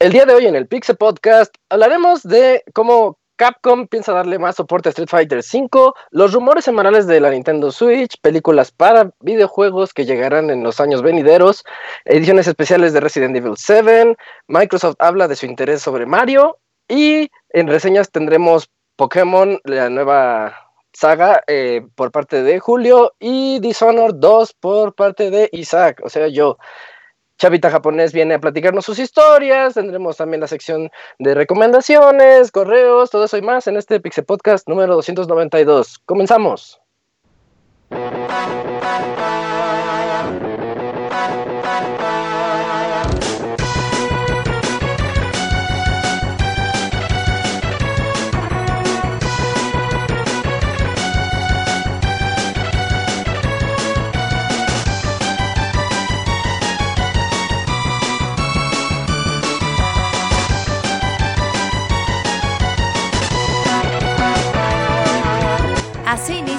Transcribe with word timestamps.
El 0.00 0.12
día 0.12 0.24
de 0.24 0.34
hoy 0.34 0.46
en 0.46 0.56
el 0.56 0.66
Pixel 0.66 0.96
Podcast 0.96 1.54
hablaremos 1.68 2.22
de 2.22 2.62
cómo 2.72 3.18
Capcom 3.36 3.86
piensa 3.86 4.12
darle 4.12 4.38
más 4.38 4.56
soporte 4.56 4.88
a 4.88 4.90
Street 4.90 5.08
Fighter 5.08 5.38
V, 5.40 5.92
los 6.10 6.32
rumores 6.32 6.64
semanales 6.64 7.06
de 7.06 7.20
la 7.20 7.30
Nintendo 7.30 7.70
Switch, 7.70 8.18
películas 8.20 8.70
para 8.70 9.10
videojuegos 9.20 9.94
que 9.94 10.04
llegarán 10.04 10.50
en 10.50 10.62
los 10.62 10.80
años 10.80 11.02
venideros, 11.02 11.64
ediciones 12.04 12.46
especiales 12.46 12.92
de 12.92 13.00
Resident 13.00 13.36
Evil 13.36 13.54
7, 13.56 14.16
Microsoft 14.48 14.96
habla 14.98 15.28
de 15.28 15.36
su 15.36 15.46
interés 15.46 15.82
sobre 15.82 16.06
Mario 16.06 16.58
y 16.88 17.30
en 17.50 17.68
reseñas 17.68 18.10
tendremos 18.10 18.70
Pokémon, 18.96 19.58
la 19.64 19.88
nueva 19.88 20.69
saga 20.92 21.42
eh, 21.46 21.82
por 21.94 22.10
parte 22.10 22.42
de 22.42 22.58
Julio 22.60 23.14
y 23.18 23.60
Dishonored 23.60 24.16
2 24.16 24.52
por 24.54 24.94
parte 24.94 25.30
de 25.30 25.48
Isaac, 25.52 26.00
o 26.04 26.08
sea, 26.08 26.28
yo. 26.28 26.58
Chavita 27.38 27.70
Japonés 27.70 28.12
viene 28.12 28.34
a 28.34 28.38
platicarnos 28.38 28.84
sus 28.84 28.98
historias, 28.98 29.72
tendremos 29.72 30.18
también 30.18 30.42
la 30.42 30.46
sección 30.46 30.90
de 31.18 31.34
recomendaciones, 31.34 32.52
correos, 32.52 33.08
todo 33.08 33.24
eso 33.24 33.38
y 33.38 33.42
más 33.42 33.66
en 33.66 33.78
este 33.78 33.98
Pixel 33.98 34.26
Podcast 34.26 34.68
número 34.68 34.94
292. 34.96 36.00
Comenzamos. 36.04 36.82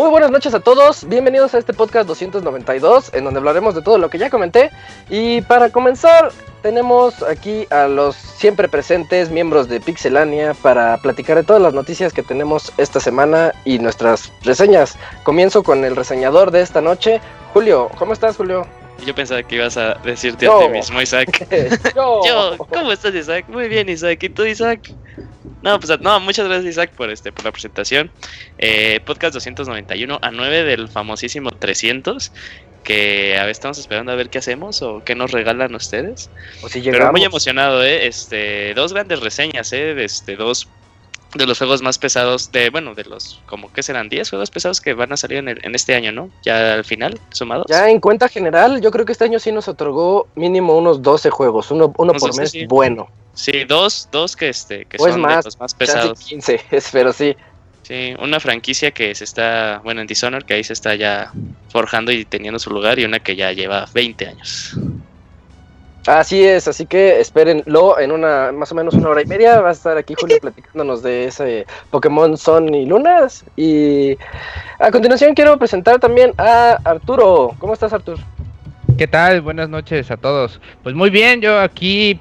Muy 0.00 0.08
buenas 0.08 0.30
noches 0.30 0.54
a 0.54 0.60
todos, 0.60 1.06
bienvenidos 1.06 1.52
a 1.52 1.58
este 1.58 1.74
podcast 1.74 2.08
292 2.08 3.12
en 3.12 3.22
donde 3.22 3.36
hablaremos 3.36 3.74
de 3.74 3.82
todo 3.82 3.98
lo 3.98 4.08
que 4.08 4.16
ya 4.16 4.30
comenté 4.30 4.70
y 5.10 5.42
para 5.42 5.68
comenzar 5.68 6.32
tenemos 6.62 7.22
aquí 7.22 7.66
a 7.68 7.86
los 7.86 8.16
siempre 8.16 8.66
presentes 8.66 9.30
miembros 9.30 9.68
de 9.68 9.78
Pixelania 9.78 10.54
para 10.54 10.96
platicar 10.96 11.36
de 11.36 11.42
todas 11.42 11.60
las 11.60 11.74
noticias 11.74 12.14
que 12.14 12.22
tenemos 12.22 12.72
esta 12.78 12.98
semana 12.98 13.52
y 13.66 13.78
nuestras 13.78 14.32
reseñas. 14.42 14.96
Comienzo 15.22 15.62
con 15.62 15.84
el 15.84 15.94
reseñador 15.94 16.50
de 16.50 16.62
esta 16.62 16.80
noche, 16.80 17.20
Julio. 17.52 17.90
¿Cómo 17.98 18.14
estás, 18.14 18.38
Julio? 18.38 18.79
Yo 19.06 19.14
pensaba 19.14 19.42
que 19.42 19.56
ibas 19.56 19.76
a 19.76 19.94
decirte 20.04 20.46
Yo. 20.46 20.60
a 20.60 20.66
ti 20.66 20.68
mismo, 20.72 21.00
Isaac. 21.00 21.46
Yo. 21.96 22.22
Yo, 22.26 22.58
¿cómo 22.58 22.92
estás, 22.92 23.14
Isaac? 23.14 23.46
Muy 23.48 23.68
bien, 23.68 23.88
Isaac. 23.88 24.22
¿Y 24.22 24.28
tú, 24.28 24.44
Isaac? 24.44 24.92
No, 25.62 25.78
pues 25.78 26.00
no, 26.00 26.20
muchas 26.20 26.46
gracias, 26.46 26.70
Isaac, 26.70 26.90
por 26.96 27.10
este, 27.10 27.32
por 27.32 27.44
la 27.44 27.52
presentación. 27.52 28.10
Eh, 28.58 29.00
podcast 29.04 29.34
291 29.34 30.18
a 30.20 30.30
9 30.30 30.64
del 30.64 30.88
famosísimo 30.88 31.50
300. 31.50 32.32
Que 32.82 33.36
a 33.36 33.42
ver, 33.42 33.50
estamos 33.50 33.78
esperando 33.78 34.10
a 34.10 34.14
ver 34.14 34.30
qué 34.30 34.38
hacemos 34.38 34.80
o 34.80 35.02
qué 35.04 35.14
nos 35.14 35.32
regalan 35.32 35.74
ustedes. 35.74 36.30
O 36.62 36.68
si 36.68 36.80
Pero 36.80 37.12
muy 37.12 37.22
emocionado, 37.22 37.84
¿eh? 37.84 38.06
Este, 38.06 38.72
dos 38.74 38.94
grandes 38.94 39.20
reseñas, 39.20 39.70
¿eh? 39.74 40.02
Este, 40.02 40.36
dos 40.36 40.66
de 41.34 41.46
los 41.46 41.58
juegos 41.58 41.80
más 41.82 41.98
pesados, 41.98 42.50
de 42.52 42.70
bueno, 42.70 42.94
de 42.94 43.04
los, 43.04 43.40
como 43.46 43.72
que 43.72 43.82
serán 43.82 44.08
10 44.08 44.28
juegos 44.30 44.50
pesados 44.50 44.80
que 44.80 44.94
van 44.94 45.12
a 45.12 45.16
salir 45.16 45.38
en, 45.38 45.48
el- 45.48 45.60
en 45.64 45.74
este 45.74 45.94
año, 45.94 46.10
¿no? 46.12 46.30
Ya 46.44 46.74
al 46.74 46.84
final, 46.84 47.20
sumados. 47.32 47.66
Ya 47.68 47.88
en 47.88 48.00
cuenta 48.00 48.28
general, 48.28 48.80
yo 48.80 48.90
creo 48.90 49.04
que 49.04 49.12
este 49.12 49.24
año 49.24 49.38
sí 49.38 49.52
nos 49.52 49.68
otorgó 49.68 50.26
mínimo 50.34 50.76
unos 50.76 51.02
12 51.02 51.30
juegos, 51.30 51.70
uno, 51.70 51.92
uno 51.98 52.12
por 52.14 52.30
12, 52.30 52.40
mes 52.40 52.50
sí. 52.50 52.66
bueno. 52.66 53.08
Sí, 53.32 53.64
dos, 53.64 54.08
dos 54.10 54.34
que 54.34 54.48
este, 54.48 54.84
que 54.86 54.96
O 55.00 55.06
es 55.06 55.12
son 55.12 55.20
más, 55.22 55.44
de 55.44 55.48
los 55.48 55.60
más 55.60 55.74
pesados. 55.74 56.18
15, 56.20 56.60
es- 56.70 56.88
pero 56.92 57.12
sí. 57.12 57.36
Sí, 57.82 58.14
una 58.20 58.38
franquicia 58.38 58.90
que 58.92 59.14
se 59.14 59.24
está, 59.24 59.80
bueno, 59.82 60.00
en 60.00 60.06
Dishonored, 60.06 60.44
que 60.46 60.54
ahí 60.54 60.62
se 60.64 60.72
está 60.74 60.94
ya 60.94 61.32
forjando 61.70 62.12
y 62.12 62.24
teniendo 62.24 62.58
su 62.58 62.70
lugar, 62.70 62.98
y 62.98 63.04
una 63.04 63.18
que 63.20 63.34
ya 63.36 63.52
lleva 63.52 63.86
20 63.92 64.28
años. 64.28 64.76
Así 66.06 66.42
es, 66.42 66.66
así 66.66 66.86
que 66.86 67.20
espérenlo 67.20 67.98
en 67.98 68.10
una 68.10 68.52
más 68.52 68.72
o 68.72 68.74
menos 68.74 68.94
una 68.94 69.10
hora 69.10 69.22
y 69.22 69.26
media. 69.26 69.60
Va 69.60 69.68
a 69.68 69.72
estar 69.72 69.98
aquí 69.98 70.14
Julio 70.18 70.38
platicándonos 70.40 71.02
de 71.02 71.26
ese 71.26 71.66
Pokémon 71.90 72.36
Son 72.36 72.74
y 72.74 72.86
Lunas. 72.86 73.44
Y 73.56 74.16
a 74.78 74.90
continuación 74.90 75.34
quiero 75.34 75.58
presentar 75.58 75.98
también 75.98 76.32
a 76.38 76.78
Arturo. 76.84 77.54
¿Cómo 77.58 77.74
estás, 77.74 77.92
Arturo? 77.92 78.18
¿Qué 78.96 79.06
tal? 79.06 79.42
Buenas 79.42 79.68
noches 79.68 80.10
a 80.10 80.16
todos. 80.16 80.60
Pues 80.82 80.94
muy 80.94 81.10
bien, 81.10 81.42
yo 81.42 81.58
aquí, 81.58 82.18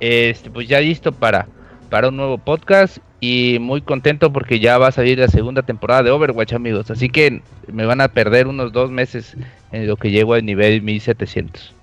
este, 0.00 0.50
pues 0.50 0.68
ya 0.68 0.80
listo 0.80 1.12
para, 1.12 1.46
para 1.88 2.08
un 2.08 2.16
nuevo 2.16 2.38
podcast 2.38 2.98
y 3.20 3.58
muy 3.60 3.80
contento 3.80 4.32
porque 4.32 4.58
ya 4.58 4.78
va 4.78 4.88
a 4.88 4.92
salir 4.92 5.18
la 5.18 5.28
segunda 5.28 5.62
temporada 5.62 6.02
de 6.02 6.10
Overwatch, 6.10 6.52
amigos. 6.52 6.90
Así 6.90 7.08
que 7.08 7.42
me 7.68 7.86
van 7.86 8.00
a 8.00 8.08
perder 8.08 8.48
unos 8.48 8.72
dos 8.72 8.90
meses 8.90 9.36
en 9.70 9.86
lo 9.86 9.96
que 9.96 10.10
llego 10.10 10.34
al 10.34 10.44
nivel 10.44 10.82
1700. 10.82 11.79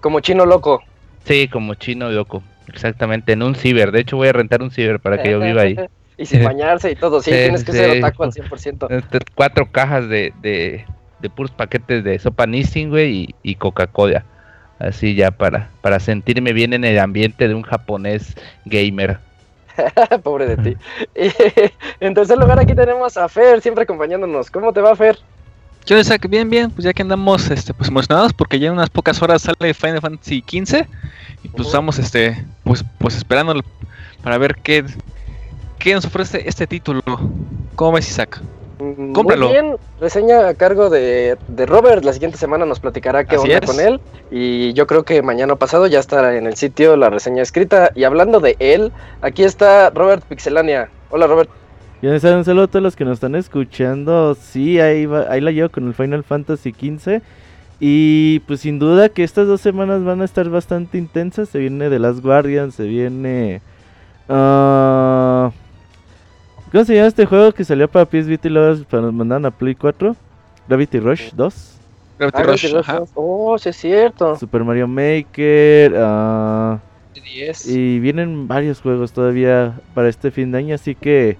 Como 0.00 0.20
chino 0.20 0.46
loco. 0.46 0.82
Sí, 1.24 1.48
como 1.48 1.74
chino 1.74 2.10
loco, 2.10 2.42
exactamente, 2.68 3.32
en 3.32 3.42
un 3.42 3.54
ciber. 3.54 3.92
De 3.92 4.00
hecho, 4.00 4.16
voy 4.16 4.28
a 4.28 4.32
rentar 4.32 4.62
un 4.62 4.70
ciber 4.70 5.00
para 5.00 5.22
que 5.22 5.30
yo 5.30 5.40
viva 5.40 5.62
ahí. 5.62 5.76
y 6.16 6.26
sin 6.26 6.44
bañarse 6.44 6.90
y 6.90 6.96
todo. 6.96 7.20
Sí, 7.22 7.30
Sí, 7.30 7.36
tienes 7.36 7.64
que 7.64 7.72
sí. 7.72 7.78
ser 7.78 7.98
otaku 7.98 8.22
al 8.24 8.32
100%. 8.32 8.86
Este, 8.90 9.18
Cuatro 9.34 9.70
cajas 9.70 10.08
de, 10.08 10.32
de, 10.40 10.84
de 11.20 11.30
puros 11.30 11.50
paquetes 11.50 12.04
de 12.04 12.18
sopa 12.18 12.46
Nissin, 12.46 12.90
güey, 12.90 13.12
y, 13.12 13.34
y 13.42 13.54
Coca-Cola. 13.56 14.24
Así 14.78 15.14
ya 15.14 15.30
para, 15.30 15.68
para 15.82 16.00
sentirme 16.00 16.54
bien 16.54 16.72
en 16.72 16.84
el 16.84 16.98
ambiente 16.98 17.46
de 17.48 17.54
un 17.54 17.62
japonés 17.62 18.34
gamer. 18.64 19.18
Pobre 20.22 20.46
de 20.46 20.56
ti. 20.56 20.76
Y, 21.14 21.30
en 22.04 22.14
tercer 22.14 22.38
lugar, 22.38 22.58
aquí 22.58 22.74
tenemos 22.74 23.16
a 23.18 23.28
Fer, 23.28 23.60
siempre 23.60 23.84
acompañándonos. 23.84 24.50
¿Cómo 24.50 24.72
te 24.72 24.80
va, 24.80 24.96
Fer? 24.96 25.18
Yo 25.86 25.98
Isaac, 25.98 26.28
bien, 26.28 26.48
bien, 26.48 26.70
pues 26.70 26.84
ya 26.84 26.92
que 26.92 27.02
andamos 27.02 27.50
este, 27.50 27.74
pues 27.74 27.88
emocionados 27.88 28.32
porque 28.32 28.58
ya 28.58 28.68
en 28.68 28.74
unas 28.74 28.90
pocas 28.90 29.20
horas 29.22 29.42
sale 29.42 29.74
Final 29.74 30.00
Fantasy 30.00 30.44
XV 30.46 30.86
y 31.42 31.48
pues 31.48 31.68
estamos 31.68 31.98
este, 31.98 32.44
pues, 32.64 32.84
pues 32.98 33.16
esperando 33.16 33.54
para 34.22 34.38
ver 34.38 34.56
qué, 34.62 34.84
qué 35.78 35.94
nos 35.94 36.04
ofrece 36.04 36.42
este 36.46 36.66
título. 36.66 37.02
¿Cómo 37.74 37.92
ves 37.92 38.08
Isaac? 38.08 38.40
Mm, 38.78 39.12
Cómpralo. 39.12 39.46
Muy 39.46 39.54
bien, 39.54 39.76
reseña 40.00 40.48
a 40.48 40.54
cargo 40.54 40.90
de, 40.90 41.36
de 41.48 41.66
Robert. 41.66 42.04
La 42.04 42.12
siguiente 42.12 42.38
semana 42.38 42.64
nos 42.66 42.80
platicará 42.80 43.24
qué 43.24 43.36
Así 43.36 43.52
onda 43.52 43.58
es. 43.58 43.70
con 43.70 43.80
él. 43.80 44.00
Y 44.30 44.72
yo 44.74 44.86
creo 44.86 45.02
que 45.04 45.22
mañana 45.22 45.56
pasado 45.56 45.86
ya 45.86 45.98
estará 45.98 46.36
en 46.36 46.46
el 46.46 46.56
sitio 46.56 46.96
la 46.96 47.10
reseña 47.10 47.42
escrita. 47.42 47.90
Y 47.94 48.04
hablando 48.04 48.40
de 48.40 48.56
él, 48.58 48.92
aquí 49.22 49.44
está 49.44 49.90
Robert 49.90 50.24
Pixelania. 50.24 50.88
Hola, 51.10 51.26
Robert. 51.26 51.50
Ya 52.02 52.18
saben, 52.18 52.38
un 52.38 52.44
saludo 52.44 52.64
a 52.64 52.68
todos 52.68 52.82
los 52.82 52.96
que 52.96 53.04
nos 53.04 53.14
están 53.14 53.34
escuchando. 53.34 54.34
Sí, 54.34 54.80
ahí, 54.80 55.04
va- 55.06 55.26
ahí 55.28 55.40
la 55.40 55.50
llevo 55.50 55.68
con 55.68 55.86
el 55.86 55.94
Final 55.94 56.24
Fantasy 56.24 56.72
XV. 56.72 57.20
Y 57.78 58.40
pues 58.40 58.60
sin 58.60 58.78
duda 58.78 59.08
que 59.10 59.22
estas 59.22 59.46
dos 59.46 59.60
semanas 59.60 60.02
van 60.04 60.22
a 60.22 60.24
estar 60.24 60.48
bastante 60.48 60.96
intensas. 60.98 61.48
Se 61.50 61.58
viene 61.58 61.90
The 61.90 61.98
Last 61.98 62.20
Guardian, 62.20 62.72
se 62.72 62.84
viene... 62.84 63.60
ah, 64.28 65.50
¿Cómo 66.72 66.84
se 66.84 66.94
llama 66.94 67.08
este 67.08 67.26
juego 67.26 67.52
que 67.52 67.64
salió 67.64 67.88
para 67.88 68.04
PS 68.06 68.26
Vita 68.28 68.48
y 68.48 68.50
luego 68.52 68.82
para 68.84 69.02
nos 69.02 69.12
mandaron 69.12 69.44
a 69.46 69.50
Play 69.50 69.74
4? 69.74 70.14
Gravity 70.68 71.00
Rush 71.00 71.30
2. 71.34 71.76
Gravity 72.18 72.38
Ah, 72.38 72.42
Rush, 72.44 72.62
Gravity 72.62 72.76
Rush 72.76 72.88
ajá. 72.90 72.98
2. 73.00 73.10
Oh, 73.14 73.58
sí 73.58 73.68
es 73.70 73.76
cierto. 73.76 74.36
Super 74.38 74.62
Mario 74.64 74.86
Maker. 74.88 75.94
ah, 75.98 76.78
10. 77.14 77.68
y 77.68 77.98
vienen 78.00 78.46
varios 78.48 78.80
juegos 78.80 79.12
todavía 79.12 79.78
para 79.94 80.08
este 80.08 80.30
fin 80.30 80.50
de 80.52 80.58
año, 80.58 80.74
así 80.74 80.94
que 80.94 81.36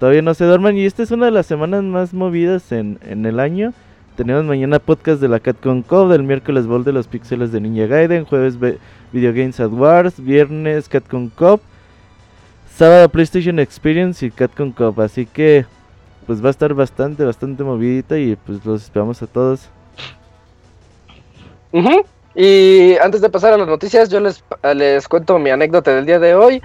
todavía 0.00 0.22
no 0.22 0.34
se 0.34 0.44
duerman. 0.46 0.76
Y 0.76 0.86
esta 0.86 1.04
es 1.04 1.12
una 1.12 1.26
de 1.26 1.32
las 1.32 1.46
semanas 1.46 1.84
más 1.84 2.12
movidas 2.12 2.72
en, 2.72 2.98
en 3.02 3.24
el 3.26 3.38
año. 3.38 3.72
Tenemos 4.16 4.44
mañana 4.44 4.80
podcast 4.80 5.20
de 5.20 5.28
la 5.28 5.38
Catcon 5.38 5.82
Code, 5.82 6.16
el 6.16 6.24
miércoles 6.24 6.66
Ball 6.66 6.82
de 6.82 6.92
los 6.92 7.06
Pixeles 7.06 7.52
de 7.52 7.60
Ninja 7.60 7.86
Gaiden, 7.86 8.24
jueves 8.24 8.58
Video 9.12 9.32
Games 9.32 9.60
Awards, 9.60 10.22
viernes 10.22 10.88
Catcon 10.88 11.28
Cop, 11.28 11.62
sábado 12.76 13.08
PlayStation 13.08 13.58
Experience 13.58 14.26
y 14.26 14.30
Catcon 14.30 14.72
Cop. 14.72 14.98
Así 14.98 15.26
que 15.26 15.64
pues 16.26 16.42
va 16.42 16.48
a 16.48 16.50
estar 16.50 16.74
bastante, 16.74 17.24
bastante 17.24 17.62
movidita 17.62 18.18
y 18.18 18.36
pues 18.36 18.64
los 18.64 18.82
esperamos 18.82 19.22
a 19.22 19.26
todos. 19.26 19.68
Y 22.34 22.96
antes 22.98 23.20
de 23.20 23.30
pasar 23.30 23.52
a 23.52 23.58
las 23.58 23.68
noticias, 23.68 24.08
yo 24.08 24.20
les, 24.20 24.44
les 24.74 25.08
cuento 25.08 25.38
mi 25.38 25.50
anécdota 25.50 25.94
del 25.94 26.06
día 26.06 26.18
de 26.18 26.34
hoy. 26.34 26.62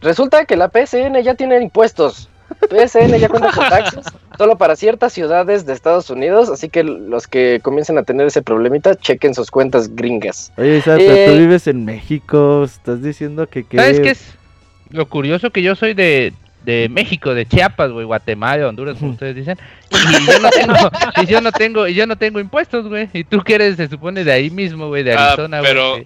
Resulta 0.00 0.44
que 0.44 0.56
la 0.56 0.70
PSN 0.70 1.22
ya 1.22 1.34
tiene 1.34 1.60
impuestos. 1.62 2.28
PSN 2.70 3.18
ya 3.18 3.28
cuenta 3.28 3.50
con 3.50 3.68
taxes 3.68 4.04
solo 4.36 4.56
para 4.56 4.76
ciertas 4.76 5.12
ciudades 5.12 5.66
de 5.66 5.72
Estados 5.72 6.10
Unidos, 6.10 6.48
así 6.48 6.68
que 6.68 6.82
los 6.82 7.26
que 7.26 7.60
comiencen 7.62 7.98
a 7.98 8.02
tener 8.02 8.26
ese 8.26 8.42
problemita, 8.42 8.94
chequen 8.96 9.34
sus 9.34 9.50
cuentas 9.50 9.94
gringas. 9.94 10.52
Oye, 10.56 10.78
Isa, 10.78 10.96
tú 10.96 11.02
eh, 11.02 11.38
vives 11.38 11.66
en 11.66 11.84
México, 11.84 12.64
estás 12.64 13.02
diciendo 13.02 13.46
que... 13.48 13.64
¿Sabes 13.74 14.00
qué 14.00 14.10
es 14.10 14.34
lo 14.90 15.08
curioso? 15.08 15.50
Que 15.50 15.62
yo 15.62 15.74
soy 15.74 15.94
de, 15.94 16.32
de 16.64 16.88
México, 16.88 17.34
de 17.34 17.46
Chiapas, 17.46 17.90
güey, 17.90 18.06
Guatemala, 18.06 18.68
Honduras, 18.68 18.98
como 18.98 19.12
ustedes 19.12 19.36
dicen. 19.36 19.58
Y 19.90 20.32
yo 20.32 20.38
no 20.40 20.50
tengo, 20.50 20.74
y 21.22 21.26
yo 21.26 21.40
no 21.40 21.52
tengo, 21.52 21.88
y 21.88 21.94
yo 21.94 22.06
no 22.06 22.16
tengo 22.16 22.40
impuestos, 22.40 22.88
güey. 22.88 23.08
Y 23.12 23.24
tú 23.24 23.42
que 23.42 23.54
eres, 23.54 23.76
se 23.76 23.88
supone, 23.88 24.24
de 24.24 24.32
ahí 24.32 24.50
mismo, 24.50 24.88
güey, 24.88 25.02
de 25.02 25.14
ah, 25.14 25.28
Arizona, 25.28 25.60
pero, 25.62 25.96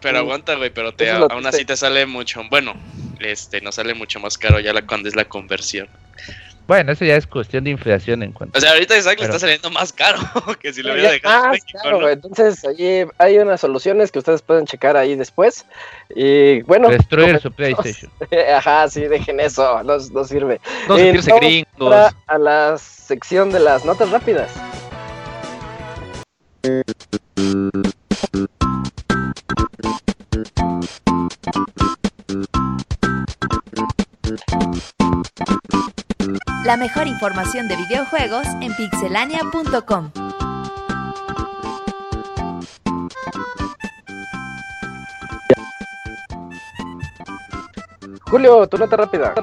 Pero 0.00 0.18
aguanta, 0.18 0.54
güey, 0.56 0.70
pero 0.70 0.92
te, 0.92 1.10
aún 1.10 1.46
así 1.46 1.64
te 1.64 1.76
sale 1.76 2.06
mucho, 2.06 2.42
bueno, 2.50 2.74
este, 3.20 3.60
no 3.60 3.72
sale 3.72 3.94
mucho 3.94 4.20
más 4.20 4.38
caro 4.38 4.60
ya 4.60 4.72
la, 4.72 4.86
cuando 4.86 5.08
es 5.08 5.16
la 5.16 5.24
conversión. 5.24 5.88
Bueno, 6.70 6.92
eso 6.92 7.04
ya 7.04 7.16
es 7.16 7.26
cuestión 7.26 7.64
de 7.64 7.70
inflación 7.70 8.22
en 8.22 8.30
cuanto. 8.30 8.56
O 8.56 8.60
sea, 8.60 8.70
ahorita 8.70 8.96
Isaac 8.96 9.18
le 9.18 9.24
está 9.24 9.40
saliendo 9.40 9.70
más 9.70 9.92
caro 9.92 10.20
que 10.60 10.72
si 10.72 10.84
lo 10.84 10.92
hubiera 10.92 11.10
dejado. 11.10 11.46
en 11.46 11.50
México, 11.50 12.08
Entonces, 12.08 12.64
ahí 12.64 13.04
hay 13.18 13.38
unas 13.38 13.60
soluciones 13.60 14.12
que 14.12 14.20
ustedes 14.20 14.40
pueden 14.40 14.66
checar 14.66 14.96
ahí 14.96 15.16
después. 15.16 15.66
Y 16.14 16.62
bueno. 16.62 16.88
Destruir 16.88 17.40
su 17.40 17.50
PlayStation. 17.50 18.12
Ajá, 18.54 18.88
sí, 18.88 19.00
dejen 19.00 19.40
eso, 19.40 19.82
no, 19.82 19.96
no 19.98 20.24
sirve. 20.24 20.60
No 20.86 20.96
sentirse 20.96 21.32
gringos. 21.40 22.12
A 22.28 22.38
la 22.38 22.78
sección 22.78 23.50
de 23.50 23.58
las 23.58 23.84
notas 23.84 24.08
rápidas. 24.10 24.52
La 36.64 36.76
mejor 36.76 37.06
información 37.06 37.68
de 37.68 37.76
videojuegos 37.76 38.46
en 38.60 38.74
pixelania.com. 38.74 40.10
Julio, 48.30 48.66
tu 48.68 48.76
nota 48.76 48.96
rápida. 48.96 49.34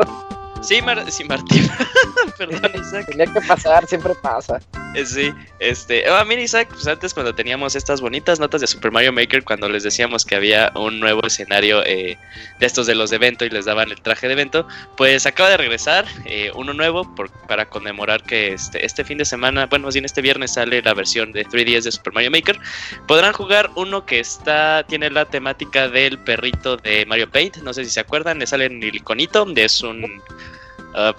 Sí, 0.67 0.81
sí 1.07 1.23
Martín. 1.23 1.69
Perdón, 2.37 2.71
Isaac. 2.75 3.05
Tenía 3.09 3.25
que 3.25 3.39
pasar, 3.39 3.87
siempre 3.87 4.13
pasa. 4.15 4.59
Eh, 4.95 5.05
sí, 5.05 5.31
este. 5.59 6.09
Oh, 6.11 6.25
mira, 6.25 6.41
Isaac, 6.41 6.67
pues 6.69 6.85
antes 6.87 7.13
cuando 7.13 7.33
teníamos 7.33 7.75
estas 7.75 8.01
bonitas 8.01 8.37
notas 8.37 8.59
de 8.59 8.67
Super 8.67 8.91
Mario 8.91 9.13
Maker, 9.13 9.45
cuando 9.45 9.69
les 9.69 9.83
decíamos 9.83 10.25
que 10.25 10.35
había 10.35 10.73
un 10.75 10.99
nuevo 10.99 11.25
escenario 11.25 11.85
eh, 11.85 12.17
de 12.59 12.65
estos 12.65 12.85
de 12.85 12.95
los 12.95 13.11
de 13.11 13.15
evento 13.15 13.45
y 13.45 13.49
les 13.49 13.63
daban 13.63 13.91
el 13.91 14.01
traje 14.01 14.27
de 14.27 14.33
evento, 14.33 14.67
pues 14.97 15.25
acaba 15.25 15.51
de 15.51 15.55
regresar 15.55 16.05
eh, 16.25 16.51
uno 16.53 16.73
nuevo 16.73 17.15
por, 17.15 17.31
para 17.47 17.69
conmemorar 17.69 18.23
que 18.23 18.51
este, 18.51 18.85
este 18.85 19.05
fin 19.05 19.19
de 19.19 19.25
semana, 19.25 19.67
bueno, 19.67 19.85
más 19.85 19.93
bien 19.93 20.03
este 20.03 20.21
viernes 20.21 20.51
sale 20.53 20.81
la 20.81 20.93
versión 20.93 21.31
de 21.31 21.45
3DS 21.45 21.83
de 21.83 21.91
Super 21.93 22.11
Mario 22.11 22.31
Maker. 22.31 22.59
Podrán 23.07 23.31
jugar 23.31 23.69
uno 23.75 24.05
que 24.05 24.19
está, 24.19 24.83
tiene 24.85 25.09
la 25.11 25.23
temática 25.23 25.87
del 25.87 26.19
perrito 26.19 26.75
de 26.75 27.05
Mario 27.05 27.29
Paint. 27.31 27.57
No 27.57 27.73
sé 27.73 27.85
si 27.85 27.91
se 27.91 28.01
acuerdan, 28.01 28.39
le 28.39 28.47
sale 28.47 28.65
en 28.65 28.83
el 28.83 28.95
iconito, 28.95 29.47
es 29.55 29.81
un 29.81 30.21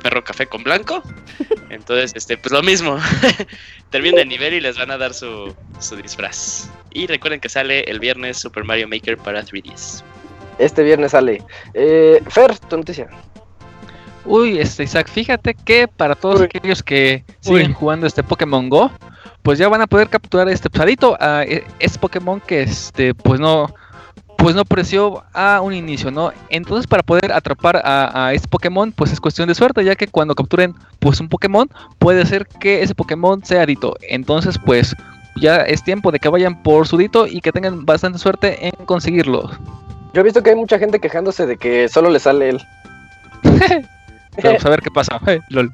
perro 0.02 0.24
café 0.24 0.46
con 0.46 0.62
blanco. 0.62 1.02
Entonces, 1.70 2.12
este, 2.14 2.36
pues 2.36 2.52
lo 2.52 2.62
mismo. 2.62 2.98
Terminen 3.90 4.20
el 4.20 4.28
nivel 4.28 4.54
y 4.54 4.60
les 4.60 4.78
van 4.78 4.90
a 4.90 4.98
dar 4.98 5.14
su, 5.14 5.54
su 5.78 5.96
disfraz. 5.96 6.70
Y 6.90 7.06
recuerden 7.06 7.40
que 7.40 7.48
sale 7.48 7.80
el 7.84 8.00
viernes 8.00 8.38
Super 8.38 8.64
Mario 8.64 8.88
Maker 8.88 9.16
para 9.18 9.42
3DS. 9.42 10.02
Este 10.58 10.82
viernes 10.82 11.12
sale. 11.12 11.42
Eh, 11.74 12.22
Fer, 12.28 12.58
tu 12.58 12.76
noticia. 12.76 13.08
Uy, 14.24 14.58
este 14.58 14.82
Isaac, 14.82 15.08
fíjate 15.08 15.54
que 15.54 15.88
para 15.88 16.14
todos 16.14 16.42
aquellos 16.42 16.82
que 16.82 17.24
siguen 17.40 17.72
jugando 17.72 18.06
este 18.06 18.22
Pokémon 18.22 18.68
Go, 18.68 18.90
pues 19.42 19.58
ya 19.58 19.68
van 19.68 19.80
a 19.80 19.86
poder 19.86 20.08
capturar 20.08 20.48
este 20.48 20.68
pesadito. 20.68 21.16
a 21.18 21.44
este 21.44 21.98
Pokémon 21.98 22.40
que 22.40 22.62
este, 22.62 23.14
pues 23.14 23.40
no, 23.40 23.72
pues 24.38 24.54
no 24.54 24.60
apareció 24.60 25.24
a 25.34 25.60
un 25.60 25.74
inicio, 25.74 26.12
¿no? 26.12 26.32
Entonces 26.48 26.86
para 26.86 27.02
poder 27.02 27.32
atrapar 27.32 27.82
a, 27.84 28.32
este 28.32 28.46
Pokémon, 28.46 28.92
pues 28.92 29.12
es 29.12 29.20
cuestión 29.20 29.48
de 29.48 29.54
suerte, 29.54 29.84
ya 29.84 29.96
que 29.96 30.06
cuando 30.06 30.36
capturen 30.36 30.74
pues 31.00 31.18
un 31.20 31.28
Pokémon, 31.28 31.68
puede 31.98 32.24
ser 32.24 32.46
que 32.46 32.82
ese 32.82 32.94
Pokémon 32.94 33.44
sea 33.44 33.66
Dito. 33.66 33.96
Entonces 34.08 34.56
pues 34.64 34.94
ya 35.36 35.56
es 35.56 35.82
tiempo 35.82 36.12
de 36.12 36.20
que 36.20 36.28
vayan 36.28 36.62
por 36.62 36.86
su 36.86 36.96
Dito 36.96 37.26
y 37.26 37.40
que 37.40 37.50
tengan 37.50 37.84
bastante 37.84 38.20
suerte 38.20 38.68
en 38.68 38.86
conseguirlo. 38.86 39.50
Yo 40.14 40.20
he 40.20 40.24
visto 40.24 40.40
que 40.42 40.50
hay 40.50 40.56
mucha 40.56 40.78
gente 40.78 41.00
quejándose 41.00 41.44
de 41.44 41.56
que 41.56 41.88
solo 41.88 42.08
le 42.08 42.20
sale 42.20 42.50
él. 42.50 42.62
Vamos 44.42 44.64
a 44.64 44.70
ver 44.70 44.80
qué 44.80 44.90
pasa. 44.92 45.20
Lol. 45.48 45.72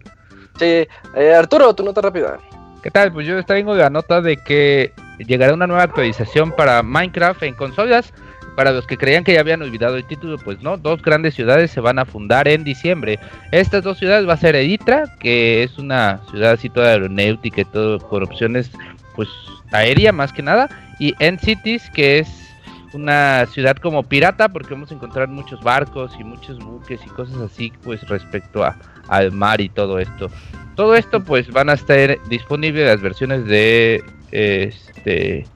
Sí, 0.58 0.86
eh, 1.16 1.34
Arturo, 1.36 1.74
tu 1.74 1.84
nota 1.84 2.00
rápida. 2.00 2.38
¿Qué 2.82 2.90
tal? 2.90 3.12
Pues 3.12 3.26
yo 3.26 3.42
tengo 3.44 3.74
la 3.74 3.90
nota 3.90 4.22
de 4.22 4.38
que 4.38 4.92
llegará 5.18 5.52
una 5.52 5.66
nueva 5.66 5.82
actualización 5.82 6.50
para 6.50 6.82
Minecraft 6.82 7.42
en 7.42 7.54
consolas 7.54 8.12
para 8.56 8.72
los 8.72 8.86
que 8.86 8.96
creían 8.96 9.24
que 9.24 9.34
ya 9.34 9.40
habían 9.40 9.62
olvidado 9.62 9.96
el 9.96 10.04
título, 10.04 10.38
pues 10.38 10.62
no, 10.62 10.76
dos 10.76 11.02
grandes 11.02 11.34
ciudades 11.34 11.70
se 11.70 11.80
van 11.80 11.98
a 11.98 12.04
fundar 12.04 12.48
en 12.48 12.64
diciembre. 12.64 13.18
Estas 13.52 13.82
dos 13.82 13.98
ciudades 13.98 14.28
va 14.28 14.34
a 14.34 14.38
ser 14.38 14.54
Editra, 14.56 15.04
que 15.18 15.62
es 15.62 15.78
una 15.78 16.20
ciudad 16.30 16.58
toda 16.72 16.90
aeronáutica 16.90 17.60
y 17.60 17.64
todo 17.64 17.98
con 17.98 18.22
opciones 18.22 18.70
pues 19.14 19.28
aérea 19.72 20.12
más 20.12 20.32
que 20.32 20.42
nada, 20.42 20.68
y 20.98 21.14
End 21.18 21.40
Cities, 21.40 21.90
que 21.90 22.20
es 22.20 22.28
una 22.92 23.46
ciudad 23.46 23.76
como 23.76 24.04
pirata, 24.04 24.48
porque 24.48 24.74
vamos 24.74 24.90
a 24.90 24.94
encontrar 24.94 25.28
muchos 25.28 25.60
barcos 25.62 26.12
y 26.18 26.24
muchos 26.24 26.58
buques 26.58 27.00
y 27.04 27.08
cosas 27.10 27.38
así, 27.38 27.72
pues 27.82 28.06
respecto 28.08 28.64
a, 28.64 28.76
al 29.08 29.32
mar 29.32 29.60
y 29.60 29.68
todo 29.68 29.98
esto. 29.98 30.30
Todo 30.76 30.94
esto 30.94 31.22
pues 31.22 31.50
van 31.50 31.70
a 31.70 31.74
estar 31.74 32.18
disponibles 32.28 32.86
las 32.86 33.00
versiones 33.00 33.44
de 33.46 34.02
este 34.30 35.46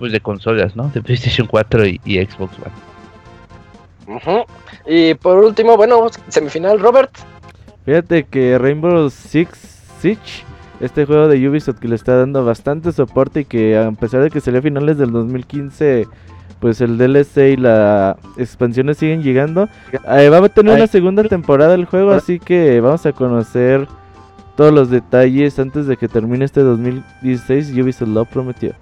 pues 0.00 0.12
de 0.12 0.20
consolas, 0.20 0.74
¿no? 0.74 0.88
De 0.88 1.02
PlayStation 1.02 1.46
4 1.46 1.86
y, 1.86 1.98
Xbox 2.26 2.56
One. 4.08 4.44
Y 4.86 5.14
por 5.14 5.36
último, 5.36 5.76
bueno, 5.76 6.06
semifinal, 6.28 6.80
Robert. 6.80 7.10
Fíjate 7.84 8.24
que 8.24 8.58
Rainbow 8.58 9.10
Six 9.10 9.50
Siege, 10.00 10.44
este 10.80 11.04
juego 11.04 11.28
de 11.28 11.46
Ubisoft 11.46 11.80
que 11.80 11.88
le 11.88 11.96
está 11.96 12.16
dando 12.16 12.44
bastante 12.44 12.92
soporte 12.92 13.40
y 13.40 13.44
que 13.44 13.76
a 13.76 13.92
pesar 13.92 14.22
de 14.22 14.30
que 14.30 14.40
salió 14.40 14.60
a 14.60 14.62
finales 14.62 14.96
del 14.96 15.12
2015, 15.12 16.06
pues 16.60 16.80
el 16.80 16.96
DLC 16.96 17.52
y 17.52 17.56
las 17.56 18.16
expansiones 18.38 18.96
siguen 18.96 19.22
llegando. 19.22 19.68
Eh, 19.92 20.30
va 20.30 20.38
a 20.38 20.48
tener 20.48 20.76
una 20.76 20.86
segunda 20.86 21.24
temporada 21.24 21.74
el 21.74 21.84
juego, 21.84 22.12
así 22.12 22.38
que 22.38 22.80
vamos 22.80 23.04
a 23.04 23.12
conocer 23.12 23.86
todos 24.56 24.72
los 24.72 24.88
detalles 24.88 25.58
antes 25.58 25.86
de 25.86 25.98
que 25.98 26.08
termine 26.08 26.46
este 26.46 26.62
2016. 26.62 27.72
Ubisoft 27.76 28.08
lo 28.08 28.24
prometió. 28.24 28.74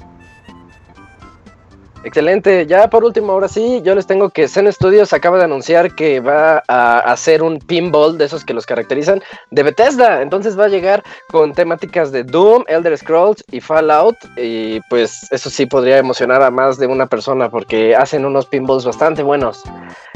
Excelente. 2.05 2.67
Ya 2.67 2.89
por 2.89 3.05
último, 3.05 3.33
ahora 3.33 3.49
sí, 3.49 3.83
yo 3.83 3.95
les 3.95 4.07
tengo 4.07 4.31
que 4.31 4.47
Zen 4.49 4.73
Studios 4.73 5.13
acaba 5.13 5.39
de 5.39 5.45
anunciar 5.45 5.95
que 5.95 6.21
va 6.21 6.63
a 6.69 7.01
hacer 7.01 7.43
un 7.43 7.59
pinball 7.59 8.17
de 8.17 8.27
esos 8.27 8.45
que 8.45 8.55
los 8.55 8.67
caracterizan 8.67 9.23
de 9.51 9.63
Bethesda. 9.63 10.23
Entonces 10.23 10.59
va 10.59 10.67
a 10.67 10.69
llegar 10.69 11.03
con 11.29 11.53
temáticas 11.53 12.13
de 12.13 12.23
Doom, 12.23 12.65
Elder 12.69 12.97
Scrolls 12.97 13.45
y 13.51 13.61
Fallout. 13.61 14.17
Y 14.37 14.81
pues 14.89 15.27
eso 15.31 15.51
sí 15.51 15.67
podría 15.67 15.99
emocionar 15.99 16.43
a 16.43 16.51
más 16.51 16.79
de 16.79 16.87
una 16.87 17.07
persona 17.07 17.51
porque 17.51 17.97
hacen 17.97 18.25
unos 18.25 18.47
pinballs 18.47 18.85
bastante 18.85 19.23
buenos. 19.23 19.63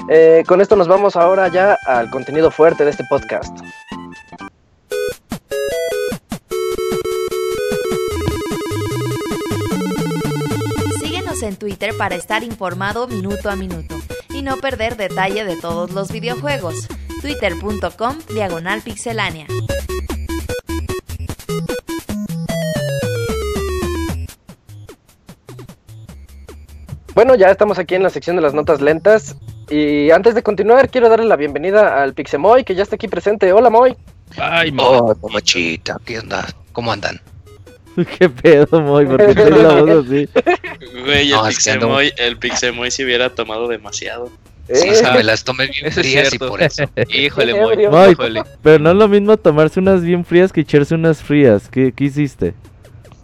Eh, 0.08 0.44
con 0.46 0.60
esto 0.60 0.76
nos 0.76 0.88
vamos 0.88 1.16
ahora 1.16 1.48
ya 1.48 1.76
al 1.86 2.10
contenido 2.10 2.50
fuerte 2.50 2.84
de 2.84 2.90
este 2.90 3.04
podcast. 3.08 3.56
En 11.42 11.56
Twitter 11.56 11.96
para 11.96 12.14
estar 12.14 12.42
informado 12.42 13.06
minuto 13.06 13.50
a 13.50 13.56
minuto 13.56 13.96
y 14.30 14.42
no 14.42 14.56
perder 14.58 14.96
detalle 14.96 15.44
de 15.44 15.56
todos 15.56 15.92
los 15.92 16.10
videojuegos. 16.10 16.88
Twitter.com 17.20 18.18
Diagonal 18.34 18.82
Pixelánea. 18.82 19.46
Bueno, 27.14 27.34
ya 27.34 27.50
estamos 27.50 27.78
aquí 27.78 27.94
en 27.94 28.02
la 28.02 28.10
sección 28.10 28.36
de 28.36 28.42
las 28.42 28.54
notas 28.54 28.80
lentas. 28.80 29.36
Y 29.68 30.10
antes 30.10 30.34
de 30.34 30.42
continuar, 30.42 30.90
quiero 30.90 31.08
darle 31.08 31.26
la 31.26 31.36
bienvenida 31.36 32.02
al 32.02 32.14
Pixemoy, 32.14 32.64
que 32.64 32.74
ya 32.74 32.82
está 32.82 32.96
aquí 32.96 33.08
presente. 33.08 33.52
Hola, 33.52 33.70
Moy. 33.70 33.96
Ay, 34.38 34.72
Moy. 34.72 34.98
Oh, 34.98 35.16
¿qué 35.44 36.18
onda? 36.18 36.46
¿Cómo 36.72 36.90
andan? 36.90 37.20
¿Qué 38.18 38.28
pedo, 38.28 38.80
Moy? 38.80 39.06
¿Por 39.06 39.34
qué 39.34 39.50
la 39.50 39.80
voz 39.82 40.06
así? 40.06 40.28
Güey, 41.04 41.30
No, 41.30 41.46
el 41.46 41.54
Pixemoy, 41.54 42.12
el 42.16 42.36
Pixemoy 42.38 42.90
si 42.90 43.04
hubiera 43.04 43.30
tomado 43.30 43.68
demasiado. 43.68 44.30
Sí, 44.72 44.88
Eh, 44.88 44.94
sí, 44.94 45.04
me 45.12 45.22
las 45.24 45.42
tomé 45.44 45.66
bien 45.66 45.90
frías 45.92 46.32
y 46.32 46.38
por 46.38 46.62
eso. 46.62 46.84
Híjole, 47.08 47.54
Moy. 47.90 48.16
pero 48.62 48.78
no 48.78 48.90
es 48.90 48.96
lo 48.96 49.08
mismo 49.08 49.36
tomarse 49.36 49.80
unas 49.80 50.02
bien 50.02 50.24
frías 50.24 50.52
que 50.52 50.60
echarse 50.62 50.94
unas 50.94 51.22
frías. 51.22 51.68
¿Qué, 51.68 51.92
qué 51.94 52.04
hiciste? 52.04 52.54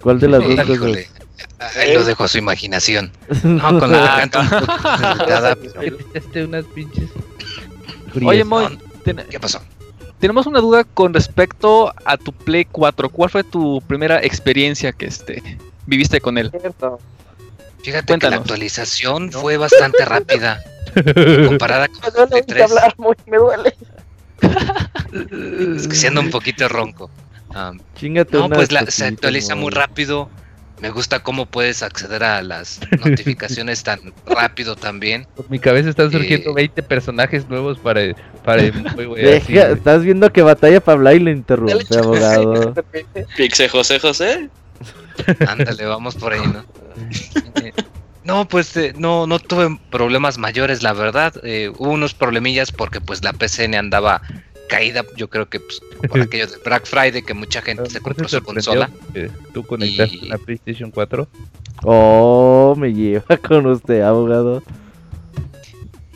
¿Cuál 0.02 0.18
de 0.20 0.28
las 0.28 0.42
dos 0.42 0.56
cosas? 0.66 1.06
Ahí 1.76 1.94
lo 1.94 2.04
dejo 2.04 2.24
a 2.24 2.28
su 2.28 2.38
imaginación. 2.38 3.10
No, 3.44 3.78
con 3.80 3.90
la 3.92 3.98
garganta 3.98 4.62
echaste 6.14 6.44
unas 6.44 6.64
pinches. 6.66 7.08
Oye. 8.24 8.44
Moy, 8.44 8.78
No, 9.06 9.22
¿Qué 9.30 9.40
pasó? 9.40 9.60
Tenemos 10.20 10.46
una 10.46 10.60
duda 10.60 10.84
con 10.84 11.14
respecto 11.14 11.92
a 12.04 12.16
tu 12.16 12.32
Play 12.32 12.64
4. 12.64 13.08
¿Cuál 13.10 13.30
fue 13.30 13.44
tu 13.44 13.80
primera 13.86 14.22
experiencia 14.22 14.92
que 14.92 15.06
este 15.06 15.42
viviste 15.86 16.20
con 16.20 16.38
él? 16.38 16.50
cierto. 16.50 16.98
Fíjate 17.82 18.18
que 18.18 18.28
la 18.30 18.36
actualización 18.36 19.30
fue 19.32 19.56
bastante 19.56 20.04
rápida. 20.04 20.60
Comparada 21.46 21.88
con 21.88 22.00
Me 22.02 22.10
duele 22.10 22.26
Play 22.28 22.40
oírte 22.40 22.54
3. 22.54 22.70
hablar, 22.70 22.94
muy, 22.98 23.14
me 23.26 23.36
duele. 23.38 23.74
Es 25.76 25.88
que 25.88 25.94
siendo 25.94 26.20
un 26.20 26.30
poquito 26.30 26.68
ronco. 26.68 27.10
Chingate 27.96 28.36
no, 28.36 28.48
pues 28.48 28.72
la- 28.72 28.86
se 28.86 29.06
actualiza 29.06 29.54
muy 29.54 29.70
rápido. 29.72 30.28
Me 30.80 30.90
gusta 30.90 31.20
cómo 31.20 31.46
puedes 31.46 31.82
acceder 31.82 32.22
a 32.22 32.42
las 32.42 32.80
notificaciones 33.04 33.82
tan 33.82 34.00
rápido 34.26 34.76
también. 34.76 35.26
Por 35.36 35.50
mi 35.50 35.58
cabeza 35.58 35.90
están 35.90 36.10
surgiendo 36.12 36.50
Eh. 36.50 36.54
20 36.54 36.82
personajes 36.84 37.48
nuevos 37.48 37.78
para, 37.78 38.00
para 38.44 38.62
el 38.62 38.72
estás 39.48 40.02
viendo 40.04 40.32
que 40.32 40.42
batalla 40.42 40.80
para 40.80 40.94
hablar 40.96 41.14
y 41.16 41.20
le 41.20 41.30
interrumpe, 41.32 41.98
abogado. 41.98 42.74
Pixe 43.36 43.68
José 43.68 43.98
José. 43.98 44.48
Ándale, 45.48 45.84
vamos 45.84 46.14
por 46.14 46.32
ahí, 46.32 46.40
¿no? 46.46 46.64
Eh, 47.62 47.72
No, 48.24 48.46
pues 48.46 48.76
eh, 48.76 48.92
no, 48.98 49.26
no 49.26 49.38
tuve 49.38 49.78
problemas 49.90 50.36
mayores, 50.36 50.82
la 50.82 50.92
verdad. 50.92 51.32
Eh, 51.44 51.72
hubo 51.78 51.92
unos 51.92 52.12
problemillas 52.12 52.72
porque 52.72 53.00
pues 53.00 53.24
la 53.24 53.32
PCN 53.32 53.74
andaba 53.74 54.20
caída, 54.68 55.04
yo 55.16 55.28
creo 55.28 55.48
que 55.48 55.58
pues, 55.60 55.80
por 56.08 56.20
aquello 56.22 56.46
de 56.46 56.56
Black 56.64 56.86
Friday 56.86 57.22
que 57.22 57.34
mucha 57.34 57.60
gente 57.62 57.90
se 57.90 57.98
¿No 57.98 58.04
compró 58.04 58.28
su 58.28 58.42
consola. 58.42 58.90
Tú 59.52 59.64
conectaste 59.66 60.16
Y- 60.16 60.26
una 60.26 60.38
PlayStation 60.38 60.90
4. 60.92 61.28
Oh, 61.84 62.74
me 62.76 62.92
lleva 62.92 63.24
con 63.48 63.66
usted, 63.66 64.02
abogado. 64.02 64.62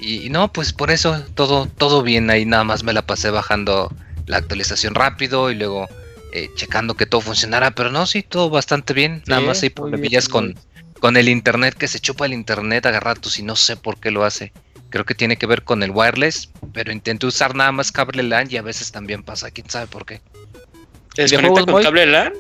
Y, 0.01 0.27
y 0.27 0.31
no, 0.31 0.53
pues 0.53 0.73
por 0.73 0.91
eso 0.91 1.23
todo, 1.35 1.67
todo 1.67 2.03
bien 2.03 2.29
ahí, 2.31 2.45
nada 2.45 2.65
más 2.65 2.83
me 2.83 2.93
la 2.93 3.03
pasé 3.07 3.31
bajando 3.31 3.93
la 4.27 4.39
actualización 4.39 4.95
rápido 4.95 5.51
y 5.51 5.55
luego 5.55 5.89
eh, 6.33 6.51
checando 6.57 6.95
que 6.95 7.07
todo 7.07 7.21
funcionara, 7.21 7.71
pero 7.73 7.91
no, 7.91 8.07
sí, 8.07 8.23
todo 8.23 8.51
bastante 8.51 8.95
bien, 8.95 9.23
nada 9.27 9.41
Sí, 9.43 9.47
más 9.47 9.65
problemillas 9.75 10.27
bien, 10.29 10.33
con, 10.33 10.55
con 11.01 11.17
el 11.17 11.29
internet, 11.29 11.75
que 11.77 11.87
se 11.89 12.01
chupa 12.01 12.27
el 12.27 12.33
internet 12.33 12.87
a 12.87 12.99
ratos 12.99 13.39
y 13.39 13.43
no 13.43 13.55
sé 13.55 13.77
por 13.77 13.99
qué 14.01 14.11
lo 14.11 14.25
hace. 14.25 14.53
Creo 14.93 15.05
que 15.07 15.15
tiene 15.15 15.37
que 15.39 15.47
ver 15.47 15.63
con 15.65 15.83
el 15.83 15.91
wireless, 15.91 16.51
pero 16.75 16.93
intenté 16.93 17.27
usar 17.27 17.55
nada 17.55 17.73
más 17.73 17.91
cable 17.91 18.23
LAN 18.23 18.47
y 18.51 18.59
a 18.59 18.63
veces 18.63 18.93
también 18.93 19.23
pasa, 19.23 19.51
quién 19.51 19.69
sabe 19.71 19.87
por 19.87 20.05
qué. 20.05 20.21
¿Te 21.15 21.25
¿Videojuegos, 21.25 21.31
desconecta 21.57 21.73
con 21.73 21.83
cable 21.83 22.07
LAN? 22.07 22.33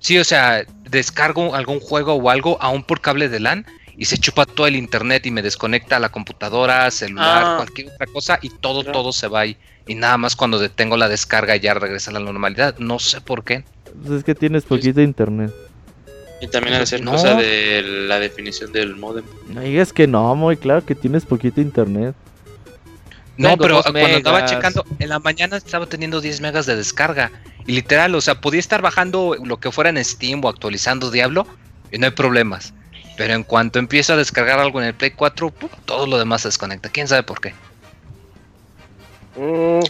Sí, 0.00 0.18
o 0.18 0.24
sea, 0.24 0.64
descargo 0.90 1.54
algún 1.54 1.78
juego 1.80 2.14
o 2.14 2.30
algo 2.30 2.58
aún 2.60 2.82
por 2.82 3.00
cable 3.00 3.28
de 3.28 3.38
LAN 3.40 3.64
y 3.96 4.06
se 4.06 4.18
chupa 4.18 4.44
todo 4.44 4.66
el 4.66 4.74
internet 4.76 5.24
y 5.24 5.30
me 5.30 5.40
desconecta 5.40 5.98
la 6.00 6.08
computadora, 6.10 6.90
celular, 6.90 7.44
Ah. 7.44 7.54
cualquier 7.58 7.90
otra 7.92 8.06
cosa 8.06 8.38
y 8.42 8.50
todo, 8.50 8.82
Claro. 8.82 8.98
todo 8.98 9.12
se 9.12 9.28
va 9.28 9.40
ahí. 9.40 9.56
Y 9.86 9.94
nada 9.94 10.18
más 10.18 10.34
cuando 10.34 10.58
detengo 10.58 10.96
la 10.96 11.08
descarga 11.08 11.54
ya 11.54 11.74
regresa 11.74 12.10
a 12.10 12.14
la 12.14 12.20
normalidad. 12.20 12.76
No 12.78 12.98
sé 12.98 13.20
por 13.20 13.44
qué. 13.44 13.64
Pues 14.04 14.18
es 14.18 14.24
que 14.24 14.34
tienes 14.34 14.64
poquito 14.64 15.00
internet. 15.00 15.52
Y 16.40 16.48
también 16.48 16.74
ha 16.74 16.80
de 16.80 16.86
ser 16.86 17.02
No. 17.02 17.12
cosa 17.12 17.34
de 17.34 17.82
la 17.82 18.18
definición 18.18 18.72
del 18.72 18.94
modem. 18.96 19.24
No 19.48 19.60
digas 19.62 19.92
que 19.92 20.06
no, 20.06 20.34
muy 20.34 20.56
claro 20.56 20.84
que 20.84 20.94
tienes 20.94 21.24
poquito 21.24 21.60
internet. 21.60 22.14
No, 23.38 23.50
Tengo 23.50 23.62
pero 23.62 23.82
cuando 23.82 24.00
andaba 24.04 24.36
megas. 24.38 24.50
checando, 24.50 24.84
en 24.98 25.08
la 25.08 25.18
mañana 25.18 25.56
estaba 25.56 25.86
teniendo 25.86 26.20
10 26.20 26.40
megas 26.40 26.66
de 26.66 26.76
descarga. 26.76 27.30
Y 27.66 27.72
literal, 27.72 28.14
o 28.14 28.20
sea, 28.20 28.40
podía 28.40 28.60
estar 28.60 28.80
bajando 28.82 29.36
lo 29.44 29.58
que 29.58 29.70
fuera 29.72 29.90
en 29.90 30.02
Steam 30.02 30.42
o 30.44 30.48
actualizando 30.48 31.10
Diablo 31.10 31.46
y 31.90 31.98
no 31.98 32.06
hay 32.06 32.12
problemas. 32.12 32.72
Pero 33.16 33.34
en 33.34 33.42
cuanto 33.42 33.78
empiezo 33.78 34.12
a 34.12 34.16
descargar 34.16 34.58
algo 34.58 34.80
en 34.80 34.88
el 34.88 34.94
Play 34.94 35.10
4, 35.12 35.50
¡pum! 35.50 35.68
todo 35.84 36.06
lo 36.06 36.18
demás 36.18 36.42
se 36.42 36.48
desconecta. 36.48 36.88
¿Quién 36.90 37.08
sabe 37.08 37.22
por 37.22 37.40
qué? 37.40 37.54
Mm, 39.36 39.80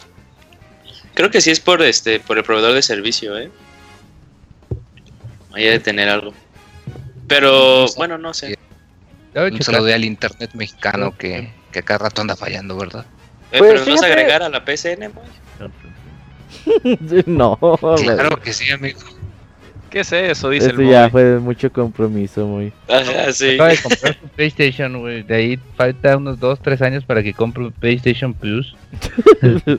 Creo 1.15 1.31
que 1.31 1.41
sí 1.41 1.51
es 1.51 1.61
por 1.61 1.81
este, 1.83 2.21
por 2.21 2.37
el 2.37 2.45
proveedor 2.45 2.75
de 2.75 2.83
servicio, 2.83 3.39
eh. 3.39 3.51
Ahí 5.57 5.69
ha 5.69 5.73
de 5.73 5.81
tener 5.81 6.09
algo. 6.09 6.35
Pero, 7.27 7.87
bueno, 7.97 8.19
no 8.19 8.35
sé. 8.35 8.57
Un 9.35 9.63
saludo 9.63 9.93
al 9.95 10.05
internet 10.05 10.51
mexicano 10.55 11.17
que, 11.17 11.51
que 11.73 11.83
cada 11.83 11.99
rato 11.99 12.21
anda 12.21 12.37
fallando, 12.37 12.77
¿verdad? 12.77 13.05
Eh, 13.53 13.59
Pues 13.59 13.73
pero 13.73 13.85
nos 13.87 13.89
vas 13.89 14.03
a 14.03 14.07
agregar 14.07 14.43
a 14.43 14.49
la 14.49 14.65
PCN, 14.65 15.13
Moy? 15.15 15.25
no, 17.27 17.59
Claro 17.97 18.41
que 18.41 18.53
sí, 18.53 18.71
amigo. 18.71 19.01
¿Qué 19.91 20.01
es 20.01 20.13
eso? 20.13 20.51
Dice 20.51 20.69
Esto 20.69 20.81
el 20.83 20.91
ya 20.91 21.09
fue 21.09 21.25
de 21.25 21.39
mucho 21.39 21.73
compromiso, 21.73 22.47
muy. 22.47 22.73
Ajá, 22.89 23.33
sí. 23.33 23.55
Acaba 23.55 23.71
de 23.71 23.79
comprar 23.79 24.19
su 24.21 24.29
PlayStation, 24.29 25.01
güey. 25.01 25.23
De 25.23 25.35
ahí 25.37 25.59
falta 25.77 26.17
unos 26.17 26.39
2, 26.39 26.61
3 26.61 26.83
años 26.83 27.05
para 27.05 27.23
que 27.23 27.33
compre 27.33 27.65
un 27.65 27.73
PlayStation 27.73 28.35
Plus. 28.35 28.77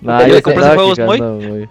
No, 0.00 0.20
¿Ya 0.20 0.28
yo 0.28 0.32
le 0.34 0.38
estaba 0.38 0.74
juegos, 0.74 0.98
muy. 1.00 1.68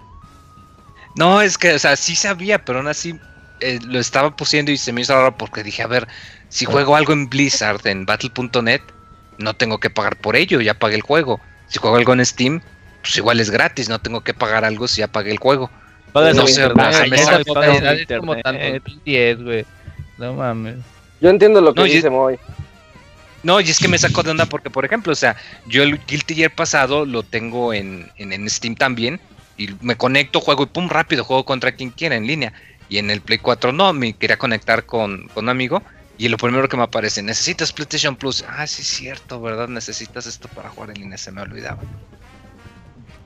No, 1.18 1.42
es 1.42 1.58
que, 1.58 1.74
o 1.74 1.80
sea, 1.80 1.96
sí 1.96 2.16
sabía, 2.16 2.64
pero 2.64 2.80
aún 2.80 2.88
así 2.88 3.20
eh, 3.60 3.80
lo 3.84 4.00
estaba 4.00 4.36
pusiendo 4.36 4.72
y 4.72 4.78
se 4.78 4.94
me 4.94 5.02
hizo 5.02 5.14
raro 5.16 5.36
porque 5.36 5.64
dije, 5.64 5.82
a 5.84 5.88
ver, 5.88 6.08
si 6.50 6.66
juego 6.66 6.96
algo 6.96 7.12
en 7.14 7.28
Blizzard, 7.30 7.86
en 7.88 8.06
Battle.net, 8.06 8.82
no 9.40 9.56
tengo 9.56 9.80
que 9.80 9.90
pagar 9.90 10.16
por 10.18 10.36
ello, 10.36 10.62
ya 10.62 10.76
pagué 10.76 10.96
el 10.96 11.02
juego. 11.02 11.42
Si 11.68 11.80
juego 11.80 11.98
algo 11.98 12.14
en 12.14 12.26
Steam, 12.26 12.62
pues 13.02 13.18
igual 13.18 13.40
es 13.40 13.50
gratis, 13.50 13.90
no 13.90 14.00
tengo 14.00 14.22
que 14.22 14.34
pagar 14.34 14.64
algo 14.64 14.88
si 14.88 15.00
ya 15.00 15.08
pagué 15.08 15.32
el 15.32 15.40
juego. 15.40 15.72
Pagas 16.14 16.36
No 16.36 16.48
sé, 16.48 16.62
internet, 16.62 16.88
o 16.90 16.94
sea, 16.94 17.04
Ay, 17.04 17.10
me 17.10 17.18
pagas 17.18 17.22
esa 17.22 17.38
sacó 17.40 17.56
el 17.64 17.66
calidad 17.66 17.94
es 17.96 18.02
internet. 18.02 18.20
como 18.20 18.36
tanto 18.38 18.72
2010, 18.72 19.42
güey. 19.44 19.66
No 20.18 20.34
mames. 20.34 20.78
yo 21.20 21.30
entiendo 21.30 21.62
lo 21.62 21.74
que 21.74 21.82
No, 21.82 21.86
dice 21.86 22.10
Moy. 22.10 22.40
No, 23.44 23.60
y 23.62 23.70
es 23.70 23.80
que 23.80 23.88
me 23.88 23.98
sacó 23.98 24.24
de 24.24 24.32
onda 24.32 24.46
porque, 24.46 24.70
por 24.70 24.86
ejemplo, 24.86 25.14
o 25.14 25.16
sea, 25.16 25.36
yo 25.68 25.84
el 25.84 26.00
Guilty 26.06 26.36
Gear 26.36 26.52
pasado 26.52 27.06
lo 27.06 27.24
tengo 27.24 27.74
en, 27.74 28.12
en, 28.18 28.34
en 28.34 28.50
Steam 28.50 28.76
también. 28.76 29.20
Y 29.58 29.70
me 29.82 29.96
conecto, 29.96 30.40
juego 30.40 30.64
y 30.64 30.68
pum, 30.68 30.88
rápido, 30.88 31.24
juego 31.24 31.46
contra 31.46 31.72
quien 31.72 31.90
quiera 31.90 32.16
en 32.16 32.28
línea. 32.28 32.54
Y 32.90 33.00
en 33.00 33.10
el 33.10 33.22
Play 33.22 33.40
4 33.40 33.74
no, 33.74 33.92
me 33.94 34.14
quería 34.14 34.38
conectar 34.38 34.86
con, 34.86 35.28
con 35.34 35.46
un 35.46 35.50
amigo. 35.50 35.82
Y 36.18 36.30
lo 36.30 36.38
primero 36.38 36.68
que 36.68 36.78
me 36.78 36.84
aparece, 36.84 37.22
necesitas 37.22 37.72
PlayStation 37.72 38.16
Plus. 38.16 38.44
Ah, 38.48 38.66
sí, 38.66 38.82
es 38.82 38.88
cierto, 38.88 39.40
¿verdad? 39.40 39.68
Necesitas 39.68 40.26
esto 40.26 40.48
para 40.48 40.70
jugar 40.70 40.92
en 40.92 41.02
línea, 41.02 41.18
se 41.18 41.32
me 41.32 41.42
olvidaba. 41.42 41.80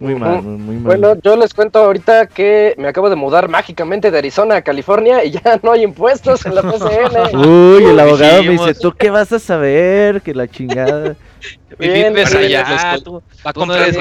Muy 0.02 0.16
mal, 0.16 0.42
muy, 0.42 0.58
muy 0.58 0.76
mal. 0.78 0.84
Bueno, 0.98 1.22
yo 1.24 1.36
les 1.36 1.54
cuento 1.54 1.78
ahorita 1.80 2.26
que 2.26 2.74
me 2.78 2.88
acabo 2.88 3.10
de 3.10 3.16
mudar 3.16 3.48
mágicamente 3.48 4.10
de 4.10 4.18
Arizona 4.18 4.56
a 4.56 4.62
California 4.64 5.24
y 5.24 5.32
ya 5.32 5.60
no 5.62 5.72
hay 5.72 5.84
impuestos 5.84 6.44
en 6.46 6.56
la 6.56 6.62
PCN. 6.64 7.38
Uy, 7.38 7.84
el 7.84 8.00
abogado 8.00 8.44
me 8.44 8.52
dice, 8.54 8.74
¿tú 8.74 8.92
qué 8.94 9.12
vas 9.12 9.32
a 9.32 9.40
saber? 9.40 10.22
Que 10.22 10.34
la 10.34 10.48
chingada. 10.48 11.16
Bien, 11.80 12.14
Vives 12.14 12.38
bien, 12.38 12.66
allá, 12.66 12.98
tú- 13.04 13.24
Va 13.46 13.50
a 13.50 13.54
tú 13.54 13.72
eres 13.74 13.96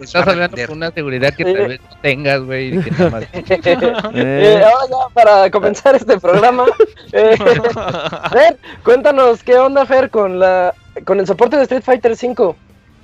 Estás 0.00 0.28
hablando 0.28 0.56
con 0.66 0.76
una 0.76 0.90
seguridad 0.92 1.34
que 1.34 1.42
Eh. 1.42 1.54
tal 1.54 1.68
vez 1.68 1.80
no 1.80 1.96
tengas, 2.02 2.40
güey. 2.42 2.78
Eh, 4.14 4.62
ahora 4.64 4.86
ya 4.88 5.14
para 5.14 5.50
comenzar 5.50 5.94
este 5.96 6.18
programa, 6.20 6.64
eh, 7.12 7.36
Fer, 8.32 8.58
cuéntanos 8.84 9.42
qué 9.42 9.56
onda 9.56 9.84
Fer 9.86 10.10
con 10.10 10.38
la 10.38 10.74
con 11.04 11.18
el 11.18 11.26
soporte 11.26 11.56
de 11.56 11.62
Street 11.64 11.82
Fighter 11.82 12.12
V. 12.12 12.54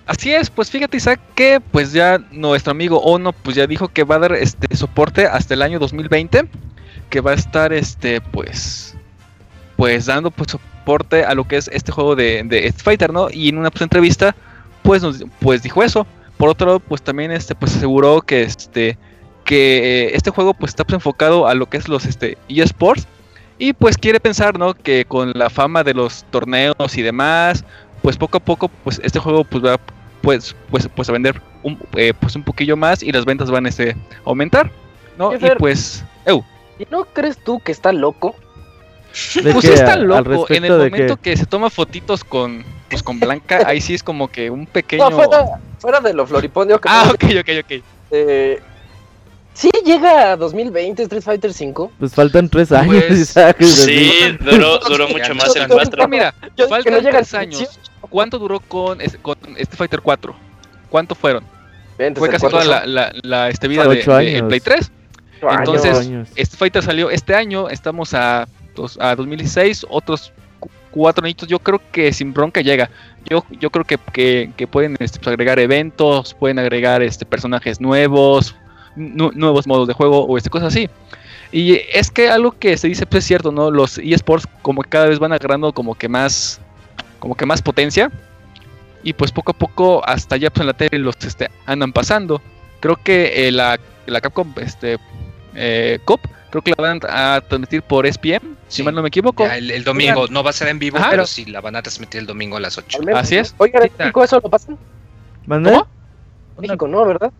Así 0.06 0.32
es, 0.34 0.50
pues 0.50 0.70
fíjate 0.70 0.96
Isaac 0.96 1.20
que 1.34 1.60
pues 1.60 1.92
ya 1.92 2.18
nuestro 2.30 2.70
amigo 2.72 3.00
Ono 3.02 3.32
pues 3.32 3.56
ya 3.56 3.66
dijo 3.66 3.88
que 3.88 4.04
va 4.04 4.16
a 4.16 4.18
dar 4.20 4.32
este 4.32 4.74
soporte 4.76 5.26
hasta 5.26 5.54
el 5.54 5.62
año 5.62 5.78
2020, 5.78 6.48
que 7.08 7.20
va 7.20 7.32
a 7.32 7.34
estar 7.34 7.72
este 7.72 8.20
pues 8.20 8.96
pues 9.76 10.06
dando 10.06 10.30
pues 10.30 10.56
soporte 10.90 11.24
a 11.24 11.34
lo 11.34 11.44
que 11.46 11.56
es 11.56 11.68
este 11.72 11.92
juego 11.92 12.16
de, 12.16 12.42
de 12.44 12.66
Street 12.66 12.84
Fighter, 12.84 13.12
¿no? 13.12 13.28
Y 13.30 13.48
en 13.48 13.58
una 13.58 13.70
pues, 13.70 13.82
entrevista 13.82 14.34
pues 14.82 15.02
nos 15.02 15.24
pues 15.40 15.62
dijo 15.62 15.82
eso. 15.82 16.06
Por 16.36 16.48
otro 16.48 16.66
lado, 16.66 16.80
pues 16.80 17.02
también 17.02 17.30
este 17.30 17.54
pues 17.54 17.76
aseguró 17.76 18.22
que 18.22 18.42
este 18.42 18.98
que 19.44 20.06
eh, 20.06 20.10
este 20.14 20.30
juego 20.30 20.54
pues 20.54 20.70
está 20.70 20.84
pues, 20.84 20.94
enfocado 20.94 21.46
a 21.46 21.54
lo 21.54 21.66
que 21.66 21.76
es 21.76 21.88
los 21.88 22.06
este 22.06 22.38
eSports 22.48 23.06
y 23.58 23.72
pues 23.72 23.96
quiere 23.98 24.20
pensar, 24.20 24.58
¿no? 24.58 24.74
Que 24.74 25.04
con 25.04 25.32
la 25.34 25.50
fama 25.50 25.84
de 25.84 25.94
los 25.94 26.24
torneos 26.30 26.96
y 26.96 27.02
demás, 27.02 27.64
pues 28.02 28.16
poco 28.16 28.38
a 28.38 28.40
poco 28.40 28.68
pues 28.82 29.00
este 29.04 29.18
juego 29.18 29.44
pues 29.44 29.62
va 29.62 29.78
pues 30.22 30.56
pues 30.70 30.88
pues 30.88 31.08
a 31.08 31.12
vender 31.12 31.40
un 31.62 31.78
eh, 31.94 32.14
pues 32.18 32.34
un 32.36 32.42
poquillo 32.42 32.76
más 32.76 33.02
y 33.02 33.12
las 33.12 33.24
ventas 33.24 33.50
van 33.50 33.66
este, 33.66 33.90
a 33.90 33.96
aumentar, 34.24 34.70
¿no? 35.18 35.34
Y 35.34 35.38
Fer. 35.38 35.58
pues 35.58 36.04
eu, 36.24 36.42
¿Y 36.78 36.86
no 36.90 37.04
crees 37.04 37.36
tú 37.36 37.60
que 37.60 37.72
está 37.72 37.92
loco? 37.92 38.34
¿De 39.42 39.52
pues 39.52 39.64
qué? 39.66 39.74
está 39.74 39.94
Al 39.94 40.04
loco 40.04 40.46
en 40.50 40.64
el 40.64 40.72
momento 40.78 41.16
que 41.16 41.36
se 41.36 41.46
toma 41.46 41.70
fotitos 41.70 42.22
con 42.24 42.64
pues 42.88 43.02
con 43.02 43.20
Blanca, 43.20 43.62
ahí 43.66 43.80
sí 43.80 43.94
es 43.94 44.02
como 44.02 44.28
que 44.28 44.50
un 44.50 44.66
pequeño 44.66 45.08
No, 45.10 45.16
fuera, 45.16 45.44
fuera 45.78 46.00
de 46.00 46.12
lo 46.12 46.26
floripondio 46.26 46.80
que 46.80 46.88
Ah, 46.90 47.10
ok, 47.12 47.24
ok, 47.40 47.48
ok. 47.64 47.82
eh, 48.10 48.60
Sí 49.52 49.68
llega 49.84 50.32
a 50.32 50.36
2020 50.36 51.02
Street 51.02 51.22
Fighter 51.22 51.52
5. 51.52 51.92
Pues 51.98 52.14
faltan 52.14 52.48
tres 52.48 52.70
años, 52.72 53.04
Pues, 53.08 53.18
Isaac. 53.20 53.56
Sí, 53.60 54.12
duró, 54.40 54.78
duró 54.78 55.08
mucho 55.08 55.34
más 55.34 55.54
el 55.56 55.66
Yo- 55.66 55.74
4. 55.74 56.08
Mira, 56.08 56.34
Yo 56.56 56.64
que 56.64 56.70
faltan 56.70 56.92
no 56.94 56.98
llega 57.00 57.18
tres 57.18 57.34
años. 57.34 57.80
¿Cuánto 58.00 58.38
duró 58.38 58.60
con, 58.60 58.98
con 59.22 59.36
Street 59.56 59.76
Fighter 59.76 60.00
4? 60.00 60.34
¿Cuánto 60.88 61.14
fueron? 61.14 61.44
Fue 62.16 62.30
casi 62.30 62.48
toda 62.48 62.64
la, 62.64 62.86
la, 62.86 63.12
la, 63.22 63.48
este, 63.50 63.68
vida 63.68 63.86
de, 63.86 63.96
de. 63.96 64.42
Play 64.44 64.60
3. 64.60 64.90
Entonces. 65.58 65.98
Street 66.36 66.58
Fighter 66.58 66.82
salió 66.82 67.10
este 67.10 67.34
año, 67.34 67.68
estamos 67.68 68.14
a, 68.14 68.48
a 68.98 69.14
2016, 69.14 69.86
otros 69.88 70.32
cu- 70.58 70.70
cuatro 70.90 71.24
añitos, 71.24 71.48
yo 71.48 71.58
creo 71.58 71.80
que 71.92 72.12
sin 72.12 72.32
bronca 72.32 72.60
llega. 72.60 72.90
Yo, 73.28 73.44
yo 73.60 73.70
creo 73.70 73.84
que, 73.84 73.98
que, 74.56 74.66
pueden 74.66 74.96
este, 74.98 75.18
pues, 75.18 75.28
agregar 75.28 75.58
eventos, 75.58 76.34
pueden 76.34 76.58
agregar 76.58 77.02
este, 77.02 77.24
personajes 77.26 77.80
nuevos, 77.80 78.54
nu- 78.96 79.32
nuevos 79.34 79.66
modos 79.66 79.86
de 79.88 79.94
juego 79.94 80.24
o 80.24 80.36
este, 80.38 80.50
cosas 80.50 80.68
así. 80.68 80.88
Y 81.52 81.80
es 81.92 82.10
que 82.10 82.30
algo 82.30 82.52
que 82.52 82.76
se 82.76 82.86
dice 82.88 83.06
pues 83.06 83.24
es 83.24 83.28
cierto, 83.28 83.50
¿no? 83.50 83.70
Los 83.72 83.98
eSports 83.98 84.46
como 84.62 84.82
que 84.82 84.88
cada 84.88 85.06
vez 85.06 85.18
van 85.18 85.32
agarrando 85.32 85.72
como 85.72 85.96
que 85.96 86.08
más 86.08 86.60
como 87.18 87.34
que 87.34 87.44
más 87.44 87.60
potencia 87.60 88.10
y 89.02 89.12
pues 89.14 89.32
poco 89.32 89.50
a 89.50 89.54
poco 89.58 90.02
hasta 90.06 90.36
ya 90.36 90.50
pues 90.50 90.60
en 90.60 90.66
la 90.68 90.74
tele 90.74 90.98
los 91.00 91.16
este, 91.24 91.50
andan 91.66 91.92
pasando. 91.92 92.40
Creo 92.78 92.96
que 93.02 93.48
eh, 93.48 93.52
la, 93.52 93.80
la 94.06 94.20
Capcom 94.20 94.52
este 94.62 94.98
eh, 95.56 95.98
Cup 96.04 96.20
creo 96.50 96.62
que 96.62 96.72
la 96.76 96.82
van 96.82 97.00
a 97.08 97.40
transmitir 97.40 97.82
por 97.82 98.06
ESPN, 98.06 98.56
si 98.68 98.78
Sí. 98.78 98.82
mal 98.82 98.94
no 98.94 99.02
me 99.02 99.08
equivoco. 99.08 99.46
Ya, 99.46 99.56
el, 99.56 99.70
el 99.70 99.84
domingo, 99.84 100.26
no 100.28 100.42
va 100.42 100.50
a 100.50 100.52
ser 100.52 100.68
en 100.68 100.78
vivo, 100.78 100.98
Ajá. 100.98 101.10
pero 101.10 101.22
Pero- 101.22 101.26
sí 101.26 101.44
la 101.46 101.60
van 101.60 101.76
a 101.76 101.82
transmitir 101.82 102.20
el 102.20 102.26
domingo 102.26 102.56
a 102.56 102.60
las 102.60 102.76
8. 102.78 102.98
Así 103.14 103.36
es. 103.36 103.54
Oigan, 103.58 103.84
en 103.84 103.90
México 103.98 104.22
eso 104.24 104.40
lo 104.42 104.50
pasan. 104.50 104.76
¿Mande? 105.46 105.70
¿Cómo? 105.70 105.86
México 106.58 106.86
no, 106.88 107.04
¿verdad? 107.06 107.32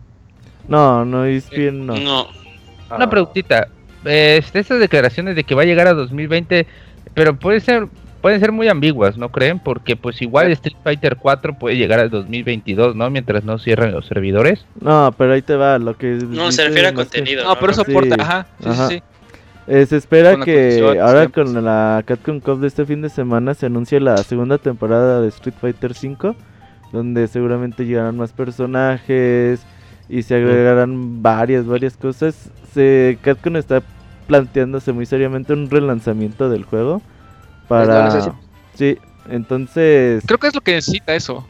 No, 0.67 1.05
no 1.05 1.25
es 1.25 1.49
bien, 1.49 1.85
no. 1.85 1.95
No, 1.95 2.27
Una 2.95 3.09
preguntita. 3.09 3.67
Este, 4.03 4.59
estas 4.59 4.79
declaraciones 4.79 5.35
de 5.35 5.43
que 5.43 5.53
va 5.55 5.61
a 5.61 5.65
llegar 5.65 5.87
a 5.87 5.93
2020, 5.93 6.65
pero 7.13 7.37
puede 7.37 7.59
ser, 7.59 7.87
pueden 8.21 8.39
ser 8.39 8.51
muy 8.51 8.67
ambiguas, 8.67 9.17
¿no 9.17 9.29
creen? 9.29 9.59
Porque 9.59 9.95
pues 9.95 10.21
igual 10.21 10.51
Street 10.51 10.77
Fighter 10.83 11.17
4 11.17 11.55
puede 11.57 11.75
llegar 11.77 11.99
al 11.99 12.09
2022, 12.09 12.95
¿no? 12.95 13.09
Mientras 13.09 13.43
no 13.43 13.57
cierren 13.59 13.91
los 13.91 14.05
servidores. 14.05 14.65
No, 14.79 15.13
pero 15.17 15.33
ahí 15.33 15.41
te 15.41 15.55
va 15.55 15.77
lo 15.79 15.97
que 15.97 16.19
no, 16.27 16.51
se 16.51 16.65
refiere 16.65 16.87
a 16.87 16.91
que- 16.91 16.95
contenido. 16.97 17.43
No, 17.43 17.55
pero 17.59 17.71
eso 17.71 17.83
Sí. 17.83 17.91
aporta, 17.91 18.15
ajá. 18.19 18.47
Sí, 18.61 18.69
Ajá. 18.69 18.87
sí, 18.87 18.95
sí. 18.95 19.03
Eh, 19.67 19.85
se 19.85 19.97
espera 19.97 20.37
que 20.37 20.79
ahora 21.01 21.21
siempre. 21.21 21.43
con 21.45 21.63
la 21.63 22.01
Capcom 22.05 22.39
Cup 22.39 22.59
de 22.61 22.67
este 22.67 22.85
fin 22.85 23.01
de 23.01 23.09
semana 23.09 23.53
se 23.53 23.67
anuncie 23.67 23.99
la 23.99 24.17
segunda 24.17 24.57
temporada 24.57 25.21
de 25.21 25.27
Street 25.29 25.53
Fighter 25.61 25.93
5, 25.93 26.35
donde 26.91 27.27
seguramente 27.27 27.85
llegarán 27.85 28.17
más 28.17 28.33
personajes 28.33 29.63
y 30.09 30.23
se 30.23 30.35
agregarán 30.35 31.21
varias, 31.21 31.65
varias 31.65 31.95
cosas. 31.95 32.49
Se, 32.73 33.17
Capcom 33.21 33.55
está 33.55 33.81
planteándose 34.27 34.91
muy 34.93 35.05
seriamente 35.05 35.53
un 35.53 35.69
relanzamiento 35.69 36.49
del 36.49 36.63
juego 36.63 36.99
Pues 36.99 37.10
para... 37.71 38.33
Sí, 38.75 38.97
entonces... 39.29 40.23
Creo 40.25 40.37
que 40.37 40.47
es 40.47 40.55
lo 40.55 40.61
que 40.61 40.73
necesita 40.75 41.13
eso. 41.15 41.45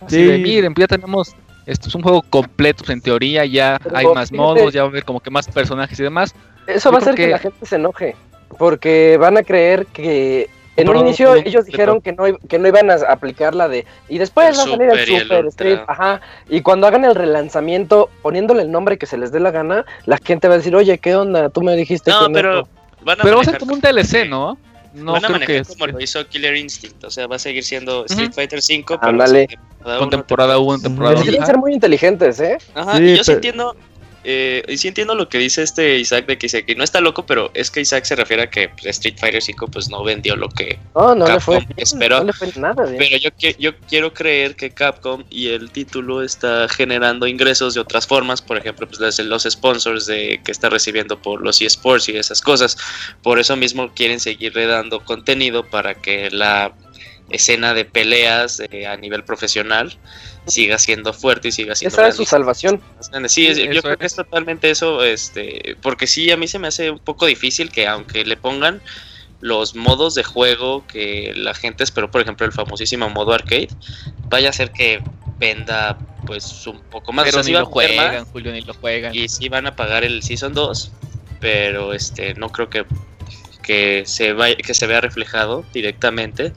Así 0.00 0.16
Sí. 0.16 0.24
de, 0.24 0.38
miren, 0.38 0.74
ya 0.76 0.86
tenemos 0.86 1.34
esto 1.66 1.88
es 1.88 1.94
un 1.94 2.02
juego 2.02 2.22
completo, 2.22 2.78
pues, 2.78 2.90
en 2.90 3.00
teoría 3.00 3.44
ya 3.44 3.78
Pero 3.82 3.96
hay 3.96 4.06
más 4.06 4.32
modos, 4.32 4.72
ya 4.72 4.82
va 4.82 4.88
a 4.88 4.90
haber 4.90 5.04
como 5.04 5.20
que 5.20 5.30
más 5.30 5.46
personajes 5.46 6.00
y 6.00 6.02
demás. 6.02 6.34
Eso 6.66 6.88
Yo 6.88 6.92
va 6.92 6.98
a 6.98 7.02
hacer 7.02 7.14
que... 7.14 7.24
que- 7.26 7.30
la 7.30 7.38
gente 7.38 7.66
se 7.66 7.76
enoje. 7.76 8.16
Porque 8.58 9.16
van 9.20 9.36
a 9.36 9.42
creer 9.44 9.86
que. 9.86 10.48
En 10.76 10.88
un 10.88 10.96
inicio 10.96 11.34
ellos 11.34 11.66
dijeron 11.66 12.00
que 12.00 12.12
no, 12.12 12.26
i- 12.26 12.36
que 12.48 12.58
no 12.58 12.66
iban 12.66 12.90
a 12.90 12.94
aplicar 13.08 13.54
la 13.54 13.68
de. 13.68 13.86
Y 14.08 14.18
después 14.18 14.46
va 14.58 14.62
a 14.62 14.66
salir 14.66 14.82
el 14.90 15.20
Super. 15.22 15.46
Street. 15.46 15.78
Ajá. 15.86 16.20
Y 16.48 16.62
cuando 16.62 16.86
hagan 16.88 17.04
el 17.04 17.14
relanzamiento, 17.14 18.08
poniéndole 18.22 18.62
el 18.62 18.72
nombre 18.72 18.96
que 18.98 19.06
se 19.06 19.16
les 19.18 19.30
dé 19.30 19.38
la 19.40 19.50
gana, 19.52 19.84
la 20.06 20.18
gente 20.18 20.48
va 20.48 20.54
a 20.54 20.56
decir, 20.56 20.74
oye, 20.74 20.98
¿qué 20.98 21.14
onda? 21.14 21.50
Tú 21.50 21.62
me 21.62 21.76
dijiste 21.76 22.10
no 22.10 22.26
que 22.26 22.32
pero 22.32 22.66
van 23.04 23.20
a 23.20 23.22
Pero 23.22 23.36
va 23.36 23.42
a 23.42 23.44
ser 23.44 23.58
como 23.58 23.74
un 23.74 23.80
DLC, 23.80 24.26
¿no? 24.28 24.56
No 24.92 25.12
van 25.12 25.24
a 25.24 25.28
creo 25.28 25.38
manejar 25.40 25.66
que 25.66 25.72
como 25.72 25.86
lo 25.86 26.00
hizo 26.00 26.26
Killer 26.28 26.56
Instinct, 26.56 27.04
o 27.04 27.10
sea, 27.10 27.26
va 27.26 27.36
a 27.36 27.38
seguir 27.38 27.62
siendo 27.64 28.04
Street. 28.06 28.32
Fighter 28.32 28.60
5, 28.60 28.98
pero 29.00 29.10
Ándale. 29.10 29.46
temporada 29.46 29.98
con 29.98 30.08
uno, 30.08 30.10
temporada 30.10 30.58
1, 30.58 30.72
Ujú. 30.74 30.82
temporada 30.82 31.14
2. 31.16 31.22
Quieren 31.24 31.46
ser 31.46 31.58
muy 31.58 31.72
inteligentes, 31.72 32.40
¿eh? 32.40 32.58
Ajá, 32.74 32.96
Sí, 32.96 33.02
y 33.04 33.10
yo 33.16 33.16
sí 33.18 33.22
pero- 33.26 33.36
entiendo, 33.36 33.76
eh, 34.24 34.62
y 34.68 34.76
sí 34.78 34.88
entiendo 34.88 35.14
lo 35.14 35.28
que 35.28 35.38
dice 35.38 35.62
este 35.62 35.98
Isaac 35.98 36.26
de 36.26 36.36
que 36.38 36.46
dice 36.46 36.64
que 36.64 36.74
no 36.74 36.84
está 36.84 37.00
loco, 37.00 37.26
pero 37.26 37.50
es 37.54 37.70
que 37.70 37.80
Isaac 37.80 38.04
se 38.04 38.16
refiere 38.16 38.42
a 38.44 38.50
que 38.50 38.68
pues, 38.68 38.86
Street 38.86 39.16
Fighter 39.18 39.42
5 39.42 39.68
pues 39.68 39.88
no 39.88 40.02
vendió 40.04 40.36
lo 40.36 40.48
que 40.48 40.78
No, 40.94 41.14
no 41.14 41.26
le 41.26 41.40
fue. 41.40 41.66
esperó. 41.76 42.18
No 42.20 42.24
le 42.24 42.32
fue 42.32 42.48
nada 42.56 42.84
bien. 42.84 42.98
Pero 42.98 43.16
yo, 43.18 43.30
qui- 43.30 43.56
yo 43.58 43.76
quiero 43.88 44.12
creer 44.12 44.56
que 44.56 44.70
Capcom 44.70 45.24
y 45.30 45.48
el 45.48 45.70
título 45.70 46.22
está 46.22 46.68
generando 46.68 47.26
ingresos 47.26 47.74
de 47.74 47.80
otras 47.80 48.06
formas, 48.06 48.42
por 48.42 48.56
ejemplo, 48.58 48.86
pues 48.88 49.18
los 49.20 49.42
sponsors 49.44 50.06
de, 50.06 50.40
que 50.44 50.52
está 50.52 50.68
recibiendo 50.68 51.20
por 51.20 51.42
los 51.42 51.60
eSports 51.60 52.08
y 52.08 52.16
esas 52.16 52.40
cosas. 52.40 52.76
Por 53.22 53.38
eso 53.38 53.56
mismo 53.56 53.92
quieren 53.94 54.20
seguirle 54.20 54.66
dando 54.66 55.04
contenido 55.04 55.64
para 55.68 55.94
que 55.94 56.30
la 56.30 56.72
escena 57.30 57.74
de 57.74 57.84
peleas 57.84 58.60
eh, 58.70 58.86
a 58.86 58.96
nivel 58.96 59.24
profesional 59.24 59.96
siga 60.46 60.78
siendo 60.78 61.12
fuerte 61.12 61.48
y 61.48 61.52
siga 61.52 61.74
siendo 61.74 61.96
Esa 61.96 62.08
es 62.08 62.16
su 62.16 62.24
salvación. 62.24 62.80
Sí, 63.28 63.46
es- 63.46 63.58
yo 63.58 63.82
creo 63.82 63.96
que 63.96 64.06
es. 64.06 64.14
totalmente 64.16 64.70
eso, 64.70 65.04
este, 65.04 65.76
porque 65.82 66.06
sí, 66.06 66.30
a 66.30 66.36
mí 66.36 66.48
se 66.48 66.58
me 66.58 66.68
hace 66.68 66.90
un 66.90 66.98
poco 66.98 67.26
difícil 67.26 67.70
que 67.70 67.86
aunque 67.86 68.24
le 68.24 68.36
pongan 68.36 68.80
los 69.40 69.74
modos 69.74 70.14
de 70.14 70.22
juego 70.24 70.86
que 70.86 71.32
la 71.34 71.54
gente 71.54 71.82
esperó, 71.84 72.10
por 72.10 72.20
ejemplo, 72.20 72.44
el 72.46 72.52
famosísimo 72.52 73.08
modo 73.08 73.32
arcade, 73.32 73.68
vaya 74.28 74.50
a 74.50 74.52
ser 74.52 74.70
que 74.72 75.00
venda 75.38 75.96
pues 76.26 76.66
un 76.66 76.80
poco 76.80 77.12
más. 77.12 77.24
Pero 77.24 77.40
o 77.40 77.42
sea, 77.42 77.48
ni 77.50 77.54
lo 77.58 77.64
más, 77.64 77.72
juegan, 77.72 78.24
Julio, 78.26 78.52
ni 78.52 78.60
lo 78.60 78.74
juegan. 78.74 79.14
y 79.14 79.28
sí 79.28 79.48
van 79.48 79.66
a 79.66 79.76
pagar 79.76 80.04
el 80.04 80.22
Season 80.22 80.52
2, 80.52 80.92
pero 81.40 81.94
este 81.94 82.34
no 82.34 82.50
creo 82.50 82.68
que, 82.68 82.84
que, 83.62 84.02
se 84.04 84.34
vaya, 84.34 84.56
que 84.56 84.74
se 84.74 84.86
vea 84.86 85.00
reflejado 85.00 85.64
directamente 85.72 86.52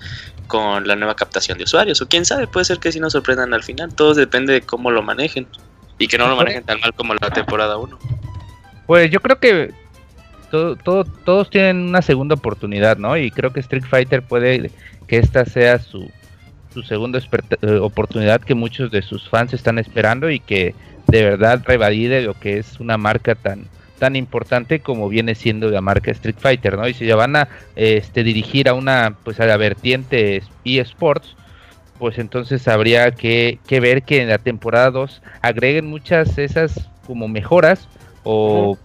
con 0.53 0.87
la 0.87 0.95
nueva 0.95 1.15
captación 1.15 1.57
de 1.57 1.63
usuarios. 1.63 1.99
O 2.03 2.07
quién 2.07 2.25
sabe, 2.25 2.45
puede 2.45 2.65
ser 2.65 2.77
que 2.77 2.91
sí 2.91 2.99
nos 2.99 3.13
sorprendan 3.13 3.55
al 3.55 3.63
final. 3.63 3.91
Todo 3.95 4.13
depende 4.13 4.53
de 4.53 4.61
cómo 4.61 4.91
lo 4.91 5.01
manejen. 5.01 5.47
Y 5.97 6.07
que 6.07 6.19
no 6.19 6.27
lo 6.27 6.35
manejen 6.35 6.63
tan 6.63 6.79
mal 6.79 6.93
como 6.93 7.15
la 7.15 7.31
temporada 7.31 7.75
1. 7.77 7.97
Pues 8.85 9.09
yo 9.09 9.19
creo 9.19 9.39
que 9.39 9.71
todo, 10.51 10.75
todo- 10.75 11.05
todos 11.05 11.49
tienen 11.49 11.77
una 11.89 12.03
segunda 12.03 12.35
oportunidad, 12.35 12.97
¿no? 12.97 13.17
Y 13.17 13.31
creo 13.31 13.51
que 13.51 13.61
Street 13.61 13.85
Fighter 13.89 14.21
puede 14.21 14.69
que 15.07 15.17
esta 15.17 15.43
sea 15.45 15.79
su, 15.79 16.07
su 16.71 16.83
segunda 16.83 17.17
eh, 17.19 17.77
oportunidad 17.81 18.41
que 18.41 18.53
muchos 18.53 18.91
de 18.91 19.01
sus 19.01 19.27
fans 19.27 19.53
están 19.55 19.79
esperando 19.79 20.29
y 20.29 20.39
que 20.39 20.75
de 21.07 21.23
verdad 21.23 21.63
revalide 21.65 22.21
lo 22.21 22.35
que 22.35 22.59
es 22.59 22.79
una 22.79 22.97
marca 22.99 23.33
tan 23.33 23.65
tan 24.03 24.17
importante 24.17 24.81
como 24.81 25.07
viene 25.07 25.33
siendo 25.33 25.69
la 25.69 25.79
marca 25.79 26.11
Street 26.11 26.35
Fighter, 26.37 26.77
¿no? 26.77 26.85
Y 26.89 26.93
si 26.93 27.05
ya 27.05 27.15
van 27.15 27.37
a 27.37 27.47
este, 27.77 28.25
dirigir 28.25 28.67
a 28.67 28.73
una 28.73 29.15
pues 29.23 29.39
a 29.39 29.45
la 29.45 29.55
vertiente 29.55 30.43
eSports, 30.65 31.37
pues 31.99 32.19
entonces 32.19 32.67
habría 32.67 33.11
que, 33.11 33.59
que 33.65 33.79
ver 33.79 34.03
que 34.03 34.21
en 34.21 34.27
la 34.27 34.39
temporada 34.39 34.91
2 34.91 35.21
agreguen 35.41 35.87
muchas 35.87 36.37
esas 36.37 36.89
como 37.07 37.29
mejoras 37.29 37.87
o, 38.25 38.77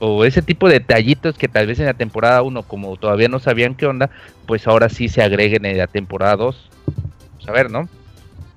o 0.00 0.24
ese 0.24 0.42
tipo 0.42 0.66
de 0.66 0.80
detallitos 0.80 1.38
que 1.38 1.46
tal 1.46 1.68
vez 1.68 1.78
en 1.78 1.86
la 1.86 1.94
temporada 1.94 2.42
1 2.42 2.64
como 2.64 2.96
todavía 2.96 3.28
no 3.28 3.38
sabían 3.38 3.76
qué 3.76 3.86
onda, 3.86 4.10
pues 4.46 4.66
ahora 4.66 4.88
sí 4.88 5.08
se 5.08 5.22
agreguen 5.22 5.64
en 5.64 5.78
la 5.78 5.86
temporada 5.86 6.34
2. 6.34 6.70
Pues 7.36 7.48
a 7.48 7.52
ver, 7.52 7.70
¿no? 7.70 7.88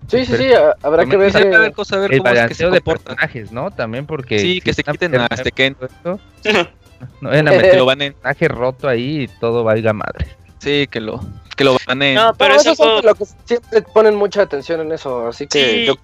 Sí, 0.08 0.26
sí, 0.26 0.36
sí. 0.38 0.48
Habrá 0.82 1.06
que 1.06 1.18
ver. 1.18 1.32
Que- 1.32 1.56
a 1.56 1.60
ver, 1.60 1.72
cosa, 1.74 1.96
a 1.96 2.00
ver 2.00 2.14
El 2.14 2.20
cómo 2.20 2.30
es 2.30 2.48
que 2.48 2.54
se 2.56 2.64
balanceo 2.66 2.72
de 2.72 2.82
personajes, 2.82 3.52
¿no? 3.52 3.72
También 3.72 4.06
porque... 4.06 4.40
Sí, 4.40 4.62
que 4.62 4.74
se 4.74 4.84
quiten 4.84 5.16
a 5.20 5.28
este 5.32 5.52
Ken. 5.52 5.76
esto, 5.82 6.20
No 7.22 7.30
vayan 7.30 7.48
a 7.48 7.52
meter 7.52 7.72
Que 7.72 7.78
lo 7.78 7.86
banen. 7.86 8.14
personaje 8.14 8.48
roto 8.48 8.88
ahí 8.88 9.22
y 9.24 9.28
todo 9.28 9.64
valga 9.64 9.94
madre. 9.94 10.28
Sí, 10.60 10.88
que 10.90 11.02
lo, 11.02 11.20
que 11.58 11.64
lo 11.64 11.78
banen. 11.88 12.16
No, 12.16 12.34
pero 12.36 12.56
es 12.56 12.66
eso 12.66 13.00
es 13.00 13.04
lo 13.06 13.16
que 13.16 13.26
siempre 13.46 13.82
ponen 13.94 14.16
mucha 14.16 14.42
atención 14.44 14.80
en 14.82 14.92
eso. 14.92 15.28
Así 15.28 15.48
que 15.48 15.72
Sí. 15.72 15.86
yo. 15.86 15.96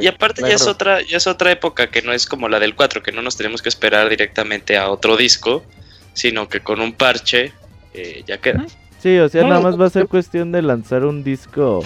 Y 0.00 0.06
aparte 0.06 0.42
ya 0.42 0.54
es 0.54 0.66
otra, 0.68 1.00
ya 1.02 1.16
es 1.16 1.26
otra 1.26 1.50
época 1.50 1.88
que 1.88 2.02
no 2.02 2.12
es 2.12 2.26
como 2.26 2.48
la 2.48 2.60
del 2.60 2.76
4, 2.76 3.02
que 3.02 3.10
no 3.10 3.20
nos 3.20 3.36
tenemos 3.36 3.62
que 3.62 3.68
esperar 3.68 4.08
directamente 4.08 4.76
a 4.78 4.88
otro 4.88 5.16
disco, 5.16 5.64
sino 6.12 6.48
que 6.48 6.60
con 6.60 6.80
un 6.80 6.92
parche 6.92 7.52
eh, 7.92 8.22
ya 8.24 8.38
queda. 8.38 8.64
Sí, 9.00 9.18
o 9.18 9.28
sea, 9.28 9.42
nada 9.42 9.60
más 9.60 9.80
va 9.80 9.86
a 9.86 9.90
ser 9.90 10.06
cuestión 10.06 10.52
de 10.52 10.62
lanzar 10.62 11.04
un 11.04 11.24
disco. 11.24 11.82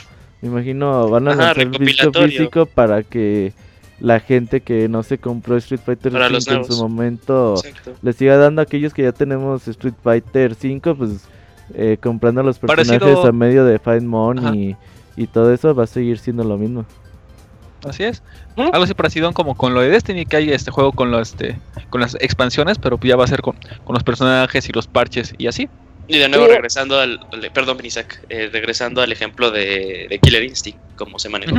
Me 0.47 0.53
imagino, 0.53 1.09
van 1.09 1.29
a 1.29 1.33
Ajá, 1.33 1.41
lanzar 1.55 1.67
un 1.67 1.73
disco 1.73 1.79
recopilatorio. 2.05 2.29
físico 2.39 2.67
para 2.67 3.03
que 3.03 3.53
la 3.99 4.21
gente 4.21 4.61
que 4.61 4.89
no 4.89 5.03
se 5.03 5.19
compró 5.19 5.57
Street 5.57 5.81
Fighter 5.85 6.13
Para 6.13 6.29
los 6.29 6.45
5 6.45 6.57
en 6.59 6.65
su 6.73 6.77
momento 6.83 7.55
Exacto. 7.57 7.95
le 8.03 8.13
siga 8.13 8.37
dando 8.37 8.61
a 8.61 8.65
aquellos 8.65 8.93
que 8.95 9.03
ya 9.03 9.13
tenemos 9.13 9.67
Street 9.69 9.95
Fighter 10.03 10.55
5, 10.55 10.95
pues 10.95 11.27
eh, 11.75 11.97
comprando 12.01 12.43
los 12.43 12.59
personajes 12.59 13.03
Parecido- 13.03 13.27
a 13.27 13.33
medio 13.33 13.65
de 13.65 13.79
Find 13.79 14.03
Money 14.03 14.77
y, 15.17 15.23
y 15.23 15.27
todo 15.27 15.53
eso 15.53 15.75
va 15.75 15.85
a 15.85 15.87
seguir 15.87 16.19
siendo 16.19 16.45
lo 16.45 16.57
mismo. 16.59 16.85
Así 17.87 18.05
es. 18.05 18.23
¿Mm? 18.57 18.63
Algo 18.73 18.83
así 18.85 18.95
parecido 18.95 19.33
como 19.33 19.55
con 19.57 19.73
lo 19.75 19.81
de 19.81 19.89
Destiny, 19.91 20.27
que 20.27 20.37
hay 20.37 20.51
este 20.53 20.71
juego 20.71 20.93
con, 20.93 21.11
los, 21.11 21.31
este, 21.31 21.59
con 21.91 22.01
las 22.01 22.17
expansiones, 22.17 22.79
pero 22.79 22.99
ya 23.03 23.17
va 23.17 23.25
a 23.25 23.29
ser 23.29 23.43
con, 23.43 23.57
con 23.85 23.95
los 23.95 24.03
personajes 24.03 24.69
y 24.69 24.73
los 24.73 24.87
parches 24.87 25.35
y 25.39 25.47
así. 25.47 25.69
Y 26.09 26.19
de 26.19 26.29
nuevo 26.29 26.47
Sí. 26.47 26.53
regresando 26.53 27.01
al, 27.01 27.19
perdón, 27.53 27.79
Isaac, 27.85 28.23
eh, 28.29 28.49
regresando 28.53 29.03
al 29.03 29.11
ejemplo 29.11 29.51
de, 29.51 30.07
de 30.09 30.19
Killer 30.21 30.45
Instinct, 30.45 30.79
como 30.97 31.19
se 31.19 31.29
manejó. 31.29 31.57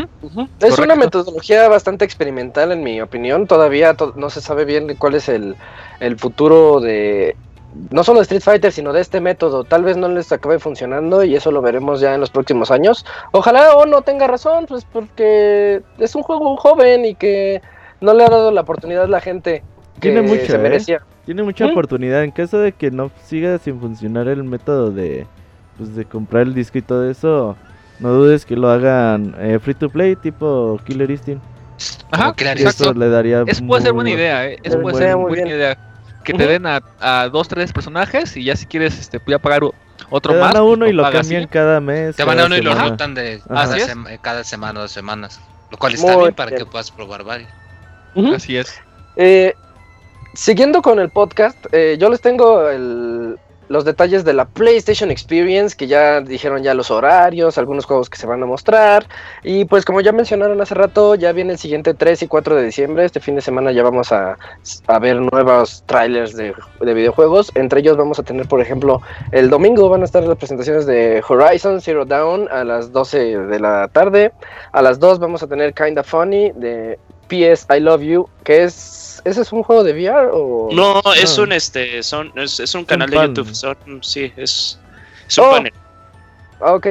Es 0.62 0.77
una 0.79 0.95
metodología 0.95 1.67
bastante 1.67 2.05
experimental 2.05 2.71
en 2.71 2.81
mi 2.83 3.01
opinión. 3.01 3.45
Todavía 3.47 3.93
to- 3.95 4.13
no 4.15 4.29
se 4.29 4.39
sabe 4.41 4.63
bien 4.65 4.95
cuál 4.97 5.15
es 5.15 5.27
el, 5.29 5.55
el 5.99 6.17
futuro 6.17 6.79
de 6.79 7.36
no 7.91 8.03
solo 8.03 8.19
de 8.19 8.23
Street 8.23 8.41
Fighter, 8.41 8.71
sino 8.71 8.93
de 8.93 9.01
este 9.01 9.19
método. 9.21 9.63
Tal 9.65 9.83
vez 9.83 9.97
no 9.97 10.07
les 10.07 10.31
acabe 10.31 10.57
funcionando 10.57 11.23
y 11.23 11.36
eso 11.36 11.51
lo 11.51 11.62
veremos 11.62 11.99
ya 11.99 12.15
en 12.15 12.21
los 12.21 12.29
próximos 12.31 12.71
años. 12.71 13.05
Ojalá 13.33 13.75
o 13.75 13.86
no 13.86 14.01
tenga 14.01 14.25
razón, 14.25 14.65
pues 14.67 14.86
porque 14.91 15.81
es 15.99 16.15
un 16.15 16.23
juego 16.23 16.55
joven 16.57 17.05
y 17.05 17.13
que 17.15 17.62
no 18.01 18.13
le 18.13 18.23
ha 18.23 18.29
dado 18.29 18.51
la 18.51 18.62
oportunidad 18.62 19.03
a 19.03 19.07
la 19.07 19.19
gente 19.21 19.62
Tiene 19.99 20.21
mucho, 20.21 20.45
se 20.45 20.55
¿eh? 20.55 20.60
merecía. 20.60 21.01
Tiene 21.25 21.43
mucha 21.43 21.65
¿Mm? 21.67 21.71
oportunidad. 21.71 22.23
En 22.23 22.31
caso 22.31 22.60
de 22.60 22.71
que 22.71 22.91
no 22.91 23.12
siga 23.25 23.57
sin 23.57 23.79
funcionar 23.79 24.27
el 24.27 24.43
método 24.43 24.91
de, 24.91 25.25
pues, 25.77 25.95
de 25.95 26.05
comprar 26.05 26.43
el 26.43 26.53
disco 26.53 26.77
y 26.77 26.81
todo 26.81 27.10
eso, 27.10 27.57
no 27.99 28.10
dudes 28.10 28.45
que 28.45 28.55
lo 28.55 28.69
hagan 28.69 29.36
eh, 29.39 29.60
free 29.60 29.73
to 29.73 29.89
play, 29.89 30.15
tipo 30.15 30.79
Killer 30.86 31.10
Instinct. 31.12 31.43
Ajá, 32.12 32.33
Y 32.38 32.43
eso 32.43 32.69
exacto. 32.69 32.93
le 32.93 33.10
daría. 33.10 33.43
Es 33.45 33.62
puede 33.62 33.83
ser 33.83 33.93
buena 33.93 34.10
bu- 34.10 34.13
idea, 34.13 34.47
¿eh? 34.47 34.57
Es 34.63 34.73
Muy 34.75 34.83
puede 34.83 34.97
ser 35.05 35.15
muy 35.17 35.27
buena 35.29 35.43
bien. 35.43 35.55
idea. 35.57 35.77
Que 36.23 36.33
te 36.33 36.45
den 36.47 36.65
a, 36.65 36.81
a 36.99 37.29
dos, 37.29 37.47
tres 37.47 37.71
personajes 37.71 38.36
y 38.36 38.43
ya 38.43 38.55
si 38.55 38.65
quieres, 38.65 38.99
este, 38.99 39.17
voy 39.19 39.33
a 39.36 39.39
pagar 39.39 39.62
otro 40.10 40.33
Te 40.33 40.39
más. 40.39 40.53
dan 40.53 40.57
a 40.57 40.63
uno 40.63 40.86
y 40.88 40.91
lo 40.93 41.03
cambian 41.10 41.43
¿sí? 41.43 41.47
cada 41.47 41.79
mes. 41.79 42.15
Te 42.15 42.23
van 42.25 42.39
a 42.39 42.45
uno 42.45 42.57
y 42.57 42.62
lo 42.62 42.71
semana. 42.71 42.89
rotan 42.89 43.13
de 43.15 43.41
cada, 43.47 44.17
cada 44.21 44.43
semana 44.43 44.79
o 44.79 44.83
dos 44.83 44.91
semanas. 44.91 45.39
Lo 45.71 45.77
cual 45.77 45.93
está 45.93 46.13
Muy 46.13 46.23
bien 46.23 46.33
para 46.36 46.49
bien. 46.51 46.60
que 46.63 46.65
puedas 46.69 46.91
probar 46.91 47.23
varios. 47.23 47.49
Ujú. 48.15 48.33
Así 48.33 48.57
es. 48.57 48.73
Eh, 49.15 49.53
siguiendo 50.38 50.84
con 50.84 51.00
el 51.00 51.10
podcast, 51.10 51.58
eh, 51.71 51.97
yo 52.00 52.10
les 52.10 52.21
tengo 52.21 52.69
el- 52.69 53.39
los 53.69 53.84
detalles 53.84 54.23
de 54.23 54.34
la 54.34 54.45
PlayStation 54.45 55.12
Experience, 55.12 55.76
que 55.76 55.88
ya 55.88 56.21
dijeron 56.21 56.63
ya 56.63 56.73
los 56.73 56.89
horarios, 56.89 57.58
algunos 57.58 57.86
juegos 57.86 58.10
que 58.10 58.17
se 58.17 58.26
van 58.28 58.41
a 58.41 58.45
mostrar. 58.45 59.08
Y 59.43 59.65
pues 59.65 59.84
como 59.84 60.00
ya 60.00 60.13
mencionaron 60.13 60.62
hace 60.62 60.73
rato, 60.73 61.15
ya 61.15 61.34
viene 61.34 61.54
el 61.54 61.60
siguiente 61.60 61.93
3 61.93 62.21
y 62.21 62.28
4 62.28 62.56
de 62.56 62.63
diciembre. 62.63 63.04
Este 63.04 63.19
fin 63.19 63.36
de 63.36 63.41
semana 63.41 63.71
ya 63.71 63.84
vamos 63.84 64.12
a, 64.13 64.38
ver 65.02 65.17
nuevos 65.19 65.84
trailers 65.86 66.36
de, 66.36 66.54
de 66.80 66.93
videojuegos. 66.93 67.52
Entre 67.56 67.82
ellos 67.82 67.97
vamos 67.97 68.19
a 68.19 68.23
tener, 68.23 68.47
por 68.47 68.62
ejemplo, 68.62 69.02
el 69.32 69.50
domingo 69.50 69.89
van 69.89 70.02
a 70.02 70.06
estar 70.06 70.23
las 70.23 70.38
presentaciones 70.38 70.86
de 70.86 71.21
Horizon 71.28 71.82
Zero 71.82 72.06
Dawn 72.06 72.47
a 72.50 72.63
las 72.63 72.93
12 72.93 73.38
de 73.38 73.60
la 73.60 73.89
tarde. 73.89 74.32
A 74.71 74.82
las 74.82 75.00
2 75.00 75.19
vamos 75.19 75.43
a 75.43 75.47
tener 75.47 75.73
Kinda 75.73 76.04
Funny 76.04 76.52
de 76.52 76.97
PS 77.28 77.67
I 77.76 77.82
Love 77.82 78.02
You, 78.02 78.30
que 78.45 78.63
es... 78.63 79.16
¿Ese 79.27 79.41
es 79.41 79.51
un 79.51 79.63
juego 79.63 79.83
de 79.83 79.93
VR 79.93 80.29
o...? 80.33 80.69
No, 80.71 81.01
es 81.13 81.37
Ah. 81.37 81.41
un 81.43 81.51
este, 81.51 82.01
son, 82.03 82.31
es, 82.35 82.59
es 82.59 82.73
un 82.75 82.85
canal 82.85 83.09
de. 83.09 83.17
YouTube, 83.17 83.53
son, 83.53 83.75
sí, 84.01 84.31
es, 84.37 84.79
es 85.27 85.37
un 85.37 85.45
Oh. 85.45 85.51
panel. 85.51 85.73
Ah, 86.59 86.73
ok. 86.73 86.87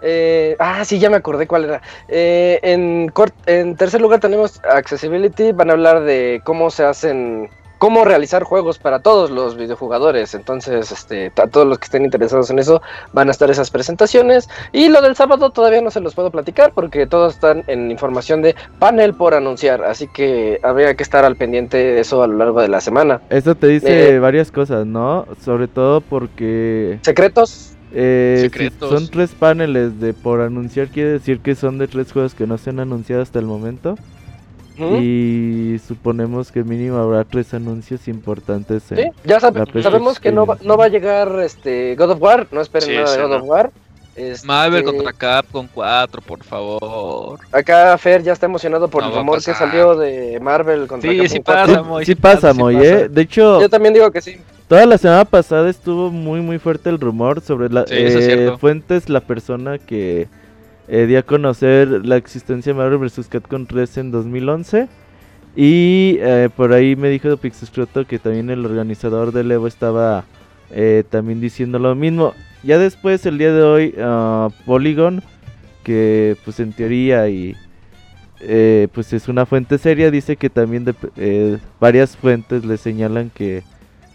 Eh, 0.00 0.54
ah, 0.60 0.84
sí, 0.84 0.98
ya 1.00 1.10
me 1.10 1.16
acordé 1.16 1.46
cuál 1.46 1.64
era. 1.64 1.82
Eh, 2.08 2.60
en, 2.62 3.12
en 3.46 3.76
tercer 3.76 4.00
lugar 4.00 4.20
tenemos 4.20 4.60
Accessibility. 4.64 5.50
Van 5.52 5.70
a 5.70 5.72
hablar 5.72 6.02
de 6.04 6.40
cómo 6.44 6.70
se 6.70 6.84
hacen, 6.84 7.50
cómo 7.78 8.04
realizar 8.04 8.42
juegos 8.42 8.78
para 8.78 8.98
todos 9.00 9.30
los 9.30 9.56
videojugadores. 9.56 10.34
Entonces, 10.34 10.90
este, 10.92 11.32
a 11.36 11.46
todos 11.46 11.66
los 11.66 11.78
que 11.78 11.84
estén 11.84 12.04
interesados 12.04 12.50
en 12.50 12.58
eso, 12.58 12.82
van 13.12 13.28
a 13.28 13.30
estar 13.30 13.50
esas 13.50 13.70
presentaciones. 13.70 14.48
Y 14.72 14.88
lo 14.88 15.00
del 15.00 15.16
sábado 15.16 15.50
todavía 15.50 15.80
no 15.80 15.90
se 15.90 16.00
los 16.00 16.14
puedo 16.14 16.30
platicar 16.30 16.72
porque 16.74 17.06
todos 17.06 17.34
están 17.34 17.64
en 17.68 17.90
información 17.90 18.42
de 18.42 18.54
panel 18.78 19.14
por 19.14 19.34
anunciar. 19.34 19.84
Así 19.84 20.08
que 20.08 20.58
habría 20.62 20.94
que 20.94 21.02
estar 21.02 21.24
al 21.24 21.36
pendiente 21.36 21.76
de 21.76 22.00
eso 22.00 22.22
a 22.22 22.26
lo 22.26 22.36
largo 22.36 22.60
de 22.60 22.68
la 22.68 22.80
semana. 22.80 23.20
Eso 23.30 23.54
te 23.54 23.68
dice 23.68 24.14
Eh. 24.14 24.18
varias 24.18 24.50
cosas, 24.50 24.84
¿no? 24.86 25.26
Sobre 25.44 25.68
todo 25.68 26.00
porque 26.00 26.98
Secretos. 27.02 27.72
eh, 27.92 28.50
si 28.52 28.70
son 28.80 29.08
tres 29.08 29.30
paneles 29.30 30.00
de 30.00 30.12
por 30.14 30.40
anunciar, 30.40 30.88
quiere 30.88 31.10
decir 31.12 31.40
que 31.40 31.54
son 31.54 31.78
de 31.78 31.88
tres 31.88 32.12
juegos 32.12 32.34
que 32.34 32.46
no 32.46 32.58
se 32.58 32.70
han 32.70 32.80
anunciado 32.80 33.22
hasta 33.22 33.38
el 33.38 33.46
momento. 33.46 33.96
Y 34.78 35.78
suponemos 35.86 36.50
que 36.52 36.62
mínimo 36.64 36.98
habrá 36.98 37.24
tres 37.24 37.52
anuncios 37.54 38.08
importantes. 38.08 38.90
en- 38.92 38.98
Sí, 38.98 39.04
ya 39.24 39.40
sabemos 39.40 40.20
que 40.20 40.32
no 40.32 40.46
va, 40.46 40.56
no 40.62 40.76
va 40.76 40.86
a 40.86 40.88
llegar 40.88 41.28
este 41.40 41.94
God 41.96 42.10
of 42.12 42.22
War, 42.22 42.46
no 42.52 42.60
esperen 42.60 42.88
Sí, 42.88 42.94
nada 42.96 43.16
de 43.16 43.22
God 43.22 43.30
no. 43.30 43.36
of 43.36 43.42
War. 43.44 43.70
Este, 44.16 44.46
Marvel 44.48 44.82
contra 44.82 45.12
Capcom 45.12 45.68
4, 45.72 46.20
por 46.22 46.42
favor. 46.42 47.38
Acá 47.52 47.96
Fer 47.98 48.20
ya 48.24 48.32
está 48.32 48.46
emocionado 48.46 48.88
por 48.88 49.04
No 49.04 49.10
el 49.10 49.14
rumor 49.14 49.36
que 49.44 49.54
salió 49.54 49.94
de 49.96 50.40
Marvel 50.40 50.88
contra 50.88 51.08
Sí, 51.08 51.18
Capcom 51.18 51.36
sí 51.36 51.42
4. 51.44 51.54
pasa, 51.66 51.82
Sí, 51.82 51.88
Moy, 51.88 52.04
sí 52.04 52.12
sí 52.12 52.14
pasa, 52.20 52.52
sí. 52.52 52.60
¿eh? 52.84 53.08
De 53.08 53.22
hecho, 53.22 53.60
Yo 53.60 53.68
también 53.68 53.94
digo 53.94 54.10
que 54.10 54.20
sí. 54.20 54.38
toda 54.66 54.84
la 54.86 54.98
semana 54.98 55.24
pasada 55.24 55.70
estuvo 55.70 56.10
muy, 56.10 56.40
muy 56.40 56.58
fuerte 56.58 56.90
el 56.90 56.98
rumor 56.98 57.40
sobre 57.42 57.68
la 57.68 57.86
Sí, 57.86 57.94
eso 57.96 58.18
es 58.18 58.26
eh. 58.28 58.56
Fuentes, 58.58 59.08
la 59.08 59.20
persona 59.20 59.78
que 59.78 60.26
eh, 60.88 61.16
a 61.16 61.22
conocer 61.22 61.88
la 62.06 62.16
existencia 62.16 62.72
de 62.72 62.78
Marvel 62.78 62.98
vs. 62.98 63.28
Capcom 63.28 63.66
3 63.66 63.98
en 63.98 64.10
2011. 64.10 64.88
Y 65.56 66.16
eh, 66.20 66.48
por 66.54 66.72
ahí 66.72 66.94
me 66.96 67.08
dijo 67.08 67.36
Pixescroto 67.36 68.06
que 68.06 68.18
también 68.18 68.48
el 68.50 68.64
organizador 68.64 69.32
del 69.32 69.50
Evo 69.50 69.66
estaba 69.66 70.24
eh, 70.70 71.04
también 71.08 71.40
diciendo 71.40 71.78
lo 71.78 71.94
mismo. 71.94 72.34
Ya 72.62 72.78
después, 72.78 73.24
el 73.26 73.38
día 73.38 73.52
de 73.52 73.62
hoy, 73.62 73.94
ah, 74.00 74.48
Polygon, 74.66 75.22
que 75.84 76.36
pues 76.44 76.60
en 76.60 76.72
teoría 76.72 77.28
y 77.28 77.56
eh, 78.40 78.86
pues 78.92 79.12
es 79.12 79.26
una 79.28 79.46
fuente 79.46 79.78
seria, 79.78 80.10
dice 80.12 80.36
que 80.36 80.48
también 80.50 80.84
de- 80.84 80.94
eh, 81.16 81.58
varias 81.80 82.16
fuentes 82.16 82.64
le 82.64 82.76
señalan 82.76 83.30
que 83.30 83.62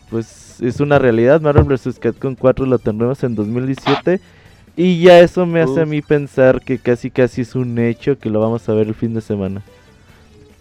pues 0.09 0.61
es 0.61 0.79
una 0.79 0.99
realidad. 0.99 1.41
Marvel 1.41 1.65
vs. 1.65 1.99
Capcom 1.99 2.35
4 2.35 2.65
lo 2.65 2.79
tendremos 2.79 3.23
en 3.23 3.35
2017. 3.35 4.19
Y 4.75 5.01
ya 5.01 5.19
eso 5.19 5.45
me 5.45 5.61
hace 5.61 5.81
a 5.81 5.85
mí 5.85 6.01
pensar 6.01 6.61
que 6.61 6.79
casi 6.79 7.11
casi 7.11 7.41
es 7.41 7.55
un 7.55 7.77
hecho 7.77 8.17
que 8.17 8.29
lo 8.29 8.39
vamos 8.39 8.67
a 8.67 8.73
ver 8.73 8.87
el 8.87 8.95
fin 8.95 9.13
de 9.13 9.21
semana. 9.21 9.61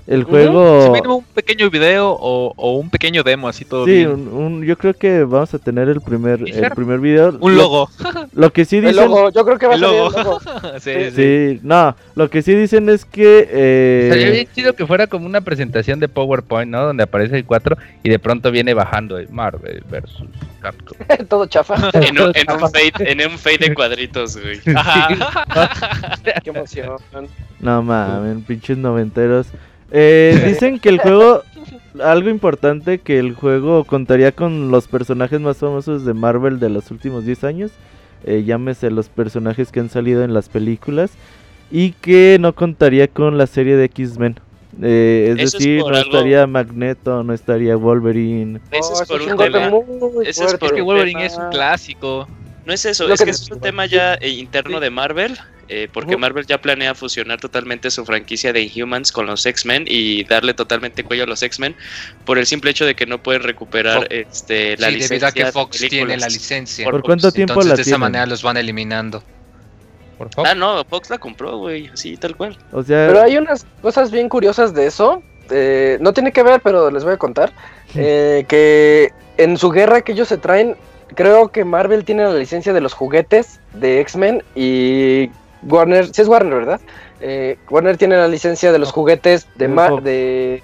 El 0.07 0.25
juego... 0.25 0.83
Si 0.85 0.91
mínimo 0.91 1.17
un 1.19 1.25
pequeño 1.25 1.71
video 1.71 2.11
o, 2.11 2.53
o 2.57 2.77
un 2.77 2.91
pequeño 2.91 3.23
demo, 3.23 3.49
así 3.49 3.65
todo 3.65 3.85
Sí, 3.85 3.93
bien. 3.93 4.11
un, 4.11 4.29
un- 4.29 4.65
yo 4.65 4.77
creo 4.77 4.95
que 4.95 5.23
vamos 5.23 5.55
a 5.55 5.59
tener 5.61 5.89
el 5.89 6.01
primer, 6.01 6.41
el 6.41 6.71
primer 6.73 6.99
video. 6.99 7.37
Un 7.41 7.55
Lo- 7.57 7.63
logo. 7.63 7.91
Lo, 8.35 8.53
que 8.53 8.65
sí 8.65 8.79
El 8.79 8.87
dicen... 8.87 8.97
logo, 9.09 9.31
yo 9.31 9.45
creo 9.45 9.59
que 9.59 9.67
va 9.67 9.75
a 9.75 9.77
El 9.77 9.83
salir 9.83 9.99
logo. 9.99 10.19
el 10.19 10.25
logo. 10.25 10.41
sí, 10.81 10.91
sí. 11.05 11.11
Sí, 11.15 11.61
no, 11.63 11.95
lo 12.17 12.29
que 12.31 12.43
sí 12.43 12.53
dicen 12.55 12.89
es 12.89 13.05
que... 13.05 13.49
eh, 13.49 14.09
Sería 14.13 14.31
bien 14.31 14.49
chido 14.55 14.75
que 14.75 14.87
fuera 14.87 15.07
como 15.07 15.25
una 15.27 15.41
presentación 15.41 16.01
de 16.01 16.09
PowerPoint, 16.09 16.71
¿no? 16.71 16.85
Donde 16.87 17.05
aparece 17.05 17.37
el 17.37 17.45
4 17.45 17.77
y 18.03 18.09
de 18.09 18.19
pronto 18.19 18.51
viene 18.51 18.75
bajando 18.75 19.19
el 19.19 19.29
Marvel 19.29 19.85
versus 19.89 20.27
Capcom. 20.61 20.99
Todo 21.29 21.47
chafa. 21.47 21.91
En 21.95 22.21
un, 22.21 22.33
en 22.35 22.51
un 22.51 22.59
fade, 22.61 22.93
en 22.99 23.31
un 23.31 23.39
fade 23.39 23.59
de 23.59 23.75
cuadritos, 23.75 24.37
güey. 24.37 24.61
Ajá. 24.75 25.09
Qué 26.43 26.51
emoción. 26.51 26.97
No 27.61 27.83
mames, 27.83 28.45
pinches 28.47 28.77
noventeros. 28.77 29.47
Eh, 29.93 30.41
dicen 30.47 30.79
que 30.81 30.89
el 30.89 30.99
juego, 30.99 31.43
algo 32.03 32.29
importante, 32.31 32.99
que 32.99 33.19
el 33.19 33.35
juego 33.35 33.85
contaría 33.85 34.33
con 34.33 34.71
los 34.71 34.89
personajes 34.89 35.41
más 35.41 35.59
famosos 35.59 36.05
de 36.05 36.15
Marvel 36.15 36.59
de 36.59 36.71
los 36.71 36.91
últimos 36.91 37.25
10 37.25 37.45
años. 37.45 37.71
eh, 38.25 38.45
llámese 38.47 38.91
los 38.91 39.09
personajes 39.09 39.73
que 39.73 39.81
han 39.81 39.89
salido 39.91 40.23
en 40.23 40.33
las 40.33 40.49
películas. 40.49 41.11
Y 41.73 41.93
que 41.93 42.37
no 42.39 42.55
contaría 42.55 43.09
con 43.09 43.39
la 43.39 43.47
serie 43.47 43.77
de 43.77 43.87
X-Men. 43.87 44.39
Eh, 44.83 45.35
es 45.37 45.43
Eso 45.55 45.59
decir, 45.59 45.81
no 45.81 45.87
algo- 45.89 45.99
estaría 46.01 46.47
Magneto, 46.47 47.23
no 47.25 47.33
estaría 47.33 47.77
Wolverine. 47.77 48.61
Ese 48.71 48.93
Oh, 48.93 49.03
es 49.03 49.09
por 49.09 49.23
un 49.23 49.37
tema. 49.39 49.71
muy 49.71 50.23
Ese 50.27 50.31
es 50.31 50.37
fuerte. 50.37 50.59
por 50.59 50.69
Es 50.69 50.75
que 50.75 50.81
un 50.83 50.87
Wolverine 50.87 51.21
tema. 51.21 51.27
es 51.33 51.37
un 51.39 51.51
clásico. 51.51 52.29
No 52.67 52.73
es 52.73 52.85
eso, 52.85 53.09
Lo 53.09 53.15
es 53.15 53.21
que 53.21 53.25
que 53.25 53.31
es 53.33 53.51
un 53.51 53.59
tema 53.61 53.87
ya 53.87 54.15
eh, 54.15 54.29
interno 54.29 54.79
de 54.81 54.91
Marvel, 54.91 55.37
eh, 55.69 55.89
porque. 55.93 56.17
Marvel 56.17 56.47
ya 56.47 56.61
planea 56.61 56.95
fusionar 56.95 57.41
totalmente 57.41 57.91
su 57.91 58.05
franquicia 58.05 58.53
de 58.53 58.63
Inhumans 58.63 59.11
con 59.13 59.27
los 59.27 59.45
X-Men 59.47 59.85
y 59.87 60.25
darle 60.25 60.55
totalmente 60.55 61.05
cuello 61.05 61.25
a 61.25 61.27
los 61.27 61.43
X-Men 61.43 61.75
por 62.25 62.39
el 62.39 62.47
simple 62.47 62.71
hecho 62.71 62.85
de 62.87 62.95
que 62.95 63.07
no 63.07 63.23
pueden 63.23 63.43
recuperar 63.43 64.03
Fo- 64.03 64.07
este, 64.11 64.77
la 64.79 64.89
sí, 64.89 64.95
licencia. 64.95 65.09
debido 65.09 65.27
a 65.29 65.33
que 65.33 65.53
Fox 65.53 65.79
tiene 65.89 66.17
la 66.17 66.27
licencia. 66.29 66.85
Por 66.85 66.95
¿Por 66.95 67.03
cuánto 67.03 67.33
tiempo 67.33 67.53
Entonces 67.55 67.71
la 67.71 67.77
de 67.77 67.83
esa 67.83 67.99
manera 67.99 68.27
los 68.27 68.43
van 68.43 68.57
eliminando. 68.57 69.23
Por. 70.19 70.29
Ah, 70.47 70.55
no, 70.55 70.85
Fox 70.85 71.11
la 71.11 71.19
compró, 71.19 71.57
güey, 71.59 71.89
así 71.89 72.17
tal 72.17 72.37
cual. 72.37 72.57
O 72.73 72.83
sea, 72.83 73.07
Pero 73.09 73.23
hay 73.23 73.37
unas 73.39 73.67
cosas 73.81 74.11
bien 74.11 74.29
curiosas 74.29 74.75
de 74.75 74.87
eso. 74.87 75.23
eh, 75.51 75.99
no 76.01 76.13
tiene 76.13 76.33
que 76.33 76.43
ver, 76.43 76.61
pero 76.63 76.91
les 76.91 77.03
voy 77.05 77.15
a 77.15 77.17
contar. 77.19 77.53
eh, 77.95 78.45
que 78.49 79.11
en 79.39 79.57
su 79.59 79.71
guerra 79.71 80.03
que 80.03 80.13
ellos 80.13 80.29
se 80.29 80.39
traen, 80.39 80.77
creo 81.15 81.49
que 81.51 81.65
Marvel 81.65 82.05
tiene 82.05 82.25
la 82.25 82.33
licencia 82.35 82.73
de 82.73 82.81
los 82.81 82.93
juguetes 82.95 83.61
de 83.75 84.01
X-Men 84.01 84.43
y 84.55 85.31
Warner, 85.63 86.07
sí 86.13 86.23
es 86.23 86.29
Warner, 86.29 86.59
¿verdad? 86.59 86.81
Eh, 87.21 87.57
Warner 87.71 87.97
tiene 87.97 88.17
la 88.17 88.29
licencia 88.29 88.73
de 88.73 88.79
los 88.79 88.91
juguetes 88.93 89.47
de, 89.57 89.69
De 89.69 89.75
Ma- 89.75 89.89
Fox. 89.89 90.05
de... 90.05 90.63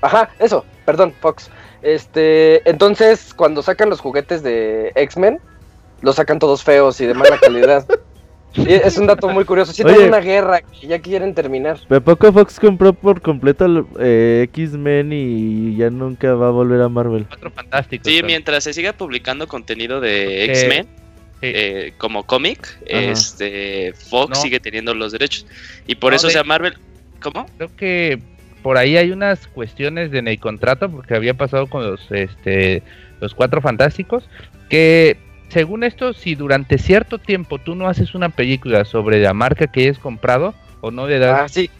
Ajá, 0.00 0.30
eso, 0.38 0.64
perdón, 0.84 1.12
Fox. 1.20 1.50
Este, 1.82 2.68
entonces 2.68 3.34
cuando 3.34 3.62
sacan 3.62 3.90
los 3.90 4.00
juguetes 4.00 4.42
de 4.42 4.92
X-Men, 4.94 5.40
los 6.00 6.16
sacan 6.16 6.38
todos 6.38 6.62
feos 6.64 7.00
y 7.00 7.06
de 7.06 7.14
mala 7.14 7.38
calidad. 7.38 7.86
Es 8.54 8.98
un 8.98 9.06
dato 9.06 9.30
muy 9.30 9.46
curioso. 9.46 9.72
Sí, 9.72 9.82
Oye. 9.82 9.94
tienen 9.94 10.08
una 10.10 10.20
guerra 10.20 10.60
que 10.60 10.86
ya 10.86 10.98
quieren 10.98 11.34
terminar. 11.34 11.78
¿De 11.88 12.02
poco 12.02 12.30
Fox 12.34 12.60
compró 12.60 12.92
por 12.92 13.22
completo 13.22 13.88
eh, 13.98 14.42
X-Men 14.52 15.10
y 15.10 15.74
ya 15.76 15.88
nunca 15.88 16.34
va 16.34 16.48
a 16.48 16.50
volver 16.50 16.82
a 16.82 16.90
Marvel? 16.90 17.24
Cuatro 17.26 17.50
fantásticos. 17.50 18.12
Sí, 18.12 18.22
mientras 18.22 18.64
se 18.64 18.74
siga 18.74 18.92
publicando 18.92 19.48
contenido 19.48 20.02
de 20.02 20.44
X-Men. 20.44 20.86
Eh, 21.42 21.92
como 21.98 22.24
cómic, 22.24 22.78
este 22.86 23.92
Fox 24.10 24.30
No. 24.30 24.34
sigue 24.36 24.60
teniendo 24.60 24.94
los 24.94 25.12
derechos. 25.12 25.46
Y 25.86 25.96
por 25.96 26.12
No, 26.12 26.16
eso, 26.16 26.26
de- 26.28 26.30
o 26.30 26.32
sea, 26.32 26.44
Marvel. 26.44 26.74
¿Cómo? 27.20 27.46
Creo 27.56 27.74
que 27.76 28.18
por 28.62 28.78
ahí 28.78 28.96
hay 28.96 29.10
unas 29.10 29.46
cuestiones 29.48 30.10
de 30.10 30.18
en 30.20 30.28
el 30.28 30.38
contrato, 30.38 30.88
porque 30.90 31.14
había 31.14 31.34
pasado 31.34 31.66
con 31.68 31.84
los, 31.84 32.10
este, 32.12 32.82
los 33.20 33.34
cuatro 33.34 33.60
fantásticos, 33.60 34.28
que 34.68 35.16
según 35.48 35.84
esto, 35.84 36.14
si 36.14 36.34
durante 36.34 36.78
cierto 36.78 37.18
tiempo 37.18 37.58
tú 37.58 37.74
no 37.74 37.88
haces 37.88 38.14
una 38.14 38.28
película 38.30 38.84
sobre 38.84 39.20
la 39.20 39.34
marca 39.34 39.66
que 39.66 39.82
hayas 39.82 39.98
comprado 39.98 40.54
o 40.80 40.90
no 40.90 41.06
le 41.06 41.18
das 41.18 41.40
Ah, 41.42 41.48
sí. 41.48 41.70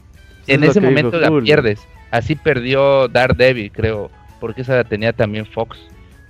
en 0.46 0.62
es 0.64 0.70
ese 0.70 0.80
momento 0.80 1.18
la 1.18 1.30
pierdes. 1.40 1.80
Así 2.10 2.34
perdió 2.34 3.08
Daredevil, 3.08 3.72
creo, 3.72 4.10
porque 4.40 4.60
esa 4.62 4.74
la 4.76 4.84
tenía 4.84 5.12
también 5.12 5.46
Fox. 5.46 5.78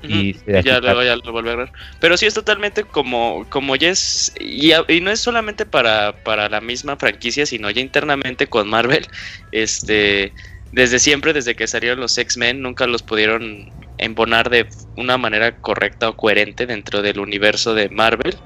Y 0.02 0.36
ya 0.64 0.80
luego 0.80 1.02
ya 1.02 1.16
lo 1.16 1.32
vuelve 1.32 1.50
a 1.50 1.52
agarrar. 1.54 1.72
Pero 2.00 2.16
sí 2.16 2.26
es 2.26 2.34
totalmente 2.34 2.84
como, 2.84 3.46
como 3.50 3.76
ya 3.76 3.90
es. 3.90 4.34
Y 4.40 4.72
no 5.00 5.10
es 5.10 5.20
solamente 5.20 5.64
para, 5.64 6.12
para 6.24 6.48
la 6.48 6.60
misma 6.60 6.96
franquicia, 6.96 7.46
sino 7.46 7.70
ya 7.70 7.80
internamente 7.80 8.46
con 8.46 8.68
Marvel. 8.68 9.06
Este. 9.52 10.32
Desde 10.72 10.98
siempre, 10.98 11.34
desde 11.34 11.54
que 11.54 11.66
salieron 11.66 12.00
los 12.00 12.16
X-Men, 12.16 12.62
nunca 12.62 12.86
los 12.86 13.02
pudieron 13.02 13.70
embonar 13.98 14.48
de 14.48 14.66
una 14.96 15.18
manera 15.18 15.54
correcta 15.56 16.08
o 16.08 16.16
coherente 16.16 16.64
dentro 16.66 17.02
del 17.02 17.20
universo 17.20 17.74
de 17.74 17.90
Marvel. 17.90 18.36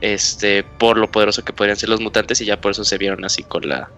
Este, 0.00 0.62
por 0.62 0.98
lo 0.98 1.10
poderoso 1.10 1.42
que 1.44 1.54
podrían 1.54 1.78
ser 1.78 1.88
los 1.88 2.00
mutantes, 2.00 2.40
y 2.40 2.44
ya 2.44 2.60
por 2.60 2.72
eso 2.72 2.84
se 2.84 2.98
vieron 2.98 3.24
así 3.24 3.42
con 3.42 3.66
la. 3.68 3.88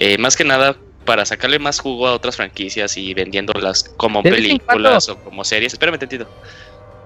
eh, 0.00 0.18
más 0.18 0.36
que 0.36 0.44
nada 0.44 0.76
para 1.08 1.24
sacarle 1.24 1.58
más 1.58 1.80
jugo 1.80 2.06
a 2.06 2.12
otras 2.12 2.36
franquicias 2.36 2.98
y 2.98 3.14
vendiéndolas 3.14 3.82
como 3.96 4.22
películas 4.22 5.08
o 5.08 5.16
como 5.16 5.42
series. 5.42 5.72
Espérame 5.72 5.98
tantito. 5.98 6.28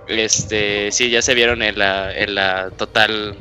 Este, 0.09 0.91
sí, 0.91 1.09
ya 1.09 1.23
se 1.23 1.35
vieron 1.35 1.63
en 1.63 1.79
la, 1.79 2.13
en 2.13 2.35
la 2.35 2.71
total 2.71 3.37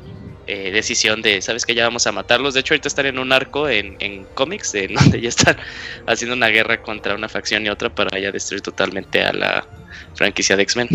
eh, 0.46 0.70
decisión 0.70 1.24
de, 1.24 1.42
¿sabes 1.42 1.66
que 1.66 1.74
Ya 1.74 1.86
vamos 1.86 2.06
a 2.06 2.12
matarlos. 2.12 2.54
De 2.54 2.60
hecho, 2.60 2.76
ahorita 2.76 2.90
están 2.90 3.08
en 3.08 3.18
un 3.18 3.34
arco 3.34 3.68
en, 3.68 3.96
en 3.98 4.26
cómics, 4.36 4.76
en 4.76 4.94
donde 4.94 5.20
ya 5.20 5.30
están 5.30 5.58
haciendo 6.06 6.36
una 6.36 6.50
guerra 6.50 6.84
contra 6.84 7.16
una 7.16 7.28
facción 7.28 7.66
y 7.66 7.70
otra 7.70 7.90
para 7.90 8.20
ya 8.20 8.32
destruir 8.32 8.62
totalmente 8.62 9.24
a 9.24 9.34
la 9.34 9.66
franquicia 10.14 10.56
de 10.56 10.62
X-Men. 10.62 10.90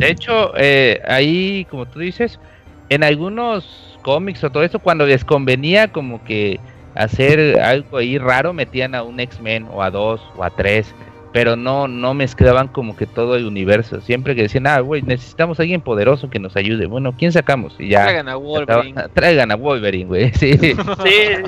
De 0.00 0.10
hecho, 0.10 0.54
eh, 0.56 1.00
ahí, 1.06 1.68
como 1.70 1.86
tú 1.86 2.00
dices, 2.00 2.40
en 2.88 3.04
algunos 3.04 3.96
cómics 4.02 4.42
o 4.42 4.50
todo 4.50 4.64
eso, 4.64 4.80
cuando 4.80 5.06
les 5.06 5.24
convenía 5.24 5.92
como 5.92 6.24
que 6.24 6.58
hacer 6.94 7.60
algo 7.60 7.98
ahí 7.98 8.18
raro, 8.18 8.52
metían 8.52 8.94
a 8.94 9.02
un 9.02 9.20
X-Men 9.20 9.66
o 9.72 9.82
a 9.82 9.90
dos 9.90 10.20
o 10.36 10.44
a 10.44 10.50
tres, 10.50 10.94
pero 11.32 11.56
no, 11.56 11.88
no 11.88 12.14
mezclaban 12.14 12.68
como 12.68 12.96
que 12.96 13.06
todo 13.06 13.34
el 13.34 13.44
universo. 13.44 14.00
Siempre 14.00 14.36
que 14.36 14.42
decían, 14.42 14.68
ah, 14.68 14.78
güey, 14.78 15.02
necesitamos 15.02 15.58
a 15.58 15.62
alguien 15.62 15.80
poderoso 15.80 16.30
que 16.30 16.38
nos 16.38 16.54
ayude. 16.54 16.86
Bueno, 16.86 17.12
¿quién 17.18 17.32
sacamos? 17.32 17.74
Y 17.80 17.88
ya. 17.88 18.04
Traigan 18.04 18.28
a 18.28 18.36
Wolverine. 18.36 19.02
Traigan 19.14 19.50
a 19.50 19.56
Wolverine, 19.56 20.06
güey. 20.06 20.32
Sí. 20.38 20.56
Sí, 20.56 20.76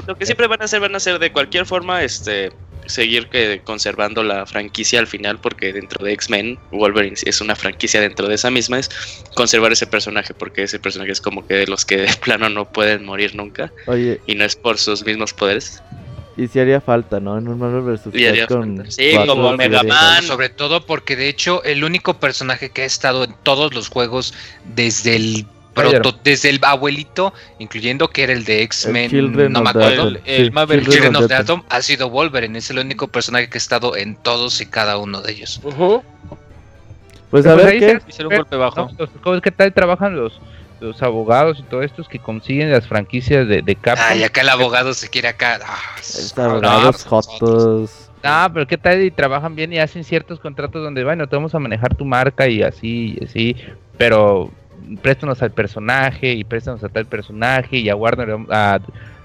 lo 0.07 0.17
que 0.17 0.27
siempre 0.27 0.49
van 0.49 0.61
a 0.61 0.65
hacer, 0.65 0.81
van 0.81 0.95
a 0.95 0.97
hacer 0.97 1.21
de 1.21 1.31
cualquier 1.31 1.67
forma, 1.67 2.03
este, 2.03 2.51
seguir 2.87 3.29
que 3.29 3.61
conservando 3.65 4.23
la 4.23 4.47
franquicia 4.47 4.99
al 4.99 5.07
final, 5.07 5.39
porque 5.41 5.73
dentro 5.73 6.05
de 6.05 6.13
X-Men, 6.13 6.59
Wolverine 6.71 7.17
es 7.25 7.41
una 7.41 7.57
franquicia 7.57 8.01
dentro 8.01 8.29
de 8.29 8.35
esa 8.35 8.51
misma, 8.51 8.79
es 8.79 8.91
conservar 9.35 9.73
ese 9.73 9.87
personaje, 9.87 10.35
porque 10.35 10.63
ese 10.63 10.79
personaje 10.79 11.13
es 11.13 11.21
como 11.21 11.47
que 11.47 11.55
de 11.55 11.67
los 11.67 11.85
que 11.85 11.99
de 11.99 12.13
plano 12.25 12.49
no 12.49 12.65
pueden 12.71 13.05
morir 13.05 13.35
nunca, 13.35 13.73
Oye, 13.87 14.21
y 14.27 14.35
no 14.35 14.45
es 14.45 14.57
por 14.57 14.79
sus 14.79 15.05
mismos 15.05 15.33
poderes. 15.33 15.83
y 16.37 16.49
si 16.49 16.61
haría 16.61 16.81
falta, 16.81 17.19
¿no? 17.21 17.39
En 17.39 17.49
un 17.49 17.59
Marvel 17.59 17.83
vs. 17.83 18.95
Sí, 18.95 19.13
como 19.27 19.57
Mega 19.57 19.83
Man. 19.83 20.23
Sobre 20.23 20.49
todo 20.51 20.85
porque 20.85 21.17
de 21.17 21.29
hecho 21.29 21.63
el 21.65 21.83
único 21.85 22.15
personaje 22.21 22.71
que 22.71 22.83
ha 22.83 22.85
estado 22.85 23.25
en 23.25 23.35
todos 23.43 23.73
los 23.75 23.89
juegos 23.89 24.35
desde 24.65 25.17
el 25.17 25.47
proto- 26.03 26.19
desde 26.25 26.49
el 26.51 26.59
abuelito, 26.63 27.33
incluyendo 27.59 28.09
que 28.09 28.23
era 28.25 28.33
el 28.33 28.45
de 28.45 28.59
El 28.59 28.63
X-Men, 28.65 29.53
no 29.53 29.63
me 29.63 29.71
acuerdo. 29.71 30.09
El 30.25 30.47
Sí, 30.47 30.51
Marvel 30.51 30.87
Children 30.87 31.17
of 31.17 31.29
the 31.29 31.35
Atom. 31.35 31.63
Ha 31.69 31.83
sido 31.83 32.09
Wolverine, 32.11 32.59
es 32.59 32.71
el 32.71 32.79
único 32.79 33.09
personaje 33.09 33.49
que 33.49 33.57
ha 33.57 33.61
estado 33.61 33.97
en 33.97 34.17
todos 34.17 34.61
y 34.61 34.67
cada 34.67 34.99
uno 34.99 35.21
de 35.23 35.33
ellos. 35.33 35.61
Pues 37.31 37.47
a 37.47 37.55
ver 37.55 37.67
ahí 37.67 37.79
qué. 37.81 37.99
Y 38.09 38.13
ser 38.13 38.27
un 38.27 38.37
golpe 38.37 38.57
bajo. 38.57 38.81
No, 38.83 38.91
los- 38.99 39.11
¿cómo- 39.23 39.41
¿Qué 39.41 39.51
tal 39.51 39.73
trabajan 39.73 40.17
los, 40.17 40.41
los 40.81 41.03
abogados 41.03 41.59
y 41.61 41.63
todo 41.65 41.83
estos 41.83 42.09
que 42.09 42.19
consiguen 42.19 42.71
las 42.71 42.87
franquicias 42.87 43.47
de, 43.49 43.63
de 43.63 43.75
Capcom? 43.77 44.05
Ay, 44.09 44.23
acá 44.23 44.43
el 44.43 44.49
abogado 44.49 44.95
se 44.95 45.09
quiere 45.09 45.29
acá. 45.29 45.59
ah, 45.65 45.77
ah, 46.37 46.45
abogados 46.45 47.03
ah, 47.05 47.09
jotos. 47.09 48.11
No, 48.23 48.51
pero 48.53 48.67
qué 48.67 48.77
tal 48.79 49.03
y 49.05 49.11
trabajan 49.11 49.55
bien 49.55 49.73
y 49.73 49.79
hacen 49.79 50.03
ciertos 50.03 50.41
contratos 50.41 50.83
donde, 50.83 51.05
bueno, 51.05 51.29
te 51.29 51.37
vamos 51.37 51.55
a 51.55 51.59
manejar 51.61 51.95
tu 51.95 52.05
marca 52.05 52.49
y 52.49 52.63
así, 52.63 53.17
y 53.21 53.25
así, 53.25 53.57
pero 53.99 54.51
préstanos 55.03 55.43
al 55.43 55.51
personaje 55.53 56.33
y 56.35 56.45
préstanos 56.45 56.83
a 56.85 56.89
tal 56.89 57.07
personaje 57.07 57.79
y 57.79 57.89
a 57.89 57.97
Warner, 57.97 58.29
vamos- 58.29 58.49
a, 58.51 58.79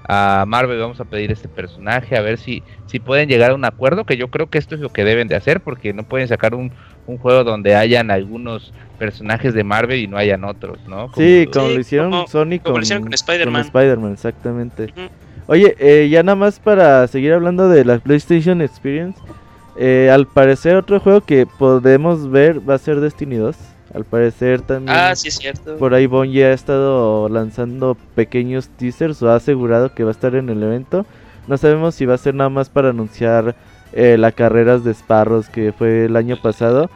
a 0.08 0.46
Marvel 0.46 0.80
vamos 0.80 1.00
a 1.00 1.06
pedir 1.06 1.32
este 1.32 1.48
personaje, 1.48 2.18
a 2.18 2.22
ver 2.22 2.38
si, 2.38 2.64
si 2.88 3.00
pueden 3.00 3.30
llegar 3.30 3.52
a 3.52 3.56
un 3.56 3.64
acuerdo, 3.66 4.04
que 4.06 4.18
yo 4.18 4.30
creo 4.30 4.48
que 4.50 4.58
esto 4.58 4.76
es 4.76 4.82
lo 4.82 4.90
que 4.90 5.04
deben 5.04 5.28
de 5.28 5.36
hacer, 5.36 5.62
porque 5.62 5.94
no 5.94 6.04
pueden 6.04 6.28
sacar 6.28 6.56
un, 6.56 6.72
un 7.08 7.18
juego 7.18 7.44
donde 7.44 7.76
hayan 7.76 8.10
algunos 8.12 8.74
personajes 8.98 9.54
de 9.54 9.64
Marvel 9.64 10.00
y 10.00 10.08
no 10.08 10.18
hayan 10.18 10.44
otros, 10.44 10.80
¿no? 10.88 11.08
Como- 11.12 11.16
Sí, 11.16 11.48
como 11.54 11.68
Sí, 11.68 11.74
lo 11.76 11.80
hicieron 11.80 12.12
como- 12.12 12.28
Sony 12.28 12.60
como 12.62 12.80
con, 12.80 13.02
con 13.04 13.14
Spider-Man. 13.14 13.62
Spider-Man, 13.62 14.14
exactamente. 14.14 14.94
Oye, 15.48 15.76
eh, 15.80 16.08
ya 16.10 16.24
nada 16.24 16.36
más 16.36 16.60
para 16.60 17.08
seguir 17.08 17.34
hablando 17.34 17.70
de 17.70 17.86
la 17.86 18.00
PlayStation 18.00 18.62
Experience. 18.62 19.20
eh, 19.78 20.10
al 20.12 20.28
parecer 20.28 20.76
otro 20.76 21.00
juego 21.00 21.22
que 21.22 21.46
podemos 21.46 22.30
ver 22.30 22.60
va 22.70 22.74
a 22.76 22.78
ser 22.78 23.00
Destiny 23.00 23.38
2. 23.38 23.56
Al 23.94 24.06
parecer 24.06 24.62
también 24.62 24.96
Ah, 24.98 25.16
sí 25.16 25.28
es 25.28 25.36
cierto. 25.38 25.76
por 25.78 25.94
ahí 25.94 26.06
Bungie 26.08 26.46
ha 26.46 26.54
estado 26.54 27.28
lanzando 27.30 27.98
pequeños 28.16 28.70
teasers 28.78 29.22
o 29.22 29.30
ha 29.30 29.36
asegurado 29.36 29.94
que 29.94 30.04
va 30.04 30.10
a 30.10 30.14
estar 30.14 30.34
en 30.36 30.50
el 30.50 30.62
evento. 30.64 31.06
No 31.48 31.58
sabemos 31.58 31.96
si 31.96 32.06
va 32.06 32.14
a 32.16 32.18
ser 32.18 32.34
nada 32.36 32.50
más 32.50 32.70
para 32.70 32.90
anunciar 32.90 33.56
eh, 33.94 34.16
la 34.18 34.32
carreras 34.32 34.84
de 34.86 34.94
Sparrows 34.94 35.50
que 35.50 35.74
fue 35.74 36.06
el 36.06 36.16
año 36.16 36.38
pasado. 36.42 36.90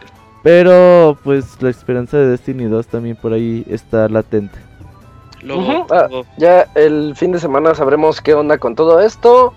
Pero 0.44 1.18
pues 1.24 1.62
la 1.62 1.70
esperanza 1.72 2.18
de 2.18 2.28
Destiny 2.28 2.66
2 2.66 2.88
también 2.88 3.16
por 3.16 3.34
ahí 3.34 3.66
está 3.70 4.08
latente. 4.08 4.58
Luego-. 5.42 5.88
Ah, 5.90 6.08
Ya 6.38 6.68
el 6.76 7.14
fin 7.16 7.32
de 7.32 7.40
semana 7.40 7.74
sabremos 7.76 8.22
qué 8.22 8.34
onda 8.36 8.58
con 8.58 8.76
todo 8.76 9.00
esto. 9.02 9.54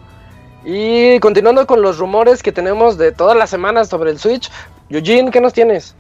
Y 0.65 1.21
continuando 1.21 1.67
con 1.67 1.83
los 1.83 1.99
rumores 1.99 2.43
que 2.43 2.53
tenemos 2.53 2.99
de 2.99 3.13
todas 3.13 3.37
las 3.37 3.49
semanas 3.51 3.89
sobre 3.89 4.11
el 4.11 4.19
Switch, 4.19 4.51
Eugene, 4.91 5.31
¿qué 5.31 5.41
nos 5.41 5.53
tienes? 5.53 5.95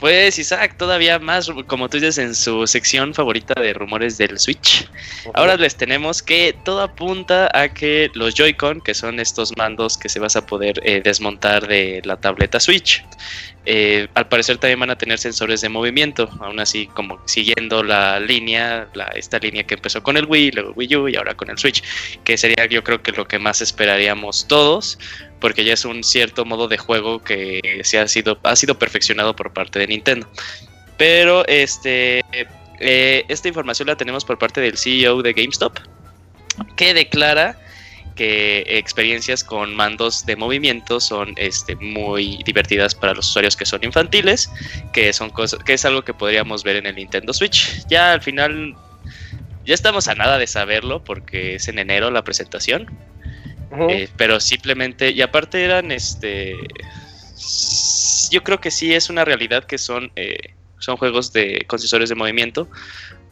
Pues 0.00 0.38
Isaac, 0.38 0.76
todavía 0.76 1.18
más, 1.18 1.48
como 1.66 1.88
tú 1.88 1.98
dices, 1.98 2.18
en 2.18 2.34
su 2.34 2.66
sección 2.66 3.14
favorita 3.14 3.60
de 3.60 3.72
rumores 3.72 4.18
del 4.18 4.38
Switch. 4.38 4.88
Ahora 5.34 5.56
les 5.56 5.76
tenemos 5.76 6.22
que 6.22 6.54
todo 6.64 6.82
apunta 6.82 7.48
a 7.54 7.72
que 7.72 8.10
los 8.14 8.34
Joy-Con, 8.34 8.80
que 8.80 8.92
son 8.92 9.20
estos 9.20 9.56
mandos 9.56 9.96
que 9.96 10.08
se 10.08 10.18
vas 10.18 10.36
a 10.36 10.44
poder 10.44 10.80
eh, 10.82 11.00
desmontar 11.02 11.66
de 11.66 12.02
la 12.04 12.16
tableta 12.16 12.60
Switch, 12.60 13.04
eh, 13.66 14.08
al 14.14 14.28
parecer 14.28 14.58
también 14.58 14.80
van 14.80 14.90
a 14.90 14.98
tener 14.98 15.18
sensores 15.18 15.62
de 15.62 15.70
movimiento, 15.70 16.28
aún 16.40 16.60
así 16.60 16.86
como 16.88 17.18
siguiendo 17.24 17.82
la 17.82 18.20
línea, 18.20 18.88
esta 19.14 19.38
línea 19.38 19.64
que 19.64 19.74
empezó 19.74 20.02
con 20.02 20.16
el 20.18 20.26
Wii, 20.26 20.50
luego 20.50 20.72
Wii 20.72 20.96
U 20.96 21.08
y 21.08 21.16
ahora 21.16 21.34
con 21.34 21.48
el 21.48 21.56
Switch, 21.56 21.82
que 22.24 22.36
sería 22.36 22.66
yo 22.66 22.84
creo 22.84 23.02
que 23.02 23.12
lo 23.12 23.26
que 23.26 23.38
más 23.38 23.62
esperaríamos 23.62 24.46
todos, 24.48 24.98
porque 25.40 25.64
ya 25.64 25.72
es 25.72 25.84
un 25.86 26.04
cierto 26.04 26.44
modo 26.44 26.68
de 26.68 26.76
juego 26.76 27.22
que 27.22 27.80
se 27.84 27.98
ha 27.98 28.06
sido, 28.06 28.38
ha 28.42 28.56
sido 28.56 28.78
perfeccionado 28.78 29.34
por 29.34 29.52
parte 29.52 29.78
de 29.78 29.86
Nintendo. 29.86 30.28
Pero 30.98 31.46
este, 31.46 32.22
eh, 32.80 33.24
esta 33.28 33.48
información 33.48 33.88
la 33.88 33.96
tenemos 33.96 34.24
por 34.24 34.38
parte 34.38 34.60
del 34.60 34.76
CEO 34.76 35.22
de 35.22 35.32
GameStop, 35.32 35.78
que 36.76 36.92
declara 36.92 37.58
que 38.14 38.64
experiencias 38.68 39.42
con 39.42 39.74
mandos 39.74 40.24
de 40.26 40.36
movimiento 40.36 41.00
son 41.00 41.34
este, 41.36 41.76
muy 41.76 42.42
divertidas 42.44 42.94
para 42.94 43.14
los 43.14 43.28
usuarios 43.28 43.56
que 43.56 43.66
son 43.66 43.82
infantiles, 43.84 44.50
que 44.92 45.12
son 45.12 45.30
cosas, 45.30 45.62
que 45.64 45.74
es 45.74 45.84
algo 45.84 46.02
que 46.02 46.14
podríamos 46.14 46.64
ver 46.64 46.76
en 46.76 46.86
el 46.86 46.96
Nintendo 46.96 47.32
Switch. 47.32 47.84
Ya 47.88 48.12
al 48.12 48.22
final, 48.22 48.74
ya 49.64 49.74
estamos 49.74 50.08
a 50.08 50.14
nada 50.14 50.38
de 50.38 50.46
saberlo 50.46 51.02
porque 51.02 51.56
es 51.56 51.68
en 51.68 51.78
enero 51.78 52.10
la 52.10 52.22
presentación. 52.22 52.88
Eh, 53.88 54.08
pero 54.16 54.38
simplemente, 54.38 55.10
y 55.10 55.20
aparte 55.20 55.64
eran 55.64 55.90
este. 55.90 56.54
Yo 58.30 58.42
creo 58.44 58.60
que 58.60 58.70
sí 58.70 58.94
es 58.94 59.10
una 59.10 59.24
realidad 59.24 59.64
que 59.64 59.78
son, 59.78 60.12
eh, 60.16 60.54
son 60.78 60.96
juegos 60.96 61.32
de 61.32 61.64
con 61.66 61.78
sensores 61.78 62.08
de 62.08 62.14
movimiento, 62.14 62.68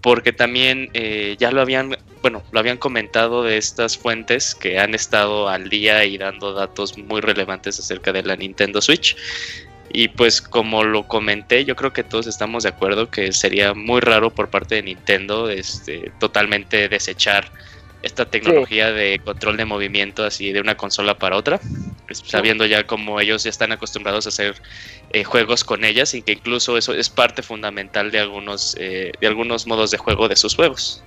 porque 0.03 0.33
también 0.33 0.91
eh, 0.93 1.37
ya 1.39 1.53
lo 1.53 1.61
habían, 1.61 1.97
bueno, 2.21 2.43
lo 2.51 2.61
habían 2.61 2.77
comentado 2.77 3.45
de 3.45 3.57
estas 3.57 3.97
fuentes 3.97 4.55
que 4.55 4.79
han 4.79 4.95
estado 4.95 5.49
al 5.49 5.69
día 5.69 6.05
y 6.05 6.19
dando 6.19 6.53
datos 6.53 6.99
muy 6.99 7.21
relevantes 7.21 7.79
acerca 7.79 8.13
de 8.13 8.25
la 8.25 8.37
Nintendo 8.37 8.83
Switch. 8.83 9.17
y 9.95 10.09
pues 10.09 10.41
como 10.43 10.85
lo 10.85 11.07
comenté, 11.07 11.65
yo 11.65 11.77
creo 11.77 11.93
que 11.93 12.03
todos 12.03 12.27
estamos 12.27 12.65
de 12.65 12.71
acuerdo 12.71 13.11
que 13.11 13.33
sería 13.33 13.75
muy 13.75 14.01
raro 14.01 14.31
por 14.31 14.49
parte 14.49 14.77
de 14.77 14.83
Nintendo 14.83 15.49
este, 15.51 16.11
totalmente 16.19 16.89
desechar 16.89 17.53
esta 18.03 18.25
tecnología 18.25 18.93
de 18.93 19.21
control 19.25 19.57
de 19.57 19.65
movimiento 19.65 20.25
así 20.25 20.53
de 20.53 20.61
una 20.61 20.77
consola 20.77 21.19
para 21.19 21.37
otra, 21.37 21.61
pues, 22.07 22.23
sabiendo 22.27 22.67
ya 22.67 22.85
como 22.85 23.21
ellos 23.21 23.45
ya 23.45 23.51
están 23.51 23.73
acostumbrados 23.73 24.27
a 24.27 24.31
hacer 24.31 24.55
eh, 25.13 25.25
juegos 25.25 25.65
con 25.65 25.85
ellas 25.85 26.15
y 26.15 26.23
que 26.23 26.33
incluso 26.33 26.77
eso 26.77 26.95
es 26.95 27.09
parte 27.09 27.43
fundamental 27.43 28.11
de 28.11 28.21
algunos, 28.21 28.77
eh, 28.79 29.13
de 29.21 29.27
algunos 29.27 29.67
modos 29.67 29.91
de 29.91 29.99
juego 29.99 30.29
de 30.29 30.37
sus 30.37 30.57
juegos. 30.57 31.03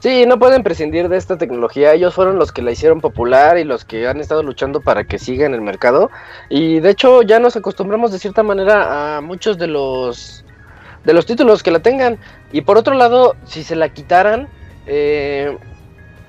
Sí, 0.00 0.26
no 0.26 0.38
pueden 0.38 0.62
prescindir 0.62 1.08
de 1.08 1.16
esta 1.16 1.36
tecnología. 1.38 1.92
Ellos 1.92 2.14
fueron 2.14 2.38
los 2.38 2.52
que 2.52 2.62
la 2.62 2.70
hicieron 2.70 3.00
popular 3.00 3.58
y 3.58 3.64
los 3.64 3.84
que 3.84 4.06
han 4.06 4.20
estado 4.20 4.44
luchando 4.44 4.80
para 4.80 5.04
que 5.04 5.18
siga 5.18 5.44
en 5.44 5.54
el 5.54 5.60
mercado. 5.60 6.10
Y 6.48 6.78
de 6.78 6.90
hecho 6.90 7.22
ya 7.22 7.40
nos 7.40 7.56
acostumbramos 7.56 8.12
de 8.12 8.20
cierta 8.20 8.44
manera 8.44 9.16
a 9.16 9.20
muchos 9.20 9.58
de 9.58 9.66
los 9.66 10.44
de 11.04 11.12
los 11.12 11.26
títulos 11.26 11.62
que 11.62 11.70
la 11.70 11.80
tengan. 11.80 12.18
Y 12.52 12.60
por 12.60 12.76
otro 12.76 12.94
lado, 12.94 13.34
si 13.44 13.64
se 13.64 13.74
la 13.74 13.88
quitaran, 13.88 14.48
eh, 14.86 15.56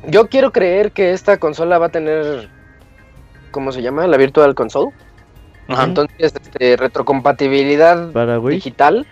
yo 0.07 0.29
quiero 0.29 0.51
creer 0.51 0.91
que 0.91 1.11
esta 1.11 1.37
consola 1.37 1.77
va 1.77 1.87
a 1.87 1.91
tener, 1.91 2.49
¿cómo 3.51 3.71
se 3.71 3.81
llama? 3.81 4.07
La 4.07 4.17
Virtual 4.17 4.55
Console. 4.55 4.91
Entonces, 5.69 6.33
este, 6.35 6.75
retrocompatibilidad 6.77 8.07
digital. 8.43 9.05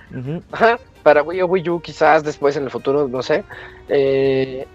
Ajá 0.51 0.77
para 1.07 1.23
Wii 1.23 1.41
o 1.43 1.45
Wii 1.45 1.69
U 1.69 1.81
quizás 1.81 2.21
después 2.21 2.57
en 2.57 2.65
el 2.65 2.69
futuro, 2.69 3.07
no 3.07 3.23
sé. 3.23 3.45
Eh, 3.87 4.67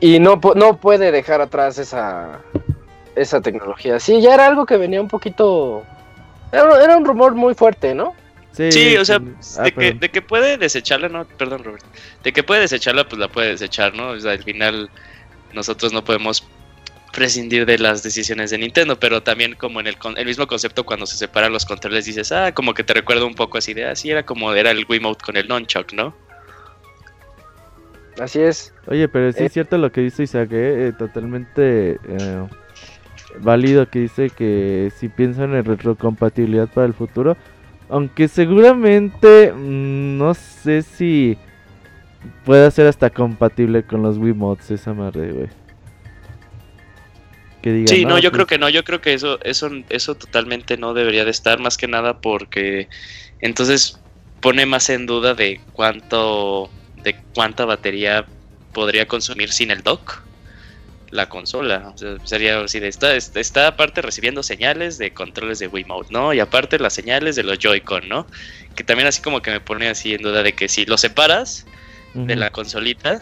y 0.00 0.18
no, 0.18 0.40
no 0.56 0.78
puede 0.78 1.12
dejar 1.12 1.40
atrás 1.40 1.78
esa, 1.78 2.40
esa 3.14 3.40
tecnología. 3.40 4.00
Sí, 4.00 4.20
ya 4.20 4.34
era 4.34 4.48
algo 4.48 4.66
que 4.66 4.78
venía 4.78 5.00
un 5.00 5.06
poquito... 5.06 5.84
Era, 6.50 6.96
un 6.96 7.04
rumor 7.04 7.36
muy 7.36 7.54
fuerte, 7.54 7.94
¿no? 7.94 8.16
Sí, 8.50 8.96
o 8.96 9.04
sea, 9.04 9.20
ah, 9.58 9.62
de, 9.62 9.72
que, 9.72 9.92
de, 9.92 10.08
que, 10.08 10.22
puede 10.22 10.58
desecharla, 10.58 11.08
no, 11.08 11.24
perdón 11.24 11.62
Robert, 11.62 11.84
de 12.24 12.32
que 12.32 12.42
puede 12.42 12.62
desecharla, 12.62 13.06
pues 13.06 13.20
la 13.20 13.28
puede 13.28 13.50
desechar, 13.50 13.94
¿no? 13.94 14.08
O 14.08 14.18
sea, 14.18 14.32
al 14.32 14.42
final 14.42 14.90
nosotros 15.52 15.92
no 15.92 16.02
podemos 16.02 16.44
prescindir 17.16 17.64
de 17.64 17.78
las 17.78 18.02
decisiones 18.02 18.50
de 18.50 18.58
Nintendo, 18.58 19.00
pero 19.00 19.22
también 19.22 19.54
como 19.54 19.80
en 19.80 19.86
el, 19.86 19.96
el 20.18 20.26
mismo 20.26 20.46
concepto 20.46 20.84
cuando 20.84 21.06
se 21.06 21.16
separan 21.16 21.50
los 21.50 21.64
controles 21.64 22.04
dices, 22.04 22.30
ah, 22.30 22.52
como 22.52 22.74
que 22.74 22.84
te 22.84 22.92
recuerda 22.92 23.24
un 23.24 23.34
poco 23.34 23.56
así 23.56 23.72
de, 23.72 23.86
así 23.86 24.10
era 24.10 24.22
como 24.24 24.52
era 24.52 24.70
el 24.70 24.84
Wiimote 24.86 25.24
con 25.24 25.36
el 25.38 25.48
Nunchuck, 25.48 25.94
¿no? 25.94 26.14
Así 28.20 28.40
es. 28.40 28.74
Oye, 28.86 29.08
pero 29.08 29.32
sí 29.32 29.44
es 29.44 29.46
eh. 29.46 29.54
cierto 29.54 29.78
lo 29.78 29.90
que 29.90 30.02
dice 30.02 30.24
Isaac, 30.24 30.50
¿eh? 30.52 30.88
eh 30.88 30.92
totalmente 30.92 31.98
eh, 32.06 32.46
válido 33.40 33.88
que 33.88 34.00
dice 34.00 34.28
que 34.28 34.92
si 34.98 35.08
piensan 35.08 35.54
en 35.54 35.64
retrocompatibilidad 35.64 36.68
para 36.68 36.86
el 36.86 36.92
futuro, 36.92 37.38
aunque 37.88 38.28
seguramente 38.28 39.54
mm, 39.54 40.18
no 40.18 40.34
sé 40.34 40.82
si 40.82 41.38
pueda 42.44 42.70
ser 42.70 42.88
hasta 42.88 43.08
compatible 43.08 43.84
con 43.84 44.02
los 44.02 44.18
Wiimotes 44.18 44.70
esa 44.70 44.92
madre, 44.92 45.32
güey 45.32 45.65
sí, 47.62 48.04
no, 48.04 48.18
yo 48.18 48.30
creo 48.32 48.46
pues 48.46 48.56
que 48.56 48.58
no, 48.58 48.68
yo 48.68 48.84
creo 48.84 49.00
que 49.00 49.14
eso, 49.14 49.38
eso, 49.42 49.70
eso 49.88 50.14
totalmente 50.14 50.76
no 50.76 50.94
debería 50.94 51.24
de 51.24 51.30
estar, 51.30 51.58
más 51.58 51.76
que 51.76 51.88
nada 51.88 52.20
porque 52.20 52.88
entonces 53.40 53.98
pone 54.40 54.66
más 54.66 54.88
en 54.90 55.06
duda 55.06 55.34
de 55.34 55.60
cuánto, 55.72 56.70
de 57.02 57.16
cuánta 57.34 57.64
batería 57.64 58.26
podría 58.72 59.08
consumir 59.08 59.50
sin 59.50 59.70
el 59.70 59.82
dock 59.82 60.26
la 61.10 61.28
consola. 61.28 61.92
O 61.94 61.98
sea, 61.98 62.16
sería 62.24 62.60
así 62.60 62.80
de 62.80 62.88
está, 62.88 63.14
está 63.14 63.66
aparte 63.66 64.02
recibiendo 64.02 64.42
señales 64.42 64.98
de 64.98 65.12
controles 65.12 65.58
de 65.58 65.68
Wiimote, 65.68 66.12
¿no? 66.12 66.32
Y 66.32 66.40
aparte 66.40 66.78
las 66.78 66.92
señales 66.92 67.36
de 67.36 67.42
los 67.42 67.58
Joy-Con, 67.58 68.08
¿no? 68.08 68.26
Que 68.74 68.84
también 68.84 69.08
así 69.08 69.22
como 69.22 69.42
que 69.42 69.50
me 69.50 69.60
pone 69.60 69.88
así 69.88 70.14
en 70.14 70.22
duda 70.22 70.42
de 70.42 70.52
que 70.52 70.68
si 70.68 70.84
lo 70.84 70.98
separas 70.98 71.66
de 72.14 72.34
la 72.34 72.48
consolita 72.48 73.20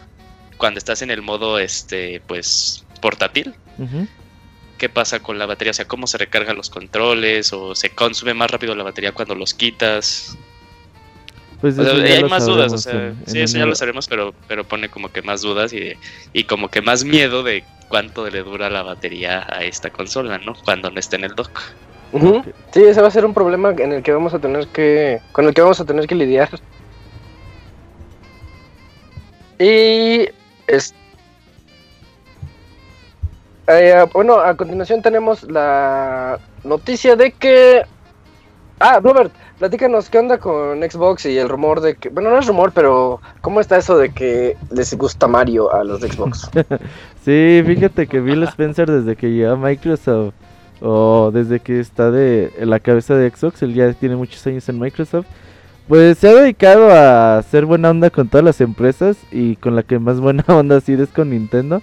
cuando 0.57 0.79
estás 0.79 1.03
en 1.03 1.11
el 1.11 1.21
modo 1.21 1.59
este 1.59 2.23
pues 2.29 2.85
portátil, 3.01 3.55
qué 4.85 4.91
pasa 4.91 5.21
con 5.21 5.39
la 5.39 5.47
batería, 5.47 5.71
o 5.71 5.75
sea, 5.75 5.89
cómo 5.89 6.07
se 6.07 6.19
recargan 6.19 6.59
los 6.59 6.69
controles 6.69 7.55
o 7.55 7.75
se 7.75 7.89
consume 7.89 8.35
más 8.35 8.51
rápido 8.51 8.75
la 8.75 8.85
batería 8.85 9.13
cuando 9.13 9.35
los 9.35 9.55
quitas. 9.55 10.37
Pues 11.63 11.79
hay 11.79 12.23
más 12.25 12.45
dudas, 12.45 12.71
o 12.71 12.77
sea, 12.77 13.15
sí, 13.25 13.41
eso 13.41 13.57
ya 13.57 13.65
lo 13.65 13.75
sabemos, 13.75 14.07
pero, 14.09 14.35
pero 14.47 14.65
pone 14.65 14.91
como 14.91 15.11
que 15.11 15.23
más 15.23 15.41
dudas 15.41 15.73
y, 15.73 15.95
y 16.35 16.45
como 16.45 16.69
que 16.69 16.83
más 16.83 17.03
miedo 17.03 17.43
de 17.43 17.65
cuánto 17.89 18.29
le 18.29 18.43
dura 18.43 18.69
la 18.69 18.83
batería 18.83 19.47
a 19.49 19.65
esta 19.65 19.89
consola, 19.89 20.37
¿no? 20.37 20.53
Cuando 20.67 20.91
no 20.91 21.01
esté 21.01 21.17
en 21.17 21.25
el 21.25 21.35
dock. 21.35 21.63
Sí, 22.75 22.83
ese 22.83 23.01
va 23.01 23.09
a 23.09 23.11
ser 23.11 23.25
un 23.25 23.33
problema 23.33 23.71
en 23.71 23.91
el 23.91 24.03
que 24.03 24.13
vamos 24.13 24.35
a 24.35 24.39
tener 24.39 24.67
que, 24.67 25.19
con 25.33 25.47
el 25.47 25.55
que 25.55 25.63
vamos 25.63 25.81
a 25.81 25.87
tener 25.87 26.07
que 26.07 26.15
lidiar. 26.15 26.51
Y 29.59 30.29
este 30.67 31.04
eh, 33.67 34.05
bueno, 34.13 34.39
a 34.39 34.57
continuación 34.57 35.03
tenemos 35.03 35.43
la 35.45 36.39
noticia 36.65 37.17
de 37.17 37.33
que... 37.33 37.83
Ah, 38.81 39.01
Robert, 39.03 39.33
platícanos 39.59 40.11
qué 40.11 40.19
onda 40.19 40.39
con 40.39 40.81
Xbox 40.83 41.27
y 41.27 41.39
el 41.39 41.49
rumor 41.49 41.81
de 41.81 41.95
que... 41.95 42.09
Bueno, 42.09 42.31
no 42.31 42.39
es 42.39 42.47
rumor, 42.47 42.73
pero 42.75 43.21
¿cómo 43.41 43.61
está 43.61 43.77
eso 43.77 43.97
de 43.97 44.11
que 44.11 44.57
les 44.71 44.93
gusta 44.95 45.29
Mario 45.29 45.73
a 45.73 45.85
los 45.85 46.01
de 46.01 46.09
Xbox? 46.09 46.51
sí, 47.25 47.63
fíjate 47.65 48.07
que 48.07 48.21
Bill 48.21 48.43
Spencer 48.45 48.91
desde 48.91 49.17
que 49.17 49.31
llegó 49.31 49.53
a 49.53 49.57
Microsoft 49.57 50.35
o 50.81 51.31
desde 51.33 51.61
que 51.61 51.81
está 51.81 52.11
de 52.11 52.53
en 52.59 52.69
la 52.69 52.81
cabeza 52.81 53.15
de 53.15 53.31
Xbox, 53.31 53.63
él 53.63 53.75
ya 53.75 53.93
tiene 53.95 54.17
muchos 54.17 54.47
años 54.47 54.69
en 54.69 54.79
Microsoft, 54.79 55.27
pues 55.89 56.19
se 56.19 56.29
ha 56.29 56.35
dedicado 56.35 56.91
a 56.91 57.39
hacer 57.39 57.65
buena 57.65 57.91
onda 57.91 58.11
con 58.11 58.29
todas 58.29 58.45
las 58.45 58.61
empresas 58.61 59.17
y 59.31 59.57
con 59.57 59.77
la 59.77 59.83
que 59.83 59.99
más 59.99 60.21
buena 60.21 60.45
onda 60.49 60.77
ha 60.77 60.81
sido 60.81 61.05
es 61.05 61.11
con 61.11 61.31
Nintendo. 61.31 61.81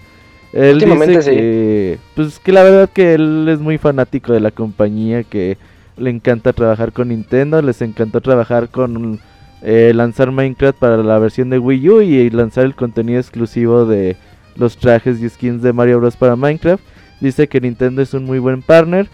Él 0.54 0.80
dice 0.80 1.20
que, 1.20 2.00
pues 2.16 2.40
que 2.40 2.52
la 2.52 2.64
verdad 2.64 2.90
que 2.90 3.14
él 3.14 3.48
es 3.48 3.60
muy 3.60 3.78
fanático 3.78 4.34
de 4.34 4.42
la 4.42 4.52
compañía, 4.52 5.24
que 5.24 5.58
le 5.98 6.10
encanta 6.10 6.52
trabajar 6.52 6.92
con 6.92 7.10
Nintendo, 7.10 7.62
les 7.62 7.82
encantó 7.82 8.20
trabajar 8.20 8.70
con 8.70 9.20
eh, 9.62 9.94
lanzar 9.96 10.32
Minecraft 10.32 10.78
para 10.78 10.98
la 10.98 11.20
versión 11.20 11.50
de 11.50 11.60
Wii 11.60 11.90
U 11.90 12.02
y 12.02 12.30
lanzar 12.30 12.66
el 12.66 12.76
contenido 12.76 13.20
exclusivo 13.20 13.86
de 13.86 14.18
los 14.56 14.78
trajes 14.78 15.22
y 15.22 15.30
skins 15.30 15.62
de 15.62 15.72
Mario 15.72 16.00
Bros 16.00 16.18
para 16.18 16.36
Minecraft. 16.36 16.84
Dice 17.22 17.48
que 17.48 17.62
Nintendo 17.62 18.02
es 18.02 18.14
un 18.14 18.26
muy 18.26 18.40
buen 18.40 18.62
partner 18.62 19.08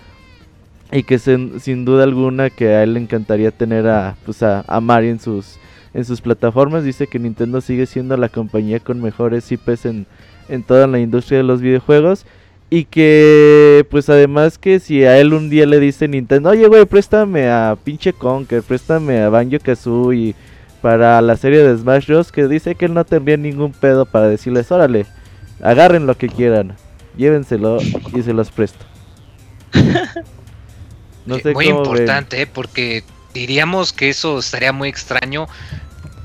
y 0.92 1.04
que 1.04 1.20
sin 1.20 1.86
duda 1.86 2.04
alguna 2.04 2.50
que 2.50 2.70
a 2.70 2.84
él 2.84 2.94
le 2.94 3.02
encantaría 3.02 3.52
tener 3.52 3.88
a, 3.88 4.16
pues 4.26 4.42
a, 4.42 4.64
a 4.68 4.80
Mario 4.80 5.12
en 5.12 5.20
sus, 5.20 5.60
en 5.94 6.06
sus 6.06 6.22
plataformas. 6.22 6.84
Dice 6.84 7.08
que 7.08 7.20
Nintendo 7.20 7.62
sigue 7.62 7.86
siendo 7.86 8.16
la 8.18 8.30
compañía 8.30 8.80
con 8.80 9.02
mejores 9.02 9.52
IPs 9.52 9.86
en 9.86 10.08
en 10.50 10.64
toda 10.64 10.88
la 10.88 11.00
industria 11.00 11.40
de 11.40 11.44
los 11.44 11.62
videojuegos. 11.62 12.26
Y 12.70 12.84
que, 12.84 13.86
pues 13.90 14.10
además 14.10 14.58
que 14.58 14.82
si 14.82 15.06
a 15.06 15.18
él 15.20 15.34
un 15.34 15.50
día 15.50 15.66
le 15.66 15.80
dice 15.80 16.08
Nintendo, 16.08 16.50
oye, 16.50 16.68
güey, 16.68 16.86
préstame 16.86 17.50
a 17.50 17.78
pinche 17.82 18.12
Conker, 18.12 18.62
préstame 18.62 19.22
a 19.22 19.30
Banjo 19.30 19.58
Kazooie 19.60 20.36
para 20.82 21.22
la 21.22 21.38
serie 21.38 21.64
de 21.64 21.78
Smash 21.78 22.08
Bros. 22.08 22.32
Que 22.32 22.48
dice 22.48 22.76
que 22.76 22.86
él 22.86 22.94
no 22.94 23.06
tendría 23.06 23.38
ningún 23.38 23.72
pedo 23.72 24.06
para 24.06 24.28
decirles, 24.28 24.70
órale, 24.72 25.06
agarren 25.62 26.08
lo 26.08 26.18
que 26.18 26.28
quieran, 26.28 26.76
llévenselo 27.16 27.78
y 28.14 28.22
se 28.22 28.34
los 28.34 28.52
presto. 28.52 28.86
no 31.26 31.40
sé 31.40 31.54
muy 31.54 31.68
importante, 31.68 32.42
¿eh? 32.42 32.48
porque 32.48 33.04
diríamos 33.34 33.94
que 33.94 34.10
eso 34.10 34.40
estaría 34.40 34.74
muy 34.74 34.90
extraño 34.90 35.48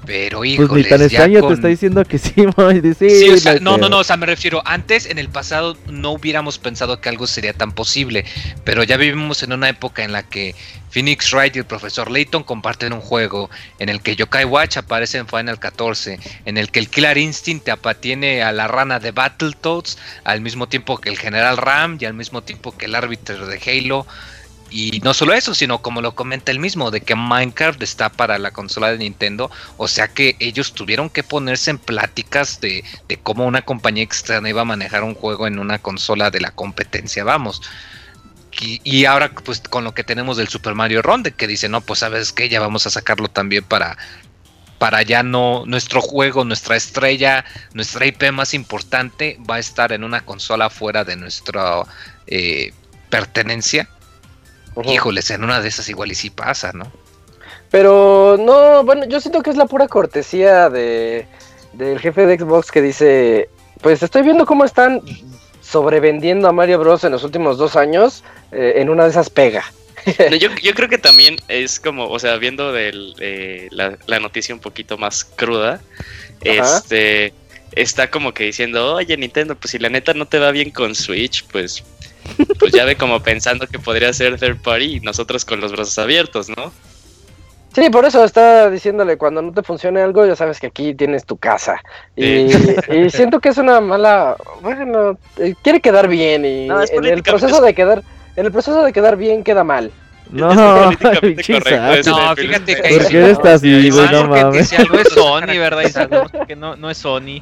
pero 0.07 0.45
híjole. 0.45 0.69
Pues 0.69 0.85
ni 0.85 0.89
tan 0.89 1.03
extraño 1.03 1.47
te 1.47 1.55
está 1.55 1.69
diciendo 1.69 2.05
que 2.05 2.19
sí, 2.19 2.33
no, 3.61 3.79
no, 3.79 3.89
no, 3.89 3.99
o 3.99 4.05
sea, 4.05 4.17
me 4.17 4.27
refiero, 4.27 4.63
antes 4.65 5.07
en 5.07 5.19
el 5.19 5.29
pasado 5.29 5.77
no 5.89 6.11
hubiéramos 6.13 6.59
pensado 6.59 7.01
que 7.01 7.09
algo 7.09 7.27
sería 7.27 7.53
tan 7.53 7.73
posible, 7.73 8.25
pero 8.65 8.83
ya 8.83 8.97
vivimos 8.97 9.43
en 9.43 9.53
una 9.53 9.69
época 9.69 10.05
en 10.05 10.13
la 10.13 10.23
que 10.23 10.55
Phoenix 10.91 11.33
Wright 11.33 11.57
y 11.57 11.61
el 11.61 11.65
profesor 11.65 12.11
Layton 12.11 12.45
comparten 12.45 12.93
un 12.93 13.01
juego, 13.01 13.49
en 13.79 13.89
el 13.89 14.03
que 14.03 14.15
Yokai 14.15 14.45
Watch 14.45 14.77
aparece 14.77 15.19
en 15.19 15.27
Final 15.27 15.59
14, 15.59 16.19
en 16.45 16.59
el 16.59 16.71
que 16.71 16.81
el 16.81 16.89
Killer 16.89 17.17
Instinct 17.17 17.69
tiene 18.01 18.43
a 18.43 18.53
la 18.53 18.69
rana 18.69 19.01
de 19.01 19.11
Battletoads, 19.11 19.97
al 20.25 20.43
mismo 20.43 20.69
tiempo 20.69 20.99
que 20.99 21.09
el 21.09 21.19
General 21.19 21.57
Ram 21.57 21.97
y 21.99 22.05
al 22.05 22.15
mismo 22.15 22.43
tiempo 22.43 22.77
que 22.77 22.87
el 22.87 22.95
árbitro 22.95 23.47
de 23.47 23.59
Halo. 23.65 24.07
Y 24.73 25.01
no 25.05 25.13
solo 25.13 25.35
eso, 25.35 25.55
sino 25.55 25.83
como 25.83 26.01
lo 26.01 26.15
comenta 26.15 26.51
él 26.51 26.59
mismo, 26.59 26.91
de 26.91 27.03
que 27.03 27.15
Minecraft 27.15 27.83
está 27.83 28.09
para 28.09 28.39
la 28.39 28.53
consola 28.53 28.91
de 28.91 28.97
Nintendo. 28.97 29.51
O 29.77 29.87
sea 29.87 30.09
que 30.09 30.35
ellos 30.41 30.73
tuvieron 30.73 31.11
que 31.11 31.23
ponerse 31.23 31.71
en 31.71 31.79
pláticas 31.79 32.59
de, 32.59 32.83
cómo 33.23 33.45
una 33.45 33.61
compañía 33.61 34.03
externa 34.03 34.49
iba 34.49 34.63
a 34.63 34.65
manejar 34.65 35.05
un 35.05 35.15
juego 35.15 35.47
en 35.47 35.59
una 35.59 35.79
consola 35.79 36.31
de 36.31 36.41
la 36.41 36.53
competencia, 36.53 37.23
vamos. 37.23 37.61
Y, 38.59 39.05
ahora 39.05 39.31
pues 39.33 39.61
con 39.61 39.85
lo 39.85 39.93
que 39.93 40.05
tenemos 40.05 40.39
del 40.39 40.49
Super 40.49 40.75
Mario 40.75 41.03
Ronde, 41.03 41.33
que 41.33 41.47
dice, 41.47 41.69
no, 41.69 41.83
pues 41.83 41.99
sabes 41.99 42.33
que 42.33 42.49
ya 42.49 42.61
vamos 42.61 42.87
a 42.87 42.91
sacarlo 42.91 43.29
también 43.29 43.65
para, 43.65 43.99
para 44.79 45.03
ya 45.03 45.23
no, 45.23 45.65
nuestro 45.67 46.01
juego, 46.01 46.45
nuestra 46.45 46.77
estrella, 46.77 47.45
nuestra 47.75 48.07
IP 48.07 48.33
más 48.33 48.55
importante 48.55 49.39
va 49.49 49.57
a 49.57 49.59
estar 49.59 49.93
en 49.93 50.03
una 50.03 50.23
consola 50.23 50.71
fuera 50.71 51.05
de 51.05 51.17
nuestra 51.17 51.83
eh, 52.27 52.73
pertenencia 53.11 53.89
Híjoles, 54.85 55.31
en 55.31 55.45
una 55.45 55.61
de 55.61 55.69
esas 55.69 55.89
igual 55.89 56.13
y 56.13 56.15
sí 56.15 56.31
pasa, 56.31 56.73
¿no? 56.73 56.91
Pero 57.71 58.37
no, 58.39 58.85
bueno, 58.85 59.05
yo 59.07 59.21
siento 59.21 59.43
que 59.43 59.51
es 59.51 59.57
la 59.57 59.67
pura 59.67 59.89
cortesía 59.89 60.69
de 60.69 61.27
del 61.73 61.99
jefe 61.99 62.27
de 62.27 62.39
Xbox 62.39 62.71
que 62.71 62.83
dice, 62.83 63.49
pues 63.81 64.03
estoy 64.03 64.23
viendo 64.23 64.45
cómo 64.45 64.65
están 64.65 65.01
sobrevendiendo 65.63 66.49
a 66.49 66.53
Mario 66.53 66.79
Bros 66.79 67.05
en 67.05 67.13
los 67.13 67.25
últimos 67.25 67.57
dos 67.57 67.77
años, 67.77 68.25
eh, 68.51 68.75
en 68.77 68.91
una 68.91 69.05
de 69.05 69.11
esas 69.11 69.31
pega. 69.31 69.65
No, 70.31 70.37
yo, 70.37 70.51
yo 70.63 70.75
creo 70.75 70.89
que 70.89 70.99
también 70.99 71.37
es 71.49 71.79
como, 71.79 72.09
o 72.09 72.19
sea, 72.19 72.37
viendo 72.37 72.73
del, 72.73 73.15
eh, 73.21 73.69
la, 73.71 73.97
la 74.07 74.21
noticia 74.21 74.55
un 74.55 74.61
poquito 74.61 74.99
más 74.99 75.25
cruda, 75.25 75.81
Ajá. 76.45 76.79
este 76.79 77.33
está 77.75 78.11
como 78.11 78.35
que 78.35 78.45
diciendo, 78.45 78.97
oye 78.97 79.17
Nintendo, 79.17 79.55
pues 79.55 79.71
si 79.71 79.79
la 79.79 79.89
neta 79.89 80.13
no 80.13 80.27
te 80.27 80.39
va 80.39 80.51
bien 80.51 80.71
con 80.71 80.95
Switch, 80.95 81.45
pues, 81.47 81.85
pues 82.59 82.73
ya 82.73 82.85
ve 82.85 82.97
como 82.97 83.21
pensando 83.21 83.67
que 83.67 83.79
podría 83.79 84.13
ser 84.13 84.39
third 84.39 84.59
party 84.63 84.97
y 84.97 85.01
nosotros 85.01 85.45
con 85.45 85.61
los 85.61 85.73
brazos 85.73 85.99
abiertos, 85.99 86.49
¿no? 86.49 86.73
Sí, 87.75 87.89
por 87.89 88.05
eso 88.05 88.23
está 88.23 88.69
diciéndole, 88.69 89.17
cuando 89.17 89.41
no 89.41 89.51
te 89.53 89.63
funcione 89.63 90.03
algo, 90.03 90.27
ya 90.27 90.37
sabes 90.37 90.61
que 90.61 90.67
aquí 90.67 90.95
tienes 90.95 91.25
tu 91.25 91.39
casa. 91.39 91.81
Y, 92.15 92.25
y 92.95 93.09
siento 93.11 93.41
que 93.41 93.49
es 93.49 93.57
una 93.57 93.81
mala, 93.81 94.37
bueno, 94.61 95.17
eh, 95.39 95.55
quiere 95.63 95.81
quedar 95.81 96.07
bien 96.07 96.45
y 96.45 96.67
No, 96.69 96.83
en 96.83 97.05
el 97.07 97.23
proceso 97.23 97.63
de 97.63 97.75
quedar, 97.75 98.03
en 98.37 98.45
el 98.45 98.53
proceso 98.53 98.85
de 98.85 98.93
quedar 98.93 99.17
bien 99.17 99.43
queda 99.43 99.65
mal. 99.65 99.91
No, 100.31 100.51
Es 100.91 100.97
políticamente 100.99 101.21
pinche 101.29 101.53
correcto, 101.55 101.81
Isaac. 101.81 101.99
es- 101.99 102.07
No, 102.07 102.35
Phil 102.37 102.47
fíjate 102.49 102.75
que 102.77 102.83
¿Por 102.83 103.03
ahí 103.03 103.09
qué 103.09 103.19
eres 103.19 103.39
así, 103.39 103.91
güey? 103.91 104.09
No 104.11 104.19
porque 104.29 104.43
mames. 104.45 104.69
si 104.69 104.77
algo 104.77 104.95
No 104.95 105.01
es 105.01 105.07
es 105.09 105.13
Sony, 105.15 105.59
¿verdad, 105.59 105.83
Isaac? 105.83 106.11
No, 106.11 106.47
que 106.47 106.57
no, 106.57 106.77
no 106.77 106.91
es 106.91 106.99
Sony. 106.99 107.41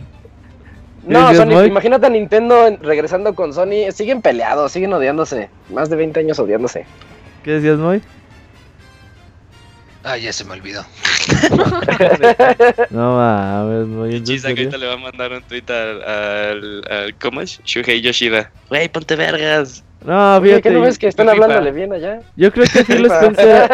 No, 1.07 1.21
¿Dices, 1.31 1.39
Sony, 1.39 1.47
Mike? 1.55 1.67
imagínate 1.67 2.07
a 2.07 2.11
Nintendo 2.11 2.67
en- 2.67 2.83
regresando 2.83 3.35
con 3.35 3.53
Sony, 3.55 3.91
siguen 3.93 4.21
peleados, 4.23 4.73
siguen 4.73 4.93
odiándose, 4.93 5.49
más 5.71 5.89
de 5.91 5.97
20 5.97 6.21
años 6.21 6.39
odiándose. 6.39 6.85
¿Qué 7.43 7.53
decías, 7.53 7.79
Moy? 7.79 8.03
Ah, 10.05 10.17
ya 10.17 10.33
se 10.33 10.45
me 10.45 10.53
olvidó. 10.53 10.83
No 12.91 13.17
mames, 13.17 13.87
Moy. 13.87 14.17
¿en 14.17 14.25
Chisa 14.25 14.49
que 14.55 14.63
ahorita 14.63 14.79
le 14.79 14.87
va 14.87 14.95
a 14.95 14.97
mandar 14.99 15.33
un 15.33 15.43
tweet 15.43 15.65
al, 15.69 16.03
al, 16.03 16.83
al- 16.91 17.15
¿cómo 17.21 17.41
es? 17.41 17.61
Shuhei 17.65 18.01
Yoshida. 18.01 18.51
Wey, 18.71 18.89
ponte 18.89 19.17
vergas. 19.17 19.85
No, 20.05 20.41
fíjate. 20.43 20.63
¿qué 20.63 20.71
no 20.71 20.81
ves 20.81 20.99
que 20.99 21.09
están 21.09 21.29
FIFA. 21.29 21.45
hablándole 21.45 21.73
bien 21.73 21.93
allá? 21.93 22.21
Yo 22.37 22.51
creo 22.53 22.65
que 22.73 22.85
Phil 22.85 23.05
Spencer, 23.11 23.71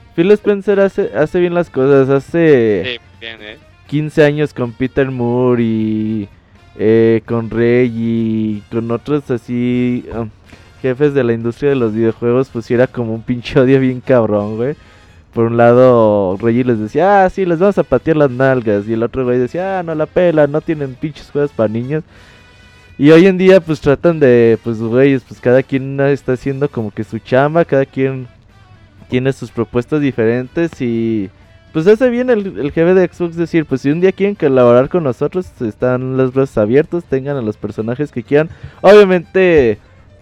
Phil 0.14 0.30
Spencer 0.32 0.80
hace, 0.80 1.10
hace 1.16 1.38
bien 1.40 1.54
las 1.54 1.70
cosas. 1.70 2.08
Hace 2.10 2.82
Sí, 2.84 3.00
bien, 3.20 3.38
eh. 3.42 3.56
15 3.86 4.24
años 4.24 4.52
con 4.52 4.72
Peter 4.72 5.10
Moore 5.10 5.62
y 5.62 6.28
eh, 6.78 7.22
con 7.26 7.50
Rey 7.50 7.92
y 7.94 8.62
con 8.70 8.90
otros 8.90 9.30
así 9.30 10.04
um, 10.14 10.28
jefes 10.82 11.14
de 11.14 11.24
la 11.24 11.32
industria 11.32 11.70
de 11.70 11.76
los 11.76 11.94
videojuegos, 11.94 12.48
pues 12.52 12.70
era 12.70 12.86
como 12.86 13.14
un 13.14 13.22
pinche 13.22 13.58
odio 13.60 13.80
bien 13.80 14.00
cabrón, 14.00 14.56
güey. 14.56 14.76
Por 15.32 15.46
un 15.46 15.56
lado, 15.58 16.36
Reggie 16.40 16.64
les 16.64 16.78
decía, 16.78 17.24
ah, 17.24 17.30
sí, 17.30 17.44
les 17.44 17.58
vamos 17.58 17.76
a 17.76 17.82
patear 17.82 18.16
las 18.16 18.30
nalgas. 18.30 18.88
Y 18.88 18.94
el 18.94 19.02
otro 19.02 19.24
güey 19.24 19.38
decía, 19.38 19.78
ah, 19.78 19.82
no 19.82 19.94
la 19.94 20.06
pela, 20.06 20.46
no 20.46 20.62
tienen 20.62 20.94
pinches 20.94 21.30
juegos 21.30 21.50
para 21.52 21.68
niños. 21.68 22.04
Y 22.96 23.10
hoy 23.10 23.26
en 23.26 23.36
día, 23.36 23.60
pues 23.60 23.80
tratan 23.82 24.18
de, 24.18 24.58
pues, 24.64 24.78
güeyes, 24.78 25.22
pues 25.28 25.38
cada 25.40 25.62
quien 25.62 26.00
está 26.00 26.32
haciendo 26.32 26.70
como 26.70 26.90
que 26.90 27.04
su 27.04 27.18
chamba, 27.18 27.66
cada 27.66 27.84
quien 27.84 28.28
tiene 29.08 29.32
sus 29.34 29.50
propuestas 29.50 30.00
diferentes 30.00 30.80
y 30.80 31.28
pues 31.72 31.86
hace 31.86 32.08
bien 32.08 32.30
el, 32.30 32.58
el 32.58 32.72
jefe 32.72 32.94
de 32.94 33.08
Xbox 33.08 33.36
decir, 33.36 33.66
pues 33.66 33.82
si 33.82 33.90
un 33.90 34.00
día 34.00 34.12
quieren 34.12 34.34
colaborar 34.34 34.88
con 34.88 35.04
nosotros, 35.04 35.46
están 35.60 36.16
los 36.16 36.32
brazos 36.32 36.58
abiertos, 36.58 37.04
tengan 37.04 37.36
a 37.36 37.42
los 37.42 37.56
personajes 37.56 38.12
que 38.12 38.22
quieran. 38.22 38.48
Obviamente, 38.80 39.78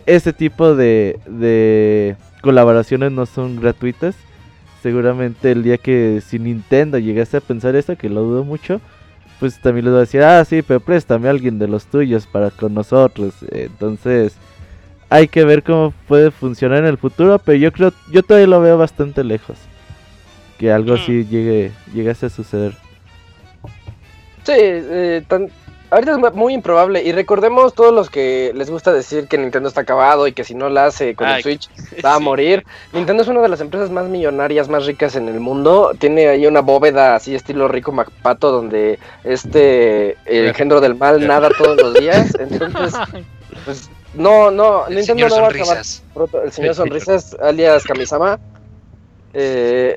ese 0.07 0.33
tipo 0.33 0.75
de, 0.75 1.19
de 1.27 2.17
colaboraciones 2.43 3.13
no 3.13 3.27
son 3.27 3.57
gratuitas. 3.57 4.15
Seguramente 4.83 5.53
el 5.53 5.63
día 5.63 5.79
que 5.79 6.23
si 6.27 6.39
Nintendo 6.39 6.99
llegase 6.99 7.39
a 7.39 7.41
pensar 7.41 7.75
esto, 7.75 7.97
que 7.97 8.11
lo 8.11 8.23
dudo 8.23 8.45
mucho, 8.45 8.81
pues 9.41 9.59
también 9.61 9.87
les 9.87 9.95
va 9.95 9.99
a 9.99 10.01
decir, 10.01 10.23
ah, 10.23 10.45
sí, 10.45 10.63
pero 10.63 10.81
préstame 10.81 11.29
a 11.29 11.31
alguien 11.31 11.59
de 11.59 11.69
los 11.69 11.87
tuyos 11.87 12.27
para 12.27 12.51
con 12.51 12.75
nosotros. 12.75 13.35
Entonces, 13.51 14.37
hay 15.09 15.29
que 15.29 15.45
ver 15.45 15.63
cómo 15.63 15.95
puede 16.09 16.31
funcionar 16.31 16.79
en 16.79 16.87
el 16.87 16.99
futuro, 16.99 17.39
pero 17.39 17.57
yo 17.57 17.73
creo, 17.73 17.93
yo 18.11 18.23
todavía 18.23 18.49
lo 18.49 18.61
veo 18.61 18.77
bastante 18.77 19.23
lejos. 19.25 19.57
Que 20.59 20.71
algo 20.73 20.93
Mm. 20.93 20.95
así 20.95 21.25
llegue, 21.27 21.73
llegase 21.93 22.27
a 22.27 22.31
suceder. 22.31 22.73
Sí, 24.45 24.53
eh, 24.57 25.23
tan- 25.27 25.51
ahorita 25.91 26.13
es 26.13 26.19
mu- 26.19 26.31
muy 26.33 26.53
improbable. 26.55 27.03
Y 27.03 27.13
recordemos 27.13 27.73
todos 27.75 27.93
los 27.95 28.11
que 28.11 28.53
les 28.55 28.71
gusta 28.71 28.93
decir 28.93 29.27
que 29.27 29.39
Nintendo 29.39 29.69
está 29.69 29.81
acabado 29.81 30.27
y 30.27 30.33
que 30.33 30.45
si 30.45 30.55
no 30.55 30.69
la 30.69 30.87
hace 30.87 31.15
con 31.15 31.27
Ay, 31.27 31.37
el 31.37 31.43
Switch 31.43 31.69
va 32.05 32.15
a 32.15 32.19
sí. 32.19 32.23
morir. 32.25 32.65
Nintendo 32.93 33.23
es 33.23 33.29
una 33.29 33.41
de 33.41 33.49
las 33.49 33.61
empresas 33.61 33.91
más 33.91 34.07
millonarias, 34.09 34.69
más 34.69 34.85
ricas 34.87 35.17
en 35.17 35.29
el 35.29 35.41
mundo. 35.41 35.93
Tiene 35.99 36.29
ahí 36.29 36.47
una 36.47 36.61
bóveda 36.61 37.15
así 37.17 37.35
estilo 37.35 37.69
Rico 37.69 37.91
MacPato 37.91 38.53
donde 38.53 38.99
este 39.25 40.17
Claro. 40.25 40.47
engendro 40.49 40.81
del 40.81 40.95
mal 40.95 41.27
nada 41.27 41.49
todos 41.57 41.77
los 41.81 41.95
días. 41.95 42.35
Entonces, 42.39 42.95
pues 43.65 43.89
no, 44.15 44.51
no, 44.51 44.87
El 44.89 44.97
Nintendo 44.97 45.29
no 45.29 45.41
va 45.41 45.47
a 45.47 45.51
acabar 45.51 45.79
pronto. 46.13 46.43
El 46.43 46.53
señor 46.53 46.75
Sonrisas, 46.77 47.35
alias 47.43 47.83
Kamisama. 47.85 48.39
Eh, 49.35 49.97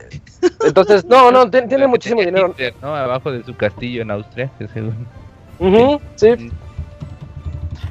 entonces, 0.65 1.05
no, 1.05 1.31
no, 1.31 1.49
ti- 1.49 1.67
tiene 1.67 1.87
muchísimo 1.87 2.21
dinero. 2.21 2.49
Hitler, 2.49 2.73
¿no? 2.81 2.95
Abajo 2.95 3.31
de 3.31 3.43
su 3.43 3.55
castillo 3.55 4.01
en 4.01 4.11
Austria, 4.11 4.49
que 4.57 4.67
según. 4.67 5.07
Sí. 6.15 6.51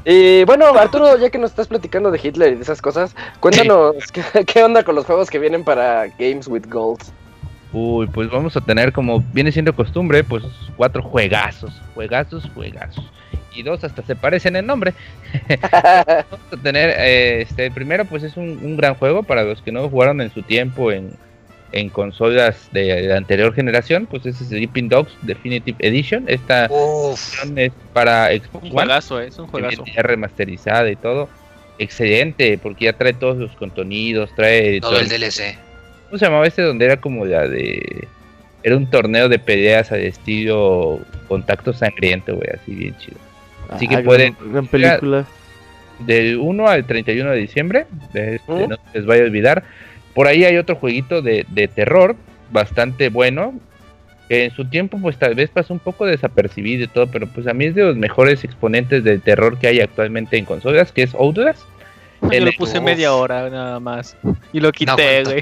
Y 0.05 0.45
bueno, 0.45 0.67
Arturo, 0.67 1.19
ya 1.19 1.31
que 1.31 1.39
nos 1.39 1.51
estás 1.51 1.67
platicando 1.67 2.11
de 2.13 2.21
Hitler 2.23 2.53
y 2.53 2.57
de 2.57 2.63
esas 2.63 2.81
cosas, 2.81 3.15
cuéntanos 3.41 3.97
¿qué, 4.13 4.45
qué 4.45 4.63
onda 4.63 4.85
con 4.85 4.95
los 4.95 5.05
juegos 5.05 5.29
que 5.31 5.39
vienen 5.39 5.65
para 5.65 6.07
Games 6.19 6.47
with 6.47 6.67
Gold. 6.69 7.01
Uy, 7.73 8.07
pues 8.07 8.31
vamos 8.31 8.57
a 8.57 8.61
tener 8.61 8.93
como 8.93 9.21
viene 9.33 9.51
siendo 9.51 9.75
costumbre, 9.75 10.23
pues 10.23 10.45
cuatro 10.77 11.03
juegazos, 11.03 11.73
juegazos, 11.95 12.49
juegazos. 12.55 13.05
Y 13.53 13.63
dos 13.63 13.83
hasta 13.83 14.03
se 14.03 14.15
parecen 14.15 14.55
en 14.55 14.67
nombre. 14.67 14.95
Vamos 15.49 16.53
a 16.53 16.57
tener, 16.63 16.91
eh, 16.99 17.43
este, 17.43 17.71
primero 17.71 18.05
pues 18.05 18.23
es 18.23 18.37
un, 18.37 18.61
un 18.63 18.77
gran 18.77 18.95
juego 18.95 19.23
para 19.25 19.43
los 19.43 19.61
que 19.63 19.73
no 19.73 19.89
jugaron 19.89 20.21
en 20.21 20.33
su 20.33 20.43
tiempo 20.43 20.93
en, 20.93 21.15
en 21.73 21.89
consolas 21.91 22.69
de, 22.73 22.85
de 23.03 23.17
anterior 23.17 23.53
generación, 23.55 24.07
pues 24.07 24.25
es 24.27 24.37
Sleeping 24.37 24.89
Dogs 24.89 25.13
Definitive 25.23 25.77
Edition. 25.81 26.25
Esta 26.29 26.67
edición 26.67 27.59
es 27.59 27.73
para 27.93 28.29
Xbox 28.29 28.55
Un 28.55 28.61
One. 28.63 28.71
juegazo, 28.71 29.21
eh, 29.21 29.27
es 29.29 29.39
un 29.39 29.47
juegazo. 29.49 29.85
ya 29.85 30.03
remasterizada 30.03 30.91
y 30.91 30.97
todo. 30.97 31.29
Excelente, 31.79 32.59
porque 32.63 32.87
ya 32.87 32.93
trae 32.95 33.13
todos 33.13 33.37
los 33.37 33.51
contenidos, 33.53 34.31
trae 34.35 34.81
todo 34.81 34.99
el 34.99 35.09
DLC. 35.09 35.59
¿Cómo 36.07 36.19
se 36.19 36.25
llamaba 36.25 36.47
este 36.47 36.63
donde 36.63 36.85
era 36.87 36.97
como 36.99 37.27
la 37.27 37.47
de... 37.49 38.09
Era 38.63 38.77
un 38.77 38.89
torneo 38.91 39.29
de 39.29 39.39
peleas 39.39 39.93
al 39.93 40.01
estilo 40.01 41.01
contacto 41.29 41.73
sangriento, 41.73 42.35
güey, 42.35 42.49
así 42.55 42.75
bien 42.75 42.97
chido. 42.99 43.19
Así 43.69 43.87
que 43.87 43.97
Ah, 43.97 44.03
pueden- 44.03 44.35
Gran, 44.41 44.53
gran 44.53 44.67
película. 44.69 45.25
Del 46.01 46.37
1 46.39 46.69
al 46.69 46.85
31 46.87 47.31
de 47.31 47.37
diciembre, 47.39 47.87
de 48.13 48.37
este, 48.37 48.53
¿Mm? 48.53 48.69
no 48.69 48.77
se 48.77 48.99
les 48.99 49.07
vaya 49.07 49.23
a 49.23 49.27
olvidar. 49.27 49.65
Por 50.17 50.27
ahí 50.27 50.45
hay 50.45 50.57
otro 50.57 50.75
jueguito 50.75 51.23
de, 51.23 51.47
de 51.51 51.69
terror 51.69 52.17
bastante 52.51 53.09
bueno, 53.11 53.55
que 54.29 54.47
en 54.47 54.51
su 54.51 54.65
tiempo 54.65 54.99
pues 55.01 55.17
tal 55.19 55.37
vez 55.37 55.51
pasó 55.51 55.73
un 55.73 55.79
poco 55.79 56.05
desapercibido 56.07 56.83
y 56.85 56.89
todo, 56.89 57.07
pero 57.07 57.29
pues 57.29 57.47
a 57.47 57.53
mí 57.55 57.67
es 57.67 57.75
de 57.77 57.85
los 57.85 57.97
mejores 57.97 58.43
exponentes 58.43 59.05
del 59.05 59.21
terror 59.23 59.59
que 59.59 59.69
hay 59.69 59.81
actualmente 59.81 60.37
en 60.39 60.45
consolas, 60.47 60.91
que 60.91 61.03
es 61.05 61.15
Outlast. 61.15 61.61
Yo 62.23 62.31
el- 62.33 62.45
lo 62.47 62.53
puse 62.53 62.79
Uf. 62.79 62.85
media 62.85 63.15
hora 63.15 63.49
nada 63.51 63.79
más. 63.79 64.17
Y 64.53 64.59
lo 64.61 64.73
quité, 64.73 65.23
güey. 65.23 65.39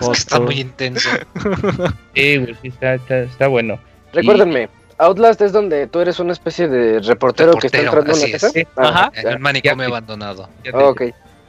Es 0.00 0.06
que 0.08 0.12
está 0.12 0.40
muy 0.40 0.60
intenso. 0.60 1.08
Sí, 2.14 2.36
güey, 2.38 2.54
sí, 2.60 2.68
está, 2.68 2.94
está, 2.94 3.18
está 3.20 3.46
bueno. 3.46 3.78
Recuérdenme, 4.12 4.68
Outlast 4.98 5.40
es 5.42 5.52
donde 5.52 5.86
tú 5.86 6.00
eres 6.00 6.18
una 6.18 6.32
especie 6.32 6.66
de 6.68 6.98
reportero, 7.00 7.52
que 7.52 7.66
está 7.68 7.78
entrando 7.80 8.12
en 8.12 8.20
la 8.22 8.30
casa. 8.32 8.50
es. 8.54 8.66
Ah, 8.76 8.88
Ajá. 8.88 9.12
En 9.14 9.22
ya. 9.30 9.36
un 9.36 9.42
manicomio 9.42 9.84
Ya. 9.84 9.88
abandonado. 9.88 10.48
Ya 10.64 10.72
te- 10.72 10.78
Ah, 10.78 10.88
ok, 10.88 11.02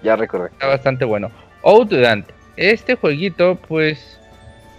ya 0.03 0.15
recordé. 0.15 0.49
Está 0.51 0.67
bastante 0.67 1.05
bueno. 1.05 1.31
Outland, 1.63 2.25
este 2.57 2.95
jueguito 2.95 3.57
pues... 3.67 4.15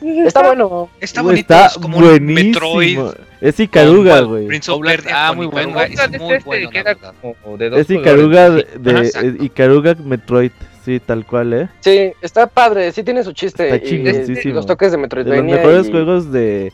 Está 0.00 0.44
bueno. 0.46 0.88
Está 1.00 1.22
Güey, 1.22 1.36
bonito, 1.36 1.54
está 1.54 1.66
es 1.66 1.74
como 1.78 1.98
un 1.98 2.04
buenísimo. 2.04 2.44
Metroid. 2.52 2.98
Es 3.40 3.58
Icaruga, 3.58 4.20
güey. 4.20 4.46
Prince 4.46 4.70
of 4.70 4.80
Persia 4.80 5.28
ah, 5.28 5.32
muy 5.32 5.46
bueno. 5.46 5.70
Icaruga, 5.70 5.82
Outlast 5.86 6.08
Es 6.08 6.14
es 6.14 6.20
muy 6.20 6.34
este 6.34 6.46
bueno, 6.48 6.70
que 6.70 6.78
era 6.78 6.94
como 6.94 7.56
de 7.56 7.70
dos 7.70 7.80
Es 7.80 7.90
Icaruga 7.90 8.50
de 8.50 8.60
eh, 9.24 9.36
Icaruga 9.40 9.96
Metroid. 9.96 10.52
Sí, 10.84 11.00
tal 11.04 11.26
cual, 11.26 11.52
¿eh? 11.52 11.68
Sí, 11.80 12.12
está 12.22 12.46
padre, 12.46 12.92
sí 12.92 13.02
tiene 13.02 13.24
su 13.24 13.32
chiste. 13.32 13.74
Está 13.74 13.84
y 14.46 14.52
los 14.52 14.66
toques 14.66 14.92
de 14.92 14.96
De 14.98 15.02
los 15.02 15.02
Metroidvania. 15.02 15.56
mejores 15.56 15.88
y- 15.88 15.90
juegos 15.90 16.30
de, 16.30 16.72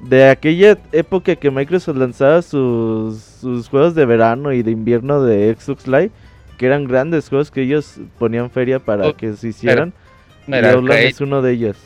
de 0.00 0.28
aquella 0.28 0.76
época 0.90 1.36
que 1.36 1.50
Microsoft 1.52 1.96
lanzaba 1.96 2.42
sus, 2.42 3.18
sus 3.20 3.68
juegos 3.68 3.94
de 3.94 4.04
verano 4.04 4.52
y 4.52 4.64
de 4.64 4.72
invierno 4.72 5.22
de 5.22 5.54
Xbox 5.56 5.86
Live, 5.86 6.10
que 6.58 6.66
eran 6.66 6.86
grandes 6.86 7.28
juegos 7.28 7.52
que 7.52 7.62
ellos 7.62 7.98
ponían 8.18 8.50
feria 8.50 8.80
para 8.80 9.06
Oh, 9.08 9.14
que 9.16 9.32
se 9.34 9.48
hicieran. 9.48 9.92
Arcade. 10.52 11.08
es 11.08 11.20
uno 11.20 11.42
de 11.42 11.52
ellos. 11.52 11.76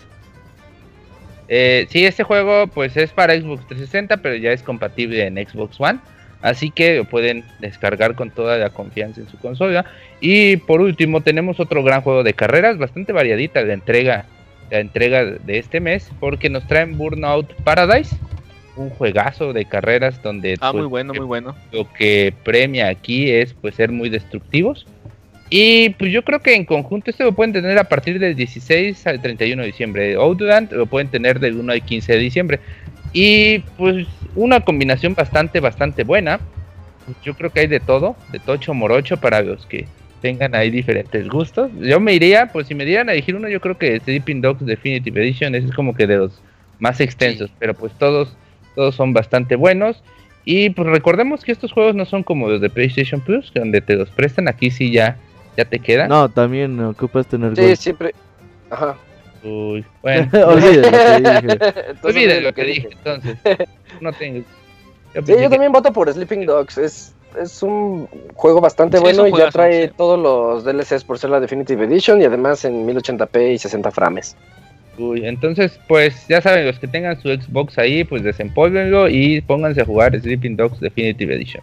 Eh, 1.48 1.86
sí, 1.90 2.04
este 2.04 2.24
juego 2.24 2.66
pues 2.66 2.96
es 2.96 3.11
para 3.11 3.34
Xbox 3.34 3.66
360, 3.68 4.18
pero 4.18 4.36
ya 4.36 4.52
es 4.52 4.62
compatible 4.62 5.26
en 5.26 5.36
Xbox 5.36 5.80
One. 5.80 5.98
Así 6.40 6.70
que 6.70 6.96
lo 6.98 7.04
pueden 7.04 7.44
descargar 7.59 8.14
con 8.14 8.30
toda 8.30 8.59
la 8.59 8.70
confianza 8.70 9.20
en 9.20 9.28
su 9.28 9.38
consola. 9.38 9.84
Y 10.20 10.56
por 10.59 10.80
último 10.80 11.20
tenemos 11.20 11.59
otro 11.59 11.82
gran 11.82 12.00
juego 12.02 12.22
de 12.22 12.34
carreras, 12.34 12.78
bastante 12.78 13.12
variadita 13.12 13.62
la 13.62 13.72
entrega 13.74 14.26
la 14.70 14.80
entrega 14.80 15.24
de 15.24 15.59
este 15.59 15.80
mes 15.80 16.11
porque 16.20 16.50
nos 16.50 16.66
traen 16.66 16.98
Burnout 16.98 17.52
Paradise, 17.64 18.14
un 18.76 18.90
juegazo 18.90 19.52
de 19.52 19.64
carreras 19.64 20.22
donde 20.22 20.56
Ah, 20.61 20.72
pues, 20.72 20.82
muy 20.82 20.90
bueno, 20.90 21.14
muy 21.14 21.24
bueno. 21.24 21.56
lo 21.72 21.90
que 21.92 22.34
premia 22.44 22.88
aquí 22.88 23.30
es 23.30 23.54
pues 23.54 23.74
ser 23.74 23.90
muy 23.90 24.09
destructivos. 24.11 24.86
Y 25.51 25.90
pues 25.90 26.12
yo 26.12 26.22
creo 26.24 26.40
que 26.40 26.55
en 26.55 26.64
conjunto 26.64 27.11
esto 27.11 27.24
lo 27.24 27.32
pueden 27.32 27.53
tener 27.53 27.78
a 27.78 27.84
partir 27.84 28.18
del 28.18 28.36
16 28.36 29.07
al 29.07 29.20
31 29.20 29.62
de 29.62 29.66
diciembre. 29.66 30.14
Outland 30.14 30.72
lo 30.72 30.86
pueden 30.86 31.09
tener 31.09 31.40
del 31.40 31.57
1 31.59 31.72
al 31.72 31.82
15 31.82 32.12
de 32.12 32.18
diciembre. 32.18 32.61
Y 33.12 33.61
pues 33.76 34.07
una 34.34 34.61
combinación 34.61 35.14
bastante, 35.14 35.61
bastante 35.61 36.05
buena. 36.05 36.40
Yo 37.24 37.34
creo 37.34 37.51
que 37.51 37.61
hay 37.61 37.66
de 37.66 37.80
todo, 37.80 38.16
de 38.30 38.38
tocho 38.38 38.74
morocho 38.74 39.16
para 39.16 39.40
los 39.40 39.64
que 39.64 39.86
tengan 40.20 40.55
ahí 40.55 40.70
diferentes 40.70 41.26
gustos. 41.28 41.70
Yo 41.80 42.01
me 42.01 42.12
iría, 42.12 42.53
pues 42.53 42.66
si 42.66 42.74
me 42.74 42.84
dieran 42.84 43.09
a 43.09 43.12
elegir 43.12 43.34
uno, 43.34 43.49
yo 43.49 43.61
creo 43.61 43.78
que 43.78 43.99
Sleeping 44.01 44.42
Dogs 44.42 44.66
Definitive 44.66 45.22
Edition 45.22 45.55
ese 45.55 45.68
es 45.68 45.74
como 45.74 45.94
que 45.94 46.07
de 46.07 46.18
los 46.18 46.42
más 46.78 47.01
extensos, 47.01 47.51
pero 47.59 47.74
pues 47.74 47.92
todos, 47.99 48.36
todos 48.74 48.94
son 48.94 49.14
bastante 49.14 49.57
buenos. 49.57 50.03
Y 50.44 50.70
pues 50.70 50.88
recordemos 50.88 51.44
que 51.44 51.53
estos 51.53 51.72
juegos 51.72 51.94
no 51.94 52.05
son 52.05 52.22
como 52.22 52.49
los 52.49 52.61
de 52.61 52.70
PlayStation 52.70 53.20
Plus, 53.20 53.53
donde 53.55 53.80
te 53.80 53.94
los 53.96 54.11
prestan, 54.11 54.49
aquí 54.49 54.70
sí 54.70 54.90
ya, 54.90 55.16
ya 55.59 55.64
te 55.64 55.80
quedan. 55.80 56.09
No, 56.09 56.28
también 56.28 56.78
ocupas 56.80 57.26
tener 57.26 57.56
Sí, 57.56 57.74
siempre. 57.76 58.14
Ajá. 58.70 58.96
Uy, 59.42 59.84
bueno, 60.02 60.28
Olvídalo, 60.46 60.82
te 60.92 61.20
dije. 61.20 61.59
Entonces, 61.59 62.04
olviden 62.04 62.44
lo 62.44 62.52
que 62.54 62.64
dije, 62.64 62.88
entonces. 62.92 63.36
No 64.00 64.12
tengo. 64.12 64.44
Yo 65.14 65.22
Sí, 65.22 65.32
yo 65.32 65.36
que- 65.38 65.48
también 65.50 65.72
voto 65.72 65.92
por 65.92 66.12
Sleeping 66.12 66.46
Dogs. 66.46 66.78
Es, 66.78 67.14
es 67.40 67.62
un 67.62 68.09
juego 68.34 68.61
bastante 68.61 68.98
Sí, 68.98 69.02
bueno 69.02 69.26
y 69.26 69.32
ya 69.36 69.50
trae 69.50 69.88
todos 69.88 70.18
los 70.18 70.64
DLCs 70.64 71.02
por 71.04 71.18
ser 71.18 71.30
la 71.30 71.40
Definitive 71.40 71.84
Edition 71.84 72.20
y 72.22 72.24
además 72.24 72.64
en 72.64 72.86
1080p 72.86 73.54
y 73.54 73.59
60 73.59 73.90
frames. 73.90 74.36
Uy, 74.96 75.24
entonces, 75.26 75.78
pues 75.88 76.26
ya 76.28 76.40
saben, 76.40 76.66
los 76.66 76.78
que 76.80 76.88
tengan 76.88 77.20
su 77.20 77.28
Xbox 77.28 77.78
ahí, 77.78 78.02
pues 78.04 78.22
desempólvenlo 78.24 79.09
y 79.09 79.40
pónganse 79.40 79.82
a 79.82 79.84
jugar 79.84 80.18
Sleeping 80.20 80.56
Dogs 80.56 80.80
Definitive 80.80 81.34
Edition. 81.34 81.62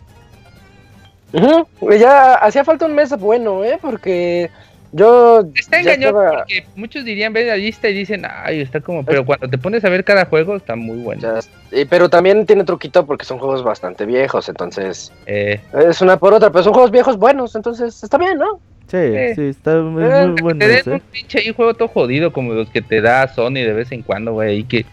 Y 1.36 1.98
Ya 2.00 2.36
hacía 2.36 2.64
falta 2.64 2.86
un 2.86 2.96
mes 2.96 3.10
bueno, 3.20 3.64
¿eh? 3.64 3.78
Porque 3.82 4.50
yo. 4.92 5.44
Está 5.56 5.80
engañoso 5.82 6.08
estaba- 6.22 6.38
porque 6.40 6.66
muchos 6.76 7.04
dirían, 7.04 7.34
ven 7.34 7.48
la 7.48 7.58
lista 7.58 7.90
y 7.90 7.94
dicen, 7.94 8.24
ay, 8.30 8.62
está 8.62 8.80
como, 8.80 9.04
pero 9.04 9.26
cuando 9.26 9.50
te 9.50 9.58
pones 9.58 9.84
a 9.84 9.90
ver 9.90 10.04
cada 10.04 10.26
juego, 10.26 10.56
está 10.56 10.76
muy 10.76 10.98
bueno. 10.98 11.22
ya- 11.22 11.40
y- 11.78 11.86
pero 11.86 12.10
también 12.10 12.46
tiene 12.46 12.64
truquito 12.64 13.06
porque 13.06 13.26
son 13.26 13.40
juegos 13.40 13.64
bastante 13.64 14.06
viejos, 14.06 14.48
entonces. 14.48 15.12
Eh, 15.26 15.60
Es 15.90 16.02
una 16.02 16.18
por 16.18 16.34
otra, 16.34 16.50
pero 16.52 16.64
son 16.64 16.74
juegos 16.74 16.92
viejos 16.92 17.18
buenos, 17.18 17.56
entonces 17.56 18.02
está 18.04 18.18
bien, 18.18 18.38
¿no? 18.38 18.60
Sí, 18.88 18.98
Eh. 18.98 19.34
sí, 19.36 19.42
está 19.50 19.76
muy, 19.78 20.04
Eh, 20.06 20.36
bueno. 20.42 20.60
te 20.60 20.68
den 20.68 20.94
un 20.94 21.00
pinche 21.00 21.40
ahí 21.40 21.52
juego 21.54 21.74
todo 21.74 21.88
jodido 21.88 22.32
como 22.32 22.54
los 22.54 22.70
que 22.70 22.82
te 22.84 23.02
da 23.02 23.28
Sony 23.28 23.56
de 23.56 23.74
vez 23.74 23.92
en 23.92 24.04
cuando, 24.04 24.34
güey, 24.34 24.50
ahí 24.52 24.64
que 24.64 24.86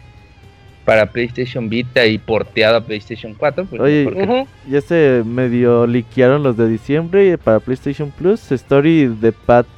para 0.84 1.06
PlayStation 1.06 1.68
Vita 1.68 2.04
y 2.06 2.18
porteado 2.18 2.76
a 2.76 2.80
PlayStation 2.80 3.34
4, 3.34 3.66
pues 3.66 3.80
Oye. 3.80 4.46
Ya 4.68 4.80
se 4.80 5.22
medio 5.24 5.86
liquearon 5.86 6.42
los 6.42 6.56
de 6.56 6.68
diciembre 6.68 7.38
para 7.38 7.60
PlayStation 7.60 8.10
Plus. 8.10 8.50
Story 8.52 9.06
de 9.06 9.32
Paths 9.32 9.68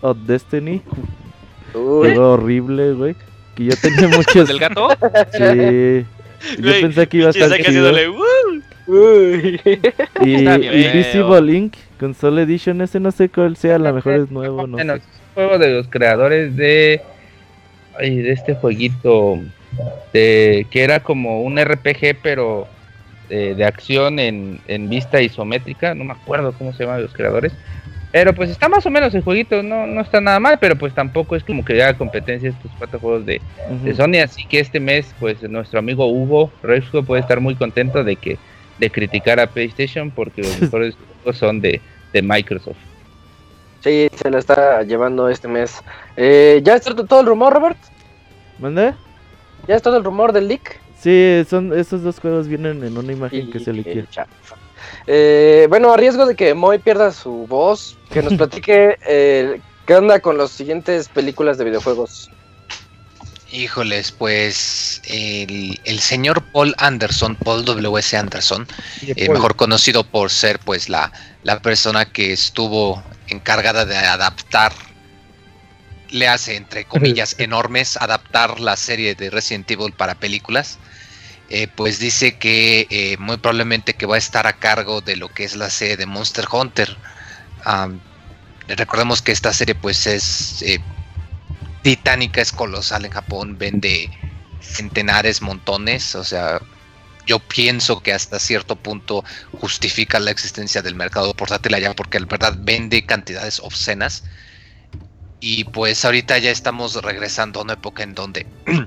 of 0.00 0.16
Destiny. 0.26 0.80
Juego 1.72 2.32
horrible, 2.32 2.92
güey. 2.92 3.14
Que 3.54 3.66
yo 3.66 3.72
tenía 3.80 4.08
muchos. 4.16 4.48
¿Del 4.48 4.58
gato? 4.58 4.88
Sí. 5.32 6.04
Yo 6.60 6.72
pensé 6.80 7.06
que 7.08 7.16
iba 7.18 7.26
a 7.28 7.30
estar. 7.30 7.50
Uy. 8.86 9.60
Y 10.20 10.36
bien 10.36 10.62
Invisible 10.62 11.40
Link 11.40 11.74
Console 11.98 12.42
Edition, 12.42 12.80
ese 12.82 13.00
no 13.00 13.10
sé 13.12 13.28
cuál 13.30 13.56
sea, 13.56 13.76
a 13.76 13.78
lo 13.78 13.92
mejor 13.94 14.12
es 14.14 14.30
nuevo, 14.30 14.66
no 14.66 14.76
Bueno, 14.76 14.94
sé. 14.94 14.98
es 14.98 15.04
un 15.06 15.34
juego 15.34 15.58
de 15.58 15.70
los 15.74 15.88
creadores 15.88 16.54
de 16.56 17.00
ay, 17.98 18.16
de 18.18 18.32
este 18.32 18.54
jueguito 18.54 19.38
de 20.12 20.66
que 20.70 20.84
era 20.84 21.00
como 21.00 21.42
un 21.42 21.62
RPG 21.62 22.18
pero 22.22 22.66
de, 23.28 23.54
de 23.54 23.64
acción 23.64 24.18
en, 24.18 24.60
en 24.68 24.88
vista 24.88 25.20
isométrica, 25.20 25.94
no 25.94 26.04
me 26.04 26.12
acuerdo 26.12 26.52
cómo 26.52 26.72
se 26.72 26.84
llaman 26.84 27.02
los 27.02 27.12
creadores. 27.12 27.52
Pero 28.14 28.32
pues 28.32 28.48
está 28.48 28.68
más 28.68 28.86
o 28.86 28.90
menos 28.90 29.12
el 29.16 29.22
jueguito, 29.22 29.60
no, 29.64 29.88
no 29.88 30.00
está 30.00 30.20
nada 30.20 30.38
mal, 30.38 30.58
pero 30.60 30.76
pues 30.76 30.94
tampoco 30.94 31.34
es 31.34 31.42
como 31.42 31.64
que 31.64 31.82
haga 31.82 31.98
competencia 31.98 32.50
estos 32.50 32.70
cuatro 32.78 33.00
juegos 33.00 33.26
de, 33.26 33.40
de. 33.82 33.92
Sony, 33.92 34.22
así 34.22 34.46
que 34.46 34.60
este 34.60 34.78
mes 34.78 35.12
pues 35.18 35.42
nuestro 35.42 35.80
amigo 35.80 36.06
Hugo 36.06 36.52
Resco 36.62 37.02
puede 37.02 37.22
estar 37.22 37.40
muy 37.40 37.56
contento 37.56 38.04
de 38.04 38.14
que 38.14 38.38
de 38.78 38.90
criticar 38.90 39.40
a 39.40 39.48
PlayStation 39.48 40.12
porque 40.12 40.42
los 40.42 40.60
mejores 40.60 40.94
juegos 41.24 41.38
son 41.38 41.60
de, 41.60 41.80
de 42.12 42.22
Microsoft. 42.22 42.76
Sí, 43.80 44.08
se 44.14 44.30
la 44.30 44.38
está 44.38 44.82
llevando 44.84 45.28
este 45.28 45.48
mes. 45.48 45.82
Eh, 46.16 46.60
¿Ya 46.62 46.76
está 46.76 46.94
todo 46.94 47.20
el 47.20 47.26
rumor, 47.26 47.52
Robert? 47.52 47.78
¿Mande? 48.60 48.94
¿Ya 49.66 49.76
es 49.76 49.82
todo 49.82 49.96
el 49.96 50.04
rumor 50.04 50.32
del 50.32 50.48
leak? 50.48 50.80
Sí, 51.00 51.44
son 51.48 51.78
esos 51.78 52.02
dos 52.02 52.18
juegos 52.18 52.48
vienen 52.48 52.82
en 52.82 52.96
una 52.96 53.12
imagen 53.12 53.50
que 53.50 53.60
se 53.60 53.72
liquea. 53.72 54.06
Eh, 55.06 55.66
bueno, 55.68 55.92
a 55.92 55.96
riesgo 55.96 56.26
de 56.26 56.34
que 56.34 56.54
Moy 56.54 56.78
pierda 56.78 57.12
su 57.12 57.46
voz, 57.46 57.96
que 58.10 58.22
nos 58.22 58.34
platique 58.38 58.96
eh, 59.06 59.60
qué 59.86 59.94
onda 59.94 60.20
con 60.20 60.38
las 60.38 60.50
siguientes 60.50 61.08
películas 61.08 61.58
de 61.58 61.64
videojuegos. 61.64 62.30
Híjoles, 63.52 64.10
pues 64.10 65.00
el, 65.06 65.78
el 65.84 66.00
señor 66.00 66.42
Paul 66.52 66.74
Anderson, 66.78 67.36
Paul 67.36 67.64
W.S. 67.64 68.16
Anderson, 68.16 68.66
eh, 69.02 69.28
mejor 69.28 69.54
conocido 69.54 70.02
por 70.02 70.30
ser 70.30 70.58
pues 70.58 70.88
la, 70.88 71.12
la 71.44 71.60
persona 71.60 72.04
que 72.04 72.32
estuvo 72.32 73.00
encargada 73.28 73.84
de 73.84 73.96
adaptar, 73.96 74.72
le 76.10 76.28
hace 76.28 76.56
entre 76.56 76.84
comillas 76.84 77.36
enormes, 77.38 77.96
adaptar 77.96 78.60
la 78.60 78.76
serie 78.76 79.14
de 79.14 79.30
Resident 79.30 79.70
Evil 79.70 79.92
para 79.92 80.14
películas, 80.14 80.78
eh, 81.50 81.68
pues 81.68 81.98
dice 81.98 82.38
que 82.38 82.86
eh, 82.90 83.16
muy 83.18 83.36
probablemente 83.36 83.94
que 83.94 84.06
va 84.06 84.14
a 84.14 84.18
estar 84.18 84.46
a 84.46 84.54
cargo 84.54 85.00
de 85.00 85.16
lo 85.16 85.28
que 85.28 85.44
es 85.44 85.56
la 85.56 85.70
serie 85.70 85.96
de 85.96 86.06
Monster 86.06 86.46
Hunter. 86.50 86.96
Recordemos 88.66 89.20
que 89.20 89.32
esta 89.32 89.52
serie 89.52 89.74
pues 89.74 90.06
es 90.06 90.62
eh, 90.62 90.80
titánica, 91.82 92.40
es 92.40 92.50
colosal 92.50 93.04
en 93.04 93.12
Japón, 93.12 93.58
vende 93.58 94.10
centenares, 94.60 95.42
montones, 95.42 96.14
o 96.14 96.24
sea, 96.24 96.60
yo 97.26 97.38
pienso 97.38 98.00
que 98.00 98.12
hasta 98.12 98.38
cierto 98.38 98.76
punto 98.76 99.24
justifica 99.52 100.18
la 100.18 100.30
existencia 100.30 100.82
del 100.82 100.94
mercado 100.94 101.34
portátil 101.34 101.74
allá 101.74 101.94
porque 101.94 102.18
en 102.18 102.26
verdad 102.26 102.54
vende 102.58 103.04
cantidades 103.04 103.60
obscenas. 103.60 104.24
Y 105.46 105.64
pues 105.64 106.02
ahorita 106.06 106.38
ya 106.38 106.50
estamos 106.50 106.94
regresando 107.02 107.60
a 107.60 107.64
una 107.64 107.74
época 107.74 108.02
en 108.02 108.14
donde 108.14 108.46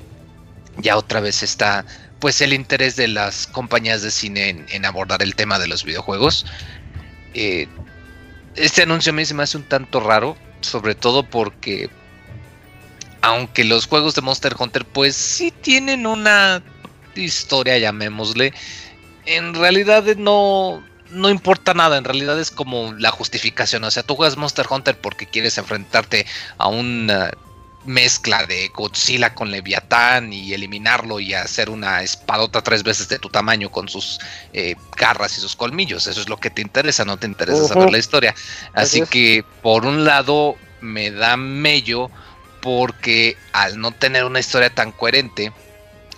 ya 0.80 0.98
otra 0.98 1.20
vez 1.20 1.44
está 1.44 1.86
pues 2.18 2.42
el 2.42 2.52
interés 2.52 2.96
de 2.96 3.08
las 3.08 3.46
compañías 3.46 4.02
de 4.02 4.10
cine 4.10 4.66
en, 4.68 4.86
abordar 4.86 5.22
el 5.22 5.36
tema 5.36 5.60
de 5.60 5.68
los 5.68 5.84
videojuegos. 5.84 6.48
Eh, 7.36 7.68
este 8.56 8.82
anuncio 8.82 9.12
a 9.12 9.16
mí 9.16 9.24
se 9.24 9.36
me 9.36 9.44
hace 9.44 9.58
un 9.58 9.66
tanto 9.66 10.00
raro, 10.00 10.36
sobre 10.62 10.96
todo 10.96 11.22
porque 11.22 11.92
aunque 13.22 13.64
los 13.64 13.86
juegos 13.86 14.16
de 14.16 14.24
Monster 14.24 14.56
Hunter 14.58 14.84
pues 14.84 15.16
sí 15.16 15.52
tienen 15.62 16.08
una 16.08 16.64
historia, 17.14 17.78
llamémosle, 17.78 18.52
en 19.28 19.54
realidad 19.54 20.04
no, 20.16 20.84
no 21.10 21.30
importa 21.30 21.74
nada, 21.74 21.98
en 21.98 22.04
realidad 22.04 22.40
es 22.40 22.52
como 22.52 22.94
la 22.94 23.12
justificación, 23.12 23.84
o 23.84 23.92
sea, 23.92 24.04
tú 24.04 24.16
juegas 24.16 24.38
Monster 24.38 24.66
Hunter 24.70 25.00
porque 25.00 25.26
quieres 25.26 25.58
enfrentarte 25.58 26.26
a 26.58 26.68
una 26.68 27.32
mezcla 27.86 28.46
de 28.46 28.68
Godzilla 28.68 29.34
con 29.34 29.50
Leviatán 29.50 30.34
y 30.34 30.54
eliminarlo 30.54 31.20
y 31.20 31.34
hacer 31.34 31.70
una 31.70 32.04
espadota 32.04 32.62
tres 32.62 32.84
veces 32.84 33.08
de 33.08 33.18
tu 33.18 33.30
tamaño 33.30 33.72
con 33.72 33.88
sus 33.88 34.20
eh, 34.52 34.76
garras 34.96 35.38
y 35.38 35.42
sus 35.42 35.56
colmillos, 35.56 36.06
eso 36.06 36.20
es 36.20 36.30
lo 36.30 36.38
que 36.38 36.50
te 36.50 36.62
interesa, 36.62 37.06
no 37.06 37.18
te 37.18 37.28
interesa 37.28 37.66
saber 37.66 37.90
la 37.90 37.98
historia. 37.98 38.36
Así 38.74 39.02
que 39.04 39.44
por 39.62 39.86
un 39.86 40.04
lado 40.04 40.58
me 40.82 41.12
da 41.12 41.38
mello 41.38 42.12
porque 42.62 43.38
al 43.54 43.80
no 43.80 43.92
tener 43.92 44.26
una 44.26 44.42
historia 44.42 44.70
tan 44.70 44.92
coherente, 44.92 45.54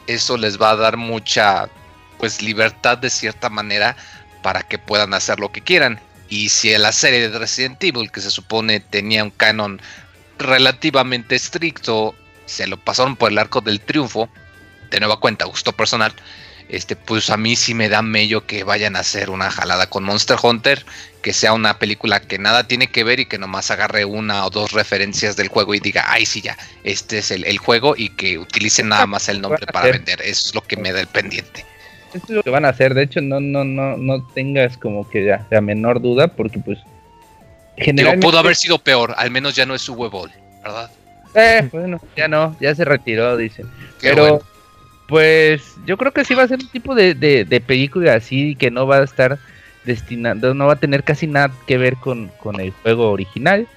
eso 0.08 0.38
les 0.38 0.60
va 0.60 0.72
a 0.72 0.76
dar 0.76 0.98
mucha 0.98 1.70
pues 2.18 2.42
libertad 2.42 2.98
de 2.98 3.10
cierta 3.10 3.50
manera 3.50 3.96
para 4.42 4.64
que 4.64 4.78
puedan 4.78 5.14
hacer 5.14 5.40
lo 5.40 5.52
que 5.52 5.62
quieran. 5.62 6.00
Y 6.30 6.50
si 6.50 6.74
en 6.74 6.84
la 6.84 6.92
serie 6.92 7.30
de 7.30 7.38
Resident 7.38 7.84
Evil, 7.84 8.12
que 8.12 8.22
se 8.22 8.32
supone 8.32 8.80
tenía 8.80 9.24
un 9.24 9.32
canon 9.32 9.82
relativamente 10.38 11.36
estricto, 11.36 12.16
se 12.46 12.68
lo 12.68 12.78
pasaron 12.78 13.16
por 13.16 13.32
el 13.32 13.38
arco 13.38 13.62
del 13.62 13.82
triunfo, 13.82 14.30
de 14.92 15.00
nueva 15.00 15.20
cuenta, 15.20 15.46
gusto 15.46 15.72
personal, 15.74 16.14
este, 16.70 16.96
pues 16.96 17.32
a 17.32 17.38
mí 17.38 17.56
sí 17.56 17.74
me 17.74 17.90
da 17.90 18.04
mello 18.04 18.46
que 18.46 18.64
vayan 18.64 18.96
a 18.96 19.00
hacer 19.00 19.32
una 19.32 19.50
jalada 19.50 19.90
con 19.90 20.04
Monster 20.04 20.38
Hunter, 20.42 20.86
que 21.24 21.34
sea 21.34 21.54
una 21.54 21.80
película 21.80 22.22
que 22.22 22.38
nada 22.38 22.68
tiene 22.68 22.92
que 22.92 23.04
ver 23.04 23.20
y 23.20 23.26
que 23.26 23.40
nomás 23.40 23.72
agarre 23.72 24.06
una 24.06 24.46
o 24.46 24.52
dos 24.52 24.72
referencias 24.72 25.36
del 25.36 25.48
juego 25.48 25.74
y 25.74 25.80
diga, 25.80 26.06
ay 26.08 26.28
sí 26.28 26.42
ya, 26.42 26.56
este 26.84 27.18
es 27.18 27.32
el, 27.32 27.44
el 27.46 27.58
juego 27.58 27.96
y 27.98 28.10
que 28.10 28.38
utilicen 28.38 28.90
nada 28.90 29.06
más 29.08 29.30
el 29.30 29.42
nombre 29.42 29.66
para 29.66 29.92
vender. 29.92 30.22
Eso 30.22 30.50
es 30.50 30.56
lo 30.56 30.62
que 30.62 30.78
me 30.78 30.92
da 30.92 31.02
el 31.02 31.08
pendiente. 31.08 31.66
Eso 32.14 32.26
es 32.28 32.30
lo 32.30 32.44
que 32.44 32.50
van 32.50 32.66
a 32.66 32.70
hacer, 32.70 32.94
de 32.94 33.04
hecho 33.04 33.22
no 33.22 33.40
no 33.40 33.64
no 33.64 33.98
no 33.98 34.24
tengas 34.34 34.78
como 34.78 35.08
que 35.10 35.22
la, 35.22 35.46
la 35.50 35.62
menor 35.62 36.02
duda 36.02 36.28
porque 36.28 36.60
pues 36.60 36.80
Digo, 36.80 37.86
generalmente 37.86 38.28
pudo 38.28 38.40
haber 38.40 38.56
sido 38.56 38.78
peor, 38.80 39.14
al 39.18 39.32
menos 39.32 39.56
ya 39.56 39.66
no 39.66 39.74
es 39.76 39.82
su 39.82 39.94
huevo, 39.94 40.28
¿verdad? 40.64 40.90
Eh, 41.34 41.70
bueno, 41.72 42.02
ya 42.16 42.28
no, 42.28 42.56
ya 42.60 42.74
se 42.76 42.84
retiró, 42.84 43.38
dicen. 43.38 43.68
Qué 44.02 44.10
Pero, 44.10 44.22
bueno. 44.22 44.40
pues, 45.08 45.76
yo 45.86 45.96
creo 45.98 46.12
que 46.12 46.26
sí 46.26 46.34
va 46.34 46.44
a 46.44 46.48
ser 46.48 46.60
un 46.60 46.68
tipo 46.70 46.96
de, 46.96 47.14
de, 47.14 47.46
de 47.46 47.62
película 47.62 48.16
así 48.16 48.56
que 48.56 48.72
no 48.72 48.86
va 48.88 48.98
a 48.98 49.04
estar 49.04 49.38
destinado, 49.86 50.54
no 50.54 50.68
va 50.68 50.74
a 50.74 50.80
tener 50.80 51.04
casi 51.04 51.28
nada 51.28 51.52
que 51.68 51.78
ver 51.78 51.96
con, 51.98 52.30
con 52.40 52.60
el 52.60 52.72
juego 52.72 53.12
original. 53.12 53.68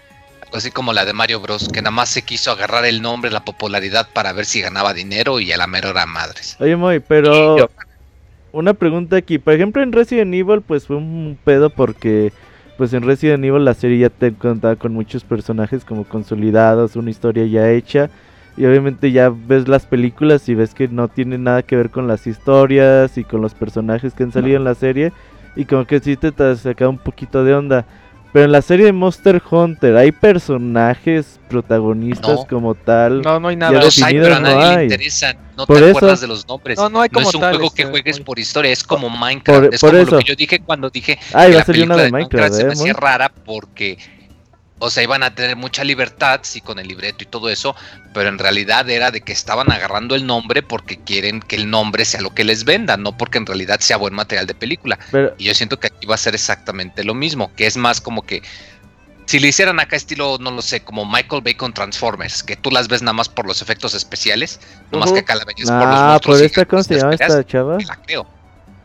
Así 0.53 0.71
como 0.71 0.93
la 0.93 1.05
de 1.05 1.13
Mario 1.13 1.41
Bros, 1.41 1.69
que 1.69 1.81
nada 1.81 1.93
más 1.93 2.09
se 2.11 2.23
quiso 2.23 2.51
agarrar 2.51 2.85
el 2.85 3.01
nombre, 3.01 3.31
la 3.31 3.45
popularidad 3.45 4.09
para 4.13 4.33
ver 4.33 4.45
si 4.45 4.61
ganaba 4.61 4.93
dinero 4.93 5.41
y 5.41 5.53
a 5.53 5.57
la 5.57 5.67
mera 5.67 5.91
hora 5.91 6.05
madres. 6.07 6.57
Oye, 6.59 6.77
Moy, 6.77 7.01
pero 7.01 7.57
yo- 7.57 7.71
una 8.53 8.75
pregunta 8.75 9.17
aquí. 9.17 9.39
Por 9.39 9.55
ejemplo, 9.55 9.83
en 9.83 9.93
Resident 9.93 10.35
Evil, 10.35 10.61
pues 10.61 10.87
fue 10.87 10.97
un 10.97 11.37
pedo 11.43 11.71
porque, 11.71 12.33
pues 12.77 12.93
en 12.93 13.03
Resident 13.03 13.45
Evil 13.45 13.65
la 13.65 13.75
serie 13.75 13.99
ya 13.99 14.11
te 14.11 14.33
contaba 14.33 14.77
con 14.77 14.93
muchos 14.93 15.25
personajes 15.25 15.85
como 15.85 16.05
consolidados, 16.05 16.97
una 16.97 17.11
historia 17.11 17.47
ya 17.47 17.71
hecha. 17.71 18.11
Y 18.57 18.67
obviamente 18.67 19.11
ya 19.13 19.31
ves 19.31 19.67
las 19.67 19.87
películas 19.87 20.47
y 20.49 20.55
ves 20.55 20.75
que 20.75 20.87
no 20.87 21.09
tiene 21.09 21.39
nada 21.39 21.63
que 21.63 21.77
ver 21.77 21.89
con 21.89 22.07
las 22.07 22.27
historias 22.27 23.17
y 23.17 23.25
con 23.25 23.41
los 23.41 23.55
personajes 23.55 24.13
que 24.13 24.25
han 24.25 24.33
salido 24.33 24.59
en 24.59 24.65
la 24.65 24.75
serie. 24.75 25.13
Y 25.57 25.65
como 25.65 25.87
que 25.87 26.01
sí 26.01 26.17
te, 26.17 26.33
te 26.33 26.57
saca 26.57 26.89
un 26.89 26.99
poquito 26.99 27.45
de 27.45 27.55
onda. 27.55 27.87
Pero 28.33 28.47
en 28.47 28.53
la 28.53 28.63
serie 28.63 28.87
de 28.87 28.93
Monster 28.93 29.43
Hunter, 29.51 29.95
¿hay 29.97 30.11
personajes 30.11 31.39
protagonistas 31.51 32.31
No. 32.31 32.47
como 32.47 32.75
tal? 32.75 33.21
No, 33.21 33.39
no 33.39 33.49
hay 33.49 33.57
nada. 33.57 33.73
los- 33.73 33.85
Los 33.85 34.03
hay, 34.03 34.15
pero 34.15 34.27
a 34.27 34.29
definidos 34.39 34.41
no 34.55 34.57
nadie 34.61 34.75
le 34.75 34.81
hay. 34.81 34.85
interesan. 34.87 35.37
No 35.57 35.67
Por 35.67 35.77
te 35.77 35.83
eso- 35.91 35.97
acuerdas 35.99 36.21
de 36.23 36.27
los 36.29 36.49
nombres. 36.49 36.79
No, 36.79 36.89
no 36.89 37.01
hay 37.03 37.11
como 37.11 37.29
es 37.29 37.35
un 37.35 37.41
tal, 37.43 37.55
juego 37.57 37.71
que 37.75 37.83
este, 37.83 37.91
juegues 37.93 38.17
muy- 38.19 38.25
por 38.25 38.39
historia, 38.39 38.73
es 38.73 38.83
como 38.83 39.11
Minecraft. 39.11 39.65
Por- 39.65 39.75
es 39.75 39.81
por 39.83 39.91
como 39.91 40.03
eso. 40.03 40.11
lo 40.13 40.19
que 40.19 40.25
yo 40.25 40.35
dije 40.35 40.61
cuando 40.65 40.89
dije 40.89 41.19
Ah, 41.35 41.43
que 41.45 41.51
iba 41.51 41.57
a 41.57 41.59
la 41.61 41.65
salir 41.67 41.85
una 41.85 41.95
película 41.97 42.03
de 42.05 42.11
Minecraft, 42.11 42.55
se 42.55 42.63
¿eh? 42.63 42.65
me 42.65 42.73
hacía 42.73 42.93
Moy? 42.95 43.01
rara 43.01 43.33
porque, 43.45 43.99
o 44.85 44.91
sea, 44.91 45.05
iban 45.05 45.23
a 45.23 45.33
tener 45.33 45.55
mucha 45.55 45.85
libertad, 45.85 46.41
sí, 46.43 46.61
con 46.61 46.81
el 46.81 46.89
libreto 46.89 47.23
y 47.23 47.27
todo 47.27 47.49
eso, 47.49 47.77
pero 48.13 48.29
en 48.29 48.37
realidad 48.37 48.91
era 48.91 49.13
de 49.13 49.21
que 49.21 49.31
estaban 49.31 49.71
agarrando 49.71 50.17
el 50.17 50.27
nombre 50.27 50.61
porque 50.61 50.99
quieren 50.99 51.39
que 51.39 51.55
el 51.55 51.71
nombre 51.71 52.05
sea 52.05 52.21
lo 52.21 52.35
que 52.35 52.43
les 52.43 52.65
venda, 52.65 52.97
no 52.97 53.17
porque 53.17 53.39
en 53.39 53.47
realidad 53.47 53.79
sea 53.79 53.97
buen 53.97 54.13
material 54.13 54.49
de 54.49 54.55
película. 54.55 54.99
Pero, 55.13 55.35
Y 55.39 55.45
yo 55.45 55.55
siento 55.55 55.79
que 55.79 55.87
aquí 55.87 56.05
va 56.05 56.17
a 56.17 56.19
ser 56.19 56.35
exactamente 56.35 57.05
lo 57.05 57.15
mismo, 57.15 57.55
que 57.55 57.69
es 57.69 57.77
más 57.77 58.01
como 58.01 58.23
que 58.23 58.43
si 59.27 59.39
le 59.39 59.47
hicieran 59.47 59.79
acá 59.79 59.95
estilo, 59.95 60.39
no 60.41 60.51
lo 60.51 60.63
sé, 60.63 60.83
como 60.83 61.07
Michael 61.07 61.43
Bay 61.43 61.55
con 61.55 61.73
Transformers, 61.73 62.43
que 62.43 62.57
tú 62.57 62.73
las 62.73 62.89
ves 62.89 63.03
nada 63.03 63.13
más 63.13 63.29
por 63.29 63.47
los 63.47 63.63
efectos 63.63 63.95
especiales, 63.95 64.59
nomás 64.91 65.11
Ujú. 65.11 65.15
que 65.15 65.21
acá 65.21 65.37
la 65.37 65.45
veías 65.45 65.71
por 65.71 65.87
los 65.89 66.01
ah, 66.01 66.07
monstruos 66.09 66.39
por 66.39 66.45
esta, 66.45 66.65
¿cómo 66.65 66.83
gigantes, 66.83 66.87
se 66.87 67.03
llama 67.03 67.11
te 67.11 67.15
esperas, 67.23 67.39
esta 67.39 67.53
chava? 67.53 67.79
la 67.79 67.97
creo. 68.05 68.27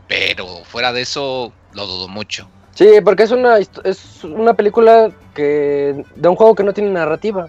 Pero 0.08 0.64
fuera 0.64 0.94
de 0.94 1.02
eso, 1.02 1.52
lo 1.74 1.88
dudo 1.88 2.08
mucho. 2.08 2.48
Sí, 2.78 2.88
porque 3.04 3.24
es 3.24 3.32
una, 3.32 3.58
es 3.58 4.24
una 4.24 4.54
película 4.54 5.10
que 5.34 6.06
de 6.16 6.30
un 6.30 6.36
juego 6.36 6.54
que 6.54 6.62
no 6.64 6.74
tiene 6.74 6.92
narrativa. 6.92 7.48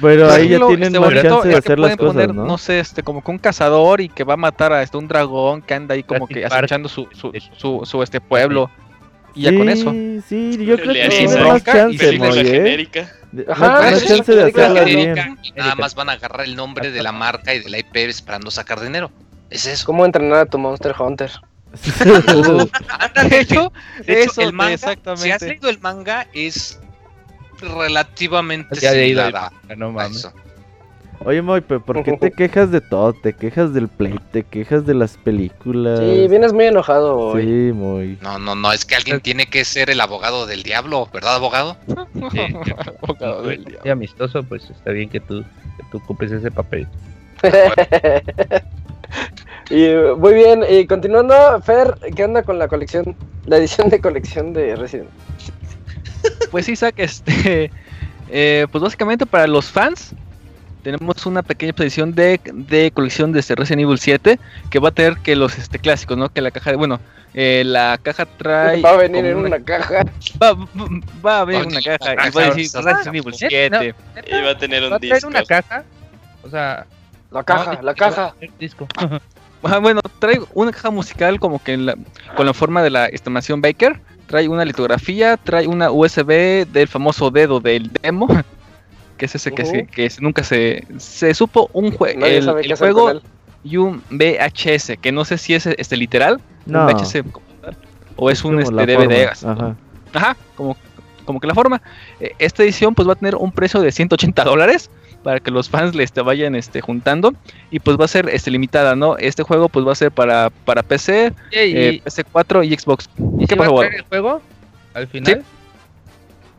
Pero 0.00 0.30
ahí 0.30 0.50
ya 0.50 0.58
tienen 0.64 0.94
este 0.94 1.00
más 1.00 1.12
chance 1.22 1.48
de 1.48 1.56
hacer 1.56 1.76
las 1.80 1.96
cosas, 1.96 2.12
poner, 2.12 2.32
¿no? 2.32 2.56
sé, 2.56 2.78
este, 2.78 3.02
como 3.02 3.24
que 3.24 3.32
un 3.32 3.38
cazador 3.38 4.00
y 4.00 4.08
que 4.08 4.22
va 4.22 4.34
a 4.34 4.36
matar 4.36 4.72
a 4.72 4.84
este, 4.84 4.96
un 4.96 5.08
dragón 5.08 5.60
que 5.60 5.74
anda 5.74 5.96
ahí 5.96 6.04
como 6.04 6.28
que 6.28 6.46
acechando 6.46 6.88
su, 6.88 7.08
su, 7.14 7.32
su, 7.56 7.80
su, 7.84 8.00
este 8.00 8.20
pueblo. 8.20 8.70
Y 9.34 9.42
ya 9.42 9.56
con 9.56 9.68
eso. 9.68 9.90
Sí, 9.90 10.22
sí, 10.28 10.64
yo 10.64 10.76
creo 10.76 10.94
que 10.94 11.08
tienen 11.08 11.40
¿no? 11.40 11.48
más 11.48 11.64
chance, 11.64 12.18
Moy, 12.18 12.38
¿eh? 12.38 12.44
genérica. 12.44 13.12
De- 13.32 13.44
Ajá, 13.48 13.68
más- 13.82 13.98
sí, 13.98 14.06
chance 14.06 14.32
de 14.36 14.44
hacerla 14.44 14.84
genérica. 14.84 15.24
bien. 15.24 15.38
Y 15.42 15.50
nada 15.50 15.74
más 15.74 15.96
van 15.96 16.10
a 16.10 16.12
agarrar 16.12 16.46
el 16.46 16.54
nombre 16.54 16.92
de 16.92 17.02
la 17.02 17.10
marca 17.10 17.54
y 17.54 17.58
de 17.58 17.70
la 17.70 17.78
IP 17.80 17.96
esperando 17.96 18.52
sacar 18.52 18.80
dinero. 18.80 19.10
Es 19.50 19.66
eso. 19.66 19.84
¿Cómo 19.84 20.04
entrenar 20.04 20.38
a 20.42 20.46
tu 20.46 20.58
Monster 20.58 20.94
Hunter? 20.96 21.32
De 21.72 23.40
hecho, 23.40 23.72
De 24.06 24.22
hecho, 24.22 24.30
eso, 24.30 24.42
el 24.42 24.52
manga, 24.52 24.74
exactamente. 24.74 25.22
si 25.24 25.30
has 25.30 25.42
leído 25.42 25.68
el 25.68 25.78
manga, 25.80 26.26
es 26.32 26.80
relativamente 27.60 28.76
Ya 28.80 28.92
leído 28.92 29.24
el 29.26 29.32
manga, 29.32 29.52
no 29.76 29.92
mames. 29.92 30.28
Oye, 31.24 31.42
Moy, 31.42 31.60
pero 31.62 31.84
¿por 31.84 32.04
qué 32.04 32.12
te 32.12 32.30
quejas 32.30 32.70
de 32.70 32.80
todo? 32.80 33.12
Te 33.12 33.32
quejas 33.32 33.74
del 33.74 33.88
play, 33.88 34.20
te 34.30 34.44
quejas 34.44 34.86
de 34.86 34.94
las 34.94 35.16
películas. 35.16 35.98
Sí, 35.98 36.28
vienes 36.28 36.52
muy 36.52 36.66
enojado 36.66 37.18
hoy. 37.18 37.42
Sí, 37.42 37.72
Moy. 37.74 38.18
No, 38.20 38.38
no, 38.38 38.54
no, 38.54 38.72
es 38.72 38.84
que 38.84 38.94
alguien 38.94 39.20
tiene 39.20 39.46
que 39.46 39.64
ser 39.64 39.90
el 39.90 40.00
abogado 40.00 40.46
del 40.46 40.62
diablo, 40.62 41.08
¿verdad, 41.12 41.34
abogado? 41.34 41.76
Sí, 42.32 42.38
Abogado 43.02 43.42
del 43.42 43.64
diablo. 43.64 43.80
muy 43.82 43.90
amistoso, 43.90 44.44
pues 44.44 44.70
está 44.70 44.92
bien 44.92 45.08
que 45.10 45.18
tú, 45.18 45.42
que 45.42 45.82
tú 45.90 45.98
ocupes 45.98 46.30
ese 46.30 46.52
papel. 46.52 46.86
y 49.70 49.88
muy 50.16 50.34
bien, 50.34 50.64
y 50.68 50.86
continuando, 50.86 51.34
Fer, 51.62 51.94
¿qué 52.16 52.24
onda 52.24 52.42
con 52.42 52.58
la 52.58 52.68
colección? 52.68 53.14
La 53.46 53.56
edición 53.58 53.88
de 53.90 54.00
colección 54.00 54.52
de 54.52 54.76
Resident. 54.76 55.08
Pues 56.50 56.68
Isaac, 56.68 56.94
este, 56.98 57.70
eh, 58.30 58.66
pues 58.72 58.82
básicamente 58.82 59.26
para 59.26 59.46
los 59.46 59.66
fans 59.70 60.14
tenemos 60.82 61.26
una 61.26 61.42
pequeña 61.42 61.72
edición 61.76 62.14
de, 62.14 62.40
de 62.52 62.90
colección 62.92 63.32
de 63.32 63.40
este 63.40 63.54
Resident 63.54 63.82
Evil 63.82 63.98
7 63.98 64.38
que 64.70 64.78
va 64.78 64.88
a 64.88 64.92
tener 64.92 65.18
que 65.18 65.36
los 65.36 65.58
este, 65.58 65.78
clásicos, 65.78 66.16
¿no? 66.16 66.28
Que 66.30 66.40
la 66.40 66.50
caja, 66.50 66.70
de, 66.70 66.76
bueno, 66.76 67.00
eh, 67.34 67.62
la 67.66 67.98
caja 68.02 68.24
trae 68.26 68.80
Va 68.80 68.90
a 68.90 68.96
venir 68.96 69.26
en 69.26 69.36
una 69.36 69.60
caja. 69.62 70.02
va, 70.42 70.52
va- 70.54 70.66
va 71.24 71.40
a 71.40 71.44
venir 71.44 71.62
a 71.64 71.66
una 71.66 71.74
venir 71.80 71.98
caja 71.98 72.12
una 72.12 72.26
y 72.26 72.30
va 72.30 72.42
a 72.42 72.46
decir 72.54 72.66
o 72.66 72.82
sea, 72.82 72.92
Resident 72.94 73.16
Evil 73.16 73.30
no, 73.32 73.36
7. 73.36 73.94
Y 74.26 74.42
va 74.42 74.50
a 74.50 74.58
tener 74.58 74.82
¿Va 74.82 74.86
a 74.86 74.90
un 74.94 74.98
traer 75.00 75.14
disco. 75.14 75.28
una 75.28 75.42
caja? 75.44 75.84
O 76.42 76.48
sea, 76.50 76.86
La 77.30 77.42
caja, 77.44 77.74
no, 77.74 77.82
la 77.82 77.94
caja. 77.94 78.34
disco. 78.58 78.86
Ah, 79.62 79.78
bueno, 79.78 80.00
trae 80.18 80.40
una 80.54 80.70
caja 80.72 80.90
musical 80.90 81.40
como 81.40 81.62
que 81.62 81.72
en 81.72 81.86
la- 81.86 81.96
con 82.36 82.46
la 82.46 82.54
forma 82.54 82.82
de 82.82 82.90
la 82.90 83.06
estimación 83.06 83.60
Baker. 83.60 84.00
Trae 84.26 84.46
una 84.48 84.64
litografía, 84.64 85.36
trae 85.38 85.66
una 85.66 85.90
USB 85.90 86.64
del 86.66 86.86
famoso 86.86 87.30
dedo 87.30 87.60
del 87.60 87.90
demo. 88.02 88.26
Que 89.18 89.26
es 89.26 89.34
ese 89.34 89.50
que, 89.50 89.64
se- 89.64 89.78
Ujú. 89.82 89.86
que 89.90 90.08
nunca 90.20 90.44
se, 90.44 90.86
se 90.98 91.34
supo 91.34 91.68
un 91.72 91.90
jue- 91.90 92.14
Nadie 92.16 92.36
el, 92.36 92.44
sabe 92.44 92.60
el 92.60 92.68
qué 92.68 92.72
hacer 92.74 92.92
juego 92.92 93.20
y 93.64 93.76
un 93.76 94.00
VHS, 94.10 94.96
que 95.00 95.10
no 95.10 95.24
sé 95.24 95.38
si 95.38 95.54
es 95.54 95.66
este 95.66 95.96
literal, 95.96 96.40
No. 96.66 96.82
un 96.82 96.86
VHS 96.86 97.24
como 97.32 97.44
tal, 97.60 97.76
o 98.14 98.30
es, 98.30 98.44
un 98.44 98.60
este, 98.60 98.72
DVD. 98.86 99.26
Ajá. 99.44 99.74
Ajá, 100.14 100.36
como, 100.54 100.76
como 101.24 101.40
que 101.40 101.48
la 101.48 101.54
forma. 101.54 101.82
Eh, 102.20 102.30
Esta 102.38 102.62
edición 102.62 102.94
pues 102.94 103.08
va 103.08 103.14
a 103.14 103.16
tener 103.16 103.34
un 103.34 103.50
precio 103.50 103.80
de 103.80 103.90
180 103.90 104.44
dólares 104.44 104.88
para 105.22 105.40
que 105.40 105.50
los 105.50 105.68
fans 105.68 105.94
le 105.94 106.04
este, 106.04 106.20
vayan 106.22 106.54
este, 106.54 106.80
juntando 106.80 107.34
y 107.70 107.80
pues 107.80 107.98
va 107.98 108.04
a 108.04 108.08
ser 108.08 108.28
este, 108.28 108.50
limitada, 108.50 108.96
¿no? 108.96 109.16
Este 109.18 109.42
juego 109.42 109.68
pues 109.68 109.86
va 109.86 109.92
a 109.92 109.96
ser 109.96 110.12
para, 110.12 110.50
para 110.64 110.82
PC, 110.82 111.32
Oye, 111.52 111.66
¿Y, 111.66 111.76
eh, 111.76 112.02
PC4 112.04 112.66
y 112.66 112.76
Xbox. 112.76 113.08
¿y 113.38 113.46
¿Qué 113.46 113.54
si 113.54 113.58
va 113.58 113.66
a 113.66 113.86
el 113.86 114.02
juego? 114.02 114.42
Al 114.94 115.06
final. 115.06 115.44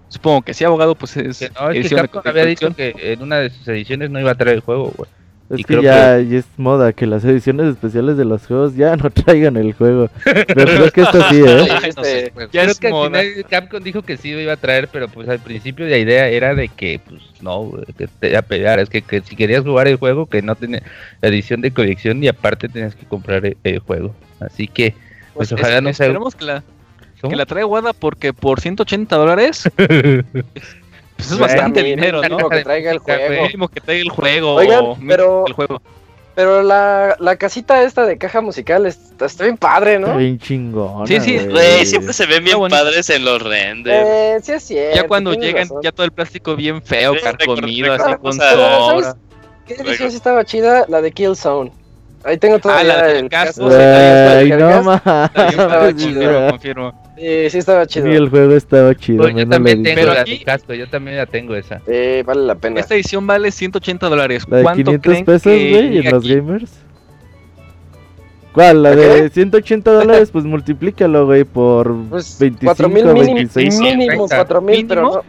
Supongo 0.09 0.41
que 0.41 0.53
sí, 0.53 0.63
abogado, 0.63 0.95
pues 0.95 1.15
es 1.17 1.37
Que 1.37 1.49
no, 1.51 1.69
es 1.69 1.87
que 1.87 1.95
Capcom 1.95 2.21
había 2.25 2.45
dicho 2.45 2.73
que 2.75 2.95
en 2.97 3.21
una 3.21 3.37
de 3.37 3.51
sus 3.51 3.67
ediciones 3.67 4.09
no 4.09 4.19
iba 4.19 4.31
a 4.31 4.35
traer 4.35 4.55
el 4.55 4.61
juego, 4.61 4.91
güey. 4.95 5.09
Es 5.49 5.59
Y 5.61 5.63
que 5.63 5.67
creo 5.67 5.81
ya, 5.81 6.19
ya 6.19 6.37
es 6.37 6.45
moda 6.57 6.93
que 6.93 7.07
las 7.07 7.25
ediciones 7.25 7.67
especiales 7.71 8.17
de 8.17 8.25
los 8.25 8.45
juegos 8.45 8.75
ya 8.75 8.95
no 8.97 9.09
traigan 9.09 9.57
el 9.57 9.73
juego. 9.73 10.09
Pero 10.23 10.45
creo 10.65 10.91
que 10.91 11.01
esto 11.01 11.21
sí, 11.29 11.41
¿eh? 11.45 11.67
Ay, 11.83 11.91
no 11.97 12.03
sé, 12.03 12.17
Este, 12.19 12.31
juego. 12.31 12.51
Ya 12.51 12.61
Creo 12.61 12.71
es 12.71 12.79
que 12.79 12.87
al 12.87 12.93
moda. 12.93 13.19
final 13.21 13.45
Capcom 13.49 13.83
dijo 13.83 14.01
que 14.03 14.17
sí 14.17 14.31
lo 14.31 14.41
iba 14.41 14.53
a 14.53 14.57
traer, 14.57 14.87
pero 14.89 15.07
pues 15.07 15.27
al 15.27 15.39
principio 15.39 15.87
la 15.87 15.97
idea 15.97 16.27
era 16.27 16.53
de 16.53 16.67
que, 16.67 16.99
pues 17.07 17.21
no, 17.41 17.71
que 17.97 18.07
te 18.07 18.29
iba 18.29 18.39
a 18.39 18.43
pegar. 18.43 18.79
Es 18.79 18.89
que, 18.89 19.01
que 19.01 19.21
si 19.21 19.35
querías 19.35 19.63
jugar 19.63 19.87
el 19.87 19.95
juego, 19.97 20.27
que 20.27 20.41
no 20.43 20.55
tenía 20.55 20.83
la 21.21 21.29
edición 21.29 21.61
de 21.61 21.71
colección 21.71 22.23
y 22.23 22.27
aparte 22.27 22.69
tenías 22.69 22.93
que 22.95 23.05
comprar 23.07 23.43
el, 23.45 23.57
el 23.63 23.79
juego. 23.79 24.13
Así 24.39 24.67
que, 24.67 24.93
pues, 25.33 25.51
Es- 25.51 25.59
ojalá 25.59 25.81
no 25.81 25.91
sea. 25.93 26.05
Esperemos 26.05 26.35
que 26.35 26.45
la, 26.45 26.63
¿Cómo? 27.21 27.31
que 27.31 27.35
la 27.37 27.45
traiga 27.47 27.65
Wada 27.65 27.93
porque 27.93 28.33
por 28.33 28.61
180 28.61 29.15
dólares 29.15 29.63
pues 31.19 31.31
es 31.31 31.37
bastante 31.37 31.83
dinero, 31.83 32.21
mínimo 32.21 32.39
¿no? 32.39 32.49
que 32.49 32.63
traiga 32.63 32.91
el 32.91 32.99
juego. 32.99 33.43
Mínimo 33.43 33.67
que 33.67 33.81
traiga 33.81 34.01
el 34.03 34.09
juego. 34.09 34.53
Oigan, 34.55 34.85
pero- 35.07 35.45
el 35.47 35.53
juego. 35.53 35.81
Pero 36.35 36.63
la, 36.63 37.17
la 37.19 37.35
casita 37.35 37.83
esta 37.83 38.05
de 38.05 38.17
caja 38.17 38.39
musical 38.39 38.85
está, 38.85 39.25
está 39.25 39.43
bien 39.43 39.57
padre, 39.57 39.95
Está 39.95 40.07
¿no? 40.07 40.17
bien 40.17 40.39
chingona. 40.39 41.05
Sí, 41.05 41.19
sí, 41.19 41.37
Güey, 41.45 41.85
siempre 41.85 42.13
se 42.13 42.25
ven 42.27 42.45
bien 42.45 42.57
padres 42.69 43.09
en 43.09 43.25
los 43.25 43.41
renders. 43.41 44.07
Eh, 44.07 44.37
sí 44.41 44.51
es 44.53 44.63
cierto. 44.63 44.95
Ya 44.95 45.03
cuando 45.07 45.33
llegan, 45.33 45.63
razón. 45.63 45.81
ya 45.83 45.91
todo 45.91 46.05
el 46.05 46.13
plástico 46.13 46.55
bien 46.55 46.81
feo, 46.81 47.13
Sí, 47.15 47.19
carcomido, 47.21 47.91
así 47.93 48.15
con 48.21 48.33
sobra. 48.33 48.85
¿sabes 48.85 49.15
qué 49.67 49.73
edición 49.73 50.11
sí 50.11 50.15
estaba 50.15 50.45
chida? 50.45 50.85
La 50.87 51.01
de 51.01 51.11
Killzone. 51.11 51.73
Ahí 52.23 52.37
tengo 52.37 52.55
Ah, 52.55 52.59
todavía 52.59 52.83
la 52.95 53.03
del 53.07 53.17
el 53.17 53.29
casco. 53.29 53.67
casco. 53.67 53.77
Ay, 53.81 54.51
¿El 54.51 54.59
no? 54.59 54.69
Está 54.69 55.31
mames. 55.35 55.55
confirmo, 55.95 56.49
confirmo. 56.51 57.08
Sí, 57.19 57.49
sí 57.49 57.57
estaba 57.57 57.85
chido. 57.85 58.05
Sí, 58.05 58.11
el 58.13 58.29
juego 58.29 58.53
estaba 58.55 58.95
chido. 58.95 59.23
Pues, 59.23 59.35
yo 59.35 59.47
también 59.47 59.83
tengo 59.83 59.95
Pero 59.99 60.13
la 60.13 60.21
aquí- 60.21 60.37
de 60.37 60.43
casco, 60.45 60.73
yo 60.73 60.87
también 60.89 61.17
la 61.17 61.25
tengo 61.25 61.53
esa. 61.55 61.79
Sí, 61.85 62.21
vale 62.25 62.41
la 62.45 62.55
pena. 62.55 62.79
Esta 62.79 62.95
edición 62.95 63.27
vale 63.27 63.51
180 63.51 64.07
dólares. 64.07 64.45
La 64.47 64.57
de 64.57 64.63
¿Cuánto 64.63 64.83
500 64.85 65.11
creen 65.11 65.25
pesos, 65.25 65.43
güey, 65.51 65.97
en 65.97 66.11
los 66.11 66.25
gamers. 66.27 66.71
¿Cuál? 68.53 68.83
La 68.83 68.89
¿La 68.91 68.95
de 68.95 69.29
180 69.29 69.91
dólares, 69.91 70.29
pues 70.31 70.43
multiplícalo, 70.45 71.25
güey, 71.25 71.43
por 71.43 71.93
Pues 72.09 72.37
25, 72.39 72.65
4000 72.75 73.05
mínimo, 73.05 73.23
26. 73.35 73.79
mínimo 73.79 74.27
30. 74.27 74.35
4000, 74.37 74.87
pero 74.87 75.01
no. 75.01 75.21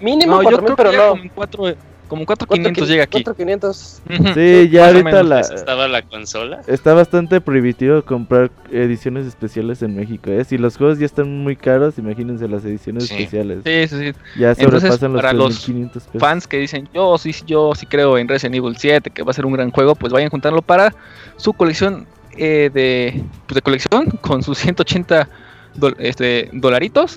Mínimo 0.00 0.36
No, 0.36 0.42
yo 0.42 0.50
4000, 0.50 0.64
creo 0.64 0.76
pero 0.76 0.90
que 0.90 0.96
no. 0.96 1.08
como 1.10 1.22
en 1.22 1.28
cuatro- 1.30 1.74
Como 2.08 2.24
4500 2.26 2.88
llega 2.88 3.04
aquí. 3.04 3.22
4500. 3.22 4.02
Ujú, 4.08 4.34
Sí, 4.34 4.68
ya 4.70 4.86
ahorita 4.88 5.22
la, 5.22 5.40
estaba 5.40 5.86
la 5.88 6.02
consola. 6.02 6.60
está 6.66 6.94
bastante 6.94 7.40
prohibitivo 7.40 8.02
comprar 8.02 8.50
ediciones 8.72 9.26
especiales 9.26 9.82
en 9.82 9.94
México, 9.96 10.30
¿eh? 10.30 10.44
Si 10.44 10.58
los 10.58 10.76
juegos 10.76 10.98
ya 10.98 11.06
están 11.06 11.42
muy 11.42 11.54
caros, 11.54 11.98
imagínense 11.98 12.48
las 12.48 12.64
ediciones 12.64 13.04
Sí. 13.06 13.14
especiales. 13.14 13.60
Sí, 13.64 13.88
sí, 13.88 13.98
sí. 14.12 14.18
Ya 14.38 14.50
Entonces, 14.52 14.80
sobrepasan 14.80 15.12
los 15.12 15.22
para 15.22 15.32
los 15.32 15.48
3500 15.62 16.02
pesos. 16.04 16.20
Fans 16.20 16.46
que 16.48 16.58
dicen, 16.58 16.88
yo 16.94 17.16
sí, 17.18 17.34
yo 17.46 17.72
sí 17.74 17.86
creo 17.86 18.18
en 18.18 18.26
Resident 18.26 18.56
Evil 18.56 18.76
7, 18.76 19.10
que 19.10 19.22
va 19.22 19.30
a 19.30 19.34
ser 19.34 19.46
un 19.46 19.52
gran 19.52 19.70
juego, 19.70 19.94
pues 19.94 20.12
vayan 20.12 20.30
juntando 20.30 20.62
para 20.62 20.94
su 21.36 21.52
colección 21.52 22.06
eh, 22.40 22.70
de, 22.72 23.22
pues, 23.46 23.54
de 23.56 23.62
colección 23.62 24.06
con 24.20 24.42
sus 24.42 24.58
180 24.58 25.28
dol- 25.78 25.96
este, 25.98 26.50
dolaritos. 26.52 27.16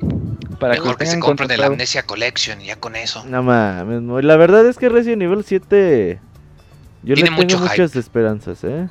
Para 0.59 0.73
Mejor 0.75 0.91
lo 0.91 0.97
que 0.97 1.05
se 1.07 1.19
compren 1.19 1.45
el 1.45 1.57
contratado. 1.57 1.71
Amnesia 1.71 2.03
Collection 2.03 2.61
y 2.61 2.65
ya 2.65 2.75
con 2.75 2.95
eso. 2.95 3.25
No 3.25 3.41
mames, 3.41 4.23
la 4.23 4.37
verdad 4.37 4.65
es 4.67 4.77
que 4.77 4.89
Resident 4.89 5.23
Evil 5.23 5.43
7 5.43 6.19
yo 7.03 7.09
le 7.09 7.15
Tiene 7.15 7.29
tengo 7.29 7.41
mucho 7.41 7.59
muchas 7.59 7.95
esperanzas, 7.95 8.63
¿eh? 8.63 8.87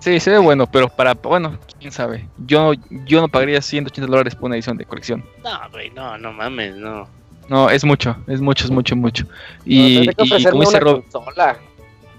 Sí, 0.00 0.18
se 0.20 0.30
ve 0.30 0.38
bueno, 0.38 0.66
pero 0.66 0.88
para, 0.88 1.14
bueno, 1.14 1.58
quién 1.78 1.92
sabe. 1.92 2.26
Yo, 2.46 2.72
yo 3.06 3.20
no 3.20 3.28
pagaría 3.28 3.60
180 3.60 4.10
dólares 4.10 4.34
por 4.34 4.44
una 4.46 4.56
edición 4.56 4.76
de 4.78 4.84
colección. 4.86 5.24
No, 5.42 5.70
güey, 5.70 5.90
no, 5.90 6.16
no 6.18 6.32
mames, 6.32 6.74
no. 6.76 7.06
No, 7.48 7.68
es 7.68 7.84
mucho, 7.84 8.16
es 8.26 8.40
mucho, 8.40 8.64
es 8.64 8.70
mucho, 8.70 8.96
mucho. 8.96 9.24
No, 9.24 9.30
Y, 9.66 10.06
que 10.08 10.24
y 10.24 10.44
como 10.44 10.60
dice 10.62 10.80
Rob, 10.80 11.04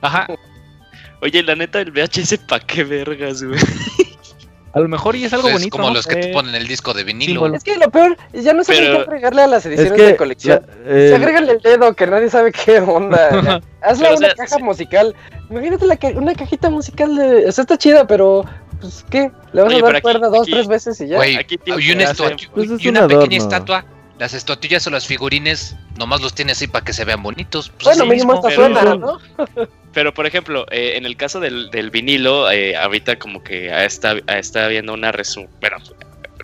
ajá, 0.01 0.27
Oye, 1.21 1.41
la 1.41 1.55
neta, 1.55 1.81
el 1.81 1.91
VHS, 1.91 2.37
¿pa' 2.47 2.59
qué 2.59 2.83
vergas, 2.83 3.41
güey? 3.41 3.59
a 4.75 4.79
lo 4.81 4.87
mejor 4.89 5.15
y 5.15 5.23
es 5.23 5.33
algo 5.33 5.47
Es 5.47 5.53
bonito. 5.53 5.77
como 5.77 5.87
¿no? 5.87 5.93
los 5.95 6.05
que 6.05 6.17
te 6.17 6.27
ponen 6.33 6.53
el 6.53 6.67
disco 6.67 6.93
de 6.93 7.03
vinilo. 7.05 7.31
símbolo. 7.31 7.55
Es 7.55 7.63
que 7.63 7.77
lo 7.77 7.89
peor, 7.89 8.17
ya 8.33 8.53
no 8.53 8.63
saben 8.63 8.83
Pero- 8.83 8.97
qué 8.97 9.01
agregarle 9.03 9.41
a 9.43 9.47
las 9.47 9.65
Es 9.65 9.71
ediciones 9.71 9.93
que 9.93 10.03
de 10.03 10.15
colección. 10.17 10.65
la- 10.85 10.91
eh, 10.91 11.07
Se 11.09 11.15
agrégale 11.15 11.51
el 11.53 11.59
dedo, 11.61 11.93
que 11.95 12.05
nadie 12.07 12.29
sabe 12.29 12.51
qué 12.51 12.79
onda. 12.79 13.61
Hazle 13.81 14.09
o 14.09 14.17
una 14.17 14.27
sea, 14.27 14.35
caja 14.35 14.55
sí. 14.57 14.63
musical. 14.63 15.15
Imagínate 15.49 15.85
la 15.87 15.95
ca- 15.97 16.09
una 16.15 16.35
cajita 16.35 16.69
musical 16.69 17.15
de. 17.15 17.47
O 17.47 17.51
sea, 17.51 17.61
está 17.63 17.77
chida, 17.77 18.05
pero. 18.05 18.43
Pues, 18.81 19.05
¿qué? 19.09 19.31
Le 19.53 19.61
vas 19.61 19.71
Oye, 19.71 19.79
a 19.79 19.83
dar 19.85 19.95
aquí- 19.95 20.01
cuerda 20.01 20.27
dos, 20.27 20.41
aquí- 20.41 20.51
tres 20.51 20.67
veces 20.67 20.99
y 21.01 21.07
ya. 21.07 21.21
Aquí 21.21 21.57
tiene 21.57 21.81
y 21.81 21.91
una, 21.93 22.13
Pues 22.53 22.69
es 22.71 22.83
y 22.83 22.89
un 22.89 22.97
una 22.97 23.07
pequeña 23.07 23.37
adorno. 23.37 23.37
estatua. 23.37 23.85
Las 24.19 24.33
estatuillas 24.33 24.85
o 24.87 24.89
las 24.89 25.05
figurines 25.07 25.75
nomás 25.97 26.21
los 26.21 26.33
tienes 26.33 26.57
así 26.57 26.67
para 26.67 26.85
que 26.85 26.93
se 26.93 27.05
vean 27.05 27.23
bonitos. 27.23 27.69
Pues 27.69 27.97
bueno, 27.97 28.05
mínimo 28.11 28.33
mismo. 28.33 28.47
esta 28.47 28.47
pero- 28.49 28.75
suena, 28.75 28.95
¿no? 28.95 29.19
Pero, 29.93 30.13
por 30.13 30.25
ejemplo, 30.25 30.65
eh, 30.71 30.97
en 30.97 31.05
el 31.05 31.15
caso 31.15 31.39
del, 31.39 31.71
del 31.71 31.89
vinilo, 31.89 32.51
eh, 32.51 32.75
ahorita 32.75 33.17
como 33.17 33.41
que 33.41 33.69
está, 33.85 34.15
está 34.27 34.65
habiendo 34.65 34.93
una 34.93 35.13
resu... 35.13 35.47
Bueno, 35.61 35.77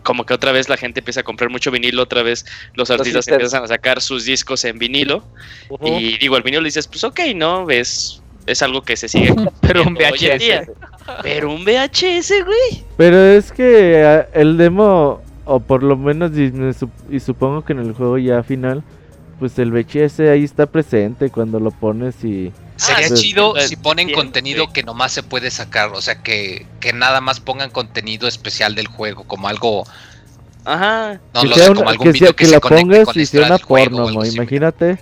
como 0.03 0.25
que 0.25 0.33
otra 0.33 0.53
vez 0.53 0.69
la 0.69 0.77
gente 0.77 1.01
empieza 1.01 1.19
a 1.19 1.23
comprar 1.23 1.49
mucho 1.49 1.69
vinilo, 1.69 2.01
otra 2.01 2.23
vez 2.23 2.45
los 2.75 2.89
artistas 2.89 3.27
empiezan 3.27 3.63
a 3.65 3.67
sacar 3.67 4.01
sus 4.01 4.23
discos 4.23 4.63
en 4.63 4.79
vinilo. 4.79 5.23
Y 5.83 6.17
digo, 6.17 6.37
el 6.37 6.43
vinilo 6.43 6.63
dices, 6.63 6.87
pues 6.87 7.03
ok, 7.03 7.19
¿no? 7.35 7.69
Es, 7.69 8.21
es 8.45 8.61
algo 8.61 8.83
que 8.83 8.95
se 8.95 9.09
sigue 9.09 9.35
Pero 9.61 9.83
un 9.83 9.95
VHS. 9.95 10.69
Pero 11.21 11.51
un 11.51 11.65
VHS, 11.65 12.31
güey. 12.45 12.83
Pero 12.95 13.17
es 13.17 13.51
que 13.51 14.03
ah, 14.03 14.27
el 14.33 14.57
demo, 14.57 15.21
o 15.43 15.59
por 15.59 15.83
lo 15.83 15.97
menos, 15.97 16.31
y 17.09 17.19
supongo 17.19 17.65
que 17.65 17.73
en 17.73 17.79
el 17.79 17.93
juego 17.93 18.17
ya 18.17 18.43
final, 18.43 18.81
pues 19.41 19.57
el 19.57 19.71
VHS 19.71 20.19
ahí 20.21 20.43
está 20.43 20.67
presente 20.67 21.31
cuando 21.31 21.59
lo 21.59 21.71
pones 21.71 22.23
y... 22.23 22.51
Sería 22.75 23.07
Ah, 23.07 23.09
sí. 23.09 23.15
chido 23.15 23.57
Eh, 23.57 23.67
si 23.67 23.75
ponen 23.75 24.05
bien, 24.05 24.17
contenido 24.19 24.65
güey. 24.65 24.73
que 24.73 24.83
nomás 24.83 25.11
se 25.11 25.23
puede 25.23 25.49
sacar. 25.49 25.89
O 25.93 25.99
sea, 26.01 26.21
que, 26.21 26.67
que 26.79 26.93
nada 26.93 27.21
más 27.21 27.39
pongan 27.39 27.71
contenido 27.71 28.27
especial 28.27 28.75
del 28.75 28.85
juego. 28.87 29.23
Como 29.23 29.47
algo. 29.47 29.83
Ajá. 30.63 31.19
No 31.33 31.41
que 31.41 31.47
lo 31.47 31.55
sea 31.55 31.65
sé, 31.65 31.73
como 31.73 31.89
algún 31.89 32.05
que, 32.05 32.11
video 32.13 32.27
sea- 32.27 32.35
que, 32.35 32.45
que 32.45 32.51
la 32.51 32.59
pongas 32.59 33.05
con 33.05 33.19
y 33.19 33.25
sea 33.25 33.45
una 33.47 33.57
juego. 33.57 33.89
porno, 33.89 34.03
o 34.03 34.07
algo 34.09 34.19
mo, 34.19 34.21
así. 34.25 34.35
imagínate. 34.35 34.99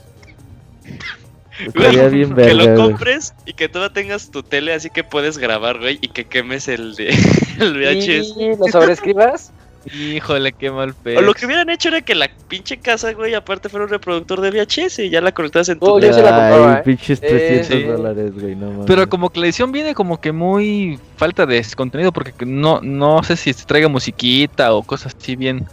Estaría 1.65 2.07
bien 2.07 2.33
que 2.35 2.53
lo 2.53 2.57
verga, 2.63 2.75
güey. 2.75 2.87
compres 2.91 3.33
y 3.45 3.51
que 3.53 3.67
tú 3.67 3.79
tengas 3.89 4.31
tu 4.31 4.43
tele 4.43 4.73
así 4.73 4.89
que 4.89 5.03
puedes 5.03 5.37
grabar, 5.37 5.77
güey, 5.79 5.99
y 6.01 6.07
que 6.07 6.23
quemes 6.25 6.69
el, 6.69 6.95
de, 6.95 7.09
el 7.59 7.73
VHS. 7.77 8.33
Y 8.37 8.55
lo 8.57 8.65
sobreescribas. 8.71 9.51
Híjole, 9.93 10.53
qué 10.53 10.71
mal 10.71 10.93
pedo. 10.93 11.19
O 11.19 11.21
lo 11.21 11.33
que 11.33 11.45
hubieran 11.45 11.69
hecho 11.69 11.89
era 11.89 12.01
que 12.01 12.13
la 12.15 12.29
pinche 12.47 12.77
casa, 12.77 13.13
güey, 13.13 13.33
aparte 13.33 13.69
fuera 13.69 13.85
un 13.85 13.91
reproductor 13.91 14.39
de 14.41 14.51
VHS 14.51 14.99
y 14.99 15.09
ya 15.09 15.21
la 15.21 15.31
conectas 15.31 15.69
en 15.69 15.79
tu 15.79 15.85
Oh, 15.87 15.99
yo 15.99 16.13
sí 16.13 16.21
la 16.21 16.35
compraba, 16.35 16.73
Ay, 16.73 16.79
¿eh? 16.79 16.81
pinches 16.85 17.19
Eh, 17.23 17.27
300 17.29 17.67
sí. 17.67 17.83
dólares, 17.83 18.33
güey, 18.39 18.55
no 18.55 18.71
mames. 18.71 18.85
Pero 18.87 19.09
como 19.09 19.29
que 19.29 19.39
la 19.39 19.45
edición 19.47 19.71
viene 19.71 19.95
como 19.95 20.19
que 20.21 20.31
muy 20.31 20.99
falta 21.17 21.45
de 21.45 21.65
contenido 21.75 22.11
porque 22.11 22.45
no 22.45 22.81
no 22.81 23.23
sé 23.23 23.35
si 23.35 23.53
se 23.53 23.65
traiga 23.65 23.87
musiquita 23.87 24.73
o 24.73 24.83
cosas 24.83 25.15
así 25.19 25.35
bien 25.35 25.65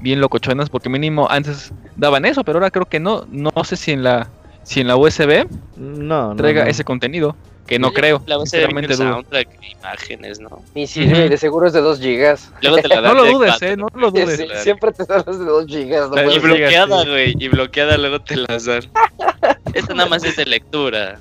bien 0.00 0.20
locochonas 0.20 0.68
porque 0.68 0.88
mínimo 0.88 1.28
antes 1.30 1.72
daban 1.96 2.24
eso, 2.24 2.44
pero 2.44 2.58
ahora 2.58 2.70
creo 2.70 2.86
que 2.86 3.00
no 3.00 3.24
no 3.30 3.50
sé 3.64 3.76
si 3.76 3.92
en 3.92 4.02
la 4.02 4.28
si 4.64 4.80
en 4.80 4.86
la 4.88 4.96
USB 4.96 5.46
No, 5.76 6.28
no, 6.30 6.36
traiga 6.36 6.64
no. 6.64 6.70
ese 6.70 6.84
contenido, 6.84 7.36
que 7.66 7.78
no 7.78 7.92
creo, 7.92 8.22
La 8.26 8.36
base 8.36 8.58
de 8.58 8.94
soundtrack, 8.94 9.48
imágenes, 9.78 10.40
¿no? 10.40 10.62
Y 10.74 10.86
sí, 10.86 11.06
de 11.06 11.36
seguro 11.36 11.66
es 11.66 11.72
de 11.72 11.80
2 11.80 12.00
gigas. 12.00 12.50
Luego 12.60 12.78
te 12.78 12.88
la 12.88 13.00
No 13.00 13.14
lo 13.14 13.24
de 13.24 13.32
dudes, 13.32 13.50
cuatro, 13.50 13.68
eh, 13.68 13.76
no 13.76 13.86
lo 13.94 14.10
dudes. 14.10 14.38
Sí, 14.38 14.46
siempre 14.62 14.92
te 14.92 15.04
dan 15.04 15.24
las 15.26 15.38
de 15.38 15.44
2 15.44 15.66
gigas. 15.66 16.10
no 16.10 16.30
Y 16.30 16.38
bloqueada, 16.38 17.02
sí. 17.02 17.08
güey, 17.08 17.34
y 17.38 17.48
bloqueada 17.48 17.96
luego 17.98 18.20
te 18.20 18.36
las 18.36 18.64
dan. 18.64 18.82
Esta 19.74 19.94
nada 19.94 20.08
más 20.08 20.24
es 20.24 20.36
de 20.36 20.44
lectura. 20.44 21.20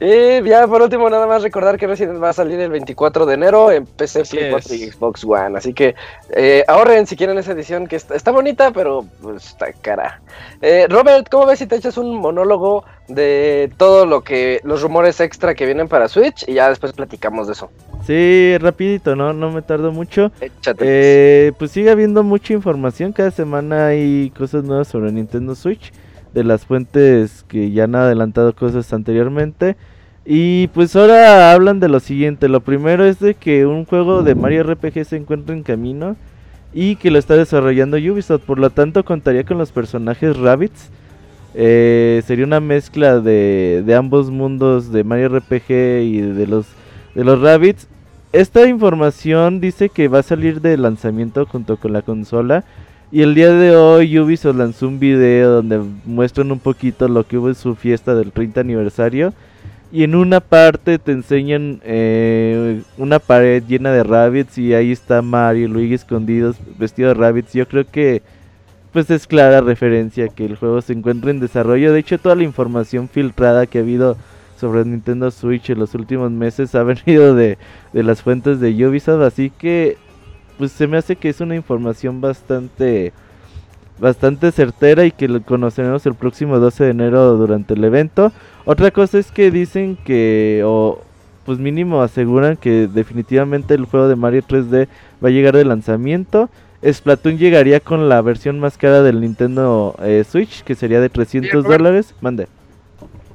Y 0.00 0.42
ya 0.48 0.66
por 0.68 0.80
último, 0.80 1.10
nada 1.10 1.26
más 1.26 1.42
recordar 1.42 1.76
que 1.76 1.86
Resident 1.86 2.22
va 2.22 2.28
a 2.28 2.32
salir 2.32 2.60
el 2.60 2.70
24 2.70 3.26
de 3.26 3.34
enero 3.34 3.72
en 3.72 3.84
PC, 3.84 4.20
Así 4.20 4.36
Play 4.36 4.50
4 4.50 4.74
es. 4.74 4.80
y 4.80 4.90
Xbox 4.90 5.24
One. 5.24 5.58
Así 5.58 5.72
que 5.72 5.96
eh, 6.30 6.64
ahorren 6.68 7.06
si 7.06 7.16
quieren 7.16 7.36
esa 7.38 7.52
edición 7.52 7.86
que 7.88 7.96
está, 7.96 8.14
está 8.14 8.30
bonita, 8.30 8.70
pero 8.70 9.04
pues, 9.20 9.46
está 9.46 9.72
cara. 9.72 10.20
Eh, 10.62 10.86
Robert, 10.88 11.28
¿cómo 11.28 11.46
ves 11.46 11.58
si 11.58 11.66
te 11.66 11.76
echas 11.76 11.98
un 11.98 12.14
monólogo 12.16 12.84
de 13.08 13.72
todo 13.76 14.06
lo 14.06 14.22
que 14.22 14.60
los 14.62 14.82
rumores 14.82 15.18
extra 15.20 15.54
que 15.54 15.66
vienen 15.66 15.88
para 15.88 16.08
Switch 16.08 16.44
y 16.46 16.54
ya 16.54 16.68
después 16.68 16.92
platicamos 16.92 17.48
de 17.48 17.54
eso? 17.54 17.70
Sí, 18.06 18.56
rapidito, 18.58 19.16
¿no? 19.16 19.32
No 19.32 19.50
me 19.50 19.62
tardo 19.62 19.90
mucho. 19.90 20.30
Échate. 20.40 20.84
Eh, 20.86 21.52
pues 21.58 21.72
sigue 21.72 21.90
habiendo 21.90 22.22
mucha 22.22 22.52
información. 22.52 23.12
Cada 23.12 23.32
semana 23.32 23.88
hay 23.88 24.30
cosas 24.30 24.62
nuevas 24.62 24.86
sobre 24.86 25.10
Nintendo 25.10 25.56
Switch. 25.56 25.92
De 26.34 26.44
las 26.44 26.66
fuentes 26.66 27.44
que 27.48 27.70
ya 27.70 27.84
han 27.84 27.94
adelantado 27.94 28.54
cosas 28.54 28.92
anteriormente. 28.92 29.76
Y 30.24 30.68
pues 30.68 30.94
ahora 30.94 31.52
hablan 31.52 31.80
de 31.80 31.88
lo 31.88 32.00
siguiente. 32.00 32.48
Lo 32.48 32.60
primero 32.60 33.04
es 33.04 33.18
de 33.18 33.34
que 33.34 33.66
un 33.66 33.84
juego 33.84 34.22
de 34.22 34.34
Mario 34.34 34.62
RPG 34.64 35.04
se 35.04 35.16
encuentra 35.16 35.54
en 35.54 35.62
camino. 35.62 36.16
Y 36.74 36.96
que 36.96 37.10
lo 37.10 37.18
está 37.18 37.34
desarrollando 37.34 37.96
Ubisoft. 37.96 38.42
Por 38.42 38.58
lo 38.58 38.70
tanto 38.70 39.04
contaría 39.04 39.44
con 39.44 39.58
los 39.58 39.72
personajes 39.72 40.36
Rabbits. 40.36 40.90
Eh, 41.54 42.22
sería 42.26 42.44
una 42.44 42.60
mezcla 42.60 43.20
de, 43.20 43.82
de 43.84 43.94
ambos 43.94 44.30
mundos 44.30 44.92
de 44.92 45.02
Mario 45.02 45.30
RPG 45.30 45.70
y 46.02 46.20
de 46.20 46.46
los, 46.46 46.66
de 47.14 47.24
los 47.24 47.40
Rabbits. 47.40 47.88
Esta 48.32 48.68
información 48.68 49.60
dice 49.60 49.88
que 49.88 50.08
va 50.08 50.18
a 50.18 50.22
salir 50.22 50.60
de 50.60 50.76
lanzamiento 50.76 51.46
junto 51.46 51.78
con 51.78 51.94
la 51.94 52.02
consola. 52.02 52.64
Y 53.10 53.22
el 53.22 53.34
día 53.34 53.50
de 53.52 53.74
hoy 53.74 54.18
Ubisoft 54.18 54.56
lanzó 54.56 54.86
un 54.86 54.98
video 54.98 55.50
donde 55.50 55.80
muestran 56.04 56.52
un 56.52 56.58
poquito 56.58 57.08
lo 57.08 57.26
que 57.26 57.38
hubo 57.38 57.48
en 57.48 57.54
su 57.54 57.74
fiesta 57.74 58.14
del 58.14 58.32
30 58.32 58.60
aniversario. 58.60 59.32
Y 59.90 60.02
en 60.02 60.14
una 60.14 60.40
parte 60.40 60.98
te 60.98 61.12
enseñan 61.12 61.80
eh, 61.84 62.82
una 62.98 63.18
pared 63.18 63.62
llena 63.66 63.92
de 63.92 64.02
rabbits 64.02 64.58
y 64.58 64.74
ahí 64.74 64.92
está 64.92 65.22
Mario 65.22 65.64
y 65.64 65.68
Luigi 65.68 65.94
escondidos 65.94 66.56
vestido 66.78 67.08
de 67.08 67.14
rabbits. 67.14 67.54
Yo 67.54 67.66
creo 67.66 67.86
que 67.86 68.20
pues 68.92 69.08
es 69.10 69.26
clara 69.26 69.62
referencia 69.62 70.28
que 70.28 70.44
el 70.44 70.56
juego 70.56 70.82
se 70.82 70.92
encuentra 70.92 71.30
en 71.30 71.40
desarrollo. 71.40 71.94
De 71.94 72.00
hecho 72.00 72.18
toda 72.18 72.34
la 72.34 72.42
información 72.42 73.08
filtrada 73.08 73.66
que 73.66 73.78
ha 73.78 73.82
habido 73.82 74.18
sobre 74.60 74.84
Nintendo 74.84 75.30
Switch 75.30 75.70
en 75.70 75.78
los 75.78 75.94
últimos 75.94 76.30
meses 76.30 76.74
ha 76.74 76.82
venido 76.84 77.34
de, 77.34 77.56
de 77.94 78.02
las 78.02 78.20
fuentes 78.20 78.60
de 78.60 78.86
Ubisoft. 78.86 79.22
Así 79.22 79.48
que 79.48 79.96
pues 80.58 80.72
se 80.72 80.86
me 80.86 80.98
hace 80.98 81.16
que 81.16 81.28
es 81.28 81.40
una 81.40 81.54
información 81.54 82.20
bastante 82.20 83.12
bastante 83.98 84.52
certera 84.52 85.04
y 85.04 85.10
que 85.10 85.28
lo 85.28 85.42
conoceremos 85.42 86.06
el 86.06 86.14
próximo 86.14 86.58
12 86.58 86.84
de 86.84 86.90
enero 86.90 87.36
durante 87.36 87.74
el 87.74 87.82
evento. 87.82 88.32
Otra 88.64 88.90
cosa 88.90 89.18
es 89.18 89.30
que 89.30 89.50
dicen 89.50 89.96
que 90.04 90.62
o 90.64 91.02
pues 91.44 91.58
mínimo 91.58 92.02
aseguran 92.02 92.56
que 92.56 92.88
definitivamente 92.88 93.74
el 93.74 93.86
juego 93.86 94.08
de 94.08 94.16
Mario 94.16 94.42
3D 94.42 94.86
va 95.24 95.28
a 95.28 95.32
llegar 95.32 95.56
de 95.56 95.64
lanzamiento. 95.64 96.50
Splatoon 96.84 97.38
llegaría 97.38 97.80
con 97.80 98.08
la 98.08 98.20
versión 98.22 98.60
más 98.60 98.76
cara 98.76 99.02
del 99.02 99.20
Nintendo 99.20 99.96
eh, 100.02 100.24
Switch, 100.28 100.62
que 100.62 100.74
sería 100.74 101.00
de 101.00 101.08
300 101.08 101.50
Robert. 101.52 101.78
dólares. 101.78 102.14
Mande. 102.20 102.46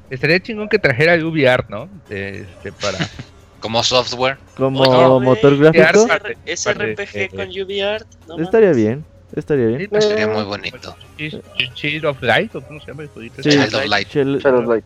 Estaría 0.08 0.40
chingón 0.40 0.68
que 0.68 0.78
trajera 0.78 1.14
el 1.14 1.24
¿no? 1.68 1.88
Este, 2.08 2.72
para... 2.72 2.98
Como 3.64 3.82
software. 3.82 4.36
Como 4.58 4.82
Oye, 4.82 5.24
motor 5.24 5.54
VR 5.54 5.70
gráfico. 5.72 6.06
parte- 6.06 6.36
parte, 6.64 6.92
RPG 6.92 7.08
eh, 7.14 7.28
con 7.30 7.48
UVR. 7.48 8.04
no 8.28 8.36
Estaría 8.44 8.68
mames. 8.68 8.76
bien, 8.76 9.04
estaría 9.34 9.66
bien. 9.68 9.86
Pues, 9.88 10.04
Sería 10.04 10.28
muy 10.28 10.42
bonito. 10.44 10.94
Child- 11.16 11.42
Child 11.72 12.04
of 12.04 12.22
Light, 12.22 12.54
o 12.54 12.60
cómo 12.60 12.78
se 12.80 12.88
llama 12.88 13.04
el 13.04 13.08
jueguito 13.08 13.42
Sí. 13.42 13.48
ese? 13.48 13.58
Child 13.60 13.74
of 13.74 13.86
Light. 13.88 14.68
Light. 14.68 14.84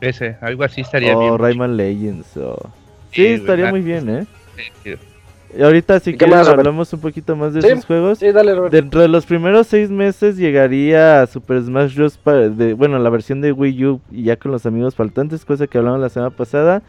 Ese, 0.00 0.36
algo 0.40 0.64
así 0.64 0.80
estaría 0.80 1.14
o 1.14 1.20
bien. 1.20 1.38
Rayman 1.38 1.76
Legends. 1.76 2.34
O... 2.38 2.56
Sí, 3.12 3.20
Sí, 3.22 3.26
estaría 3.34 3.66
¿verdad? 3.66 3.70
muy 3.70 3.80
bien, 3.82 4.08
¿eh? 4.08 4.26
Sí, 4.56 4.62
sí. 4.82 4.94
Y 5.58 5.62
ahorita 5.62 6.00
si 6.00 6.10
¿Y 6.10 6.12
qué 6.16 6.24
quieres 6.24 6.48
hablamos 6.48 6.90
un 6.94 7.00
poquito 7.00 7.36
más 7.36 7.52
de 7.52 7.60
Sí, 7.60 7.68
esos 7.68 7.84
juegos. 7.84 8.18
Sí, 8.18 8.32
dale, 8.32 8.54
Robert. 8.54 8.72
Dentro 8.72 9.02
de 9.02 9.08
los 9.08 9.26
primeros 9.26 9.66
seis 9.66 9.90
meses 9.90 10.38
llegaría 10.38 11.26
Super 11.26 11.62
Smash 11.62 11.94
Bros. 11.94 12.16
pa- 12.16 12.32
de, 12.48 12.72
bueno, 12.72 12.98
la 12.98 13.10
versión 13.10 13.42
de 13.42 13.52
Wii 13.52 13.84
U 13.84 14.00
y 14.10 14.22
ya 14.22 14.36
con 14.36 14.52
los 14.52 14.64
amigos 14.64 14.94
faltantes, 14.94 15.44
cosa 15.44 15.66
que 15.66 15.76
hablamos 15.76 16.00
la 16.00 16.08
semana 16.08 16.30
pasada. 16.30 16.80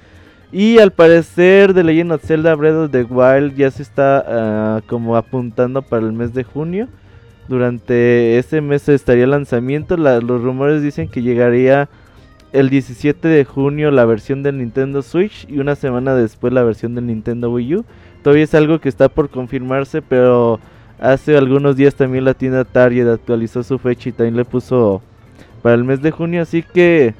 Y 0.52 0.78
al 0.80 0.91
parecer 0.91 1.74
The 1.74 1.84
Legend 1.84 2.14
of 2.14 2.24
Zelda 2.24 2.56
Breath 2.56 2.76
of 2.76 2.91
the 2.91 3.04
Wild 3.04 3.56
ya 3.56 3.70
se 3.72 3.84
está 3.84 4.24
ah, 4.28 4.82
como 4.88 5.18
apuntando 5.18 5.82
para 5.82 6.06
el 6.06 6.14
mes 6.14 6.34
de 6.34 6.43
junio. 6.43 6.88
Durante 7.48 8.38
ese 8.39 8.62
mes 8.62 8.88
estaría 8.89 9.26
el 9.26 9.32
lanzamiento. 9.32 9.98
La- 9.98 10.20
los 10.22 10.41
rumores 10.41 10.82
dicen 10.82 11.08
que 11.10 11.22
llegaría 11.22 11.89
el 12.54 12.70
17 12.70 13.28
de 13.28 13.43
junio 13.46 13.91
la 13.91 14.06
versión 14.06 14.41
del 14.43 14.58
Nintendo 14.60 15.02
Switch 15.02 15.46
y 15.50 15.60
una 15.60 15.76
semana 15.76 16.16
después 16.16 16.54
la 16.54 16.64
versión 16.64 16.96
del 16.96 17.08
Nintendo 17.08 17.52
Wii 17.52 17.76
U. 17.76 17.86
Todavía 18.24 18.46
es 18.46 18.56
algo 18.56 18.80
que 18.80 18.89
está 18.89 19.10
por 19.10 19.30
confirmarse, 19.30 20.02
pero 20.02 20.60
hace 21.00 21.36
algunos 21.38 21.76
días 21.76 21.96
también 21.96 22.24
la 22.24 22.34
tienda 22.34 22.64
Target 22.64 23.08
actualizó 23.10 23.62
su 23.62 23.78
fecha 23.78 24.10
y 24.10 24.14
también 24.14 24.38
le 24.38 24.46
puso 24.46 25.02
para 25.62 25.76
el 25.76 25.84
mes 25.84 26.02
de 26.02 26.12
junio, 26.12 26.41
así 26.41 26.64
que 26.64 27.14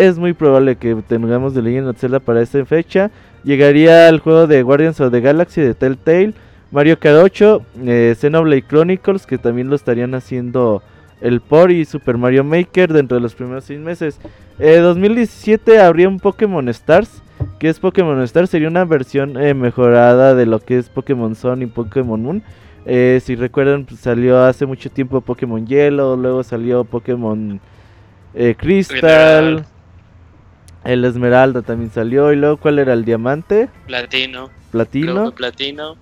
es 0.00 0.18
muy 0.18 0.32
probable 0.32 0.76
que 0.76 0.94
tengamos 1.06 1.54
The 1.54 1.62
Legend 1.62 1.88
of 1.88 1.98
Zelda 1.98 2.20
para 2.20 2.40
esa 2.40 2.64
fecha. 2.64 3.10
Llegaría 3.44 4.08
el 4.08 4.20
juego 4.20 4.46
de 4.46 4.62
Guardians 4.62 5.00
of 5.00 5.12
the 5.12 5.20
Galaxy 5.20 5.60
de 5.60 5.74
Telltale, 5.74 6.34
Mario 6.70 6.98
Kart 6.98 7.18
8, 7.22 7.62
eh, 7.84 8.14
Xenoblade 8.18 8.62
Chronicles, 8.62 9.26
que 9.26 9.38
también 9.38 9.68
lo 9.68 9.76
estarían 9.76 10.14
haciendo 10.14 10.82
el 11.20 11.40
por 11.40 11.70
y 11.70 11.84
Super 11.84 12.16
Mario 12.16 12.44
Maker 12.44 12.92
dentro 12.92 13.16
de 13.16 13.20
los 13.20 13.34
primeros 13.34 13.64
seis 13.64 13.78
meses. 13.78 14.18
Eh, 14.58 14.76
2017 14.76 15.80
habría 15.80 16.08
un 16.08 16.18
Pokémon 16.18 16.68
Stars. 16.70 17.22
que 17.58 17.68
es 17.68 17.78
Pokémon 17.78 18.22
Stars? 18.22 18.50
Sería 18.50 18.68
una 18.68 18.84
versión 18.84 19.38
eh, 19.38 19.54
mejorada 19.54 20.34
de 20.34 20.46
lo 20.46 20.60
que 20.60 20.78
es 20.78 20.88
Pokémon 20.88 21.34
Sun 21.34 21.62
y 21.62 21.66
Pokémon 21.66 22.22
Moon. 22.22 22.42
Eh, 22.86 23.20
si 23.22 23.36
recuerdan, 23.36 23.84
pues, 23.84 24.00
salió 24.00 24.42
hace 24.42 24.64
mucho 24.64 24.90
tiempo 24.90 25.20
Pokémon 25.20 25.66
Hielo, 25.66 26.16
luego 26.16 26.42
salió 26.42 26.84
Pokémon 26.84 27.60
eh, 28.34 28.54
Crystal. 28.56 29.66
El 30.84 31.04
Esmeralda 31.04 31.62
también 31.62 31.90
salió, 31.90 32.32
y 32.32 32.36
luego 32.36 32.56
¿cuál 32.56 32.78
era? 32.78 32.92
El 32.92 33.04
Diamante, 33.04 33.68
Platino. 33.86 34.50
Platino, 34.70 35.32
Platino. 35.32 35.96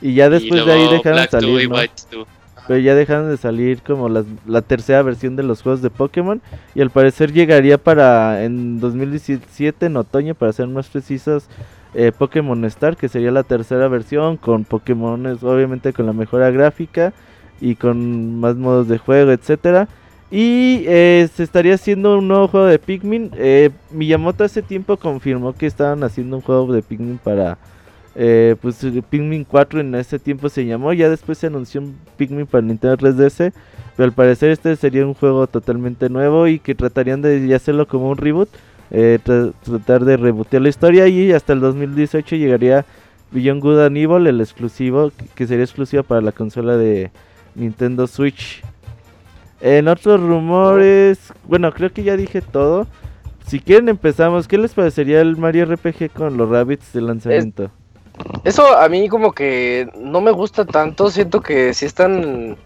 y 0.00 0.14
ya 0.14 0.28
después 0.30 0.62
y 0.62 0.66
de 0.66 0.72
ahí 0.72 0.88
dejaron 0.88 1.04
de 1.04 1.12
Black 1.12 1.30
2 1.30 1.42
y 1.42 1.46
salir, 1.46 1.68
¿no? 1.68 1.76
White 1.76 2.02
2. 2.12 2.28
Pero 2.68 2.78
ya 2.80 2.94
dejaron 2.94 3.28
de 3.28 3.36
salir 3.36 3.82
como 3.82 4.08
la 4.08 4.62
tercera 4.62 5.02
versión 5.02 5.34
de 5.34 5.42
los 5.42 5.62
juegos 5.62 5.82
de 5.82 5.90
Pokémon. 5.90 6.40
Y 6.74 6.82
al 6.82 6.90
parecer 6.90 7.32
llegaría 7.32 7.78
para 7.78 8.44
en 8.44 8.78
2017, 8.78 9.86
en 9.86 9.96
otoño, 9.96 10.36
para 10.36 10.52
ser 10.52 10.68
más 10.68 10.88
precisos, 10.88 11.48
eh, 11.94 12.12
Pokémon 12.16 12.64
Star, 12.66 12.96
que 12.96 13.08
sería 13.08 13.32
la 13.32 13.42
tercera 13.42 13.88
versión, 13.88 14.36
con 14.36 14.64
Pokémon, 14.64 15.26
obviamente 15.42 15.92
con 15.92 16.06
la 16.06 16.12
mejora 16.12 16.50
gráfica 16.50 17.12
y 17.60 17.74
con 17.74 18.38
más 18.38 18.54
modos 18.54 18.86
de 18.86 18.98
juego, 18.98 19.32
etcétera. 19.32 19.88
Y 20.30 20.84
eh, 20.86 21.28
se 21.34 21.42
estaría 21.42 21.74
haciendo 21.74 22.18
un 22.18 22.28
nuevo 22.28 22.46
juego 22.48 22.66
de 22.66 22.78
Pikmin. 22.78 23.30
Eh, 23.36 23.70
Miyamoto 23.90 24.44
hace 24.44 24.62
tiempo 24.62 24.96
confirmó 24.96 25.52
que 25.52 25.66
estaban 25.66 26.04
haciendo 26.04 26.36
un 26.36 26.42
juego 26.42 26.72
de 26.72 26.82
Pikmin 26.82 27.18
para 27.18 27.58
eh, 28.14 28.56
pues 28.60 28.84
Pikmin 29.08 29.44
4 29.44 29.80
en 29.80 29.94
ese 29.94 30.18
tiempo 30.18 30.48
se 30.48 30.66
llamó, 30.66 30.92
ya 30.92 31.08
después 31.08 31.38
se 31.38 31.46
anunció 31.46 31.80
un 31.80 31.96
Pikmin 32.16 32.46
para 32.46 32.62
Nintendo 32.62 32.96
3DS, 32.96 33.52
pero 33.96 34.04
al 34.04 34.12
parecer 34.12 34.50
este 34.50 34.74
sería 34.76 35.06
un 35.06 35.14
juego 35.14 35.46
totalmente 35.46 36.08
nuevo 36.08 36.46
y 36.46 36.58
que 36.58 36.74
tratarían 36.74 37.22
de 37.22 37.52
hacerlo 37.54 37.86
como 37.86 38.10
un 38.10 38.16
reboot, 38.16 38.48
eh, 38.90 39.18
tra- 39.24 39.52
tratar 39.62 40.04
de 40.04 40.16
rebotear 40.16 40.62
la 40.62 40.68
historia 40.68 41.06
y 41.08 41.32
hasta 41.32 41.52
el 41.52 41.60
2018 41.60 42.36
llegaría 42.36 42.84
Beyond 43.30 43.62
Good 43.62 43.80
and 43.80 44.26
el 44.26 44.40
exclusivo, 44.40 45.12
que 45.34 45.46
sería 45.46 45.64
exclusivo 45.64 46.02
para 46.02 46.20
la 46.20 46.32
consola 46.32 46.76
de 46.76 47.10
Nintendo 47.54 48.06
Switch. 48.08 48.62
En 49.60 49.88
otros 49.88 50.20
rumores, 50.20 51.18
bueno, 51.44 51.72
creo 51.72 51.92
que 51.92 52.02
ya 52.02 52.16
dije 52.16 52.40
todo. 52.40 52.86
Si 53.46 53.60
quieren 53.60 53.88
empezamos, 53.88 54.48
¿qué 54.48 54.58
les 54.58 54.74
parecería 54.74 55.20
el 55.20 55.36
Mario 55.36 55.66
RPG 55.66 56.12
con 56.12 56.36
los 56.36 56.48
Rabbits 56.48 56.92
de 56.92 57.00
lanzamiento? 57.00 57.70
Eso 58.44 58.76
a 58.76 58.88
mí 58.88 59.08
como 59.08 59.32
que 59.32 59.88
no 59.96 60.20
me 60.20 60.30
gusta 60.30 60.64
tanto, 60.64 61.10
siento 61.10 61.40
que 61.40 61.74
sí 61.74 61.86
están 61.86 62.56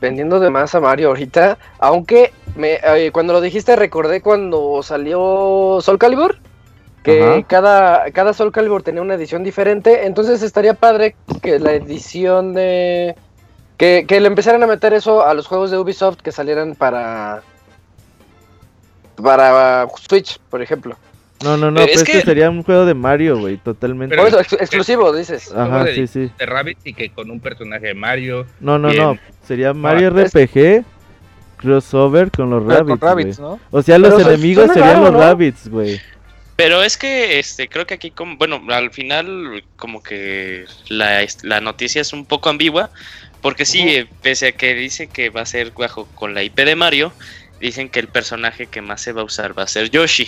vendiendo 0.00 0.40
de 0.40 0.50
más 0.50 0.74
a 0.74 0.80
Mario 0.80 1.08
ahorita, 1.08 1.58
aunque 1.78 2.32
me, 2.56 2.74
eh, 2.74 3.10
cuando 3.12 3.32
lo 3.32 3.40
dijiste 3.40 3.74
recordé 3.76 4.20
cuando 4.20 4.82
salió 4.82 5.78
Soul 5.80 5.98
Calibur, 5.98 6.38
que 7.02 7.22
Ajá. 7.22 7.42
cada, 7.42 8.10
cada 8.12 8.32
Soul 8.32 8.52
Calibur 8.52 8.82
tenía 8.82 9.02
una 9.02 9.14
edición 9.14 9.44
diferente, 9.44 10.06
entonces 10.06 10.42
estaría 10.42 10.74
padre 10.74 11.16
que 11.42 11.58
la 11.58 11.72
edición 11.72 12.54
de... 12.54 13.16
Que, 13.84 14.06
que 14.08 14.18
le 14.18 14.28
empezaran 14.28 14.62
a 14.62 14.66
meter 14.66 14.94
eso 14.94 15.26
a 15.26 15.34
los 15.34 15.46
juegos 15.46 15.70
de 15.70 15.76
Ubisoft 15.76 16.16
que 16.22 16.32
salieran 16.32 16.74
para... 16.74 17.42
Para 19.22 19.86
Switch, 20.08 20.38
por 20.50 20.62
ejemplo. 20.62 20.96
No, 21.42 21.58
no, 21.58 21.70
no, 21.70 21.80
Eh, 21.80 21.84
pero 21.86 21.98
es 22.00 22.04
que 22.04 22.22
sería 22.22 22.48
un 22.48 22.62
juego 22.62 22.86
de 22.86 22.94
Mario, 22.94 23.38
güey, 23.38 23.58
totalmente. 23.58 24.16
Por 24.16 24.26
eso, 24.28 24.40
ex- 24.40 24.54
exclusivo, 24.54 25.12
dices. 25.14 25.52
Ajá, 25.54 25.84
de- 25.84 25.94
sí, 25.94 26.06
sí. 26.06 26.30
De 26.38 26.46
Rabbit 26.46 26.78
y 26.84 26.94
que 26.94 27.10
con 27.10 27.30
un 27.30 27.40
personaje 27.40 27.88
de 27.88 27.94
Mario. 27.94 28.46
No, 28.60 28.78
no, 28.78 28.88
Bien. 28.88 29.02
no, 29.02 29.18
sería 29.46 29.74
Mario 29.74 30.08
RPG 30.10 30.84
crossover 31.58 32.30
con 32.30 32.48
los 32.50 32.64
Pero 32.64 32.78
Rabbits, 32.78 32.98
con 32.98 33.08
Rabbids, 33.08 33.38
güey. 33.38 33.50
¿no? 33.50 33.60
O 33.70 33.82
sea, 33.82 33.98
los 33.98 34.14
Pero 34.14 34.30
enemigos 34.30 34.68
serían 34.68 34.88
raro, 34.94 35.02
los 35.02 35.12
¿no? 35.12 35.18
Rabbits, 35.20 35.68
güey. 35.68 36.00
Pero 36.56 36.82
es 36.82 36.96
que 36.96 37.38
este 37.38 37.68
creo 37.68 37.86
que 37.86 37.94
aquí 37.94 38.10
como 38.10 38.36
bueno, 38.38 38.62
al 38.70 38.90
final 38.92 39.62
como 39.76 40.02
que 40.02 40.64
la, 40.88 41.20
la 41.42 41.60
noticia 41.60 42.00
es 42.00 42.12
un 42.12 42.24
poco 42.24 42.48
ambigua 42.48 42.90
porque 43.44 43.66
sí, 43.66 43.80
eh, 43.82 44.06
pese 44.22 44.46
a 44.46 44.52
que 44.52 44.74
dice 44.74 45.06
que 45.06 45.28
va 45.28 45.42
a 45.42 45.46
ser 45.46 45.72
bajo 45.72 46.08
con 46.14 46.32
la 46.32 46.42
IP 46.42 46.64
de 46.64 46.76
Mario, 46.76 47.12
dicen 47.60 47.90
que 47.90 48.00
el 48.00 48.08
personaje 48.08 48.68
que 48.68 48.80
más 48.80 49.02
se 49.02 49.12
va 49.12 49.20
a 49.20 49.24
usar 49.24 49.56
va 49.56 49.64
a 49.64 49.66
ser 49.66 49.90
Yoshi. 49.90 50.26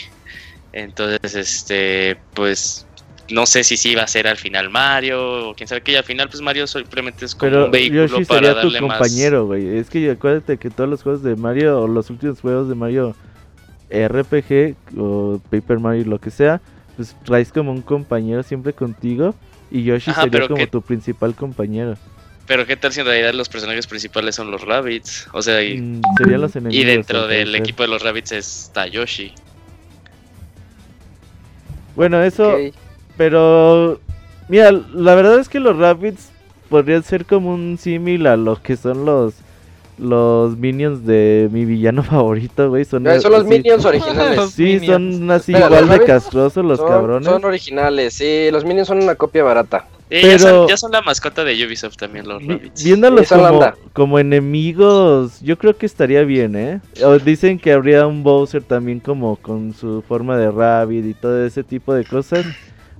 Entonces, 0.74 1.34
este, 1.34 2.18
pues 2.34 2.86
no 3.30 3.46
sé 3.46 3.64
si 3.64 3.78
sí 3.78 3.94
va 3.94 4.02
a 4.02 4.06
ser 4.06 4.28
al 4.28 4.36
final 4.36 4.68
Mario 4.68 5.48
o 5.48 5.54
quién 5.54 5.66
sabe 5.66 5.80
qué, 5.80 5.92
y 5.92 5.94
al 5.94 6.04
final 6.04 6.28
pues 6.28 6.42
Mario 6.42 6.66
simplemente 6.66 7.24
es 7.24 7.34
como 7.34 7.50
Pero 7.50 7.64
un 7.64 7.70
vehículo 7.70 8.06
Yoshi 8.06 8.24
para 8.26 8.48
sería 8.48 8.60
tu 8.60 8.70
darle 8.70 8.86
más 8.86 8.98
compañero, 8.98 9.46
güey. 9.46 9.78
Es 9.78 9.88
que 9.88 10.10
acuérdate 10.10 10.58
que 10.58 10.68
todos 10.68 10.90
los 10.90 11.02
juegos 11.02 11.22
de 11.22 11.36
Mario, 11.36 11.80
o 11.80 11.88
los 11.88 12.10
últimos 12.10 12.38
juegos 12.42 12.68
de 12.68 12.74
Mario 12.74 13.16
RPG 13.88 14.76
o 14.98 15.40
Paper 15.50 15.78
Mario, 15.78 16.04
lo 16.04 16.20
que 16.20 16.30
sea, 16.30 16.60
pues 16.96 17.16
traes 17.24 17.50
como 17.50 17.72
un 17.72 17.80
compañero 17.80 18.42
siempre 18.42 18.74
contigo. 18.74 19.34
Y 19.70 19.84
Yoshi 19.84 20.10
Ajá, 20.10 20.24
sería 20.24 20.46
como 20.46 20.58
que- 20.58 20.66
tu 20.66 20.82
principal 20.82 21.34
compañero. 21.34 21.96
Pero 22.46 22.64
qué 22.66 22.76
tal 22.76 22.92
si 22.92 23.00
en 23.00 23.06
realidad 23.06 23.34
los 23.34 23.48
personajes 23.48 23.86
principales 23.86 24.34
son 24.36 24.50
los 24.50 24.62
Rabbits? 24.62 25.26
O 25.32 25.42
sea, 25.42 25.62
y, 25.62 25.78
Mm, 25.80 26.00
serían 26.16 26.40
los 26.40 26.54
enemigos. 26.56 26.82
y 26.82 26.86
dentro 26.86 27.26
del 27.26 27.54
equipo 27.54 27.82
de 27.82 27.88
los 27.88 28.02
Rabbits 28.02 28.32
está 28.32 28.86
Yoshi. 28.86 29.32
Bueno, 31.94 32.22
eso, 32.22 32.56
pero 33.16 34.00
mira, 34.48 34.70
la 34.70 35.14
verdad 35.14 35.38
es 35.40 35.48
que 35.48 35.60
los 35.60 35.76
Rabbits 35.76 36.28
podrían 36.68 37.02
ser 37.02 37.24
como 37.24 37.54
un 37.54 37.78
símil 37.78 38.26
a 38.26 38.36
lo 38.36 38.60
que 38.62 38.76
son 38.76 39.04
los 39.06 39.34
los 39.98 40.56
minions 40.56 41.06
de 41.06 41.48
mi 41.52 41.64
villano 41.64 42.02
favorito, 42.04 42.68
güey. 42.68 42.84
Son, 42.84 43.06
Eh, 43.06 43.20
Son 43.20 43.32
los 43.32 43.44
minions 43.46 43.84
originales. 43.84 44.50
Sí, 44.50 44.78
Minions. 44.80 45.16
son 45.18 45.30
así 45.30 45.52
igual 45.52 45.86
¿los 45.86 45.98
de 45.98 46.04
castrosos 46.04 46.64
los 46.64 46.78
son, 46.78 46.88
cabrones. 46.88 47.28
son 47.28 47.44
originales, 47.44 48.14
sí, 48.14 48.48
los 48.52 48.64
minions 48.64 48.88
son 48.88 49.02
una 49.02 49.14
copia 49.14 49.42
barata. 49.42 49.86
Eh, 50.08 50.20
Pero- 50.22 50.32
ya, 50.32 50.38
son, 50.38 50.68
ya 50.68 50.76
son 50.76 50.92
la 50.92 51.02
mascota 51.02 51.42
de 51.42 51.52
Ubisoft 51.66 51.96
también 51.96 52.28
los 52.28 52.40
Rabbits. 52.46 52.84
Viéndolos 52.84 53.28
como, 53.28 53.60
como 53.92 54.18
enemigos, 54.20 55.40
yo 55.40 55.58
creo 55.58 55.76
que 55.76 55.86
estaría 55.86 56.22
bien, 56.22 56.54
¿eh? 56.54 56.80
O 57.04 57.18
dicen 57.18 57.58
que 57.58 57.72
habría 57.72 58.06
un 58.06 58.22
Bowser 58.22 58.62
también 58.62 59.00
como 59.00 59.34
con 59.36 59.74
su 59.74 60.02
forma 60.06 60.36
de 60.36 60.50
Rabbit 60.50 61.04
y 61.06 61.14
todo 61.14 61.44
ese 61.44 61.64
tipo 61.64 61.92
de 61.92 62.04
cosas. 62.04 62.44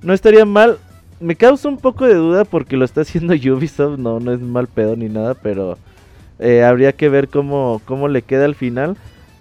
No 0.01 0.13
estaría 0.13 0.43
mal. 0.45 0.79
Me 1.21 1.35
causa 1.37 1.69
un 1.69 1.77
poco 1.77 2.05
de 2.05 2.13
duda 2.15 2.43
porque 2.43 2.75
lo 2.75 2.83
está 2.83 3.01
haciendo 3.01 3.33
Ubisoft, 3.55 3.97
no, 3.97 4.19
no 4.19 4.33
es 4.33 4.41
mal 4.41 4.67
pedo 4.67 4.97
ni 4.97 5.07
nada, 5.07 5.33
pero 5.33 5.77
eh, 6.39 6.63
habría 6.63 6.93
que 6.93 7.09
ver 7.09 7.27
cómo, 7.29 7.81
cómo 7.85 8.07
le 8.07 8.21
queda 8.21 8.45
al 8.45 8.55
final. 8.55 8.95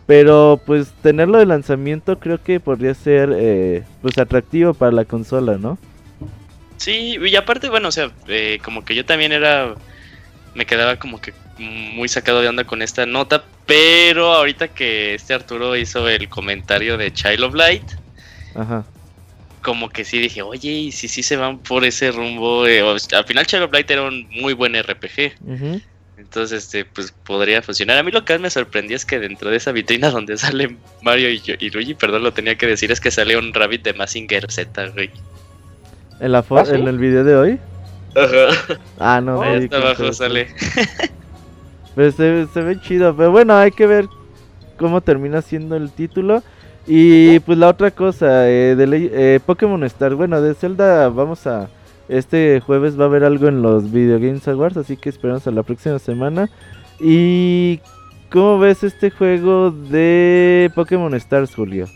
Pero 0.07 0.61
pues 0.65 0.93
tenerlo 1.03 1.39
de 1.39 1.47
lanzamiento 1.47 2.21
creo 2.21 2.41
que 2.43 2.61
podría 2.61 2.95
ser 2.95 3.31
eh, 3.37 3.83
pues 4.03 4.17
atractivo 4.19 4.73
para 4.73 4.93
la 4.93 5.05
consola, 5.05 5.59
¿no? 5.59 5.79
Sí, 6.77 7.19
y 7.21 7.35
aparte, 7.37 7.69
bueno, 7.69 7.89
o 7.89 7.93
sea, 7.93 8.11
eh, 8.29 8.59
como 8.63 8.85
que 8.85 8.95
yo 8.95 9.05
también 9.05 9.33
era. 9.33 9.75
Me 10.55 10.65
quedaba 10.65 10.97
como 10.97 11.21
que 11.21 11.33
muy 11.59 12.09
sacado 12.09 12.41
de 12.41 12.49
onda 12.49 12.65
con 12.65 12.83
esta 12.83 13.05
nota, 13.05 13.45
pero 13.67 14.33
ahorita 14.33 14.69
que 14.69 15.15
este 15.15 15.35
Arturo 15.35 15.75
hizo 15.77 16.09
el 16.09 16.29
comentario 16.29 16.97
de 16.97 17.13
Child 17.13 17.43
of 17.45 17.55
Light, 17.55 17.83
Ajá. 18.55 18.85
como 19.63 19.89
que 19.89 20.05
sí 20.05 20.19
dije, 20.19 20.43
oye, 20.43 20.71
y 20.71 20.93
si 20.93 21.09
sí 21.09 21.23
se 21.23 21.37
van 21.37 21.59
por 21.59 21.85
ese 21.85 22.13
rumbo. 22.13 22.67
eh, 22.67 22.83
o 22.83 22.99
sea, 22.99 23.19
al 23.21 23.25
final 23.25 23.47
Child 23.47 23.65
of 23.65 23.73
Light 23.73 23.91
era 23.91 24.03
un 24.03 24.29
muy 24.31 24.53
buen 24.53 24.75
RPG. 24.77 25.33
ujú. 25.41 25.81
Entonces, 26.19 26.65
este, 26.65 26.85
pues 26.87 27.13
podría 27.13 27.61
funcionar. 27.61 27.99
A 27.99 28.03
mí 28.03 28.11
lo 28.11 28.25
que 28.25 28.33
más 28.35 28.41
me 28.41 28.51
sorprendió 28.51 28.97
es 28.97 29.05
que 29.05 29.19
dentro 29.19 29.51
de 29.51 29.57
esa 29.59 29.73
vitrina 29.73 30.11
donde 30.11 30.39
sale 30.39 30.77
Mario 31.03 31.31
y, 31.31 31.43
y 31.59 31.71
Luigi, 31.71 31.95
perdón, 31.95 32.23
lo 32.23 32.33
tenía 32.33 32.57
que 32.57 32.67
decir, 32.67 32.91
es 32.91 33.01
que 33.01 33.11
sale 33.11 33.37
un 33.37 33.53
rabbit 33.53 33.83
de 33.83 33.93
Mazinger 33.93 34.51
Z, 34.51 34.89
güey. 34.95 35.11
En, 36.19 36.33
la 36.33 36.39
¿Ah, 36.49 36.65
sí? 36.65 36.75
en 36.75 36.89
el 36.89 36.99
video 36.99 37.23
de 37.23 37.37
hoy. 37.37 37.61
Ajá. 38.15 38.79
Ah, 38.99 39.21
no. 39.21 39.43
Ahí 39.43 39.69
con 39.69 39.83
abajo 39.83 40.11
sale. 40.15 40.49
Pero 41.95 42.13
se, 42.13 42.47
se 42.53 42.63
ve 42.63 42.81
chido. 42.81 43.15
Pero 43.15 43.31
bueno, 43.31 43.55
hay 43.55 43.71
que 43.71 43.87
ver 43.87 44.07
cómo 44.79 45.03
termina 45.03 45.43
siendo 45.43 45.77
el 45.77 45.91
título. 45.91 46.43
Y 46.87 47.41
pues 47.41 47.59
la 47.59 47.69
otra 47.69 47.91
cosa, 47.91 48.49
eh, 48.49 48.75
de 48.75 48.87
ley- 48.87 49.11
eh, 49.13 49.41
Pokémon 49.45 49.85
Star. 49.85 50.15
Bueno, 50.15 50.41
de 50.41 50.55
Zelda 50.55 51.11
vamos 51.11 51.47
a... 51.47 51.69
Este 52.09 52.61
jueves 52.61 52.99
va 52.99 53.05
a 53.05 53.07
haber 53.09 53.25
algo 53.25 53.49
en 53.49 53.63
los 53.63 53.91
Video 53.93 54.19
Games 54.19 54.47
Awards, 54.49 54.77
así 54.77 54.97
que 54.97 55.09
esperamos 55.09 55.47
a 55.47 55.51
la 55.51 55.63
próxima 55.63 55.99
semana. 55.99 56.49
Y... 57.01 57.81
¿Cómo 58.31 58.59
ves 58.59 58.83
este 58.83 59.11
juego 59.11 59.71
de 59.71 60.71
Pokémon 60.75 61.15
Stars, 61.15 61.55
Julio? 61.55 61.89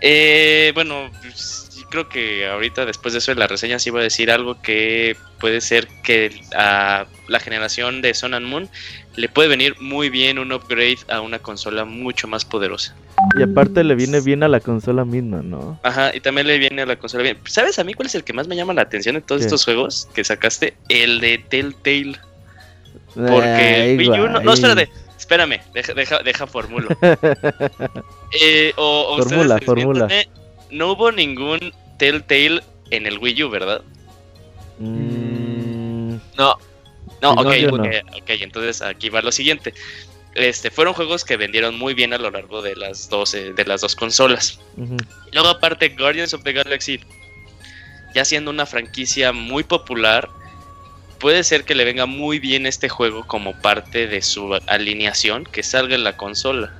Eh, 0.00 0.72
bueno, 0.74 1.10
pues, 1.20 1.63
creo 1.94 2.08
que 2.08 2.48
ahorita 2.48 2.86
después 2.86 3.12
de 3.14 3.18
eso 3.20 3.30
de 3.30 3.38
la 3.38 3.46
reseña 3.46 3.78
sí 3.78 3.88
voy 3.88 4.00
a 4.00 4.02
decir 4.04 4.28
algo 4.28 4.60
que 4.60 5.16
puede 5.38 5.60
ser 5.60 5.86
que 6.02 6.40
a 6.56 7.06
la 7.28 7.38
generación 7.38 8.02
de 8.02 8.12
Sun 8.14 8.34
and 8.34 8.46
Moon 8.46 8.68
le 9.14 9.28
puede 9.28 9.48
venir 9.48 9.76
muy 9.80 10.10
bien 10.10 10.40
un 10.40 10.50
upgrade 10.50 10.98
a 11.08 11.20
una 11.20 11.38
consola 11.38 11.84
mucho 11.84 12.26
más 12.26 12.44
poderosa. 12.44 12.96
Y 13.38 13.42
aparte 13.44 13.84
le 13.84 13.94
viene 13.94 14.20
bien 14.20 14.42
a 14.42 14.48
la 14.48 14.58
consola 14.58 15.04
misma, 15.04 15.40
¿no? 15.42 15.78
Ajá, 15.84 16.10
y 16.12 16.18
también 16.18 16.48
le 16.48 16.58
viene 16.58 16.82
a 16.82 16.86
la 16.86 16.96
consola 16.96 17.22
bien. 17.22 17.38
¿Sabes 17.44 17.78
a 17.78 17.84
mí 17.84 17.94
cuál 17.94 18.06
es 18.06 18.16
el 18.16 18.24
que 18.24 18.32
más 18.32 18.48
me 18.48 18.56
llama 18.56 18.74
la 18.74 18.82
atención 18.82 19.14
de 19.14 19.20
todos 19.20 19.42
¿Qué? 19.42 19.46
estos 19.46 19.64
juegos 19.64 20.08
que 20.14 20.24
sacaste? 20.24 20.74
El 20.88 21.20
de 21.20 21.38
Telltale. 21.48 22.18
Porque 23.14 23.92
el 23.92 23.98
Wii 23.98 24.08
U 24.20 24.28
no, 24.28 24.40
no, 24.40 24.52
espérate, 24.52 24.90
espérame, 25.16 25.60
deja, 25.72 25.94
deja, 25.94 26.18
deja 26.24 26.46
formulo. 26.48 26.88
Eh, 28.42 28.72
o, 28.74 29.14
o 29.16 29.22
Formula, 29.22 29.60
formula. 29.64 30.06
desmiéntanme, 30.08 30.76
No 30.76 30.90
hubo 30.90 31.12
ningún 31.12 31.72
Telltale 31.98 32.62
en 32.90 33.06
el 33.06 33.18
Wii 33.18 33.44
U, 33.44 33.50
¿verdad? 33.50 33.82
Mm, 34.78 36.16
No, 36.36 36.58
No, 37.22 37.32
Sí, 37.32 37.38
ok, 37.38 37.44
no, 37.44 37.54
yo 37.56 37.70
no. 37.70 37.82
ok, 37.84 37.88
ok, 38.22 38.30
entonces 38.40 38.82
aquí 38.82 39.08
va 39.08 39.22
lo 39.22 39.32
siguiente. 39.32 39.72
Este, 40.34 40.70
fueron 40.70 40.94
juegos 40.94 41.24
que 41.24 41.36
vendieron 41.36 41.78
muy 41.78 41.94
bien 41.94 42.12
a 42.12 42.18
lo 42.18 42.30
largo 42.30 42.60
de 42.60 42.74
las 42.76 43.08
dos, 43.08 43.34
eh, 43.34 43.52
de 43.52 43.64
las 43.64 43.80
dos 43.80 43.94
consolas. 43.94 44.58
Y 44.76 45.32
luego 45.34 45.48
aparte 45.48 45.90
Guardians 45.90 46.34
of 46.34 46.42
the 46.42 46.52
Galaxy, 46.52 47.00
ya 48.14 48.24
siendo 48.24 48.50
una 48.50 48.66
franquicia 48.66 49.32
muy 49.32 49.62
popular, 49.62 50.28
puede 51.20 51.44
ser 51.44 51.64
que 51.64 51.74
le 51.76 51.84
venga 51.84 52.06
muy 52.06 52.40
bien 52.40 52.66
este 52.66 52.88
juego 52.88 53.26
como 53.26 53.58
parte 53.62 54.06
de 54.08 54.20
su 54.22 54.54
alineación 54.66 55.44
que 55.44 55.62
salga 55.62 55.94
en 55.94 56.04
la 56.04 56.16
consola. 56.16 56.74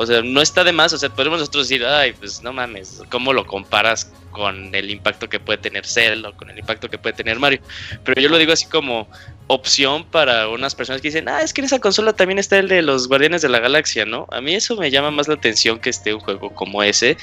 O 0.00 0.06
sea, 0.06 0.22
no 0.22 0.40
está 0.40 0.62
de 0.62 0.70
más, 0.70 0.92
o 0.92 0.96
sea, 0.96 1.08
podemos 1.08 1.40
nosotros 1.40 1.68
decir, 1.68 1.84
ay, 1.84 2.12
pues 2.12 2.40
no 2.40 2.52
mames, 2.52 3.02
¿cómo 3.10 3.32
lo 3.32 3.44
comparas 3.44 4.12
con 4.30 4.72
el 4.72 4.90
impacto 4.90 5.28
que 5.28 5.40
puede 5.40 5.58
tener 5.58 5.84
Zelda 5.84 6.28
o 6.28 6.36
con 6.36 6.48
el 6.50 6.56
impacto 6.56 6.88
que 6.88 6.98
puede 6.98 7.16
tener 7.16 7.40
Mario? 7.40 7.60
Pero 8.04 8.22
yo 8.22 8.28
lo 8.28 8.38
digo 8.38 8.52
así 8.52 8.66
como 8.66 9.08
opción 9.48 10.04
para 10.04 10.46
unas 10.50 10.76
personas 10.76 11.02
que 11.02 11.08
dicen, 11.08 11.28
ah, 11.28 11.42
es 11.42 11.52
que 11.52 11.62
en 11.62 11.64
esa 11.64 11.80
consola 11.80 12.12
también 12.12 12.38
está 12.38 12.60
el 12.60 12.68
de 12.68 12.80
los 12.80 13.08
Guardianes 13.08 13.42
de 13.42 13.48
la 13.48 13.58
Galaxia, 13.58 14.04
¿no? 14.04 14.28
A 14.30 14.40
mí 14.40 14.54
eso 14.54 14.76
me 14.76 14.88
llama 14.92 15.10
más 15.10 15.26
la 15.26 15.34
atención 15.34 15.80
que 15.80 15.90
esté 15.90 16.14
un 16.14 16.20
juego 16.20 16.54
como 16.54 16.84
ese 16.84 17.16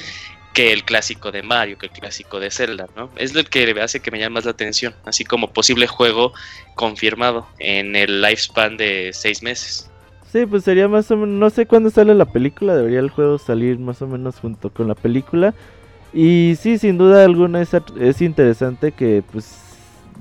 que 0.53 0.73
el 0.73 0.84
clásico 0.84 1.32
de 1.32 1.43
Mario, 1.43 1.78
que 1.78 1.86
el 1.86 1.93
clásico 1.93 2.41
de 2.41 2.51
Zelda, 2.51 2.88
¿no? 2.97 3.09
Es 3.15 3.34
lo 3.34 3.45
que 3.45 3.73
hace 3.82 4.01
que 4.01 4.11
me 4.11 4.19
llame 4.19 4.34
más 4.34 4.43
la 4.43 4.51
atención, 4.51 4.93
así 5.05 5.23
como 5.23 5.53
posible 5.53 5.88
juego 5.88 6.34
confirmado 6.76 7.47
en 7.57 7.95
el 7.95 8.21
lifespan 8.21 8.76
de 8.76 9.11
seis 9.13 9.41
meses. 9.41 9.89
Sí, 10.36 10.46
pues 10.46 10.66
sería 10.66 10.90
más 10.90 11.10
o 11.12 11.16
menos, 11.16 11.40
no 11.40 11.50
sé 11.50 11.66
cuándo 11.66 11.90
sale 11.90 12.14
la 12.14 12.26
película, 12.26 12.76
debería 12.76 13.00
el 13.00 13.10
juego 13.10 13.38
salir 13.38 13.80
más 13.80 14.02
o 14.02 14.08
menos 14.08 14.38
junto 14.38 14.70
con 14.70 14.90
la 14.90 14.94
película. 14.94 15.54
Y 16.14 16.56
sí, 16.60 16.78
sin 16.78 16.98
duda 16.98 17.24
alguna 17.24 17.62
es, 17.62 17.70
es 17.98 18.22
interesante 18.22 18.92
que 18.92 19.24
pues 19.32 19.58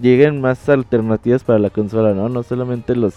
lleguen 0.00 0.40
más 0.40 0.68
alternativas 0.68 1.42
para 1.42 1.58
la 1.58 1.68
consola, 1.68 2.14
¿no? 2.14 2.28
No 2.28 2.44
solamente 2.44 2.94
los, 2.94 3.14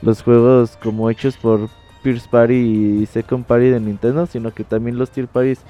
los 0.00 0.22
juegos 0.22 0.78
como 0.82 1.10
hechos 1.10 1.36
por 1.36 1.68
First 2.02 2.30
Party 2.30 2.54
y 3.02 3.04
Second 3.04 3.44
Party 3.44 3.66
de 3.66 3.80
Nintendo, 3.80 4.24
sino 4.24 4.50
que 4.54 4.64
también 4.64 4.96
los 4.96 5.10
Tier 5.10 5.28
Parties 5.28 5.60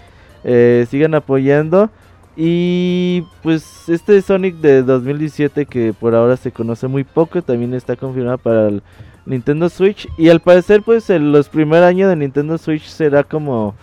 eh, 0.44 0.86
sigan 0.88 1.16
apoyando. 1.16 1.90
Y 2.36 3.24
pues 3.42 3.88
este 3.88 4.22
Sonic 4.22 4.54
de 4.58 4.84
2017 4.84 5.66
que 5.66 5.92
por 5.92 6.14
ahora 6.14 6.36
se 6.36 6.52
conoce 6.52 6.86
muy 6.86 7.02
poco, 7.02 7.42
también 7.42 7.74
está 7.74 7.96
confirmado 7.96 8.38
para 8.38 8.68
el 8.68 8.80
Nintendo 9.28 9.68
Switch. 9.68 10.08
Y 10.16 10.28
al 10.28 10.40
parecer 10.40 10.82
pues 10.82 11.08
en 11.10 11.32
los 11.32 11.48
primeros 11.48 11.86
años 11.86 12.08
de 12.08 12.16
Nintendo 12.16 12.58
Switch 12.58 12.86
será 12.86 13.22
como 13.22 13.74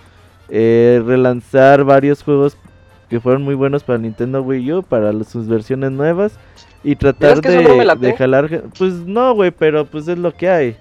eh, 0.49 1.01
relanzar 1.05 1.83
varios 1.83 2.23
juegos 2.23 2.57
que 3.09 3.19
fueron 3.19 3.43
muy 3.43 3.55
buenos 3.55 3.83
para 3.83 3.99
Nintendo 3.99 4.41
Wii 4.41 4.73
U, 4.73 4.83
para 4.83 5.11
sus 5.23 5.47
versiones 5.47 5.91
nuevas. 5.91 6.37
Y 6.83 6.95
tratar 6.95 7.39
¿Crees 7.41 7.63
que 7.63 7.69
de, 7.69 7.85
no 7.85 8.15
jalar... 8.17 8.63
Pues 8.77 8.93
no, 8.93 9.33
güey, 9.33 9.51
pero 9.51 9.85
pues 9.85 10.07
es 10.07 10.17
lo 10.17 10.33
que 10.33 10.49
hay. 10.49 10.77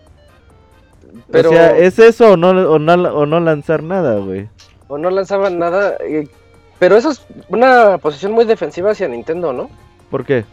Pero, 1.30 1.50
O 1.50 1.52
sea, 1.52 1.76
¿es 1.78 1.98
eso 1.98 2.32
o 2.32 2.36
no, 2.36 2.50
o 2.50 2.78
no, 2.78 2.92
o 2.92 3.24
no 3.26 3.40
lanzar 3.40 3.82
nada, 3.82 4.18
güey? 4.18 4.48
o 4.88 4.98
no 4.98 5.10
lanzaban 5.10 5.58
nada. 5.58 5.96
eh, 6.00 6.28
pero 6.78 6.96
eso 6.96 7.10
es 7.10 7.24
una 7.48 7.98
posición 7.98 8.32
muy 8.32 8.44
defensiva 8.44 8.90
hacia 8.90 9.08
Nintendo, 9.08 9.52
¿no? 9.52 9.70
¿Por 10.10 10.24
qué? 10.24 10.44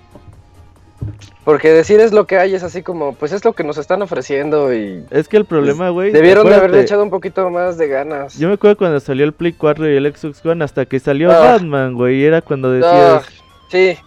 Porque 1.43 1.69
decir 1.71 1.99
es 1.99 2.11
lo 2.13 2.27
que 2.27 2.37
hay 2.37 2.53
es 2.53 2.63
así 2.63 2.83
como, 2.83 3.15
pues 3.15 3.31
es 3.31 3.43
lo 3.43 3.53
que 3.53 3.63
nos 3.63 3.77
están 3.77 4.01
ofreciendo 4.01 4.73
y 4.73 5.03
Es 5.09 5.27
que 5.27 5.37
el 5.37 5.45
problema, 5.45 5.89
güey... 5.89 6.11
debieron 6.11 6.47
de 6.47 6.55
haberle 6.55 6.81
echado 6.81 7.01
un 7.03 7.09
poquito 7.09 7.49
más 7.49 7.77
de 7.77 7.87
ganas. 7.87 8.37
Yo 8.37 8.47
me 8.47 8.53
acuerdo 8.53 8.77
cuando 8.77 8.99
salió 8.99 9.25
el 9.25 9.33
Play 9.33 9.53
4 9.53 9.89
y 9.91 9.95
el 9.97 10.15
Xbox 10.15 10.45
One, 10.45 10.63
hasta 10.63 10.85
que 10.85 10.99
salió 10.99 11.31
Ah. 11.31 11.39
Batman, 11.53 11.95
güey, 11.95 12.23
era 12.23 12.41
cuando 12.41 12.69
Ah, 12.69 13.21
decías... 13.23 13.41
sí, 13.69 13.97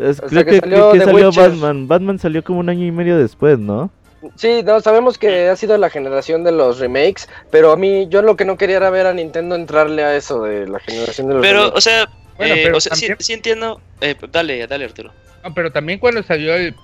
es- 0.00 0.20
hasta 0.20 0.26
creo 0.28 0.44
que 0.44 0.50
que, 0.52 1.04
salió 1.04 1.30
que. 1.32 1.40
Batman. 1.40 1.88
Batman 1.88 2.18
salió 2.18 2.44
como 2.44 2.60
un 2.60 2.68
año 2.68 2.84
y 2.86 2.92
medio 2.92 3.18
después, 3.18 3.58
¿no? 3.58 3.90
sí, 4.34 4.62
no, 4.64 4.80
sabemos 4.80 5.16
que 5.16 5.48
ha 5.48 5.54
sido 5.56 5.78
la 5.78 5.90
generación 5.90 6.42
de 6.42 6.50
los 6.52 6.80
remakes, 6.80 7.28
pero 7.52 7.70
a 7.70 7.76
mí 7.76 8.08
yo 8.08 8.20
lo 8.20 8.36
que 8.36 8.44
no 8.44 8.56
quería 8.56 8.76
era 8.78 8.90
ver 8.90 9.06
a 9.06 9.14
Nintendo 9.14 9.54
entrarle 9.54 10.02
a 10.02 10.16
eso 10.16 10.42
de 10.42 10.66
la 10.68 10.80
generación 10.80 11.28
de 11.28 11.34
los 11.34 11.42
Pero, 11.42 11.58
remakes. 11.60 11.78
o 11.78 11.80
sea, 11.80 12.08
Bueno, 12.38 12.54
eh, 12.54 12.60
pero 12.64 12.76
o 12.78 12.80
sea 12.80 12.94
sí, 12.94 13.02
también- 13.08 13.20
sí 13.20 13.32
entiendo. 13.34 13.80
eh, 14.00 14.14
dale, 14.32 14.66
dale, 14.66 14.84
Arturo. 14.86 15.12
No, 15.44 15.52
pero 15.54 15.70
también 15.70 15.98
cuando 15.98 16.22
salió 16.22 16.54
el, 16.54 16.74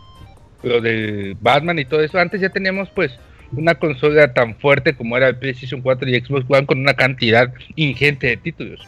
lo 0.63 0.81
del 0.81 1.37
Batman 1.41 1.79
y 1.79 1.85
todo 1.87 2.01
eso, 2.03 2.19
antes 2.19 2.41
ya 2.41 2.49
teníamos 2.51 2.89
pues 2.91 3.13
una 3.57 3.75
consola 3.77 4.33
tan 4.35 4.57
fuerte 4.57 4.95
como 4.97 5.17
era 5.17 5.29
el 5.29 5.37
PlayStation 5.37 5.81
4 5.81 6.09
y 6.09 6.21
Xbox 6.21 6.45
One 6.49 6.67
con 6.67 6.79
una 6.81 6.95
cantidad 6.95 7.53
ingente 7.77 8.27
de 8.27 8.37
títulos. 8.37 8.81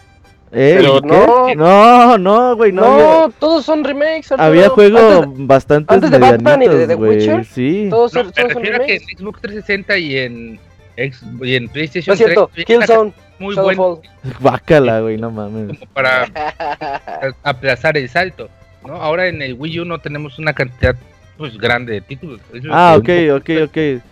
¿Eh? 0.52 0.74
Pero 0.78 1.00
no. 1.00 1.54
no, 1.54 2.18
no, 2.18 2.56
güey, 2.56 2.70
no. 2.72 2.82
no, 2.82 3.22
había- 3.24 3.34
todos 3.38 3.64
son 3.64 3.82
remakes. 3.84 4.30
Arturo. 4.32 4.42
Había 4.48 4.68
juegos 4.68 5.24
Antes- 5.24 5.46
bastante 5.46 5.94
antes 5.94 6.10
de 6.10 6.18
Batman 6.18 6.62
y 6.62 6.68
de 6.68 6.86
The. 6.86 6.94
Witcher, 6.94 7.44
Sí. 7.44 7.88
todos, 7.90 8.14
No, 8.14 8.20
son- 8.20 8.26
me 8.28 8.32
todos 8.32 8.52
son 8.52 8.62
refiero 8.62 8.82
a 8.82 8.86
que 8.86 8.94
en. 8.96 9.02
Xbox 9.18 9.40
360 9.42 9.98
y 9.98 10.16
en, 10.18 10.60
y 11.42 11.54
en 11.56 11.64
No 11.64 11.72
PlayStation 11.72 12.12
es 12.14 12.18
cierto, 12.18 12.50
3 12.54 12.64
había 12.64 12.76
una 12.78 12.86
Killzone, 12.86 13.12
muy 13.38 13.54
bueno. 13.54 14.00
Bácala, 14.40 15.00
güey, 15.00 15.16
no 15.16 15.30
mames. 15.30 15.78
como 15.78 15.92
para 15.92 16.26
aplazar 17.42 17.96
el 17.96 18.08
salto. 18.08 18.48
¿no? 18.86 18.94
Ahora 18.94 19.26
en 19.28 19.42
el 19.42 19.54
Wii 19.54 19.80
U 19.80 19.84
no 19.84 19.98
tenemos 19.98 20.38
una 20.38 20.52
cantidad 20.52 20.96
pues 21.36 21.58
grande 21.58 21.94
de 21.94 22.00
títulos. 22.00 22.40
Eso 22.52 22.68
Ah, 22.70 22.96
ok, 22.96 23.08
ok, 23.36 23.50
ok. 23.64 24.02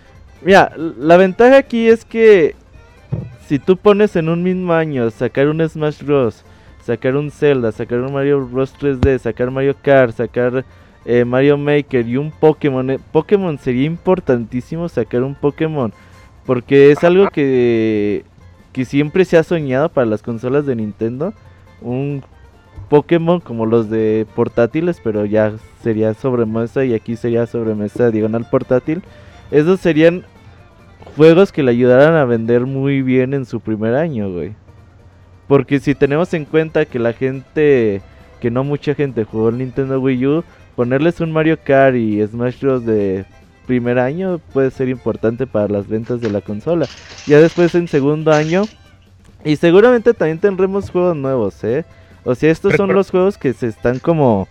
Mira, 0.43 0.72
la 0.77 1.16
ventaja 1.16 1.57
aquí 1.59 1.89
es 1.89 2.05
que 2.05 2.55
si 3.47 3.59
tú 3.59 3.77
pones 3.77 4.14
en 4.16 4.29
un 4.29 4.43
mismo 4.43 4.72
año 4.72 5.11
sacar 5.11 5.49
un 5.49 5.66
Smash 5.66 6.03
Bros, 6.03 6.45
sacar 6.83 7.16
un 7.16 7.31
Zelda, 7.31 7.72
sacar 7.72 8.01
un 8.01 8.12
Mario 8.12 8.47
Bros 8.47 8.75
3D, 8.79 9.18
sacar 9.18 9.51
Mario 9.51 9.75
Kart, 9.81 10.14
sacar 10.14 10.64
eh, 11.07 11.25
Mario 11.25 11.57
Maker 11.57 12.07
y 12.07 12.16
un 12.18 12.31
Pokémon, 12.31 12.91
eh, 12.91 12.99
Pokémon 13.12 13.59
sería 13.59 13.85
importantísimo 13.87 14.89
sacar 14.89 15.22
un 15.22 15.35
Pokémon 15.35 15.93
porque 16.45 16.91
es 16.93 17.03
algo 17.05 17.31
que 17.31 18.25
que 18.75 18.85
siempre 18.85 19.25
se 19.25 19.39
ha 19.39 19.45
soñado 19.45 19.89
para 19.89 20.05
las 20.05 20.20
consolas 20.20 20.66
de 20.66 20.75
Nintendo, 20.75 21.33
un 21.81 22.25
Pokémon 22.91 23.39
como 23.39 23.66
los 23.66 23.89
de 23.89 24.27
portátiles, 24.35 25.01
pero 25.03 25.25
ya 25.25 25.53
sería 25.81 26.12
sobremesa 26.12 26.85
y 26.85 26.93
aquí 26.93 27.14
sería 27.14 27.47
sobremesa 27.47 28.11
diagonal 28.11 28.47
portátil. 28.51 29.03
Esos 29.53 29.79
serían 29.79 30.25
juegos 31.16 31.53
que 31.53 31.62
le 31.62 31.70
ayudaran 31.70 32.16
a 32.16 32.25
vender 32.25 32.66
muy 32.66 33.01
bien 33.01 33.33
en 33.33 33.47
su 33.47 33.61
primer 33.61 33.95
año, 33.95 34.33
güey. 34.33 34.55
Porque 35.47 35.79
si 35.79 35.95
tenemos 35.95 36.35
en 36.35 36.45
cuenta 36.45 36.85
que 36.85 36.99
la 36.99 37.12
gente, 37.12 38.03
que 38.41 38.51
no 38.51 38.64
mucha 38.64 38.95
gente 38.95 39.22
jugó 39.22 39.51
el 39.51 39.59
Nintendo 39.59 40.01
Wii 40.01 40.27
U, 40.27 40.45
ponerles 40.75 41.20
un 41.20 41.31
Mario 41.31 41.59
Kart 41.62 41.95
y 41.95 42.27
Smash 42.27 42.61
Bros. 42.61 42.85
de 42.85 43.25
primer 43.67 43.99
año 43.99 44.41
puede 44.53 44.71
ser 44.71 44.89
importante 44.89 45.47
para 45.47 45.69
las 45.69 45.89
ventas 45.89 46.21
de 46.21 46.31
la 46.31 46.41
consola. 46.41 46.87
Ya 47.27 47.39
después 47.41 47.75
en 47.75 47.89
segundo 47.89 48.33
año, 48.33 48.65
y 49.45 49.57
seguramente 49.57 50.15
también 50.15 50.39
tendremos 50.39 50.91
juegos 50.91 51.17
nuevos, 51.17 51.62
¿eh? 51.65 51.85
O 52.25 52.35
sea, 52.35 52.51
estos 52.51 52.75
son 52.77 52.87
Pero- 52.89 52.99
los 52.99 53.11
juegos 53.11 53.37
que 53.39 53.53
se 53.53 53.67
están 53.67 53.99
como... 53.99 54.49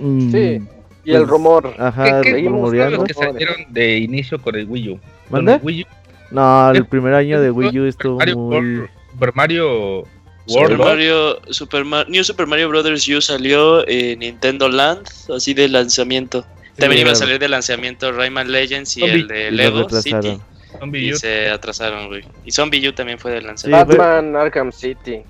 mm, 0.00 0.30
Sí, 0.32 0.60
Y 1.04 1.10
el 1.12 1.18
pues, 1.18 1.28
rumor. 1.28 1.74
Ajá, 1.78 2.20
¿Qué, 2.22 2.40
los 2.42 3.04
que 3.04 3.14
salieron 3.14 3.56
de 3.68 3.98
inicio 3.98 4.40
con 4.40 4.54
el 4.56 4.66
Wii 4.68 4.90
U? 4.90 5.00
¿Mande? 5.30 5.54
el 5.54 5.60
Wii 5.62 5.82
U 5.82 5.86
No, 6.30 6.70
el 6.70 6.76
¿Qué- 6.78 6.84
primer 6.84 7.12
año 7.14 7.40
de 7.40 7.48
¿Qué 7.48 7.50
Wii 7.50 7.80
U 7.80 7.84
estuvo 7.86 8.18
Mario, 8.18 8.38
muy... 8.38 8.82
Super 9.12 9.32
Mario 9.34 10.04
Super 10.46 10.70
Warlord. 10.78 10.86
Mario, 10.88 11.38
Super 11.50 11.84
New 12.08 12.24
Super 12.24 12.46
Mario 12.46 12.68
Brothers 12.70 13.06
U 13.08 13.20
salió 13.20 13.86
en 13.86 14.20
Nintendo 14.20 14.68
Land, 14.68 15.06
así 15.36 15.54
de 15.54 15.68
lanzamiento. 15.68 16.44
También 16.76 17.02
iba 17.02 17.12
a 17.12 17.14
salir 17.14 17.38
de 17.38 17.48
lanzamiento 17.48 18.12
Rayman 18.12 18.50
Legends 18.50 18.96
y 18.96 19.00
Zombie. 19.00 19.14
el 19.20 19.28
de 19.28 19.50
Lego. 19.50 19.88
City. 19.90 20.38
Zombie 20.78 21.00
Y 21.06 21.12
U. 21.12 21.16
se 21.16 21.50
atrasaron, 21.50 22.08
güey. 22.08 22.24
Y 22.44 22.50
Zombie 22.50 22.88
U 22.88 22.92
también 22.92 23.18
fue 23.18 23.32
de 23.32 23.40
Sí, 23.40 23.46
lanzamiento. 23.46 23.86
fue- 23.86 23.96
Batman 23.98 24.36
Arkham 24.36 24.72
City. 24.72 25.20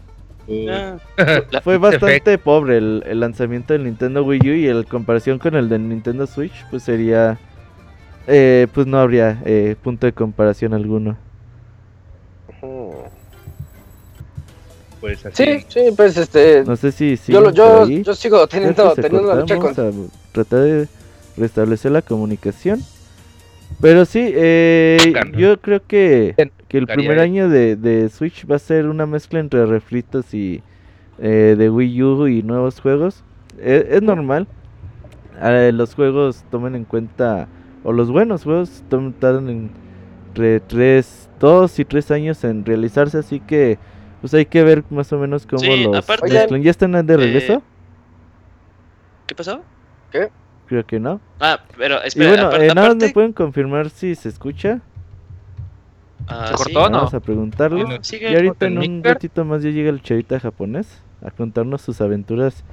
Uh, 0.46 0.68
Ah, 0.70 0.96
Fue 1.62 1.78
bastante 1.78 2.36
pobre 2.38 2.78
el, 2.78 3.02
el 3.06 3.20
lanzamiento 3.20 3.72
del 3.74 3.84
Nintendo 3.84 4.24
Wii 4.24 4.40
U 4.40 4.54
y 4.54 4.68
en 4.68 4.82
comparación 4.84 5.38
con 5.38 5.54
el 5.54 5.68
del 5.68 5.88
Nintendo 5.88 6.26
Switch, 6.26 6.52
pues 6.70 6.82
sería... 6.82 7.38
eh, 8.26 8.66
pues 8.74 8.86
no 8.86 8.98
habría 8.98 9.40
eh, 9.44 9.76
punto 9.82 10.06
de 10.06 10.12
comparación 10.12 10.74
alguno. 10.74 11.16
Ujú. 12.60 13.04
Pues 15.00 15.24
así. 15.26 15.44
Sí, 15.44 15.66
sí, 15.68 15.80
pues 15.96 16.16
este. 16.16 16.62
No 16.64 16.76
sé 16.76 16.92
si... 16.92 17.16
si 17.16 17.32
yo, 17.32 17.50
yo, 17.52 17.88
yo 17.88 18.14
sigo 18.14 18.46
teniendo, 18.46 18.94
teniendo 18.94 19.34
la 19.34 19.40
lucha 19.40 19.56
con. 19.56 19.74
Tratar 20.32 20.60
de 20.60 20.88
restablecer 21.36 21.92
la 21.92 22.02
comunicación. 22.02 22.80
Pero 23.80 24.04
sí, 24.04 24.30
eh, 24.34 24.98
yo 25.36 25.60
creo 25.60 25.82
que, 25.86 26.34
que 26.68 26.78
el 26.78 26.86
primer 26.86 27.18
año 27.18 27.48
de, 27.48 27.74
de 27.76 28.08
Switch 28.10 28.46
va 28.48 28.56
a 28.56 28.58
ser 28.60 28.86
una 28.86 29.06
mezcla 29.06 29.40
entre 29.40 29.64
refritos 29.66 30.32
y 30.34 30.62
eh, 31.18 31.56
de 31.58 31.70
Wii 31.70 32.02
U 32.02 32.28
y 32.28 32.42
nuevos 32.42 32.80
juegos. 32.80 33.24
E- 33.58 33.88
es 33.90 34.02
normal. 34.02 34.46
Eh, 35.42 35.72
los 35.74 35.94
juegos 35.94 36.44
tomen 36.50 36.74
en 36.76 36.84
cuenta, 36.84 37.48
o 37.82 37.92
los 37.92 38.10
buenos 38.10 38.44
juegos 38.44 38.84
toman 38.88 39.12
tardan 39.14 39.70
entre 40.28 40.60
3, 40.60 41.28
2 41.40 41.78
y 41.80 41.84
3 41.84 42.10
años 42.12 42.44
en 42.44 42.64
realizarse, 42.64 43.18
así 43.18 43.40
que 43.40 43.78
pues 44.20 44.32
hay 44.34 44.46
que 44.46 44.62
ver 44.62 44.84
más 44.90 45.12
o 45.12 45.18
menos 45.18 45.46
cómo 45.46 45.60
Sí, 45.62 45.82
los 45.84 45.96
aparte- 45.96 46.32
mezclan. 46.32 46.62
¿Ya 46.62 46.70
están 46.70 46.92
de 47.06 47.16
regreso? 47.16 47.54
Eh, 47.54 47.60
¿Qué 49.26 49.34
pasó? 49.34 49.62
Creo 50.72 50.86
que 50.86 50.98
no. 50.98 51.20
Ah, 51.38 51.60
pero 51.76 51.96
Y 52.02 52.06
espera, 52.08 52.30
bueno, 52.30 52.46
aparte, 52.46 52.66
eh, 52.66 52.74
nada 52.74 52.88
más 52.88 52.96
me 52.96 53.10
pueden 53.10 53.34
confirmar 53.34 53.90
si 53.90 54.14
se 54.14 54.30
escucha. 54.30 54.80
ah, 56.26 56.46
¿Se 56.46 56.56
sí. 56.56 56.56
cortó 56.56 56.84
o 56.84 56.88
no? 56.88 56.96
Vamos 56.96 57.12
a 57.12 57.20
preguntarle. 57.20 57.84
no, 57.84 58.02
Sigue. 58.02 58.32
Y 58.32 58.34
ahorita 58.34 58.66
en 58.68 58.80
¿El 58.80 58.90
un 58.90 59.04
ratito 59.04 59.44
más 59.44 59.62
ya 59.62 59.68
llega 59.68 59.90
el 59.90 60.00
chavita 60.00 60.40
japonés 60.40 61.02
a 61.22 61.30
contarnos 61.30 61.82
sus 61.82 62.00
aventuras 62.00 62.64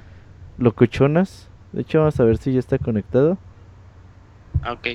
locochonas. 0.56 1.50
De 1.72 1.82
hecho, 1.82 1.98
vamos 1.98 2.18
a 2.18 2.24
ver 2.24 2.38
si 2.38 2.54
ya 2.54 2.58
está 2.58 2.78
conectado. 2.78 3.36
Ah, 4.62 4.72
ok. 4.72 4.86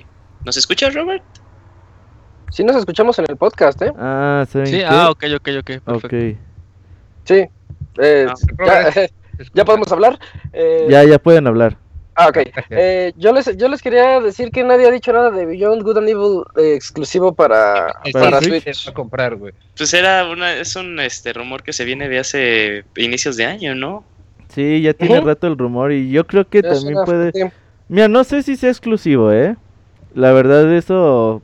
¿Nos 0.44 0.58
escuchas, 0.58 0.96
Robert? 0.96 1.22
Sí, 2.50 2.64
nos 2.64 2.76
escuchamos 2.78 3.20
en 3.20 3.26
el 3.30 3.38
podcast, 3.38 3.80
¿eh? 3.84 3.94
Ah, 4.00 4.46
¿saben 4.50 4.66
Sí, 4.66 4.78
qué? 4.78 4.86
ah, 4.86 5.12
ok, 5.12 5.26
ok, 5.36 5.50
ok. 5.60 5.66
Perfecto. 5.84 6.08
ok. 6.08 6.38
Sí. 7.26 7.46
Eh, 8.00 8.26
Ah, 8.28 8.92
ya 9.54 9.64
podemos 9.66 9.92
hablar. 9.92 10.18
Eh, 10.54 10.88
Ya, 10.90 11.04
ya 11.04 11.20
pueden 11.20 11.46
hablar. 11.46 11.78
Ah, 12.16 12.30
ok. 12.30 12.38
Eh, 12.70 13.14
yo, 13.18 13.34
les, 13.34 13.56
yo 13.58 13.68
les 13.68 13.82
quería 13.82 14.20
decir 14.22 14.50
que 14.52 14.64
nadie 14.64 14.88
ha 14.88 14.92
dicho 14.92 15.12
nada 15.14 15.32
de 15.32 15.46
Beyond 15.46 15.84
Good 15.84 15.98
and 16.00 16.10
Evil 16.10 16.44
eh, 16.58 16.74
exclusivo 16.76 17.34
para, 17.34 17.94
para 18.14 18.40
Switch. 18.42 18.64
Switch. 18.64 18.88
a 18.88 18.94
comprar, 18.94 19.36
güey. 19.36 19.54
Pues 19.78 19.94
era 19.94 20.28
una, 20.30 20.54
es 20.54 20.76
un 20.76 21.00
este 21.00 21.34
rumor 21.34 21.62
que 21.64 21.74
se 21.74 21.84
viene 21.86 22.08
de 22.10 22.20
hace 22.20 22.86
inicios 22.96 23.36
de 23.38 23.46
año, 23.46 23.76
¿no? 23.76 24.04
Sí, 24.50 24.82
ya 24.82 24.94
tiene 24.94 25.20
rato 25.22 25.48
el 25.48 25.58
rumor 25.58 25.92
y 25.92 26.10
yo 26.10 26.26
creo 26.26 26.48
que 26.48 26.60
Es 26.60 26.66
también 26.66 27.04
puede... 27.06 27.52
Mira, 27.90 28.08
no 28.08 28.24
sé 28.24 28.42
si 28.44 28.56
sea 28.56 28.70
exclusivo, 28.70 29.32
¿eh? 29.32 29.56
La 30.14 30.32
verdad 30.32 30.72
eso... 30.74 31.42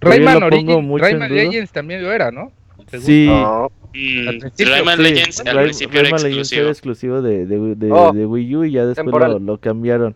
Rayman, 0.00 0.40
lo 0.40 0.50
pongo 0.50 0.72
Origin- 0.74 0.84
mucho 0.86 1.06
en 1.06 1.20
Rayman. 1.20 1.34
Legends 1.34 1.72
también 1.72 2.02
lo 2.02 2.12
era, 2.12 2.30
¿no? 2.30 2.52
Según- 2.90 3.06
Sí. 3.06 3.26
No. 3.28 3.70
Mm, 3.94 4.40
Rayman 4.58 4.96
Sí, 4.98 5.02
Legends 5.02 5.40
al 5.40 5.56
Ray- 5.56 5.64
principio 5.64 6.00
era 6.00 6.10
Rayman 6.10 6.22
Legends 6.22 6.38
exclusivo. 6.52 6.60
era 6.62 6.70
exclusivo 6.70 7.22
de, 7.22 7.46
de, 7.46 7.74
de- 7.74 7.92
Oh, 7.92 8.12
de 8.12 8.26
Wii 8.26 8.56
U 8.56 8.64
y 8.64 8.72
ya 8.72 8.86
después 8.86 9.06
lo, 9.08 9.38
lo 9.38 9.58
cambiaron. 9.58 10.14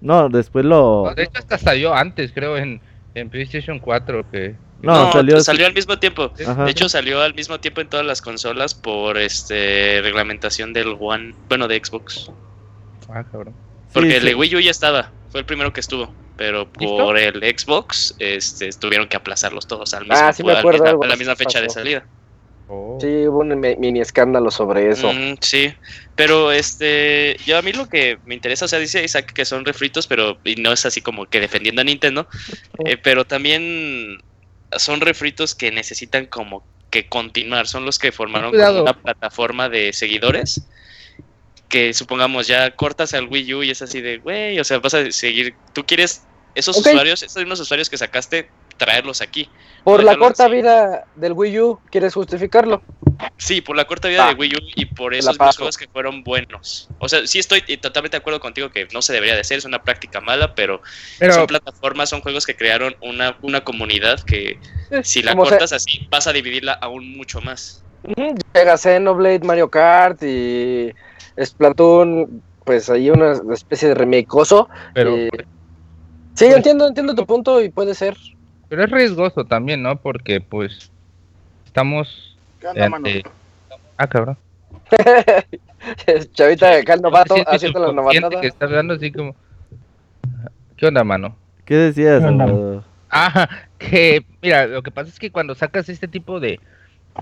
No, 0.00 0.28
después 0.28 0.64
lo... 0.64 1.04
No, 1.06 1.14
de 1.14 1.24
hecho, 1.24 1.38
hasta 1.38 1.58
salió 1.58 1.94
antes, 1.94 2.32
creo, 2.32 2.56
en, 2.56 2.80
en 3.14 3.30
PlayStation 3.30 3.78
4. 3.78 4.30
Que, 4.30 4.54
No, 4.82 5.06
No, 5.06 5.12
salió... 5.12 5.40
salió, 5.40 5.66
al 5.66 5.74
mismo 5.74 5.98
tiempo. 5.98 6.32
Ajá. 6.46 6.64
De 6.64 6.70
hecho, 6.70 6.88
salió 6.88 7.22
al 7.22 7.34
mismo 7.34 7.58
tiempo 7.60 7.80
en 7.80 7.88
todas 7.88 8.04
las 8.04 8.20
consolas 8.22 8.74
por 8.74 9.16
este 9.18 10.00
reglamentación 10.02 10.72
del 10.72 10.96
One, 11.00 11.34
bueno, 11.48 11.66
de 11.68 11.80
Xbox. 11.82 12.30
Ah, 13.08 13.24
cabrón. 13.30 13.54
Porque 13.92 14.10
Sí, 14.10 14.16
el 14.16 14.24
de 14.24 14.30
sí. 14.30 14.34
Wii 14.34 14.56
U 14.56 14.60
ya 14.60 14.70
estaba, 14.70 15.12
fue 15.30 15.40
el 15.40 15.46
primero 15.46 15.72
que 15.72 15.80
estuvo. 15.80 16.12
Pero 16.36 16.68
¿Listo? 16.78 16.96
por 16.98 17.16
el 17.16 17.40
Xbox, 17.58 18.14
este, 18.18 18.68
tuvieron 18.72 19.08
que 19.08 19.16
aplazarlos 19.16 19.66
todos 19.66 19.94
al 19.94 20.02
mismo 20.02 20.16
Ah, 20.18 20.32
sí 20.34 20.42
me 20.44 20.52
acuerdo, 20.52 21.02
a 21.02 21.06
la 21.06 21.16
misma 21.16 21.34
fecha 21.36 21.60
de 21.60 21.68
pasó. 21.68 21.78
salida. 21.80 22.04
Oh. 22.68 22.98
Sí, 23.00 23.06
hubo 23.28 23.38
un 23.40 23.60
mi- 23.60 23.76
mini 23.76 24.00
escándalo 24.00 24.50
sobre 24.50 24.90
eso. 24.90 25.12
Mm, 25.12 25.36
sí, 25.40 25.72
pero 26.16 26.50
este, 26.50 27.36
yo 27.46 27.58
a 27.58 27.62
mí 27.62 27.72
lo 27.72 27.88
que 27.88 28.18
me 28.24 28.34
interesa, 28.34 28.64
o 28.64 28.68
sea, 28.68 28.78
dice 28.80 29.04
Isaac 29.04 29.32
que 29.32 29.44
son 29.44 29.64
refritos, 29.64 30.06
pero 30.08 30.38
y 30.44 30.56
no 30.56 30.72
es 30.72 30.84
así 30.84 31.00
como 31.00 31.26
que 31.26 31.38
defendiendo 31.40 31.82
a 31.82 31.84
Nintendo, 31.84 32.26
eh, 32.84 32.96
pero 32.96 33.24
también 33.24 34.18
son 34.76 35.00
refritos 35.00 35.54
que 35.54 35.70
necesitan 35.70 36.26
como 36.26 36.66
que 36.90 37.08
continuar, 37.08 37.66
son 37.68 37.84
los 37.84 37.98
que 37.98 38.10
formaron 38.10 38.50
como 38.50 38.82
una 38.82 39.00
plataforma 39.00 39.68
de 39.68 39.92
seguidores. 39.92 40.66
Que 41.68 41.92
supongamos 41.94 42.46
ya 42.46 42.70
cortas 42.76 43.12
al 43.14 43.26
Wii 43.28 43.54
U 43.54 43.62
y 43.64 43.70
es 43.70 43.82
así 43.82 44.00
de, 44.00 44.18
güey, 44.18 44.58
o 44.60 44.64
sea, 44.64 44.78
vas 44.78 44.94
a 44.94 45.10
seguir, 45.10 45.54
tú 45.72 45.84
quieres 45.84 46.24
esos 46.54 46.76
usuarios, 46.90 47.22
esos 47.22 47.36
mismos 47.42 47.58
usuarios 47.60 47.90
que 47.90 47.98
sacaste, 47.98 48.48
traerlos 48.76 49.20
aquí. 49.20 49.48
Por 49.86 50.02
la 50.02 50.18
corta 50.18 50.46
así. 50.46 50.54
vida 50.54 51.04
del 51.14 51.32
Wii 51.32 51.60
U, 51.60 51.78
¿quieres 51.92 52.12
justificarlo? 52.12 52.82
Sí, 53.36 53.60
por 53.60 53.76
la 53.76 53.84
corta 53.84 54.08
vida 54.08 54.26
Ah, 54.26 54.30
de 54.30 54.34
Wii 54.34 54.56
U 54.56 54.58
y 54.74 54.86
por 54.86 55.14
esos 55.14 55.38
juegos 55.38 55.76
que 55.76 55.86
fueron 55.86 56.24
buenos. 56.24 56.88
O 56.98 57.08
sea, 57.08 57.24
sí 57.24 57.38
estoy 57.38 57.60
totalmente 57.60 58.16
de 58.16 58.20
acuerdo 58.20 58.40
contigo 58.40 58.68
que 58.70 58.88
no 58.92 59.00
se 59.00 59.12
debería 59.12 59.36
de 59.36 59.42
hacer, 59.42 59.58
es 59.58 59.64
una 59.64 59.84
práctica 59.84 60.20
mala, 60.20 60.56
pero, 60.56 60.82
Pero, 61.20 61.34
son 61.34 61.46
plataformas, 61.46 62.08
son 62.08 62.20
juegos 62.20 62.44
que 62.46 62.56
crearon 62.56 62.96
una, 63.00 63.38
una 63.42 63.62
comunidad 63.62 64.18
que 64.24 64.58
si 65.04 65.22
la 65.22 65.36
cortas 65.36 65.72
así 65.72 66.08
vas 66.10 66.26
a 66.26 66.32
dividirla 66.32 66.72
aún 66.72 67.16
mucho 67.16 67.40
más. 67.40 67.84
Llega 68.54 68.76
Xenoblade, 68.76 69.44
Mario 69.44 69.70
Kart 69.70 70.20
y 70.24 70.92
Splatoon, 71.40 72.42
pues 72.64 72.90
ahí 72.90 73.08
una 73.08 73.40
especie 73.54 73.86
de 73.90 73.94
remakeoso. 73.94 74.68
pero, 74.94 75.16
eh, 75.16 75.28
Sí, 76.34 76.46
entiendo, 76.46 76.88
entiendo 76.88 77.14
tu 77.14 77.24
punto 77.24 77.62
y 77.62 77.68
puede 77.70 77.94
ser. 77.94 78.16
Pero 78.68 78.84
es 78.84 78.90
riesgoso 78.90 79.44
también, 79.44 79.82
¿no? 79.82 79.96
Porque, 79.96 80.40
pues, 80.40 80.90
estamos... 81.66 82.36
ante- 82.64 83.22
Ah, 83.96 84.06
cabrón. 84.06 84.36
Chavita 86.32 86.76
acá 86.78 86.94
el 86.94 87.02
novato 87.02 87.34
Siento 87.34 87.50
haciendo 87.50 87.78
la 87.80 87.86
subconsciente 87.88 88.20
novatada. 88.20 88.40
que 88.40 88.46
está 88.48 88.64
hablando 88.66 88.94
así 88.94 89.12
como... 89.12 89.34
¿Qué 90.76 90.86
onda, 90.86 91.04
mano? 91.04 91.36
¿Qué 91.64 91.74
decías. 91.74 92.22
Salvador? 92.22 92.84
Ah, 93.10 93.48
que 93.78 94.24
mira, 94.42 94.66
lo 94.66 94.82
que 94.82 94.90
pasa 94.90 95.08
es 95.10 95.18
que 95.18 95.30
cuando 95.30 95.54
sacas 95.54 95.88
este 95.88 96.08
tipo 96.08 96.40
de 96.40 96.60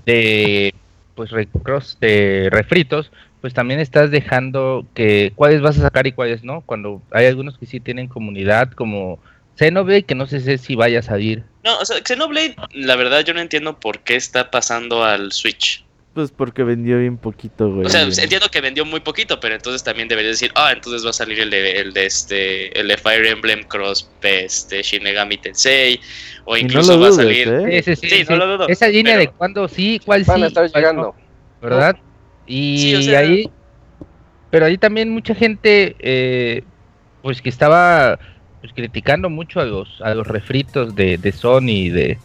de 0.05 0.73
pues 1.15 1.31
recross 1.31 1.97
de 2.01 2.49
refritos, 2.51 3.11
pues 3.39 3.53
también 3.53 3.79
estás 3.79 4.11
dejando 4.11 4.85
que 4.93 5.31
cuáles 5.35 5.61
vas 5.61 5.77
a 5.77 5.83
sacar 5.83 6.05
y 6.07 6.11
cuáles 6.11 6.43
no. 6.43 6.61
Cuando 6.61 7.01
hay 7.11 7.27
algunos 7.27 7.57
que 7.57 7.65
sí 7.65 7.79
tienen 7.79 8.07
comunidad 8.07 8.71
como 8.71 9.19
Xenoblade 9.57 10.03
que 10.03 10.15
no 10.15 10.27
sé 10.27 10.57
si 10.57 10.75
vaya 10.75 10.99
a 10.99 11.03
salir. 11.03 11.43
No, 11.63 11.77
o 11.79 11.85
sea, 11.85 11.97
Xenoblade, 12.05 12.55
la 12.73 12.95
verdad 12.95 13.23
yo 13.23 13.33
no 13.33 13.41
entiendo 13.41 13.79
por 13.79 13.99
qué 13.99 14.15
está 14.15 14.51
pasando 14.51 15.03
al 15.03 15.31
Switch. 15.31 15.83
Pues 16.13 16.31
porque 16.31 16.63
vendió 16.63 16.97
bien 16.99 17.17
poquito, 17.17 17.69
güey. 17.69 17.85
O 17.87 17.89
sea, 17.89 18.03
entiendo 18.03 18.47
que 18.49 18.61
vendió 18.61 18.85
muy 18.85 19.01
poquito, 19.01 19.37
pero 19.41 19.53
entonces 19.55 19.83
también 19.83 20.07
deberías 20.07 20.35
decir, 20.39 20.49
ah, 20.55 20.71
entonces 20.71 21.05
va 21.05 21.09
a 21.09 21.13
salir 21.13 21.39
el 21.41 21.49
de, 21.49 21.71
el 21.81 21.91
de 21.91 22.05
este, 22.05 22.79
el 22.79 22.87
de 22.87 22.95
Fire 22.97 23.25
Emblem 23.25 23.63
Cross, 23.63 24.09
este, 24.21 24.81
Shin 24.81 25.03
Megami 25.03 25.37
Tensei, 25.37 25.99
o 26.45 26.55
Y 26.55 26.61
no 26.63 26.67
incluso 26.69 26.97
va 26.99 27.09
a 27.09 27.11
salir. 27.11 27.49
¿eh? 27.49 27.83
Sí, 27.83 27.95
sí, 27.97 28.07
sí, 28.09 28.15
Sí, 28.23 28.25
no 28.29 28.37
lo 28.37 28.47
dudo, 28.47 28.67
Esa 28.69 28.87
línea 28.87 29.17
de 29.17 29.27
cuándo 29.27 29.67
sí, 29.67 29.99
cuál 30.05 30.23
Van 30.23 30.37
sí, 30.37 30.43
a 30.43 30.47
estar 30.47 30.63
no, 30.63 30.73
llegando. 30.73 31.15
¿verdad? 31.61 31.97
Y 32.47 32.77
Sí, 32.79 32.95
o 32.95 33.01
sea- 33.01 33.19
ahí, 33.19 33.49
pero 34.51 34.67
ahí 34.67 34.77
también 34.77 35.09
mucha 35.09 35.35
gente, 35.35 35.97
eh, 35.99 36.63
pues 37.23 37.41
que 37.41 37.49
estaba 37.49 38.19
pues, 38.65 38.73
criticando 38.75 39.29
mucho 39.29 39.59
a 39.59 39.65
los 39.65 40.01
a 40.01 40.13
los 40.13 40.27
refritos 40.27 40.95
de, 40.95 41.17
de 41.17 41.31
Sony 41.31 41.69
y 41.69 41.89
de 41.89 42.17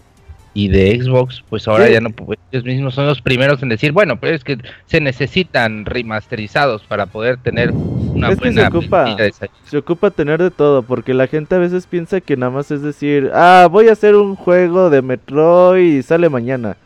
y 0.53 0.67
de 0.69 1.01
Xbox, 1.01 1.45
pues 1.49 1.69
ahora 1.69 1.87
Sí. 1.87 1.93
ya 1.93 2.01
no, 2.01 2.11
pues, 2.11 2.37
ellos 2.51 2.65
mismos 2.65 2.95
son 2.95 3.07
los 3.07 3.23
primeros 3.23 3.63
en 3.63 3.69
decir, 3.69 3.93
bueno, 3.93 4.19
pero 4.19 4.35
es 4.35 4.43
que 4.43 4.59
se 4.87 5.01
necesitan 5.01 5.85
remasterizados 5.85 6.83
para 6.83 7.07
poder 7.07 7.37
tener 7.37 7.71
una 7.71 8.31
Es 8.31 8.41
que 8.41 8.49
se 8.53 8.55
buena 8.55 8.69
ocupa. 8.69 9.15
de 9.15 9.33
Se 9.65 9.79
ocupa 9.79 10.11
tener 10.11 10.43
de 10.43 10.51
todo, 10.51 10.83
porque 10.83 11.15
la 11.15 11.29
gente 11.29 11.55
a 11.55 11.59
veces 11.59 11.87
piensa 11.87 12.21
que 12.21 12.37
nada 12.37 12.51
más 12.51 12.73
es 12.73 12.83
decir, 12.83 13.31
ah, 13.33 13.69
voy 13.71 13.89
a 13.89 13.93
hacer 13.93 14.17
un 14.17 14.35
juego 14.35 14.91
de 14.91 15.03
Metroid 15.03 15.99
y 15.99 16.03
sale 16.03 16.29
mañana. 16.29 16.77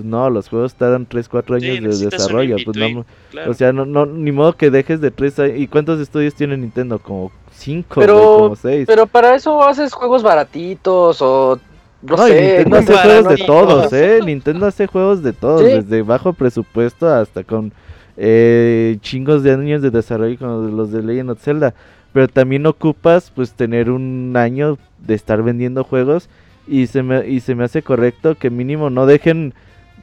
Pues 0.00 0.08
no, 0.08 0.30
los 0.30 0.48
juegos 0.48 0.74
tardan 0.74 1.04
3, 1.04 1.28
4 1.28 1.60
Sí, 1.60 1.68
años 1.70 2.00
de 2.00 2.08
desarrollo. 2.08 2.54
Pues 2.64 2.66
in-between, 2.76 2.96
no, 2.96 3.04
Claro. 3.30 3.50
o 3.50 3.54
sea, 3.54 3.72
no, 3.72 3.84
no, 3.84 4.06
ni 4.06 4.32
modo 4.32 4.54
que 4.54 4.70
dejes 4.70 5.02
de 5.02 5.10
3 5.10 5.34
¿Y 5.56 5.66
cuántos 5.66 6.00
estudios 6.00 6.34
tiene 6.34 6.56
Nintendo? 6.56 6.98
Como 6.98 7.30
5, 7.52 8.00
Pero- 8.00 8.38
como 8.38 8.56
6. 8.56 8.86
Pero 8.86 9.06
para 9.06 9.34
eso 9.34 9.62
haces 9.62 9.92
juegos 9.92 10.22
baratitos 10.22 11.20
o 11.20 11.58
no, 12.00 12.16
sé, 12.16 12.64
Nintendo 12.64 12.70
muy 12.70 12.78
hace 12.78 12.96
juegos 12.96 13.28
de 13.28 13.36
todos, 13.44 13.92
¿eh? 13.92 14.20
Nintendo 14.24 14.66
hace 14.66 14.86
juegos 14.86 15.22
de 15.22 15.32
todos, 15.34 15.60
Sí. 15.60 15.66
desde 15.66 16.00
bajo 16.02 16.32
presupuesto 16.32 17.06
hasta 17.06 17.44
con 17.44 17.72
eh, 18.16 18.96
chingos 19.02 19.42
de 19.42 19.52
años 19.52 19.82
de 19.82 19.90
desarrollo 19.90 20.38
como 20.38 20.62
los 20.68 20.90
de 20.92 21.02
Legend 21.02 21.30
of 21.32 21.42
Zelda. 21.42 21.74
Pero 22.14 22.26
también 22.26 22.66
ocupas, 22.66 23.30
pues, 23.34 23.52
tener 23.52 23.90
un 23.90 24.32
año 24.34 24.78
de 24.98 25.14
estar 25.14 25.42
vendiendo 25.42 25.84
juegos 25.84 26.30
y 26.66 26.86
se 26.86 27.02
me, 27.02 27.28
y 27.28 27.40
se 27.40 27.54
me 27.54 27.64
hace 27.64 27.82
correcto 27.82 28.34
que 28.34 28.48
mínimo 28.50 28.90
no 28.90 29.04
dejen 29.06 29.52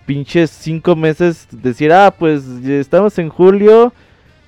pinches 0.08 0.50
cinco 0.50 0.96
meses 0.96 1.48
decir, 1.52 1.92
ah, 1.94 2.10
pues 2.18 2.44
estamos 2.66 3.20
en 3.20 3.30
julio 3.30 3.94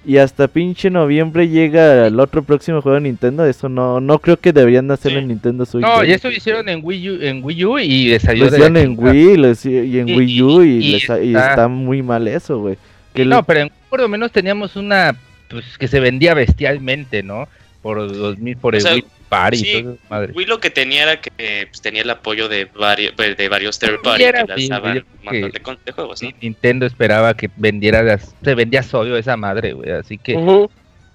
y 0.05 0.17
hasta 0.17 0.47
pinche 0.47 0.89
noviembre 0.89 1.47
llega 1.49 2.07
el 2.07 2.19
otro 2.19 2.41
próximo 2.41 2.81
juego 2.81 2.95
de 2.95 3.01
Nintendo. 3.01 3.45
Eso 3.45 3.69
no, 3.69 3.99
no 3.99 4.17
creo 4.19 4.37
que 4.37 4.51
deberían 4.53 4.89
hacerlo 4.89 5.19
Sí. 5.19 5.23
en 5.23 5.27
Nintendo 5.27 5.65
Switch. 5.65 5.85
No, 5.85 6.03
y 6.03 6.11
eso 6.13 6.29
lo 6.29 6.35
hicieron 6.35 6.67
en 6.69 6.79
Wii 6.81 7.09
U, 7.09 7.21
en 7.21 7.43
Wii 7.43 7.65
U 7.65 7.77
y 7.77 8.07
les 8.07 8.23
salió 8.23 8.45
Lo 8.45 8.49
hicieron 8.49 8.77
en. 8.77 8.95
Wii 8.97 9.35
y 9.65 9.99
en 9.99 10.09
Y- 10.09 10.15
Wii 10.17 10.41
U 10.41 10.63
y, 10.63 10.67
y 10.69 10.91
les 10.93 11.09
ha- 11.09 11.21
y 11.21 11.35
está- 11.35 11.67
muy 11.67 12.01
mal 12.01 12.27
eso, 12.27 12.57
güey. 12.59 12.77
Que 13.13 13.25
No, 13.25 13.37
lo- 13.37 13.43
pero 13.43 13.59
en 13.59 13.71
por 13.89 13.99
lo 13.99 14.07
menos 14.07 14.31
teníamos 14.31 14.75
una 14.77 15.15
pues 15.49 15.77
que 15.77 15.87
se 15.87 15.99
vendía 15.99 16.33
bestialmente, 16.33 17.21
¿no? 17.23 17.47
Por 17.81 17.97
2000 18.15 18.55
por 18.57 18.75
O 18.75 18.77
el 18.77 18.83
sea, 18.83 18.93
Wii 18.93 19.03
Party 19.29 19.57
y 19.57 19.59
sí, 19.59 19.83
todo 19.83 19.97
madre. 20.09 20.33
Wii 20.33 20.45
lo 20.47 20.59
que 20.59 20.69
tenía 20.71 21.03
era 21.03 21.21
que 21.21 21.67
pues, 21.69 21.81
tenía 21.81 22.01
el 22.01 22.09
apoyo 22.09 22.49
de 22.49 22.65
varios, 22.65 23.15
de 23.15 23.47
varios 23.49 23.77
third 23.79 24.01
party 24.01 24.23
era 24.23 24.43
que 24.43 24.47
lanzaban 24.53 24.95
yo 24.95 25.01
un 25.01 25.05
creo 25.05 25.23
montón 25.23 25.51
que- 25.51 25.57
de, 25.59 25.63
con- 25.63 25.79
de 25.85 25.91
juegos, 25.91 26.21
¿no? 26.23 26.29
Sí, 26.29 26.35
Nintendo 26.41 26.85
esperaba 26.85 27.33
que 27.35 27.49
vendiera 27.55 28.01
las- 28.03 28.35
se 28.43 28.55
vendía 28.55 28.83
solo 28.83 29.15
esa 29.17 29.37
madre, 29.37 29.73
güey, 29.73 29.91
así 29.91 30.17
que 30.17 30.35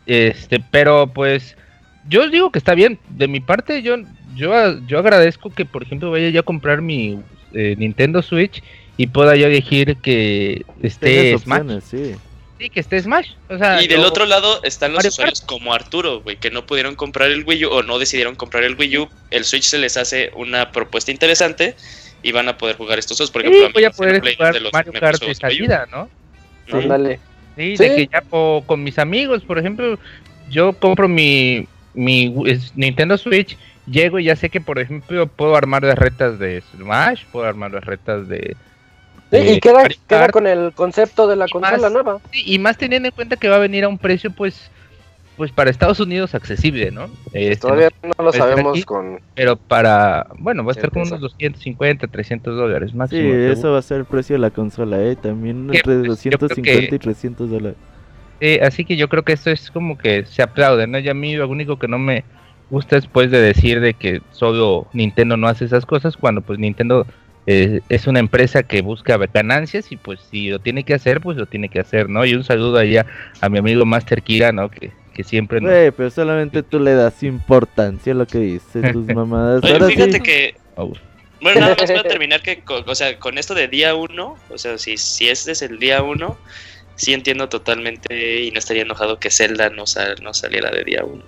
este, 0.07 0.61
pero 0.71 1.07
pues 1.09 1.57
yo 2.09 2.29
digo 2.29 2.51
que 2.51 2.59
está 2.59 2.75
bien, 2.75 2.99
de 3.09 3.29
mi 3.29 3.41
parte 3.41 3.83
yo 3.83 3.97
yo 4.37 4.79
yo 4.87 4.99
agradezco 4.99 5.51
que 5.51 5.65
por 5.65 5.83
ejemplo 5.83 6.11
vaya 6.11 6.29
yo 6.31 6.41
a 6.41 6.45
comprar 6.45 6.83
mi 6.83 7.19
eh, 7.55 7.75
Nintendo 7.79 8.21
Switch 8.23 8.63
y 8.97 9.07
pueda 9.07 9.35
yo 9.37 9.47
elegir 9.47 9.97
que 9.97 10.65
esté 10.83 11.37
Smash, 11.39 11.61
opciones, 11.61 11.85
sí. 11.85 12.15
Sí, 12.65 12.71
que 12.71 12.81
esté 12.81 13.01
Smash, 13.01 13.29
o 13.51 13.59
sea, 13.59 13.83
Y 13.83 13.87
del 13.89 14.01
yo- 14.01 14.07
otro 14.09 14.25
lado 14.27 14.63
están 14.63 14.93
los 14.93 14.99
Mario 14.99 15.09
usuarios 15.11 15.41
como 15.43 15.75
Arturo, 15.75 16.21
güey, 16.23 16.37
que 16.37 16.51
no 16.51 16.65
pudieron 16.67 16.95
comprar 16.95 17.31
el 17.31 17.45
Wii 17.45 17.67
U 17.67 17.69
o 17.71 17.83
no 17.83 17.99
decidieron 17.99 18.35
comprar 18.37 18.65
el 18.65 18.75
Wii 18.75 18.99
U. 18.99 19.09
El 19.31 19.45
Switch 19.45 19.65
se 19.65 19.79
les 19.79 19.97
hace 19.97 20.31
una 20.35 20.73
propuesta 20.73 21.11
interesante 21.11 21.75
y 22.23 22.33
van 22.33 22.49
a 22.49 22.57
poder 22.57 22.77
jugar 22.77 22.99
estos 22.99 23.19
juegos. 23.19 23.31
Por 23.31 23.43
sí, 23.43 23.49
ejemplo, 23.49 23.73
voy 23.75 23.85
a 23.85 23.91
poder 23.91 24.21
jugar 24.35 24.55
de 24.55 24.61
los 24.61 24.73
Mario 24.73 24.93
Kart 24.95 25.23
de 25.23 25.35
salida, 25.35 25.87
¿no? 25.93 26.09
Ándale. 26.73 27.21
Sí, 27.57 27.77
Sí. 27.77 27.83
de 27.85 27.97
que 27.97 28.09
ya 28.13 28.21
po- 28.23 28.65
con 28.67 28.83
mis 28.83 28.99
amigos, 28.99 29.43
por 29.43 29.59
ejemplo, 29.59 29.99
yo 30.51 30.73
compro 30.73 31.07
mi, 31.09 31.69
mi 31.93 32.35
Nintendo 32.75 33.19
Switch, 33.19 33.57
llego 33.87 34.19
y 34.19 34.25
ya 34.25 34.37
sé 34.37 34.49
que, 34.49 34.61
por 34.63 34.79
ejemplo, 34.79 35.27
puedo 35.27 35.55
armar 35.55 35.83
las 35.85 35.99
retas 35.99 36.39
de 36.39 36.63
Smash, 36.77 37.25
puedo 37.31 37.47
armar 37.47 37.73
las 37.73 37.85
retas 37.85 38.27
de... 38.29 38.57
Sí, 39.31 39.39
y 39.39 39.61
queda, 39.61 39.89
queda 40.09 40.29
con 40.29 40.47
el 40.47 40.73
concepto 40.75 41.27
de 41.27 41.37
la 41.37 41.47
Y 41.47 41.51
consola 41.51 41.79
más- 41.79 41.93
nueva. 41.93 42.19
sí, 42.31 42.43
y 42.47 42.59
más 42.59 42.77
teniendo 42.77 43.09
en 43.09 43.15
cuenta 43.15 43.37
que 43.37 43.49
va 43.49 43.57
a 43.57 43.61
venir 43.61 43.85
a 43.85 43.89
un 43.89 43.99
precio, 43.99 44.31
pues, 44.31 44.71
pues 45.37 45.51
para 45.51 45.71
Estados 45.71 45.99
Unidos 45.99 46.35
accesible, 46.37 46.93
¿no? 46.93 47.07
Este, 47.33 47.57
Todavía 47.57 47.91
no 48.03 48.25
lo 48.25 48.33
sabemos 48.33 48.73
aquí. 48.73 48.85
con... 48.85 49.19
Pero 49.35 49.57
para, 49.57 50.29
bueno, 50.39 50.65
va 50.65 50.71
a 50.71 50.75
estar 50.77 50.91
como 50.93 51.05
unos 51.05 51.21
250, 51.21 52.07
300 52.07 52.57
dólares 52.57 52.93
Sí, 52.93 52.97
máximo. 52.97 53.23
seguro. 53.33 53.53
eso 53.53 53.73
va 53.73 53.79
a 53.79 53.83
ser 53.83 53.99
el 53.99 54.05
precio 54.05 54.35
de 54.35 54.39
la 54.41 54.51
consola, 54.51 55.03
¿eh? 55.03 55.17
También 55.17 55.69
entre 55.75 55.83
pues, 55.83 56.23
yo 56.23 56.31
creo 56.31 56.39
250 56.49 56.89
que- 56.91 56.95
y 56.95 56.99
300 57.01 57.51
dólares. 57.51 57.77
Sí, 58.41 58.59
así 58.61 58.85
que 58.85 58.97
yo 58.97 59.09
creo 59.09 59.25
que 59.25 59.33
esto 59.33 59.51
es 59.51 59.71
como 59.73 59.99
que 59.99 60.25
se 60.27 60.43
aplaude, 60.43 60.87
¿no? 60.87 60.99
Y 61.01 61.09
a 61.09 61.15
mí 61.15 61.35
lo 61.35 61.49
único 61.49 61.79
que 61.81 61.89
no 61.89 61.99
me 61.99 62.23
gusta 62.71 62.97
después 62.97 63.31
de 63.33 63.41
decir 63.41 63.81
de 63.81 63.95
que 63.95 64.23
solo 64.31 64.87
Nintendo 64.93 65.37
no 65.37 65.49
hace 65.49 65.65
esas 65.65 65.85
cosas, 65.87 66.17
cuando 66.17 66.43
pues 66.43 66.59
Nintendo 66.61 67.07
eh, 67.47 67.81
es 67.89 68.07
una 68.07 68.21
empresa 68.21 68.63
que 68.63 68.81
busca 68.83 69.17
ganancias 69.19 69.93
y 69.93 69.97
pues 69.97 70.21
si 70.31 70.49
lo 70.49 70.59
tiene 70.61 70.85
que 70.85 70.95
hacer, 70.95 71.21
pues 71.21 71.37
lo 71.37 71.47
tiene 71.47 71.69
que 71.69 71.81
hacer, 71.81 72.09
¿no? 72.09 72.25
Y 72.25 72.35
un 72.35 72.45
saludo 72.45 72.79
allá 72.79 73.07
a 73.41 73.49
mi 73.49 73.59
amigo 73.59 73.85
Master 73.85 74.23
Kira, 74.23 74.53
¿no? 74.53 74.71
Que, 74.71 74.93
que 75.15 75.25
siempre 75.25 75.61
nos... 75.61 75.71
Güey, 75.71 75.91
pero 75.91 76.11
solamente 76.11 76.63
tú 76.63 76.81
le 76.81 76.95
das 76.95 77.23
importancia 77.23 78.13
a 78.13 78.17
lo 78.17 78.27
que 78.27 78.39
dice 78.39 78.81
tus 78.93 79.07
mamadas. 79.07 79.63
Oye, 79.63 79.73
Ahora 79.75 79.87
fíjate 79.87 80.13
sí. 80.15 80.21
que 80.21 80.55
Oh, 80.77 80.93
Bueno, 81.41 81.61
nada 81.61 81.77
más 81.79 81.91
voy 81.91 82.01
a 82.01 82.03
terminar 82.09 82.43
que, 82.43 82.63
o 82.67 82.95
sea, 82.95 83.19
con 83.19 83.39
esto 83.39 83.55
de 83.55 83.69
día 83.69 83.95
uno, 83.95 84.37
o 84.51 84.59
sea, 84.59 84.77
si, 84.79 84.97
si 84.97 85.29
este 85.29 85.53
es 85.53 85.63
el 85.63 85.79
día 85.79 86.03
uno, 86.03 86.37
sí 86.97 87.13
entiendo 87.13 87.49
totalmente 87.49 88.43
y 88.43 88.51
no 88.51 88.59
estaría 88.59 88.83
enojado 88.83 89.19
que 89.21 89.31
Zelda 89.31 89.69
no, 89.71 89.87
sal- 89.87 90.17
no 90.23 90.33
saliera 90.35 90.71
de 90.71 90.83
día 90.85 91.05
uno. 91.05 91.23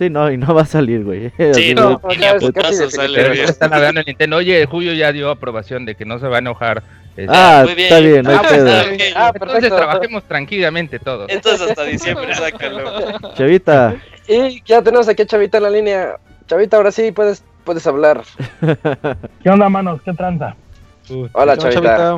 Sí, 0.00 0.08
no, 0.08 0.32
y 0.32 0.38
no 0.38 0.54
va 0.54 0.62
a 0.62 0.66
salir, 0.66 1.04
güey. 1.04 1.30
Sí, 1.52 1.74
no, 1.74 2.00
ni 2.18 2.24
a 2.24 2.36
putazos 2.38 2.90
sale 2.94 3.14
pero 3.22 3.34
están 3.34 3.74
hablando 3.74 4.00
en 4.00 4.06
Nintendo, 4.06 4.36
oye, 4.38 4.64
Julio 4.64 4.94
ya 4.94 5.12
dio 5.12 5.28
aprobación 5.30 5.84
de 5.84 5.94
que 5.94 6.06
no 6.06 6.18
se 6.18 6.26
va 6.26 6.36
a 6.36 6.38
enojar. 6.38 6.82
este, 7.18 7.26
Ah, 7.28 7.64
Muy 7.66 7.74
bien. 7.74 7.86
está 7.92 7.98
bien, 8.00 8.22
no 8.24 8.30
hay 8.30 8.36
Ah, 8.38 8.42
pedo. 8.48 8.64
pues, 8.64 8.86
ok. 8.86 9.02
Ah, 9.14 9.30
entonces 9.34 9.52
perfecto. 9.60 9.76
trabajemos 9.76 10.24
tranquilamente 10.24 10.98
todos. 11.00 11.30
Entonces 11.30 11.68
hasta 11.68 11.84
diciembre, 11.96 12.34
sácalo. 12.34 13.34
Chavita, 13.34 13.94
Y 14.26 14.62
ya 14.64 14.80
tenemos 14.80 15.06
aquí 15.06 15.20
a 15.20 15.26
Chavita 15.26 15.58
en 15.58 15.64
la 15.64 15.70
línea. 15.70 16.16
Chavita, 16.46 16.78
ahora 16.78 16.92
sí 16.92 17.12
puedes, 17.12 17.44
puedes 17.64 17.86
hablar. 17.86 18.22
¿Qué 19.42 19.50
onda, 19.50 19.68
manos? 19.68 20.00
¿Qué 20.02 20.14
tranza? 20.14 20.56
Hola, 21.32 21.58
¿Qué 21.58 21.66
onda, 21.66 21.70
Chavita. 21.72 22.16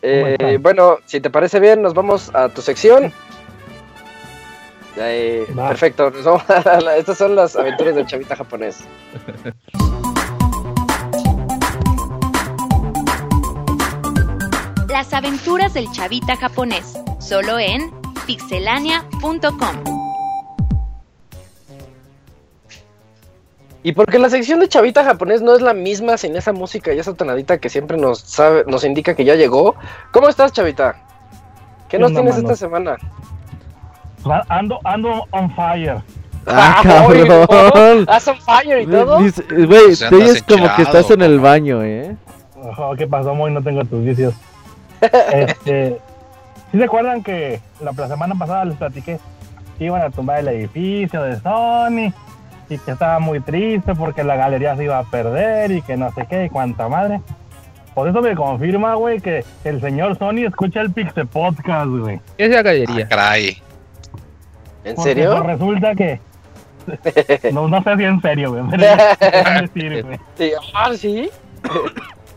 Eh, 0.00 0.58
bueno, 0.60 0.98
si 1.06 1.20
te 1.20 1.28
parece 1.28 1.58
bien, 1.58 1.82
nos 1.82 1.92
vamos 1.92 2.30
a 2.34 2.48
tu 2.48 2.62
sección. 2.62 3.12
Eh, 5.00 5.46
perfecto, 5.54 6.10
nos 6.10 6.24
vamos 6.24 6.42
a 6.50 6.80
la- 6.80 6.96
estas 6.96 7.18
son 7.18 7.36
las 7.36 7.54
aventuras 7.56 7.94
del 7.94 8.06
Chavita 8.06 8.34
japonés. 8.36 8.84
Las 14.88 15.12
aventuras 15.12 15.74
del 15.74 15.90
chavita 15.92 16.36
japonés, 16.36 16.98
solo 17.20 17.58
en 17.58 17.90
pixelania.com. 18.26 19.76
Y 23.84 23.92
porque 23.92 24.18
la 24.18 24.28
sección 24.28 24.58
de 24.60 24.68
Chavita 24.68 25.04
japonés 25.04 25.40
no 25.40 25.54
es 25.54 25.62
la 25.62 25.72
misma 25.72 26.16
sin 26.18 26.34
esa 26.36 26.52
música 26.52 26.92
y 26.92 26.98
esa 26.98 27.14
tonadita 27.14 27.58
que 27.58 27.68
siempre 27.68 27.96
nos 27.96 28.18
sabe, 28.20 28.64
nos 28.66 28.82
indica 28.84 29.14
que 29.14 29.24
ya 29.24 29.34
llegó. 29.36 29.76
¿Cómo 30.10 30.28
estás, 30.28 30.52
Chavita? 30.52 30.94
¿Qué 31.88 31.96
¿Qué 31.96 31.98
nos 31.98 32.08
onda, 32.08 32.20
tienes 32.22 32.36
mano? 32.42 32.48
esta 32.52 32.66
semana? 32.66 32.96
Ando, 34.48 34.78
ando 34.84 35.24
on 35.30 35.50
fire. 35.54 36.02
ah, 36.46 37.04
Oye, 37.08 37.26
cabrón. 37.26 38.06
¿Haz 38.08 38.28
on 38.28 38.36
fire 38.40 38.82
y 38.82 38.86
todo? 38.86 39.18
Güey, 39.18 39.96
te 39.96 40.14
oyes 40.14 40.42
como 40.42 40.74
que 40.76 40.82
estás 40.82 41.10
en 41.10 41.22
el 41.22 41.38
baño, 41.40 41.82
¿eh? 41.82 42.16
Ojo, 42.60 42.94
¿Qué 42.96 43.06
pasó, 43.06 43.34
Moy? 43.34 43.52
No 43.52 43.62
tengo 43.62 43.84
tus 43.84 44.04
vicios. 44.04 44.34
este, 45.32 45.98
¿Sí 46.72 46.78
se 46.78 46.84
acuerdan 46.84 47.22
que 47.22 47.60
la, 47.80 47.92
la 47.92 48.08
semana 48.08 48.34
pasada 48.34 48.64
les 48.64 48.76
platiqué 48.76 49.18
que 49.78 49.84
iban 49.84 50.02
a 50.02 50.10
tumbar 50.10 50.40
el 50.40 50.48
edificio 50.48 51.22
de 51.22 51.38
Sony 51.40 52.12
y 52.68 52.76
que 52.78 52.90
estaba 52.90 53.18
muy 53.20 53.40
triste 53.40 53.94
porque 53.94 54.24
la 54.24 54.34
galería 54.36 54.76
se 54.76 54.84
iba 54.84 54.98
a 54.98 55.04
perder 55.04 55.70
y 55.70 55.82
que 55.82 55.96
no 55.96 56.12
sé 56.12 56.26
qué 56.28 56.46
y 56.46 56.48
cuánta 56.50 56.88
madre? 56.88 57.20
Por 57.94 58.08
eso 58.08 58.20
me 58.20 58.34
confirma, 58.34 58.94
güey, 58.96 59.20
que 59.20 59.44
el 59.64 59.80
señor 59.80 60.18
Sony 60.18 60.44
escucha 60.46 60.80
el 60.80 60.92
Pixel 60.92 61.26
Podcast, 61.26 61.86
güey. 61.88 62.20
¿Qué 62.36 62.44
es 62.46 62.50
la 62.50 62.58
Ah, 62.58 62.62
galería? 62.62 63.08
caray. 63.08 63.62
¿En 64.88 64.94
Porque, 64.96 65.10
serio? 65.14 65.30
pues, 65.36 65.46
resulta 65.46 65.94
que. 65.94 66.20
No, 67.52 67.68
no 67.68 67.82
sé 67.82 67.96
si 67.96 68.04
en 68.04 68.20
serio, 68.22 68.52
güey. 68.52 68.62
Decir, 69.60 70.04
güey. 70.04 70.18
Sí, 70.38 70.50
ah, 70.74 70.90
sí. 70.96 71.30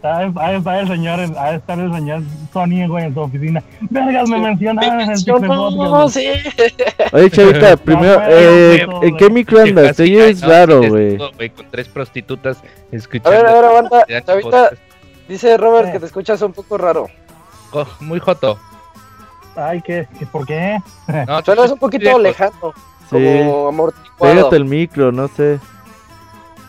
Ha 0.03 0.19
de- 0.49 0.57
estar 0.57 0.79
el 0.81 0.87
señor, 0.87 1.19
ha 1.37 1.51
de 1.51 1.57
estar 1.57 1.79
el 1.79 1.93
señor 1.93 2.23
Sony, 2.51 2.87
güey, 2.87 3.05
en 3.05 3.13
su 3.13 3.19
oficina. 3.21 3.63
Vergas, 3.81 4.27
me 4.27 4.39
mencionaban 4.39 4.99
en 5.01 5.11
el 5.11 5.23
Podcast. 5.25 5.75
No, 5.75 6.09
sí. 6.09 6.27
Oye, 7.13 7.29
Chavita, 7.29 7.77
primero, 7.77 8.15
bueno, 8.15 8.25
eh, 8.29 8.85
güey, 8.89 9.09
¿en 9.09 9.17
qué 9.17 9.29
micro 9.29 9.61
andas? 9.61 9.95
Te 9.95 10.03
oyes 10.03 10.41
no, 10.41 10.47
raro, 10.49 10.81
güey. 10.89 11.17
Con 11.17 11.69
tres 11.69 11.87
prostitutas 11.87 12.57
A 12.91 12.95
escuchando. 12.95 13.29
ver, 13.29 13.45
a 13.45 13.53
ver, 13.53 13.65
aguanta. 13.65 14.05
Ya, 14.09 14.21
Chavita, 14.23 14.71
dice 15.29 15.55
Robert 15.57 15.85
Sí. 15.87 15.91
que 15.93 15.99
te 15.99 16.05
escuchas 16.07 16.41
un 16.41 16.51
poco 16.53 16.77
raro. 16.79 17.07
Muy 17.99 18.19
joto. 18.19 18.57
Ay, 19.55 19.81
¿qué? 19.81 20.07
¿Qué- 20.17 20.25
¿Por 20.25 20.45
qué? 20.45 20.79
No, 21.27 21.41
Suenas 21.43 21.71
un 21.71 21.79
poquito 21.79 22.17
lejos. 22.17 22.21
lejano, 22.23 22.73
Sí. 23.09 23.39
como 23.45 23.67
amortiguado. 23.67 24.17
Pégate 24.35 24.55
el 24.55 24.65
micro, 24.65 25.11
no 25.11 25.27
sé. 25.27 25.59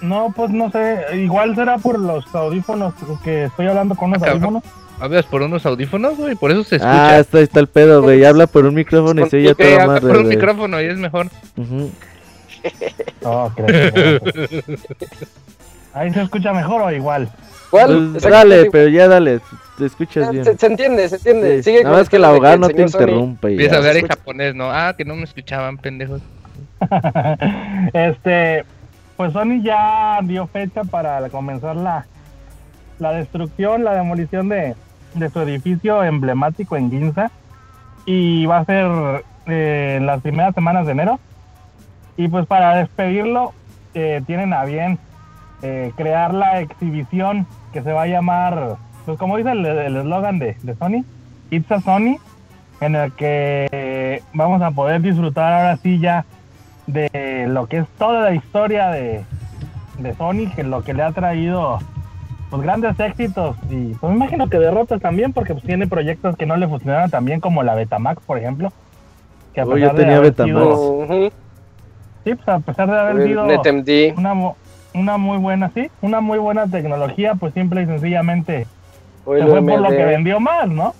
No, 0.00 0.32
pues 0.34 0.50
no 0.50 0.70
sé. 0.70 1.04
Igual 1.14 1.54
será 1.54 1.78
por 1.78 1.98
los 1.98 2.32
audífonos 2.34 2.92
que 3.22 3.44
estoy 3.44 3.68
hablando 3.68 3.94
con 3.94 4.10
los 4.10 4.20
Ah, 4.22 4.30
audífonos. 4.32 4.62
Hablas 5.00 5.24
por 5.26 5.42
unos 5.42 5.64
audífonos, 5.66 6.16
güey, 6.16 6.34
por 6.36 6.50
eso 6.50 6.62
se 6.64 6.76
Ah, 6.76 6.78
escucha. 6.78 7.18
está, 7.20 7.40
está 7.40 7.60
el 7.60 7.66
pedo, 7.68 8.02
güey. 8.02 8.24
Habla 8.24 8.46
por 8.48 8.66
un 8.66 8.74
micrófono 8.74 9.24
y 9.26 9.30
se 9.30 9.36
oye 9.38 9.54
todo 9.54 9.72
habla 9.74 9.86
más 9.86 10.00
por 10.00 10.16
un 10.16 10.28
micrófono 10.28 10.80
y 10.80 10.84
es 10.86 10.96
mejor. 10.96 11.28
No, 13.22 13.52
creo 13.56 13.66
que- 13.66 14.62
Ahí 15.94 16.12
se 16.12 16.22
escucha 16.22 16.52
mejor 16.52 16.82
o 16.82 16.90
igual. 16.90 17.30
¿Cuál? 17.70 17.86
Pues 17.86 18.16
Exactamente 18.16 18.56
dale, 18.56 18.70
pero 18.70 18.88
ya 18.88 19.09
dale. 19.09 19.40
Te 19.78 19.86
escuchas 19.86 20.31
bien. 20.31 20.44
Se, 20.44 20.57
se 20.59 20.66
entiende, 20.66 21.09
se 21.09 21.16
entiende. 21.16 21.57
Sí, 21.62 21.70
Sigue 21.70 21.85
Nada 21.85 21.97
más 21.99 22.09
que 22.09 22.16
el 22.16 22.24
abogado 22.24 22.59
no 22.59 22.69
te 22.69 22.82
interrumpe. 22.82 23.49
y 23.51 23.53
Empieza 23.53 23.73
ya. 23.73 23.77
a 23.77 23.81
hablar 23.81 23.97
en 23.97 24.07
japonés, 24.09 24.55
¿no? 24.55 24.70
Ah, 24.70 24.94
que 24.97 25.05
no 25.05 25.15
me 25.15 25.24
escuchaban, 25.24 25.78
pendejos. 25.78 26.20
este, 27.93 28.65
pues 29.16 29.32
Sony 29.32 29.62
ya 29.62 30.19
dio 30.23 30.47
fecha 30.47 30.85
para 30.85 31.28
comenzar 31.31 31.77
la, 31.77 32.07
la 32.99 33.12
destrucción, 33.12 33.85
la 33.85 33.94
demolición 33.94 34.49
de, 34.49 34.74
de 35.15 35.31
su 35.31 35.40
edificio 35.40 36.03
emblemático 36.05 36.77
en 36.77 36.90
Ginza. 36.90 37.31
Y 38.05 38.47
va 38.47 38.59
a 38.59 38.65
ser 38.65 39.24
eh, 39.47 39.94
en 39.99 40.07
las 40.07 40.20
primeras 40.23 40.55
semanas 40.55 40.86
de 40.86 40.93
enero. 40.93 41.20
Y 42.16 42.28
pues 42.28 42.47
para 42.47 42.77
despedirlo, 42.77 43.53
eh, 43.94 44.23
tienen 44.27 44.53
a 44.53 44.65
bien 44.65 44.99
eh, 45.62 45.93
crear 45.97 46.35
la 46.35 46.61
exhibición 46.61 47.47
que 47.73 47.82
se 47.82 47.93
va 47.93 48.03
a 48.03 48.07
llamar, 48.07 48.77
pues 49.05 49.19
como 49.19 49.37
dice 49.37 49.53
el 49.53 49.65
el 49.66 49.97
eslogan 49.97 50.39
de, 50.39 50.57
de 50.62 50.74
Sony, 50.74 51.05
It's 51.51 51.70
a 51.70 51.81
Sony, 51.81 52.16
en 52.81 52.97
el 52.97 53.12
que 53.12 54.23
vamos 54.33 54.62
a 54.62 54.70
poder 54.70 55.01
disfrutar 55.03 55.53
ahora 55.53 55.77
sí 55.77 55.99
ya 55.99 56.24
de 56.87 57.47
lo 57.49 57.66
que 57.66 57.79
es 57.79 57.87
toda 57.99 58.20
la 58.23 58.35
historia 58.35 58.89
de, 58.91 59.24
de 59.99 60.15
Sony, 60.15 60.51
que 60.55 60.62
lo 60.65 60.83
que 60.83 60.95
le 60.95 61.03
ha 61.03 61.12
traído 61.12 61.79
pues 62.51 62.62
grandes 62.62 62.99
éxitos 63.01 63.57
y 63.70 63.95
pues 63.95 64.11
me 64.11 64.16
imagino 64.16 64.49
que 64.49 64.59
derrotas 64.59 65.01
también 65.01 65.33
porque 65.33 65.55
pues 65.55 65.65
tiene 65.65 65.87
proyectos 65.87 66.37
que 66.37 66.45
no 66.45 66.57
le 66.57 66.69
funcionaron 66.69 67.11
tan 67.11 67.24
bien 67.24 67.41
como 67.41 67.62
la 67.62 67.74
Betamax, 67.74 68.23
por 68.27 68.37
ejemplo. 68.39 68.70
Que 69.55 69.62
a 69.62 69.65
Oh, 69.65 69.69
yo 69.69 69.74
pesar 69.74 69.95
de 69.97 70.03
tenía 70.03 70.16
haber 70.19 70.31
Betamax. 70.33 70.79
sido-. 70.79 71.31
Sí, 72.24 72.35
pues 72.35 72.49
a 72.49 72.59
pesar 72.61 72.91
de 72.91 72.99
haber 72.99 73.27
sido 73.27 73.45
una, 74.16 74.35
una 74.95 75.16
muy 75.16 75.39
buena, 75.39 75.70
sí, 75.74 75.91
una 76.03 76.20
muy 76.20 76.39
buena 76.39 76.66
tecnología, 76.66 77.35
pues 77.37 77.55
simple 77.55 77.83
y 77.83 77.87
sencillamente 77.87 78.66
O 79.24 79.35
el 79.36 79.47
fue 79.47 79.62
por 79.62 79.81
lo 79.81 79.89
que 79.90 80.05
vendió 80.05 80.40
más, 80.40 80.69
¿no? 80.69 80.94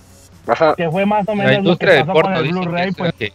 Ajá. 0.47 0.75
Que 0.75 0.89
fue 0.89 1.05
más 1.05 1.27
o 1.27 1.35
La 1.35 1.43
menos 1.43 1.51
lo 1.51 1.53
que 1.53 1.59
industria 1.59 1.93
del 1.93 2.05
pasó 2.05 2.13
con 2.13 2.21
porno 2.21 2.37
el 2.37 2.43
dice 2.43 2.53
que 2.59 2.65
Blu-ray, 2.65 2.89
es 2.89 2.95
pues 2.95 3.11
la 3.13 3.17
que, 3.17 3.33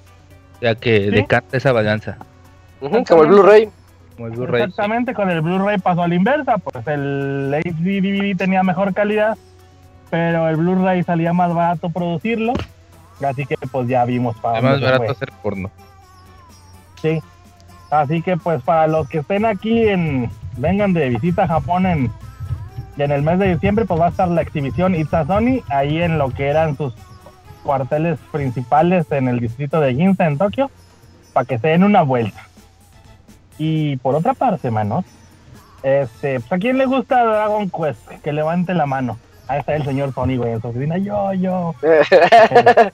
la 0.60 0.74
que 0.74 0.98
Sí. 1.04 1.10
decanta 1.10 1.56
esa 1.56 1.72
balanza. 1.72 2.16
Ujú, 2.80 3.04
Como 3.04 3.22
el 3.22 3.28
Blu-ray. 3.28 3.68
Como 4.16 4.26
el 4.28 4.32
Blu-ray. 4.34 4.62
sí. 4.62 4.68
Exactamente, 4.68 5.14
con 5.14 5.30
el 5.30 5.40
Blu-ray 5.40 5.78
pasó 5.78 6.02
a 6.02 6.08
la 6.08 6.14
inversa, 6.14 6.58
pues 6.58 6.86
el 6.86 7.54
HD 7.54 8.00
DVD 8.00 8.34
tenía 8.36 8.62
mejor 8.62 8.92
calidad, 8.94 9.36
pero 10.10 10.48
el 10.48 10.56
Blu-ray 10.56 11.02
salía 11.02 11.32
más 11.32 11.52
barato 11.54 11.88
producirlo, 11.90 12.52
así 13.26 13.46
que 13.46 13.56
pues 13.70 13.88
ya 13.88 14.04
vimos 14.04 14.36
para 14.38 14.58
Es 14.58 14.64
más 14.64 14.80
barato 14.80 15.04
fue. 15.04 15.12
hacer 15.12 15.32
porno. 15.42 15.70
Sí. 17.02 17.22
Así 17.90 18.20
que 18.22 18.36
pues 18.36 18.62
para 18.62 18.86
los 18.86 19.08
que 19.08 19.18
estén 19.18 19.46
aquí 19.46 19.88
en 19.88 20.30
vengan 20.56 20.92
de 20.92 21.08
visita 21.08 21.44
a 21.44 21.48
Japón 21.48 21.86
en 21.86 22.10
en 23.02 23.12
el 23.12 23.22
mes 23.22 23.38
de 23.38 23.54
diciembre 23.54 23.84
pues 23.84 24.00
va 24.00 24.06
a 24.06 24.10
estar 24.10 24.28
la 24.28 24.42
exhibición 24.42 24.94
It's 24.94 25.14
a 25.14 25.26
Sony 25.26 25.62
ahí 25.68 26.02
en 26.02 26.18
lo 26.18 26.30
que 26.30 26.48
eran 26.48 26.76
sus 26.76 26.94
cuarteles 27.62 28.18
principales 28.32 29.10
en 29.12 29.28
el 29.28 29.40
distrito 29.40 29.80
de 29.80 29.94
Ginza 29.94 30.26
en 30.26 30.38
Tokio 30.38 30.70
para 31.32 31.46
que 31.46 31.58
se 31.58 31.68
den 31.68 31.84
una 31.84 32.02
vuelta. 32.02 32.48
Y 33.58 33.96
por 33.96 34.14
otra 34.14 34.34
parte, 34.34 34.70
manos, 34.70 35.04
este, 35.82 36.40
pues 36.40 36.52
a 36.52 36.58
quién 36.58 36.78
le 36.78 36.86
gusta 36.86 37.24
Dragon 37.24 37.70
Quest, 37.70 38.08
que 38.22 38.32
levante 38.32 38.74
la 38.74 38.86
mano. 38.86 39.18
Ahí 39.48 39.60
está 39.60 39.74
el 39.74 39.84
señor 39.84 40.12
Sony, 40.12 40.36
güey, 40.36 40.52
en 40.52 40.60
su 40.60 40.68
oficina. 40.68 40.98
Yo, 40.98 41.32
yo. 41.34 41.74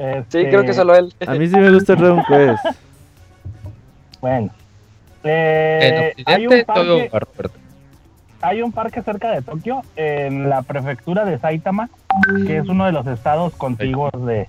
Sí, 0.00 0.06
Este, 0.06 0.48
creo 0.48 0.62
que 0.64 0.72
solo 0.72 0.94
él. 0.94 1.12
A 1.26 1.32
mí 1.32 1.46
sí 1.46 1.56
me 1.56 1.70
gusta 1.70 1.94
Dragon 1.94 2.24
Quest. 2.26 2.64
Bueno. 4.22 4.50
En 5.22 5.30
Eh, 5.30 6.14
hay, 6.24 6.46
un 6.46 6.64
todo 6.64 6.66
parque, 6.66 7.10
Roberto. 7.12 7.58
Hay 8.42 8.62
un 8.62 8.72
parque 8.72 9.02
cerca 9.02 9.30
de 9.30 9.42
Tokio, 9.42 9.82
en 9.96 10.48
la 10.48 10.62
prefectura 10.62 11.24
de 11.24 11.38
Saitama, 11.38 11.90
que 12.46 12.58
es 12.58 12.68
uno 12.68 12.86
de 12.86 12.92
los 12.92 13.06
estados 13.06 13.54
contiguos 13.54 14.12
de, 14.24 14.48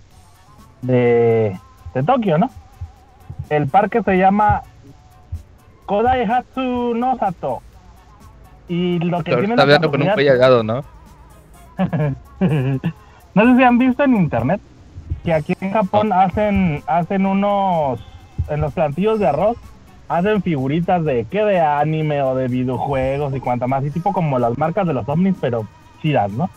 de, 0.81 1.57
de 1.93 2.03
Tokio, 2.03 2.37
¿no? 2.37 2.49
El 3.49 3.67
parque 3.67 4.01
se 4.01 4.17
llama 4.17 4.63
Kodaihatsu 5.85 6.93
no 6.95 7.17
Sato. 7.17 7.61
Y 8.69 8.99
lo 8.99 9.17
que 9.17 9.31
Pero 9.31 9.39
tiene 9.39 9.53
Está 9.55 9.65
la 9.65 9.75
hablando 9.75 9.91
con 9.91 10.01
un 10.01 10.09
cuello 10.09 10.35
lado, 10.35 10.63
¿no? 10.63 10.83
no 13.33 13.45
sé 13.45 13.57
si 13.57 13.63
han 13.63 13.77
visto 13.77 14.03
en 14.03 14.15
internet 14.15 14.61
que 15.23 15.33
aquí 15.33 15.53
en 15.59 15.73
Japón 15.73 16.13
hacen 16.13 16.83
hacen 16.87 17.25
unos 17.25 17.99
en 18.49 18.61
los 18.61 18.73
plantillos 18.73 19.19
de 19.19 19.27
arroz 19.27 19.57
hacen 20.17 20.41
figuritas 20.41 21.03
de 21.05 21.25
que 21.25 21.43
de 21.43 21.59
anime 21.59 22.21
o 22.21 22.35
de 22.35 22.47
videojuegos 22.47 23.33
y 23.35 23.39
cuanta 23.39 23.67
más 23.67 23.83
y 23.85 23.91
tipo 23.91 24.11
como 24.13 24.39
las 24.39 24.57
marcas 24.57 24.85
de 24.87 24.93
los 24.93 25.07
ovnis 25.07 25.35
pero 25.39 25.65
chidas, 26.01 26.31
¿no? 26.31 26.49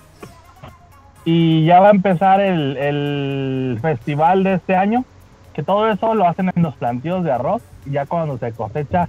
Y 1.25 1.65
ya 1.65 1.81
va 1.81 1.89
a 1.89 1.93
empezar 1.93 2.41
el, 2.41 2.77
el 2.77 3.79
festival 3.81 4.45
de 4.45 4.55
este 4.55 4.77
año 4.77 5.05
que 5.55 5.63
todo 5.63 5.91
eso 5.91 6.15
lo 6.15 6.27
hacen 6.27 6.51
en 6.55 6.63
los 6.63 6.75
plantillos 6.77 7.25
de 7.25 7.33
arroz 7.33 7.63
y 7.87 7.93
ya 7.93 8.07
cuando 8.07 8.37
se 8.39 8.53
cosecha 8.53 9.09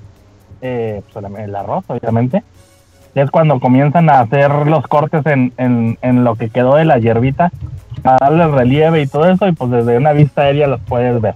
eh, 0.62 1.02
pues, 1.12 1.26
el- 1.40 1.56
arroz 1.56 1.84
obviamente 1.88 2.44
es 3.16 3.32
cuando 3.32 3.60
comienzan 3.60 4.10
a 4.10 4.20
hacer 4.22 4.52
los 4.68 4.86
cortes 4.88 5.26
en, 5.26 5.54
en, 5.58 5.98
en 6.02 6.24
lo 6.24 6.36
que 6.36 6.50
quedó 6.50 6.76
de 6.76 6.86
la 6.86 7.00
hierbita 7.00 7.52
para 8.04 8.18
darle 8.20 8.48
relieve 8.48 9.02
y 9.02 9.08
todo 9.08 9.30
eso 9.30 9.48
y 9.48 9.54
pues 9.54 9.72
desde 9.72 9.98
una 9.98 10.12
vista 10.14 10.42
aérea 10.44 10.68
los 10.68 10.82
puedes 10.82 11.20
ver. 11.22 11.34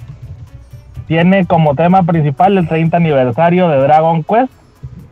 Tiene 1.10 1.48
como 1.48 1.73
tema 1.73 2.03
principal 2.03 2.56
el 2.56 2.68
30 2.68 2.95
aniversario 2.95 3.68
de 3.68 3.80
Dragon 3.80 4.23
Quest, 4.23 4.53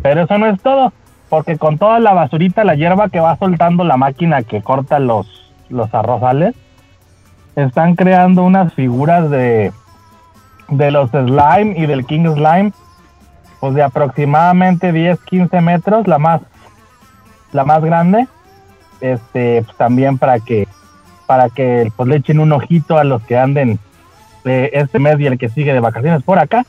pero 0.03 0.21
eso 0.21 0.37
no 0.37 0.45
es 0.45 0.61
todo, 0.61 0.93
porque 1.27 1.57
con 1.57 1.79
toda 1.79 1.99
la 1.99 2.13
basurita, 2.13 2.63
la 2.63 2.75
hierba 2.75 3.09
que 3.09 3.19
va 3.19 3.35
soltando 3.35 3.83
la 3.83 3.97
máquina 3.97 4.43
que 4.43 4.61
corta 4.61 4.99
los, 4.99 5.51
los 5.69 5.91
arrozales, 5.95 6.53
están 7.55 7.95
creando 7.95 8.43
unas 8.43 8.75
figuras 8.75 9.31
de, 9.31 9.73
de 10.69 10.91
los 10.91 11.09
slime 11.09 11.73
y 11.75 11.87
del 11.87 12.05
King 12.05 12.31
Slime, 12.31 12.73
pues 13.59 13.73
de 13.73 13.81
aproximadamente 13.81 14.93
10-15 14.93 15.61
metros, 15.61 16.07
la 16.07 16.19
más 16.19 16.41
la 17.53 17.65
más 17.65 17.83
grande, 17.83 18.27
este, 19.01 19.63
pues 19.63 19.75
también 19.77 20.19
para 20.19 20.39
que, 20.41 20.67
para 21.25 21.49
que 21.49 21.91
pues 21.95 22.07
le 22.07 22.17
echen 22.17 22.39
un 22.39 22.51
ojito 22.51 22.99
a 22.99 23.03
los 23.03 23.23
que 23.23 23.35
anden 23.35 23.79
de 24.47 24.71
este 24.73 24.97
mes 24.97 25.19
y 25.19 25.27
el 25.27 25.37
que 25.37 25.49
sigue 25.49 25.73
de 25.73 25.79
vacaciones 25.79 26.23
por 26.23 26.39
acá. 26.39 26.65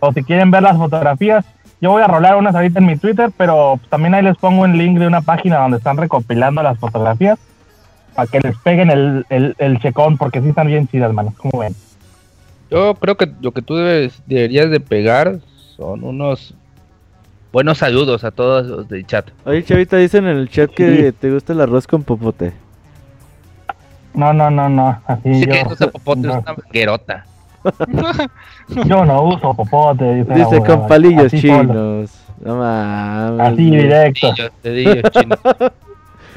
O 0.00 0.12
si 0.12 0.22
quieren 0.22 0.50
ver 0.50 0.62
las 0.62 0.76
fotografías, 0.76 1.44
yo 1.80 1.90
voy 1.90 2.02
a 2.02 2.06
rolar 2.06 2.36
unas 2.36 2.54
ahorita 2.54 2.78
en 2.78 2.86
mi 2.86 2.96
Twitter, 2.96 3.30
pero 3.36 3.80
también 3.88 4.14
ahí 4.14 4.22
les 4.22 4.36
pongo 4.36 4.62
un 4.62 4.76
link 4.76 4.98
de 4.98 5.06
una 5.06 5.22
página 5.22 5.58
donde 5.58 5.78
están 5.78 5.96
recopilando 5.96 6.62
las 6.62 6.78
fotografías 6.78 7.38
para 8.14 8.28
que 8.28 8.40
les 8.40 8.56
peguen 8.58 8.90
el, 8.90 9.26
el, 9.30 9.54
el 9.58 9.78
checón, 9.80 10.18
porque 10.18 10.40
sí 10.40 10.48
están 10.48 10.66
bien 10.66 10.88
chidas, 10.88 11.12
manos, 11.12 11.34
como 11.34 11.60
ven. 11.60 11.74
Yo 12.70 12.94
creo 12.94 13.16
que 13.16 13.30
lo 13.40 13.52
que 13.52 13.62
tú 13.62 13.76
debes, 13.76 14.22
deberías 14.26 14.70
de 14.70 14.80
pegar 14.80 15.38
son 15.76 16.04
unos 16.04 16.54
buenos 17.52 17.78
saludos 17.78 18.24
a 18.24 18.30
todos 18.30 18.66
los 18.66 18.88
del 18.88 19.06
chat. 19.06 19.30
Oye, 19.44 19.64
Chavita, 19.64 19.96
dicen 19.96 20.26
en 20.26 20.36
el 20.36 20.50
chat 20.50 20.70
que 20.70 21.12
te 21.12 21.32
gusta 21.32 21.52
el 21.52 21.60
arroz 21.60 21.86
con 21.86 22.02
popote. 22.02 22.52
No, 24.18 24.32
no, 24.32 24.50
no, 24.50 24.68
no, 24.68 25.00
así 25.06 25.28
Dice 25.28 25.46
yo, 25.46 25.52
que 25.52 25.72
usa 25.74 25.86
popote, 25.92 26.20
no, 26.22 26.38
es 26.38 26.42
una 26.42 26.54
manguerota. 26.54 27.24
yo 28.84 29.04
no 29.04 29.22
uso 29.22 29.54
popote, 29.54 30.14
dice, 30.14 30.34
Dice 30.34 30.60
con 30.64 30.88
palillos 30.88 31.26
Así 31.26 31.40
chinos. 31.40 32.24
No 32.40 32.56
mames. 32.56 33.46
Así 33.46 33.70
directo. 33.70 34.34
Chinos. 35.12 35.38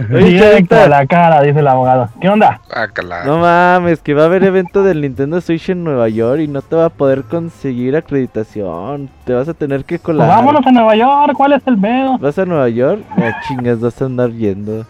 Directo 0.09 0.75
a 0.75 0.87
la 0.87 1.05
cara, 1.05 1.41
dice 1.41 1.59
el 1.59 1.67
abogado. 1.67 2.09
¿Qué 2.19 2.29
onda? 2.29 2.59
Guácala. 2.71 3.23
no 3.25 3.39
mames, 3.39 3.99
que 4.01 4.13
va 4.13 4.23
a 4.23 4.25
haber 4.25 4.43
evento 4.43 4.83
del 4.83 5.01
Nintendo 5.01 5.41
Switch 5.41 5.69
en 5.69 5.83
Nueva 5.83 6.07
York 6.09 6.41
y 6.41 6.47
no 6.47 6.61
te 6.61 6.75
va 6.75 6.85
a 6.85 6.89
poder 6.89 7.23
conseguir 7.23 7.95
acreditación. 7.95 9.09
Te 9.25 9.33
vas 9.33 9.47
a 9.49 9.53
tener 9.53 9.85
que 9.85 9.95
Pues 9.97 10.03
colar. 10.03 10.27
vámonos 10.27 10.65
a 10.65 10.71
Nueva 10.71 10.95
York, 10.95 11.33
¿cuál 11.35 11.53
es 11.53 11.67
el 11.67 11.77
pedo? 11.79 12.17
¿Vas 12.19 12.37
a 12.39 12.45
Nueva 12.45 12.69
York? 12.69 13.01
Me 13.17 13.31
chingas, 13.47 13.79
vas 13.79 14.01
a 14.01 14.05
andar 14.05 14.31
yendo. 14.31 14.85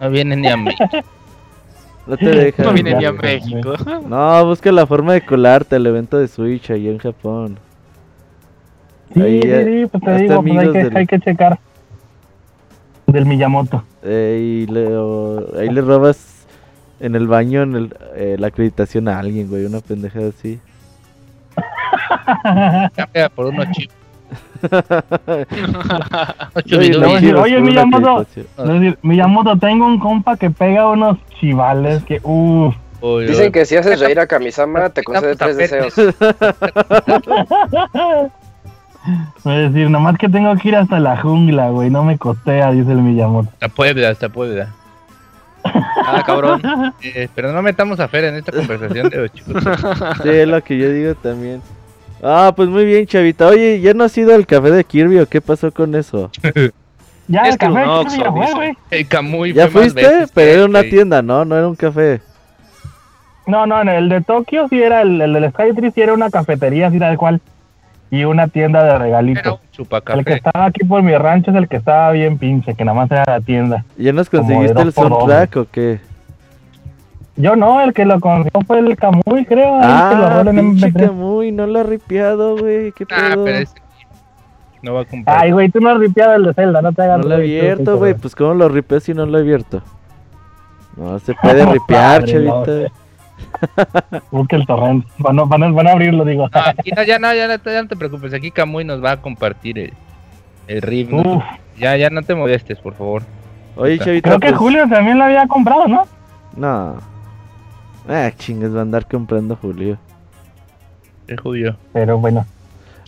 No 0.00 0.10
vienen 0.10 0.40
ni 0.40 0.48
a 0.48 0.56
mí. 0.56 0.70
No 2.06 2.16
te 2.16 2.26
dejan. 2.30 2.66
No 2.66 2.72
viene 2.72 2.94
ni 2.96 3.04
a 3.04 3.12
México. 3.12 3.74
No, 4.08 4.44
busca 4.46 4.72
la 4.72 4.86
forma 4.86 5.12
de 5.14 5.24
colarte 5.24 5.76
al 5.76 5.86
evento 5.86 6.18
de 6.18 6.26
Switch 6.28 6.70
ahí 6.70 6.88
en 6.88 6.98
Japón. 6.98 7.58
Sí, 9.14 9.20
Ahí, 9.20 9.40
sí, 9.42 9.48
sí, 9.48 9.86
pues 9.86 10.02
te 10.04 10.22
digo, 10.22 10.42
pues 10.42 10.58
hay 10.58 10.72
que, 10.72 10.78
del- 10.78 10.96
hay 10.96 11.06
que 11.06 11.20
checar. 11.20 11.58
Del 13.06 13.26
Miyamoto. 13.26 13.84
Eh, 14.02 14.64
y 14.66 14.72
le, 14.72 14.86
ahí 15.60 15.68
le 15.68 15.80
robas 15.82 16.46
en 16.98 17.14
el 17.14 17.26
baño 17.28 17.62
en 17.62 17.74
el- 17.76 17.96
eh, 18.16 18.36
la 18.38 18.46
acreditación 18.48 19.06
a 19.08 19.18
alguien, 19.18 19.48
güey, 19.48 19.64
una 19.66 19.80
pendejada 19.80 20.28
así. 20.30 20.58
Cambia 22.96 23.28
por 23.28 23.46
unos 23.46 23.70
chivos. 23.72 23.94
Oye, 27.42 27.60
Miyamoto. 27.60 28.26
Miyamoto, 29.02 29.56
tengo 29.58 29.86
un 29.86 29.98
compa 29.98 30.36
que 30.36 30.50
pega 30.50 30.88
unos 30.88 31.18
chivales 31.40 32.02
que, 32.04 32.20
uff. 32.22 32.74
Dicen 33.26 33.50
que 33.50 33.64
si 33.64 33.76
haces 33.76 33.98
reír 33.98 34.20
a 34.20 34.26
Kamisama, 34.26 34.90
te 34.90 35.02
concede 35.02 35.36
tres 35.36 35.56
deseos. 35.56 35.94
Es 39.44 39.72
decir, 39.72 39.90
nomás 39.90 40.16
que 40.16 40.28
tengo 40.28 40.54
que 40.54 40.68
ir 40.68 40.76
hasta 40.76 41.00
la 41.00 41.16
jungla, 41.20 41.70
güey, 41.70 41.90
no 41.90 42.04
me 42.04 42.16
costea, 42.18 42.70
dice 42.70 42.92
el 42.92 42.98
Miyamoto. 42.98 43.48
Hasta 43.54 43.68
Puebla, 43.68 44.10
hasta 44.10 44.28
Puebla. 44.28 44.68
Ah, 45.64 46.22
cabrón. 46.24 46.62
Eh, 47.02 47.28
pero 47.34 47.52
no 47.52 47.62
metamos 47.62 47.98
a 48.00 48.08
Fer 48.08 48.24
en 48.24 48.36
esta 48.36 48.52
conversación 48.52 49.08
de 49.08 49.16
los 49.16 49.32
chicos. 49.32 49.62
Sí, 50.22 50.28
es 50.28 50.46
lo 50.46 50.62
que 50.62 50.78
yo 50.78 50.90
digo 50.90 51.14
también. 51.16 51.62
Ah, 52.22 52.52
pues 52.54 52.68
muy 52.68 52.84
bien, 52.84 53.04
chavita. 53.06 53.48
Oye, 53.48 53.80
¿ya 53.80 53.94
no 53.94 54.04
has 54.04 54.16
ido 54.16 54.34
al 54.34 54.46
café 54.46 54.70
de 54.70 54.84
Kirby 54.84 55.18
o 55.18 55.26
qué 55.26 55.40
pasó 55.40 55.72
con 55.72 55.94
eso? 55.94 56.30
Ya, 57.28 57.42
el 57.42 57.56
café 57.56 57.78
aquí 57.78 57.88
Oxxo, 57.88 58.16
ya 58.18 58.32
fue, 58.32 58.52
güey. 58.52 58.76
El 58.90 59.06
Camuy 59.06 59.52
¿Ya 59.52 59.68
fue 59.68 59.82
fuiste? 59.82 60.02
veces 60.02 60.30
Pero 60.34 60.50
era 60.50 60.64
una 60.66 60.82
que- 60.82 60.90
tienda, 60.90 61.22
¿no? 61.22 61.44
No 61.44 61.56
era 61.56 61.68
un 61.68 61.76
café. 61.76 62.20
No, 63.46 63.64
no, 63.64 63.80
en 63.80 63.88
el 63.88 64.08
de 64.08 64.20
Tokio 64.22 64.66
sí 64.68 64.82
era, 64.82 65.02
el, 65.02 65.20
el 65.20 65.32
del 65.32 65.50
Skytree 65.50 65.92
sí 65.92 66.00
era 66.02 66.12
una 66.14 66.30
cafetería, 66.30 66.88
así 66.88 66.98
tal 66.98 67.16
cual. 67.16 67.40
Y 68.10 68.24
una 68.24 68.48
tienda 68.48 68.82
de 68.84 68.98
regalitos. 68.98 69.60
El 70.14 70.24
que 70.24 70.34
estaba 70.34 70.66
aquí 70.66 70.84
por 70.84 71.02
mi 71.02 71.16
rancho 71.16 71.52
es 71.52 71.56
el 71.56 71.68
que 71.68 71.76
estaba 71.76 72.10
bien 72.10 72.36
pinche, 72.38 72.74
que 72.74 72.84
nada 72.84 72.96
más 72.96 73.10
era 73.10 73.24
la 73.26 73.40
tienda. 73.40 73.84
¿Ya 73.96 74.12
nos 74.12 74.28
de 74.28 74.38
conseguiste 74.38 74.78
el 74.80 74.84
dos 74.86 74.94
por 74.94 75.08
dos, 75.08 75.18
soundtrack 75.20 75.56
o 75.56 75.66
qué? 75.72 76.00
Yo 77.36 77.56
no, 77.56 77.80
el 77.80 77.92
que 77.94 78.04
lo 78.04 78.20
consiguió 78.20 78.60
fue 78.66 78.78
el 78.80 78.96
Camuy, 78.96 79.44
creo. 79.46 79.74
ahí 79.80 80.10
que 80.10 80.16
lo 80.16 80.26
Ah, 80.26 80.34
rolen 80.36 80.58
en 80.58 80.70
pinche 80.72 80.88
MP3. 80.88 81.06
Camuy, 81.06 81.52
no 81.52 81.66
lo 81.66 81.80
ha 81.80 81.82
ripeado, 81.82 82.56
güey. 82.58 82.92
¿Qué 82.92 83.04
Ah, 83.10 83.30
pedo? 83.32 83.44
pero 83.44 83.58
ese 83.58 83.74
no 84.82 84.94
va 84.94 85.00
a 85.00 85.04
comprar. 85.06 85.38
Ay, 85.40 85.50
güey, 85.52 85.68
tú 85.70 85.80
no 85.80 85.90
has 85.90 85.98
ripiado 85.98 86.34
el 86.34 86.44
de 86.44 86.54
Zelda, 86.54 86.82
no 86.82 86.92
te 86.92 87.02
hagas. 87.02 87.18
No 87.20 87.24
lo 87.28 87.34
he 87.34 87.36
abierto, 87.38 87.96
güey. 87.96 88.14
Pues 88.14 88.34
¿cómo 88.34 88.52
lo 88.54 88.68
ripeé 88.68 89.00
si 89.00 89.14
no 89.14 89.24
lo 89.24 89.38
he 89.38 89.40
abierto? 89.40 89.82
No 90.96 91.18
se 91.20 91.32
puede 91.42 91.64
ripear, 91.64 92.24
chavita. 92.24 92.92
Busca 94.30 94.56
el 94.56 94.66
torrent. 94.66 95.06
Van 95.18 95.38
a, 95.38 95.44
van 95.44 95.62
a- 95.62 95.70
van 95.70 95.86
a 95.86 95.92
abrirlo, 95.92 96.24
digo. 96.24 96.48
No, 96.52 96.60
aquí 96.60 96.90
no, 96.94 97.02
ya, 97.02 97.18
no, 97.18 97.32
ya, 97.34 97.48
no, 97.48 97.54
ya 97.64 97.82
no 97.82 97.88
te 97.88 97.96
preocupes. 97.96 98.34
Aquí 98.34 98.50
Camuy 98.50 98.84
nos 98.84 99.02
va 99.02 99.12
a 99.12 99.16
compartir 99.22 99.78
el, 99.78 99.92
el 100.68 100.82
riff. 100.82 101.10
¿no? 101.10 101.22
Uf, 101.36 101.44
Ya, 101.78 101.96
ya 101.96 102.10
no 102.10 102.22
te 102.22 102.34
molestes, 102.34 102.78
por 102.78 102.92
favor. 102.94 103.22
Oye, 103.76 103.98
chavita, 103.98 104.28
creo 104.28 104.40
que 104.40 104.48
pues... 104.48 104.58
Julio 104.58 104.86
también 104.88 105.16
lo 105.18 105.24
había 105.24 105.46
comprado, 105.46 105.88
¿no? 105.88 106.06
No. 106.56 106.96
Ah, 108.08 108.30
chingues, 108.36 108.74
va 108.74 108.80
a 108.80 108.82
andar 108.82 109.06
comprando 109.06 109.56
Julio. 109.56 109.98
El 111.28 111.40
judío. 111.40 111.76
Pero 111.92 112.18
bueno. 112.18 112.46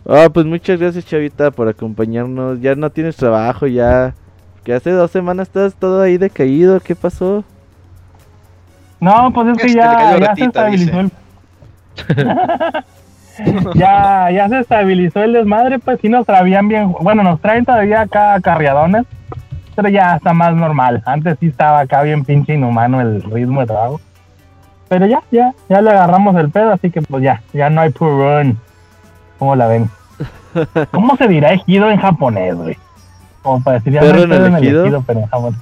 Ah, 0.09 0.29
pues 0.33 0.47
muchas 0.47 0.79
gracias, 0.79 1.07
chavita, 1.07 1.51
por 1.51 1.69
acompañarnos. 1.69 2.61
Ya 2.61 2.75
no 2.75 2.91
tienes 2.91 3.17
trabajo, 3.17 3.67
ya. 3.67 4.15
Que 4.63 4.75
hace 4.75 4.91
dos 4.91 5.11
semanas 5.11 5.49
estás 5.49 5.75
todo 5.75 6.03
ahí 6.03 6.19
decaído. 6.19 6.81
¿Qué 6.81 6.95
pasó? 6.95 7.45
No, 9.01 9.33
pues 9.33 9.49
es 9.49 9.59
que 9.59 9.67
Este, 9.67 9.79
ya, 9.79 10.19
ya 10.19 10.35
se 10.35 10.45
estabilizó 10.45 11.01
el... 11.01 11.11
ya, 13.75 14.31
ya 14.31 14.49
se 14.49 14.59
estabilizó 14.61 15.23
el 15.23 15.33
desmadre, 15.35 15.79
pues 15.79 15.99
sí 16.01 16.09
nos 16.09 16.25
traían 16.25 16.69
bien, 16.69 16.93
bueno, 17.01 17.23
nos 17.23 17.41
traen 17.41 17.65
todavía 17.65 18.03
acá 18.03 18.41
carriadones, 18.41 19.05
pero 19.75 19.89
ya 19.89 20.17
está 20.17 20.33
más 20.33 20.55
normal. 20.55 21.03
Antes 21.05 21.37
sí 21.39 21.47
estaba 21.47 21.81
acá 21.81 22.03
bien 22.03 22.25
pinche 22.25 22.55
inhumano 22.55 23.01
el 23.01 23.23
ritmo 23.23 23.61
de 23.61 23.67
trabajo. 23.67 24.01
Pero 24.89 25.07
ya, 25.07 25.23
ya, 25.31 25.53
ya 25.69 25.81
le 25.81 25.91
agarramos 25.91 26.37
el 26.37 26.51
pedo, 26.51 26.73
así 26.73 26.91
que 26.91 27.03
pues 27.03 27.23
ya, 27.23 27.43
ya 27.53 27.71
no 27.71 27.81
hay 27.81 27.91
purón. 27.91 28.59
¿Cómo 29.39 29.57
la 29.57 29.67
ven? 29.67 29.91
¿Cómo 30.93 31.17
se 31.17 31.27
dirá 31.29 31.53
ejido 31.53 31.91
en 31.91 31.99
japonés, 31.99 32.55
güey? 32.55 32.77
Como 33.43 33.63
para 33.63 33.79
decir, 33.79 33.93
ya 33.95 34.01
no 34.01 34.07
¿Perro 34.07 34.19
hay 34.19 34.25
en 34.25 34.33
el 34.33 34.43
el 34.55 34.55
ejido? 34.65 34.85
ejido, 34.85 35.05
pero 35.07 35.21
en 35.21 35.27
japonés. 35.27 35.61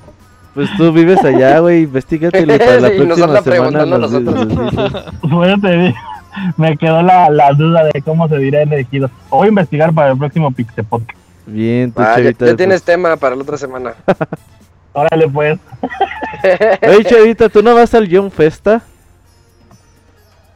Pues 0.55 0.69
tú 0.77 0.93
vives 0.93 1.25
allá, 1.25 1.61
güey. 1.61 1.83
Investígatelo 1.85 2.55
y 2.55 2.59
para 2.59 2.81
la 2.81 2.89
Sí, 2.91 2.97
próxima 3.01 3.43
semana 3.43 3.87
nos 3.87 4.13
nosotros. 4.13 4.49
digo, 5.23 5.95
me 6.57 6.77
quedó 6.77 7.03
la, 7.03 7.31
la 7.31 7.53
duda 7.53 7.85
de 7.85 8.03
cómo 8.03 8.29
se 8.29 8.37
dirá 8.39 8.63
en 8.63 8.73
elegido. 8.73 9.11
Voy 9.31 9.47
a 9.47 9.49
investigar 9.49 9.93
para 9.95 10.13
el 10.13 10.19
próximo 10.19 10.51
Pixel 10.51 10.85
Podcast. 10.85 11.19
Bien, 11.47 11.91
tu 11.93 12.03
Ah, 12.03 12.13
chavita. 12.17 12.31
ya 12.31 12.39
pues. 12.39 12.57
tienes 12.57 12.83
tema 12.83 13.17
para 13.17 13.35
la 13.35 13.43
otra 13.43 13.57
semana. 13.57 13.95
Órale, 14.93 15.27
pues. 15.29 15.59
Oye, 16.87 17.05
chavita, 17.05 17.49
¿tú 17.49 17.63
no 17.63 17.75
vas 17.75 17.95
al 17.95 18.09
John 18.11 18.31
Festa? 18.31 18.83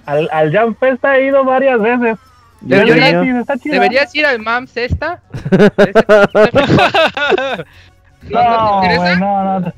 Al, 0.07 0.29
al 0.33 0.53
Jam 0.53 0.75
Fest 0.77 1.05
he 1.05 1.27
ido 1.27 1.45
varias 1.45 1.81
veces. 1.81 2.17
Deberías- 2.61 2.97
niño. 2.97 3.11
gratis, 3.13 3.35
está 3.37 3.59
chido. 3.59 3.75
¿Deberías 3.75 4.15
ir 4.15 4.27
al 4.27 4.39
MAMS 4.41 4.77
esta? 4.77 5.21
No, 8.31 8.81
güey, 8.83 9.17
no, 9.21 9.61
no. 9.61 9.73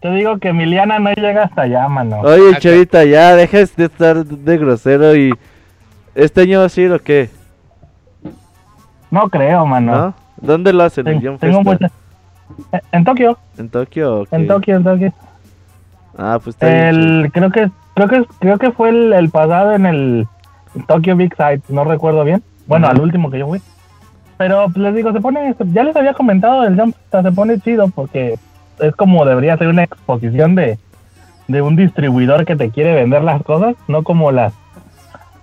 Te 0.00 0.10
digo 0.10 0.38
que 0.38 0.48
Emiliana 0.48 0.98
no 0.98 1.10
llega 1.12 1.44
hasta 1.44 1.62
allá, 1.62 1.88
mano. 1.88 2.20
Oye, 2.20 2.58
chavita, 2.58 3.04
ya 3.04 3.34
dejes 3.34 3.74
de 3.76 3.84
estar 3.86 4.24
de 4.24 4.58
grosero 4.58 5.14
y... 5.16 5.32
¿Este 6.14 6.42
año 6.42 6.60
vas 6.60 6.76
a 6.76 6.80
ir 6.80 6.92
o 6.92 6.98
qué? 6.98 7.30
No 9.10 9.28
creo, 9.28 9.64
mano. 9.66 9.92
¿No? 9.96 10.14
¿Dónde 10.36 10.72
lo 10.72 10.84
hacen? 10.84 11.06
¿El 11.06 11.20
Ten- 11.20 11.38
tengo 11.38 11.62
Festa? 11.64 11.90
mucha... 12.70 12.82
En 12.92 13.04
Tokio, 13.04 13.38
¿En 13.58 13.68
Tokio 13.68 14.20
o 14.20 14.24
qué? 14.26 14.36
en 14.36 14.46
Tokio, 14.46 14.76
en 14.76 14.84
Tokio. 14.84 15.12
Ah, 16.18 16.38
pues 16.42 16.56
está 16.56 16.66
bien. 16.66 16.78
El, 16.88 17.30
creo 17.32 17.50
que 17.50 17.70
creo 18.06 18.24
que 18.24 18.34
creo 18.38 18.58
que 18.58 18.70
fue 18.72 18.90
el, 18.90 19.12
el 19.12 19.30
pasado 19.30 19.72
en 19.72 19.86
el 19.86 20.26
Tokyo 20.86 21.16
Big 21.16 21.34
Sight, 21.36 21.62
no 21.68 21.84
recuerdo 21.84 22.24
bien. 22.24 22.42
Bueno, 22.66 22.86
al 22.86 23.00
último 23.00 23.30
que 23.30 23.38
yo 23.38 23.48
fui. 23.48 23.60
Pero 24.38 24.66
pues, 24.66 24.76
les 24.78 24.94
digo, 24.94 25.12
se 25.12 25.20
pone, 25.20 25.54
ya 25.72 25.84
les 25.84 25.96
había 25.96 26.14
comentado 26.14 26.64
el 26.64 26.78
Jump, 26.78 26.94
se 27.10 27.32
pone 27.32 27.60
chido 27.60 27.88
porque 27.88 28.38
es 28.78 28.96
como 28.96 29.24
debería 29.24 29.56
ser 29.56 29.68
una 29.68 29.82
exposición 29.82 30.54
de, 30.54 30.78
de 31.48 31.62
un 31.62 31.76
distribuidor 31.76 32.46
que 32.46 32.56
te 32.56 32.70
quiere 32.70 32.94
vender 32.94 33.22
las 33.22 33.42
cosas, 33.42 33.74
no 33.88 34.02
como 34.02 34.32
las 34.32 34.54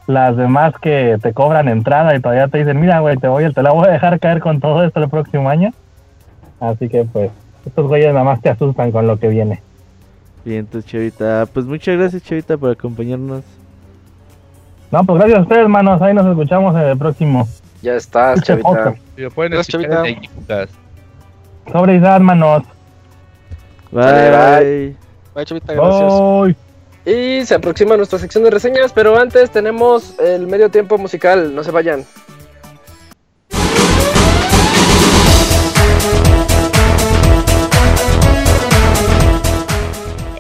las 0.08 0.38
demás 0.38 0.74
que 0.82 1.18
te 1.22 1.34
cobran 1.34 1.68
entrada 1.68 2.16
y 2.16 2.22
todavía 2.22 2.48
te 2.48 2.60
dicen, 2.60 2.80
mira, 2.80 3.02
güey, 3.02 3.18
te 3.18 3.28
voy, 3.28 3.54
te 3.54 3.62
la 3.62 3.72
voy 3.72 3.88
a 3.88 3.92
dejar 3.92 4.20
caer 4.20 4.40
con 4.40 4.62
todo 4.62 4.84
esto 4.86 5.04
el 5.04 5.10
próximo 5.10 5.50
año. 5.50 5.74
Así 6.62 6.88
que 6.88 7.04
pues, 7.04 7.30
estos 7.66 7.88
güeyes 7.88 8.14
nada 8.14 8.24
más 8.24 8.42
te 8.42 8.50
asustan 8.50 8.92
con 8.94 9.06
lo 9.06 9.20
que 9.20 9.28
viene. 9.28 9.62
Bien, 10.48 10.66
tu 10.66 10.82
chavita. 10.82 11.46
Pues 11.54 11.66
muchas 11.66 11.98
gracias, 11.98 12.24
chavita, 12.24 12.56
por 12.56 12.72
acompañarnos. 12.72 13.44
No, 14.90 15.04
pues 15.04 15.20
gracias 15.20 15.40
a 15.40 15.42
ustedes, 15.42 15.62
hermanos. 15.64 16.02
Ahí 16.02 16.14
nos 16.14 16.26
escuchamos 16.26 16.74
en 16.74 16.84
el 16.84 16.98
próximo. 16.98 17.46
Ya 17.82 17.96
estás, 17.96 18.36
Pinche 18.36 18.64
chavita. 18.64 18.96
lo 19.18 19.32
pueden 19.32 19.52
Gracias, 19.52 19.76
escuchar 19.76 20.06
chavita. 20.06 20.68
Sobre 21.70 21.98
Isaac, 21.98 22.16
hermanos. 22.16 22.64
Bye. 23.92 24.04
Sale, 24.04 24.96
Bye, 25.36 25.46
chavita, 25.46 25.74
gracias. 25.74 26.14
Bye. 26.14 26.56
Y 27.14 27.46
se 27.46 27.56
aproxima 27.56 27.98
nuestra 27.98 28.18
sección 28.18 28.46
de 28.46 28.52
reseñas, 28.52 28.94
pero 28.94 29.20
antes 29.20 29.52
tenemos 29.52 30.18
el 30.18 30.48
medio 30.48 30.72
tiempo 30.72 30.98
musical. 30.98 31.54
No 31.54 31.62
se 31.66 31.72
vayan. 31.72 32.06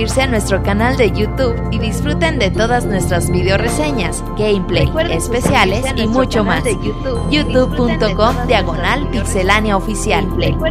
suscribirse 0.00 0.22
a 0.22 0.26
nuestro 0.28 0.62
canal 0.62 0.96
de 0.96 1.10
YouTube 1.10 1.54
y 1.70 1.78
disfruten 1.78 2.38
de 2.38 2.50
todas 2.50 2.86
nuestras 2.86 3.30
video 3.30 3.58
reseñas, 3.58 4.24
gameplay, 4.38 4.90
especiales 5.10 5.84
y 5.94 6.06
mucho 6.06 6.42
más. 6.42 6.64
youtube.com 7.30 8.34
diagonal 8.46 9.06
pixelania 9.10 9.76
oficial. 9.76 10.26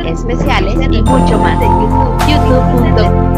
Especiales 0.08 0.76
y 0.92 1.02
mucho 1.04 1.38
más. 1.38 1.60
youtube.com 2.28 3.30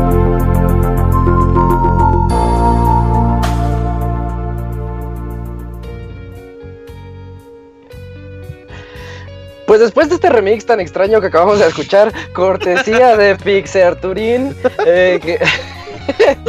Pues 9.67 9.79
después 9.79 10.09
de 10.09 10.15
este 10.15 10.29
remix 10.29 10.65
tan 10.65 10.79
extraño 10.81 11.21
que 11.21 11.27
acabamos 11.27 11.59
de 11.59 11.67
escuchar, 11.67 12.11
cortesía 12.33 13.15
de 13.15 13.35
Pixar 13.43 13.95
Turín, 14.01 14.53
eh, 14.85 15.19
que- 15.21 15.39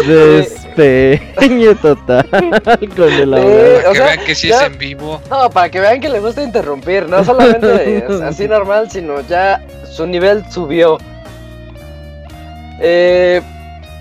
Despeñe 0.07 1.75
total 1.77 2.27
con 2.97 3.13
el. 3.13 3.31
Para 3.31 3.43
o 3.89 3.93
que 3.93 3.97
sea, 3.99 4.07
vean 4.07 4.25
que 4.25 4.35
sí 4.35 4.49
ya- 4.49 4.61
es 4.63 4.67
en 4.73 4.79
vivo. 4.79 5.21
No, 5.31 5.51
para 5.51 5.71
que 5.71 5.81
vean 5.81 6.01
que 6.01 6.09
le 6.09 6.21
gusta 6.21 6.43
interrumpir, 6.43 7.09
no 7.09 7.25
solamente 7.25 7.99
es 7.99 8.11
así 8.23 8.49
normal, 8.49 8.91
sino 8.91 9.21
ya 9.23 9.61
su 9.91 10.07
nivel 10.07 10.45
subió. 10.51 10.99
Eh, 12.81 13.41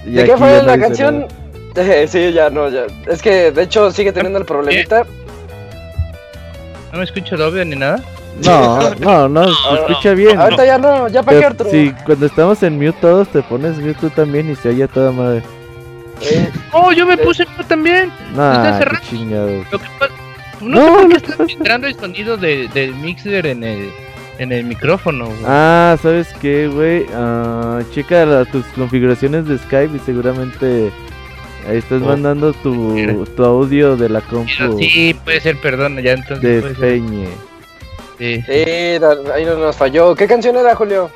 ¿De 0.05 0.23
qué 0.25 0.37
fue 0.37 0.63
la 0.63 0.77
canción? 0.79 1.27
Eh, 1.75 2.05
sí, 2.09 2.31
ya 2.33 2.49
no, 2.49 2.69
ya. 2.69 2.85
Es 3.07 3.21
que 3.21 3.51
de 3.51 3.63
hecho 3.63 3.91
sigue 3.91 4.11
teniendo 4.11 4.39
el 4.39 4.45
problemita. 4.45 5.05
No 6.91 6.97
me 6.97 7.03
escucho 7.05 7.37
doble 7.37 7.63
ni 7.65 7.75
nada. 7.75 8.01
No, 8.45 8.95
no, 8.99 9.29
no, 9.29 9.45
se 9.47 9.75
escucha 9.87 10.13
bien. 10.13 10.39
Ahorita 10.39 10.65
ya 10.65 10.77
no, 10.77 11.07
ya 11.07 11.23
para 11.23 11.39
qué 11.39 11.45
Arturo. 11.45 11.69
sí, 11.69 11.93
cuando 12.05 12.25
estamos 12.25 12.61
en 12.63 12.75
mute 12.77 12.93
todos 13.01 13.27
te 13.29 13.41
pones 13.43 13.77
mute 13.77 13.93
tú 13.95 14.09
también 14.09 14.49
y 14.49 14.55
se 14.55 14.69
oye 14.69 14.87
toda 14.87 15.11
madre. 15.11 15.43
Eh, 16.21 16.49
Oh, 16.73 16.91
yo 16.91 17.05
me 17.05 17.17
puse 17.17 17.45
yo 17.57 17.63
también. 17.65 18.11
Nah, 18.35 18.53
Está 18.53 18.71
qué 18.71 18.77
cerrado. 18.83 19.05
chingados. 19.09 19.65
Lo 19.71 19.79
que 19.79 19.85
pasa- 19.99 20.13
no, 20.61 20.69
No, 20.69 20.85
sé 20.85 20.91
por 20.91 21.01
no 21.03 21.09
qué 21.09 21.19
te 21.19 21.31
está 21.31 21.45
filtrando 21.45 21.87
el 21.87 21.95
sonido 21.95 22.37
de, 22.37 22.67
del 22.73 22.93
mixer 22.95 23.45
en 23.47 23.63
el, 23.63 23.89
en 24.37 24.51
el 24.51 24.63
micrófono. 24.65 25.25
güey. 25.25 25.37
Ah, 25.47 25.97
¿sabes 26.01 26.27
qué, 26.39 26.67
güey? 26.67 27.05
Ah, 27.15 27.79
checa 27.93 28.25
la- 28.25 28.45
tus 28.45 28.63
configuraciones 28.67 29.47
de 29.47 29.57
Skype 29.57 29.95
y 29.97 29.99
seguramente 29.99 30.91
ahí 31.67 31.77
estás 31.77 32.01
Oh. 32.03 32.05
mandando 32.05 32.53
tu, 32.53 33.25
tu 33.35 33.43
audio 33.43 33.97
de 33.97 34.09
la 34.09 34.21
compu 34.21 34.77
sí, 34.79 35.15
puede 35.23 35.41
ser, 35.41 35.57
perdón, 35.57 35.97
ya 36.01 36.13
entonces. 36.13 36.61
puede 36.61 36.75
ser. 36.75 37.29
Sí. 38.21 38.43
ahí 39.33 39.45
no 39.45 39.55
nos 39.55 39.75
falló. 39.75 40.13
¿Qué 40.13 40.27
canción 40.27 40.55
era, 40.55 40.75
Julio? 40.75 41.09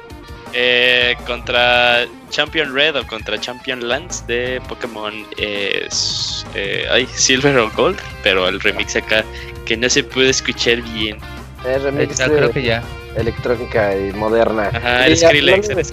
Eh, 0.54 1.16
contra 1.28 2.06
Champion 2.32 2.74
Red 2.74 2.96
o 2.96 3.06
contra 3.06 3.40
Champion 3.40 3.88
Lance 3.88 4.24
de 4.26 4.60
Pokémon 4.68 5.14
es 5.38 6.46
eh, 6.56 6.88
ay, 6.90 7.06
Silver 7.14 7.58
o 7.60 7.70
Gold, 7.72 8.00
pero 8.24 8.48
el 8.48 8.60
remix 8.60 8.96
acá 8.96 9.24
que 9.66 9.78
no 9.78 9.88
se 9.88 10.04
puede 10.04 10.30
escuchar 10.32 10.82
bien. 10.82 11.18
Eh, 11.64 11.78
remix 11.78 12.18
de 12.18 12.26
creo 12.26 12.52
que 12.52 12.64
ya. 12.64 12.82
electrónica 13.16 13.96
y 13.96 14.12
moderna. 14.14 14.70
Ajá, 14.74 15.06
el 15.06 15.16
Skrillex, 15.18 15.70
el 15.70 15.86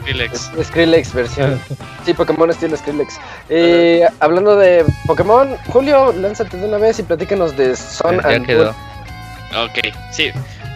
Skrillex. 0.64 1.12
versión. 1.12 1.60
Sí, 2.06 2.14
Pokémon 2.14 2.48
estilo 2.50 2.76
Skrillex. 2.76 3.18
Eh, 3.50 4.06
hablando 4.20 4.56
de 4.56 4.84
Pokémon, 5.06 5.56
Julio, 5.68 6.12
lánzate 6.12 6.56
de 6.56 6.66
una 6.66 6.78
vez 6.78 6.98
y 6.98 7.02
platícanos 7.02 7.54
de 7.56 7.76
Son 7.76 8.20
Ya, 8.20 8.28
and 8.28 8.46
quedó. 8.46 8.72
Moon. 9.52 9.68
Ok, 9.68 9.78
sí. 10.10 10.30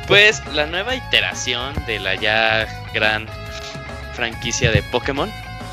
Pues 0.07 0.41
la 0.55 0.67
nueva 0.67 0.95
iteración 0.95 1.75
de 1.87 1.99
la 1.99 2.15
ya 2.15 2.67
gran 2.95 3.27
franquicia 4.15 4.71
de 4.71 4.83
Pokémon. 4.85 5.31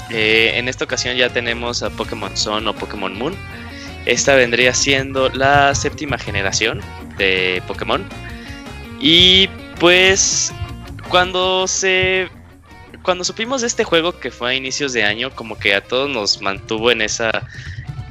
Eh, 0.09 0.53
en 0.55 0.67
esta 0.67 0.85
ocasión 0.85 1.15
ya 1.15 1.29
tenemos 1.29 1.83
a 1.83 1.91
Pokémon 1.91 2.35
Sun 2.35 2.67
o 2.67 2.73
Pokémon 2.73 3.15
Moon. 3.17 3.35
Esta 4.05 4.35
vendría 4.35 4.73
siendo 4.73 5.29
la 5.29 5.73
séptima 5.75 6.17
generación 6.17 6.81
de 7.17 7.61
Pokémon. 7.67 8.03
Y 8.99 9.47
pues 9.79 10.51
cuando 11.09 11.67
se... 11.67 12.29
Cuando 13.03 13.23
supimos 13.25 13.61
de 13.61 13.67
este 13.67 13.83
juego 13.83 14.17
que 14.17 14.31
fue 14.31 14.51
a 14.51 14.53
inicios 14.55 14.93
de 14.93 15.03
año, 15.03 15.29
como 15.35 15.59
que 15.59 15.75
a 15.75 15.81
todos 15.81 16.09
nos 16.09 16.41
mantuvo 16.41 16.89
en 16.89 17.01
esa 17.01 17.31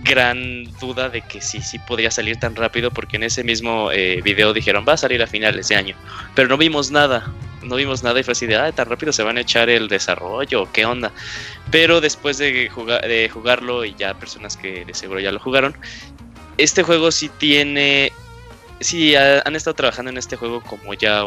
gran 0.03 0.65
duda 0.81 1.09
de 1.09 1.23
que 1.23 1.41
sí, 1.41 1.61
sí 1.61 1.79
podía 1.79 2.11
salir 2.11 2.37
tan 2.39 2.57
rápido, 2.57 2.91
porque 2.91 3.17
en 3.17 3.23
ese 3.25 3.45
mismo 3.45 3.91
eh, 3.93 4.21
video 4.23 4.53
dijeron 4.53 4.85
va 4.89 4.95
a 4.95 4.97
salir 4.97 5.23
a 5.23 5.27
finales 5.27 5.69
de 5.69 5.77
año, 5.77 5.97
pero 6.35 6.49
no 6.49 6.57
vimos 6.57 6.91
nada, 6.91 7.33
no 7.63 7.77
vimos 7.77 8.03
nada 8.03 8.19
y 8.19 8.23
fue 8.23 8.33
así 8.33 8.47
de, 8.47 8.57
ah, 8.57 8.73
tan 8.73 8.89
rápido 8.89 9.13
se 9.13 9.23
van 9.23 9.39
a 9.39 9.43
echar 9.43 9.71
el 9.71 9.89
desarrollo, 9.89 10.69
qué 10.73 10.85
onda. 10.85 11.13
Pero 11.71 12.01
después 12.01 12.39
de, 12.39 12.69
jugar, 12.69 13.07
de 13.07 13.29
jugarlo 13.29 13.85
y 13.85 13.95
ya 13.95 14.15
personas 14.15 14.57
que 14.57 14.85
de 14.85 14.95
seguro 14.95 15.21
ya 15.21 15.31
lo 15.33 15.39
jugaron, 15.39 15.77
este 16.59 16.83
juego 16.83 17.11
sí 17.13 17.31
tiene, 17.39 18.13
sí 18.81 19.15
ha- 19.15 19.43
han 19.45 19.55
estado 19.57 19.75
trabajando 19.75 20.11
en 20.11 20.19
este 20.19 20.37
juego 20.37 20.61
como 20.63 20.95
ya 20.95 21.25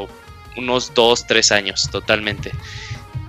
unos 0.58 0.94
2, 0.94 1.26
3 1.28 1.52
años 1.52 1.90
totalmente. 1.92 2.52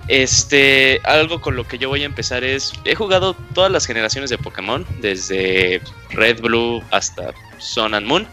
Este, 0.07 1.01
algo 1.03 1.41
con 1.41 1.57
lo 1.57 1.67
que 1.67 1.77
yo 1.77 1.89
voy 1.89 2.03
a 2.03 2.05
empezar 2.05 2.43
es, 2.43 2.71
he 2.85 2.95
jugado 2.95 3.35
todas 3.53 3.71
las 3.71 3.85
generaciones 3.85 4.29
de 4.29 4.37
Pokémon, 4.37 4.85
desde 5.01 5.81
Red, 6.11 6.41
Blue 6.41 6.81
hasta 6.91 7.33
Sun 7.57 7.93
and 7.93 8.07
Moon. 8.07 8.27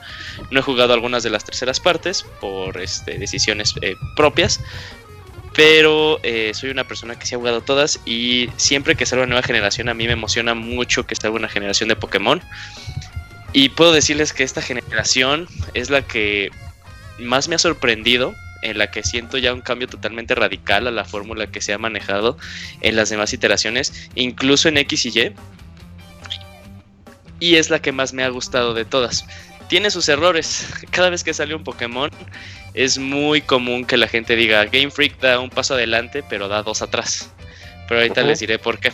No 0.50 0.60
he 0.60 0.62
jugado 0.62 0.92
algunas 0.92 1.24
de 1.24 1.30
las 1.30 1.44
terceras 1.44 1.80
partes 1.80 2.24
por 2.40 2.80
este, 2.80 3.18
decisiones 3.18 3.74
eh, 3.82 3.96
propias, 4.14 4.60
pero 5.54 6.20
eh, 6.22 6.52
soy 6.54 6.70
una 6.70 6.84
persona 6.84 7.18
que 7.18 7.26
sí 7.26 7.34
ha 7.34 7.38
jugado 7.38 7.60
todas 7.60 8.00
y 8.04 8.50
siempre 8.56 8.94
que 8.94 9.06
salga 9.06 9.24
una 9.24 9.34
nueva 9.34 9.46
generación 9.46 9.88
a 9.88 9.94
mí 9.94 10.06
me 10.06 10.12
emociona 10.12 10.54
mucho 10.54 11.06
que 11.06 11.14
salga 11.16 11.36
una 11.36 11.48
generación 11.48 11.88
de 11.88 11.96
Pokémon. 11.96 12.40
Y 13.52 13.68
puedo 13.68 13.92
decirles 13.92 14.32
que 14.32 14.42
esta 14.42 14.62
generación 14.62 15.48
es 15.74 15.90
la 15.90 16.02
que 16.02 16.50
más 17.18 17.48
me 17.48 17.54
ha 17.54 17.58
sorprendido 17.58 18.34
en 18.64 18.78
la 18.78 18.90
que 18.90 19.02
siento 19.02 19.38
ya 19.38 19.52
un 19.52 19.60
cambio 19.60 19.86
totalmente 19.86 20.34
radical 20.34 20.86
a 20.86 20.90
la 20.90 21.04
fórmula 21.04 21.46
que 21.46 21.60
se 21.60 21.72
ha 21.72 21.78
manejado 21.78 22.36
en 22.80 22.96
las 22.96 23.10
demás 23.10 23.32
iteraciones, 23.32 24.10
incluso 24.14 24.68
en 24.68 24.78
X 24.78 25.06
y 25.06 25.08
Y. 25.10 25.32
Y 27.40 27.56
es 27.56 27.70
la 27.70 27.80
que 27.80 27.92
más 27.92 28.12
me 28.12 28.24
ha 28.24 28.28
gustado 28.28 28.74
de 28.74 28.84
todas. 28.84 29.26
Tiene 29.68 29.90
sus 29.90 30.08
errores. 30.08 30.68
Cada 30.90 31.10
vez 31.10 31.22
que 31.22 31.34
sale 31.34 31.54
un 31.54 31.62
Pokémon 31.62 32.10
es 32.72 32.98
muy 32.98 33.40
común 33.40 33.84
que 33.84 33.96
la 33.96 34.08
gente 34.08 34.34
diga 34.34 34.64
Game 34.64 34.90
Freak 34.90 35.20
da 35.20 35.38
un 35.38 35.50
paso 35.50 35.74
adelante 35.74 36.24
pero 36.28 36.48
da 36.48 36.62
dos 36.62 36.82
atrás. 36.82 37.30
Pero 37.86 38.00
ahorita 38.00 38.22
les 38.22 38.40
diré 38.40 38.58
por 38.58 38.78
qué. 38.78 38.92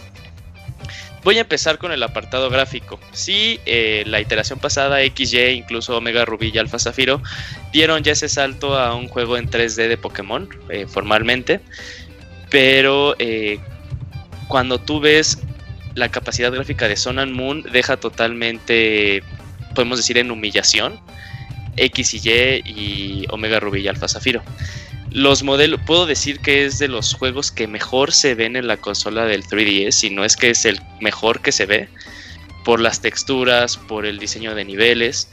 Voy 1.22 1.36
a 1.36 1.42
empezar 1.42 1.78
con 1.78 1.92
el 1.92 2.02
apartado 2.02 2.48
gráfico. 2.48 2.98
Sí, 3.12 3.60
eh, 3.66 4.04
la 4.06 4.20
iteración 4.20 4.58
pasada, 4.58 4.98
XY, 5.04 5.50
incluso 5.50 5.96
Omega 5.96 6.24
Rubí 6.24 6.50
y 6.52 6.58
Alpha 6.58 6.78
Zafiro, 6.78 7.22
dieron 7.72 8.02
ya 8.02 8.12
ese 8.12 8.28
salto 8.28 8.78
a 8.78 8.94
un 8.94 9.08
juego 9.08 9.36
en 9.36 9.48
3D 9.48 9.88
de 9.88 9.98
Pokémon, 9.98 10.48
eh, 10.70 10.86
formalmente. 10.88 11.60
Pero 12.48 13.16
eh, 13.18 13.58
cuando 14.48 14.80
tú 14.80 15.00
ves 15.00 15.38
la 15.94 16.08
capacidad 16.08 16.50
gráfica 16.52 16.88
de 16.88 16.96
Sun 16.96 17.18
and 17.18 17.32
Moon, 17.32 17.64
deja 17.70 17.98
totalmente, 17.98 19.22
podemos 19.74 19.98
decir, 19.98 20.16
en 20.16 20.30
humillación 20.30 20.98
X 21.76 22.14
y 22.14 22.28
Y 22.28 22.62
y 22.64 23.26
Omega 23.30 23.60
Rubí 23.60 23.80
y 23.80 23.88
Alpha 23.88 24.08
Zafiro. 24.08 24.42
Los 25.10 25.42
modelos, 25.42 25.80
puedo 25.86 26.06
decir 26.06 26.38
que 26.38 26.64
es 26.64 26.78
de 26.78 26.86
los 26.86 27.14
juegos 27.14 27.50
que 27.50 27.66
mejor 27.66 28.12
se 28.12 28.36
ven 28.36 28.54
en 28.54 28.68
la 28.68 28.76
consola 28.76 29.24
del 29.24 29.44
3DS, 29.44 30.04
y 30.04 30.10
no 30.10 30.24
es 30.24 30.36
que 30.36 30.50
es 30.50 30.64
el 30.64 30.80
mejor 31.00 31.40
que 31.40 31.50
se 31.50 31.66
ve, 31.66 31.88
por 32.64 32.78
las 32.78 33.00
texturas, 33.00 33.76
por 33.76 34.06
el 34.06 34.18
diseño 34.18 34.54
de 34.54 34.64
niveles. 34.64 35.28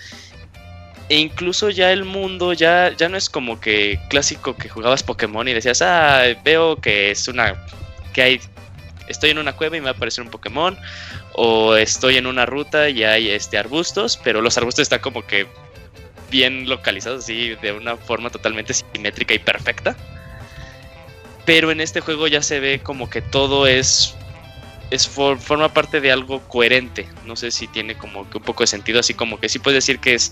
E 1.09 1.17
incluso 1.17 1.69
ya 1.69 1.91
el 1.91 2.03
mundo 2.03 2.53
ya, 2.53 2.91
ya 2.97 3.07
no 3.07 3.17
es 3.17 3.29
como 3.29 3.59
que 3.59 3.99
clásico 4.09 4.57
que 4.57 4.67
jugabas 4.67 5.03
Pokémon 5.03 5.47
y 5.47 5.53
decías, 5.53 5.81
ah, 5.81 6.23
veo 6.43 6.77
que 6.77 7.11
es 7.11 7.27
una. 7.27 7.55
que 8.13 8.21
hay. 8.21 8.41
Estoy 9.07 9.29
en 9.29 9.37
una 9.37 9.55
cueva 9.55 9.77
y 9.77 9.79
me 9.79 9.85
va 9.85 9.91
a 9.91 9.93
aparecer 9.93 10.23
un 10.23 10.31
Pokémon. 10.31 10.77
O 11.33 11.75
estoy 11.75 12.17
en 12.17 12.25
una 12.25 12.45
ruta 12.45 12.89
y 12.89 13.03
hay 13.03 13.29
este 13.29 13.57
arbustos, 13.57 14.19
pero 14.21 14.41
los 14.41 14.57
arbustos 14.57 14.83
están 14.83 14.99
como 14.99 15.25
que 15.25 15.47
bien 16.29 16.67
localizados 16.67 17.23
así 17.23 17.55
de 17.61 17.71
una 17.71 17.97
forma 17.97 18.29
totalmente 18.29 18.73
simétrica 18.73 19.33
y 19.33 19.39
perfecta. 19.39 19.95
Pero 21.45 21.71
en 21.71 21.79
este 21.81 22.01
juego 22.01 22.27
ya 22.27 22.41
se 22.41 22.59
ve 22.59 22.79
como 22.83 23.09
que 23.09 23.21
todo 23.21 23.67
es 23.67 24.13
es 24.89 25.07
for- 25.07 25.37
forma 25.39 25.73
parte 25.73 25.99
de 25.99 26.11
algo 26.11 26.39
coherente. 26.47 27.07
No 27.25 27.35
sé 27.35 27.51
si 27.51 27.67
tiene 27.67 27.97
como 27.97 28.29
que 28.29 28.37
un 28.37 28.43
poco 28.43 28.63
de 28.63 28.67
sentido, 28.67 28.99
así 28.99 29.13
como 29.13 29.39
que 29.39 29.49
sí 29.49 29.59
puedes 29.59 29.77
decir 29.83 29.99
que 29.99 30.13
es 30.13 30.31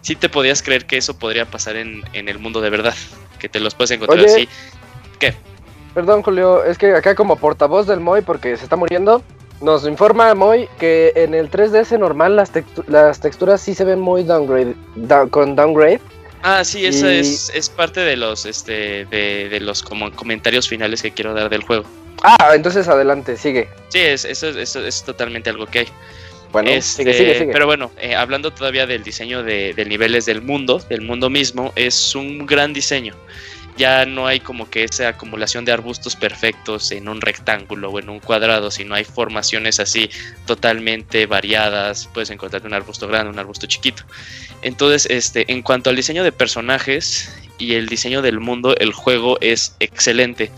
sí 0.00 0.16
te 0.16 0.28
podías 0.28 0.62
creer 0.62 0.86
que 0.86 0.96
eso 0.96 1.16
podría 1.18 1.46
pasar 1.46 1.76
en, 1.76 2.02
en 2.12 2.28
el 2.28 2.38
mundo 2.40 2.60
de 2.60 2.70
verdad, 2.70 2.94
que 3.38 3.48
te 3.48 3.60
los 3.60 3.74
puedes 3.74 3.92
encontrar 3.92 4.18
Oye. 4.18 4.32
así. 4.32 4.48
¿Qué? 5.20 5.34
Perdón, 5.94 6.22
Julio, 6.22 6.64
es 6.64 6.78
que 6.78 6.94
acá 6.94 7.14
como 7.14 7.36
portavoz 7.36 7.86
del 7.86 8.00
Moy, 8.00 8.22
porque 8.22 8.56
se 8.56 8.64
está 8.64 8.74
muriendo, 8.76 9.22
nos 9.62 9.86
informa 9.86 10.34
Moy 10.34 10.68
que 10.78 11.12
en 11.14 11.34
el 11.34 11.50
3DS 11.50 11.98
normal 11.98 12.36
las, 12.36 12.52
textu- 12.52 12.84
las 12.88 13.20
texturas 13.20 13.60
sí 13.60 13.74
se 13.74 13.84
ven 13.84 14.00
muy 14.00 14.22
downgrade, 14.24 14.74
down- 14.96 15.28
con 15.30 15.56
downgrade. 15.56 16.00
Ah, 16.42 16.64
sí, 16.64 16.84
esa 16.84 17.12
Y- 17.12 17.20
es, 17.20 17.50
es 17.54 17.68
parte 17.68 18.00
de 18.00 18.16
los 18.16 18.44
este 18.46 19.04
de, 19.06 19.48
de 19.48 19.60
los 19.60 19.82
como 19.82 20.10
comentarios 20.12 20.68
finales 20.68 21.00
que 21.02 21.12
quiero 21.12 21.32
dar 21.34 21.48
del 21.48 21.62
juego. 21.62 21.84
Ah, 22.24 22.52
entonces 22.54 22.88
adelante, 22.88 23.36
sigue. 23.36 23.68
Sí, 23.88 24.00
es, 24.00 24.24
eso, 24.24 24.48
es- 24.48 24.56
eso 24.56 24.84
es 24.84 25.02
totalmente 25.04 25.50
algo 25.50 25.66
que 25.66 25.80
hay. 25.80 25.88
Bueno, 26.50 26.68
Este, 26.70 27.02
sigue, 27.04 27.14
sigue, 27.14 27.38
sigue. 27.38 27.52
Pero 27.52 27.64
bueno, 27.66 27.90
eh, 27.98 28.14
hablando 28.14 28.50
todavía 28.50 28.86
del 28.86 29.02
diseño 29.02 29.42
de, 29.42 29.72
de 29.72 29.84
niveles 29.86 30.26
del 30.26 30.42
mundo, 30.42 30.82
del 30.90 31.00
mundo 31.00 31.30
mismo, 31.30 31.72
es 31.76 32.14
un 32.14 32.44
gran 32.44 32.74
diseño. 32.74 33.14
Ya 33.76 34.04
no 34.04 34.26
hay 34.26 34.40
como 34.40 34.68
que 34.68 34.84
esa 34.84 35.08
acumulación 35.08 35.64
de 35.64 35.72
arbustos 35.72 36.14
perfectos 36.14 36.90
en 36.92 37.08
un 37.08 37.20
rectángulo 37.20 37.90
o 37.90 37.98
en 37.98 38.10
un 38.10 38.20
cuadrado, 38.20 38.70
sino 38.70 38.94
hay 38.94 39.04
formaciones 39.04 39.80
así 39.80 40.10
totalmente 40.46 41.26
variadas. 41.26 42.08
Puedes 42.12 42.30
encontrar 42.30 42.66
un 42.66 42.74
arbusto 42.74 43.08
grande, 43.08 43.30
un 43.30 43.38
arbusto 43.38 43.66
chiquito. 43.66 44.04
Entonces, 44.60 45.06
este, 45.10 45.50
en 45.50 45.62
cuanto 45.62 45.90
al 45.90 45.96
diseño 45.96 46.22
de 46.22 46.32
personajes 46.32 47.34
y 47.58 47.74
el 47.74 47.88
diseño 47.88 48.20
del 48.20 48.40
mundo, 48.40 48.74
el 48.78 48.92
juego 48.92 49.38
es 49.40 49.74
excelente. 49.80 50.50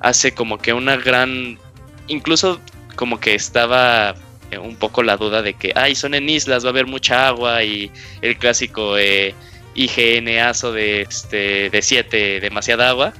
Hace 0.00 0.32
como 0.32 0.58
que 0.58 0.72
una 0.72 0.96
gran. 0.96 1.58
Incluso 2.06 2.60
como 2.96 3.20
que 3.20 3.34
estaba 3.34 4.14
eh, 4.50 4.58
un 4.58 4.76
poco 4.76 5.02
la 5.02 5.16
duda 5.16 5.42
de 5.42 5.54
que, 5.54 5.72
ay, 5.74 5.94
son 5.94 6.14
en 6.14 6.28
islas, 6.28 6.64
va 6.64 6.68
a 6.68 6.70
haber 6.70 6.86
mucha 6.86 7.28
agua 7.28 7.62
y 7.64 7.90
el 8.22 8.36
clásico 8.38 8.96
eh, 8.98 9.34
IGNazo 9.78 10.72
de 10.72 11.02
este 11.02 11.70
de 11.70 11.82
7, 11.82 12.40
demasiada 12.40 12.88
agua. 12.90 13.12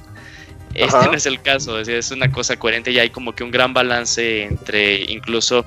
Este 0.73 0.97
Ajá. 0.97 1.07
no 1.07 1.13
es 1.13 1.25
el 1.25 1.41
caso, 1.41 1.79
es, 1.79 2.11
una 2.11 2.31
cosa 2.31 2.57
coherente 2.57 2.91
y 2.91 2.99
hay 2.99 3.09
como 3.09 3.33
que 3.33 3.43
un 3.43 3.51
gran 3.51 3.73
balance 3.73 4.43
entre 4.43 5.01
incluso 5.11 5.65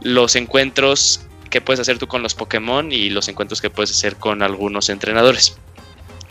los 0.00 0.36
encuentros 0.36 1.22
que 1.50 1.60
puedes 1.60 1.80
hacer 1.80 1.98
tú 1.98 2.06
con 2.06 2.22
los 2.22 2.34
Pokémon 2.34 2.92
y 2.92 3.10
los 3.10 3.28
encuentros 3.28 3.60
que 3.60 3.70
puedes 3.70 3.90
hacer 3.90 4.16
con 4.16 4.42
algunos 4.42 4.90
entrenadores. 4.90 5.56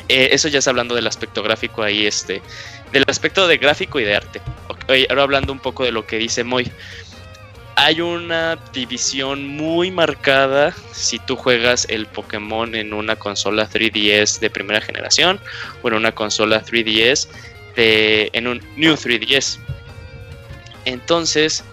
Eh, 0.09 0.29
eso 0.31 0.47
ya 0.47 0.59
es 0.59 0.67
hablando 0.67 0.95
del 0.95 1.05
aspecto 1.07 1.43
gráfico 1.43 1.83
ahí, 1.83 2.05
este, 2.05 2.41
del 2.93 3.03
aspecto 3.07 3.47
de 3.47 3.57
gráfico 3.57 3.99
y 3.99 4.05
de 4.05 4.15
arte. 4.15 4.41
Ahora 5.09 5.23
hablando 5.23 5.51
un 5.51 5.59
poco 5.59 5.83
de 5.83 5.91
lo 5.91 6.05
que 6.05 6.17
dice 6.17 6.45
Moy. 6.45 6.71
Hay 7.79 8.01
una 8.01 8.57
división 8.73 9.45
muy 9.45 9.91
marcada 9.91 10.73
si 10.93 11.19
tú 11.19 11.35
juegas 11.35 11.85
el 11.89 12.07
Pokémon 12.07 12.73
en 12.73 12.91
una 12.91 13.15
consola 13.15 13.69
3DS 13.69 14.39
de 14.39 14.49
primera 14.49 14.81
generación 14.81 15.39
o 15.83 15.87
en 15.87 15.93
una 15.93 16.11
consola 16.11 16.65
3DS 16.65 17.27
de, 17.75 18.31
en 18.33 18.47
un 18.47 18.61
New 18.77 18.95
3DS. 18.95 19.59
Entonces, 20.85 21.63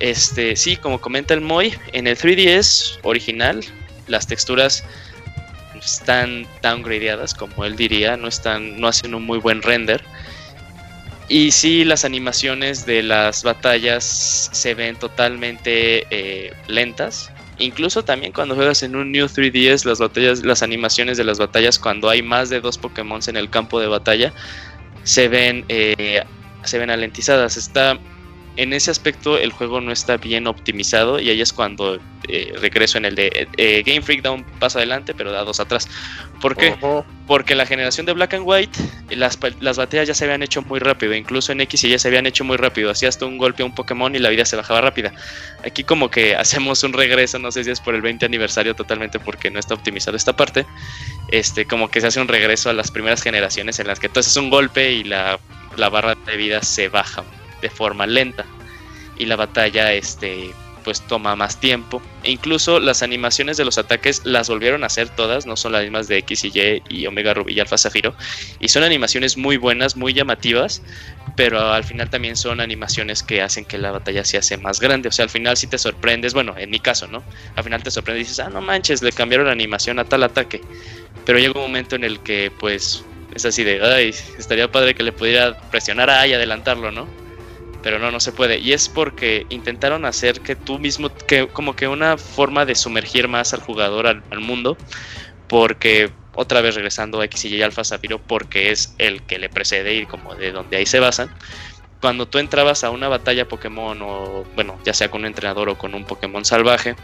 este, 0.00 0.56
sí, 0.56 0.76
como 0.76 1.00
comenta 1.00 1.34
el 1.34 1.40
Moy, 1.40 1.72
en 1.92 2.08
el 2.08 2.18
3DS 2.18 2.98
original, 3.04 3.64
las 4.08 4.26
texturas 4.26 4.82
están 5.80 6.48
downgradeadas, 6.62 7.32
como 7.32 7.64
él 7.64 7.76
diría, 7.76 8.16
no 8.16 8.26
están, 8.26 8.80
no 8.80 8.88
hacen 8.88 9.14
un 9.14 9.22
muy 9.22 9.38
buen 9.38 9.62
render. 9.62 10.02
Y 11.28 11.50
sí, 11.50 11.84
las 11.84 12.06
animaciones 12.06 12.86
de 12.86 13.02
las 13.02 13.42
batallas 13.42 14.48
se 14.52 14.74
ven 14.74 14.96
totalmente 14.96 16.06
eh, 16.10 16.54
lentas. 16.68 17.30
Incluso 17.58 18.02
también 18.02 18.32
cuando 18.32 18.54
juegas 18.54 18.82
en 18.82 18.96
un 18.96 19.12
New 19.12 19.26
3DS, 19.26 19.84
las 19.84 19.98
batallas, 19.98 20.42
las 20.42 20.62
animaciones 20.62 21.18
de 21.18 21.24
las 21.24 21.38
batallas, 21.38 21.78
cuando 21.78 22.08
hay 22.08 22.22
más 22.22 22.48
de 22.48 22.60
dos 22.60 22.78
Pokémon 22.78 23.20
en 23.26 23.36
el 23.36 23.50
campo 23.50 23.78
de 23.78 23.88
batalla, 23.88 24.32
se 25.02 25.28
ven, 25.28 25.66
eh, 25.68 26.22
se 26.64 26.78
ven 26.78 26.88
alentizadas. 26.88 27.58
Está 27.58 27.98
en 28.58 28.72
ese 28.72 28.90
aspecto 28.90 29.38
el 29.38 29.52
juego 29.52 29.80
no 29.80 29.92
está 29.92 30.16
bien 30.16 30.48
optimizado 30.48 31.20
y 31.20 31.30
ahí 31.30 31.40
es 31.40 31.52
cuando 31.52 32.00
eh, 32.26 32.52
regreso 32.60 32.98
en 32.98 33.04
el 33.04 33.14
de 33.14 33.46
eh, 33.56 33.84
Game 33.86 34.02
Freak 34.02 34.20
da 34.20 34.32
un 34.32 34.42
paso 34.42 34.78
adelante 34.78 35.14
pero 35.14 35.30
da 35.30 35.44
dos 35.44 35.60
atrás. 35.60 35.88
¿Por 36.40 36.56
qué? 36.56 36.74
Porque 37.28 37.54
la 37.54 37.66
generación 37.66 38.04
de 38.04 38.14
Black 38.14 38.34
and 38.34 38.42
White, 38.44 38.80
las, 39.10 39.38
las 39.60 39.76
batallas 39.76 40.08
ya 40.08 40.14
se 40.14 40.24
habían 40.24 40.42
hecho 40.42 40.62
muy 40.62 40.80
rápido, 40.80 41.14
incluso 41.14 41.52
en 41.52 41.60
X 41.60 41.84
y 41.84 41.90
ya 41.90 42.00
se 42.00 42.08
habían 42.08 42.26
hecho 42.26 42.42
muy 42.42 42.56
rápido, 42.56 42.90
hacías 42.90 43.14
hasta 43.14 43.26
un 43.26 43.38
golpe 43.38 43.62
a 43.62 43.66
un 43.66 43.74
Pokémon 43.76 44.12
y 44.16 44.18
la 44.18 44.28
vida 44.28 44.44
se 44.44 44.56
bajaba 44.56 44.80
rápida. 44.80 45.12
Aquí 45.64 45.84
como 45.84 46.10
que 46.10 46.34
hacemos 46.36 46.82
un 46.82 46.94
regreso, 46.94 47.38
no 47.38 47.52
sé 47.52 47.62
si 47.62 47.70
es 47.70 47.78
por 47.80 47.94
el 47.94 48.02
20 48.02 48.26
aniversario 48.26 48.74
totalmente 48.74 49.20
porque 49.20 49.52
no 49.52 49.60
está 49.60 49.74
optimizado 49.74 50.16
esta 50.16 50.34
parte, 50.34 50.66
este 51.30 51.64
como 51.64 51.88
que 51.88 52.00
se 52.00 52.08
hace 52.08 52.20
un 52.20 52.26
regreso 52.26 52.70
a 52.70 52.72
las 52.72 52.90
primeras 52.90 53.22
generaciones 53.22 53.78
en 53.78 53.86
las 53.86 54.00
que 54.00 54.08
tú 54.08 54.18
haces 54.18 54.36
un 54.36 54.50
golpe 54.50 54.90
y 54.90 55.04
la, 55.04 55.38
la 55.76 55.88
barra 55.90 56.16
de 56.26 56.36
vida 56.36 56.60
se 56.62 56.88
baja 56.88 57.22
de 57.60 57.70
forma 57.70 58.06
lenta. 58.06 58.44
Y 59.16 59.26
la 59.26 59.36
batalla 59.36 59.92
este 59.92 60.52
pues 60.88 61.02
toma 61.02 61.36
más 61.36 61.60
tiempo. 61.60 62.00
E 62.22 62.30
incluso 62.30 62.80
las 62.80 63.02
animaciones 63.02 63.58
de 63.58 63.64
los 63.66 63.76
ataques 63.76 64.22
las 64.24 64.48
volvieron 64.48 64.84
a 64.84 64.86
hacer 64.86 65.10
todas 65.10 65.44
no 65.44 65.54
son 65.54 65.72
las 65.72 65.82
mismas 65.82 66.08
de 66.08 66.16
X 66.18 66.44
y 66.44 66.48
Y 66.58 66.82
y 66.88 67.06
Omega 67.06 67.34
Rubí 67.34 67.52
y 67.52 67.60
Alfa 67.60 67.76
Zafiro. 67.76 68.14
Y 68.58 68.68
son 68.68 68.84
animaciones 68.84 69.36
muy 69.36 69.58
buenas 69.58 69.96
muy 69.96 70.14
llamativas 70.14 70.80
pero 71.36 71.72
al 71.72 71.84
final 71.84 72.10
también 72.10 72.36
son 72.36 72.60
animaciones 72.60 73.22
que 73.22 73.42
hacen 73.42 73.64
que 73.64 73.78
la 73.78 73.92
batalla 73.92 74.24
se 74.24 74.38
hace 74.38 74.56
más 74.56 74.80
grande. 74.80 75.10
O 75.10 75.12
sea 75.12 75.24
al 75.24 75.30
final 75.30 75.58
si 75.58 75.66
te 75.66 75.76
sorprendes 75.76 76.32
bueno 76.32 76.54
en 76.56 76.70
mi 76.70 76.80
caso 76.80 77.06
no 77.06 77.22
al 77.54 77.64
final 77.64 77.82
te 77.82 77.90
sorprendes 77.90 78.26
y 78.26 78.30
dices 78.30 78.40
ah 78.40 78.48
no 78.48 78.60
manches 78.60 79.02
le 79.02 79.12
cambiaron 79.12 79.46
la 79.46 79.52
animación 79.52 79.98
a 79.98 80.04
tal 80.04 80.22
ataque 80.22 80.62
pero 81.26 81.38
llega 81.38 81.52
un 81.52 81.66
momento 81.66 81.96
en 81.96 82.04
el 82.04 82.20
que 82.20 82.50
pues 82.58 83.04
es 83.34 83.44
así 83.44 83.62
de 83.62 83.84
ay 83.84 84.14
estaría 84.38 84.72
padre 84.72 84.94
que 84.94 85.02
le 85.02 85.12
pudiera 85.12 85.60
presionar 85.70 86.08
a 86.08 86.22
A 86.22 86.26
y 86.26 86.32
adelantarlo 86.32 86.90
no 86.90 87.27
pero 87.82 87.98
no, 87.98 88.10
no 88.10 88.20
se 88.20 88.32
puede. 88.32 88.58
Y 88.58 88.72
es 88.72 88.88
porque 88.88 89.46
intentaron 89.50 90.04
hacer 90.04 90.40
que 90.40 90.56
tú 90.56 90.78
mismo, 90.78 91.10
que 91.14 91.48
como 91.48 91.76
que 91.76 91.88
una 91.88 92.16
forma 92.16 92.64
de 92.64 92.74
sumergir 92.74 93.28
más 93.28 93.54
al 93.54 93.60
jugador 93.60 94.06
al, 94.06 94.22
mundo, 94.40 94.76
porque 95.48 96.10
otra 96.34 96.60
vez 96.60 96.74
regresando 96.74 97.20
a 97.20 97.24
X 97.24 97.46
y 97.46 97.56
Y 97.56 97.62
Alpha 97.62 97.84
Zafiro, 97.84 98.18
porque 98.18 98.70
es 98.70 98.94
el 98.98 99.22
que 99.22 99.38
le 99.38 99.48
precede 99.48 99.94
y 99.94 100.06
como 100.06 100.34
de 100.34 100.52
donde 100.52 100.76
ahí 100.76 100.86
se 100.86 101.00
basan. 101.00 101.30
Cuando 102.00 102.28
tú 102.28 102.38
entrabas 102.38 102.84
a 102.84 102.90
una 102.90 103.08
batalla 103.08 103.48
Pokémon, 103.48 104.00
o 104.02 104.44
bueno, 104.54 104.78
ya 104.84 104.94
sea 104.94 105.10
con 105.10 105.22
un 105.22 105.26
entrenador 105.26 105.68
o 105.68 105.78
con 105.78 105.94
un 105.94 106.04
Pokémon 106.04 106.44
salvaje, 106.44 106.94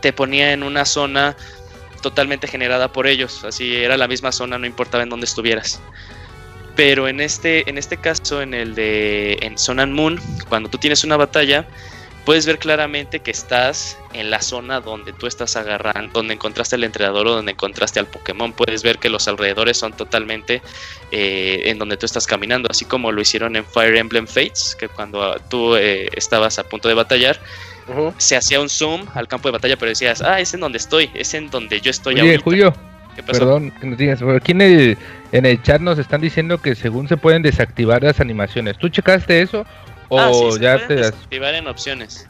te 0.00 0.12
ponía 0.12 0.52
en 0.52 0.64
una 0.64 0.84
zona 0.84 1.36
totalmente 2.02 2.48
generada 2.48 2.92
por 2.92 3.06
ellos. 3.06 3.44
Así 3.44 3.76
era 3.76 3.96
la 3.96 4.08
misma 4.08 4.32
zona, 4.32 4.58
no 4.58 4.66
importaba 4.66 5.04
en 5.04 5.08
dónde 5.08 5.24
estuvieras. 5.24 5.80
Pero 6.74 7.06
en 7.06 7.20
este, 7.20 7.68
en 7.68 7.76
este 7.76 7.96
caso, 7.96 8.40
en 8.40 8.54
el 8.54 8.74
de 8.74 9.38
en 9.42 9.58
Sun 9.58 9.80
and 9.80 9.94
Moon, 9.94 10.20
cuando 10.48 10.70
tú 10.70 10.78
tienes 10.78 11.04
una 11.04 11.16
batalla, 11.16 11.66
puedes 12.24 12.46
ver 12.46 12.58
claramente 12.58 13.20
que 13.20 13.30
estás 13.30 13.98
en 14.12 14.30
la 14.30 14.40
zona 14.40 14.80
donde 14.80 15.12
tú 15.12 15.26
estás 15.26 15.56
agarrando, 15.56 16.12
donde 16.12 16.34
encontraste 16.34 16.76
al 16.76 16.84
entrenador 16.84 17.26
o 17.26 17.32
donde 17.32 17.52
encontraste 17.52 18.00
al 18.00 18.06
Pokémon. 18.06 18.52
Puedes 18.52 18.82
ver 18.82 18.98
que 18.98 19.08
los 19.08 19.28
alrededores 19.28 19.76
son 19.76 19.92
totalmente 19.92 20.62
eh, 21.10 21.62
en 21.66 21.78
donde 21.78 21.96
tú 21.96 22.06
estás 22.06 22.26
caminando, 22.26 22.68
así 22.70 22.84
como 22.84 23.12
lo 23.12 23.20
hicieron 23.20 23.56
en 23.56 23.64
Fire 23.64 23.96
Emblem 23.96 24.26
Fates, 24.26 24.76
que 24.78 24.88
cuando 24.88 25.36
tú 25.48 25.76
eh, 25.76 26.08
estabas 26.14 26.58
a 26.58 26.64
punto 26.64 26.88
de 26.88 26.94
batallar, 26.94 27.40
se 28.16 28.36
hacía 28.36 28.60
un 28.60 28.68
zoom 28.68 29.06
al 29.14 29.26
campo 29.26 29.48
de 29.48 29.52
batalla, 29.52 29.76
pero 29.76 29.88
decías, 29.88 30.22
ah, 30.22 30.40
es 30.40 30.54
en 30.54 30.60
donde 30.60 30.78
estoy, 30.78 31.10
es 31.14 31.34
en 31.34 31.50
donde 31.50 31.80
yo 31.80 31.90
estoy 31.90 32.14
Oye, 32.14 32.22
ahorita. 32.22 32.44
Julio, 32.44 32.74
¿Qué 33.16 33.22
pasó? 33.22 33.40
perdón 33.40 33.72
que 33.72 33.86
nos 33.86 33.98
digas, 33.98 34.20
pero 34.20 34.36
aquí 34.36 34.52
en 34.52 34.60
el, 34.60 34.98
en 35.32 35.46
el 35.46 35.62
chat 35.62 35.80
nos 35.80 35.98
están 35.98 36.20
diciendo 36.20 36.58
que 36.58 36.74
según 36.74 37.08
se 37.08 37.16
pueden 37.16 37.42
desactivar 37.42 38.02
las 38.02 38.20
animaciones. 38.20 38.78
¿Tú 38.78 38.88
checaste 38.88 39.40
eso? 39.42 39.66
¿O 40.08 40.18
Ah, 40.20 40.30
sí, 40.32 40.52
se 40.52 40.60
ya 40.60 40.72
pueden 40.74 40.88
te 40.88 40.94
desactivar 40.96 41.54
en 41.54 41.66
opciones. 41.66 42.28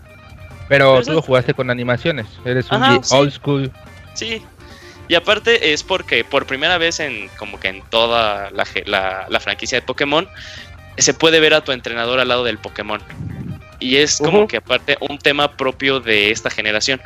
Pero 0.69 0.93
pero 0.95 1.03
tú 1.05 1.13
lo 1.13 1.23
jugaste 1.23 1.53
con 1.55 1.69
animaciones, 1.71 2.27
eres 2.45 2.71
un 2.71 2.83
Ajá, 2.83 2.95
ge- 2.95 3.01
sí. 3.03 3.15
old 3.15 3.33
school. 3.33 3.71
Sí. 4.15 4.43
Y 5.09 5.15
aparte 5.15 5.73
es 5.73 5.83
porque 5.83 6.25
por 6.25 6.47
primera 6.47 6.79
vez 6.79 7.01
en 7.01 7.29
como 7.37 7.59
que 7.61 7.69
en 7.69 7.83
toda 7.91 8.51
la, 8.53 8.65
ge- 8.65 8.85
la- 8.87 9.27
la 9.29 9.41
franquicia 9.41 9.79
de 9.79 9.83
Pokémon 9.83 10.27
se 10.97 11.13
puede 11.13 11.41
ver 11.41 11.55
a 11.55 11.63
tu 11.65 11.73
entrenador 11.73 12.21
al 12.21 12.29
lado 12.29 12.45
del 12.45 12.59
Pokémon. 12.59 13.01
Y 13.81 13.97
es 13.97 14.19
como 14.19 14.47
que 14.47 14.59
aparte 14.59 14.97
un 15.01 15.19
tema 15.19 15.57
propio 15.57 15.99
de 15.99 16.31
esta 16.31 16.49
generación 16.51 17.01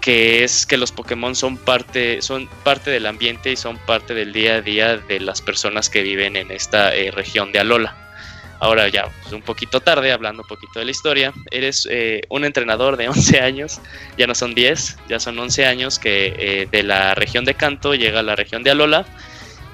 que 0.00 0.44
es 0.44 0.66
que 0.66 0.76
los 0.76 0.92
Pokémon 0.92 1.34
son 1.34 1.56
parte 1.56 2.22
son 2.22 2.48
parte 2.64 2.90
del 2.90 3.06
ambiente 3.06 3.52
y 3.52 3.56
son 3.56 3.78
parte 3.78 4.14
del 4.14 4.32
día 4.32 4.56
a 4.56 4.60
día 4.60 4.96
de 4.96 5.20
las 5.20 5.42
personas 5.42 5.90
que 5.90 6.02
viven 6.02 6.36
en 6.36 6.50
esta 6.50 6.94
eh, 6.94 7.10
región 7.10 7.52
de 7.52 7.60
Alola. 7.60 7.96
Ahora 8.60 8.88
ya, 8.88 9.08
pues, 9.22 9.32
un 9.32 9.40
poquito 9.40 9.80
tarde, 9.80 10.12
hablando 10.12 10.42
un 10.42 10.48
poquito 10.48 10.78
de 10.80 10.84
la 10.84 10.90
historia, 10.90 11.32
eres 11.50 11.88
eh, 11.90 12.22
un 12.28 12.44
entrenador 12.44 12.98
de 12.98 13.08
11 13.10 13.40
años, 13.40 13.80
ya 14.18 14.26
no 14.26 14.34
son 14.34 14.54
10, 14.54 14.98
ya 15.08 15.18
son 15.18 15.38
11 15.38 15.66
años 15.66 15.98
que 15.98 16.34
eh, 16.38 16.68
de 16.70 16.82
la 16.82 17.14
región 17.14 17.44
de 17.44 17.54
Kanto 17.54 17.94
llega 17.94 18.20
a 18.20 18.22
la 18.22 18.36
región 18.36 18.62
de 18.62 18.70
Alola 18.70 19.06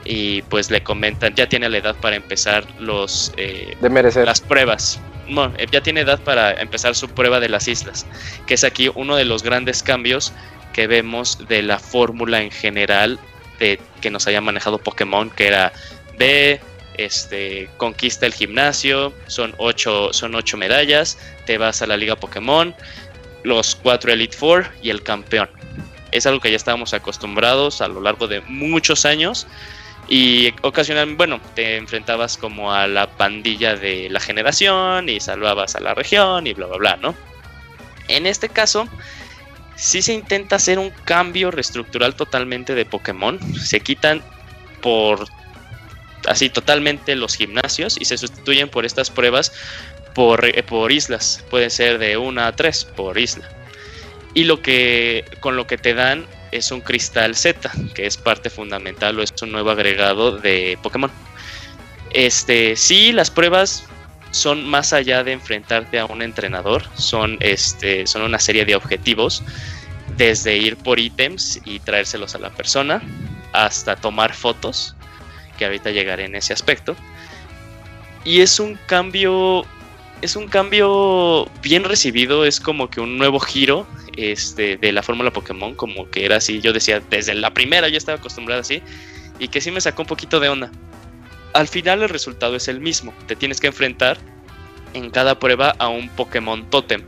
y 0.07 0.43
pues 0.43 0.71
le 0.71 0.83
comentan, 0.83 1.35
ya 1.35 1.49
tiene 1.49 1.69
la 1.69 1.79
edad 1.79 1.97
para 1.97 2.17
empezar 2.17 2.65
los, 2.79 3.33
eh, 3.37 3.77
De 3.81 3.91
merecer. 3.91 4.27
las 4.27 4.41
pruebas. 4.41 5.01
No, 5.29 5.47
eh, 5.59 5.67
ya 5.71 5.81
tiene 5.81 6.03
edad 6.03 6.21
para 6.21 6.53
empezar 6.53 6.95
su 6.95 7.09
prueba 7.09 7.41
de 7.41 7.49
las 7.49 7.67
islas, 7.67 8.07
que 8.47 8.55
es 8.55 8.65
aquí 8.65 8.91
uno 8.95 9.17
de 9.17 9.25
los 9.25 9.43
grandes 9.43 9.83
cambios 9.83 10.33
que 10.73 10.87
vemos 10.87 11.49
de 11.49 11.63
la 11.63 11.79
fórmula 11.79 12.43
en 12.43 12.51
general 12.51 13.19
de 13.59 13.81
que 14.01 14.11
nos 14.11 14.27
haya 14.27 14.41
manejado 14.41 14.79
Pokémon, 14.79 15.31
que 15.31 15.49
era 15.49 15.73
ve, 16.19 16.61
este, 16.97 17.69
conquista 17.77 18.27
el 18.27 18.35
gimnasio, 18.35 19.13
son 19.27 19.55
ocho, 19.59 20.13
son 20.13 20.35
ocho 20.35 20.57
medallas, 20.57 21.19
te 21.47 21.59
vas 21.59 21.83
a 21.83 21.87
la 21.87 21.97
Liga 21.97 22.17
Pokémon, 22.17 22.75
los 23.43 23.75
cuatro 23.75 24.13
Elite 24.13 24.37
Four 24.37 24.69
y 24.83 24.91
el 24.91 25.03
campeón. 25.03 25.49
Es 26.13 26.27
algo 26.27 26.41
que 26.41 26.51
ya 26.51 26.57
estábamos 26.57 26.95
acostumbrados 26.95 27.81
a 27.81 27.89
lo 27.89 28.01
largo 28.01 28.29
de 28.29 28.41
muchos 28.43 29.05
años 29.05 29.47
Y 30.09 30.55
ocasionalmente, 30.63 31.17
bueno, 31.17 31.41
te 31.55 31.77
enfrentabas 31.77 32.37
como 32.37 32.73
a 32.73 32.87
la 32.87 33.09
pandilla 33.09 33.75
de 33.75 34.09
la 34.09 34.21
generación 34.21 35.09
y 35.09 35.19
salvabas 35.19 35.75
a 35.75 35.81
la 35.81 35.95
región 35.95 36.47
y 36.47 36.55
bla, 36.55 36.67
bla, 36.67 36.77
bla, 36.77 36.97
¿no? 36.97 37.15
En 38.09 38.27
este 38.27 38.49
caso, 38.49 38.89
sí 39.75 40.03
se 40.03 40.13
intenta 40.13 40.57
hacer 40.57 40.79
un 40.79 40.91
cambio 41.05 41.51
reestructural 41.51 42.15
totalmente 42.15 42.75
de 42.75 42.85
Pokémon. 42.85 43.39
Se 43.57 43.81
quitan 43.81 44.23
por 44.81 45.27
así 46.27 46.51
totalmente 46.51 47.15
los 47.17 47.37
gimnasios 47.37 47.97
y 48.01 48.05
se 48.05 48.19
sustituyen 48.19 48.69
por 48.69 48.85
estas 48.85 49.11
pruebas 49.11 49.53
por, 50.15 50.45
eh, 50.45 50.63
por 50.63 50.93
islas. 50.93 51.45
Puede 51.51 51.71
ser 51.71 51.99
de 51.99 52.17
una 52.17 52.47
a 52.47 52.57
tres 52.57 52.85
por 52.85 53.19
isla. 53.19 53.49
Y 54.35 54.45
lo 54.45 54.63
que 54.63 55.25
con 55.41 55.57
lo 55.57 55.67
que 55.67 55.79
te 55.79 55.95
dan 55.95 56.27
es 56.53 56.71
un 56.71 56.81
cristal 56.81 57.35
Z, 57.35 57.71
que 57.95 58.07
es 58.07 58.17
parte 58.17 58.51
fundamental 58.51 59.19
o 59.19 59.23
es 59.23 59.33
un 59.43 59.53
nuevo 59.53 59.71
agregado 59.71 60.33
de 60.39 60.79
Pokémon. 60.83 61.11
Este, 62.11 62.77
sí, 62.77 63.13
las 63.13 63.31
pruebas 63.31 63.85
son 64.31 64.67
más 64.67 64.93
allá 64.93 65.25
de 65.25 65.33
enfrentarte 65.33 65.99
a 65.99 66.07
un 66.07 66.23
entrenador, 66.23 66.85
son, 66.95 67.37
este, 67.41 68.07
son 68.07 68.23
una 68.23 68.39
serie 68.39 68.65
de 68.65 68.77
objetivos, 68.77 69.43
desde 70.17 70.57
ir 70.57 70.77
por 70.77 70.99
ítems 70.99 71.61
y 71.65 71.81
traérselos 71.81 72.35
a 72.35 72.39
la 72.39 72.51
persona, 72.51 73.03
hasta 73.53 73.97
tomar 73.97 74.35
fotos, 74.35 74.95
que 75.59 75.65
ahorita 75.65 75.91
llegaré 75.91 76.27
en 76.27 76.35
ese 76.35 76.53
aspecto. 76.53 76.97
Y 78.25 78.41
es 78.41 78.59
un 78.61 78.79
cambio, 78.87 79.65
es 80.23 80.37
un 80.37 80.49
cambio 80.49 81.51
bien 81.63 81.85
recibido, 81.85 82.45
es 82.45 82.61
como 82.61 82.89
que 82.91 83.01
un 83.01 83.19
nuevo 83.19 83.39
giro 83.41 83.87
este, 84.17 84.77
de 84.77 84.93
la 84.93 85.03
fórmula 85.03 85.33
Pokémon, 85.33 85.75
como 85.75 86.11
que 86.11 86.25
era 86.25 86.37
así, 86.37 86.61
yo 86.61 86.73
decía, 86.73 87.03
desde 87.11 87.35
la 87.35 87.53
primera 87.53 87.89
yo 87.89 87.99
estaba 87.99 88.19
acostumbrado 88.19 88.61
así, 88.61 88.83
y 89.39 89.49
que 89.49 89.61
sí 89.61 89.71
me 89.71 89.81
sacó 89.81 90.03
un 90.03 90.09
poquito 90.09 90.41
de 90.41 90.49
onda 90.49 90.71
al 91.57 91.69
final 91.69 92.03
el 92.03 92.09
resultado 92.09 92.55
es 92.57 92.69
el 92.69 92.81
mismo. 92.81 93.15
Te 93.27 93.35
tienes 93.35 93.61
que 93.61 93.69
enfrentar 93.69 94.19
en 94.93 95.11
cada 95.11 95.39
prueba 95.39 95.75
a 95.79 95.89
un 95.89 96.09
Pokémon 96.11 96.69
Totem, 96.69 97.03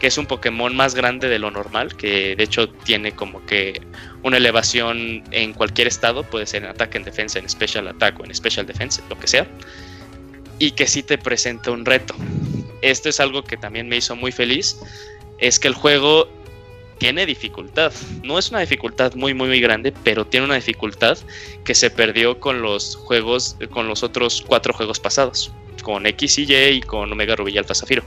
que 0.00 0.06
es 0.06 0.16
un 0.16 0.26
Pokémon 0.26 0.74
más 0.74 0.94
grande 0.94 1.28
de 1.28 1.38
lo 1.40 1.50
normal, 1.50 1.96
que 1.96 2.36
de 2.36 2.44
hecho 2.44 2.68
tiene 2.68 3.12
como 3.12 3.44
que 3.46 3.82
una 4.22 4.36
elevación 4.36 5.24
en 5.32 5.52
cualquier 5.54 5.88
estado, 5.88 6.22
puede 6.22 6.46
ser 6.46 6.62
en 6.62 6.70
ataque, 6.70 6.98
en 6.98 7.04
defensa, 7.04 7.38
en 7.38 7.48
special 7.48 7.88
attack 7.88 8.18
o 8.20 8.24
en 8.24 8.34
special 8.34 8.64
defense, 8.64 9.02
lo 9.08 9.18
que 9.18 9.26
sea, 9.26 9.46
y 10.58 10.72
que 10.72 10.86
sí 10.86 11.02
te 11.02 11.18
presenta 11.18 11.70
un 11.70 11.84
reto. 11.84 12.14
Esto 12.82 13.08
es 13.08 13.20
algo 13.20 13.42
que 13.44 13.56
también 13.56 13.88
me 13.88 13.96
hizo 13.96 14.14
muy 14.16 14.32
feliz, 14.32 14.78
es 15.38 15.58
que 15.58 15.68
el 15.68 15.74
juego 15.74 16.28
tiene 16.98 17.26
dificultad. 17.26 17.92
No 18.22 18.38
es 18.38 18.50
una 18.50 18.60
dificultad 18.60 19.14
muy, 19.14 19.34
muy, 19.34 19.48
muy 19.48 19.60
grande, 19.60 19.92
pero 20.04 20.26
tiene 20.26 20.46
una 20.46 20.54
dificultad 20.56 21.18
que 21.64 21.74
se 21.74 21.90
perdió 21.90 22.40
con 22.40 22.62
los 22.62 22.96
juegos, 22.96 23.56
con 23.70 23.88
los 23.88 24.02
otros 24.02 24.42
cuatro 24.46 24.72
juegos 24.72 25.00
pasados, 25.00 25.52
con 25.82 26.06
X 26.06 26.38
y 26.38 26.44
Y 26.44 26.54
y 26.54 26.80
con 26.82 27.10
Omega 27.10 27.36
Rubí 27.36 27.52
y 27.52 27.58
Alfa 27.58 27.74
Zafiro. 27.74 28.02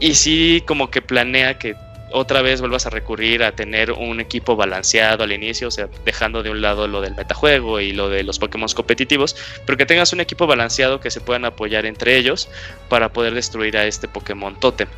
Y 0.00 0.14
sí, 0.14 0.62
como 0.66 0.90
que 0.90 1.02
planea 1.02 1.58
que 1.58 1.74
otra 2.12 2.42
vez 2.42 2.60
vuelvas 2.60 2.86
a 2.86 2.90
recurrir 2.90 3.42
a 3.42 3.52
tener 3.52 3.92
un 3.92 4.20
equipo 4.20 4.56
balanceado 4.56 5.24
al 5.24 5.32
inicio, 5.32 5.68
o 5.68 5.70
sea, 5.70 5.88
dejando 6.04 6.42
de 6.42 6.50
un 6.50 6.60
lado 6.60 6.88
lo 6.88 7.00
del 7.00 7.14
metajuego 7.14 7.80
y 7.80 7.92
lo 7.92 8.08
de 8.08 8.22
los 8.22 8.38
Pokémon 8.38 8.68
competitivos, 8.74 9.36
pero 9.66 9.76
que 9.76 9.86
tengas 9.86 10.12
un 10.12 10.20
equipo 10.20 10.46
balanceado 10.46 11.00
que 11.00 11.10
se 11.10 11.20
puedan 11.20 11.44
apoyar 11.44 11.86
entre 11.86 12.16
ellos 12.16 12.48
para 12.88 13.12
poder 13.12 13.34
destruir 13.34 13.76
a 13.76 13.86
este 13.86 14.08
Pokémon 14.08 14.58
Totem. 14.58 14.88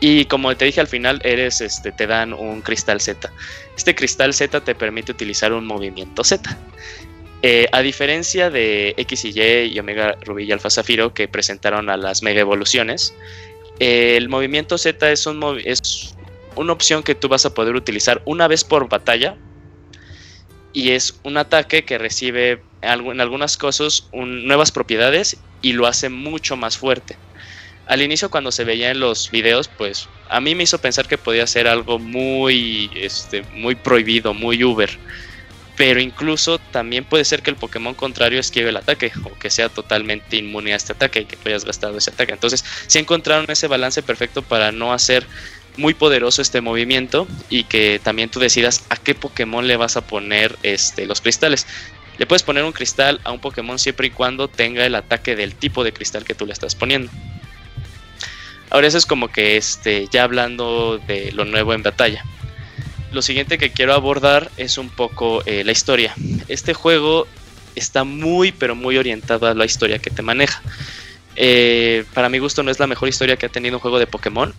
Y 0.00 0.24
como 0.24 0.56
te 0.56 0.64
dije 0.64 0.80
al 0.80 0.86
final, 0.86 1.20
eres, 1.24 1.60
este, 1.60 1.92
te 1.92 2.06
dan 2.06 2.32
un 2.32 2.62
cristal 2.62 3.00
Z. 3.00 3.30
Este 3.76 3.94
cristal 3.94 4.32
Z 4.32 4.60
te 4.62 4.74
permite 4.74 5.12
utilizar 5.12 5.52
un 5.52 5.66
movimiento 5.66 6.24
Z. 6.24 6.56
Eh, 7.42 7.66
a 7.72 7.80
diferencia 7.80 8.50
de 8.50 8.94
X 8.98 9.24
y 9.24 9.32
Y 9.34 9.72
y 9.72 9.78
Omega 9.78 10.16
Rubí 10.22 10.44
y 10.44 10.52
Alfa 10.52 10.68
Zafiro 10.68 11.14
que 11.14 11.26
presentaron 11.26 11.88
a 11.88 11.96
las 11.96 12.22
mega 12.22 12.40
evoluciones, 12.40 13.14
el 13.80 14.28
movimiento 14.28 14.78
Z 14.78 15.10
es, 15.10 15.26
un 15.26 15.60
es 15.64 16.14
una 16.54 16.72
opción 16.72 17.02
que 17.02 17.14
tú 17.14 17.28
vas 17.28 17.44
a 17.44 17.54
poder 17.54 17.74
utilizar 17.74 18.22
una 18.24 18.46
vez 18.46 18.62
por 18.62 18.88
batalla 18.88 19.36
y 20.72 20.90
es 20.90 21.18
un 21.24 21.36
ataque 21.36 21.84
que 21.84 21.98
recibe 21.98 22.62
en 22.82 23.20
algunas 23.20 23.56
cosas 23.56 24.08
nuevas 24.12 24.70
propiedades 24.70 25.36
y 25.62 25.72
lo 25.72 25.86
hace 25.86 26.08
mucho 26.08 26.56
más 26.56 26.78
fuerte 26.78 27.16
al 27.90 28.02
inicio 28.02 28.30
cuando 28.30 28.52
se 28.52 28.62
veía 28.62 28.92
en 28.92 29.00
los 29.00 29.32
videos, 29.32 29.66
pues 29.66 30.08
a 30.28 30.40
mí 30.40 30.54
me 30.54 30.62
hizo 30.62 30.78
pensar 30.78 31.08
que 31.08 31.18
podía 31.18 31.44
ser 31.48 31.66
algo 31.66 31.98
muy, 31.98 32.88
este, 32.94 33.42
muy 33.52 33.74
prohibido, 33.74 34.32
muy 34.32 34.62
Uber. 34.62 34.88
Pero 35.80 35.98
incluso 35.98 36.58
también 36.58 37.06
puede 37.06 37.24
ser 37.24 37.40
que 37.40 37.48
el 37.48 37.56
Pokémon 37.56 37.94
contrario 37.94 38.38
esquive 38.38 38.68
el 38.68 38.76
ataque 38.76 39.12
o 39.24 39.38
que 39.38 39.48
sea 39.48 39.70
totalmente 39.70 40.36
inmune 40.36 40.74
a 40.74 40.76
este 40.76 40.92
ataque 40.92 41.20
y 41.20 41.24
que 41.24 41.36
tú 41.36 41.48
hayas 41.48 41.64
gastado 41.64 41.96
ese 41.96 42.10
ataque. 42.10 42.34
Entonces, 42.34 42.62
sí 42.86 42.98
encontraron 42.98 43.46
ese 43.48 43.66
balance 43.66 44.02
perfecto 44.02 44.42
para 44.42 44.72
no 44.72 44.92
hacer 44.92 45.26
muy 45.78 45.94
poderoso 45.94 46.42
este 46.42 46.60
movimiento 46.60 47.26
y 47.48 47.64
que 47.64 47.98
también 48.04 48.28
tú 48.28 48.40
decidas 48.40 48.84
a 48.90 48.98
qué 48.98 49.14
Pokémon 49.14 49.66
le 49.66 49.78
vas 49.78 49.96
a 49.96 50.02
poner 50.02 50.54
este, 50.62 51.06
los 51.06 51.22
cristales. 51.22 51.66
Le 52.18 52.26
puedes 52.26 52.42
poner 52.42 52.62
un 52.64 52.72
cristal 52.72 53.18
a 53.24 53.32
un 53.32 53.40
Pokémon 53.40 53.78
siempre 53.78 54.08
y 54.08 54.10
cuando 54.10 54.48
tenga 54.48 54.84
el 54.84 54.94
ataque 54.94 55.34
del 55.34 55.54
tipo 55.54 55.82
de 55.82 55.94
cristal 55.94 56.24
que 56.24 56.34
tú 56.34 56.44
le 56.44 56.52
estás 56.52 56.74
poniendo. 56.74 57.10
Ahora 58.68 58.86
eso 58.86 58.98
es 58.98 59.06
como 59.06 59.28
que 59.28 59.56
este, 59.56 60.08
ya 60.12 60.24
hablando 60.24 60.98
de 60.98 61.32
lo 61.32 61.46
nuevo 61.46 61.72
en 61.72 61.82
batalla. 61.82 62.22
Lo 63.12 63.22
siguiente 63.22 63.58
que 63.58 63.70
quiero 63.70 63.94
abordar 63.94 64.50
es 64.56 64.78
un 64.78 64.88
poco 64.88 65.42
eh, 65.44 65.64
la 65.64 65.72
historia. 65.72 66.14
Este 66.48 66.74
juego 66.74 67.26
está 67.74 68.04
muy 68.04 68.52
pero 68.52 68.74
muy 68.74 68.98
orientado 68.98 69.46
a 69.46 69.54
la 69.54 69.64
historia 69.64 69.98
que 69.98 70.10
te 70.10 70.22
maneja. 70.22 70.62
Eh, 71.36 72.04
para 72.14 72.28
mi 72.28 72.38
gusto 72.38 72.62
no 72.62 72.70
es 72.70 72.78
la 72.78 72.86
mejor 72.86 73.08
historia 73.08 73.36
que 73.36 73.46
ha 73.46 73.48
tenido 73.48 73.76
un 73.76 73.80
juego 73.80 73.98
de 73.98 74.06
Pokémon. 74.06 74.54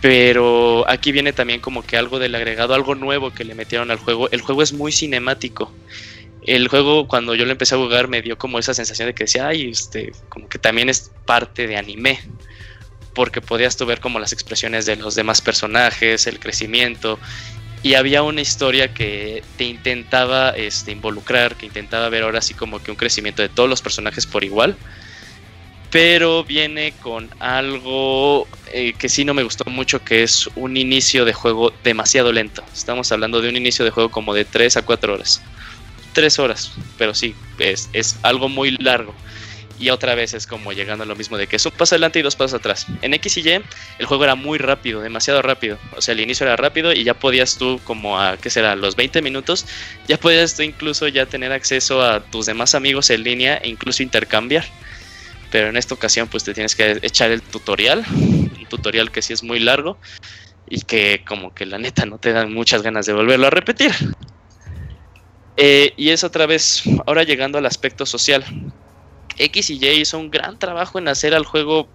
Pero 0.00 0.88
aquí 0.88 1.12
viene 1.12 1.32
también 1.32 1.60
como 1.60 1.82
que 1.82 1.96
algo 1.96 2.18
del 2.18 2.34
agregado, 2.34 2.74
algo 2.74 2.94
nuevo 2.94 3.32
que 3.32 3.44
le 3.44 3.54
metieron 3.54 3.90
al 3.90 3.98
juego. 3.98 4.30
El 4.30 4.40
juego 4.40 4.62
es 4.62 4.72
muy 4.72 4.92
cinemático. 4.92 5.72
El 6.46 6.68
juego 6.68 7.08
cuando 7.08 7.34
yo 7.34 7.44
lo 7.46 7.52
empecé 7.52 7.74
a 7.74 7.78
jugar 7.78 8.08
me 8.08 8.20
dio 8.20 8.36
como 8.36 8.58
esa 8.58 8.74
sensación 8.74 9.08
de 9.08 9.14
que 9.14 9.24
decía, 9.24 9.48
ay, 9.48 9.70
este, 9.70 10.12
como 10.28 10.48
que 10.48 10.58
también 10.58 10.88
es 10.88 11.10
parte 11.24 11.66
de 11.66 11.76
anime 11.76 12.20
porque 13.14 13.40
podías 13.40 13.76
tú 13.76 13.86
ver 13.86 14.00
como 14.00 14.18
las 14.18 14.32
expresiones 14.32 14.86
de 14.86 14.96
los 14.96 15.14
demás 15.14 15.40
personajes, 15.40 16.26
el 16.26 16.38
crecimiento, 16.38 17.18
y 17.82 17.94
había 17.94 18.22
una 18.22 18.40
historia 18.40 18.92
que 18.94 19.42
te 19.56 19.64
intentaba 19.64 20.50
este, 20.50 20.90
involucrar, 20.90 21.54
que 21.54 21.66
intentaba 21.66 22.08
ver 22.08 22.22
ahora 22.22 22.40
sí 22.40 22.54
como 22.54 22.82
que 22.82 22.90
un 22.90 22.96
crecimiento 22.96 23.42
de 23.42 23.48
todos 23.48 23.68
los 23.68 23.82
personajes 23.82 24.26
por 24.26 24.42
igual, 24.42 24.76
pero 25.90 26.44
viene 26.44 26.92
con 27.02 27.30
algo 27.38 28.48
eh, 28.72 28.94
que 28.98 29.08
sí 29.08 29.24
no 29.24 29.34
me 29.34 29.42
gustó 29.42 29.64
mucho, 29.70 30.02
que 30.02 30.22
es 30.22 30.48
un 30.56 30.76
inicio 30.76 31.24
de 31.24 31.34
juego 31.34 31.72
demasiado 31.84 32.32
lento. 32.32 32.64
Estamos 32.72 33.12
hablando 33.12 33.40
de 33.40 33.48
un 33.48 33.56
inicio 33.56 33.84
de 33.84 33.90
juego 33.90 34.10
como 34.10 34.34
de 34.34 34.44
3 34.44 34.78
a 34.78 34.82
4 34.82 35.14
horas. 35.14 35.42
3 36.14 36.38
horas, 36.38 36.72
pero 36.96 37.14
sí, 37.14 37.34
es, 37.58 37.90
es 37.92 38.16
algo 38.22 38.48
muy 38.48 38.72
largo 38.72 39.14
y 39.84 39.90
otra 39.90 40.14
vez 40.14 40.32
es 40.32 40.46
como 40.46 40.72
llegando 40.72 41.04
a 41.04 41.06
lo 41.06 41.14
mismo 41.14 41.36
de 41.36 41.46
que 41.46 41.56
es 41.56 41.66
un 41.66 41.72
paso 41.72 41.94
adelante 41.94 42.18
y 42.18 42.22
dos 42.22 42.36
pasos 42.36 42.54
atrás. 42.54 42.86
En 43.02 43.12
X 43.12 43.36
y 43.36 43.40
Y 43.42 43.62
el 43.98 44.06
juego 44.06 44.24
era 44.24 44.34
muy 44.34 44.56
rápido, 44.56 45.02
demasiado 45.02 45.42
rápido. 45.42 45.78
O 45.94 46.00
sea, 46.00 46.12
el 46.12 46.20
inicio 46.20 46.46
era 46.46 46.56
rápido 46.56 46.94
y 46.94 47.04
ya 47.04 47.12
podías 47.12 47.58
tú 47.58 47.78
como 47.84 48.18
a, 48.18 48.38
¿qué 48.38 48.48
será? 48.48 48.76
Los 48.76 48.96
20 48.96 49.20
minutos, 49.20 49.66
ya 50.08 50.16
podías 50.16 50.56
tú 50.56 50.62
incluso 50.62 51.06
ya 51.08 51.26
tener 51.26 51.52
acceso 51.52 52.02
a 52.02 52.20
tus 52.20 52.46
demás 52.46 52.74
amigos 52.74 53.10
en 53.10 53.24
línea 53.24 53.56
e 53.58 53.68
incluso 53.68 54.02
intercambiar. 54.02 54.64
Pero 55.50 55.68
en 55.68 55.76
esta 55.76 55.92
ocasión 55.92 56.28
pues 56.28 56.44
te 56.44 56.54
tienes 56.54 56.74
que 56.74 56.98
echar 57.02 57.30
el 57.30 57.42
tutorial, 57.42 58.06
un 58.10 58.66
tutorial 58.70 59.12
que 59.12 59.20
sí 59.20 59.34
es 59.34 59.42
muy 59.42 59.60
largo 59.60 59.98
y 60.66 60.80
que 60.80 61.24
como 61.28 61.52
que 61.52 61.66
la 61.66 61.76
neta 61.76 62.06
no 62.06 62.16
te 62.16 62.32
dan 62.32 62.54
muchas 62.54 62.80
ganas 62.80 63.04
de 63.04 63.12
volverlo 63.12 63.48
a 63.48 63.50
repetir. 63.50 63.92
Eh, 65.58 65.92
y 65.98 66.08
es 66.08 66.24
otra 66.24 66.46
vez, 66.46 66.84
ahora 67.06 67.22
llegando 67.22 67.58
al 67.58 67.66
aspecto 67.66 68.06
social, 68.06 68.44
X 69.38 69.70
y 69.70 69.78
Y 69.84 70.00
hizo 70.00 70.18
un 70.18 70.30
gran 70.30 70.58
trabajo 70.58 70.98
en 70.98 71.08
hacer 71.08 71.34
al 71.34 71.44
juego 71.44 71.88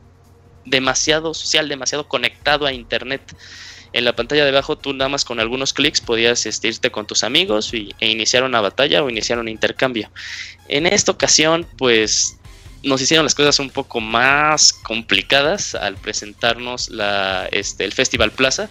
demasiado 0.66 1.34
social, 1.34 1.70
demasiado 1.70 2.07
conectado 2.07 2.66
a 2.66 2.74
internet. 2.74 3.22
En 3.91 4.06
la 4.06 4.16
pantalla 4.16 4.44
de 4.44 4.49
abajo 4.49 4.78
tú 4.78 4.94
nada 4.94 5.10
más 5.10 5.26
con 5.26 5.40
algunos 5.40 5.74
clics 5.74 5.99
podías 5.99 6.45
este, 6.45 6.68
irte 6.68 6.91
con 6.91 7.07
tus 7.07 7.24
amigos 7.24 7.74
y, 7.74 7.95
e 7.99 8.10
iniciar 8.10 8.44
una 8.44 8.61
batalla 8.61 9.03
o 9.03 9.10
iniciar 9.10 9.40
un 9.40 9.48
intercambio. 9.48 10.11
En 10.68 10.86
esta 10.86 11.11
ocasión 11.11 11.66
pues 11.78 12.38
nos 12.84 13.02
hicieron 13.02 13.26
las 13.26 13.36
cosas 13.36 13.60
un 13.60 13.72
poco 13.72 13.99
más 13.99 14.74
complicadas 14.74 15.76
al 15.76 15.95
presentarnos 15.95 16.90
la, 16.90 17.48
este, 17.52 17.84
el 17.84 17.91
Festival 17.91 18.32
Plaza, 18.32 18.70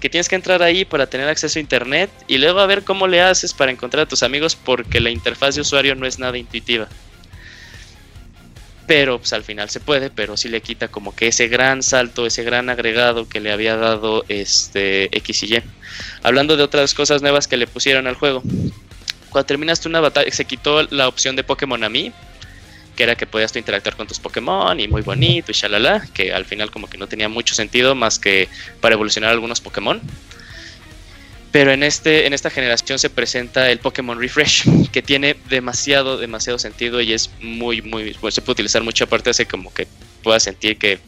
que 0.00 0.08
tienes 0.08 0.28
que 0.28 0.36
entrar 0.36 0.62
ahí 0.62 0.86
para 0.86 1.08
tener 1.08 1.28
acceso 1.28 1.58
a 1.58 1.60
internet 1.60 2.10
y 2.26 2.38
luego 2.38 2.60
a 2.60 2.66
ver 2.66 2.84
cómo 2.84 3.06
le 3.06 3.20
haces 3.20 3.52
para 3.52 3.70
encontrar 3.70 4.04
a 4.04 4.08
tus 4.08 4.22
amigos 4.22 4.56
porque 4.56 5.00
la 5.00 5.10
interfaz 5.10 5.56
de 5.56 5.60
usuario 5.60 5.94
no 5.94 6.06
es 6.06 6.18
nada 6.18 6.38
intuitiva 6.38 6.88
pero 8.90 9.18
pues 9.18 9.32
al 9.32 9.44
final 9.44 9.70
se 9.70 9.78
puede, 9.78 10.10
pero 10.10 10.36
sí 10.36 10.48
le 10.48 10.62
quita 10.62 10.88
como 10.88 11.14
que 11.14 11.28
ese 11.28 11.46
gran 11.46 11.80
salto, 11.80 12.26
ese 12.26 12.42
gran 12.42 12.68
agregado 12.70 13.28
que 13.28 13.38
le 13.38 13.52
había 13.52 13.76
dado 13.76 14.24
este 14.28 15.16
X 15.16 15.44
y 15.44 15.54
Y. 15.54 15.62
Hablando 16.24 16.56
de 16.56 16.64
otras 16.64 16.92
cosas 16.92 17.22
nuevas 17.22 17.46
que 17.46 17.56
le 17.56 17.68
pusieron 17.68 18.08
al 18.08 18.16
juego, 18.16 18.42
Cuando 19.28 19.46
terminaste 19.46 19.86
una 19.86 20.00
batalla, 20.00 20.28
se 20.32 20.44
quitó 20.44 20.82
la 20.90 21.06
opción 21.06 21.36
de 21.36 21.44
Pokémon 21.44 21.84
a 21.84 21.88
mí, 21.88 22.12
que 22.96 23.04
era 23.04 23.14
que 23.14 23.28
podías 23.28 23.52
tú 23.52 23.60
interactuar 23.60 23.94
con 23.94 24.08
tus 24.08 24.18
Pokémon 24.18 24.80
y 24.80 24.88
muy 24.88 25.02
bonito 25.02 25.52
y 25.52 25.54
shalala, 25.54 26.04
que 26.12 26.32
al 26.32 26.44
final 26.44 26.72
como 26.72 26.90
que 26.90 26.98
no 26.98 27.06
tenía 27.06 27.28
mucho 27.28 27.54
sentido 27.54 27.94
más 27.94 28.18
que 28.18 28.48
para 28.80 28.96
evolucionar 28.96 29.30
algunos 29.30 29.60
Pokémon. 29.60 30.00
Pero 31.52 31.72
en, 31.72 31.82
este, 31.82 32.26
en 32.26 32.32
esta 32.32 32.48
generación 32.48 32.98
se 32.98 33.10
presenta 33.10 33.70
el 33.70 33.80
Pokémon 33.80 34.18
Refresh, 34.18 34.64
que 34.92 35.02
tiene 35.02 35.36
demasiado, 35.48 36.16
demasiado 36.16 36.58
sentido 36.58 37.00
y 37.00 37.12
es 37.12 37.30
muy, 37.40 37.82
muy, 37.82 38.14
pues 38.20 38.34
se 38.34 38.40
puede 38.40 38.52
utilizar 38.52 38.82
mucho, 38.82 39.04
aparte 39.04 39.30
hace 39.30 39.46
como 39.46 39.72
que 39.74 39.86
puedas 40.22 40.42
sentir 40.42 40.78
que 40.78 41.00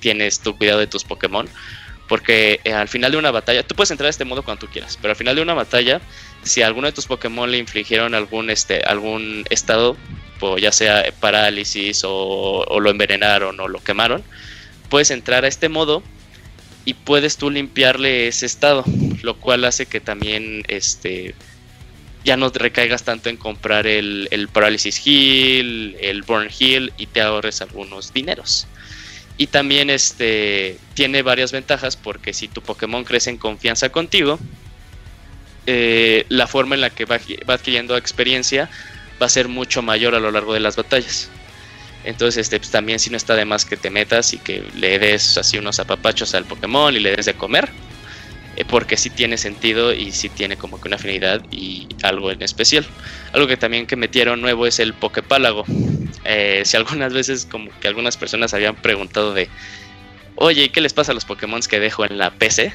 tienes 0.00 0.40
tu 0.40 0.56
cuidado 0.56 0.80
de 0.80 0.86
tus 0.86 1.04
Pokémon. 1.04 1.48
Porque 2.06 2.60
eh, 2.64 2.72
al 2.74 2.88
final 2.88 3.12
de 3.12 3.16
una 3.16 3.30
batalla, 3.30 3.66
tú 3.66 3.74
puedes 3.74 3.90
entrar 3.90 4.08
a 4.08 4.10
este 4.10 4.26
modo 4.26 4.42
cuando 4.42 4.66
tú 4.66 4.70
quieras, 4.70 4.98
pero 5.00 5.12
al 5.12 5.16
final 5.16 5.36
de 5.36 5.40
una 5.40 5.54
batalla, 5.54 6.02
si 6.42 6.60
alguno 6.60 6.86
de 6.86 6.92
tus 6.92 7.06
Pokémon 7.06 7.50
le 7.50 7.56
infligieron 7.56 8.14
algún, 8.14 8.50
este, 8.50 8.82
algún 8.82 9.44
estado, 9.48 9.96
pues 10.38 10.60
ya 10.60 10.70
sea 10.70 11.02
parálisis 11.18 12.04
o, 12.04 12.62
o 12.68 12.80
lo 12.80 12.90
envenenaron 12.90 13.58
o 13.58 13.68
lo 13.68 13.82
quemaron, 13.82 14.22
puedes 14.90 15.10
entrar 15.10 15.46
a 15.46 15.48
este 15.48 15.70
modo 15.70 16.02
y 16.84 16.94
puedes 16.94 17.36
tú 17.36 17.50
limpiarle 17.50 18.28
ese 18.28 18.46
estado, 18.46 18.84
lo 19.22 19.36
cual 19.36 19.64
hace 19.64 19.86
que 19.86 20.00
también 20.00 20.62
este 20.68 21.34
ya 22.24 22.36
no 22.38 22.50
te 22.50 22.58
recaigas 22.58 23.04
tanto 23.04 23.28
en 23.28 23.36
comprar 23.36 23.86
el, 23.86 24.28
el 24.30 24.48
Paralysis 24.48 24.98
Heal, 25.04 25.96
el 26.00 26.22
Burn 26.22 26.48
Heal 26.48 26.92
y 26.96 27.06
te 27.06 27.20
ahorres 27.20 27.60
algunos 27.60 28.14
dineros. 28.14 28.66
Y 29.36 29.48
también 29.48 29.90
este 29.90 30.78
tiene 30.94 31.22
varias 31.22 31.52
ventajas 31.52 31.96
porque 31.96 32.32
si 32.32 32.48
tu 32.48 32.62
Pokémon 32.62 33.04
crece 33.04 33.30
en 33.30 33.36
confianza 33.36 33.90
contigo, 33.90 34.38
eh, 35.66 36.24
la 36.28 36.46
forma 36.46 36.74
en 36.74 36.82
la 36.82 36.90
que 36.90 37.04
va, 37.04 37.18
va, 37.48 37.54
adquiriendo 37.54 37.96
experiencia 37.96 38.70
va 39.20 39.26
a 39.26 39.30
ser 39.30 39.48
mucho 39.48 39.82
mayor 39.82 40.14
a 40.14 40.20
lo 40.20 40.30
largo 40.30 40.54
de 40.54 40.60
las 40.60 40.76
batallas. 40.76 41.30
Entonces, 42.04 42.42
este, 42.42 42.58
pues, 42.58 42.70
también 42.70 42.98
si 42.98 43.10
no 43.10 43.16
está 43.16 43.34
de 43.34 43.44
más 43.44 43.64
que 43.64 43.76
te 43.76 43.90
metas 43.90 44.34
y 44.34 44.38
que 44.38 44.62
le 44.76 44.98
des 44.98 45.38
así 45.38 45.58
unos 45.58 45.80
apapachos 45.80 46.34
al 46.34 46.44
Pokémon 46.44 46.94
y 46.94 47.00
le 47.00 47.16
des 47.16 47.26
de 47.26 47.34
comer, 47.34 47.70
eh, 48.56 48.64
porque 48.68 48.96
sí 48.96 49.10
tiene 49.10 49.38
sentido 49.38 49.92
y 49.92 50.12
sí 50.12 50.28
tiene 50.28 50.56
como 50.56 50.80
que 50.80 50.88
una 50.88 50.96
afinidad 50.96 51.42
y 51.50 51.88
algo 52.02 52.30
en 52.30 52.42
especial. 52.42 52.84
Algo 53.32 53.46
que 53.46 53.56
también 53.56 53.86
que 53.86 53.96
metieron 53.96 54.40
nuevo 54.40 54.66
es 54.66 54.78
el 54.78 54.92
Poképálago. 54.92 55.64
Eh, 56.24 56.62
si 56.64 56.76
algunas 56.76 57.12
veces 57.12 57.46
como 57.50 57.70
que 57.80 57.88
algunas 57.88 58.16
personas 58.16 58.54
habían 58.54 58.76
preguntado 58.76 59.34
de, 59.34 59.48
oye, 60.36 60.68
¿qué 60.68 60.80
les 60.80 60.92
pasa 60.92 61.12
a 61.12 61.14
los 61.14 61.24
Pokémon 61.24 61.60
que 61.62 61.80
dejo 61.80 62.04
en 62.04 62.18
la 62.18 62.30
PC? 62.30 62.72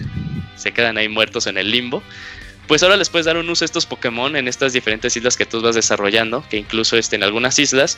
Se 0.56 0.72
quedan 0.72 0.98
ahí 0.98 1.08
muertos 1.08 1.46
en 1.48 1.58
el 1.58 1.70
limbo. 1.70 2.02
Pues 2.68 2.84
ahora 2.84 2.98
les 2.98 3.10
puedes 3.10 3.26
dar 3.26 3.38
un 3.38 3.50
uso 3.50 3.64
a 3.64 3.68
estos 3.68 3.86
Pokémon 3.86 4.36
en 4.36 4.48
estas 4.48 4.74
diferentes 4.74 5.16
islas 5.16 5.38
que 5.38 5.46
tú 5.46 5.62
vas 5.62 5.76
desarrollando, 5.76 6.44
que 6.50 6.58
incluso 6.58 6.98
este, 6.98 7.16
en 7.16 7.24
algunas 7.24 7.58
islas 7.58 7.98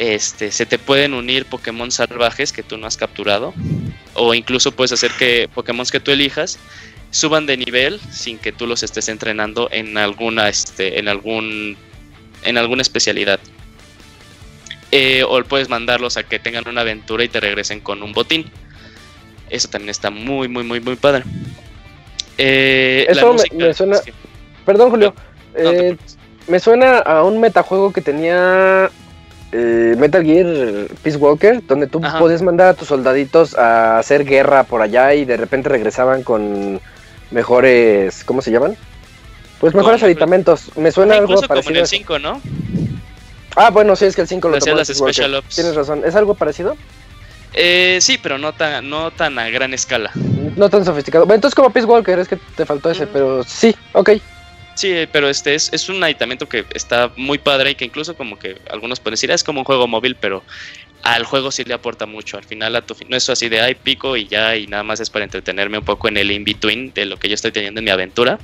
este, 0.00 0.50
se 0.50 0.64
te 0.64 0.78
pueden 0.78 1.12
unir 1.12 1.44
Pokémon 1.44 1.90
salvajes 1.90 2.54
que 2.54 2.62
tú 2.62 2.78
no 2.78 2.86
has 2.86 2.96
capturado, 2.96 3.52
o 4.14 4.32
incluso 4.32 4.72
puedes 4.72 4.92
hacer 4.92 5.10
que 5.18 5.46
Pokémon 5.54 5.84
que 5.84 6.00
tú 6.00 6.10
elijas 6.10 6.58
suban 7.10 7.44
de 7.44 7.58
nivel 7.58 8.00
sin 8.10 8.38
que 8.38 8.50
tú 8.50 8.66
los 8.66 8.82
estés 8.82 9.10
entrenando 9.10 9.68
en 9.70 9.98
alguna, 9.98 10.48
este, 10.48 10.98
en 10.98 11.08
algún, 11.08 11.76
en 12.44 12.56
alguna 12.56 12.80
especialidad. 12.80 13.40
Eh, 14.90 15.22
o 15.28 15.44
puedes 15.44 15.68
mandarlos 15.68 16.16
a 16.16 16.22
que 16.22 16.38
tengan 16.38 16.66
una 16.66 16.80
aventura 16.80 17.22
y 17.22 17.28
te 17.28 17.38
regresen 17.38 17.80
con 17.80 18.02
un 18.02 18.14
botín. 18.14 18.50
Eso 19.50 19.68
también 19.68 19.90
está 19.90 20.08
muy, 20.08 20.48
muy, 20.48 20.64
muy, 20.64 20.80
muy 20.80 20.96
padre. 20.96 21.24
Eh, 22.38 23.04
Eso 23.06 23.34
me, 23.34 23.66
me, 23.66 23.74
suena. 23.74 24.00
Perdón, 24.64 24.88
Julio. 24.88 25.14
No, 25.62 25.70
eh, 25.70 25.96
me 26.48 26.58
suena 26.58 27.00
a 27.00 27.22
un 27.22 27.38
metajuego 27.38 27.92
que 27.92 28.00
tenía 28.00 28.90
eh, 29.52 29.94
Metal 29.98 30.24
Gear 30.24 30.88
Peace 31.02 31.18
Walker, 31.18 31.62
donde 31.66 31.86
tú 31.86 32.00
Ajá. 32.02 32.18
podías 32.18 32.42
mandar 32.42 32.68
a 32.68 32.74
tus 32.74 32.88
soldaditos 32.88 33.56
a 33.56 33.98
hacer 33.98 34.24
guerra 34.24 34.64
por 34.64 34.82
allá 34.82 35.14
y 35.14 35.24
de 35.24 35.36
repente 35.36 35.68
regresaban 35.68 36.22
con 36.22 36.80
mejores. 37.30 38.24
¿Cómo 38.24 38.42
se 38.42 38.50
llaman? 38.50 38.76
Pues 39.60 39.74
mejores 39.74 40.02
aditamentos. 40.02 40.76
Me 40.76 40.90
suena 40.92 41.14
Ajá, 41.14 41.22
algo 41.22 41.40
parecido. 41.42 41.62
Como 41.62 41.70
en 41.70 41.76
el 41.76 41.86
5, 41.86 42.18
¿no? 42.18 42.40
Ah, 43.56 43.70
bueno, 43.70 43.96
sí, 43.96 44.06
es 44.06 44.14
que 44.14 44.22
el 44.22 44.28
5 44.28 44.48
lo 44.48 44.58
tomó 44.58 44.76
las 44.76 44.88
Special 44.88 45.34
Ops. 45.34 45.54
Tienes 45.54 45.74
razón. 45.74 46.02
¿Es 46.04 46.14
algo 46.14 46.34
parecido? 46.34 46.76
Eh, 47.52 47.98
sí, 48.00 48.18
pero 48.22 48.38
no 48.38 48.52
tan, 48.54 48.88
no 48.88 49.10
tan 49.10 49.38
a 49.38 49.48
gran 49.50 49.74
escala. 49.74 50.12
No 50.56 50.70
tan 50.70 50.84
sofisticado. 50.84 51.26
Bueno, 51.26 51.36
entonces 51.36 51.54
como 51.54 51.70
Peace 51.70 51.86
Walker, 51.86 52.18
es 52.18 52.28
que 52.28 52.36
te 52.36 52.64
faltó 52.64 52.90
ese, 52.90 53.06
mm. 53.06 53.10
pero 53.12 53.42
sí, 53.44 53.74
ok. 53.92 54.10
Sí, 54.74 54.94
pero 55.12 55.28
este 55.28 55.54
es, 55.54 55.72
es, 55.72 55.88
un 55.88 56.02
aditamento 56.02 56.48
que 56.48 56.64
está 56.74 57.12
muy 57.16 57.38
padre 57.38 57.72
y 57.72 57.74
que 57.74 57.84
incluso 57.84 58.16
como 58.16 58.38
que 58.38 58.56
algunos 58.70 59.00
pueden 59.00 59.14
decir, 59.14 59.30
ah, 59.30 59.34
es 59.34 59.44
como 59.44 59.60
un 59.60 59.64
juego 59.64 59.86
móvil, 59.86 60.16
pero 60.16 60.42
al 61.02 61.24
juego 61.24 61.50
sí 61.50 61.64
le 61.64 61.74
aporta 61.74 62.06
mucho. 62.06 62.38
Al 62.38 62.44
final 62.44 62.76
a 62.76 62.82
tu, 62.82 62.96
no 63.08 63.16
es 63.16 63.28
así 63.28 63.48
de, 63.48 63.60
ay, 63.60 63.74
pico 63.74 64.16
y 64.16 64.26
ya, 64.26 64.56
y 64.56 64.66
nada 64.66 64.82
más 64.82 65.00
es 65.00 65.10
para 65.10 65.24
entretenerme 65.24 65.78
un 65.78 65.84
poco 65.84 66.08
en 66.08 66.16
el 66.16 66.30
in-between 66.30 66.92
de 66.94 67.06
lo 67.06 67.18
que 67.18 67.28
yo 67.28 67.34
estoy 67.34 67.52
teniendo 67.52 67.80
en 67.80 67.84
mi 67.84 67.90
aventura. 67.90 68.38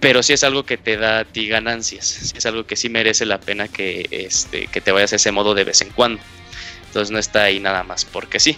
Pero 0.00 0.22
sí 0.22 0.32
es 0.32 0.44
algo 0.44 0.64
que 0.64 0.76
te 0.76 0.96
da 0.96 1.20
a 1.20 1.24
ti 1.24 1.48
ganancias, 1.48 2.06
sí 2.06 2.34
es 2.36 2.46
algo 2.46 2.64
que 2.64 2.76
sí 2.76 2.88
merece 2.88 3.26
la 3.26 3.40
pena 3.40 3.66
que, 3.66 4.06
este, 4.12 4.68
que 4.68 4.80
te 4.80 4.92
vayas 4.92 5.12
a 5.12 5.16
ese 5.16 5.32
modo 5.32 5.54
de 5.54 5.64
vez 5.64 5.80
en 5.80 5.90
cuando. 5.90 6.22
Entonces 6.86 7.10
no 7.10 7.18
está 7.18 7.44
ahí 7.44 7.58
nada 7.58 7.82
más 7.82 8.04
porque 8.04 8.38
sí. 8.38 8.56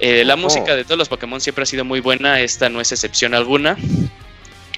Eh, 0.00 0.24
la 0.24 0.34
oh. 0.34 0.38
música 0.38 0.76
de 0.76 0.84
todos 0.84 0.98
los 0.98 1.08
Pokémon 1.08 1.40
siempre 1.40 1.62
ha 1.62 1.66
sido 1.66 1.84
muy 1.84 2.00
buena, 2.00 2.40
esta 2.40 2.68
no 2.68 2.80
es 2.80 2.92
excepción 2.92 3.34
alguna. 3.34 3.78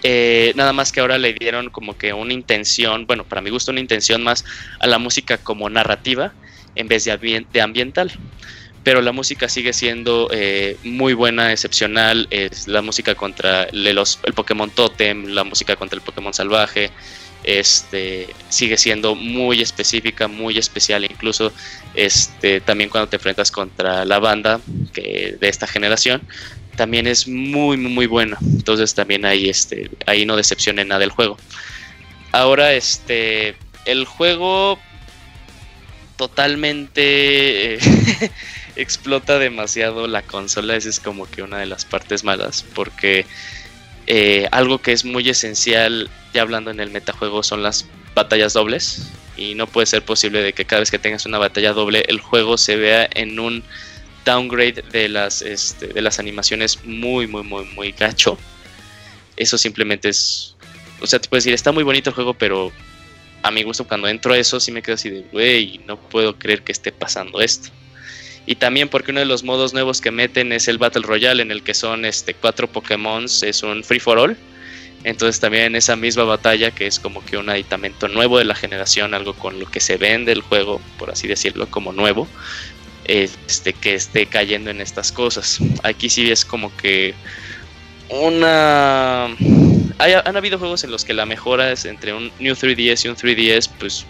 Eh, 0.09 0.53
nada 0.55 0.73
más 0.73 0.93
que 0.93 1.01
ahora 1.01 1.19
le 1.19 1.33
dieron 1.33 1.69
como 1.69 1.99
que 1.99 2.12
una 2.12 2.33
intención, 2.33 3.09
bueno, 3.09 3.24
para 3.24 3.41
mi 3.41 3.51
gusto 3.51 3.73
una 3.73 3.81
intención 3.81 4.23
más 4.23 4.45
a 4.78 4.87
la 4.87 5.01
música 5.01 5.37
como 5.37 5.69
narrativa 5.69 6.33
en 6.77 6.87
vez 6.87 7.05
de, 7.05 7.11
ambient 7.11 7.51
de 7.51 7.61
ambiental. 7.61 8.12
Pero 8.85 9.03
la 9.03 9.11
música 9.11 9.49
sigue 9.49 9.73
siendo 9.73 10.28
eh, 10.31 10.77
muy 10.85 11.15
buena, 11.15 11.51
excepcional. 11.51 12.28
Es 12.31 12.69
la 12.69 12.83
música 12.83 13.16
contra 13.16 13.65
el 13.65 13.99
Pokémon 14.33 14.70
Totem, 14.70 15.24
la 15.27 15.43
música 15.43 15.74
contra 15.74 15.97
el 15.97 16.03
Pokémon 16.03 16.33
Salvaje. 16.33 16.93
Este 17.43 18.28
sigue 18.49 18.77
siendo 18.77 19.16
muy 19.16 19.61
específica, 19.61 20.28
muy 20.28 20.57
especial. 20.57 21.05
Incluso 21.05 21.53
este, 21.95 22.61
también 22.61 22.91
cuando 22.91 23.09
te 23.09 23.16
enfrentas 23.16 23.51
contra 23.51 24.05
la 24.05 24.20
banda 24.20 24.61
que, 24.93 25.37
de 25.41 25.49
esta 25.49 25.66
generación, 25.66 26.23
también 26.77 27.07
es 27.07 27.27
muy, 27.27 27.77
muy, 27.77 27.90
muy 27.90 28.07
buena. 28.07 28.39
Entonces 28.40 28.94
también 28.94 29.24
ahí, 29.24 29.48
este, 29.48 29.90
ahí 30.07 30.24
no 30.24 30.36
decepcione 30.36 30.85
nada 30.85 31.05
el 31.05 31.11
juego. 31.11 31.36
Ahora, 32.32 32.74
este, 32.74 33.57
el 33.85 34.05
juego 34.05 34.78
totalmente 36.16 37.74
eh, 37.74 37.78
explota 38.77 39.39
demasiado 39.39 40.07
la 40.07 40.23
consola. 40.23 40.77
Esa 40.77 40.89
es 40.89 41.01
como 41.01 41.28
que 41.28 41.43
una 41.43 41.59
de 41.59 41.66
las 41.66 41.85
partes 41.85 42.24
malas. 42.24 42.65
Porque 42.74 43.27
eh, 44.07 44.48
algo 44.53 44.78
que 44.78 44.93
es 44.93 45.05
muy 45.05 45.28
esencial, 45.28 46.11
ya 46.32 46.43
hablando 46.43 46.70
en 46.70 46.81
el 46.81 46.90
metajuego, 46.90 47.43
son 47.43 47.62
las 47.62 47.86
batallas 48.15 48.53
dobles. 48.53 49.11
Y 49.36 49.55
no 49.55 49.66
puede 49.66 49.86
ser 49.86 50.03
posible 50.03 50.43
de 50.43 50.53
que 50.53 50.65
cada 50.65 50.81
vez 50.81 50.90
que 50.90 50.98
tengas 50.98 51.27
una 51.27 51.39
batalla 51.39 51.73
doble, 51.73 52.05
el 52.09 52.20
juego 52.20 52.57
se 52.57 52.77
vea 52.77 53.09
en 53.15 53.39
un 53.39 53.62
downgrade 54.27 54.82
de 54.93 55.09
las, 55.09 55.40
este, 55.40 55.86
de 55.86 56.03
las 56.03 56.19
animaciones 56.19 56.85
muy, 56.85 57.27
muy, 57.27 57.43
muy, 57.43 57.65
muy 57.74 57.93
gacho. 57.93 58.36
Eso 59.36 59.57
simplemente 59.57 60.11
es. 60.11 60.55
O 61.01 61.07
sea, 61.07 61.19
te 61.19 61.28
puedes 61.28 61.44
decir, 61.44 61.55
está 61.55 61.73
muy 61.73 61.85
bonito 61.85 62.11
el 62.11 62.15
juego, 62.15 62.35
pero 62.35 62.73
a 63.43 63.51
mi 63.51 63.62
gusto, 63.62 63.86
cuando 63.86 64.09
entro 64.09 64.35
a 64.35 64.39
eso, 64.39 64.61
sí 64.61 64.73
me 64.73 64.82
quedo 64.82 64.97
así 64.97 65.09
de, 65.09 65.23
güey, 65.32 65.81
no 65.86 65.98
puedo 65.98 66.39
creer 66.39 66.62
que 66.62 66.73
esté 66.73 66.93
pasando 66.93 67.40
esto. 67.40 67.70
Y 68.47 68.57
también 68.57 68.89
porque 68.89 69.11
uno 69.11 69.20
de 69.20 69.27
los 69.27 69.43
modos 69.43 69.73
nuevos 69.73 70.01
que 70.01 70.11
meten 70.11 70.53
es 70.53 70.69
el 70.69 70.78
Battle 70.78 71.03
Royale, 71.03 71.43
en 71.43 71.51
el 71.51 71.62
que 71.62 71.74
son 71.74 72.05
este, 72.05 72.35
cuatro 72.35 72.69
Pokémon, 72.69 73.24
es 73.24 73.62
un 73.62 73.85
free 73.85 74.01
for 74.01 74.19
all. 74.19 74.36
Entonces 75.05 75.39
también 75.39 75.65
en 75.65 75.77
esa 75.77 75.94
misma 75.94 76.24
batalla, 76.24 76.73
que 76.73 76.86
es 76.86 76.98
como 76.98 77.24
que 77.24 77.36
un 77.36 77.48
aditamento 77.48 78.09
nuevo 78.09 78.39
de 78.39 78.44
la 78.44 78.57
generación, 78.57 79.15
algo 79.15 79.35
con 79.35 79.61
lo 79.61 79.66
que 79.66 79.78
se 79.78 79.97
vende 79.97 80.32
el 80.32 80.40
juego, 80.40 80.81
por 80.98 81.11
así 81.11 81.28
decirlo, 81.28 81.69
como 81.70 81.93
nuevo, 81.93 82.27
este, 83.09 83.73
que 83.73 83.95
esté 83.95 84.27
cayendo 84.27 84.70
en 84.70 84.81
estas 84.81 85.12
cosas. 85.12 85.59
Aquí 85.83 86.09
sí 86.09 86.31
es 86.31 86.45
como 86.45 86.74
que 86.77 87.15
una... 88.09 89.27
Hay, 89.99 90.12
han 90.12 90.37
habido 90.37 90.59
juegos 90.59 90.85
en 90.85 90.91
los 90.91 91.05
que 91.05 91.15
la 91.15 91.27
mejora 91.27 91.73
es 91.73 91.85
entre 91.85 92.12
un 92.12 92.31
New 92.39 92.55
3DS 92.55 93.05
y 93.05 93.09
un 93.09 93.16
3DS, 93.16 93.70
pues 93.78 94.05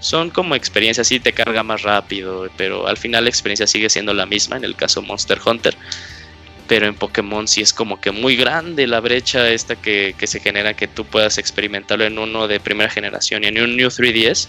son 0.00 0.30
como 0.30 0.54
experiencias, 0.54 1.06
sí 1.06 1.20
te 1.20 1.32
carga 1.32 1.62
más 1.62 1.82
rápido, 1.82 2.48
pero 2.56 2.86
al 2.86 2.96
final 2.96 3.24
la 3.24 3.30
experiencia 3.30 3.66
sigue 3.66 3.90
siendo 3.90 4.14
la 4.14 4.26
misma, 4.26 4.56
en 4.56 4.64
el 4.64 4.74
caso 4.74 5.02
Monster 5.02 5.38
Hunter. 5.44 5.76
Pero 6.66 6.86
en 6.86 6.94
Pokémon 6.94 7.46
sí 7.48 7.60
es 7.60 7.72
como 7.72 8.00
que 8.00 8.10
muy 8.10 8.36
grande 8.36 8.86
la 8.86 9.00
brecha 9.00 9.48
esta 9.50 9.76
que, 9.76 10.14
que 10.16 10.26
se 10.26 10.40
genera 10.40 10.74
que 10.74 10.86
tú 10.86 11.04
puedas 11.04 11.36
experimentarlo 11.36 12.04
en 12.04 12.18
uno 12.18 12.48
de 12.48 12.60
primera 12.60 12.88
generación 12.88 13.44
y 13.44 13.48
en 13.48 13.60
un 13.60 13.76
New 13.76 13.88
3DS 13.88 14.48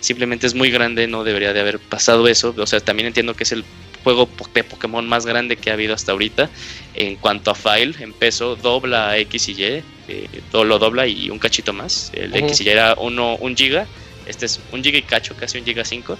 simplemente 0.00 0.46
es 0.46 0.54
muy 0.54 0.70
grande, 0.70 1.06
no 1.06 1.24
debería 1.24 1.52
de 1.52 1.60
haber 1.60 1.78
pasado 1.78 2.26
eso. 2.28 2.54
O 2.56 2.66
sea, 2.66 2.80
también 2.80 3.06
entiendo 3.06 3.34
que 3.34 3.44
es 3.44 3.52
el 3.52 3.64
juego 4.02 4.28
de 4.54 4.64
Pokémon 4.64 5.06
más 5.06 5.26
grande 5.26 5.56
que 5.56 5.70
ha 5.70 5.74
habido 5.74 5.94
hasta 5.94 6.12
ahorita 6.12 6.48
en 6.94 7.16
cuanto 7.16 7.50
a 7.50 7.54
file, 7.54 7.94
en 8.00 8.12
peso, 8.12 8.56
dobla 8.56 9.16
X 9.18 9.48
y 9.50 9.52
Y, 9.52 9.64
eh, 10.08 10.28
todo 10.50 10.64
lo 10.64 10.78
dobla 10.78 11.06
y 11.06 11.30
un 11.30 11.38
cachito 11.38 11.72
más. 11.72 12.10
El 12.14 12.30
Ujú. 12.30 12.46
X 12.46 12.58
ya 12.60 12.72
era 12.72 12.94
uno, 12.98 13.36
un 13.36 13.56
giga, 13.56 13.86
este 14.26 14.46
es 14.46 14.60
un 14.72 14.82
giga 14.82 14.98
y 14.98 15.02
cacho, 15.02 15.34
casi 15.36 15.58
un 15.58 15.64
giga 15.64 15.84
5, 15.84 16.18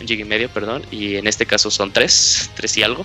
un 0.00 0.08
giga 0.08 0.22
y 0.22 0.24
medio, 0.24 0.48
perdón, 0.48 0.82
y 0.90 1.16
en 1.16 1.26
este 1.26 1.46
caso 1.46 1.70
son 1.70 1.92
tres, 1.92 2.50
tres 2.56 2.76
y 2.78 2.82
algo. 2.82 3.04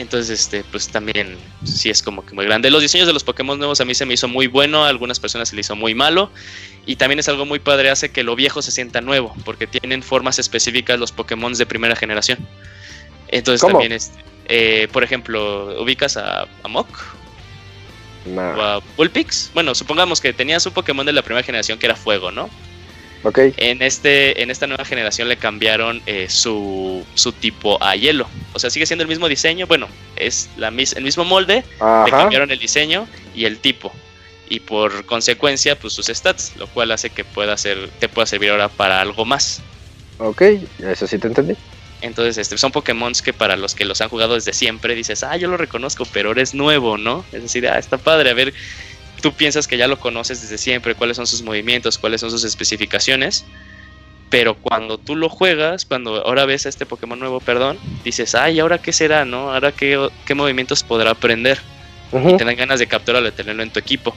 Entonces, 0.00 0.40
este, 0.40 0.64
pues 0.64 0.88
también 0.88 1.36
sí 1.64 1.90
es 1.90 2.02
como 2.02 2.24
que 2.24 2.34
muy 2.34 2.44
grande. 2.44 2.70
Los 2.70 2.82
diseños 2.82 3.06
de 3.06 3.12
los 3.12 3.24
Pokémon 3.24 3.58
nuevos 3.58 3.80
a 3.80 3.84
mí 3.84 3.94
se 3.94 4.06
me 4.06 4.14
hizo 4.14 4.28
muy 4.28 4.46
bueno, 4.46 4.84
a 4.84 4.88
algunas 4.88 5.20
personas 5.20 5.50
se 5.50 5.54
le 5.54 5.60
hizo 5.60 5.76
muy 5.76 5.94
malo. 5.94 6.30
Y 6.86 6.96
también 6.96 7.18
es 7.18 7.28
algo 7.28 7.44
muy 7.44 7.58
padre, 7.58 7.90
hace 7.90 8.10
que 8.10 8.22
lo 8.22 8.34
viejo 8.34 8.62
se 8.62 8.70
sienta 8.70 9.00
nuevo, 9.00 9.34
porque 9.44 9.66
tienen 9.66 10.02
formas 10.02 10.38
específicas 10.38 10.98
los 10.98 11.12
Pokémon 11.12 11.52
de 11.52 11.66
primera 11.66 11.94
generación. 11.94 12.38
Entonces 13.28 13.60
¿Cómo? 13.60 13.74
también, 13.74 13.92
este, 13.92 14.18
eh, 14.46 14.88
por 14.92 15.04
ejemplo, 15.04 15.80
ubicas 15.80 16.16
a, 16.16 16.48
a 16.62 16.68
Mok 16.68 16.88
Nah, 18.26 18.56
o 18.56 18.62
a 18.62 18.82
Bullpix. 18.96 19.50
Bueno, 19.54 19.74
supongamos 19.74 20.20
que 20.20 20.32
tenías 20.32 20.64
un 20.66 20.72
Pokémon 20.72 21.06
de 21.06 21.12
la 21.12 21.22
primera 21.22 21.44
generación 21.44 21.78
que 21.78 21.86
era 21.86 21.96
fuego, 21.96 22.30
¿no? 22.30 22.50
Ok. 23.22 23.38
En, 23.56 23.82
este, 23.82 24.42
en 24.42 24.50
esta 24.50 24.66
nueva 24.66 24.84
generación 24.84 25.28
le 25.28 25.36
cambiaron 25.36 26.02
eh, 26.06 26.26
su, 26.28 27.04
su 27.14 27.32
tipo 27.32 27.82
a 27.82 27.96
hielo. 27.96 28.28
O 28.52 28.58
sea, 28.58 28.70
sigue 28.70 28.86
siendo 28.86 29.02
el 29.02 29.08
mismo 29.08 29.28
diseño. 29.28 29.66
Bueno, 29.66 29.88
es 30.16 30.48
la, 30.56 30.70
mis- 30.70 30.94
el 30.94 31.04
mismo 31.04 31.24
molde, 31.24 31.64
le 32.04 32.10
cambiaron 32.10 32.50
el 32.50 32.58
diseño 32.58 33.06
y 33.34 33.44
el 33.44 33.58
tipo. 33.58 33.92
Y 34.48 34.60
por 34.60 35.04
consecuencia, 35.06 35.78
pues 35.78 35.92
sus 35.92 36.06
stats, 36.06 36.56
lo 36.56 36.66
cual 36.66 36.90
hace 36.90 37.10
que 37.10 37.24
pueda 37.24 37.56
ser, 37.56 37.88
te 38.00 38.08
pueda 38.08 38.26
servir 38.26 38.50
ahora 38.50 38.68
para 38.68 39.00
algo 39.00 39.24
más. 39.24 39.62
Ok, 40.18 40.42
eso 40.80 41.06
sí 41.06 41.18
te 41.18 41.28
entendí. 41.28 41.54
Entonces, 42.02 42.38
este, 42.38 42.56
son 42.56 42.72
Pokémon 42.72 43.12
que 43.12 43.32
para 43.32 43.56
los 43.56 43.74
que 43.74 43.84
los 43.84 44.00
han 44.00 44.08
jugado 44.08 44.34
desde 44.34 44.52
siempre 44.54 44.94
dices, 44.94 45.22
ah, 45.22 45.36
yo 45.36 45.48
lo 45.48 45.56
reconozco, 45.58 46.04
pero 46.12 46.32
eres 46.32 46.54
nuevo, 46.54 46.96
¿no? 46.96 47.24
Es 47.30 47.42
decir, 47.42 47.68
ah, 47.68 47.78
está 47.78 47.98
padre, 47.98 48.30
a 48.30 48.34
ver, 48.34 48.54
tú 49.20 49.32
piensas 49.32 49.68
que 49.68 49.76
ya 49.76 49.86
lo 49.86 49.98
conoces 49.98 50.42
desde 50.42 50.58
siempre, 50.58 50.94
cuáles 50.94 51.16
son 51.16 51.26
sus 51.26 51.42
movimientos, 51.42 51.98
cuáles 51.98 52.20
son 52.20 52.30
sus 52.30 52.44
especificaciones, 52.44 53.44
pero 54.30 54.54
cuando 54.54 54.98
tú 54.98 55.16
lo 55.16 55.28
juegas, 55.28 55.84
cuando 55.84 56.24
ahora 56.24 56.44
ves 56.44 56.66
a 56.66 56.68
este 56.68 56.86
Pokémon 56.86 57.18
nuevo, 57.18 57.40
perdón, 57.40 57.78
dices, 58.04 58.34
ay, 58.34 58.60
¿ahora 58.60 58.78
qué 58.78 58.92
será, 58.92 59.24
no? 59.24 59.52
¿Ahora 59.52 59.72
qué, 59.72 60.08
qué 60.24 60.34
movimientos 60.34 60.82
podrá 60.82 61.10
aprender? 61.10 61.58
Ujú. 62.12 62.30
y 62.30 62.36
te 62.36 62.44
dan 62.44 62.56
ganas 62.56 62.80
de 62.80 62.86
capturarlo 62.86 63.28
y 63.28 63.32
tenerlo 63.32 63.62
en 63.62 63.70
tu 63.70 63.78
equipo. 63.78 64.14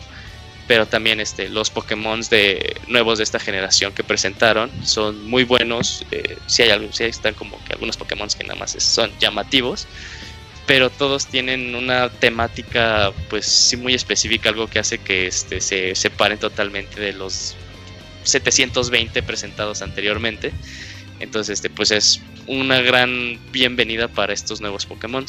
Pero 0.67 0.85
también 0.85 1.19
este, 1.19 1.49
los 1.49 1.69
Pokémon 1.69 2.21
de, 2.21 2.77
nuevos 2.87 3.17
de 3.17 3.25
esta 3.25 3.39
generación 3.39 3.93
que 3.93 4.03
presentaron 4.03 4.71
son 4.85 5.29
muy 5.29 5.43
buenos. 5.43 6.05
eh, 6.11 6.37
sí, 6.47 6.63
hay 6.63 6.69
algo, 6.69 6.91
sí 6.91 7.03
están 7.03 7.33
como 7.33 7.61
que 7.65 7.73
algunos 7.73 7.97
Pokémon 7.97 8.29
que 8.29 8.43
nada 8.43 8.57
más 8.57 8.71
son 8.79 9.11
llamativos. 9.19 9.87
Pero 10.65 10.89
todos 10.89 11.27
tienen 11.27 11.75
una 11.75 12.09
temática 12.09 13.11
pues 13.29 13.75
muy 13.77 13.93
específica, 13.93 14.49
algo 14.49 14.67
que 14.67 14.79
hace 14.79 14.97
que 14.97 15.27
este, 15.27 15.59
se 15.59 15.93
separen 15.95 16.39
totalmente 16.39 17.01
de 17.01 17.13
los 17.13 17.55
720 18.23 19.23
presentados 19.23 19.81
anteriormente. 19.81 20.53
Entonces, 21.19 21.55
este, 21.55 21.69
pues 21.69 21.91
es 21.91 22.21
una 22.47 22.81
gran 22.81 23.39
bienvenida 23.51 24.07
para 24.07 24.33
estos 24.33 24.61
nuevos 24.61 24.85
Pokémon. 24.85 25.25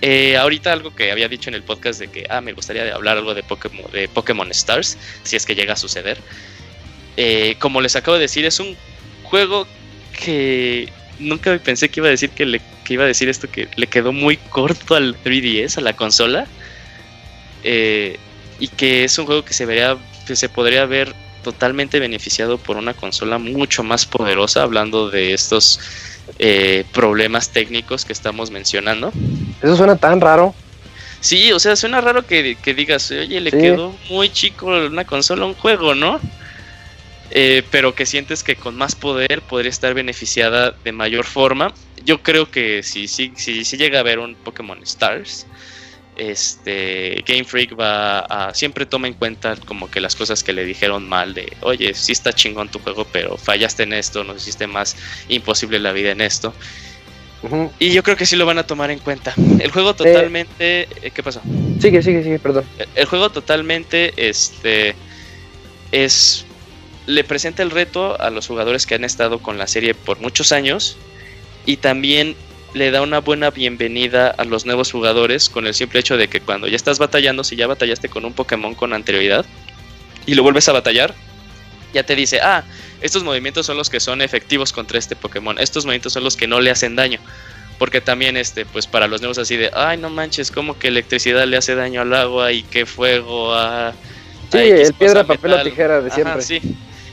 Eh, 0.00 0.36
ahorita 0.36 0.72
algo 0.72 0.94
que 0.94 1.10
había 1.10 1.28
dicho 1.28 1.50
en 1.50 1.54
el 1.54 1.62
podcast 1.62 1.98
de 1.98 2.08
que 2.08 2.24
ah, 2.30 2.40
me 2.40 2.52
gustaría 2.52 2.94
hablar 2.94 3.16
algo 3.16 3.34
de 3.34 3.42
Pokémon, 3.42 3.90
de 3.90 4.08
Pokémon 4.08 4.48
Stars, 4.52 4.96
si 5.24 5.36
es 5.36 5.44
que 5.44 5.54
llega 5.54 5.72
a 5.72 5.76
suceder. 5.76 6.18
Eh, 7.16 7.56
como 7.58 7.80
les 7.80 7.96
acabo 7.96 8.16
de 8.16 8.22
decir, 8.22 8.44
es 8.44 8.60
un 8.60 8.76
juego 9.24 9.66
que 10.12 10.88
nunca 11.18 11.58
pensé 11.58 11.88
que 11.88 12.00
iba 12.00 12.06
a 12.06 12.12
decir 12.12 12.30
que, 12.30 12.46
le, 12.46 12.60
que 12.88 12.94
iba 12.94 13.04
a 13.04 13.06
decir 13.06 13.28
esto, 13.28 13.50
que 13.50 13.68
le 13.76 13.86
quedó 13.86 14.12
muy 14.14 14.38
corto 14.38 14.94
al 14.94 15.14
3DS, 15.22 15.76
a 15.76 15.82
la 15.82 15.92
consola. 15.92 16.46
Eh, 17.62 18.16
y 18.58 18.68
que 18.68 19.04
es 19.04 19.18
un 19.18 19.26
juego 19.26 19.44
que 19.44 19.52
se 19.52 19.66
vería, 19.66 19.98
que 20.26 20.34
se 20.34 20.48
podría 20.48 20.86
ver 20.86 21.14
totalmente 21.44 22.00
beneficiado 22.00 22.56
por 22.56 22.78
una 22.78 22.94
consola 22.94 23.38
mucho 23.38 23.82
más 23.84 24.06
poderosa, 24.06 24.62
hablando 24.62 25.10
de 25.10 25.34
estos 25.34 25.78
eh, 26.38 26.84
problemas 26.92 27.50
técnicos 27.50 28.04
que 28.06 28.12
estamos 28.14 28.50
mencionando. 28.50 29.12
Eso 29.62 29.76
suena 29.76 29.96
tan 29.96 30.20
raro. 30.20 30.54
Sí, 31.20 31.52
o 31.52 31.58
sea, 31.58 31.76
suena 31.76 32.00
raro 32.00 32.26
que, 32.26 32.56
que 32.62 32.72
digas, 32.74 33.10
oye, 33.10 33.40
le 33.40 33.50
Sí. 33.50 33.58
quedó 33.58 33.94
muy 34.08 34.30
chico 34.30 34.66
una 34.66 35.04
consola 35.04 35.42
a 35.44 35.46
un 35.46 35.54
juego, 35.54 35.94
¿no? 35.94 36.20
Eh, 37.30 37.62
pero 37.70 37.94
que 37.94 38.06
sientes 38.06 38.42
que 38.42 38.56
con 38.56 38.76
más 38.76 38.94
poder 38.94 39.42
podría 39.42 39.70
estar 39.70 39.94
beneficiada 39.94 40.72
de 40.84 40.92
mayor 40.92 41.26
forma. 41.26 41.72
Yo 42.04 42.22
creo 42.22 42.50
que 42.50 42.82
si, 42.82 43.06
si, 43.06 43.32
si, 43.36 43.64
si 43.64 43.76
llega 43.76 43.98
a 43.98 44.00
haber 44.00 44.18
un 44.18 44.34
Pokémon 44.34 44.82
Stars, 44.82 45.46
este 46.18 47.22
Game 47.26 47.44
Freak 47.44 47.78
va 47.78 48.20
a 48.20 48.54
siempre 48.54 48.86
toma 48.86 49.06
en 49.06 49.14
cuenta 49.14 49.56
como 49.56 49.90
que 49.90 50.00
las 50.00 50.16
cosas 50.16 50.42
que 50.42 50.52
le 50.52 50.64
dijeron 50.64 51.08
mal 51.08 51.32
de, 51.34 51.52
oye, 51.60 51.94
sí 51.94 52.12
está 52.12 52.32
chingón 52.32 52.68
tu 52.68 52.80
juego, 52.80 53.06
pero 53.12 53.36
fallaste 53.36 53.84
en 53.84 53.92
esto, 53.92 54.24
nos 54.24 54.38
hiciste 54.38 54.66
más 54.66 54.96
imposible 55.28 55.78
la 55.78 55.92
vida 55.92 56.10
en 56.10 56.20
esto. 56.20 56.52
Y 57.78 57.92
yo 57.92 58.02
creo 58.02 58.16
que 58.16 58.26
sí 58.26 58.34
lo 58.34 58.46
van 58.46 58.58
a 58.58 58.64
tomar 58.66 58.90
en 58.90 58.98
cuenta. 58.98 59.32
El 59.60 59.70
juego 59.70 59.94
totalmente, 59.94 60.88
eh, 61.02 61.12
¿qué 61.14 61.22
pasó? 61.22 61.40
Sigue, 61.80 62.02
sigue, 62.02 62.24
sigue, 62.24 62.40
perdón. 62.40 62.64
El 62.96 63.06
juego 63.06 63.30
totalmente 63.30 64.12
este 64.16 64.96
es 65.92 66.44
le 67.08 67.24
presenta 67.24 67.62
el 67.62 67.70
reto 67.70 68.20
a 68.20 68.28
los 68.28 68.46
jugadores 68.46 68.84
que 68.84 68.94
han 68.94 69.02
estado 69.02 69.38
con 69.38 69.56
la 69.56 69.66
serie 69.66 69.94
por 69.94 70.20
muchos 70.20 70.52
años 70.52 70.98
y 71.64 71.78
también 71.78 72.36
le 72.74 72.90
da 72.90 73.00
una 73.00 73.20
buena 73.20 73.50
bienvenida 73.50 74.28
a 74.28 74.44
los 74.44 74.66
nuevos 74.66 74.92
jugadores 74.92 75.48
con 75.48 75.66
el 75.66 75.72
simple 75.72 76.00
hecho 76.00 76.18
de 76.18 76.28
que 76.28 76.40
cuando 76.42 76.68
ya 76.68 76.76
estás 76.76 76.98
batallando, 76.98 77.44
si 77.44 77.56
ya 77.56 77.66
batallaste 77.66 78.10
con 78.10 78.26
un 78.26 78.34
Pokémon 78.34 78.74
con 78.74 78.92
anterioridad 78.92 79.46
y 80.26 80.34
lo 80.34 80.42
vuelves 80.42 80.68
a 80.68 80.72
batallar, 80.72 81.14
ya 81.94 82.02
te 82.02 82.14
dice, 82.14 82.40
ah, 82.42 82.62
estos 83.00 83.24
movimientos 83.24 83.64
son 83.64 83.78
los 83.78 83.88
que 83.88 84.00
son 84.00 84.20
efectivos 84.20 84.74
contra 84.74 84.98
este 84.98 85.16
Pokémon, 85.16 85.58
estos 85.58 85.86
movimientos 85.86 86.12
son 86.12 86.24
los 86.24 86.36
que 86.36 86.46
no 86.46 86.60
le 86.60 86.70
hacen 86.70 86.94
daño. 86.94 87.20
Porque 87.78 88.02
también, 88.02 88.36
este, 88.36 88.66
pues 88.66 88.86
para 88.86 89.06
los 89.06 89.22
nuevos 89.22 89.38
así 89.38 89.56
de, 89.56 89.70
ay, 89.72 89.96
no 89.96 90.10
manches, 90.10 90.50
como 90.50 90.78
que 90.78 90.88
electricidad 90.88 91.46
le 91.46 91.56
hace 91.56 91.74
daño 91.74 92.02
al 92.02 92.12
agua 92.12 92.52
y 92.52 92.64
que 92.64 92.84
fuego 92.84 93.54
a... 93.54 93.94
Sí, 94.52 94.58
a 94.58 94.62
el 94.62 94.92
piedra, 94.92 95.24
papel 95.24 95.52
o 95.52 95.56
metal". 95.56 95.70
tijera 95.70 96.00
de 96.02 96.08
Ajá, 96.08 96.14
siempre. 96.14 96.42
sí. 96.42 96.60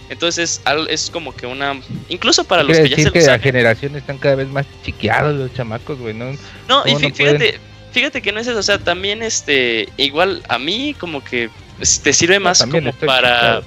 Entonces 0.10 0.62
es 0.90 1.10
como 1.10 1.36
que 1.36 1.48
una... 1.48 1.82
Incluso 2.10 2.44
para 2.44 2.64
los 2.64 2.78
que 2.78 2.90
ya 2.90 2.98
se 2.98 3.12
que 3.12 3.20
la 3.20 3.26
saben. 3.26 3.42
generación 3.42 3.96
están 3.96 4.18
cada 4.18 4.36
vez 4.36 4.48
más 4.48 4.66
chiqueados 4.84 5.36
los 5.36 5.54
chamacos, 5.54 5.98
güey, 6.00 6.14
¿no? 6.14 6.32
No, 6.68 6.84
y 6.86 6.94
¿Cómo 6.94 7.00
fí- 7.00 7.10
no 7.10 7.16
fíjate, 7.16 7.60
fíjate 7.92 8.22
que 8.22 8.32
no 8.32 8.40
es 8.40 8.48
eso, 8.48 8.60
o 8.60 8.64
sea, 8.64 8.78
también 8.78 9.24
este, 9.24 9.90
igual 9.98 10.44
a 10.48 10.60
mí 10.60 10.96
como 11.00 11.24
que 11.24 11.50
pues, 11.78 12.00
te 12.02 12.14
sirve 12.14 12.40
más 12.40 12.60
como 12.62 12.92
para, 12.94 12.94
chiqueado. 12.94 13.64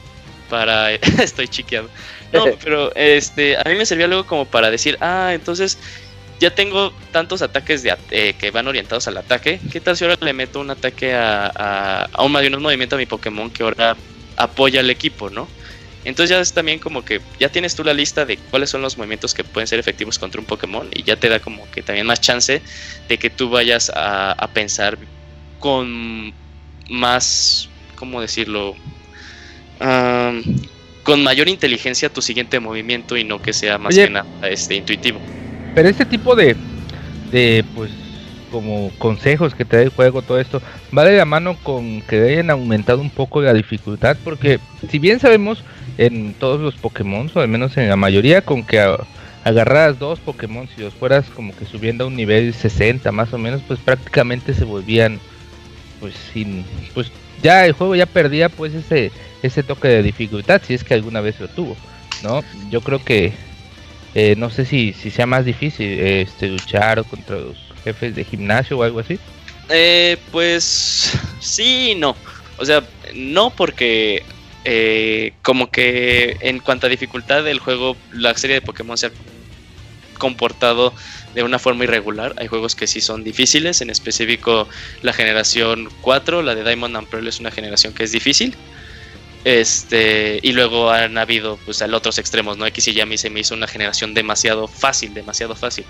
para, 0.48 0.92
estoy 1.22 1.48
chiqueado. 1.48 1.88
No, 2.32 2.44
pero 2.62 2.94
este, 2.94 3.56
a 3.56 3.64
mí 3.64 3.74
me 3.74 3.84
servía 3.86 4.06
luego 4.06 4.24
como 4.26 4.44
para 4.44 4.70
decir, 4.70 4.96
ah, 5.00 5.30
entonces 5.34 5.78
ya 6.40 6.54
tengo 6.54 6.92
tantos 7.10 7.42
ataques 7.42 7.82
de, 7.82 7.96
eh, 8.12 8.34
que 8.38 8.52
van 8.52 8.68
orientados 8.68 9.08
al 9.08 9.16
ataque, 9.16 9.58
¿qué 9.72 9.80
tal 9.80 9.96
si 9.96 10.04
ahora 10.04 10.16
le 10.20 10.32
meto 10.32 10.60
un 10.60 10.70
ataque 10.70 11.14
a, 11.14 11.50
a, 11.52 12.08
a 12.12 12.22
un, 12.22 12.36
un 12.36 12.62
movimiento 12.62 12.94
a 12.94 12.98
mi 12.98 13.06
Pokémon 13.06 13.50
que 13.50 13.64
ahora 13.64 13.96
apoya 14.36 14.78
al 14.80 14.90
equipo, 14.90 15.30
¿no? 15.30 15.48
Entonces 16.08 16.30
ya 16.30 16.40
es 16.40 16.54
también 16.54 16.78
como 16.78 17.04
que 17.04 17.20
ya 17.38 17.50
tienes 17.50 17.74
tú 17.74 17.84
la 17.84 17.92
lista 17.92 18.24
de 18.24 18.38
cuáles 18.50 18.70
son 18.70 18.80
los 18.80 18.96
movimientos 18.96 19.34
que 19.34 19.44
pueden 19.44 19.66
ser 19.66 19.78
efectivos 19.78 20.18
contra 20.18 20.40
un 20.40 20.46
Pokémon 20.46 20.88
y 20.94 21.02
ya 21.02 21.16
te 21.16 21.28
da 21.28 21.38
como 21.38 21.70
que 21.70 21.82
también 21.82 22.06
más 22.06 22.18
chance 22.22 22.62
de 23.08 23.18
que 23.18 23.28
tú 23.28 23.50
vayas 23.50 23.90
a, 23.90 24.32
a 24.32 24.48
pensar 24.48 24.96
con 25.58 26.32
más, 26.88 27.68
¿cómo 27.94 28.22
decirlo? 28.22 28.74
Con 31.02 31.22
mayor 31.22 31.46
inteligencia 31.46 32.08
tu 32.08 32.22
siguiente 32.22 32.58
movimiento 32.58 33.14
y 33.18 33.24
no 33.24 33.42
que 33.42 33.52
sea 33.52 33.76
más 33.76 33.94
Oye. 33.94 34.06
que 34.06 34.10
nada 34.10 34.26
este, 34.48 34.76
intuitivo. 34.76 35.20
Pero 35.74 35.90
este 35.90 36.06
tipo 36.06 36.34
de, 36.34 36.56
de, 37.30 37.66
pues, 37.74 37.90
como 38.50 38.90
consejos 38.96 39.54
que 39.54 39.66
te 39.66 39.76
da 39.76 39.82
el 39.82 39.90
juego, 39.90 40.22
todo 40.22 40.40
esto, 40.40 40.62
va 40.96 41.04
de 41.04 41.18
la 41.18 41.26
mano 41.26 41.58
con 41.62 42.00
que 42.00 42.30
hayan 42.30 42.48
aumentado 42.48 43.02
un 43.02 43.10
poco 43.10 43.42
la 43.42 43.52
dificultad, 43.52 44.16
porque 44.24 44.58
si 44.90 44.98
bien 44.98 45.20
sabemos 45.20 45.62
en 45.98 46.32
todos 46.34 46.60
los 46.60 46.76
Pokémon, 46.76 47.30
o 47.34 47.40
al 47.40 47.48
menos 47.48 47.76
en 47.76 47.88
la 47.88 47.96
mayoría, 47.96 48.40
con 48.42 48.64
que 48.64 48.80
agarraras 49.44 49.98
dos 49.98 50.18
Pokémon 50.20 50.68
y 50.76 50.80
los 50.80 50.94
fueras 50.94 51.26
como 51.34 51.54
que 51.54 51.66
subiendo 51.66 52.04
a 52.04 52.06
un 52.06 52.16
nivel 52.16 52.54
60 52.54 53.10
más 53.12 53.32
o 53.32 53.38
menos, 53.38 53.60
pues 53.66 53.80
prácticamente 53.80 54.54
se 54.54 54.64
volvían, 54.64 55.20
pues, 56.00 56.14
sin, 56.32 56.64
pues, 56.94 57.10
ya 57.42 57.66
el 57.66 57.72
juego 57.72 57.94
ya 57.94 58.06
perdía 58.06 58.48
pues 58.48 58.74
ese, 58.74 59.12
ese 59.42 59.62
toque 59.62 59.88
de 59.88 60.02
dificultad, 60.02 60.62
si 60.66 60.74
es 60.74 60.84
que 60.84 60.94
alguna 60.94 61.20
vez 61.20 61.38
lo 61.40 61.48
tuvo, 61.48 61.76
¿no? 62.22 62.42
Yo 62.70 62.80
creo 62.80 63.04
que 63.04 63.32
eh, 64.14 64.34
no 64.36 64.50
sé 64.50 64.64
si, 64.64 64.92
si 64.92 65.10
sea 65.10 65.26
más 65.26 65.44
difícil 65.44 65.86
eh, 65.86 66.22
este, 66.22 66.48
luchar 66.48 67.04
contra 67.04 67.36
los 67.36 67.56
jefes 67.84 68.14
de 68.14 68.24
gimnasio 68.24 68.78
o 68.78 68.82
algo 68.82 69.00
así. 69.00 69.18
Eh, 69.68 70.16
pues 70.32 71.12
sí 71.40 71.94
no. 71.96 72.16
O 72.56 72.64
sea, 72.64 72.82
no 73.14 73.50
porque 73.50 74.24
eh, 74.70 75.32
como 75.40 75.70
que 75.70 76.36
en 76.40 76.58
cuanto 76.58 76.86
a 76.86 76.90
dificultad 76.90 77.42
del 77.42 77.58
juego, 77.58 77.96
la 78.12 78.36
serie 78.36 78.56
de 78.56 78.60
Pokémon 78.60 78.98
se 78.98 79.06
ha 79.06 79.12
comportado 80.18 80.92
de 81.34 81.42
una 81.42 81.58
forma 81.58 81.84
irregular. 81.84 82.34
Hay 82.36 82.48
juegos 82.48 82.74
que 82.74 82.86
sí 82.86 83.00
son 83.00 83.24
difíciles, 83.24 83.80
en 83.80 83.88
específico 83.88 84.68
la 85.00 85.14
generación 85.14 85.88
4, 86.02 86.42
la 86.42 86.54
de 86.54 86.64
Diamond 86.64 86.96
and 86.98 87.08
Pearl 87.08 87.26
es 87.26 87.40
una 87.40 87.50
generación 87.50 87.94
que 87.94 88.04
es 88.04 88.12
difícil. 88.12 88.54
Este, 89.44 90.38
y 90.42 90.52
luego 90.52 90.90
han 90.90 91.16
habido 91.16 91.58
pues 91.64 91.80
al 91.80 91.94
otros 91.94 92.18
extremos, 92.18 92.58
¿no? 92.58 92.66
X 92.66 92.88
y 92.88 92.92
ya 92.92 93.04
a 93.04 93.06
mí 93.06 93.16
se 93.16 93.30
me 93.30 93.40
hizo 93.40 93.54
una 93.54 93.68
generación 93.68 94.12
demasiado 94.12 94.68
fácil, 94.68 95.14
demasiado 95.14 95.56
fácil. 95.56 95.86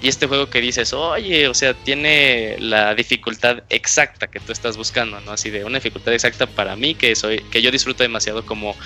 Y 0.00 0.08
este 0.08 0.26
juego 0.26 0.48
que 0.48 0.60
dices, 0.60 0.92
oye, 0.92 1.48
o 1.48 1.54
sea, 1.54 1.74
tiene 1.74 2.56
la 2.60 2.94
dificultad 2.94 3.64
exacta 3.68 4.28
que 4.28 4.38
tú 4.38 4.52
estás 4.52 4.76
buscando, 4.76 5.20
¿no? 5.20 5.32
Así 5.32 5.50
de 5.50 5.64
una 5.64 5.78
dificultad 5.78 6.14
exacta 6.14 6.46
para 6.46 6.76
mí, 6.76 6.94
que 6.94 7.16
soy, 7.16 7.38
que 7.50 7.62
yo 7.62 7.72
disfruto 7.72 8.04
demasiado 8.04 8.46
como 8.46 8.76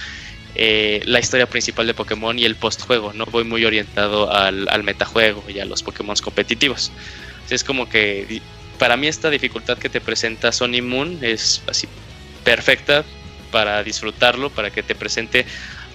eh, 0.54 1.02
la 1.04 1.18
historia 1.18 1.46
principal 1.46 1.86
de 1.86 1.94
Pokémon 1.94 2.38
y 2.38 2.44
el 2.44 2.56
postjuego, 2.56 3.12
¿no? 3.12 3.26
Voy 3.26 3.44
muy 3.44 3.64
orientado 3.64 4.32
al, 4.32 4.68
al 4.70 4.82
metajuego 4.84 5.44
y 5.48 5.60
a 5.60 5.66
los 5.66 5.82
Pokémon 5.82 6.16
competitivos. 6.16 6.92
es 7.50 7.62
como 7.62 7.88
que 7.88 8.40
para 8.78 8.96
mí 8.96 9.06
esta 9.06 9.30
dificultad 9.30 9.78
que 9.78 9.88
te 9.88 10.00
presenta 10.00 10.50
Sony 10.50 10.82
Moon 10.82 11.18
es 11.22 11.62
así 11.68 11.86
perfecta 12.42 13.04
para 13.50 13.82
disfrutarlo, 13.84 14.50
para 14.50 14.70
que 14.70 14.82
te 14.82 14.94
presente 14.94 15.46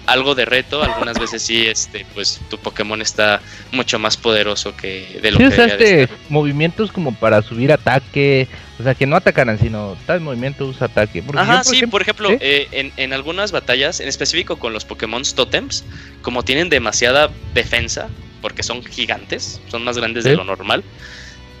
algo 0.08 0.34
de 0.34 0.44
reto, 0.44 0.82
algunas 0.82 1.18
veces 1.20 1.42
sí, 1.42 1.66
este, 1.66 2.04
pues 2.14 2.40
tu 2.50 2.58
Pokémon 2.58 3.00
está 3.00 3.40
mucho 3.72 3.98
más 3.98 4.16
poderoso 4.16 4.74
que 4.74 5.20
de 5.22 5.30
lo 5.30 5.36
¿Sí 5.36 5.44
que 5.44 5.48
usaste 5.48 6.08
movimientos 6.28 6.90
como 6.90 7.14
para 7.14 7.42
subir 7.42 7.72
ataque, 7.72 8.48
o 8.80 8.82
sea, 8.82 8.94
que 8.94 9.06
no 9.06 9.16
atacaran, 9.16 9.58
sino 9.58 9.96
tal 10.06 10.20
movimiento 10.20 10.66
usa 10.66 10.86
ataque. 10.86 11.22
Porque 11.22 11.40
Ajá, 11.42 11.62
sí, 11.62 11.86
por 11.86 12.02
ejemplo, 12.02 12.30
eh, 12.40 12.68
en, 12.72 12.92
en, 12.96 13.12
algunas 13.12 13.52
batallas, 13.52 14.00
en 14.00 14.08
específico 14.08 14.58
con 14.58 14.72
los 14.72 14.84
Pokémon 14.84 15.22
Totems, 15.22 15.84
como 16.22 16.42
tienen 16.42 16.68
demasiada 16.68 17.30
defensa, 17.54 18.08
porque 18.40 18.62
son 18.62 18.82
gigantes, 18.84 19.60
son 19.68 19.84
más 19.84 19.98
grandes 19.98 20.24
de 20.24 20.36
lo 20.36 20.44
normal, 20.44 20.84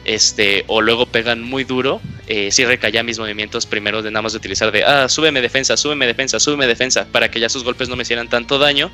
este, 0.08 0.64
o 0.68 0.80
luego 0.80 1.04
pegan 1.04 1.42
muy 1.42 1.64
duro, 1.64 2.00
eh, 2.28 2.50
sí 2.50 2.64
recaía 2.64 3.02
mis 3.02 3.18
movimientos 3.18 3.66
primero 3.66 4.00
de 4.00 4.10
nada 4.10 4.22
más 4.22 4.32
de 4.32 4.38
utilizar 4.38 4.72
de, 4.72 4.82
ah, 4.82 5.06
súbeme 5.06 5.42
defensa, 5.42 5.76
súbeme 5.76 6.06
defensa, 6.06 6.40
súbeme 6.40 6.66
defensa, 6.66 7.06
para 7.12 7.30
que 7.30 7.38
ya 7.40 7.50
sus 7.50 7.62
golpes 7.62 7.90
no 7.90 7.96
me 7.96 8.04
hicieran 8.04 8.26
tanto 8.28 8.58
daño. 8.58 8.90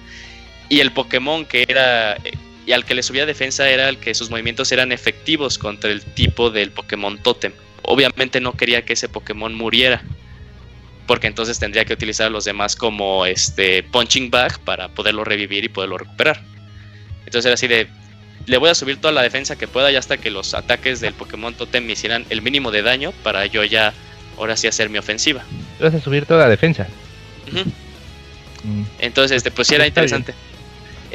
Y 0.69 0.81
el 0.81 0.91
Pokémon 0.91 1.47
que 1.47 1.67
era, 1.69 2.15
eh, 2.17 2.33
y 2.67 2.73
al 2.73 2.85
que 2.85 2.97
le 2.97 3.05
subía 3.05 3.27
defensa 3.27 3.71
era 3.71 3.89
el 3.89 3.99
que 3.99 4.13
sus 4.13 4.29
movimientos 4.29 4.73
eran 4.73 4.91
efectivos 4.91 5.57
contra 5.57 5.93
el 5.93 6.03
tipo 6.03 6.51
del 6.51 6.73
Pokémon 6.73 7.17
Totem. 7.23 7.53
Obviamente 7.83 8.41
no 8.41 8.55
quería 8.55 8.85
que 8.85 8.95
ese 8.95 9.09
Pokémon 9.09 9.55
muriera, 9.55 10.03
porque 11.07 11.29
entonces 11.29 11.61
tendría 11.61 11.85
que 11.85 11.93
utilizar 11.93 12.27
a 12.27 12.31
los 12.31 12.45
demás 12.45 12.75
como 12.75 13.25
este 13.25 13.85
punching 13.85 14.33
bag 14.33 14.59
para 14.65 14.89
poderlo 14.89 15.23
revivir 15.23 15.63
y 15.63 15.69
poderlo 15.69 15.97
recuperar. 15.97 16.43
Entonces 17.25 17.45
era 17.47 17.55
así 17.55 17.69
de, 17.69 17.87
le 18.47 18.57
voy 18.59 18.71
a 18.71 18.75
subir 18.75 19.01
toda 19.01 19.13
la 19.13 19.23
defensa 19.23 19.57
que 19.57 19.69
pueda 19.69 19.91
ya 19.91 19.99
hasta 19.99 20.17
que 20.17 20.31
los 20.31 20.55
ataques 20.55 21.01
del 21.01 21.15
Pokémon 21.15 21.55
Totem 21.55 21.85
me 21.85 21.93
hicieran 21.93 22.27
el 22.31 22.43
mínimo 22.43 22.71
de 22.71 22.83
daño 22.83 23.13
para 23.23 23.47
yo 23.47 23.65
ya 23.65 23.93
ahora 24.39 24.57
sí 24.57 24.67
hacer 24.67 24.91
mi 24.91 24.99
ofensiva. 24.99 25.43
Vas 25.81 25.95
a 25.95 26.01
subir 26.01 26.27
toda 26.27 26.41
la 26.41 26.49
defensa. 26.49 26.87
Mm. 27.51 28.83
Entonces, 28.99 29.39
este, 29.39 29.51
pues 29.51 29.69
sí 29.69 29.75
era 29.75 29.87
interesante. 29.87 30.35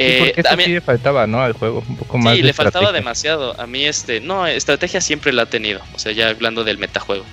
Eh, 0.01 0.33
a 0.49 0.55
mí 0.55 0.65
le 0.67 0.79
faltaba, 0.79 1.27
¿no? 1.27 1.41
Al 1.41 1.53
juego, 1.53 1.83
un 1.85 1.97
poco 1.97 2.17
más. 2.17 2.35
Sí, 2.35 2.41
le 2.41 2.53
faltaba 2.53 2.91
demasiado. 2.91 3.59
A 3.59 3.67
mí, 3.67 3.85
este, 3.85 4.21
no, 4.21 4.47
estrategia 4.47 5.01
siempre 5.01 5.33
la 5.33 5.43
ha 5.43 5.45
tenido. 5.47 5.81
O 5.93 5.99
sea, 5.99 6.13
ya 6.13 6.29
hablando 6.29 6.63
del 6.63 6.77
metajuego. 6.77 7.25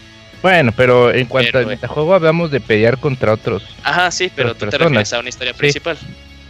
Bueno, 0.42 0.72
pero 0.76 1.14
en 1.14 1.26
cuanto 1.26 1.58
al 1.58 1.64
eh, 1.64 1.68
metajuego 1.68 2.14
hablamos 2.14 2.50
de 2.50 2.60
pelear 2.60 2.98
contra 2.98 3.32
otros. 3.32 3.62
Ajá, 3.84 4.10
sí, 4.10 4.30
pero 4.34 4.54
tú 4.54 4.66
te 4.66 4.78
refieres 4.78 5.12
a 5.12 5.20
una 5.20 5.28
historia 5.28 5.54
principal 5.54 5.96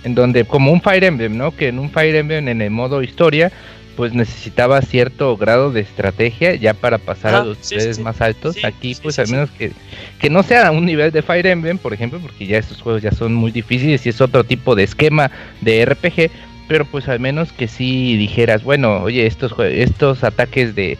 en 0.07 0.15
donde 0.15 0.45
como 0.45 0.71
un 0.71 0.81
Fire 0.81 1.03
Emblem, 1.03 1.37
¿no? 1.37 1.51
Que 1.51 1.67
en 1.67 1.81
un 1.81 1.91
Fire 1.91 2.15
Emblem 2.15 2.47
en 2.47 2.63
el 2.63 2.71
modo 2.71 3.03
historia, 3.03 3.51
pues 3.97 4.13
necesitaba 4.13 4.81
cierto 4.81 5.37
grado 5.37 5.73
de 5.73 5.81
estrategia 5.81 6.55
ya 6.55 6.75
para 6.75 6.99
pasar 6.99 7.35
a 7.35 7.45
los 7.45 7.59
niveles 7.73 7.99
más 7.99 8.21
altos. 8.21 8.57
Aquí, 8.65 8.97
pues 9.03 9.19
al 9.19 9.29
menos 9.29 9.51
que, 9.51 9.73
que 10.21 10.31
no 10.31 10.45
sea 10.45 10.71
un 10.71 10.87
nivel 10.87 11.11
de 11.11 11.23
Fire 11.23 11.49
Emblem, 11.49 11.77
por 11.77 11.93
ejemplo, 11.93 12.21
porque 12.21 12.47
ya 12.47 12.57
estos 12.57 12.81
juegos 12.81 13.03
ya 13.03 13.11
son 13.11 13.35
muy 13.35 13.51
difíciles 13.51 14.07
y 14.07 14.11
es 14.11 14.21
otro 14.21 14.45
tipo 14.45 14.77
de 14.77 14.85
esquema 14.85 15.33
de 15.61 15.85
RPG, 15.85 16.31
pero 16.69 16.85
pues 16.85 17.09
al 17.09 17.19
menos 17.19 17.53
que 17.53 17.67
sí 17.67 18.17
dijeras, 18.17 18.63
bueno, 18.63 19.03
oye, 19.03 19.27
estos, 19.27 19.59
estos 19.59 20.23
ataques 20.23 20.77
de 20.77 20.99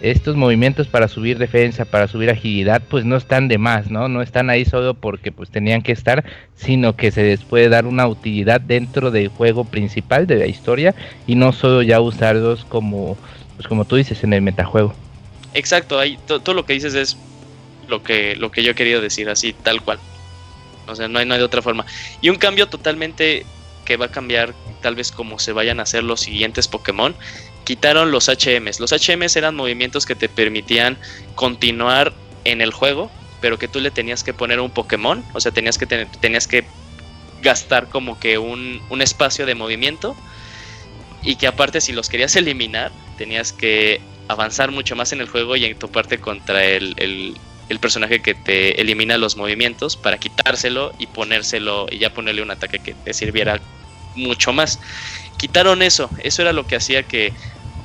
estos 0.00 0.36
movimientos 0.36 0.88
para 0.88 1.08
subir 1.08 1.38
defensa, 1.38 1.84
para 1.84 2.08
subir 2.08 2.30
agilidad, 2.30 2.82
pues 2.88 3.04
no 3.04 3.16
están 3.16 3.48
de 3.48 3.58
más, 3.58 3.90
¿no? 3.90 4.08
No 4.08 4.22
están 4.22 4.50
ahí 4.50 4.64
solo 4.64 4.94
porque 4.94 5.32
pues 5.32 5.50
tenían 5.50 5.82
que 5.82 5.92
estar, 5.92 6.24
sino 6.54 6.96
que 6.96 7.10
se 7.10 7.22
les 7.22 7.40
puede 7.42 7.68
dar 7.68 7.86
una 7.86 8.06
utilidad 8.06 8.60
dentro 8.60 9.10
del 9.10 9.28
juego 9.28 9.64
principal 9.64 10.26
de 10.26 10.36
la 10.36 10.46
historia 10.46 10.94
y 11.26 11.34
no 11.34 11.52
solo 11.52 11.82
ya 11.82 12.00
usarlos 12.00 12.64
como, 12.64 13.16
pues 13.56 13.68
como 13.68 13.84
tú 13.84 13.96
dices, 13.96 14.22
en 14.24 14.32
el 14.32 14.42
metajuego. 14.42 14.94
Exacto, 15.54 15.98
ahí 15.98 16.18
todo 16.26 16.54
lo 16.54 16.66
que 16.66 16.74
dices 16.74 16.94
es 16.94 17.16
lo 17.88 18.02
que, 18.02 18.36
lo 18.36 18.50
que 18.50 18.62
yo 18.62 18.72
he 18.72 18.74
querido 18.74 19.00
decir, 19.00 19.28
así 19.28 19.52
tal 19.54 19.80
cual. 19.82 19.98
O 20.86 20.94
sea, 20.94 21.08
no 21.08 21.18
hay, 21.18 21.26
no 21.26 21.34
hay 21.34 21.40
de 21.40 21.46
otra 21.46 21.62
forma. 21.62 21.86
Y 22.20 22.28
un 22.28 22.36
cambio 22.36 22.68
totalmente 22.68 23.44
que 23.84 23.96
va 23.96 24.06
a 24.06 24.10
cambiar 24.10 24.52
tal 24.82 24.94
vez 24.94 25.10
como 25.10 25.38
se 25.38 25.52
vayan 25.52 25.80
a 25.80 25.84
hacer 25.84 26.04
los 26.04 26.20
siguientes 26.20 26.68
Pokémon 26.68 27.14
quitaron 27.66 28.12
los 28.12 28.28
HMs. 28.28 28.78
Los 28.78 28.92
HMs 28.92 29.34
eran 29.34 29.56
movimientos 29.56 30.06
que 30.06 30.14
te 30.14 30.28
permitían 30.28 30.96
continuar 31.34 32.14
en 32.44 32.60
el 32.62 32.72
juego, 32.72 33.10
pero 33.40 33.58
que 33.58 33.66
tú 33.66 33.80
le 33.80 33.90
tenías 33.90 34.22
que 34.22 34.32
poner 34.32 34.60
un 34.60 34.70
Pokémon, 34.70 35.24
o 35.34 35.40
sea, 35.40 35.50
tenías 35.50 35.76
que, 35.76 35.84
tener, 35.84 36.06
tenías 36.20 36.46
que 36.46 36.64
gastar 37.42 37.88
como 37.88 38.18
que 38.20 38.38
un, 38.38 38.80
espacio 39.00 39.46
de 39.46 39.56
movimiento 39.56 40.16
y 41.22 41.36
que 41.36 41.48
aparte 41.48 41.80
si 41.80 41.92
los 41.92 42.08
querías 42.08 42.36
eliminar, 42.42 42.92
tenías 43.18 43.52
que 43.52 44.00
avanzar 44.28 44.70
mucho 44.70 44.94
más 44.94 45.12
en 45.12 45.20
el 45.20 45.28
juego 45.28 45.56
y 45.56 45.64
en 45.64 45.76
tu 45.76 45.90
parte 45.90 46.18
contra 46.18 46.64
el, 46.64 46.94
el, 46.98 47.36
personaje 47.80 48.22
que 48.22 48.34
te 48.34 48.80
elimina 48.80 49.18
los 49.18 49.36
movimientos 49.36 49.96
para 49.96 50.18
quitárselo 50.18 50.94
y 50.98 51.08
ponérselo 51.08 51.86
y 51.90 51.98
ya 51.98 52.14
ponerle 52.14 52.42
un 52.42 52.50
ataque 52.52 52.78
que 52.78 52.94
te 52.94 53.12
sirviera 53.12 53.60
mucho 54.14 54.52
más. 54.52 54.78
Quitaron 55.36 55.82
eso, 55.82 56.08
eso 56.22 56.42
era 56.42 56.52
lo 56.52 56.66
que 56.66 56.76
hacía 56.76 57.02
que 57.02 57.32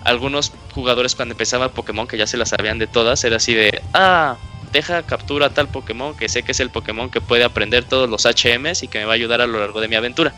algunos 0.04 0.52
jugadores 0.74 1.16
cuando 1.16 1.34
empezaba 1.34 1.70
Pokémon, 1.70 2.08
que 2.08 2.18
ya 2.18 2.28
se 2.28 2.38
las 2.38 2.50
sabían 2.50 2.80
de 2.80 2.88
todas, 2.88 3.24
era 3.24 3.38
así 3.38 3.54
de, 3.54 3.82
ah, 3.94 4.38
deja 4.72 5.04
captura 5.04 5.50
tal 5.50 5.68
Pokémon 5.68 6.16
que 6.16 6.30
sé 6.30 6.44
que 6.44 6.54
es 6.54 6.60
el 6.60 6.70
Pokémon 6.70 7.10
que 7.10 7.22
puede 7.22 7.44
aprender 7.44 7.84
todos 7.84 8.10
los 8.10 8.26
HMs 8.26 8.84
y 8.84 8.88
que 8.88 9.00
me 9.00 9.06
va 9.06 9.12
a 9.12 9.16
ayudar 9.16 9.42
a 9.42 9.48
lo 9.48 9.60
largo 9.60 9.82
de 9.82 9.88
mi 9.88 9.96
aventura. 9.96 10.34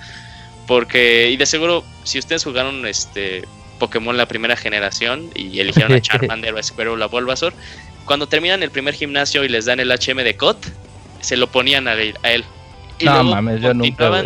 Porque, 0.68 1.30
y 1.30 1.38
de 1.38 1.46
seguro, 1.46 1.84
si 2.04 2.20
ustedes 2.20 2.44
jugaron 2.44 2.86
este 2.86 3.44
Pokémon 3.80 4.16
la 4.16 4.28
primera 4.28 4.56
generación 4.56 5.30
y 5.36 5.60
eligieron 5.60 5.94
a 5.94 6.02
Charmander 6.02 6.54
o 6.54 6.60
a 6.60 6.64
Squirtle 6.64 7.02
o 7.02 7.04
a 7.04 7.08
Bulbasaur, 7.08 7.54
cuando 8.06 8.28
terminan 8.28 8.64
el 8.64 8.72
primer 8.72 8.94
gimnasio 8.94 9.44
y 9.44 9.50
les 9.50 9.66
dan 9.66 9.80
el 9.80 9.92
HM 9.92 10.24
de 10.24 10.36
Cot, 10.36 10.58
se 11.22 11.38
lo 11.38 11.48
ponían 11.48 11.88
a, 11.88 11.94
él. 11.94 12.46
Y 13.00 13.06
no 13.06 13.24
mames, 13.24 13.62
yo 13.62 13.74
nunca, 13.74 14.24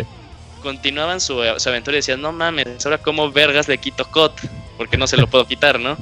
continuaban 0.62 1.20
su, 1.20 1.40
su, 1.56 1.68
aventura 1.68 1.96
y 1.96 1.98
decían, 1.98 2.20
no 2.20 2.32
mames, 2.32 2.84
ahora 2.84 2.98
cómo 2.98 3.30
vergas 3.30 3.68
le 3.68 3.78
quito 3.78 4.04
Cot 4.10 4.40
porque 4.78 4.96
no 4.96 5.06
se 5.06 5.18
lo 5.18 5.26
puedo 5.26 5.46
quitar, 5.46 5.78
¿no? 5.78 5.98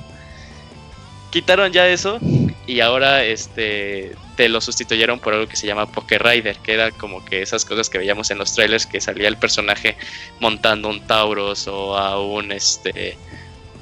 Quitaron 1.31 1.73
ya 1.73 1.89
eso 1.89 2.21
y 2.67 2.81
ahora 2.81 3.25
este 3.25 4.15
te 4.37 4.49
lo 4.49 4.61
sustituyeron 4.61 5.19
por 5.19 5.33
algo 5.33 5.49
que 5.49 5.57
se 5.57 5.67
llama 5.67 5.87
Poké 5.87 6.19
Rider, 6.19 6.57
que 6.59 6.75
era 6.75 6.91
como 6.91 7.25
que 7.25 7.43
esas 7.43 7.65
cosas 7.65 7.89
que 7.89 7.99
veíamos 7.99 8.31
en 8.31 8.39
los 8.39 8.55
trailers 8.55 8.87
que 8.87 9.01
salía 9.01 9.29
el 9.29 9.37
personaje 9.37 9.97
montando 10.41 10.89
un 10.89 11.01
Tauros 11.01 11.67
o 11.67 11.97
a 11.97 12.21
un 12.23 12.53
este 12.53 13.17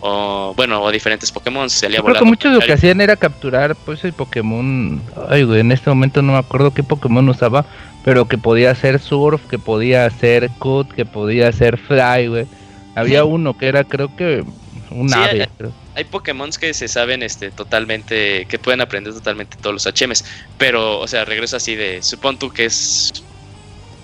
o 0.07 0.53
bueno, 0.55 0.83
o 0.83 0.91
diferentes 0.93 1.33
Pokémon, 1.33 1.69
salía 1.71 2.03
Creo 2.03 2.15
que 2.15 2.25
muchos 2.25 2.53
lo 2.53 2.61
que 2.61 2.73
hacían 2.73 3.01
era 3.01 3.17
capturar 3.17 3.75
pues 3.75 4.05
el 4.05 4.13
Pokémon, 4.13 5.03
ay 5.29 5.45
güey, 5.45 5.61
en 5.61 5.73
este 5.73 5.91
momento 5.91 6.23
no 6.23 6.33
me 6.33 6.39
acuerdo 6.39 6.73
qué 6.73 6.83
Pokémon 6.83 7.29
usaba, 7.29 7.65
pero 8.05 8.29
que 8.29 8.37
podía 8.37 8.75
ser 8.75 9.01
Surf, 9.01 9.41
que 9.49 9.59
podía 9.59 10.09
ser 10.11 10.51
Cut, 10.59 10.93
que 10.93 11.07
podía 11.07 11.51
ser 11.53 11.79
Fly, 11.79 12.29
güey. 12.29 12.47
Había 12.95 13.25
uno 13.25 13.57
que 13.57 13.67
era 13.67 13.83
creo 13.85 14.15
que 14.15 14.45
un 14.91 15.13
ave. 15.13 15.49
Hay, 15.95 16.05
Pokémon 16.05 16.51
que 16.51 16.75
se 16.75 16.89
saben 16.89 17.23
este 17.23 17.51
totalmente, 17.51 18.47
que 18.47 18.59
pueden 18.59 18.81
aprender 18.81 19.13
totalmente 19.15 19.57
todos 19.61 19.85
los 19.85 19.87
HMs, 19.87 20.25
pero, 20.59 20.99
o 20.99 21.07
sea, 21.07 21.25
regreso 21.25 21.57
así 21.57 21.75
de, 21.75 22.03
supón 22.03 22.39
tú 22.39 22.51
que 22.51 22.67
es... 22.67 23.25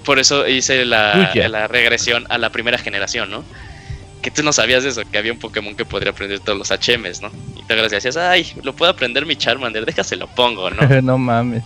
Por 0.05 0.19
eso 0.19 0.48
hice 0.48 0.85
la, 0.86 1.32
la 1.35 1.69
regresión 1.69 2.24
a 2.31 2.39
la 2.39 2.51
primera 2.51 2.78
generación, 2.78 3.31
¿no? 3.31 3.44
que 4.20 4.31
tú 4.31 4.43
no 4.43 4.52
sabías 4.52 4.85
eso, 4.85 5.02
que 5.11 5.19
había 5.19 5.32
un 5.32 5.39
Pokémon 5.39 5.74
que 5.74 5.85
podría 5.85 6.12
aprender 6.12 6.40
todos 6.40 6.59
los 6.59 6.70
HMs, 6.70 7.23
¿no? 7.23 7.31
Y 7.57 7.62
te 7.65 7.74
decías, 7.74 8.16
ay, 8.16 8.52
lo 8.62 8.74
puedo 8.74 8.90
aprender 8.90 9.24
mi 9.24 9.36
Charmander, 9.36 9.86
déjase 9.86 10.16
lo 10.16 10.27
pongo, 10.27 10.70
¿no? 10.70 10.82
no 11.02 11.19
mames. 11.19 11.62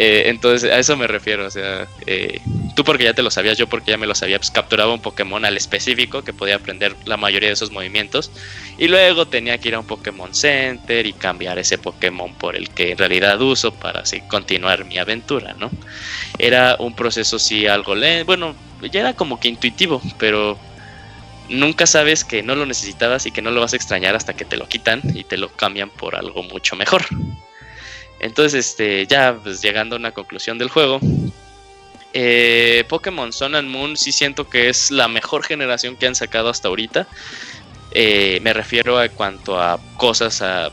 Eh, 0.00 0.28
entonces, 0.28 0.70
a 0.70 0.78
eso 0.78 0.96
me 0.96 1.08
refiero. 1.08 1.44
O 1.46 1.50
sea, 1.50 1.88
eh, 2.06 2.40
tú 2.76 2.84
porque 2.84 3.04
ya 3.04 3.14
te 3.14 3.22
lo 3.22 3.32
sabías, 3.32 3.58
yo 3.58 3.68
porque 3.68 3.90
ya 3.90 3.98
me 3.98 4.06
lo 4.06 4.14
sabía, 4.14 4.38
pues 4.38 4.52
capturaba 4.52 4.94
un 4.94 5.02
Pokémon 5.02 5.44
al 5.44 5.56
específico 5.56 6.22
que 6.22 6.32
podía 6.32 6.54
aprender 6.54 6.94
la 7.04 7.16
mayoría 7.16 7.48
de 7.48 7.54
esos 7.54 7.72
movimientos. 7.72 8.30
Y 8.78 8.86
luego 8.86 9.26
tenía 9.26 9.58
que 9.58 9.68
ir 9.68 9.74
a 9.74 9.80
un 9.80 9.86
Pokémon 9.86 10.32
Center 10.32 11.04
y 11.04 11.12
cambiar 11.12 11.58
ese 11.58 11.78
Pokémon 11.78 12.32
por 12.34 12.54
el 12.54 12.70
que 12.70 12.92
en 12.92 12.98
realidad 12.98 13.42
uso 13.42 13.74
para 13.74 14.00
así 14.00 14.20
continuar 14.20 14.84
mi 14.84 14.98
aventura, 14.98 15.54
¿no? 15.58 15.68
Era 16.38 16.76
un 16.78 16.94
proceso, 16.94 17.40
sí, 17.40 17.66
algo 17.66 17.96
lento. 17.96 18.26
Bueno, 18.26 18.54
ya 18.92 19.00
era 19.00 19.14
como 19.14 19.40
que 19.40 19.48
intuitivo, 19.48 20.00
pero 20.16 20.56
nunca 21.48 21.86
sabes 21.86 22.24
que 22.24 22.44
no 22.44 22.54
lo 22.54 22.66
necesitabas 22.66 23.26
y 23.26 23.32
que 23.32 23.42
no 23.42 23.50
lo 23.50 23.62
vas 23.62 23.72
a 23.72 23.76
extrañar 23.76 24.14
hasta 24.14 24.34
que 24.34 24.44
te 24.44 24.56
lo 24.56 24.68
quitan 24.68 25.02
y 25.12 25.24
te 25.24 25.38
lo 25.38 25.48
cambian 25.48 25.90
por 25.90 26.14
algo 26.14 26.44
mucho 26.44 26.76
mejor. 26.76 27.04
Entonces, 28.20 28.66
este, 28.66 29.06
ya 29.06 29.38
pues, 29.42 29.62
llegando 29.62 29.96
a 29.96 29.98
una 29.98 30.12
conclusión 30.12 30.58
del 30.58 30.68
juego, 30.68 31.00
eh, 32.12 32.84
Pokémon 32.88 33.32
Sun 33.32 33.54
and 33.54 33.68
Moon 33.68 33.96
sí 33.96 34.12
siento 34.12 34.48
que 34.48 34.68
es 34.68 34.90
la 34.90 35.08
mejor 35.08 35.44
generación 35.44 35.96
que 35.96 36.06
han 36.06 36.14
sacado 36.14 36.48
hasta 36.48 36.68
ahorita. 36.68 37.06
Eh, 37.92 38.40
me 38.42 38.52
refiero 38.52 38.98
a 38.98 39.08
cuanto 39.08 39.60
a 39.60 39.78
cosas, 39.96 40.42
a 40.42 40.70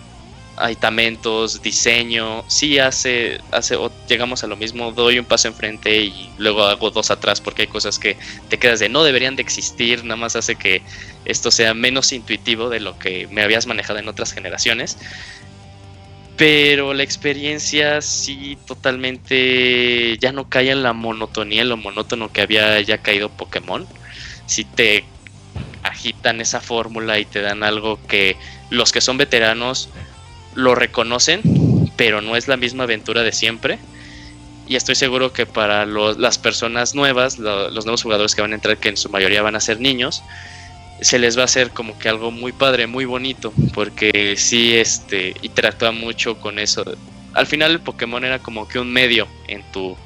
aditamentos, 0.57 1.61
diseño. 1.61 2.43
Sí 2.47 2.79
hace, 2.79 3.39
hace 3.51 3.77
llegamos 4.07 4.43
a 4.43 4.47
lo 4.47 4.55
mismo, 4.55 4.91
doy 4.91 5.19
un 5.19 5.25
paso 5.25 5.47
enfrente 5.47 5.97
y 5.97 6.29
luego 6.37 6.63
hago 6.63 6.91
dos 6.91 7.11
atrás 7.11 7.41
porque 7.41 7.63
hay 7.63 7.67
cosas 7.67 7.99
que 7.99 8.17
te 8.49 8.57
quedas 8.57 8.79
de 8.79 8.89
no 8.89 9.03
deberían 9.03 9.35
de 9.35 9.41
existir, 9.41 10.03
nada 10.03 10.15
más 10.15 10.35
hace 10.35 10.55
que 10.55 10.81
esto 11.25 11.51
sea 11.51 11.73
menos 11.73 12.11
intuitivo 12.11 12.69
de 12.69 12.79
lo 12.79 12.97
que 12.97 13.27
me 13.27 13.41
habías 13.41 13.67
manejado 13.67 13.99
en 13.99 14.07
otras 14.07 14.31
generaciones. 14.31 14.97
Pero 16.37 16.93
la 16.93 17.03
experiencia 17.03 18.01
sí 18.01 18.57
totalmente 18.67 20.17
ya 20.17 20.33
no 20.33 20.49
cae 20.49 20.71
en 20.71 20.83
la 20.83 20.91
monotonía, 20.91 21.61
en 21.61 21.69
lo 21.69 21.77
monótono 21.77 22.31
que 22.31 22.41
había 22.41 22.81
ya 22.81 22.97
caído 22.97 23.29
Pokémon. 23.29 23.87
Si 24.45 24.65
te 24.65 25.05
agitan 25.83 26.41
esa 26.41 26.59
fórmula 26.59 27.19
y 27.19 27.25
te 27.25 27.41
dan 27.41 27.63
algo 27.63 27.99
que 28.07 28.35
los 28.69 28.91
que 28.91 29.01
son 29.01 29.17
veteranos 29.17 29.89
lo 30.55 30.75
reconocen, 30.75 31.41
pero 31.95 32.21
no 32.21 32.35
es 32.35 32.47
la 32.47 32.57
misma 32.57 32.83
aventura 32.83 33.23
de 33.23 33.31
siempre. 33.31 33.79
Y 34.67 34.75
estoy 34.75 34.95
seguro 34.95 35.31
que 35.31 35.45
para 35.45 35.85
las 35.85 36.37
personas 36.37 36.95
nuevas, 36.95 37.37
los 37.37 37.85
nuevos 37.85 38.01
jugadores 38.01 38.35
que 38.35 38.41
van 38.41 38.51
a 38.51 38.55
entrar, 38.55 38.77
que 38.77 38.89
en 38.89 38.97
su 38.97 39.09
mayoría 39.09 39.41
van 39.41 39.55
a 39.55 39.59
ser 39.59 39.79
niños, 39.79 40.23
se 41.01 41.19
les 41.19 41.37
va 41.37 41.41
a 41.41 41.45
hacer 41.45 41.71
como 41.71 41.97
que 41.99 42.09
algo 42.09 42.31
muy 42.31 42.51
padre, 42.51 42.87
muy 42.87 43.05
bonito, 43.05 43.53
porque 43.73 44.35
sí 44.37 44.75
este, 44.75 45.35
interactúa 45.41 45.91
mucho 45.91 46.39
con 46.39 46.59
eso. 46.59 46.83
Al 47.33 47.47
final 47.47 47.71
el 47.71 47.79
Pokémon 47.79 48.23
era 48.23 48.39
como 48.39 48.67
que 48.67 48.79
un 48.79 48.91
medio 48.91 49.27
en 49.47 49.61
tu, 49.71 49.97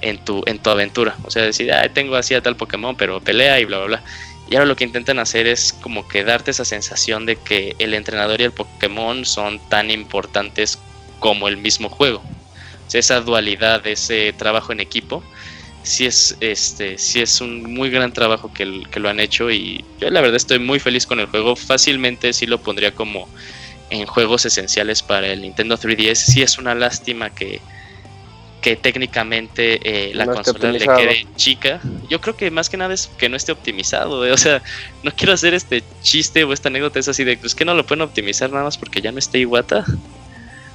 en 0.00 0.18
tu, 0.24 0.42
en 0.46 0.58
tu 0.58 0.70
aventura. 0.70 1.16
O 1.24 1.30
sea, 1.30 1.42
decir, 1.42 1.72
ah, 1.72 1.88
tengo 1.92 2.16
así 2.16 2.34
a 2.34 2.42
tal 2.42 2.56
Pokémon, 2.56 2.96
pero 2.96 3.20
pelea 3.20 3.58
y 3.60 3.64
bla, 3.64 3.78
bla, 3.78 3.86
bla. 3.86 4.02
Y 4.48 4.54
ahora 4.54 4.66
lo 4.66 4.76
que 4.76 4.84
intentan 4.84 5.18
hacer 5.18 5.48
es 5.48 5.72
como 5.72 6.06
que 6.06 6.22
darte 6.22 6.52
esa 6.52 6.64
sensación 6.64 7.26
de 7.26 7.36
que 7.36 7.74
el 7.78 7.94
entrenador 7.94 8.40
y 8.40 8.44
el 8.44 8.52
Pokémon 8.52 9.24
son 9.24 9.58
tan 9.68 9.90
importantes 9.90 10.78
como 11.18 11.48
el 11.48 11.56
mismo 11.56 11.88
juego. 11.88 12.18
O 12.86 12.90
sea, 12.90 13.00
esa 13.00 13.20
dualidad, 13.20 13.84
ese 13.86 14.32
trabajo 14.32 14.70
en 14.70 14.78
equipo, 14.78 15.24
sí 15.86 16.04
es, 16.04 16.36
este, 16.40 16.98
sí 16.98 17.20
es 17.20 17.40
un 17.40 17.62
muy 17.72 17.90
gran 17.90 18.12
trabajo 18.12 18.52
que, 18.52 18.82
que, 18.90 19.00
lo 19.00 19.08
han 19.08 19.20
hecho 19.20 19.50
y 19.50 19.84
yo 20.00 20.10
la 20.10 20.20
verdad 20.20 20.36
estoy 20.36 20.58
muy 20.58 20.80
feliz 20.80 21.06
con 21.06 21.20
el 21.20 21.26
juego. 21.26 21.56
Fácilmente 21.56 22.32
sí 22.32 22.46
lo 22.46 22.58
pondría 22.60 22.92
como 22.92 23.28
en 23.90 24.04
juegos 24.06 24.44
esenciales 24.44 25.02
para 25.02 25.28
el 25.28 25.42
Nintendo 25.42 25.78
3DS. 25.78 26.16
Sí 26.16 26.42
es 26.42 26.58
una 26.58 26.74
lástima 26.74 27.30
que, 27.30 27.60
que 28.60 28.74
técnicamente 28.74 29.78
eh, 29.84 30.14
la 30.14 30.26
consola 30.26 30.72
le 30.72 30.80
quede 30.80 31.26
chica. 31.36 31.80
Yo 32.10 32.20
creo 32.20 32.36
que 32.36 32.50
más 32.50 32.68
que 32.68 32.76
nada 32.76 32.92
es 32.92 33.06
que 33.16 33.28
no 33.28 33.36
esté 33.36 33.52
optimizado. 33.52 34.20
O 34.20 34.36
sea, 34.36 34.62
no 35.04 35.12
quiero 35.12 35.32
hacer 35.32 35.54
este 35.54 35.84
chiste 36.02 36.42
o 36.42 36.52
esta 36.52 36.68
anécdota 36.68 36.98
es 36.98 37.06
así 37.06 37.22
de, 37.22 37.36
pues 37.36 37.54
que 37.54 37.64
no 37.64 37.74
lo 37.74 37.86
pueden 37.86 38.02
optimizar 38.02 38.50
nada 38.50 38.64
más 38.64 38.76
porque 38.76 39.00
ya 39.00 39.12
no 39.12 39.20
está 39.20 39.38
iguata. 39.38 39.84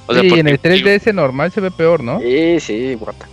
O 0.06 0.14
sea, 0.14 0.22
sí, 0.22 0.32
en 0.32 0.48
el 0.48 0.60
3DS 0.60 1.14
normal 1.14 1.52
se 1.52 1.60
ve 1.60 1.70
peor, 1.70 2.02
¿no? 2.02 2.18
Sí, 2.18 2.58
sí, 2.60 2.72
iguata. 2.72 3.28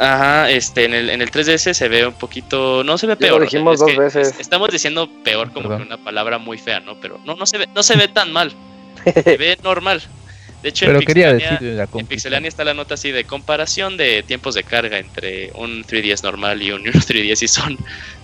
Ajá, 0.00 0.50
este, 0.50 0.86
en 0.86 0.94
el, 0.94 1.10
en 1.10 1.20
el 1.20 1.30
3DS 1.30 1.74
se 1.74 1.88
ve 1.88 2.06
un 2.06 2.14
poquito, 2.14 2.82
no 2.82 2.96
se 2.96 3.06
ve 3.06 3.16
peor. 3.16 3.40
Lo 3.40 3.44
dijimos 3.44 3.80
dos 3.80 3.94
veces. 3.94 4.34
Estamos 4.38 4.70
diciendo 4.70 5.10
peor 5.22 5.52
como 5.52 5.68
que 5.68 5.82
una 5.82 5.98
palabra 5.98 6.38
muy 6.38 6.56
fea, 6.56 6.80
¿no? 6.80 6.98
Pero 7.00 7.20
no, 7.26 7.36
no 7.36 7.44
se 7.44 7.58
ve, 7.58 7.68
no 7.74 7.82
se 7.82 7.96
ve 7.96 8.08
tan 8.08 8.32
mal. 8.32 8.54
se 9.04 9.36
ve 9.36 9.58
normal. 9.62 10.00
De 10.62 10.70
hecho, 10.70 10.86
Pero 10.86 11.00
en, 11.00 11.04
quería 11.04 11.32
Pixelania, 11.32 11.88
en 11.92 12.06
Pixelania 12.06 12.48
está 12.48 12.64
la 12.64 12.72
nota 12.72 12.94
así 12.94 13.12
de 13.12 13.24
comparación 13.24 13.98
de 13.98 14.22
tiempos 14.22 14.54
de 14.54 14.62
carga 14.62 14.98
entre 14.98 15.52
un 15.54 15.84
3DS 15.84 16.22
normal 16.22 16.62
y 16.62 16.70
un 16.72 16.82
New 16.84 16.92
3DS 16.94 17.42
y 17.42 17.48
son 17.48 17.76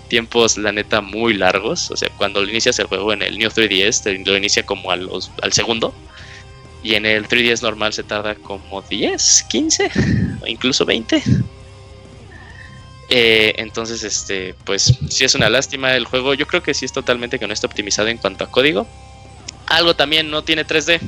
tiempos, 0.08 0.56
la 0.56 0.72
neta, 0.72 1.02
muy 1.02 1.34
largos. 1.34 1.90
O 1.90 1.96
sea, 1.96 2.08
cuando 2.16 2.42
inicias 2.42 2.78
el 2.78 2.86
juego 2.86 3.12
en 3.12 3.20
el 3.20 3.38
New 3.38 3.50
3DS, 3.50 4.24
lo 4.24 4.34
inicia 4.34 4.64
como 4.64 4.90
al 4.90 5.52
segundo. 5.52 5.94
Y 6.82 6.94
en 6.94 7.04
el 7.04 7.28
3DS 7.28 7.60
normal 7.60 7.92
se 7.92 8.02
tarda 8.02 8.34
como 8.34 8.80
10, 8.80 9.46
15 9.50 9.90
o 10.40 10.46
incluso 10.46 10.86
20. 10.86 11.22
Eh, 13.08 13.54
entonces, 13.58 14.02
este, 14.02 14.54
pues 14.64 14.98
sí 15.08 15.24
es 15.24 15.34
una 15.34 15.48
lástima 15.48 15.94
el 15.94 16.04
juego. 16.04 16.34
Yo 16.34 16.46
creo 16.46 16.62
que 16.62 16.74
sí 16.74 16.84
es 16.84 16.92
totalmente 16.92 17.38
que 17.38 17.46
no 17.46 17.52
está 17.52 17.66
optimizado 17.66 18.08
en 18.08 18.18
cuanto 18.18 18.44
a 18.44 18.50
código. 18.50 18.86
Algo 19.66 19.94
también 19.94 20.30
no 20.30 20.42
tiene 20.42 20.66
3D. 20.66 21.00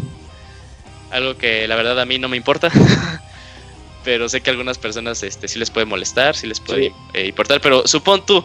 Algo 1.11 1.37
que 1.37 1.67
la 1.67 1.77
verdad 1.77 1.99
a 2.01 2.05
mí 2.05 2.19
no 2.19 2.29
me 2.29 2.37
importa. 2.37 2.71
pero 4.05 4.29
sé 4.29 4.41
que 4.41 4.51
a 4.51 4.53
algunas 4.53 4.79
personas 4.79 5.23
este, 5.23 5.49
sí 5.49 5.59
les 5.59 5.71
puede 5.71 5.87
molestar, 5.87 6.35
sí 6.37 6.47
les 6.47 6.61
puede 6.61 6.93
eh, 7.15 7.27
importar. 7.27 7.61
Pero 7.61 7.87
supón 7.87 8.25
tú. 8.25 8.45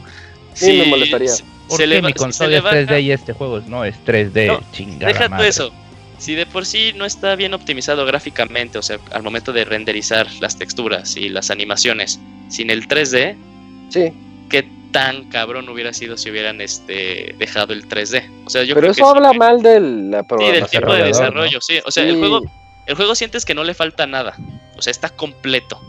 Sí, 0.54 0.78
me 0.80 0.86
molestaría. 0.86 1.32
¿Por 1.68 2.04
mi 2.04 2.14
consola 2.14 2.58
es 2.58 2.64
3D 2.64 3.04
y 3.04 3.12
este 3.12 3.34
juego 3.34 3.62
no 3.62 3.86
es 3.86 3.96
3D? 4.06 4.48
No, 4.48 4.62
chingada. 4.72 5.14
Deja 5.14 5.38
tú 5.38 5.44
eso. 5.44 5.74
Si 6.18 6.36
de 6.36 6.46
por 6.46 6.66
sí 6.66 6.94
no 6.96 7.06
está 7.06 7.36
bien 7.36 7.54
optimizado 7.54 8.06
gráficamente, 8.06 8.78
o 8.78 8.82
sea, 8.82 9.00
al 9.12 9.24
momento 9.24 9.52
de 9.52 9.66
renderizar 9.66 10.28
las 10.40 10.58
texturas 10.58 11.18
y 11.18 11.30
las 11.30 11.52
animaciones 11.52 12.20
sin 12.50 12.70
el 12.70 12.88
3D, 12.88 13.36
sí. 13.90 14.14
¿qué 14.50 14.68
tan 14.92 15.26
cabrón 15.26 15.68
hubiera 15.70 15.92
sido 15.92 16.18
si 16.18 16.30
hubieran 16.30 16.62
este 16.62 17.36
dejado 17.38 17.74
el 17.74 17.88
3D? 17.88 18.46
O 18.46 18.50
sea, 18.50 18.64
yo 18.64 18.76
Pero 18.76 18.92
eso 18.92 19.08
habla 19.08 19.34
mal 19.34 19.62
del, 19.62 20.16
sí, 20.40 20.46
del 20.46 20.68
tiempo 20.68 20.94
de 20.94 21.04
desarrollo, 21.04 21.60
sí. 21.62 21.80
O 21.86 21.92
sea, 21.92 22.04
el 22.04 22.18
juego 22.18 22.42
el 22.86 22.96
juego 22.96 23.16
sientes 23.16 23.46
que 23.46 23.56
no 23.56 23.64
le 23.64 23.74
falta 23.74 24.06
nada. 24.08 24.36
O 24.78 24.82
sea, 24.82 24.92
está 24.92 25.10
completo. 25.10 25.82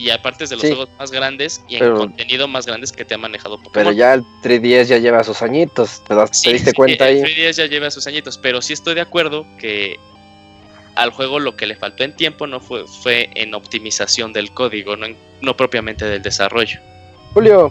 Y 0.00 0.08
aparte 0.08 0.44
es 0.44 0.50
de 0.50 0.56
los 0.56 0.64
juegos 0.64 0.88
más 0.98 1.10
grandes 1.10 1.62
y 1.68 1.76
en 1.76 1.94
contenido 1.94 2.48
más 2.48 2.64
grandes 2.64 2.90
que 2.90 3.04
te 3.04 3.14
ha 3.14 3.18
manejado 3.18 3.58
Pokémon. 3.58 3.72
Pero 3.72 3.92
ya 3.92 4.14
el 4.14 4.24
3DS 4.42 4.84
ya 4.84 4.96
lleva 4.96 5.22
sus 5.22 5.42
añitos, 5.42 6.02
¿te, 6.04 6.14
das, 6.14 6.30
diste 6.40 6.72
cuenta 6.72 7.04
ahí? 7.04 7.18
El 7.18 7.24
3DS 7.26 7.52
ya 7.52 7.66
lleva 7.66 7.90
sus 7.90 8.06
añitos, 8.06 8.38
pero 8.38 8.62
sí 8.62 8.72
estoy 8.72 8.94
de 8.94 9.02
acuerdo 9.02 9.44
que 9.58 9.98
al 10.94 11.10
juego 11.10 11.38
lo 11.38 11.54
que 11.54 11.66
le 11.66 11.76
faltó 11.76 12.02
en 12.02 12.16
tiempo 12.16 12.46
no 12.46 12.60
fue, 12.60 12.86
fue 12.86 13.28
en 13.34 13.52
optimización 13.52 14.32
del 14.32 14.52
código, 14.52 14.96
no, 14.96 15.06
no 15.42 15.54
propiamente 15.54 16.06
del 16.06 16.22
desarrollo. 16.22 16.80
Julio, 17.34 17.70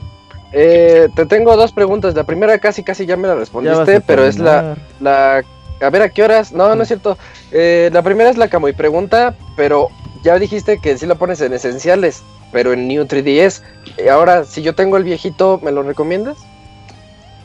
eh, 0.53 1.07
te 1.15 1.25
tengo 1.25 1.55
dos 1.55 1.71
preguntas. 1.71 2.13
La 2.13 2.25
primera 2.25 2.59
casi 2.59 2.83
casi 2.83 3.07
ya 3.07 3.17
me 3.17 3.27
la 3.27 3.35
respondiste, 3.35 4.01
pero 4.01 4.23
es 4.23 4.37
la, 4.37 4.77
la... 4.99 5.43
A 5.81 5.89
ver, 5.89 6.01
¿a 6.03 6.09
qué 6.09 6.23
horas? 6.23 6.51
No, 6.51 6.75
no 6.75 6.83
es 6.83 6.89
cierto. 6.89 7.17
Eh, 7.51 7.89
la 7.91 8.01
primera 8.01 8.29
es 8.29 8.37
la 8.37 8.49
Camuy 8.49 8.73
pregunta, 8.73 9.35
pero 9.55 9.89
ya 10.23 10.37
dijiste 10.39 10.79
que 10.79 10.97
sí 10.97 11.05
lo 11.05 11.17
pones 11.17 11.41
en 11.41 11.53
esenciales, 11.53 12.23
pero 12.51 12.73
en 12.73 12.87
New 12.87 13.05
3DS. 13.05 13.61
Eh, 13.97 14.09
ahora, 14.09 14.45
si 14.45 14.61
yo 14.61 14.75
tengo 14.75 14.97
el 14.97 15.03
viejito, 15.03 15.59
¿me 15.63 15.71
lo 15.71 15.83
recomiendas? 15.83 16.37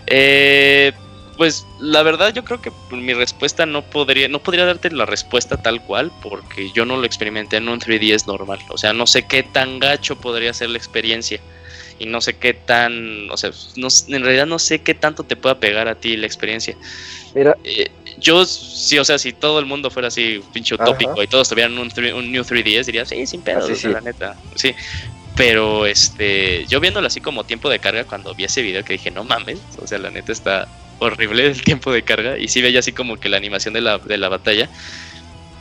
Eh, 0.06 0.92
pues 1.36 1.66
la 1.80 2.02
verdad 2.02 2.32
yo 2.32 2.44
creo 2.44 2.60
que 2.60 2.70
mi 2.92 3.12
respuesta 3.12 3.66
no 3.66 3.82
podría 3.82 4.28
no 4.28 4.38
podría 4.38 4.66
darte 4.66 4.90
la 4.90 5.06
respuesta 5.06 5.56
tal 5.56 5.82
cual 5.82 6.12
porque 6.22 6.70
yo 6.70 6.84
no 6.84 6.96
lo 6.96 7.06
experimenté 7.06 7.56
en 7.56 7.68
un 7.68 7.80
3DS 7.80 8.26
normal, 8.26 8.60
o 8.68 8.78
sea, 8.78 8.92
no 8.92 9.06
sé 9.06 9.26
qué 9.26 9.42
tan 9.42 9.78
gacho 9.78 10.16
podría 10.16 10.52
ser 10.52 10.70
la 10.70 10.78
experiencia 10.78 11.40
y 11.98 12.06
no 12.06 12.20
sé 12.20 12.36
qué 12.36 12.54
tan, 12.54 13.30
o 13.30 13.36
sea, 13.36 13.50
en 13.76 14.22
realidad 14.22 14.46
no 14.46 14.58
sé 14.58 14.82
qué 14.82 14.94
tanto 14.94 15.24
te 15.24 15.36
pueda 15.36 15.58
pegar 15.60 15.88
a 15.88 15.94
ti 15.94 16.16
la 16.16 16.26
experiencia. 16.26 16.76
Mira, 17.34 17.56
eh, 17.64 17.90
yo 18.24 18.44
sí, 18.46 18.98
o 18.98 19.04
sea, 19.04 19.18
si 19.18 19.32
todo 19.32 19.58
el 19.58 19.66
mundo 19.66 19.90
fuera 19.90 20.08
así 20.08 20.42
pinche 20.52 20.74
utópico 20.74 21.22
y 21.22 21.26
todos 21.26 21.48
tuvieran 21.48 21.76
un, 21.78 21.92
un, 22.14 22.32
New 22.32 22.42
3DS, 22.42 22.86
diría, 22.86 23.04
sí, 23.04 23.26
sin 23.26 23.42
pedo, 23.42 23.68
la 23.68 24.00
neta, 24.00 24.34
sí. 24.56 24.74
Pero 25.36 25.84
este, 25.84 26.64
yo 26.66 26.80
viéndolo 26.80 27.06
así 27.06 27.20
como 27.20 27.44
tiempo 27.44 27.68
de 27.68 27.80
carga, 27.80 28.04
cuando 28.04 28.34
vi 28.34 28.44
ese 28.44 28.62
video 28.62 28.82
que 28.82 28.94
dije, 28.94 29.10
no 29.10 29.24
mames, 29.24 29.58
o 29.82 29.86
sea, 29.86 29.98
la 29.98 30.10
neta 30.10 30.32
está 30.32 30.68
horrible 31.00 31.46
el 31.46 31.62
tiempo 31.62 31.92
de 31.92 32.02
carga. 32.02 32.38
Y 32.38 32.48
sí 32.48 32.62
veía 32.62 32.78
así 32.78 32.92
como 32.92 33.18
que 33.18 33.28
la 33.28 33.36
animación 33.36 33.74
de 33.74 33.82
la, 33.82 33.98
de 33.98 34.16
la 34.16 34.28
batalla. 34.28 34.70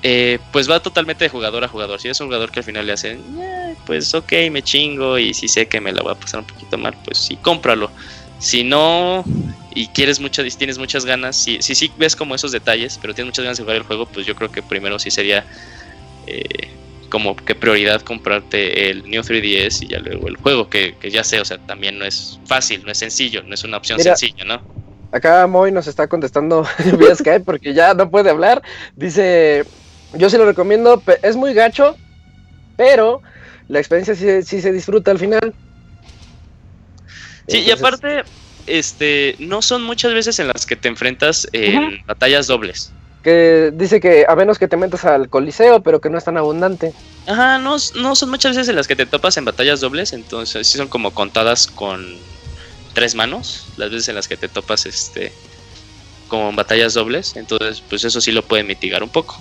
Eh, 0.06 0.40
pues 0.52 0.70
va 0.70 0.82
totalmente 0.82 1.26
de 1.26 1.30
jugador 1.30 1.64
a 1.64 1.68
jugador. 1.68 2.00
Si 2.00 2.08
es 2.08 2.20
un 2.22 2.28
jugador 2.28 2.52
que 2.52 2.60
al 2.60 2.66
final 2.66 2.86
le 2.86 2.94
hacen, 2.94 3.22
eh, 3.42 3.76
pues 3.86 4.14
ok, 4.14 4.32
me 4.52 4.62
chingo 4.62 5.18
y 5.18 5.34
si 5.34 5.48
sé 5.48 5.68
que 5.68 5.82
me 5.82 5.92
la 5.92 6.02
voy 6.02 6.12
a 6.12 6.16
pasar 6.16 6.42
un 6.42 6.46
poquito 6.46 6.78
mal, 6.78 6.96
pues 7.04 7.18
sí, 7.18 7.38
cómpralo. 7.38 7.90
Si 8.38 8.64
no, 8.64 9.24
y 9.76 9.88
quieres 9.88 10.20
muchas, 10.20 10.58
tienes 10.58 10.78
muchas 10.78 11.06
ganas, 11.06 11.36
si, 11.36 11.62
si 11.62 11.76
sí 11.76 11.92
ves 11.98 12.16
como 12.16 12.36
esos 12.36 12.52
detalles, 12.52 13.00
pero 13.02 13.14
tienes 13.14 13.32
muchas 13.32 13.44
ganas 13.44 13.58
de 13.58 13.64
jugar 13.64 13.78
el 13.78 13.84
juego, 13.84 14.06
pues 14.06 14.26
yo 14.26 14.36
creo 14.36 14.52
que 14.52 14.62
primero 14.62 15.00
sí 15.00 15.12
sería 15.12 15.46
eh, 16.28 16.70
como 17.10 17.36
que 17.36 17.54
prioridad 17.54 18.02
comprarte 18.02 18.90
el 18.90 19.10
New 19.10 19.22
3DS 19.22 19.84
y 19.84 19.88
ya 19.90 20.00
luego 20.00 20.28
el 20.28 20.38
juego, 20.38 20.70
que, 20.70 20.96
ya 21.12 21.24
sé, 21.24 21.40
o 21.40 21.46
sea, 21.46 21.60
también 21.60 22.00
no 22.00 22.06
es 22.06 22.40
fácil, 22.46 22.84
no 22.84 22.92
es 22.92 22.98
sencillo, 22.98 23.44
no 23.44 23.54
es 23.54 23.64
una 23.64 23.78
opción 23.78 24.00
sencilla, 24.00 24.44
¿no? 24.46 24.62
Acá 25.12 25.46
Moy 25.46 25.72
nos 25.72 25.86
está 25.86 26.08
contestando 26.08 26.68
vía 26.98 27.16
Skype 27.16 27.42
porque 27.42 27.76
ya 27.76 27.94
no 27.94 28.10
puede 28.10 28.32
hablar. 28.32 28.64
Dice, 28.96 29.64
yo 30.14 30.28
sí 30.28 30.38
lo 30.38 30.46
recomiendo, 30.46 31.04
es 31.22 31.36
muy 31.36 31.54
gacho, 31.54 31.96
pero 32.78 33.22
la 33.68 33.78
experiencia 33.78 34.16
sí, 34.16 34.42
sí 34.42 34.60
se 34.60 34.72
disfruta 34.72 35.12
al 35.12 35.20
final. 35.20 35.54
Sí, 37.48 37.60
y 37.60 37.70
aparte, 37.70 38.24
este, 38.68 39.36
no 39.40 39.62
son 39.62 39.84
muchas 39.84 40.14
veces 40.14 40.40
en 40.40 40.48
las 40.48 40.66
que 40.66 40.76
te 40.76 40.88
enfrentas 40.88 41.48
en 41.52 42.04
batallas 42.06 42.48
dobles. 42.48 42.92
Que 43.24 43.72
dice 43.74 44.02
que 44.02 44.26
a 44.28 44.36
menos 44.36 44.60
que 44.60 44.68
te 44.68 44.76
metas 44.76 45.06
al 45.06 45.30
coliseo, 45.30 45.82
pero 45.82 46.02
que 46.02 46.10
no 46.10 46.18
es 46.18 46.26
tan 46.26 46.38
abundante. 46.38 46.94
Ajá, 47.26 47.58
no, 47.58 47.78
no 47.96 48.16
son 48.16 48.30
muchas 48.30 48.56
veces 48.56 48.70
en 48.70 48.76
las 48.76 48.88
que 48.88 48.96
te 48.96 49.06
topas 49.06 49.38
en 49.38 49.46
batallas 49.46 49.80
dobles, 49.80 50.12
entonces 50.12 50.68
sí 50.68 50.78
son 50.78 50.90
como 50.90 51.14
contadas 51.14 51.68
con 51.68 52.18
tres 52.94 53.16
manos, 53.16 53.68
las 53.78 53.92
veces 53.92 54.10
en 54.10 54.16
las 54.16 54.28
que 54.28 54.38
te 54.38 54.50
topas 54.50 54.86
este 54.86 55.32
como 56.28 56.50
en 56.50 56.56
batallas 56.56 56.96
dobles, 56.96 57.36
entonces 57.36 57.84
pues 57.88 58.04
eso 58.04 58.20
sí 58.20 58.32
lo 58.32 58.44
puede 58.44 58.64
mitigar 58.64 59.04
un 59.04 59.10
poco. 59.10 59.38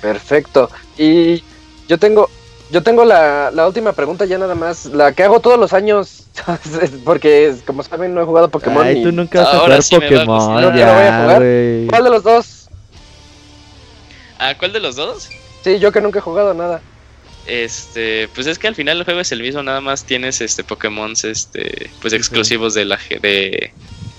Perfecto. 0.00 0.70
Y 0.98 1.42
yo 1.88 1.98
tengo 1.98 2.28
yo 2.72 2.82
tengo 2.82 3.04
la, 3.04 3.50
la 3.52 3.66
última 3.68 3.92
pregunta 3.92 4.24
ya 4.24 4.38
nada 4.38 4.54
más, 4.56 4.86
la 4.86 5.12
que 5.12 5.22
hago 5.22 5.38
todos 5.40 5.58
los 5.58 5.72
años, 5.72 6.24
porque 7.04 7.54
como 7.66 7.82
saben 7.84 8.14
no 8.14 8.22
he 8.22 8.24
jugado 8.24 8.48
Pokémon. 8.48 8.84
Ay, 8.84 8.98
y- 8.98 9.02
tú 9.04 9.12
nunca 9.12 9.42
vas 9.42 9.54
a 9.54 9.58
jugar 9.60 9.82
sí 9.82 9.94
Pokémon. 9.94 10.26
No, 10.60 10.76
ya, 10.76 10.86
no 10.86 10.94
voy 10.94 11.02
a 11.04 11.20
jugar. 11.22 11.42
¿Cuál 11.90 12.04
de 12.04 12.10
los 12.10 12.22
dos? 12.24 12.68
¿A 14.38 14.56
cuál 14.58 14.72
de 14.72 14.80
los 14.80 14.96
dos? 14.96 15.28
Sí, 15.62 15.78
yo 15.78 15.92
que 15.92 16.00
nunca 16.00 16.18
he 16.18 16.22
jugado 16.22 16.52
nada. 16.54 16.80
Este, 17.46 18.28
pues 18.34 18.46
es 18.46 18.58
que 18.58 18.68
al 18.68 18.74
final 18.74 18.98
el 18.98 19.04
juego 19.04 19.20
es 19.20 19.32
el 19.32 19.42
mismo, 19.42 19.62
nada 19.62 19.80
más 19.80 20.04
tienes 20.04 20.40
este 20.40 20.62
Pokémon 20.64 21.12
este, 21.24 21.90
pues 22.00 22.12
exclusivos 22.14 22.74
de 22.74 22.84
la 22.84 22.96
ge- 22.96 23.72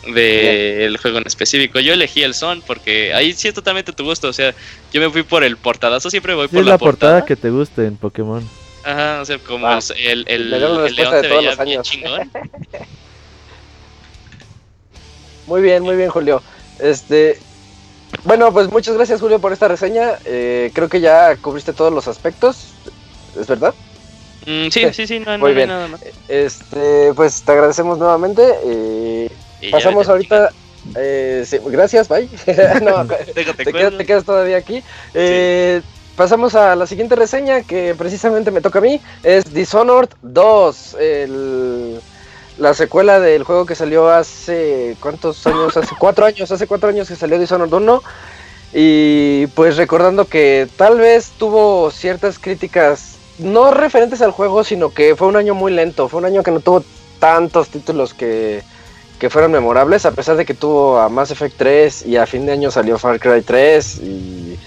de 0.05 0.13
de 0.13 0.85
el 0.85 0.97
juego 0.97 1.17
en 1.19 1.27
específico. 1.27 1.79
Yo 1.79 1.93
elegí 1.93 2.23
el 2.23 2.33
Son 2.33 2.61
porque 2.61 3.13
ahí 3.13 3.33
sí 3.33 3.47
es 3.47 3.53
totalmente 3.53 3.93
tu 3.93 4.03
gusto, 4.03 4.27
o 4.29 4.33
sea, 4.33 4.53
yo 4.91 5.01
me 5.01 5.09
fui 5.09 5.23
por 5.23 5.43
el 5.43 5.57
portadazo, 5.57 6.09
siempre 6.09 6.33
voy 6.35 6.47
Sí, 6.47 6.55
por 6.55 6.61
es 6.61 6.67
la, 6.67 6.73
la 6.73 6.77
portada 6.77 7.25
que 7.25 7.35
te 7.35 7.49
guste 7.49 7.85
en 7.85 7.97
Pokémon. 7.97 8.51
Ajá, 8.83 9.21
o 9.21 9.25
sea, 9.25 9.39
como 9.39 9.65
Va. 9.65 9.79
el, 9.97 10.25
el, 10.27 10.53
el 10.53 10.95
león 10.95 11.15
se 11.21 11.27
todos 11.27 11.43
veía 11.43 11.51
los 11.51 11.59
bien 11.63 11.79
años. 11.79 11.87
chingón. 11.89 12.31
Muy 15.45 15.61
bien, 15.61 15.83
muy 15.83 15.95
bien, 15.95 16.09
Julio. 16.09 16.41
Este, 16.79 17.37
bueno, 18.23 18.51
pues 18.53 18.71
muchas 18.71 18.95
gracias, 18.95 19.19
Julio, 19.19 19.39
por 19.39 19.51
esta 19.53 19.67
reseña. 19.67 20.17
Eh, 20.25 20.71
creo 20.73 20.89
que 20.89 21.01
ya 21.01 21.35
cubriste 21.37 21.73
todos 21.73 21.93
los 21.93 22.07
aspectos, 22.07 22.73
¿es 23.39 23.47
verdad? 23.47 23.73
Mm, 24.45 24.69
sí, 24.69 24.85
sí, 24.93 25.07
sí, 25.07 25.19
no, 25.19 25.37
no, 25.37 25.39
Muy 25.39 25.53
no 25.53 25.59
hay 25.59 25.65
bien. 25.65 25.69
nada 25.69 25.87
más. 25.87 26.01
Este, 26.27 27.13
pues 27.15 27.43
te 27.43 27.51
agradecemos 27.51 27.97
nuevamente. 27.97 28.41
eh, 28.65 29.29
Y 29.67 29.71
pasamos 29.71 30.07
ahorita. 30.09 30.51
eh, 30.95 31.43
sí, 31.47 31.59
gracias, 31.65 32.07
bye. 32.09 32.27
no, 32.81 33.05
Déjate 33.05 33.63
te, 33.65 33.71
quedas, 33.71 33.81
cuelgo. 33.81 33.97
te 33.97 34.05
quedas 34.05 34.23
todavía 34.25 34.57
aquí. 34.57 34.83
Eh, 35.13 35.81
Pasamos 36.15 36.53
a 36.53 36.75
la 36.75 36.85
siguiente 36.85 37.15
reseña 37.15 37.63
que 37.63 37.95
precisamente 37.97 38.51
me 38.51 38.61
toca 38.61 38.77
a 38.77 38.81
mí. 38.83 39.01
Es 39.23 39.51
Dishonored 39.51 40.09
2. 40.21 40.95
el- 40.99 41.99
la 42.59 42.75
secuela 42.75 43.19
del 43.19 43.43
juego 43.43 43.65
que 43.65 43.73
salió 43.73 44.09
hace... 44.11 44.95
¿Cuántos 44.99 45.47
años? 45.47 45.75
Hace 45.75 45.95
cuatro 45.97 46.27
años. 46.27 46.51
Hace 46.51 46.67
cuatro 46.67 46.89
años 46.89 47.07
que 47.07 47.15
salió 47.15 47.39
Dishonored 47.39 47.73
1. 47.73 48.03
Y 48.73 49.47
pues 49.55 49.75
recordando 49.77 50.25
que 50.25 50.67
tal 50.77 50.99
vez 50.99 51.31
tuvo 51.39 51.89
ciertas 51.89 52.37
críticas, 52.37 53.15
no 53.39 53.71
referentes 53.71 54.21
al 54.21 54.29
juego, 54.31 54.63
sino 54.63 54.91
que 54.91 55.15
fue 55.15 55.27
un 55.27 55.35
año 55.35 55.55
muy 55.55 55.71
lento. 55.71 56.09
Fue 56.09 56.19
un 56.19 56.25
año 56.25 56.43
que 56.43 56.51
no 56.51 56.59
tuvo 56.59 56.83
tantos 57.19 57.69
títulos 57.69 58.13
que, 58.13 58.61
que 59.23 59.29
fueron 59.29 59.53
memorables, 59.53 60.05
a 60.05 60.11
pesar 60.11 60.35
de 60.35 60.43
que 60.43 60.53
tuvo 60.53 60.99
a 60.99 61.07
Mass 61.07 61.31
Effect 61.31 61.55
3 61.55 62.07
y 62.07 62.17
a 62.17 62.25
fin 62.25 62.45
de 62.45 62.51
año 62.51 62.69
salió 62.69 62.99
Far 62.99 63.21
Cry 63.21 63.41
3 63.41 63.99
y 63.99 64.59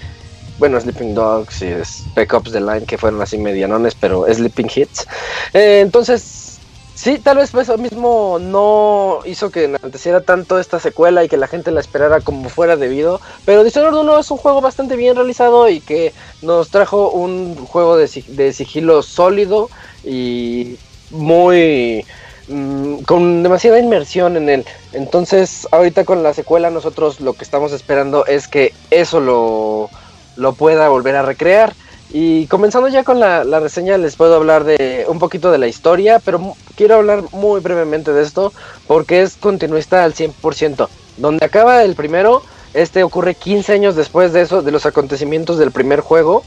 bueno, 0.57 0.81
Sleeping 0.81 1.13
Dogs 1.13 1.61
y 1.61 1.67
Spec 1.85 2.33
Ops 2.33 2.53
The 2.53 2.61
Line 2.61 2.87
que 2.87 2.97
fueron 2.97 3.21
así 3.21 3.37
medianones, 3.37 3.93
pero 3.93 4.25
Sleeping 4.25 4.71
Hits. 4.73 5.05
Eh, 5.53 5.81
entonces, 5.81 6.57
sí, 6.95 7.19
tal 7.19 7.37
vez 7.37 7.53
eso 7.53 7.77
mismo 7.77 8.39
no 8.41 9.19
hizo 9.25 9.51
que 9.51 9.65
enalteciera 9.65 10.21
tanto 10.21 10.57
esta 10.57 10.79
secuela 10.79 11.23
y 11.23 11.29
que 11.29 11.37
la 11.37 11.45
gente 11.45 11.69
la 11.69 11.79
esperara 11.79 12.21
como 12.21 12.49
fuera 12.49 12.77
debido, 12.77 13.21
pero 13.45 13.63
Dishonored 13.63 13.93
1 13.93 14.17
es 14.17 14.31
un 14.31 14.39
juego 14.39 14.59
bastante 14.59 14.95
bien 14.95 15.15
realizado 15.15 15.69
y 15.69 15.81
que 15.81 16.15
nos 16.41 16.71
trajo 16.71 17.11
un 17.11 17.55
juego 17.67 17.95
de 17.95 18.07
sigilo 18.07 19.03
sólido 19.03 19.69
y 20.03 20.79
muy 21.11 22.03
mm, 22.47 22.99
con 22.99 23.43
demasiada 23.43 23.79
inmersión 23.79 24.37
en 24.37 24.49
él. 24.49 24.65
Entonces, 24.93 25.67
ahorita 25.71 26.05
con 26.05 26.23
la 26.23 26.33
secuela 26.33 26.69
nosotros 26.69 27.19
lo 27.21 27.33
que 27.33 27.43
estamos 27.43 27.71
esperando 27.71 28.25
es 28.25 28.47
que 28.47 28.73
eso 28.91 29.19
lo, 29.19 29.89
lo 30.37 30.53
pueda 30.53 30.89
volver 30.89 31.15
a 31.15 31.23
recrear. 31.23 31.73
Y 32.09 32.47
comenzando 32.47 32.87
ya 32.87 33.03
con 33.03 33.19
la, 33.19 33.43
reseña, 33.59 33.97
les 33.97 34.15
puedo 34.15 34.35
hablar 34.35 34.63
de 34.63 35.05
un 35.09 35.19
poquito 35.19 35.51
de 35.51 35.57
la 35.57 35.67
historia, 35.67 36.19
pero 36.23 36.55
quiero 36.75 36.95
hablar 36.95 37.23
muy 37.31 37.59
brevemente 37.59 38.13
de 38.13 38.23
esto 38.23 38.53
porque 38.87 39.21
es 39.21 39.35
continuista 39.35 40.03
al 40.03 40.13
100%. 40.13 40.87
Donde 41.17 41.45
acaba 41.45 41.83
el 41.83 41.95
primero, 41.95 42.43
este 42.73 43.03
ocurre 43.03 43.35
15 43.35 43.73
años 43.73 43.95
después 43.95 44.31
de 44.31 44.41
eso, 44.41 44.61
de 44.61 44.71
los 44.71 44.85
acontecimientos 44.85 45.57
del 45.57 45.71
primer 45.71 45.99
juego. 45.99 46.43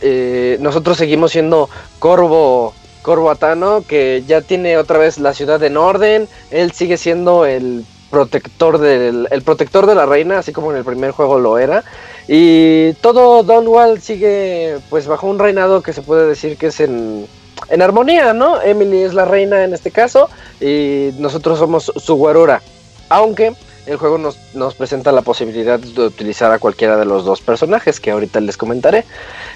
Eh, 0.00 0.56
nosotros 0.60 0.96
seguimos 0.96 1.30
siendo 1.30 1.68
Corvo, 2.00 2.74
Corvo 3.02 3.30
Atano, 3.30 3.82
que 3.86 4.22
ya 4.26 4.40
tiene 4.40 4.76
otra 4.76 4.98
vez 4.98 5.18
la 5.18 5.34
ciudad 5.34 5.62
en 5.62 5.76
orden. 5.76 6.28
Él 6.50 6.72
sigue 6.72 6.96
siendo 6.96 7.46
el 7.46 7.84
protector 8.10 8.78
del 8.78 9.28
el 9.30 9.42
protector 9.42 9.86
de 9.86 9.94
la 9.94 10.06
reina, 10.06 10.38
así 10.38 10.52
como 10.52 10.70
en 10.70 10.78
el 10.78 10.84
primer 10.84 11.10
juego 11.10 11.38
lo 11.38 11.58
era. 11.58 11.84
Y 12.26 12.92
todo 12.94 13.42
Donwall 13.42 14.00
sigue 14.00 14.78
pues 14.90 15.06
bajo 15.06 15.26
un 15.26 15.38
reinado 15.38 15.82
que 15.82 15.92
se 15.92 16.02
puede 16.02 16.26
decir 16.26 16.56
que 16.56 16.66
es 16.66 16.80
en, 16.80 17.26
en 17.70 17.82
armonía, 17.82 18.32
¿no? 18.32 18.60
Emily 18.60 19.02
es 19.02 19.14
la 19.14 19.24
reina 19.24 19.64
en 19.64 19.74
este 19.74 19.90
caso 19.90 20.28
y 20.60 21.10
nosotros 21.18 21.58
somos 21.58 21.92
su 21.96 22.14
guarura. 22.16 22.62
Aunque 23.08 23.54
el 23.86 23.96
juego 23.96 24.18
nos, 24.18 24.36
nos 24.54 24.74
presenta 24.74 25.12
la 25.12 25.22
posibilidad 25.22 25.78
de 25.78 26.02
utilizar 26.02 26.52
a 26.52 26.58
cualquiera 26.58 26.98
de 26.98 27.06
los 27.06 27.24
dos 27.24 27.40
personajes 27.40 28.00
que 28.00 28.10
ahorita 28.10 28.40
les 28.40 28.58
comentaré. 28.58 29.04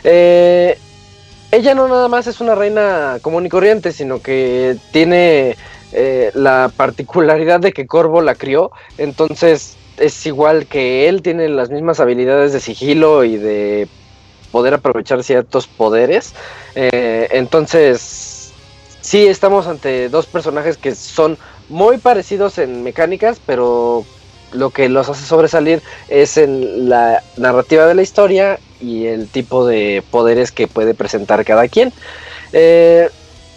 Eh, 0.04 0.78
ella 1.52 1.74
no 1.74 1.86
nada 1.86 2.08
más 2.08 2.26
es 2.26 2.40
una 2.40 2.54
reina 2.54 3.18
común 3.20 3.44
y 3.46 3.50
corriente, 3.50 3.92
sino 3.92 4.20
que 4.20 4.76
tiene 4.90 5.56
eh, 5.92 6.30
la 6.34 6.72
particularidad 6.74 7.60
de 7.60 7.72
que 7.72 7.86
Corvo 7.86 8.22
la 8.22 8.34
crió, 8.34 8.72
entonces 8.96 9.76
es 9.98 10.24
igual 10.24 10.66
que 10.66 11.08
él, 11.08 11.20
tiene 11.20 11.50
las 11.50 11.68
mismas 11.68 12.00
habilidades 12.00 12.54
de 12.54 12.60
sigilo 12.60 13.22
y 13.22 13.36
de 13.36 13.86
poder 14.50 14.72
aprovechar 14.72 15.22
ciertos 15.22 15.66
poderes. 15.66 16.32
Eh, 16.74 17.28
entonces, 17.32 18.52
sí 19.02 19.26
estamos 19.26 19.66
ante 19.66 20.08
dos 20.08 20.24
personajes 20.26 20.78
que 20.78 20.94
son 20.94 21.36
muy 21.68 21.98
parecidos 21.98 22.56
en 22.56 22.82
mecánicas, 22.82 23.38
pero 23.44 24.06
lo 24.52 24.70
que 24.70 24.88
los 24.88 25.10
hace 25.10 25.26
sobresalir 25.26 25.82
es 26.08 26.38
en 26.38 26.88
la 26.88 27.22
narrativa 27.36 27.86
de 27.86 27.94
la 27.94 28.02
historia 28.02 28.58
y 28.82 29.06
el 29.06 29.28
tipo 29.28 29.66
de 29.66 30.02
poderes 30.10 30.52
que 30.52 30.66
puede 30.66 30.94
presentar 30.94 31.44
cada 31.44 31.68
quien. 31.68 31.92
Eh, 32.52 33.08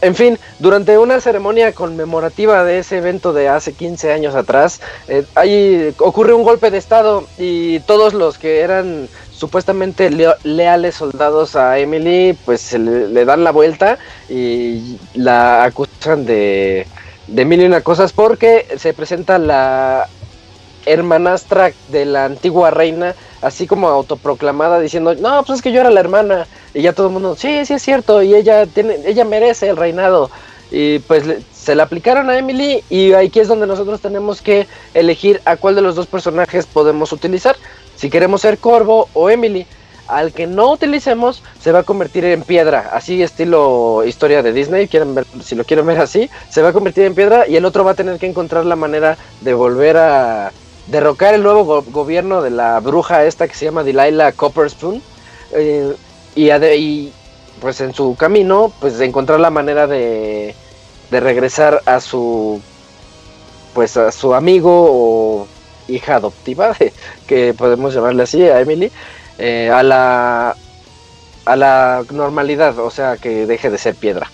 en 0.01 0.13
fin, 0.13 0.37
durante 0.59 0.97
una 0.97 1.19
ceremonia 1.19 1.71
conmemorativa 1.73 2.63
de 2.63 2.79
ese 2.79 2.97
evento 2.97 3.33
de 3.33 3.47
hace 3.49 3.73
15 3.73 4.11
años 4.11 4.35
atrás, 4.35 4.81
eh, 5.07 5.25
ahí 5.35 5.93
ocurre 5.97 6.33
un 6.33 6.43
golpe 6.43 6.69
de 6.69 6.77
estado 6.77 7.25
y 7.37 7.79
todos 7.81 8.13
los 8.13 8.37
que 8.37 8.59
eran 8.59 9.07
supuestamente 9.31 10.09
leales 10.43 10.95
soldados 10.95 11.55
a 11.55 11.79
Emily, 11.79 12.37
pues 12.45 12.61
se 12.61 12.77
le, 12.77 13.07
le 13.07 13.25
dan 13.25 13.43
la 13.43 13.51
vuelta 13.51 13.97
y 14.29 14.97
la 15.13 15.63
acusan 15.63 16.25
de, 16.25 16.87
de 17.27 17.45
mil 17.45 17.61
y 17.61 17.65
una 17.65 17.81
cosas 17.81 18.13
porque 18.13 18.67
se 18.77 18.93
presenta 18.93 19.37
la 19.37 20.07
hermanastra 20.85 21.71
de 21.89 22.05
la 22.05 22.25
antigua 22.25 22.69
reina, 22.69 23.15
así 23.45 23.67
como 23.67 23.87
autoproclamada, 23.87 24.79
diciendo, 24.79 25.13
no, 25.13 25.43
pues 25.43 25.57
es 25.57 25.61
que 25.61 25.71
yo 25.71 25.79
era 25.79 25.91
la 25.91 25.99
hermana, 25.99 26.47
y 26.73 26.81
ya 26.81 26.93
todo 26.93 27.07
el 27.07 27.13
mundo, 27.13 27.35
sí, 27.35 27.63
sí 27.65 27.75
es 27.75 27.83
cierto, 27.83 28.23
y 28.23 28.33
ella 28.33 28.65
tiene, 28.65 28.97
ella 29.05 29.23
merece 29.23 29.69
el 29.69 29.77
reinado, 29.77 30.31
y 30.71 30.97
pues 30.99 31.23
se 31.53 31.75
la 31.75 31.83
aplicaron 31.83 32.27
a 32.31 32.39
Emily, 32.39 32.83
y 32.89 33.13
aquí 33.13 33.39
es 33.39 33.47
donde 33.47 33.67
nosotros 33.67 34.01
tenemos 34.01 34.41
que 34.41 34.65
elegir 34.95 35.41
a 35.45 35.57
cuál 35.57 35.75
de 35.75 35.81
los 35.81 35.95
dos 35.95 36.07
personajes 36.07 36.65
podemos 36.65 37.11
utilizar, 37.11 37.55
si 37.95 38.09
queremos 38.09 38.41
ser 38.41 38.57
Corvo 38.57 39.09
o 39.13 39.29
Emily, 39.29 39.67
al 40.07 40.33
que 40.33 40.47
no 40.47 40.71
utilicemos 40.71 41.43
se 41.59 41.71
va 41.71 41.79
a 41.79 41.83
convertir 41.83 42.25
en 42.25 42.41
piedra, 42.41 42.89
así 42.93 43.21
estilo 43.21 44.03
historia 44.05 44.41
de 44.41 44.53
Disney, 44.53 44.89
si 45.43 45.55
lo 45.55 45.63
quieren 45.65 45.85
ver 45.85 45.99
así, 45.99 46.31
se 46.49 46.63
va 46.63 46.69
a 46.69 46.73
convertir 46.73 47.05
en 47.05 47.13
piedra 47.13 47.47
y 47.47 47.57
el 47.57 47.65
otro 47.65 47.83
va 47.83 47.91
a 47.91 47.95
tener 47.95 48.17
que 48.17 48.25
encontrar 48.25 48.65
la 48.65 48.75
manera 48.75 49.17
de 49.41 49.53
volver 49.53 49.97
a 49.97 50.51
derrocar 50.87 51.33
el 51.33 51.43
nuevo 51.43 51.63
go- 51.65 51.83
gobierno 51.87 52.41
de 52.41 52.49
la 52.51 52.79
bruja 52.79 53.25
esta 53.25 53.47
que 53.47 53.55
se 53.55 53.65
llama 53.65 53.83
Delilah 53.83 54.31
Copperspoon 54.33 55.01
eh, 55.53 55.95
y, 56.35 57.11
pues 57.61 57.79
en 57.81 57.93
su 57.93 58.15
camino 58.15 58.71
pues 58.81 58.99
encontrar 58.99 59.39
la 59.39 59.49
manera 59.49 59.87
de, 59.87 60.53
de 61.09 61.19
regresar 61.19 61.81
a 61.85 61.99
su 61.99 62.61
pues 63.73 63.97
a 63.97 64.11
su 64.11 64.33
amigo 64.33 64.87
o 64.89 65.47
hija 65.87 66.15
adoptiva 66.15 66.75
que 67.27 67.53
podemos 67.53 67.93
llamarle 67.93 68.23
así 68.23 68.43
a 68.43 68.59
Emily 68.61 68.91
eh, 69.37 69.69
a 69.73 69.83
la 69.83 70.55
a 71.45 71.55
la 71.55 72.03
normalidad 72.11 72.77
o 72.79 72.89
sea 72.89 73.17
que 73.17 73.45
deje 73.45 73.69
de 73.69 73.77
ser 73.77 73.95
piedra. 73.95 74.31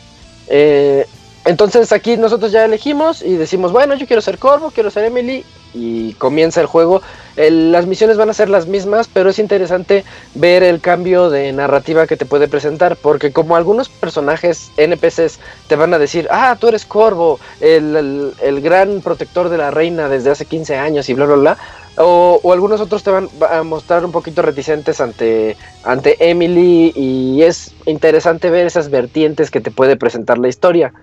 Eh, 0.48 1.06
Entonces 1.46 1.92
aquí 1.92 2.18
nosotros 2.18 2.52
ya 2.52 2.64
elegimos 2.66 3.22
y 3.22 3.36
decimos, 3.36 3.72
bueno, 3.72 3.96
yo 3.96 4.06
quiero 4.08 4.22
ser 4.22 4.38
Corvo, 4.38 4.72
quiero 4.72 4.92
ser 4.92 5.06
Emily 5.06 5.44
y 5.74 6.14
comienza 6.14 6.62
el 6.62 6.68
juego. 6.68 7.02
las 7.36 7.86
misiones 7.86 8.18
van 8.18 8.30
a 8.30 8.34
ser 8.34 8.50
las 8.50 8.68
mismas, 8.68 9.08
pero 9.08 9.30
es 9.30 9.40
interesante 9.40 10.04
ver 10.36 10.64
el 10.64 10.82
cambio 10.82 11.30
de 11.30 11.52
narrativa 11.54 12.08
que 12.08 12.18
te 12.18 12.26
puede 12.26 12.48
presentar, 12.48 12.98
porque 12.98 13.32
como 13.32 13.56
algunos 13.56 13.90
personajes 13.90 14.72
NPCs 14.78 15.40
te 15.68 15.76
van 15.76 15.94
a 15.94 16.00
decir, 16.00 16.28
ah, 16.32 16.58
tú 16.60 16.68
eres 16.68 16.86
Corvo, 16.86 17.40
el, 17.60 18.34
el 18.42 18.62
gran 18.62 19.02
protector 19.02 19.50
de 19.50 19.58
la 19.58 19.72
reina 19.72 20.10
desde 20.10 20.32
hace 20.32 20.46
15 20.46 20.78
años 20.78 21.10
y 21.10 21.14
bla, 21.14 21.26
bla, 21.26 21.36
bla. 21.36 21.58
O, 21.98 22.40
o, 22.42 22.54
algunos 22.54 22.80
otros 22.80 23.04
te 23.04 23.12
van 23.12 23.28
a 23.50 23.64
mostrar 23.64 24.06
un 24.06 24.14
poquito 24.14 24.42
reticentes 24.42 25.02
ante, 25.02 25.58
ante 25.84 26.16
Emily 26.30 26.94
y 26.96 27.44
es 27.44 27.74
interesante 27.86 28.50
ver 28.50 28.66
esas 28.66 28.90
vertientes 28.90 29.52
que 29.52 29.60
te 29.60 29.72
puede 29.72 29.98
presentar 29.98 30.38
la 30.38 30.48
historia. 30.48 30.94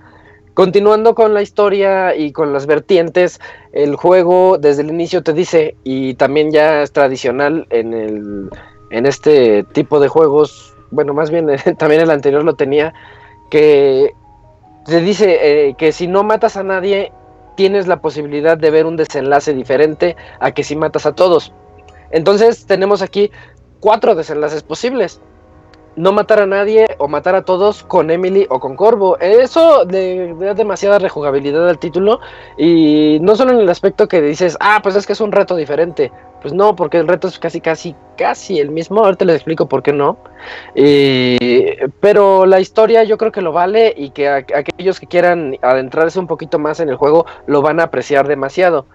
Continuando 0.59 1.15
con 1.15 1.35
la 1.35 1.43
historia 1.43 2.17
y 2.17 2.33
con 2.33 2.53
las 2.53 2.67
vertientes, 2.67 3.41
el 3.73 3.95
juego 3.95 4.59
desde 4.59 4.83
el 4.83 4.91
inicio 4.91 5.23
te 5.23 5.33
dice, 5.33 5.77
y 5.85 6.15
también 6.15 6.51
ya 6.51 6.83
es 6.83 6.91
tradicional 6.91 7.69
en, 7.71 7.95
el, 7.95 8.51
en 8.91 9.07
este 9.07 9.63
tipo 9.63 10.01
de 10.01 10.09
juegos, 10.09 10.75
bueno, 10.91 11.15
más 11.15 11.31
bien 11.31 11.47
también 11.79 12.01
el 12.01 12.11
anterior 12.11 12.43
lo 12.43 12.57
tenía, 12.57 12.93
que 13.53 14.11
te 14.85 15.01
dice 15.01 15.69
eh, 15.69 15.75
que 15.79 15.93
si 15.93 16.09
no 16.09 16.25
matas 16.25 16.57
a 16.57 16.65
nadie, 16.65 17.13
tienes 17.57 17.87
la 17.87 18.01
posibilidad 18.01 18.59
de 18.59 18.73
ver 18.73 18.85
un 18.85 18.97
desenlace 18.97 19.55
diferente 19.55 20.17
a 20.41 20.51
que 20.51 20.65
si 20.65 20.75
matas 20.75 21.07
a 21.07 21.15
todos. 21.15 21.53
Entonces 22.11 22.67
tenemos 22.67 23.01
aquí 23.01 23.31
cuatro 23.79 24.17
desenlaces 24.17 24.65
posibles 24.65 25.21
no 25.99 26.13
matar 26.13 26.41
a 26.41 26.47
nadie 26.47 26.87
o 26.99 27.09
matar 27.09 27.35
a 27.35 27.43
todos 27.43 27.83
con 27.83 28.11
Emily 28.11 28.47
o 28.49 28.61
con 28.61 28.77
Corvo. 28.77 29.19
Eso 29.19 29.85
le 29.85 30.35
da 30.35 30.55
demasiada 30.55 30.99
rejugabilidad 30.99 31.69
al 31.69 31.79
título 31.79 32.21
y 32.57 33.19
no 33.21 33.35
solo 33.35 33.53
en 33.53 33.59
el 33.59 33.69
aspecto 33.69 34.07
que 34.07 34.23
dices, 34.23 34.57
ah, 34.61 34.81
pues 34.83 34.95
es 34.95 35.07
que 35.07 35.13
es 35.13 35.21
un 35.21 35.33
reto 35.33 35.57
diferente. 35.57 36.13
Pues 36.41 36.55
no, 36.55 36.77
porque 36.77 36.99
el 36.99 37.09
reto 37.09 37.27
es 37.27 37.39
casi, 37.41 37.61
casi, 37.61 37.97
casi 38.17 38.61
el 38.61 38.71
mismo. 38.71 39.05
Ahorita 39.05 39.25
les 39.25 39.37
explico 39.37 39.69
por 39.69 39.83
qué 39.83 39.93
no. 39.93 40.19
pero 42.01 42.47
la 42.47 42.61
historia 42.61 43.03
yo 43.03 43.19
creo 43.19 43.33
que 43.33 43.43
lo 43.43 43.53
vale 43.53 43.93
y 43.97 44.11
que 44.11 44.29
aquellos 44.29 45.01
que 45.01 45.09
quieran 45.09 45.57
adentrarse 45.63 46.21
un 46.21 46.29
poquito 46.29 46.61
más 46.61 46.79
en 46.79 46.91
el 46.91 46.97
juego 46.97 47.27
lo 47.47 47.61
van 47.61 47.81
a 47.81 47.85
apreciar 47.85 48.29
demasiado 48.29 48.87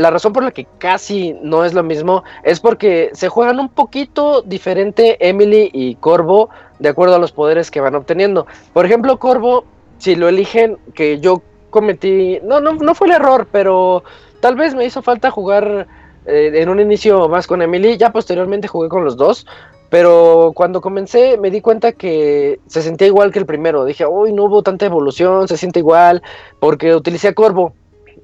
la 0.00 0.10
razón 0.10 0.32
por 0.32 0.42
la 0.42 0.50
que 0.50 0.66
casi 0.78 1.36
no 1.42 1.64
es 1.64 1.74
lo 1.74 1.82
mismo 1.82 2.24
es 2.42 2.58
porque 2.58 3.10
se 3.12 3.28
juegan 3.28 3.60
un 3.60 3.68
poquito 3.68 4.42
diferente 4.42 5.28
Emily 5.28 5.70
y 5.72 5.96
Corvo 5.96 6.48
de 6.78 6.88
acuerdo 6.88 7.16
a 7.16 7.18
los 7.18 7.32
poderes 7.32 7.70
que 7.70 7.80
van 7.80 7.94
obteniendo. 7.94 8.46
Por 8.72 8.86
ejemplo, 8.86 9.18
Corvo, 9.18 9.64
si 9.98 10.16
lo 10.16 10.28
eligen, 10.28 10.78
que 10.94 11.20
yo 11.20 11.42
cometí, 11.68 12.40
no, 12.42 12.60
no, 12.60 12.72
no 12.72 12.94
fue 12.94 13.08
el 13.08 13.14
error, 13.14 13.46
pero 13.52 14.02
tal 14.40 14.56
vez 14.56 14.74
me 14.74 14.86
hizo 14.86 15.02
falta 15.02 15.30
jugar 15.30 15.86
eh, 16.26 16.50
en 16.54 16.68
un 16.70 16.80
inicio 16.80 17.28
más 17.28 17.46
con 17.46 17.60
Emily, 17.60 17.98
ya 17.98 18.10
posteriormente 18.10 18.68
jugué 18.68 18.88
con 18.88 19.04
los 19.04 19.16
dos. 19.16 19.46
Pero 19.90 20.52
cuando 20.54 20.80
comencé 20.80 21.36
me 21.36 21.50
di 21.50 21.60
cuenta 21.60 21.92
que 21.92 22.60
se 22.68 22.80
sentía 22.80 23.08
igual 23.08 23.32
que 23.32 23.40
el 23.40 23.46
primero. 23.46 23.84
Dije, 23.84 24.06
uy, 24.06 24.32
no 24.32 24.44
hubo 24.44 24.62
tanta 24.62 24.86
evolución, 24.86 25.48
se 25.48 25.56
siente 25.56 25.80
igual, 25.80 26.22
porque 26.60 26.94
utilicé 26.94 27.28
a 27.28 27.34
Corvo. 27.34 27.74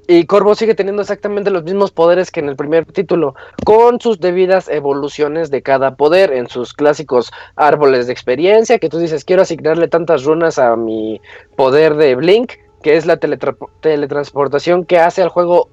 Y 0.09 0.25
Corvo 0.25 0.55
sigue 0.55 0.73
teniendo 0.73 1.01
exactamente 1.01 1.51
los 1.51 1.63
mismos 1.63 1.91
poderes 1.91 2.31
que 2.31 2.39
en 2.39 2.47
el 2.47 2.55
primer 2.55 2.85
título, 2.85 3.35
con 3.65 3.99
sus 3.99 4.21
debidas 4.21 4.69
evoluciones 4.69 5.51
de 5.51 5.61
cada 5.61 5.95
poder 5.95 6.31
en 6.31 6.47
sus 6.47 6.73
clásicos 6.73 7.29
árboles 7.57 8.07
de 8.07 8.13
experiencia, 8.13 8.79
que 8.79 8.87
tú 8.87 8.99
dices, 8.99 9.25
quiero 9.25 9.41
asignarle 9.41 9.89
tantas 9.89 10.23
runas 10.23 10.59
a 10.59 10.77
mi 10.77 11.19
poder 11.57 11.95
de 11.95 12.15
Blink, 12.15 12.53
que 12.81 12.95
es 12.95 13.05
la 13.05 13.17
teletransportación 13.17 14.85
que 14.85 14.99
hace 14.99 15.21
al 15.21 15.29
juego 15.29 15.69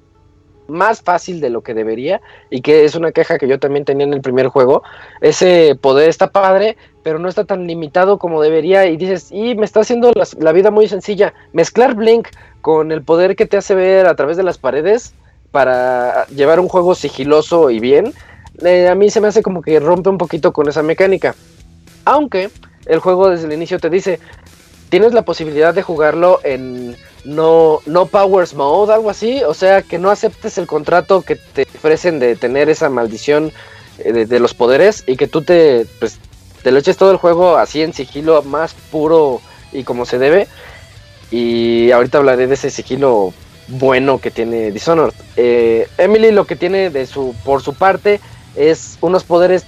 más 0.67 1.01
fácil 1.01 1.41
de 1.41 1.49
lo 1.49 1.61
que 1.61 1.73
debería 1.73 2.21
y 2.49 2.61
que 2.61 2.85
es 2.85 2.95
una 2.95 3.11
queja 3.11 3.37
que 3.37 3.47
yo 3.47 3.59
también 3.59 3.85
tenía 3.85 4.05
en 4.05 4.13
el 4.13 4.21
primer 4.21 4.47
juego. 4.47 4.83
Ese 5.21 5.77
poder 5.79 6.09
está 6.09 6.31
padre, 6.31 6.75
pero 7.03 7.19
no 7.19 7.29
está 7.29 7.45
tan 7.45 7.67
limitado 7.67 8.17
como 8.17 8.41
debería 8.41 8.85
y 8.87 8.97
dices, 8.97 9.31
y 9.31 9.55
me 9.55 9.65
está 9.65 9.81
haciendo 9.81 10.11
la 10.39 10.51
vida 10.51 10.71
muy 10.71 10.87
sencilla. 10.87 11.33
Mezclar 11.53 11.95
Blink 11.95 12.27
con 12.65 12.91
el 12.91 13.03
poder 13.03 13.35
que 13.35 13.45
te 13.45 13.57
hace 13.57 13.75
ver 13.75 14.07
a 14.07 14.15
través 14.15 14.37
de 14.37 14.41
las 14.41 14.57
paredes 14.57 15.13
para 15.51 16.25
llevar 16.29 16.59
un 16.59 16.67
juego 16.67 16.95
sigiloso 16.95 17.69
y 17.69 17.79
bien, 17.79 18.11
eh, 18.63 18.87
a 18.87 18.95
mí 18.95 19.11
se 19.11 19.21
me 19.21 19.27
hace 19.27 19.43
como 19.43 19.61
que 19.61 19.79
rompe 19.79 20.09
un 20.09 20.17
poquito 20.17 20.51
con 20.51 20.67
esa 20.67 20.81
mecánica. 20.81 21.35
Aunque 22.05 22.49
el 22.87 22.97
juego 22.97 23.29
desde 23.29 23.45
el 23.45 23.53
inicio 23.53 23.77
te 23.77 23.91
dice, 23.91 24.19
tienes 24.89 25.13
la 25.13 25.21
posibilidad 25.21 25.75
de 25.75 25.83
jugarlo 25.83 26.39
en 26.43 26.95
no, 27.23 27.81
no 27.85 28.07
powers 28.07 28.55
mode, 28.55 28.91
algo 28.91 29.11
así, 29.11 29.43
o 29.43 29.53
sea, 29.53 29.83
que 29.83 29.99
no 29.99 30.09
aceptes 30.09 30.57
el 30.57 30.65
contrato 30.65 31.21
que 31.21 31.35
te 31.35 31.67
ofrecen 31.75 32.17
de 32.17 32.35
tener 32.35 32.67
esa 32.67 32.89
maldición 32.89 33.51
eh, 33.99 34.25
de, 34.25 34.39
los 34.39 34.55
poderes 34.55 35.03
y 35.05 35.17
que 35.17 35.27
tú 35.27 35.43
te, 35.43 35.85
pues, 35.99 36.17
te 36.63 36.71
lo 36.71 36.79
eches 36.79 36.97
todo 36.97 37.11
el 37.11 37.17
juego 37.17 37.57
así 37.57 37.83
en 37.83 37.93
sigilo 37.93 38.41
más 38.41 38.73
puro 38.73 39.39
y 39.71 39.83
como 39.83 40.07
se 40.07 40.17
debe. 40.17 40.47
Y 41.31 41.91
ahorita 41.91 42.19
hablaré 42.19 42.47
de 42.47 42.53
ese 42.53 42.69
sigilo 42.69 43.33
bueno 43.67 44.19
que 44.19 44.31
tiene 44.31 44.71
Dishonored. 44.71 45.13
Eh, 45.35 45.87
Emily 45.97 46.31
lo 46.31 46.45
que 46.45 46.55
tiene 46.55 46.89
de 46.89 47.05
su, 47.05 47.35
por 47.43 47.61
su 47.61 47.73
parte 47.73 48.19
es 48.55 48.97
unos 49.01 49.23
poderes 49.23 49.65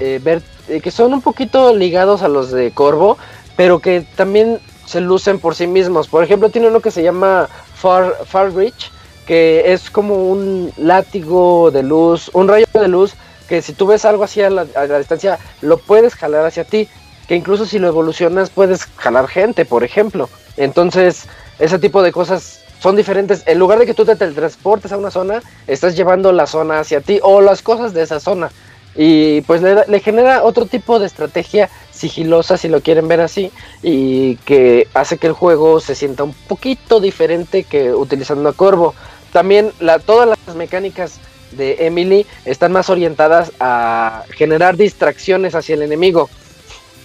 eh, 0.00 0.20
eh, 0.68 0.80
que 0.80 0.90
son 0.90 1.14
un 1.14 1.22
poquito 1.22 1.74
ligados 1.74 2.22
a 2.22 2.28
los 2.28 2.50
de 2.50 2.72
Corvo, 2.72 3.18
pero 3.56 3.78
que 3.78 4.06
también 4.16 4.60
se 4.86 5.00
lucen 5.00 5.38
por 5.38 5.54
sí 5.54 5.66
mismos. 5.66 6.08
Por 6.08 6.24
ejemplo, 6.24 6.50
tiene 6.50 6.68
uno 6.68 6.80
que 6.80 6.90
se 6.90 7.02
llama 7.02 7.48
Far, 7.74 8.14
Far 8.26 8.52
Reach, 8.54 8.90
que 9.26 9.72
es 9.72 9.90
como 9.90 10.14
un 10.30 10.72
látigo 10.76 11.70
de 11.70 11.82
luz, 11.82 12.30
un 12.34 12.48
rayo 12.48 12.66
de 12.72 12.88
luz, 12.88 13.14
que 13.48 13.62
si 13.62 13.72
tú 13.72 13.86
ves 13.86 14.04
algo 14.04 14.24
así 14.24 14.40
a 14.40 14.50
la, 14.50 14.66
a 14.74 14.86
la 14.86 14.98
distancia, 14.98 15.38
lo 15.60 15.78
puedes 15.78 16.14
jalar 16.14 16.46
hacia 16.46 16.64
ti. 16.64 16.88
Incluso 17.34 17.66
si 17.66 17.78
lo 17.78 17.88
evolucionas, 17.88 18.50
puedes 18.50 18.84
jalar 18.96 19.26
gente, 19.28 19.64
por 19.64 19.84
ejemplo. 19.84 20.28
Entonces, 20.56 21.24
ese 21.58 21.78
tipo 21.78 22.02
de 22.02 22.12
cosas 22.12 22.60
son 22.80 22.96
diferentes. 22.96 23.42
En 23.46 23.58
lugar 23.58 23.78
de 23.78 23.86
que 23.86 23.94
tú 23.94 24.04
te 24.04 24.16
teletransportes 24.16 24.92
a 24.92 24.98
una 24.98 25.10
zona, 25.10 25.42
estás 25.66 25.96
llevando 25.96 26.32
la 26.32 26.46
zona 26.46 26.80
hacia 26.80 27.00
ti 27.00 27.20
o 27.22 27.40
las 27.40 27.62
cosas 27.62 27.94
de 27.94 28.02
esa 28.02 28.20
zona. 28.20 28.50
Y 28.94 29.40
pues 29.42 29.62
le, 29.62 30.00
genera 30.00 30.42
otro 30.42 30.66
tipo 30.66 30.98
de 30.98 31.06
estrategia 31.06 31.70
sigilosa, 31.90 32.58
si 32.58 32.68
lo 32.68 32.82
quieren 32.82 33.08
ver 33.08 33.22
así, 33.22 33.50
y 33.82 34.36
que 34.38 34.86
hace 34.92 35.16
que 35.16 35.28
el 35.28 35.32
juego 35.32 35.80
se 35.80 35.94
sienta 35.94 36.24
un 36.24 36.34
poquito 36.34 37.00
diferente 37.00 37.64
que 37.64 37.94
utilizando 37.94 38.48
a 38.50 38.52
Corvo. 38.52 38.94
También 39.32 39.72
la, 39.80 39.98
todas 39.98 40.28
las 40.28 40.56
mecánicas 40.56 41.20
de 41.52 41.86
Emily 41.86 42.26
están 42.44 42.72
más 42.72 42.90
orientadas 42.90 43.52
a 43.60 44.24
generar 44.36 44.76
distracciones 44.76 45.54
hacia 45.54 45.74
el 45.74 45.82
enemigo. 45.82 46.28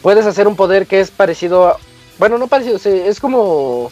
Puedes 0.08 0.26
hacer 0.26 0.48
un 0.48 0.56
poder 0.56 0.88
que 0.88 1.02
es 1.02 1.12
parecido 1.12 1.68
a, 1.68 1.78
bueno, 2.18 2.38
no 2.38 2.48
parecido, 2.48 2.80
es 2.86 3.20
como 3.20 3.92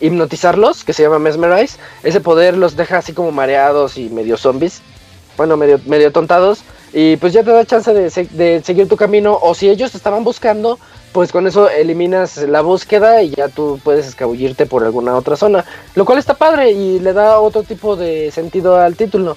hipnotizarlos, 0.00 0.84
que 0.84 0.92
se 0.92 1.02
llama 1.02 1.18
Mesmerize. 1.18 1.80
Ese 2.04 2.20
poder 2.20 2.56
los 2.56 2.76
deja 2.76 2.98
así 2.98 3.12
como 3.12 3.32
mareados 3.32 3.98
y 3.98 4.08
medio 4.08 4.36
zombies. 4.36 4.82
Bueno, 5.36 5.56
medio, 5.56 5.80
medio 5.86 6.12
tontados. 6.12 6.60
Y 6.92 7.16
pues 7.16 7.32
ya 7.32 7.42
te 7.42 7.50
da 7.50 7.64
chance 7.64 7.92
de, 7.92 8.08
de, 8.08 8.62
seguir 8.62 8.88
tu 8.88 8.96
camino. 8.96 9.36
O 9.42 9.52
si 9.52 9.68
ellos 9.68 9.90
te 9.90 9.96
estaban 9.96 10.22
buscando, 10.22 10.78
pues 11.10 11.32
con 11.32 11.44
eso 11.48 11.68
eliminas 11.68 12.36
la 12.36 12.60
búsqueda 12.60 13.20
y 13.24 13.30
ya 13.30 13.48
tú 13.48 13.80
puedes 13.82 14.06
escabullirte 14.06 14.64
por 14.64 14.84
alguna 14.84 15.16
otra 15.16 15.36
zona. 15.36 15.64
Lo 15.96 16.04
cual 16.04 16.18
está 16.18 16.34
padre 16.34 16.70
y 16.70 17.00
le 17.00 17.12
da 17.12 17.40
otro 17.40 17.64
tipo 17.64 17.96
de 17.96 18.30
sentido 18.30 18.76
al 18.76 18.94
título. 18.94 19.36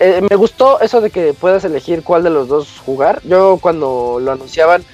Eh, 0.00 0.20
me 0.28 0.34
gustó 0.34 0.80
eso 0.80 1.00
de 1.00 1.10
que 1.10 1.32
puedas 1.32 1.64
elegir 1.64 2.02
cuál 2.02 2.24
de 2.24 2.30
los 2.30 2.48
dos 2.48 2.80
jugar. 2.84 3.20
Yo 3.22 3.60
cuando 3.62 4.18
lo 4.20 4.32
anunciaban 4.32 4.84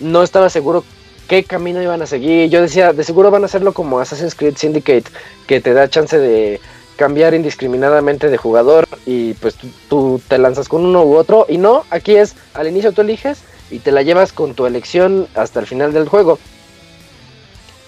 no 0.00 0.22
estaba 0.22 0.50
seguro 0.50 0.84
qué 1.28 1.44
camino 1.44 1.82
iban 1.82 2.02
a 2.02 2.06
seguir. 2.06 2.48
Yo 2.50 2.62
decía, 2.62 2.92
de 2.92 3.04
seguro 3.04 3.30
van 3.30 3.42
a 3.42 3.46
hacerlo 3.46 3.72
como 3.72 4.00
Assassin's 4.00 4.34
Creed 4.34 4.56
Syndicate, 4.56 5.04
que 5.46 5.60
te 5.60 5.74
da 5.74 5.88
chance 5.88 6.18
de 6.18 6.60
cambiar 6.96 7.34
indiscriminadamente 7.34 8.28
de 8.28 8.36
jugador 8.36 8.88
y 9.06 9.34
pues 9.34 9.54
tú, 9.88 10.20
te 10.26 10.36
lanzas 10.36 10.68
con 10.68 10.84
uno 10.84 11.04
u 11.04 11.16
otro. 11.16 11.46
Y 11.48 11.58
no, 11.58 11.84
aquí 11.90 12.16
es 12.16 12.34
al 12.54 12.66
inicio 12.66 12.92
tú 12.92 13.02
eliges 13.02 13.38
y 13.70 13.78
te 13.78 13.92
la 13.92 14.02
llevas 14.02 14.32
con 14.32 14.54
tu 14.54 14.66
elección 14.66 15.28
hasta 15.34 15.60
el 15.60 15.66
final 15.66 15.92
del 15.92 16.08
juego. 16.08 16.38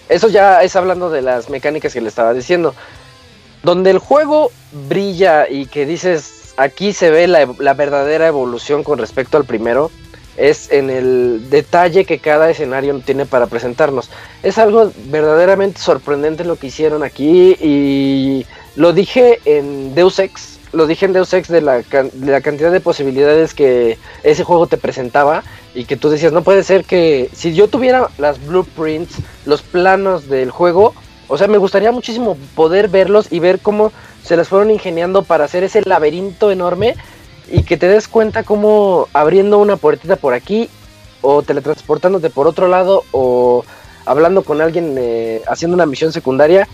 Eso 0.07 0.29
ya 0.29 0.63
es 0.63 0.75
hablando 0.75 1.09
de 1.09 1.21
las 1.21 1.49
mecánicas 1.49 1.93
que 1.93 2.01
le 2.01 2.09
estaba 2.09 2.33
diciendo. 2.33 2.75
Donde 3.63 3.91
el 3.91 3.99
juego 3.99 4.51
brilla 4.87 5.47
y 5.49 5.65
que 5.65 5.85
dices, 5.85 6.53
aquí 6.57 6.93
se 6.93 7.11
ve 7.11 7.27
la, 7.27 7.47
la 7.59 7.73
verdadera 7.73 8.27
evolución 8.27 8.83
con 8.83 8.97
respecto 8.97 9.37
al 9.37 9.45
primero, 9.45 9.91
es 10.41 10.71
en 10.71 10.89
el 10.89 11.49
detalle 11.49 12.03
que 12.05 12.19
cada 12.19 12.49
escenario 12.49 12.99
tiene 13.05 13.25
para 13.25 13.45
presentarnos. 13.45 14.09
Es 14.41 14.57
algo 14.57 14.91
verdaderamente 15.05 15.79
sorprendente 15.79 16.43
lo 16.43 16.55
que 16.55 16.67
hicieron 16.67 17.03
aquí 17.03 17.55
y 17.61 18.45
lo 18.75 18.91
dije 18.91 19.39
en 19.45 19.93
Deus 19.93 20.17
Ex, 20.17 20.59
lo 20.73 20.87
dije 20.87 21.05
en 21.05 21.13
Deus 21.13 21.33
Ex 21.33 21.47
de 21.47 21.61
la, 21.61 21.79
de 21.79 22.31
la 22.31 22.41
cantidad 22.41 22.71
de 22.71 22.79
posibilidades 22.79 23.53
que 23.53 23.99
ese 24.23 24.43
juego 24.43 24.65
te 24.65 24.77
presentaba 24.77 25.43
y 25.75 25.85
que 25.85 25.95
tú 25.95 26.09
decías, 26.09 26.33
no 26.33 26.43
puede 26.43 26.63
ser 26.63 26.85
que 26.85 27.29
si 27.33 27.53
yo 27.53 27.67
tuviera 27.67 28.09
las 28.17 28.43
blueprints, 28.43 29.17
los 29.45 29.61
planos 29.61 30.27
del 30.27 30.49
juego, 30.49 30.95
o 31.27 31.37
sea, 31.37 31.47
me 31.47 31.59
gustaría 31.59 31.91
muchísimo 31.91 32.35
poder 32.55 32.87
verlos 32.89 33.31
y 33.31 33.39
ver 33.39 33.59
cómo 33.59 33.91
se 34.23 34.35
las 34.35 34.49
fueron 34.49 34.71
ingeniando 34.71 35.23
para 35.23 35.45
hacer 35.45 35.63
ese 35.63 35.81
laberinto 35.81 36.51
enorme 36.51 36.95
y 37.51 37.63
que 37.63 37.77
te 37.77 37.87
des 37.87 38.07
cuenta 38.07 38.43
cómo 38.43 39.07
abriendo 39.13 39.59
una 39.59 39.75
puertita 39.75 40.15
por 40.15 40.33
aquí 40.33 40.69
o 41.21 41.43
teletransportándote 41.43 42.29
por 42.29 42.47
otro 42.47 42.67
lado 42.67 43.03
o 43.11 43.63
hablando 44.05 44.43
con 44.43 44.61
alguien 44.61 44.95
eh, 44.97 45.41
haciendo 45.47 45.75
una 45.75 45.85
misión 45.85 46.11
secundaria, 46.11 46.67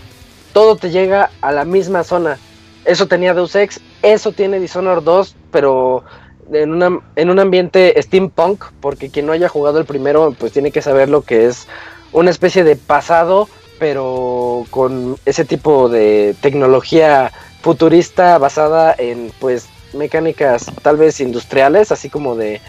todo 0.52 0.76
te 0.76 0.90
llega 0.90 1.30
a 1.40 1.52
la 1.52 1.64
misma 1.64 2.04
zona. 2.04 2.38
Eso 2.84 3.06
tenía 3.06 3.34
Deus 3.34 3.54
Ex, 3.54 3.80
eso 4.02 4.32
tiene 4.32 4.60
Dishonored 4.60 5.02
2, 5.02 5.36
pero 5.50 6.04
en, 6.52 6.72
una, 6.72 7.00
en 7.16 7.30
un 7.30 7.38
ambiente 7.38 8.00
steampunk, 8.00 8.64
porque 8.80 9.10
quien 9.10 9.26
no 9.26 9.32
haya 9.32 9.48
jugado 9.48 9.78
el 9.78 9.84
primero, 9.84 10.34
pues 10.38 10.52
tiene 10.52 10.70
que 10.72 10.80
saber 10.80 11.08
lo 11.08 11.22
que 11.22 11.46
es 11.46 11.66
una 12.12 12.30
especie 12.30 12.64
de 12.64 12.76
pasado, 12.76 13.48
pero 13.78 14.64
con 14.70 15.16
ese 15.26 15.44
tipo 15.44 15.88
de 15.88 16.34
tecnología 16.40 17.32
futurista 17.60 18.38
basada 18.38 18.94
en 18.96 19.30
pues 19.38 19.68
mecánicas 19.92 20.66
tal 20.82 20.96
vez 20.96 21.20
industriales, 21.20 21.92
así 21.92 22.08
como 22.10 22.36
de 22.36 22.60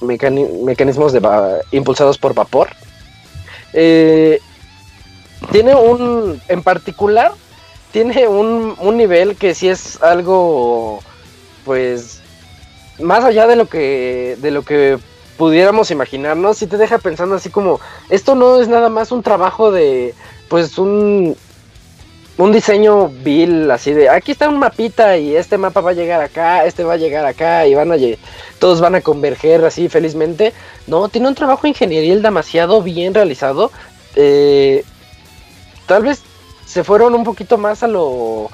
mecanismos 0.00 1.12
de 1.12 1.20
impulsados 1.70 2.18
por 2.18 2.34
vapor. 2.34 2.70
Eh, 3.72 4.40
tiene 5.50 5.74
un, 5.74 6.40
en 6.48 6.62
particular, 6.62 7.32
tiene 7.90 8.28
un, 8.28 8.74
un 8.78 8.96
nivel 8.96 9.36
que 9.36 9.54
sí 9.54 9.68
es 9.68 10.02
algo, 10.02 11.02
pues, 11.64 12.20
más 13.00 13.24
allá 13.24 13.46
de 13.46 13.56
lo 13.56 13.66
que, 13.66 14.36
de 14.40 14.50
lo 14.50 14.62
que 14.62 14.98
pudiéramos 15.36 15.90
imaginarnos, 15.90 16.58
si 16.58 16.66
te 16.66 16.76
deja 16.76 16.98
pensando 16.98 17.34
así 17.34 17.50
como, 17.50 17.80
esto 18.10 18.34
no 18.34 18.60
es 18.60 18.68
nada 18.68 18.88
más 18.88 19.10
un 19.12 19.22
trabajo 19.22 19.72
de, 19.72 20.14
pues, 20.48 20.78
un, 20.78 21.36
un 22.38 22.52
diseño 22.52 23.08
vil, 23.08 23.70
así 23.70 23.92
de, 23.92 24.08
aquí 24.08 24.32
está 24.32 24.48
un 24.48 24.58
mapita 24.58 25.18
y 25.18 25.36
este 25.36 25.58
mapa 25.58 25.80
va 25.80 25.90
a 25.90 25.94
llegar 25.94 26.20
acá, 26.22 26.64
este 26.64 26.82
va 26.82 26.94
a 26.94 26.96
llegar 26.96 27.26
acá 27.26 27.66
y 27.66 27.74
van 27.74 27.92
a, 27.92 27.96
todos 28.58 28.80
van 28.80 28.94
a 28.94 29.00
converger 29.00 29.64
así 29.64 29.88
felizmente. 29.88 30.52
No, 30.86 31.08
tiene 31.08 31.28
un 31.28 31.34
trabajo 31.34 31.66
ingenieril 31.66 32.22
demasiado 32.22 32.82
bien 32.82 33.14
realizado. 33.14 33.70
Eh, 34.16 34.84
tal 35.86 36.02
vez 36.02 36.22
se 36.66 36.84
fueron 36.84 37.14
un 37.14 37.24
poquito 37.24 37.58
más 37.58 37.82
a 37.82 37.88
lo 37.88 38.50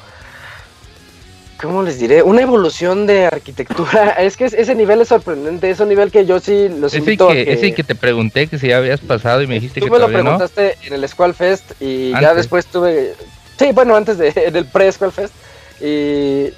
¿cómo 1.60 1.82
les 1.82 1.98
diré? 1.98 2.22
Una 2.22 2.42
evolución 2.42 3.06
de 3.06 3.26
arquitectura. 3.26 4.10
Es 4.18 4.36
que 4.36 4.46
ese 4.46 4.74
nivel 4.74 5.00
es 5.00 5.08
sorprendente. 5.08 5.70
Es 5.70 5.80
un 5.80 5.88
nivel 5.88 6.10
que 6.10 6.24
yo 6.24 6.40
sí 6.40 6.68
los 6.68 6.92
ese 6.92 6.98
invito 6.98 7.28
que, 7.28 7.40
a 7.40 7.44
que... 7.44 7.52
Ese 7.52 7.74
que 7.74 7.84
te 7.84 7.94
pregunté 7.94 8.46
que 8.46 8.58
si 8.58 8.68
ya 8.68 8.78
habías 8.78 9.00
pasado 9.00 9.42
y 9.42 9.46
me 9.46 9.54
dijiste 9.54 9.80
Tú 9.80 9.86
que 9.86 9.92
me 9.92 9.98
lo 9.98 10.08
preguntaste 10.08 10.76
en 10.84 10.94
el 10.94 11.08
Squall 11.08 11.34
Fest 11.34 11.72
y 11.80 12.10
ya 12.12 12.34
después 12.34 12.66
tuve... 12.66 13.14
Sí, 13.58 13.72
bueno, 13.72 13.96
antes 13.96 14.18
de, 14.18 14.32
del 14.52 14.66
pre-Squall 14.66 15.12
Fest. 15.12 15.34
Y, 15.80 16.50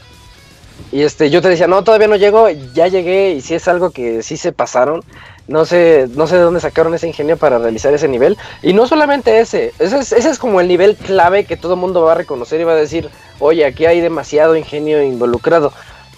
y 0.92 1.02
este, 1.02 1.30
yo 1.30 1.42
te 1.42 1.48
decía, 1.48 1.66
no, 1.66 1.84
todavía 1.84 2.08
no 2.08 2.16
llego, 2.16 2.48
ya 2.48 2.88
llegué 2.88 3.32
y 3.32 3.40
sí 3.40 3.54
es 3.54 3.68
algo 3.68 3.90
que 3.90 4.22
sí 4.22 4.36
se 4.36 4.52
pasaron. 4.52 5.02
No 5.48 5.64
sé, 5.64 6.06
no 6.14 6.28
sé 6.28 6.36
de 6.36 6.42
dónde 6.42 6.60
sacaron 6.60 6.94
ese 6.94 7.08
ingenio 7.08 7.36
para 7.36 7.58
realizar 7.58 7.92
ese 7.92 8.06
nivel. 8.06 8.38
Y 8.62 8.72
no 8.72 8.86
solamente 8.86 9.40
ese, 9.40 9.72
ese 9.78 9.98
es, 9.98 10.12
ese 10.12 10.30
es 10.30 10.38
como 10.38 10.60
el 10.60 10.68
nivel 10.68 10.96
clave 10.96 11.44
que 11.44 11.56
todo 11.56 11.74
el 11.74 11.80
mundo 11.80 12.02
va 12.02 12.12
a 12.12 12.16
reconocer 12.16 12.60
y 12.60 12.64
va 12.64 12.72
a 12.72 12.76
decir, 12.76 13.10
oye, 13.40 13.64
aquí 13.64 13.84
hay 13.86 14.00
demasiado 14.00 14.54
ingenio 14.56 15.02
involucrado. 15.02 15.72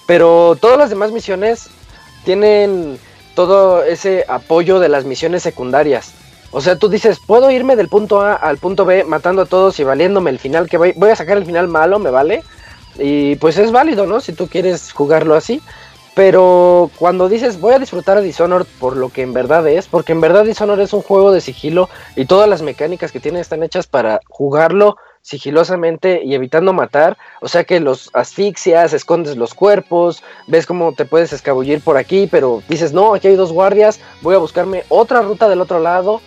Pero 0.07 0.57
todas 0.61 0.77
las 0.77 0.91
demás 0.91 1.13
misiones 1.13 1.69
tienen 2.25 2.99
todo 3.35 3.83
ese 3.83 4.25
apoyo 4.29 4.81
de 4.81 4.89
las 4.91 5.05
misiones 5.05 5.43
secundarias. 5.43 6.13
O 6.53 6.61
sea, 6.61 6.77
tú 6.77 6.89
dices, 6.89 7.19
puedo 7.19 7.51
irme 7.51 7.77
del 7.77 7.89
punto 7.89 8.21
A 8.21 8.35
al 8.35 8.59
punto 8.59 8.85
B 8.85 9.05
matando 9.05 9.43
a 9.43 9.47
todos 9.47 9.81
y 9.81 9.85
valiéndome 9.85 10.31
el 10.31 10.39
final, 10.39 10.69
que 10.69 10.77
voy, 10.77 10.93
voy 10.97 11.11
a 11.11 11.17
sacar 11.17 11.39
el 11.39 11.47
final 11.47 11.67
malo, 11.67 11.99
me 11.99 12.11
vale. 12.11 12.45
Y 12.99 13.37
pues 13.37 13.57
es 13.57 13.73
válido, 13.73 14.07
¿no? 14.07 14.21
Si 14.21 14.35
tú 14.35 14.49
quieres 14.49 14.93
jugarlo 14.93 15.35
así. 15.35 15.63
Pero 16.15 16.91
cuando 16.99 17.31
dices 17.31 17.59
voy 17.59 17.73
a 17.73 17.79
disfrutar 17.79 18.19
a 18.19 18.21
Dishonored 18.21 18.67
por 18.79 18.99
lo 18.99 19.09
que 19.09 19.23
en 19.23 19.33
verdad 19.33 19.67
es, 19.67 19.89
porque 19.89 20.13
en 20.13 20.21
verdad 20.21 20.45
Dishonored 20.45 20.83
es 20.83 20.93
un 20.93 21.01
juego 21.01 21.33
de 21.33 21.41
sigilo 21.41 21.89
y 22.17 22.27
todas 22.27 22.49
las 22.51 22.61
mecánicas 22.61 23.13
que 23.13 23.21
tiene 23.21 23.41
están 23.41 23.63
hechas 23.63 23.87
para 23.87 24.21
jugarlo 24.29 24.99
sigilosamente 25.23 26.21
y 26.23 26.35
evitando 26.35 26.73
matar, 26.73 27.17
o 27.41 27.49
sea 27.49 27.65
que 27.65 27.81
los 27.81 28.11
asfixias, 28.13 28.93
escondes 28.93 29.37
los 29.37 29.55
cuerpos, 29.55 30.23
ves 30.49 30.67
cómo 30.67 30.93
te 30.93 31.05
puedes 31.07 31.33
escabullir 31.33 31.81
por 31.81 31.97
aquí, 31.97 32.29
pero 32.31 32.61
dices, 32.69 32.93
no, 32.93 33.15
aquí 33.15 33.29
hay 33.29 33.37
dos 33.37 33.53
guardias, 33.53 34.01
voy 34.21 34.35
a 34.35 34.39
buscarme 34.39 34.85
otra 34.89 35.23
ruta 35.23 35.49
del 35.49 35.61
otro 35.61 35.79
lado, 35.79 36.21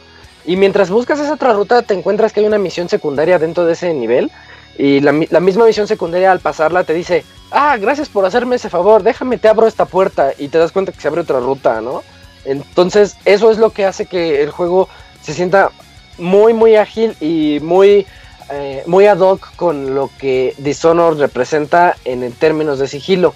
y 0.45 0.55
mientras 0.57 0.89
buscas 0.89 1.19
esa 1.19 1.33
otra 1.33 1.53
ruta 1.53 1.81
te 1.81 1.93
encuentras 1.93 2.33
que 2.33 2.41
hay 2.41 2.45
una 2.45 2.57
misión 2.57 2.89
secundaria 2.89 3.39
dentro 3.39 3.65
de 3.65 3.73
ese 3.73 3.93
nivel, 3.93 4.31
y 4.77 4.99
la, 4.99 5.13
misma 5.13 5.65
misión 5.65 5.87
secundaria 5.87 6.31
al 6.31 6.41
pasarla 6.41 6.83
te 6.83 6.93
dice, 6.93 7.23
ah, 7.51 7.77
gracias 7.77 8.09
por 8.09 8.25
hacerme 8.25 8.57
ese 8.57 8.69
favor, 8.69 9.03
déjame, 9.03 9.37
te 9.37 9.47
abro 9.47 9.67
esta 9.67 9.85
puerta 9.85 10.33
y 10.37 10.49
te 10.49 10.57
das 10.57 10.73
cuenta 10.73 10.91
que 10.91 10.99
se 10.99 11.07
abre 11.07 11.21
otra 11.21 11.39
ruta, 11.39 11.79
¿no? 11.79 12.03
Entonces, 12.43 13.15
eso 13.23 13.51
es 13.51 13.57
lo 13.57 13.69
que 13.71 13.85
hace 13.85 14.05
que 14.05 14.43
el 14.43 14.51
juego 14.51 14.89
se 15.21 15.33
sienta 15.33 15.71
muy, 16.17 16.53
muy 16.53 16.75
ágil 16.75 17.15
y 17.19 17.59
muy, 17.61 18.05
eh, 18.51 18.83
muy 18.85 19.07
ad 19.07 19.19
hoc 19.19 19.55
con 19.55 19.95
lo 19.95 20.09
que 20.19 20.53
Dishonored 20.57 21.19
representa 21.19 21.95
en, 22.05 22.29
términos 22.33 22.77
de 22.77 22.87
sigilo. 22.87 23.33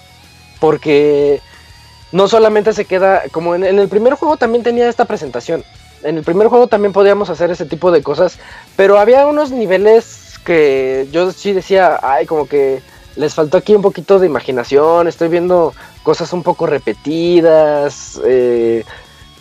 Porque 0.60 1.40
no 2.12 2.28
solamente 2.28 2.72
se 2.72 2.84
queda, 2.84 3.22
como 3.32 3.54
en, 3.54 3.64
el 3.64 3.88
primer 3.88 4.14
juego 4.14 4.36
también 4.36 4.62
tenía 4.62 4.88
esta 4.88 5.06
presentación. 5.06 5.64
En 6.02 6.16
el 6.16 6.24
primer 6.24 6.48
juego 6.48 6.66
también 6.66 6.92
podíamos 6.92 7.30
hacer 7.30 7.50
ese 7.50 7.66
tipo 7.66 7.90
de 7.90 8.02
cosas, 8.02 8.38
pero 8.76 8.98
había 8.98 9.26
unos 9.26 9.50
niveles 9.50 10.38
que 10.44 11.06
yo 11.12 11.30
sí 11.32 11.52
decía, 11.52 11.98
ay, 12.02 12.26
como 12.26 12.46
que 12.46 12.80
les 13.16 13.34
faltó 13.34 13.58
aquí 13.58 13.74
un 13.74 13.82
poquito 13.82 14.18
de 14.18 14.26
imaginación, 14.26 15.08
estoy 15.08 15.28
viendo 15.28 15.74
cosas 16.02 16.32
un 16.32 16.42
poco 16.42 16.66
repetidas, 16.66 18.20
eh, 18.24 18.84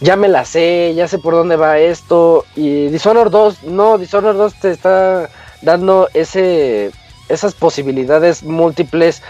ya 0.02 0.16
me 0.16 0.28
la 0.28 0.46
sé, 0.46 0.94
ya 0.96 1.08
sé 1.08 1.20
por 1.20 1.34
dónde 1.34 1.56
va 1.56 1.80
esto, 1.80 2.46
y 2.56 2.88
Dishonored 2.88 3.32
2, 3.32 3.64
no, 3.64 3.98
Dishonored 3.98 4.38
2 4.38 4.54
te 4.56 4.72
está 4.72 5.30
dando 5.62 6.10
ese, 6.14 6.92
esas 7.30 7.54
posibilidades 7.54 8.44
múltiples, 8.44 9.22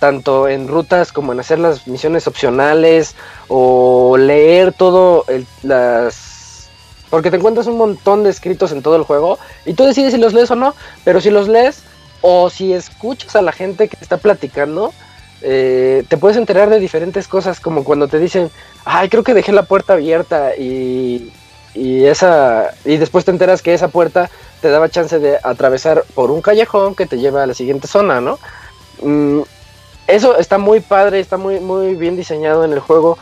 tanto 0.00 0.48
en 0.48 0.68
rutas 0.68 1.12
como 1.12 1.32
en 1.32 1.40
hacer 1.40 1.58
las 1.58 1.86
misiones 1.86 2.26
opcionales, 2.26 3.14
o 3.48 4.16
leer 4.18 4.72
todo 4.72 5.24
las... 5.62 6.33
Porque 7.14 7.30
te 7.30 7.36
encuentras 7.36 7.68
un 7.68 7.76
montón 7.76 8.24
de 8.24 8.30
escritos 8.30 8.72
en 8.72 8.82
todo 8.82 8.96
el 8.96 9.04
juego 9.04 9.38
y 9.64 9.74
tú 9.74 9.84
decides 9.84 10.14
si 10.14 10.18
los 10.18 10.34
lees 10.34 10.50
o 10.50 10.56
no, 10.56 10.74
pero 11.04 11.20
si 11.20 11.30
los 11.30 11.46
lees 11.46 11.84
o 12.22 12.50
si 12.50 12.72
escuchas 12.72 13.36
a 13.36 13.40
la 13.40 13.52
gente 13.52 13.86
que 13.86 13.96
está 14.00 14.16
platicando, 14.16 14.92
eh, 15.40 16.02
te 16.08 16.16
puedes 16.16 16.36
enterar 16.36 16.70
de 16.70 16.80
diferentes 16.80 17.28
cosas, 17.28 17.60
como 17.60 17.84
cuando 17.84 18.08
te 18.08 18.18
dicen, 18.18 18.50
ay, 18.84 19.08
creo 19.10 19.22
que 19.22 19.32
dejé 19.32 19.52
la 19.52 19.62
puerta 19.62 19.92
abierta 19.92 20.56
y, 20.56 21.32
y, 21.72 22.04
esa, 22.06 22.74
y 22.84 22.96
después 22.96 23.24
te 23.24 23.30
enteras 23.30 23.62
que 23.62 23.74
esa 23.74 23.86
puerta 23.86 24.28
te 24.60 24.68
daba 24.68 24.88
chance 24.88 25.20
de 25.20 25.38
atravesar 25.40 26.02
por 26.16 26.32
un 26.32 26.42
callejón 26.42 26.96
que 26.96 27.06
te 27.06 27.18
lleva 27.18 27.44
a 27.44 27.46
la 27.46 27.54
siguiente 27.54 27.86
zona, 27.86 28.20
¿no? 28.20 28.40
Mm, 29.02 29.42
eso 30.08 30.36
está 30.36 30.58
muy 30.58 30.80
padre, 30.80 31.20
está 31.20 31.36
muy, 31.36 31.60
muy 31.60 31.94
bien 31.94 32.16
diseñado 32.16 32.64
en 32.64 32.72
el 32.72 32.80
juego. 32.80 33.18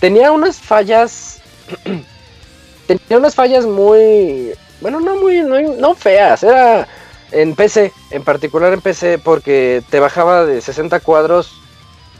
Tenía 0.00 0.32
unas 0.32 0.56
fallas, 0.58 1.40
tenía 2.96 3.18
unas 3.18 3.34
fallas 3.34 3.66
muy, 3.66 4.52
bueno, 4.80 5.00
no 5.00 5.16
muy, 5.16 5.42
no, 5.42 5.94
feas, 5.94 6.42
era 6.42 6.86
en 7.32 7.54
PC, 7.54 7.92
en 8.10 8.22
particular 8.22 8.72
en 8.72 8.80
PC, 8.80 9.18
porque 9.18 9.82
te 9.90 10.00
bajaba 10.00 10.44
de 10.44 10.60
60 10.60 11.00
cuadros 11.00 11.60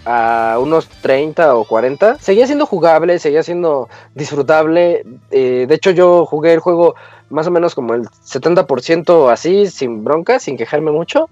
a 0.05 0.57
unos 0.59 0.89
30 0.89 1.55
o 1.57 1.65
40. 1.65 2.19
Seguía 2.19 2.47
siendo 2.47 2.67
jugable, 2.67 3.19
seguía 3.19 3.43
siendo 3.43 3.89
disfrutable. 4.15 5.05
Eh, 5.31 5.67
de 5.69 5.75
hecho, 5.75 5.91
yo 5.91 6.25
jugué 6.27 6.53
el 6.53 6.61
juego 6.61 6.95
más 7.31 7.47
o 7.47 7.51
menos 7.51 7.75
como 7.75 7.95
el 7.95 8.09
70% 8.09 9.31
así, 9.31 9.69
sin 9.69 10.05
bronca, 10.05 10.39
sin 10.39 10.57
quejarme 10.57 10.91
mucho. 10.91 11.31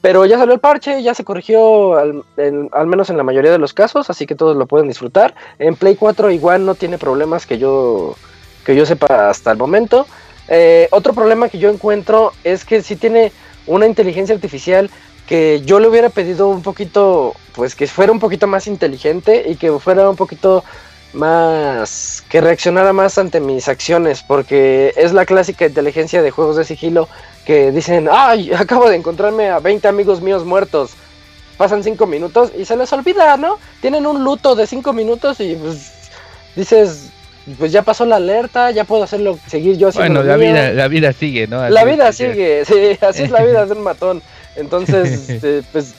Pero 0.00 0.24
ya 0.26 0.38
salió 0.38 0.54
el 0.54 0.60
parche, 0.60 1.02
ya 1.02 1.14
se 1.14 1.24
corrigió 1.24 1.96
al, 1.96 2.24
al, 2.72 2.86
menos 2.86 3.10
en 3.10 3.16
la 3.16 3.22
mayoría 3.22 3.52
de 3.52 3.58
los 3.58 3.74
casos, 3.74 4.10
así 4.10 4.26
que 4.26 4.34
todos 4.34 4.56
lo 4.56 4.66
pueden 4.66 4.88
disfrutar. 4.88 5.34
En 5.58 5.76
Play 5.76 5.96
4 5.96 6.30
igual 6.30 6.66
no 6.66 6.74
tiene 6.74 6.98
problemas 6.98 7.46
que 7.46 7.58
yo, 7.58 8.16
que 8.64 8.74
yo 8.74 8.86
sepa 8.86 9.28
hasta 9.28 9.50
el 9.50 9.58
momento. 9.58 10.06
Eh, 10.48 10.88
otro 10.90 11.12
problema 11.14 11.48
que 11.48 11.58
yo 11.58 11.70
encuentro 11.70 12.32
es 12.44 12.64
que 12.64 12.82
si 12.82 12.96
tiene 12.96 13.32
una 13.66 13.86
inteligencia 13.86 14.34
artificial 14.34 14.90
que 15.26 15.62
yo 15.64 15.80
le 15.80 15.88
hubiera 15.88 16.10
pedido 16.10 16.48
un 16.48 16.62
poquito, 16.62 17.34
pues 17.54 17.74
que 17.74 17.86
fuera 17.86 18.12
un 18.12 18.20
poquito 18.20 18.46
más 18.46 18.66
inteligente 18.66 19.44
y 19.48 19.56
que 19.56 19.72
fuera 19.78 20.08
un 20.10 20.16
poquito 20.16 20.64
más, 21.14 22.24
que 22.28 22.40
reaccionara 22.40 22.92
más 22.92 23.16
ante 23.18 23.40
mis 23.40 23.68
acciones, 23.68 24.22
porque 24.22 24.92
es 24.96 25.12
la 25.12 25.24
clásica 25.24 25.66
inteligencia 25.66 26.22
de 26.22 26.30
juegos 26.30 26.56
de 26.56 26.64
sigilo 26.64 27.08
que 27.46 27.70
dicen, 27.70 28.08
ay, 28.10 28.52
acabo 28.58 28.88
de 28.88 28.96
encontrarme 28.96 29.48
a 29.48 29.60
20 29.60 29.88
amigos 29.88 30.20
míos 30.20 30.44
muertos. 30.44 30.92
pasan 31.56 31.84
cinco 31.84 32.06
minutos 32.06 32.50
y 32.58 32.64
se 32.64 32.76
les 32.76 32.92
olvida, 32.92 33.36
¿no? 33.36 33.58
Tienen 33.80 34.06
un 34.06 34.24
luto 34.24 34.54
de 34.56 34.66
cinco 34.66 34.92
minutos 34.92 35.40
y 35.40 35.54
pues 35.54 35.92
dices, 36.56 37.10
pues 37.58 37.72
ya 37.72 37.82
pasó 37.82 38.06
la 38.06 38.16
alerta, 38.16 38.70
ya 38.70 38.84
puedo 38.84 39.02
hacerlo, 39.02 39.38
seguir 39.46 39.76
yo 39.76 39.88
haciendo 39.88 40.20
Bueno, 40.20 40.28
la 40.28 40.36
mío. 40.38 40.52
vida, 40.52 40.72
la 40.72 40.88
vida 40.88 41.12
sigue, 41.12 41.46
¿no? 41.46 41.68
La 41.68 41.84
vida 41.84 42.12
sigue, 42.12 42.64
sí, 42.64 42.98
así 43.04 43.24
es 43.24 43.30
la 43.30 43.44
vida 43.44 43.66
de 43.66 43.72
un 43.72 43.82
matón. 43.82 44.22
Entonces, 44.56 45.28
este, 45.28 45.62
pues 45.72 45.94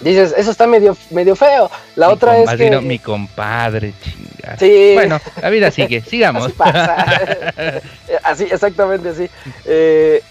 dices, 0.00 0.34
eso 0.36 0.50
está 0.50 0.66
medio, 0.66 0.96
medio 1.10 1.36
feo. 1.36 1.70
La 1.96 2.08
Mi 2.08 2.14
otra 2.14 2.38
es 2.38 2.50
que 2.56 2.80
mi 2.80 2.98
compadre, 2.98 3.92
chinga. 4.02 4.56
Sí. 4.58 4.92
Bueno, 4.94 5.20
la 5.40 5.50
vida 5.50 5.70
sigue, 5.70 6.00
sigamos. 6.08 6.44
Así 6.44 6.52
pasa. 6.54 7.06
así, 8.22 8.44
exactamente 8.44 9.10
así. 9.10 9.28
Eh, 9.64 10.22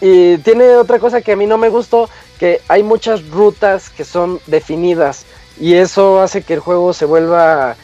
y 0.00 0.38
tiene 0.38 0.76
otra 0.76 0.98
cosa 0.98 1.20
que 1.20 1.32
a 1.32 1.36
mí 1.36 1.46
no 1.46 1.58
me 1.58 1.68
gustó, 1.68 2.08
que 2.38 2.60
hay 2.66 2.82
muchas 2.82 3.28
rutas 3.28 3.90
que 3.90 4.04
son 4.04 4.40
definidas 4.46 5.24
y 5.60 5.74
eso 5.74 6.20
hace 6.20 6.42
que 6.42 6.54
el 6.54 6.60
juego 6.60 6.92
se 6.92 7.04
vuelva, 7.04 7.76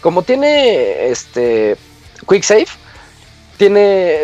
como 0.00 0.22
tiene 0.22 1.08
este 1.08 1.76
quick 2.28 2.42
save, 2.42 2.66
tiene 3.56 4.22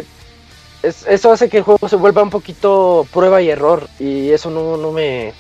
es- 0.83 1.07
eso 1.07 1.33
hace 1.33 1.49
que 1.49 1.59
el 1.59 1.63
juego 1.63 1.89
se 1.89 1.97
vuelva 1.97 2.23
un 2.23 2.31
poquito 2.31 3.07
prueba 3.13 3.41
y 3.41 3.51
error 3.51 3.89
y 3.99 4.31
eso 4.31 4.51
no, 4.51 4.77
no 4.77 4.93
me 4.93 5.33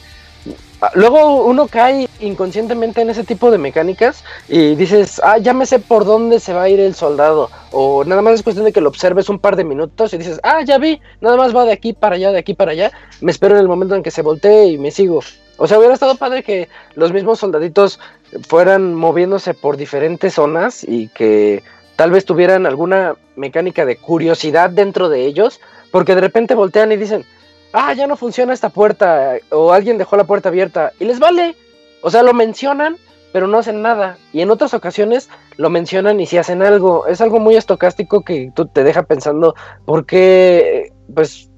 Luego 0.94 1.44
uno 1.44 1.68
cae 1.68 2.08
inconscientemente 2.18 3.00
en 3.02 3.10
ese 3.10 3.22
tipo 3.22 3.52
de 3.52 3.58
mecánicas 3.58 4.24
y 4.48 4.74
dices, 4.74 5.20
ah, 5.22 5.38
ya 5.38 5.52
me 5.52 5.64
sé 5.64 5.78
por 5.78 6.04
dónde 6.04 6.40
se 6.40 6.52
va 6.52 6.62
a 6.64 6.68
ir 6.68 6.80
el 6.80 6.96
soldado. 6.96 7.50
O 7.70 8.02
nada 8.04 8.20
más 8.20 8.34
es 8.34 8.42
cuestión 8.42 8.64
de 8.64 8.72
que 8.72 8.80
lo 8.80 8.88
observes 8.88 9.28
un 9.28 9.38
par 9.38 9.54
de 9.54 9.62
minutos 9.62 10.12
y 10.12 10.18
dices, 10.18 10.40
ah, 10.42 10.60
ya 10.62 10.78
vi, 10.78 11.00
nada 11.20 11.36
más 11.36 11.54
va 11.54 11.64
de 11.64 11.72
aquí 11.72 11.92
para 11.92 12.16
allá, 12.16 12.32
de 12.32 12.38
aquí 12.40 12.54
para 12.54 12.72
allá. 12.72 12.90
Me 13.20 13.30
espero 13.30 13.54
en 13.54 13.60
el 13.60 13.68
momento 13.68 13.94
en 13.94 14.02
que 14.02 14.10
se 14.10 14.22
voltee 14.22 14.66
y 14.70 14.78
me 14.78 14.90
sigo. 14.90 15.20
O 15.56 15.68
sea, 15.68 15.78
hubiera 15.78 15.94
estado 15.94 16.16
padre 16.16 16.42
que 16.42 16.68
los 16.96 17.12
mismos 17.12 17.38
soldaditos 17.38 18.00
fueran 18.46 18.94
moviéndose 18.94 19.54
por 19.54 19.76
diferentes 19.76 20.34
zonas 20.34 20.84
y 20.84 21.08
que 21.08 21.62
tal 21.96 22.10
vez 22.10 22.24
tuvieran 22.24 22.66
alguna 22.66 23.14
mecánica 23.36 23.84
de 23.84 23.96
curiosidad 23.96 24.70
dentro 24.70 25.08
de 25.08 25.26
ellos, 25.26 25.60
porque 25.90 26.14
de 26.14 26.20
repente 26.20 26.54
voltean 26.54 26.92
y 26.92 26.96
dicen, 26.96 27.24
ah, 27.72 27.92
ya 27.92 28.06
no 28.06 28.16
funciona 28.16 28.52
esta 28.52 28.70
puerta, 28.70 29.36
o 29.50 29.72
alguien 29.72 29.98
dejó 29.98 30.16
la 30.16 30.24
puerta 30.24 30.48
abierta, 30.48 30.92
y 30.98 31.04
les 31.04 31.18
vale. 31.18 31.56
O 32.00 32.10
sea, 32.10 32.22
lo 32.22 32.34
mencionan, 32.34 32.96
pero 33.32 33.46
no 33.46 33.58
hacen 33.58 33.82
nada. 33.82 34.18
Y 34.32 34.40
en 34.40 34.50
otras 34.50 34.74
ocasiones 34.74 35.28
lo 35.56 35.70
mencionan 35.70 36.20
y 36.20 36.26
si 36.26 36.38
hacen 36.38 36.62
algo. 36.62 37.06
Es 37.06 37.20
algo 37.20 37.38
muy 37.38 37.56
estocástico 37.56 38.22
que 38.22 38.50
tú 38.54 38.66
te 38.66 38.84
deja 38.84 39.04
pensando 39.04 39.54
por 39.84 40.06
qué, 40.06 40.92
pues, 41.14 41.48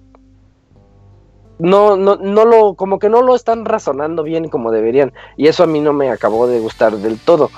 no, 1.65 1.97
no, 1.97 2.17
no 2.17 2.44
lo, 2.44 2.75
como 2.75 2.99
que 2.99 3.09
no 3.09 3.23
lo 3.23 3.34
están 3.34 3.65
razonando 3.65 4.23
bien 4.23 4.49
como 4.49 4.70
deberían. 4.70 5.12
Y 5.36 5.49
eso 5.49 5.65
a 5.65 5.67
mí 5.67 5.81
no 5.81 5.93
me 5.93 6.10
acabó 6.10 6.47
de 6.47 6.60
gustar 6.60 6.93
del 6.99 7.18
todo. 7.18 7.51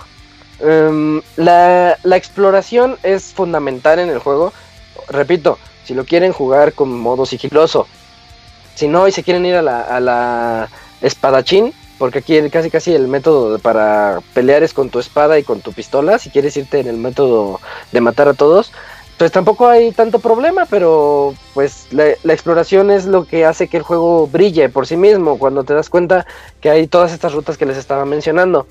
Em, 0.61 1.21
la, 1.37 1.99
la 2.05 2.17
exploración 2.17 2.97
es 3.03 3.35
fundamental 3.35 3.99
en 3.99 4.09
el 4.09 4.21
juego. 4.21 4.53
Repito, 5.09 5.59
si 5.85 5.95
lo 5.95 6.05
quieren 6.05 6.33
jugar 6.33 6.73
con 6.73 6.99
modo 6.99 7.27
sigiloso, 7.27 7.89
si 8.77 8.87
no 8.87 9.09
y 9.09 9.13
se 9.13 9.25
quieren 9.25 9.45
ir 9.45 9.57
a 9.57 9.63
la, 9.63 9.81
a 9.81 9.99
la 9.99 10.69
espadachín, 11.01 11.75
porque 11.99 12.21
aquí 12.21 12.49
casi 12.51 12.71
casi 12.71 12.95
el 12.95 13.09
método 13.09 13.59
para 13.59 14.21
pelear 14.35 14.63
es 14.63 14.73
con 14.73 14.91
tu 14.91 15.01
espada 15.01 15.39
y 15.39 15.43
con 15.43 15.63
tu 15.63 15.73
pistola, 15.73 16.19
si 16.19 16.31
quieres 16.31 16.57
irte 16.57 16.79
en 16.79 16.87
el 16.87 16.97
método 16.97 17.61
de 17.91 18.01
matar 18.01 18.29
a 18.29 18.35
todos, 18.35 18.73
pues 19.19 19.33
tampoco 19.33 19.67
hay 19.67 19.93
tanto 19.93 20.19
problema, 20.19 20.67
pero 20.67 21.35
pues 21.55 21.87
la, 21.91 22.11
exploración 22.33 22.91
es 22.91 23.07
lo 23.07 23.25
que 23.25 23.45
hace 23.45 23.69
que 23.69 23.79
el 23.79 23.83
juego 23.83 24.27
brille 24.27 24.69
por 24.69 24.87
sí 24.87 24.97
mismo, 24.97 25.39
cuando 25.39 25.65
te 25.65 25.75
das 25.75 25.89
cuenta 25.89 26.27
que 26.61 26.71
hay 26.71 26.87
todas 26.87 27.13
estas 27.13 27.33
rutas 27.33 27.57
que 27.57 27.67
les 27.67 27.79
estaba 27.79 28.05
mencionando. 28.05 28.67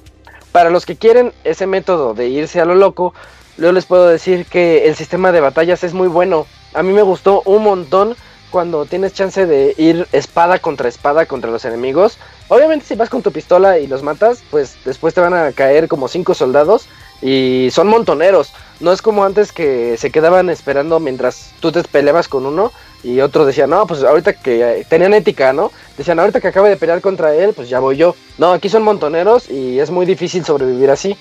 Para 0.52 0.70
los 0.70 0.86
que 0.86 0.96
quieren 0.96 1.34
ese 1.44 1.66
método 1.66 2.14
de 2.14 2.28
irse 2.28 2.62
a 2.62 2.66
lo 2.66 2.76
loco, 2.76 3.14
yo 3.58 3.72
les 3.72 3.86
puedo 3.86 4.08
decir 4.08 4.46
que 4.46 4.88
el 4.88 4.96
sistema 4.96 5.32
de 5.32 5.42
batallas 5.42 5.84
es 5.84 5.94
muy 5.94 6.08
bueno. 6.08 6.46
A 6.74 6.84
mí 6.84 6.94
me 6.94 7.02
gustó 7.02 7.42
un 7.46 7.64
montón 7.64 8.16
cuando 8.52 8.86
tienes 8.86 9.14
chance 9.14 9.46
de 9.46 9.74
ir 9.78 10.08
espada 10.12 10.60
contra 10.60 10.88
espada 10.88 11.26
contra 11.26 11.52
los 11.52 11.66
enemigos. 11.66 12.18
Obviamente 12.48 12.86
si 12.86 12.96
vas 12.96 13.10
con 13.10 13.22
tu 13.22 13.32
pistola 13.32 13.80
y 13.80 13.88
los 13.88 14.04
matas, 14.04 14.44
pues 14.52 14.78
después 14.86 15.14
te 15.14 15.22
van 15.22 15.34
a 15.34 15.52
caer 15.52 15.88
como 15.88 16.08
cinco 16.08 16.34
soldados 16.34 16.88
y 17.22 17.70
son 17.72 17.88
montoneros. 17.88 18.54
No 18.80 18.92
es 18.92 19.02
como 19.02 19.24
antes 19.24 19.52
que 19.52 19.96
se 19.98 20.12
quedaban 20.12 20.50
esperando 20.50 21.00
mientras 21.00 21.54
tú 21.62 21.72
te 21.72 21.84
peleabas 21.84 22.28
con 22.28 22.46
uno 22.46 22.72
y 23.04 23.22
otro 23.22 23.46
decía, 23.46 23.68
no, 23.68 23.86
pues 23.88 24.04
ahorita 24.04 24.34
que 24.34 24.80
eh, 24.80 24.86
tenían 24.90 25.14
ética, 25.14 25.54
¿no? 25.54 25.72
Decían, 25.98 26.20
ahorita 26.20 26.42
que 26.42 26.50
acabe 26.50 26.70
de 26.70 26.78
pelear 26.78 27.02
contra 27.02 27.34
él, 27.34 27.54
pues 27.54 27.70
ya 27.70 27.80
voy 27.80 27.98
yo. 27.98 28.16
No, 28.38 28.52
aquí 28.52 28.68
son 28.68 28.84
montoneros 28.84 29.50
y 29.50 29.80
es 29.80 29.92
muy 29.92 30.06
difícil 30.06 30.44
sobrevivir 30.44 30.90
así. 30.90 31.16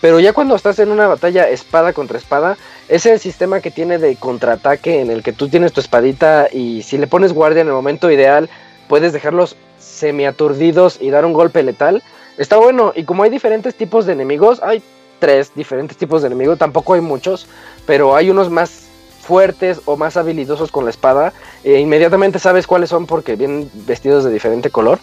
Pero 0.00 0.20
ya 0.20 0.32
cuando 0.32 0.54
estás 0.54 0.78
en 0.78 0.90
una 0.90 1.06
batalla 1.06 1.48
espada 1.48 1.92
contra 1.92 2.18
espada, 2.18 2.56
ese 2.88 3.18
sistema 3.18 3.60
que 3.60 3.70
tiene 3.70 3.98
de 3.98 4.16
contraataque 4.16 5.00
en 5.00 5.10
el 5.10 5.22
que 5.22 5.32
tú 5.32 5.48
tienes 5.48 5.72
tu 5.72 5.80
espadita 5.80 6.48
y 6.52 6.82
si 6.82 6.98
le 6.98 7.06
pones 7.06 7.32
guardia 7.32 7.62
en 7.62 7.68
el 7.68 7.74
momento 7.74 8.10
ideal, 8.10 8.48
puedes 8.88 9.12
dejarlos 9.12 9.56
semiaturdidos 9.78 10.98
y 11.00 11.10
dar 11.10 11.24
un 11.24 11.32
golpe 11.32 11.62
letal. 11.62 12.02
Está 12.36 12.56
bueno, 12.56 12.92
y 12.94 13.04
como 13.04 13.22
hay 13.22 13.30
diferentes 13.30 13.74
tipos 13.74 14.06
de 14.06 14.12
enemigos, 14.12 14.60
hay 14.62 14.82
tres 15.18 15.52
diferentes 15.54 15.96
tipos 15.96 16.22
de 16.22 16.28
enemigos, 16.28 16.58
tampoco 16.58 16.94
hay 16.94 17.00
muchos, 17.00 17.46
pero 17.86 18.16
hay 18.16 18.30
unos 18.30 18.50
más 18.50 18.86
fuertes 19.20 19.80
o 19.86 19.96
más 19.96 20.16
habilidosos 20.16 20.70
con 20.70 20.84
la 20.84 20.90
espada, 20.90 21.32
e 21.62 21.78
inmediatamente 21.78 22.38
sabes 22.38 22.66
cuáles 22.66 22.90
son 22.90 23.06
porque 23.06 23.36
vienen 23.36 23.70
vestidos 23.86 24.24
de 24.24 24.30
diferente 24.30 24.70
color. 24.70 24.98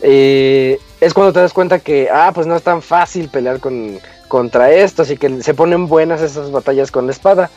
Es 0.00 1.14
cuando 1.14 1.32
te 1.32 1.40
das 1.40 1.52
cuenta 1.52 1.78
que, 1.78 2.08
ah, 2.10 2.30
pues 2.34 2.46
no 2.46 2.56
es 2.56 2.62
tan 2.62 2.82
fácil 2.82 3.28
pelear 3.28 3.60
con, 3.60 3.98
contra 4.28 4.70
estos 4.70 5.10
y 5.10 5.16
que 5.16 5.42
se 5.42 5.54
ponen 5.54 5.86
buenas 5.86 6.22
esas 6.22 6.50
batallas 6.50 6.90
con 6.90 7.06
la 7.06 7.12
espada. 7.12 7.50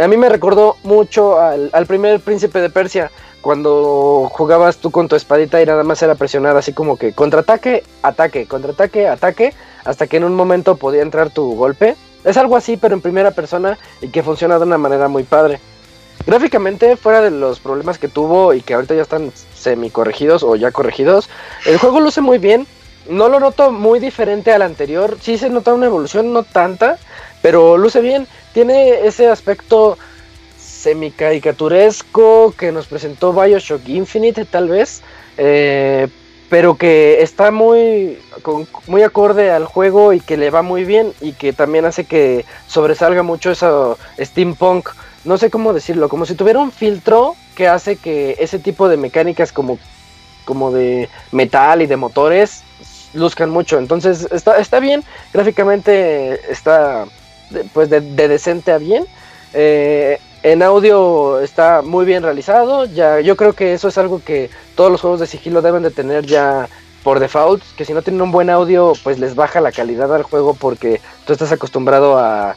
A 0.00 0.08
mí 0.08 0.16
me 0.16 0.28
recordó 0.28 0.76
mucho 0.82 1.40
al, 1.40 1.70
al 1.72 1.86
primer 1.86 2.20
príncipe 2.20 2.60
de 2.60 2.68
Persia, 2.68 3.10
cuando 3.40 4.28
jugabas 4.32 4.78
tú 4.78 4.90
con 4.90 5.06
tu 5.06 5.16
espadita 5.16 5.62
y 5.62 5.66
nada 5.66 5.84
más 5.84 6.02
era 6.02 6.14
presionar 6.14 6.56
así 6.56 6.72
como 6.72 6.96
que 6.96 7.12
contraataque, 7.12 7.84
ataque, 8.02 8.46
contraataque, 8.46 9.06
ataque, 9.06 9.52
hasta 9.84 10.06
que 10.06 10.16
en 10.16 10.24
un 10.24 10.34
momento 10.34 10.76
podía 10.76 11.02
entrar 11.02 11.30
tu 11.30 11.54
golpe. 11.54 11.96
Es 12.24 12.36
algo 12.36 12.56
así, 12.56 12.76
pero 12.76 12.94
en 12.94 13.00
primera 13.00 13.30
persona 13.32 13.78
y 14.00 14.08
que 14.08 14.22
funciona 14.22 14.58
de 14.58 14.64
una 14.64 14.78
manera 14.78 15.08
muy 15.08 15.24
padre. 15.24 15.60
Gráficamente, 16.26 16.96
fuera 16.96 17.20
de 17.20 17.30
los 17.30 17.60
problemas 17.60 17.98
que 17.98 18.08
tuvo 18.08 18.54
y 18.54 18.62
que 18.62 18.74
ahorita 18.74 18.94
ya 18.94 19.02
están 19.02 19.30
semi 19.54 19.90
corregidos 19.90 20.42
o 20.42 20.56
ya 20.56 20.70
corregidos, 20.70 21.28
el 21.66 21.76
juego 21.78 22.00
luce 22.00 22.20
muy 22.22 22.38
bien. 22.38 22.66
No 23.08 23.28
lo 23.28 23.38
noto 23.38 23.70
muy 23.70 23.98
diferente 24.00 24.50
al 24.52 24.62
anterior. 24.62 25.18
Sí 25.20 25.36
se 25.36 25.50
nota 25.50 25.74
una 25.74 25.86
evolución, 25.86 26.32
no 26.32 26.42
tanta, 26.42 26.98
pero 27.42 27.76
luce 27.76 28.00
bien. 28.00 28.26
Tiene 28.54 29.06
ese 29.06 29.28
aspecto 29.28 29.98
semi 30.58 31.10
caricaturesco 31.10 32.54
que 32.56 32.72
nos 32.72 32.86
presentó 32.86 33.34
Bioshock 33.34 33.86
Infinite, 33.88 34.46
tal 34.46 34.68
vez. 34.68 35.02
eh, 35.36 36.08
pero 36.54 36.76
que 36.76 37.20
está 37.20 37.50
muy, 37.50 38.16
muy 38.86 39.02
acorde 39.02 39.50
al 39.50 39.64
juego 39.64 40.12
y 40.12 40.20
que 40.20 40.36
le 40.36 40.50
va 40.50 40.62
muy 40.62 40.84
bien 40.84 41.12
y 41.20 41.32
que 41.32 41.52
también 41.52 41.84
hace 41.84 42.04
que 42.04 42.44
sobresalga 42.68 43.24
mucho 43.24 43.50
eso 43.50 43.98
steampunk 44.16 44.90
no 45.24 45.36
sé 45.36 45.50
cómo 45.50 45.72
decirlo, 45.72 46.08
como 46.08 46.26
si 46.26 46.36
tuviera 46.36 46.60
un 46.60 46.70
filtro 46.70 47.34
que 47.56 47.66
hace 47.66 47.96
que 47.96 48.36
ese 48.38 48.60
tipo 48.60 48.88
de 48.88 48.96
mecánicas 48.96 49.50
como, 49.50 49.80
como 50.44 50.70
de 50.70 51.08
metal 51.32 51.82
y 51.82 51.86
de 51.86 51.96
motores 51.96 52.62
luzcan 53.14 53.50
mucho. 53.50 53.76
Entonces 53.78 54.28
está, 54.30 54.56
está 54.58 54.78
bien, 54.78 55.02
gráficamente 55.32 56.38
está 56.52 57.06
pues 57.72 57.90
de, 57.90 58.00
de 58.00 58.28
decente 58.28 58.70
a 58.70 58.78
bien. 58.78 59.06
Eh, 59.54 60.20
en 60.44 60.62
audio 60.62 61.40
está 61.40 61.80
muy 61.80 62.04
bien 62.04 62.22
realizado. 62.22 62.84
Ya, 62.84 63.18
yo 63.20 63.34
creo 63.34 63.54
que 63.54 63.72
eso 63.72 63.88
es 63.88 63.96
algo 63.96 64.20
que 64.22 64.50
todos 64.76 64.92
los 64.92 65.00
juegos 65.00 65.18
de 65.18 65.26
sigilo 65.26 65.62
deben 65.62 65.82
de 65.82 65.90
tener 65.90 66.26
ya 66.26 66.68
por 67.02 67.18
default. 67.18 67.62
Que 67.76 67.86
si 67.86 67.94
no 67.94 68.02
tienen 68.02 68.20
un 68.20 68.30
buen 68.30 68.50
audio, 68.50 68.92
pues 69.02 69.18
les 69.18 69.34
baja 69.34 69.62
la 69.62 69.72
calidad 69.72 70.14
al 70.14 70.22
juego 70.22 70.52
porque 70.52 71.00
tú 71.26 71.32
estás 71.32 71.50
acostumbrado 71.50 72.18
a 72.18 72.56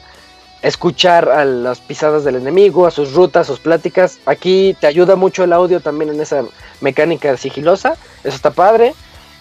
escuchar 0.61 1.30
a 1.30 1.45
las 1.45 1.80
pisadas 1.80 2.25
del 2.25 2.35
enemigo, 2.35 2.88
a 2.88 2.91
sus 2.91 3.14
rutas, 3.14 3.48
sus 3.48 3.61
pláticas. 3.61 4.19
Aquí 4.25 4.75
te 4.82 4.88
ayuda 4.88 5.16
mucho 5.16 5.45
el 5.45 5.53
audio 5.53 5.80
también 5.80 6.11
en 6.11 6.19
esa 6.19 6.43
mecánica 6.82 7.38
sigilosa. 7.38 7.95
Eso 8.25 8.35
está 8.35 8.51
padre. 8.51 8.95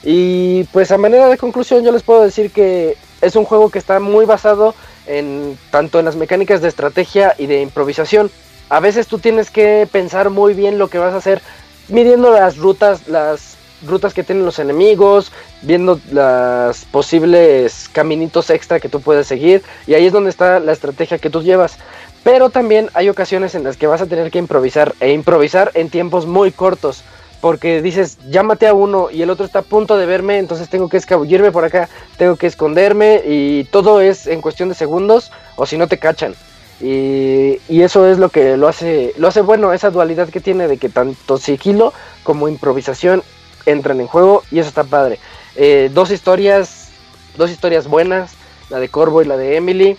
Y 0.04 0.62
pues 0.72 0.92
a 0.92 0.98
manera 0.98 1.26
de 1.26 1.36
conclusión 1.36 1.82
yo 1.82 1.90
les 1.90 2.04
puedo 2.04 2.22
decir 2.22 2.52
que 2.52 2.96
es 3.20 3.34
un 3.34 3.44
juego 3.44 3.70
que 3.70 3.80
está 3.80 3.98
muy 3.98 4.24
basado 4.24 4.72
en 5.06 5.58
tanto 5.70 5.98
en 5.98 6.04
las 6.04 6.16
mecánicas 6.16 6.60
de 6.60 6.68
estrategia 6.68 7.34
y 7.38 7.46
de 7.46 7.60
improvisación. 7.60 8.30
A 8.68 8.80
veces 8.80 9.06
tú 9.06 9.18
tienes 9.18 9.50
que 9.50 9.88
pensar 9.90 10.30
muy 10.30 10.54
bien 10.54 10.78
lo 10.78 10.88
que 10.88 10.98
vas 10.98 11.14
a 11.14 11.18
hacer, 11.18 11.40
midiendo 11.88 12.32
las 12.32 12.56
rutas, 12.56 13.06
las 13.08 13.56
rutas 13.86 14.14
que 14.14 14.24
tienen 14.24 14.44
los 14.44 14.58
enemigos, 14.58 15.32
viendo 15.62 16.00
las 16.10 16.84
posibles 16.86 17.88
caminitos 17.92 18.50
extra 18.50 18.80
que 18.80 18.88
tú 18.88 19.00
puedes 19.00 19.26
seguir 19.26 19.62
y 19.86 19.94
ahí 19.94 20.06
es 20.06 20.12
donde 20.12 20.30
está 20.30 20.60
la 20.60 20.72
estrategia 20.72 21.18
que 21.18 21.30
tú 21.30 21.42
llevas. 21.42 21.78
Pero 22.24 22.50
también 22.50 22.90
hay 22.94 23.08
ocasiones 23.08 23.54
en 23.54 23.62
las 23.62 23.76
que 23.76 23.86
vas 23.86 24.00
a 24.00 24.06
tener 24.06 24.30
que 24.30 24.38
improvisar 24.38 24.94
e 24.98 25.12
improvisar 25.12 25.70
en 25.74 25.90
tiempos 25.90 26.26
muy 26.26 26.50
cortos, 26.50 27.04
porque 27.46 27.80
dices, 27.80 28.18
maté 28.42 28.66
a 28.66 28.74
uno 28.74 29.08
y 29.08 29.22
el 29.22 29.30
otro 29.30 29.46
está 29.46 29.60
a 29.60 29.62
punto 29.62 29.96
de 29.96 30.04
verme, 30.04 30.38
entonces 30.38 30.68
tengo 30.68 30.88
que 30.88 30.96
escabullirme 30.96 31.52
por 31.52 31.64
acá, 31.64 31.88
tengo 32.18 32.34
que 32.34 32.48
esconderme 32.48 33.22
y 33.24 33.62
todo 33.70 34.00
es 34.00 34.26
en 34.26 34.40
cuestión 34.40 34.68
de 34.68 34.74
segundos 34.74 35.30
o 35.54 35.64
si 35.64 35.78
no 35.78 35.86
te 35.86 35.96
cachan. 35.96 36.34
Y, 36.80 37.60
y, 37.68 37.82
eso 37.82 38.08
es 38.08 38.18
lo 38.18 38.30
que 38.30 38.56
lo 38.56 38.66
hace, 38.66 39.14
lo 39.16 39.28
hace 39.28 39.42
bueno, 39.42 39.72
esa 39.72 39.92
dualidad 39.92 40.28
que 40.28 40.40
tiene 40.40 40.66
de 40.66 40.76
que 40.76 40.88
tanto 40.88 41.38
sigilo 41.38 41.92
como 42.24 42.48
improvisación 42.48 43.22
entran 43.64 44.00
en 44.00 44.08
juego 44.08 44.42
y 44.50 44.58
eso 44.58 44.68
está 44.68 44.82
padre. 44.82 45.20
Eh, 45.54 45.88
dos 45.94 46.10
historias, 46.10 46.88
dos 47.36 47.52
historias 47.52 47.86
buenas, 47.86 48.32
la 48.70 48.80
de 48.80 48.88
Corvo 48.88 49.22
y 49.22 49.24
la 49.24 49.36
de 49.36 49.54
Emily. 49.54 49.96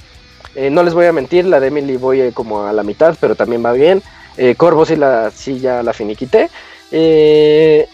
Eh, 0.53 0.69
no 0.69 0.83
les 0.83 0.93
voy 0.93 1.05
a 1.05 1.13
mentir, 1.13 1.45
la 1.45 1.61
de 1.61 1.67
Emily 1.67 1.95
voy 1.95 2.19
eh, 2.19 2.31
como 2.33 2.65
a 2.65 2.73
la 2.73 2.83
mitad, 2.83 3.15
pero 3.21 3.35
también 3.35 3.65
va 3.65 3.71
bien. 3.71 4.03
Corvo 4.57 4.85
sí, 4.85 4.95
la, 4.95 5.31
sí 5.31 5.59
ya 5.59 5.81
la 5.81 5.93
finiquité. 5.93 6.51
El, 6.91 7.87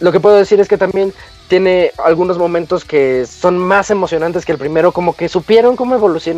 lo 0.00 0.12
que 0.12 0.20
puedo 0.20 0.36
decir 0.36 0.60
es 0.60 0.68
que 0.68 0.78
también 0.78 1.12
tiene 1.48 1.92
algunos 2.02 2.38
momentos 2.38 2.84
que 2.84 3.26
son 3.26 3.58
más 3.58 3.90
emocionantes 3.90 4.46
que 4.46 4.52
el 4.52 4.58
primero, 4.58 4.92
como 4.92 5.14
que 5.14 5.28
supieron 5.28 5.76
cómo 5.76 5.96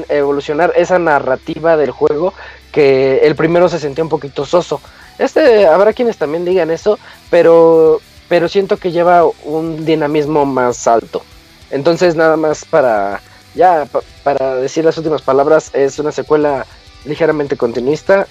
evolucionar 0.08 0.72
esa 0.74 0.98
narrativa 0.98 1.76
del 1.76 1.92
juego, 1.92 2.34
que 2.72 3.18
el 3.18 3.36
primero 3.36 3.68
se 3.68 3.78
sentía 3.78 4.02
un 4.02 4.10
poquito 4.10 4.44
soso. 4.44 4.80
Este, 5.18 5.66
habrá 5.66 5.92
quienes 5.92 6.16
también 6.16 6.44
digan 6.44 6.72
eso, 6.72 6.98
pero, 7.30 8.00
pero 8.28 8.48
siento 8.48 8.76
que 8.76 8.90
lleva 8.90 9.24
un 9.44 9.84
dinamismo 9.84 10.44
más 10.44 10.88
alto. 10.88 11.22
Entonces, 11.70 12.16
nada 12.16 12.36
más 12.36 12.64
para, 12.64 13.20
ya, 13.54 13.86
para 14.24 14.56
decir 14.56 14.84
las 14.84 14.98
últimas 14.98 15.22
palabras, 15.22 15.70
es 15.74 15.98
una 16.00 16.10
secuela 16.10 16.66
ligeramente 17.04 17.56
continuista, 17.56 18.26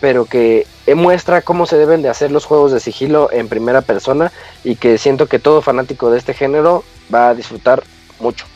pero 0.00 0.24
que 0.24 0.66
muestra 0.94 1.42
cómo 1.42 1.66
se 1.66 1.76
deben 1.76 2.02
de 2.02 2.08
hacer 2.08 2.30
los 2.30 2.44
juegos 2.44 2.72
de 2.72 2.80
sigilo 2.80 3.30
en 3.32 3.48
primera 3.48 3.82
persona 3.82 4.32
y 4.64 4.76
que 4.76 4.98
siento 4.98 5.26
que 5.26 5.38
todo 5.38 5.62
fanático 5.62 6.10
de 6.10 6.18
este 6.18 6.34
género 6.34 6.84
va 7.12 7.30
a 7.30 7.34
disfrutar 7.34 7.82
mucho. 8.20 8.46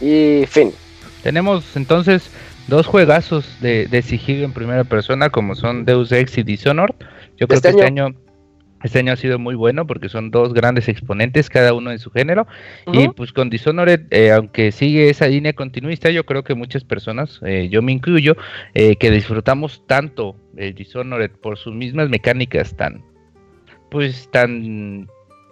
Y 0.00 0.44
fin. 0.46 0.72
Tenemos 1.22 1.76
entonces 1.76 2.30
dos 2.66 2.86
juegazos 2.86 3.46
de, 3.60 3.86
de, 3.86 4.02
sigilo 4.02 4.44
en 4.44 4.52
primera 4.52 4.84
persona 4.84 5.30
como 5.30 5.54
son 5.54 5.84
Deus 5.84 6.12
Ex 6.12 6.38
y 6.38 6.42
Dishonored. 6.42 6.94
Yo 7.36 7.46
creo 7.46 7.56
este 7.56 7.68
que 7.68 7.76
este 7.76 7.86
año 7.86 8.14
este 8.84 8.98
año 8.98 9.14
ha 9.14 9.16
sido 9.16 9.38
muy 9.38 9.54
bueno 9.54 9.86
porque 9.86 10.10
son 10.10 10.30
dos 10.30 10.52
grandes 10.52 10.88
exponentes, 10.88 11.48
cada 11.48 11.72
uno 11.72 11.90
en 11.90 11.98
su 11.98 12.10
género. 12.10 12.46
Y 12.92 13.08
pues 13.08 13.32
con 13.32 13.48
Dishonored, 13.48 14.02
eh, 14.10 14.30
aunque 14.30 14.72
sigue 14.72 15.08
esa 15.08 15.26
línea 15.26 15.54
continuista, 15.54 16.10
yo 16.10 16.24
creo 16.24 16.44
que 16.44 16.54
muchas 16.54 16.84
personas, 16.84 17.40
eh, 17.46 17.68
yo 17.70 17.80
me 17.80 17.92
incluyo, 17.92 18.36
eh, 18.74 18.96
que 18.96 19.10
disfrutamos 19.10 19.82
tanto 19.86 20.36
el 20.56 20.74
Dishonored 20.74 21.30
por 21.30 21.56
sus 21.56 21.74
mismas 21.74 22.10
mecánicas 22.10 22.76
tan, 22.76 23.02
pues 23.90 24.30
tan 24.30 25.08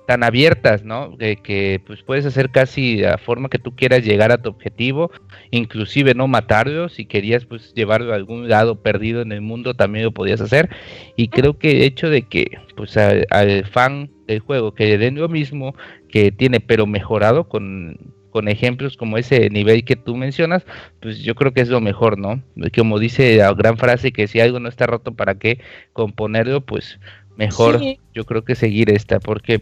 tan 0.07 0.25
abiertas, 0.25 0.85
¿no? 0.85 1.17
que 1.19 1.81
pues 1.87 2.03
puedes 2.03 2.27
hacer 2.27 2.51
casi 2.51 2.97
la 2.97 3.19
forma 3.19 3.49
que 3.49 3.59
tú 3.59 3.75
quieras 3.75 4.05
llegar 4.05 4.33
a 4.33 4.43
tu 4.43 4.51
objetivo, 4.51 5.11
inclusive 5.51 6.15
no 6.15 6.29
matarlo, 6.29 6.89
si 6.89 7.07
querías 7.07 7.45
pues 7.45 7.73
llevarlo 7.75 8.13
a 8.13 8.17
algún 8.17 8.49
lado 8.49 8.83
perdido 8.83 9.23
en 9.23 9.33
el 9.33 9.41
mundo 9.41 9.75
también 9.75 10.05
lo 10.05 10.13
podías 10.13 10.41
hacer 10.41 10.71
y 11.17 11.29
creo 11.29 11.59
que 11.59 11.71
el 11.71 11.83
hecho 11.83 12.11
de 12.11 12.23
que 12.23 12.59
pues 12.77 12.97
al, 12.97 13.65
fan 13.67 14.11
del 14.27 14.41
juego 14.41 14.75
que 14.75 14.87
le 14.87 14.99
den 14.99 15.17
lo 15.17 15.29
mismo 15.29 15.75
que 16.09 16.33
tiene 16.33 16.61
pero 16.61 16.87
mejorado 16.87 17.49
con 17.49 17.99
con 18.31 18.49
ejemplos 18.49 18.97
como 18.97 19.19
ese 19.19 19.51
nivel 19.51 19.85
que 19.85 19.95
tú 19.95 20.17
mencionas, 20.17 20.65
pues 21.01 21.19
yo 21.19 21.35
creo 21.35 21.53
que 21.53 21.61
es 21.61 21.69
lo 21.69 21.83
mejor, 21.83 22.17
¿no? 22.17 22.43
Como 22.75 22.99
dice 22.99 23.37
la 23.37 23.53
gran 23.53 23.77
frase 23.77 24.11
que 24.11 24.27
si 24.27 24.41
algo 24.41 24.59
no 24.59 24.71
está 24.71 24.87
roto, 24.87 25.13
¿para 25.13 25.35
qué 25.35 25.61
componerlo? 25.93 26.63
Pues 26.63 26.99
mejor 27.37 27.79
yo 28.15 28.25
creo 28.25 28.43
que 28.43 28.55
seguir 28.55 28.89
esta, 28.91 29.21
porque 29.21 29.61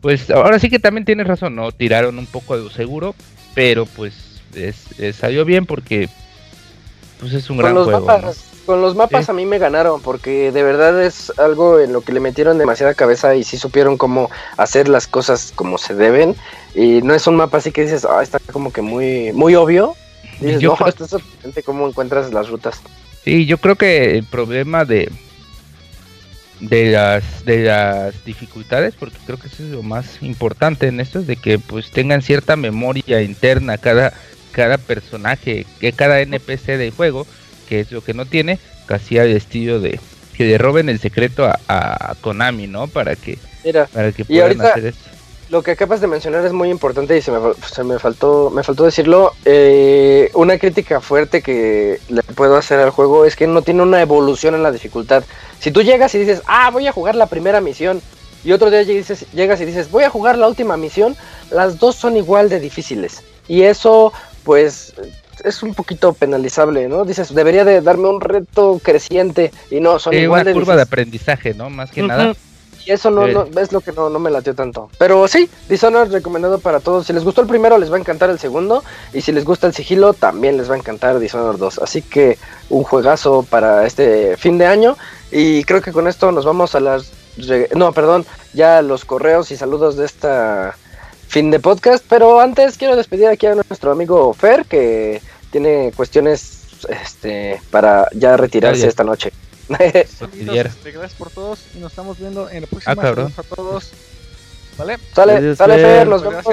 pues 0.00 0.30
ahora 0.30 0.58
sí 0.58 0.70
que 0.70 0.78
también 0.78 1.04
tienes 1.04 1.26
razón, 1.26 1.54
¿no? 1.54 1.72
Tiraron 1.72 2.18
un 2.18 2.26
poco 2.26 2.58
de 2.58 2.70
seguro, 2.70 3.14
pero 3.54 3.86
pues 3.86 4.40
salió 5.12 5.44
bien 5.44 5.66
porque 5.66 6.08
pues 7.20 7.32
es 7.34 7.50
un 7.50 7.58
gran 7.58 7.74
juego. 7.74 8.06
Con 8.66 8.82
los 8.82 8.94
mapas 8.94 9.28
a 9.28 9.32
mí 9.32 9.46
me 9.46 9.58
ganaron 9.58 10.00
porque 10.00 10.52
de 10.52 10.62
verdad 10.62 11.02
es 11.02 11.32
algo 11.38 11.80
en 11.80 11.92
lo 11.92 12.02
que 12.02 12.12
le 12.12 12.20
metieron 12.20 12.56
demasiada 12.56 12.94
cabeza 12.94 13.34
y 13.34 13.42
sí 13.42 13.56
supieron 13.56 13.96
cómo 13.96 14.30
hacer 14.56 14.88
las 14.88 15.08
cosas 15.08 15.52
como 15.56 15.76
se 15.76 15.94
deben 15.94 16.36
y 16.74 17.02
no 17.02 17.14
es 17.14 17.26
un 17.26 17.36
mapa 17.36 17.58
así 17.58 17.72
que 17.72 17.82
dices, 17.82 18.04
ah, 18.04 18.22
está 18.22 18.38
como 18.52 18.72
que 18.72 18.80
muy 18.80 19.32
muy 19.32 19.56
obvio. 19.56 19.96
dices, 20.40 20.62
no, 20.62 20.76
esto 20.86 21.04
es 21.04 21.10
sorprendente 21.10 21.62
cómo 21.62 21.88
encuentras 21.88 22.32
las 22.32 22.48
rutas. 22.48 22.80
Sí, 23.24 23.44
yo 23.46 23.58
creo 23.58 23.76
que 23.76 24.16
el 24.16 24.24
problema 24.24 24.84
de 24.84 25.10
de 26.60 26.92
las 26.92 27.44
de 27.44 27.64
las 27.64 28.24
dificultades 28.24 28.94
porque 28.98 29.16
creo 29.24 29.38
que 29.38 29.48
eso 29.48 29.62
es 29.62 29.70
lo 29.70 29.82
más 29.82 30.22
importante 30.22 30.88
en 30.88 31.00
esto 31.00 31.20
es 31.20 31.26
de 31.26 31.36
que 31.36 31.58
pues 31.58 31.90
tengan 31.90 32.22
cierta 32.22 32.56
memoria 32.56 33.22
interna 33.22 33.78
cada 33.78 34.12
cada 34.52 34.76
personaje 34.76 35.64
que 35.80 35.92
cada 35.92 36.20
NPC 36.20 36.76
del 36.76 36.90
juego 36.90 37.26
que 37.68 37.80
es 37.80 37.92
lo 37.92 38.02
que 38.02 38.14
no 38.14 38.26
tiene 38.26 38.58
casi 38.86 39.18
al 39.18 39.28
estilo 39.28 39.80
de 39.80 39.98
que 40.36 40.44
le 40.44 40.58
roben 40.58 40.88
el 40.88 40.98
secreto 40.98 41.50
a, 41.68 42.14
Konami 42.20 42.66
no 42.66 42.88
para 42.88 43.16
que 43.16 43.38
para 43.92 44.12
que 44.12 44.24
puedan 44.24 44.60
hacer 44.60 44.86
eso 44.86 45.00
lo 45.50 45.62
que 45.62 45.72
acabas 45.72 46.00
de 46.00 46.06
mencionar 46.06 46.44
es 46.44 46.52
muy 46.52 46.70
importante 46.70 47.16
y 47.16 47.22
se 47.22 47.32
me, 47.32 47.38
se 47.54 47.82
me 47.82 47.98
faltó 47.98 48.50
me 48.50 48.62
faltó 48.62 48.84
decirlo. 48.84 49.32
Eh, 49.44 50.30
una 50.34 50.58
crítica 50.58 51.00
fuerte 51.00 51.42
que 51.42 52.00
le 52.08 52.22
puedo 52.22 52.56
hacer 52.56 52.78
al 52.78 52.90
juego 52.90 53.24
es 53.24 53.34
que 53.34 53.46
no 53.46 53.62
tiene 53.62 53.82
una 53.82 54.00
evolución 54.00 54.54
en 54.54 54.62
la 54.62 54.70
dificultad. 54.70 55.24
Si 55.58 55.70
tú 55.70 55.82
llegas 55.82 56.14
y 56.14 56.18
dices, 56.18 56.42
ah, 56.46 56.70
voy 56.70 56.86
a 56.86 56.92
jugar 56.92 57.16
la 57.16 57.26
primera 57.26 57.60
misión, 57.60 58.00
y 58.44 58.52
otro 58.52 58.70
día 58.70 58.82
llegas, 58.82 59.26
llegas 59.32 59.60
y 59.60 59.64
dices, 59.64 59.90
voy 59.90 60.04
a 60.04 60.10
jugar 60.10 60.38
la 60.38 60.48
última 60.48 60.76
misión, 60.76 61.16
las 61.50 61.78
dos 61.78 61.96
son 61.96 62.16
igual 62.16 62.48
de 62.48 62.60
difíciles. 62.60 63.22
Y 63.48 63.62
eso, 63.62 64.12
pues, 64.44 64.94
es 65.44 65.62
un 65.62 65.74
poquito 65.74 66.12
penalizable, 66.12 66.88
¿no? 66.88 67.04
Dices, 67.04 67.34
debería 67.34 67.64
de 67.64 67.80
darme 67.80 68.08
un 68.08 68.20
reto 68.20 68.80
creciente 68.82 69.50
y 69.70 69.80
no, 69.80 69.98
son 69.98 70.14
igual 70.14 70.42
una 70.42 70.52
curva 70.52 70.76
de 70.76 70.82
aprendizaje, 70.82 71.54
¿no? 71.54 71.68
Más 71.68 71.90
que 71.90 72.02
nada. 72.02 72.34
Y 72.86 72.92
eso 72.92 73.10
no, 73.10 73.26
es 73.26 73.72
lo 73.72 73.80
que 73.80 73.92
no, 73.92 74.10
me 74.18 74.30
latió 74.30 74.54
tanto. 74.54 74.90
Pero 74.98 75.28
sí, 75.28 75.48
Dishonored 75.68 76.12
recomendado 76.12 76.58
para 76.58 76.80
todos. 76.80 77.06
Si 77.06 77.12
les 77.12 77.24
gustó 77.24 77.42
el 77.42 77.46
primero, 77.46 77.78
les 77.78 77.90
va 77.90 77.96
a 77.96 78.00
encantar 78.00 78.30
el 78.30 78.38
segundo. 78.38 78.82
Y 79.12 79.20
si 79.20 79.32
les 79.32 79.44
gusta 79.44 79.66
el 79.66 79.74
sigilo, 79.74 80.14
también 80.14 80.56
les 80.56 80.70
va 80.70 80.74
a 80.74 80.78
encantar 80.78 81.18
Dishonored 81.18 81.58
2. 81.58 81.78
Así 81.80 82.02
que 82.02 82.38
un 82.68 82.82
juegazo 82.82 83.44
para 83.48 83.86
este 83.86 84.36
fin 84.36 84.58
de 84.58 84.66
año. 84.66 84.96
Y 85.30 85.64
creo 85.64 85.82
que 85.82 85.92
con 85.92 86.08
esto 86.08 86.32
nos 86.32 86.44
vamos 86.44 86.74
a 86.74 86.80
las... 86.80 87.12
No, 87.74 87.92
perdón, 87.92 88.26
ya 88.54 88.82
los 88.82 89.04
correos 89.04 89.50
y 89.50 89.56
saludos 89.56 89.96
de 89.96 90.06
esta 90.06 90.76
fin 91.28 91.50
de 91.50 91.60
podcast. 91.60 92.04
Pero 92.08 92.40
antes 92.40 92.76
quiero 92.76 92.96
despedir 92.96 93.28
aquí 93.28 93.46
a 93.46 93.54
nuestro 93.54 93.92
amigo 93.92 94.32
Fer, 94.34 94.64
que 94.64 95.22
tiene 95.50 95.92
cuestiones 95.94 96.60
este, 96.88 97.60
para 97.70 98.08
ya 98.12 98.36
retirarse 98.36 98.86
esta 98.86 99.04
noche. 99.04 99.32
Este, 99.80 100.90
gracias 100.90 101.14
por 101.14 101.30
todos 101.30 101.60
y 101.74 101.78
nos 101.78 101.92
estamos 101.92 102.18
viendo 102.18 102.50
en 102.50 102.62
la 102.62 102.66
próxima. 102.66 102.92
Ah, 102.92 102.96
a 103.36 103.42
todos. 103.42 103.92
¿Vale? 104.76 104.98
Sale, 105.14 105.56
sale 105.56 105.76
Fer, 105.76 106.08
nos 106.08 106.22
vemos 106.22 106.44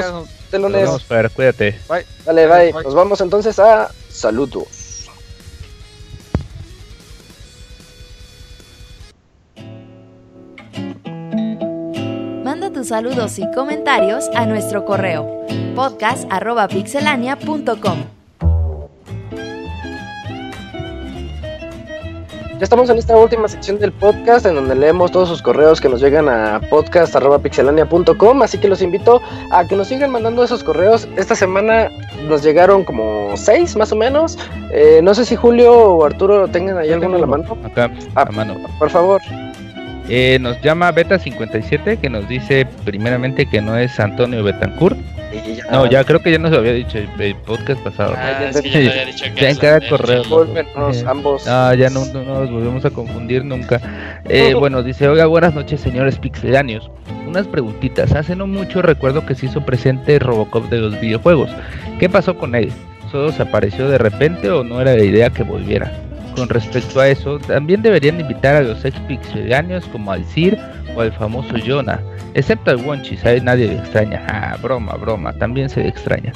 el 0.51 0.61
lunes. 0.61 0.81
Nos 0.81 0.89
vemos, 0.89 1.05
Fer, 1.05 1.31
cuídate. 1.31 1.79
Bye. 1.89 2.05
Dale, 2.25 2.45
bye. 2.47 2.73
Nos 2.83 2.93
vamos 2.93 3.21
entonces 3.21 3.57
a 3.59 3.89
saludos. 4.09 5.09
Manda 12.43 12.69
tus 12.71 12.89
saludos 12.89 13.39
y 13.39 13.49
comentarios 13.51 14.29
a 14.35 14.45
nuestro 14.45 14.85
correo 14.85 15.47
podcast.pixelania.com. 15.75 18.16
Ya 22.57 22.63
estamos 22.63 22.89
en 22.89 22.97
esta 22.97 23.15
última 23.15 23.47
sección 23.47 23.77
del 23.77 23.91
podcast 23.91 24.47
en 24.47 24.55
donde 24.55 24.73
leemos 24.73 25.11
todos 25.11 25.29
sus 25.29 25.43
correos 25.43 25.79
que 25.79 25.89
nos 25.89 26.01
llegan 26.01 26.27
a 26.27 26.59
podcast.pixelania.com, 26.71 28.41
así 28.41 28.57
que 28.57 28.67
los 28.67 28.81
invito 28.81 29.21
a 29.51 29.63
que 29.67 29.75
nos 29.75 29.89
sigan 29.89 30.09
mandando 30.09 30.43
esos 30.43 30.63
correos. 30.63 31.07
Esta 31.17 31.35
semana 31.35 31.91
nos 32.27 32.41
llegaron 32.41 32.83
como 32.83 33.37
seis 33.37 33.75
más 33.75 33.91
o 33.91 33.95
menos. 33.95 34.39
Eh, 34.71 35.01
no 35.03 35.13
sé 35.13 35.25
si 35.25 35.35
Julio 35.35 35.71
o 35.71 36.03
Arturo 36.03 36.47
tengan 36.47 36.79
ahí 36.79 36.91
alguno 36.91 37.17
a 37.17 37.19
la 37.19 37.27
mano. 37.27 37.57
Acá, 37.63 37.91
a 38.15 38.21
ah, 38.23 38.31
mano. 38.31 38.55
Por 38.79 38.89
favor. 38.89 39.21
Eh, 40.09 40.37
nos 40.39 40.61
llama 40.61 40.93
Beta57 40.93 41.99
que 41.99 42.09
nos 42.09 42.27
dice 42.29 42.65
primeramente 42.85 43.45
que 43.45 43.61
no 43.61 43.77
es 43.77 43.99
Antonio 43.99 44.43
Betancourt 44.43 44.97
no, 45.71 45.85
ya 45.89 46.03
creo 46.03 46.21
que 46.21 46.31
ya 46.31 46.37
nos 46.37 46.53
había 46.53 46.73
dicho 46.73 46.97
el, 46.97 47.35
podcast 47.35 47.81
pasado. 47.81 48.13
Ah, 48.17 48.45
es 48.49 48.61
que 48.61 48.69
ya, 48.69 48.91
había 48.91 49.05
dicho 49.05 49.25
que 49.35 49.41
ya 49.41 49.49
en 49.49 49.57
cada 49.57 49.89
correo. 49.89 50.23
ambos. 51.05 51.47
Ah, 51.47 51.73
ya 51.77 51.89
no, 51.89 52.05
nos 52.05 52.49
volvemos 52.49 52.85
a 52.85 52.89
confundir 52.89 53.43
nunca. 53.43 53.81
Eh, 54.25 54.53
bueno, 54.59 54.83
dice, 54.83 55.07
oiga, 55.07 55.25
buenas 55.25 55.53
noches, 55.53 55.81
señores 55.81 56.17
pixelanios. 56.17 56.89
Unas 57.27 57.47
preguntitas. 57.47 58.13
Hace 58.13 58.35
no 58.35 58.47
mucho 58.47 58.81
recuerdo 58.81 59.25
que 59.25 59.35
se 59.35 59.47
hizo 59.47 59.65
presente 59.65 60.19
Robocop 60.19 60.69
de 60.69 60.77
los 60.77 60.99
videojuegos. 60.99 61.49
¿Qué 61.99 62.09
pasó 62.09 62.37
con 62.37 62.55
él? 62.55 62.71
¿Solo 63.11 63.31
se 63.31 63.43
apareció 63.43 63.89
de 63.89 63.97
repente 63.97 64.49
o 64.49 64.63
no 64.63 64.81
era 64.81 64.95
la 64.95 65.03
idea 65.03 65.29
que 65.29 65.43
volviera? 65.43 66.06
Con 66.37 66.49
respecto 66.49 66.99
a 66.99 67.09
eso, 67.09 67.39
también 67.39 67.81
deberían 67.81 68.19
invitar 68.19 68.55
a 68.55 68.61
los 68.61 68.85
ex 68.85 68.95
como 69.91 70.11
al 70.11 70.23
Sir 70.23 70.55
o 70.95 71.01
al 71.01 71.11
famoso 71.11 71.55
Jonah, 71.65 71.99
excepto 72.35 72.69
al 72.69 72.77
Wonchis, 72.77 73.25
a 73.25 73.35
nadie 73.39 73.67
le 73.67 73.73
extraña. 73.73 74.23
Ah, 74.29 74.55
broma, 74.61 74.93
broma, 74.93 75.33
también 75.33 75.67
se 75.67 75.81
le 75.81 75.89
extraña. 75.89 76.31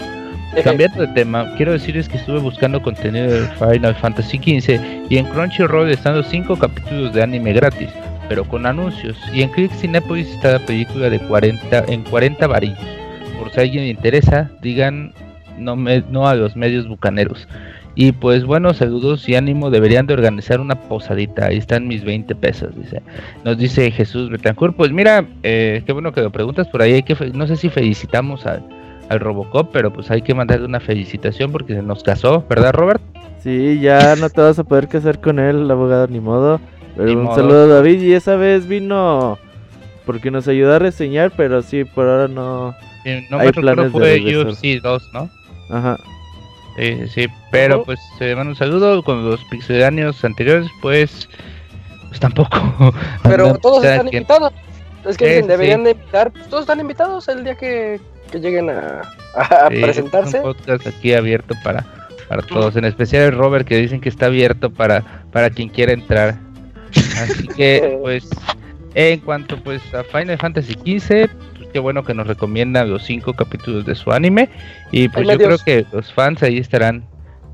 Cambiando 0.64 1.02
de 1.02 1.08
tema, 1.14 1.54
quiero 1.56 1.74
decirles 1.74 2.10
que 2.10 2.18
estuve 2.18 2.40
buscando 2.40 2.82
contenido 2.82 3.28
de 3.28 3.48
Final 3.50 3.96
Fantasy 3.96 4.38
XV 4.38 5.08
y 5.10 5.18
en 5.18 5.26
Crunchyroll 5.28 5.92
están 5.92 6.18
los 6.18 6.28
5 6.28 6.58
capítulos 6.58 7.14
de 7.14 7.22
anime 7.22 7.54
gratis, 7.54 7.90
pero 8.28 8.44
con 8.44 8.66
anuncios. 8.66 9.16
Y 9.32 9.44
en 9.44 9.50
Click 9.52 9.72
Cinepolis 9.72 10.30
está 10.30 10.54
la 10.54 10.66
película 10.66 11.12
de 11.12 11.20
40 11.20 11.86
en 11.88 12.04
40 12.04 12.48
varillos. 12.48 12.80
Por 13.38 13.52
si 13.52 13.60
a 13.60 13.64
alguien 13.64 13.84
le 13.84 13.90
interesa, 13.92 14.50
digan 14.62 15.14
no, 15.58 15.76
me, 15.76 16.04
no 16.10 16.28
a 16.28 16.36
los 16.36 16.56
medios 16.56 16.88
bucaneros. 16.88 17.48
Y 17.94 18.14
pues 18.14 18.46
bueno, 18.46 18.74
saludos 18.74 19.28
y 19.28 19.36
ánimo, 19.36 19.70
deberían 19.70 20.08
de 20.08 20.14
organizar 20.14 20.62
una 20.62 20.76
posadita, 20.76 21.48
ahí 21.48 21.58
están 21.58 21.88
mis 21.88 22.04
20 22.06 22.36
pesos, 22.36 22.70
dice. 22.76 23.02
Nos 23.44 23.58
dice 23.58 23.92
Jesús 23.92 24.30
Betancourt, 24.30 24.76
pues 24.76 24.92
mira, 24.92 25.26
eh, 25.44 25.84
qué 25.86 25.92
bueno 25.92 26.14
que 26.14 26.22
lo 26.22 26.32
preguntas, 26.32 26.68
por 26.70 26.82
ahí 26.82 26.94
hay 26.94 27.04
que, 27.04 27.16
no 27.34 27.48
sé 27.48 27.58
si 27.58 27.70
felicitamos 27.70 28.46
al, 28.46 28.64
al 29.10 29.20
Robocop, 29.20 29.72
pero 29.74 29.92
pues 29.92 30.10
hay 30.10 30.22
que 30.22 30.34
mandarle 30.34 30.66
una 30.68 30.80
felicitación 30.80 31.52
porque 31.52 31.76
se 31.76 31.82
nos 31.84 32.02
casó, 32.04 32.46
¿verdad 32.50 32.72
Robert? 32.72 33.02
Sí, 33.44 33.80
ya 33.82 34.16
no 34.16 34.30
te 34.30 34.40
vas 34.40 34.58
a 34.60 34.64
poder 34.64 34.88
casar 34.88 35.20
con 35.20 35.40
él, 35.40 35.70
abogado, 35.70 36.08
ni 36.08 36.20
modo. 36.22 36.62
Pero 36.96 37.08
Ni 37.10 37.16
un 37.16 37.24
modo. 37.24 37.36
saludo 37.36 37.64
a 37.64 37.68
David 37.76 38.02
y 38.02 38.14
esa 38.14 38.36
vez 38.36 38.68
vino 38.68 39.38
porque 40.06 40.32
nos 40.32 40.48
ayudó 40.48 40.76
a 40.76 40.80
reseñar, 40.80 41.32
pero 41.36 41.62
sí, 41.62 41.84
por 41.84 42.08
ahora 42.08 42.28
no. 42.28 42.74
Eh, 43.04 43.26
no 43.32 43.40
Hay 43.40 43.48
me 43.48 43.54
planes 43.54 43.86
de 43.86 43.90
fue. 43.92 44.38
UFC 44.46 44.82
2, 44.82 45.10
¿no? 45.14 45.30
Ajá. 45.70 45.98
Sí, 46.78 47.08
sí, 47.10 47.28
pero 47.52 47.84
pues 47.84 48.00
se 48.18 48.34
manda 48.36 48.52
un 48.52 48.56
saludo 48.56 49.04
con 49.04 49.30
los 49.30 49.44
pixeláneos 49.46 50.24
anteriores, 50.24 50.70
pues, 50.82 51.28
pues 52.08 52.20
tampoco. 52.20 52.94
Pero 53.24 53.56
todos 53.58 53.84
están 53.84 54.08
quien- 54.08 54.22
invitados. 54.24 54.54
Es 55.06 55.18
que 55.18 55.26
dicen, 55.28 55.48
deberían 55.48 55.84
de 55.84 55.92
invitar. 55.92 56.32
pues, 56.32 56.48
todos 56.48 56.62
están 56.62 56.80
invitados 56.80 57.28
el 57.28 57.44
día 57.44 57.56
que, 57.56 58.00
que 58.32 58.40
lleguen 58.40 58.70
a, 58.70 59.02
a 59.36 59.68
Sí, 59.70 59.82
presentarse. 59.82 60.38
Es 60.38 60.44
un 60.46 60.54
podcast 60.54 60.88
aquí 60.88 61.14
abierto 61.14 61.56
para, 61.64 61.84
para 62.30 62.42
todos, 62.44 62.76
en 62.76 62.86
especial 62.86 63.24
el 63.24 63.32
Robert 63.38 63.68
que 63.68 63.78
dicen 63.78 64.00
que 64.00 64.10
está 64.10 64.28
abierto 64.28 64.70
para, 64.70 65.24
para 65.32 65.50
quien 65.50 65.70
quiera 65.70 65.92
entrar. 65.92 66.38
Así 67.18 67.48
que, 67.48 67.98
pues, 68.02 68.30
en 68.94 69.20
cuanto 69.22 69.58
pues 69.64 69.82
a 69.94 70.04
Final 70.04 70.38
Fantasy 70.38 70.74
XV, 70.74 71.30
qué 71.72 71.80
bueno 71.80 72.04
que 72.04 72.14
nos 72.14 72.28
recomiendan 72.28 72.90
los 72.90 73.04
cinco 73.04 73.34
capítulos 73.34 73.86
de 73.86 73.96
su 73.96 74.12
anime. 74.12 74.50
Y 74.92 75.10
pues 75.10 75.28
yo 75.28 75.38
creo 75.38 75.58
que 75.64 75.86
los 75.92 76.12
fans 76.14 76.44
ahí 76.44 76.58
estarán, 76.58 77.06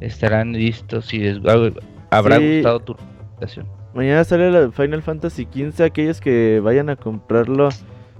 estarán 0.02 0.54
listos 0.54 1.14
y 1.14 1.20
les 1.20 1.38
ha- 1.46 1.72
habrá 2.18 2.38
Sí. 2.40 2.56
gustado 2.56 2.80
tu 2.82 2.94
recomendación. 2.94 3.66
Mañana 3.94 4.24
sale 4.24 4.52
la 4.52 4.72
Final 4.72 5.02
Fantasy 5.02 5.48
XV. 5.52 5.84
Aquellos 5.86 6.22
que 6.22 6.60
vayan 6.64 6.90
a 6.90 6.96
comprarlo, 6.96 7.70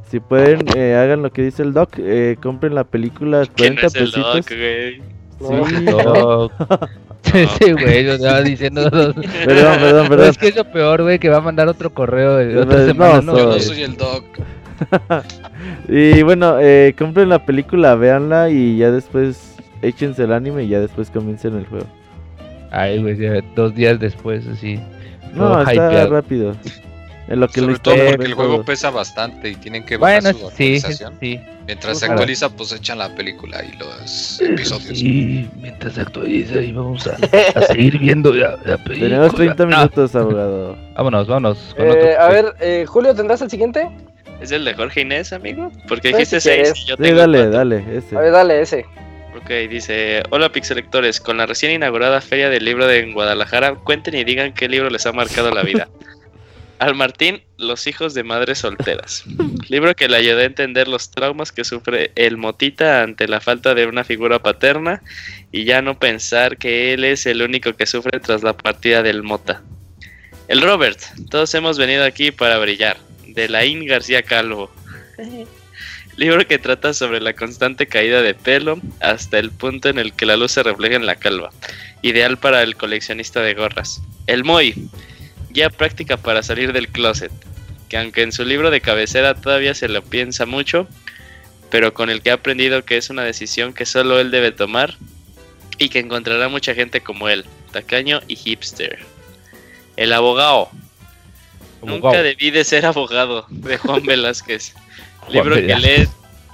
si 0.10 0.20
pueden, 0.20 0.62
eh, 0.76 0.96
hagan 0.96 1.22
lo 1.22 1.32
que 1.32 1.44
dice 1.44 1.62
el 1.64 1.74
doc. 1.74 1.92
Eh, 1.98 2.38
compren 2.42 2.74
la 2.74 2.84
película 2.84 3.42
Que 3.56 3.70
no 3.70 3.76
40 3.82 3.88
es 3.88 3.96
el 3.96 4.02
pesitos. 4.06 4.36
Doc, 4.36 4.50
güey. 4.50 5.02
Sí, 5.70 5.86
No. 5.86 6.50
Ese 7.34 7.74
güey 7.74 8.06
nos 8.06 8.16
estaba 8.16 8.42
diciendo. 8.42 8.90
Perdón, 8.90 9.16
perdón, 9.46 10.06
Pero 10.08 10.10
perdón. 10.10 10.30
es 10.30 10.38
que 10.38 10.48
es 10.48 10.56
lo 10.56 10.64
peor, 10.72 11.04
güey, 11.04 11.20
que 11.20 11.30
va 11.30 11.38
a 11.38 11.42
mandar 11.42 11.68
otro 11.68 11.90
correo 11.94 12.38
de 12.38 12.54
No, 12.54 12.62
otra 12.62 12.80
no, 12.80 12.86
semana. 12.86 13.14
no, 13.22 13.34
No, 13.34 13.38
Yo 13.38 13.46
no 13.48 13.52
Soy. 13.54 13.62
soy 13.62 13.82
el 13.84 13.98
doc. 13.98 14.24
Y 15.90 16.22
bueno, 16.24 16.58
eh, 16.60 16.94
compren 16.98 17.30
la 17.30 17.46
película, 17.46 17.96
véanla 17.96 18.50
y 18.50 18.78
ya 18.78 18.92
después 18.92 19.56
échense 19.82 20.24
el 20.24 20.34
anime 20.34 20.64
y 20.64 20.68
ya 20.70 20.80
después 20.80 21.10
comiencen 21.10 21.56
el 21.58 21.66
juego. 21.66 21.86
Ay, 22.72 23.02
güey, 23.02 23.18
ya 23.18 23.42
dos 23.56 23.74
días 23.74 24.00
después, 24.00 24.46
así. 24.48 24.80
No, 25.34 25.60
está 25.60 25.74
hypeado. 25.74 26.10
rápido. 26.12 26.56
En 27.30 27.42
lo 27.42 27.48
que 27.50 27.60
Sobre 27.60 27.74
la 27.74 27.80
todo 27.80 27.96
porque 28.10 28.26
el 28.26 28.34
juego 28.36 28.56
todo. 28.56 28.64
pesa 28.66 28.90
bastante 28.90 29.50
y 29.50 29.56
tienen 29.56 29.84
que 29.84 29.98
bajar 29.98 30.22
Bueno, 30.24 30.38
su 30.38 30.46
sí, 30.56 30.76
actualización. 30.76 31.14
sí. 31.20 31.40
Mientras 31.66 32.00
se 32.00 32.06
Claro. 32.06 32.14
actualiza, 32.22 32.50
pues 32.50 32.72
echan 32.72 32.98
la 33.00 33.14
película 33.16 33.62
y 33.66 33.78
los 33.78 34.40
episodios. 34.42 34.98
Sí, 34.98 35.50
mientras 35.62 35.94
se 35.94 36.02
actualiza 36.02 36.62
y 36.62 36.72
vamos 36.72 37.06
a, 37.08 37.18
a 37.60 37.62
seguir 37.64 38.00
viendo 38.00 38.34
la, 38.34 38.58
la 38.66 38.78
película. 38.78 39.10
Tenemos 39.10 39.36
30 39.36 39.66
No, 39.66 39.78
minutos, 39.78 40.16
abogado. 40.16 40.78
vámonos, 40.96 41.28
vámonos. 41.28 41.74
con 41.76 41.86
Eh, 41.86 41.90
otro- 41.92 42.22
a 42.22 42.30
ver, 42.30 42.46
eh, 42.62 42.86
Julio, 42.88 43.14
¿tendrás 43.14 43.42
el 43.42 43.50
siguiente? 43.50 43.90
¿Es 44.42 44.52
el 44.52 44.66
de 44.66 44.74
Jorge 44.76 45.02
Inés, 45.02 45.34
amigo? 45.34 45.72
Porque 45.88 46.12
Pues, 46.12 46.30
dijiste 46.30 46.40
si 46.40 46.50
seis 46.50 46.62
quieres. 46.74 46.78
y 46.84 46.86
yo 46.90 46.96
Sí, 46.96 47.04
tengo 47.04 47.18
dale, 47.20 47.38
cuatro. 47.40 47.58
dale, 47.58 47.98
ese. 47.98 48.16
A 48.18 48.20
ver, 48.22 48.32
dale 48.32 48.62
ese. 48.62 48.86
Ok, 49.36 49.50
dice, 49.70 50.24
hola 50.30 50.52
pixelectores, 50.52 51.20
con 51.20 51.38
la 51.38 51.46
recién 51.46 51.72
inaugurada 51.72 52.22
Feria 52.22 52.50
del 52.50 52.66
Libro 52.66 52.88
de 52.88 53.00
en 53.00 53.14
Guadalajara, 53.14 53.76
cuenten 53.76 54.16
y 54.16 54.24
digan 54.24 54.54
qué 54.54 54.68
libro 54.68 54.90
les 54.90 55.06
ha 55.06 55.12
marcado 55.12 55.52
la 55.52 55.64
vida. 55.64 55.88
Al 56.80 56.94
Martín, 56.94 57.42
Los 57.58 57.88
hijos 57.88 58.14
de 58.14 58.24
madres 58.24 58.60
solteras. 58.60 59.24
Libro 59.68 59.96
que 59.96 60.08
le 60.08 60.18
ayudó 60.18 60.40
a 60.42 60.44
entender 60.44 60.88
los 60.88 61.10
traumas 61.10 61.52
que 61.52 61.64
sufre 61.64 62.12
el 62.16 62.38
Motita 62.38 63.02
ante 63.02 63.28
la 63.28 63.40
falta 63.42 63.74
de 63.74 63.88
una 63.88 64.04
figura 64.04 64.38
paterna 64.38 65.02
y 65.52 65.64
ya 65.64 65.82
no 65.82 65.98
pensar 65.98 66.58
que 66.58 66.94
él 66.94 67.04
es 67.04 67.26
el 67.26 67.42
único 67.42 67.74
que 67.74 67.88
sufre 67.88 68.20
tras 68.20 68.44
la 68.44 68.54
partida 68.54 69.02
del 69.02 69.24
Mota. 69.24 69.64
El 70.48 70.62
Robert, 70.62 71.00
todos 71.32 71.52
hemos 71.56 71.80
venido 71.80 72.04
aquí 72.06 72.30
para 72.32 72.60
brillar. 72.60 72.98
De 73.38 73.48
Laín 73.48 73.86
García 73.86 74.24
Calvo. 74.24 74.72
Libro 76.16 76.48
que 76.48 76.58
trata 76.58 76.92
sobre 76.92 77.22
la 77.22 77.34
constante 77.34 77.86
caída 77.86 78.24
de 78.24 78.34
pelo 78.34 78.80
hasta 79.00 79.38
el 79.38 79.52
punto 79.52 79.90
en 79.90 80.00
el 80.00 80.14
que 80.14 80.26
la 80.26 80.38
luz 80.38 80.54
se 80.54 80.64
refleja 80.64 80.96
en 80.96 81.06
la 81.06 81.18
calva. 81.18 81.52
Ideal 82.02 82.40
para 82.40 82.64
el 82.64 82.76
coleccionista 82.76 83.44
de 83.44 83.54
gorras. 83.54 84.02
El 84.26 84.44
Moy, 84.44 84.90
guía 85.52 85.70
práctica 85.70 86.18
para 86.18 86.42
salir 86.42 86.74
del 86.74 86.88
closet. 86.88 87.32
Que 87.90 87.98
aunque 88.00 88.24
en 88.24 88.32
su 88.32 88.44
libro 88.44 88.72
de 88.72 88.82
cabecera 88.82 89.36
todavía 89.36 89.76
se 89.76 89.88
lo 89.88 90.02
piensa 90.02 90.48
mucho, 90.48 90.88
pero 91.70 91.94
con 91.94 92.10
el 92.10 92.24
que 92.24 92.32
ha 92.32 92.36
aprendido 92.36 92.86
que 92.86 92.98
es 92.98 93.12
una 93.12 93.24
decisión 93.24 93.72
que 93.72 93.86
solo 93.86 94.20
él 94.20 94.32
debe 94.32 94.52
tomar 94.52 94.98
y 95.78 95.90
que 95.90 96.00
encontrará 96.00 96.50
mucha 96.50 96.74
gente 96.74 97.02
como 97.02 97.30
él, 97.30 97.46
tacaño 97.72 98.20
y 98.28 98.36
hipster. 98.36 98.98
El 99.96 100.12
abogado. 100.14 100.72
Nunca 101.82 102.22
debí 102.22 102.52
de 102.52 102.64
ser 102.64 102.86
abogado, 102.86 103.46
de 103.50 103.78
Juan 103.78 104.04
Velázquez. 104.04 104.74
Juan 105.22 105.34
libro 105.34 105.56
que 105.56 105.76
lee, 105.76 106.08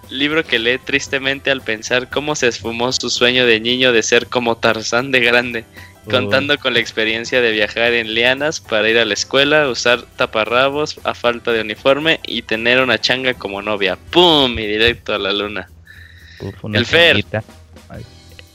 libro 0.09 0.43
que 0.43 0.59
lee 0.59 0.77
tristemente 0.77 1.51
al 1.51 1.61
pensar 1.61 2.09
cómo 2.09 2.35
se 2.35 2.47
esfumó 2.47 2.91
su 2.91 3.09
sueño 3.09 3.45
de 3.45 3.59
niño 3.59 3.91
de 3.91 4.03
ser 4.03 4.27
como 4.27 4.57
Tarzán 4.57 5.11
de 5.11 5.19
grande, 5.19 5.65
contando 6.09 6.57
con 6.57 6.73
la 6.73 6.79
experiencia 6.79 7.41
de 7.41 7.51
viajar 7.51 7.93
en 7.93 8.13
lianas 8.13 8.59
para 8.59 8.89
ir 8.89 8.97
a 8.97 9.05
la 9.05 9.13
escuela, 9.13 9.69
usar 9.69 10.03
taparrabos 10.17 10.99
a 11.03 11.13
falta 11.13 11.51
de 11.51 11.61
uniforme 11.61 12.19
y 12.25 12.41
tener 12.41 12.81
una 12.81 12.99
changa 12.99 13.33
como 13.33 13.61
novia. 13.61 13.97
¡Pum! 14.11 14.57
Y 14.59 14.67
directo 14.67 15.13
a 15.13 15.19
la 15.19 15.31
luna. 15.31 15.69
Uf, 16.39 16.63
una 16.63 16.79
el 16.79 16.85
Fer. 16.85 17.15
changuita. 17.15 17.43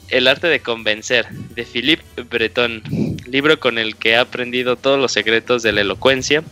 El 0.09 0.27
arte 0.27 0.47
de 0.47 0.59
convencer, 0.59 1.27
de 1.29 1.65
Philippe 1.65 2.03
Breton, 2.23 2.81
libro 3.27 3.59
con 3.59 3.77
el 3.77 3.95
que 3.95 4.15
ha 4.15 4.21
aprendido 4.21 4.75
todos 4.75 4.99
los 4.99 5.11
secretos 5.11 5.61
de 5.61 5.71
la 5.71 5.81
elocuencia, 5.81 6.43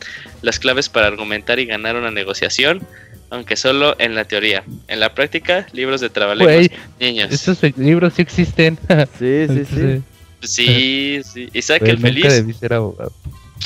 las 0.41 0.59
claves 0.59 0.89
para 0.89 1.07
argumentar 1.07 1.59
y 1.59 1.65
ganar 1.65 1.95
una 1.95 2.11
negociación, 2.11 2.81
aunque 3.29 3.55
solo 3.55 3.95
en 3.99 4.15
la 4.15 4.25
teoría. 4.25 4.63
En 4.87 4.99
la 4.99 5.13
práctica, 5.13 5.67
libros 5.73 6.01
de 6.01 6.09
trabajo 6.09 6.43
Güey, 6.43 6.71
niños. 6.99 7.31
Estos 7.31 7.61
libros 7.77 8.13
sí 8.15 8.21
existen. 8.21 8.77
Sí, 9.19 9.47
sí, 9.47 9.65
sí. 9.65 10.01
Sí, 10.43 11.21
sí. 11.23 11.49
Isaac 11.53 11.79
Güey, 11.79 11.91
el 11.91 11.97
nunca 11.97 12.07
feliz. 12.09 12.33
debí 12.33 12.53
ser 12.53 12.73
abogado. 12.73 13.11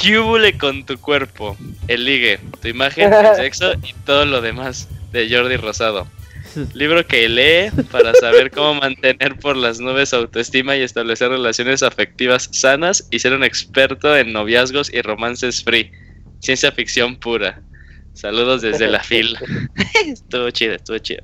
Cúbule 0.01 0.57
con 0.57 0.85
tu 0.85 0.97
cuerpo, 0.97 1.57
el 1.89 2.05
ligue, 2.05 2.39
tu 2.61 2.69
imagen, 2.69 3.11
el 3.11 3.35
sexo 3.35 3.73
y 3.83 3.93
todo 4.05 4.25
lo 4.25 4.39
demás 4.41 4.87
de 5.11 5.29
Jordi 5.29 5.57
Rosado. 5.57 6.07
Libro 6.73 7.05
que 7.05 7.27
lee 7.30 7.71
para 7.91 8.13
saber 8.15 8.51
cómo 8.51 8.73
mantener 8.81 9.38
por 9.39 9.55
las 9.55 9.80
nubes 9.80 10.13
autoestima 10.13 10.75
y 10.75 10.81
establecer 10.81 11.30
relaciones 11.30 11.83
afectivas 11.83 12.49
sanas 12.51 13.07
y 13.11 13.19
ser 13.19 13.33
un 13.33 13.43
experto 13.43 14.15
en 14.15 14.33
noviazgos 14.33 14.93
y 14.93 15.01
romances 15.01 15.63
free. 15.63 15.91
Ciencia 16.39 16.71
ficción 16.71 17.17
pura. 17.17 17.61
Saludos 18.13 18.61
desde 18.61 18.88
la 18.88 19.01
fil. 19.01 19.38
estuvo 20.05 20.49
chido, 20.49 20.75
estuvo 20.75 20.97
chido. 20.97 21.23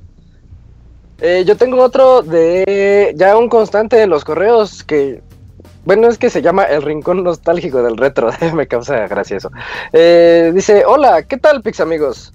Eh, 1.20 1.44
yo 1.46 1.56
tengo 1.56 1.82
otro 1.82 2.22
de 2.22 3.12
ya 3.16 3.36
un 3.36 3.48
constante 3.48 3.96
de 3.96 4.06
los 4.06 4.24
correos 4.24 4.84
que, 4.84 5.20
bueno, 5.84 6.08
es 6.08 6.16
que 6.16 6.30
se 6.30 6.42
llama 6.42 6.62
El 6.64 6.82
Rincón 6.82 7.24
Nostálgico 7.24 7.82
del 7.82 7.96
Retro. 7.96 8.30
Me 8.54 8.68
causa 8.68 9.06
gracia 9.08 9.36
eso. 9.36 9.50
Eh, 9.92 10.52
dice, 10.54 10.84
hola, 10.86 11.24
¿qué 11.24 11.36
tal, 11.36 11.62
Pix 11.62 11.80
amigos? 11.80 12.32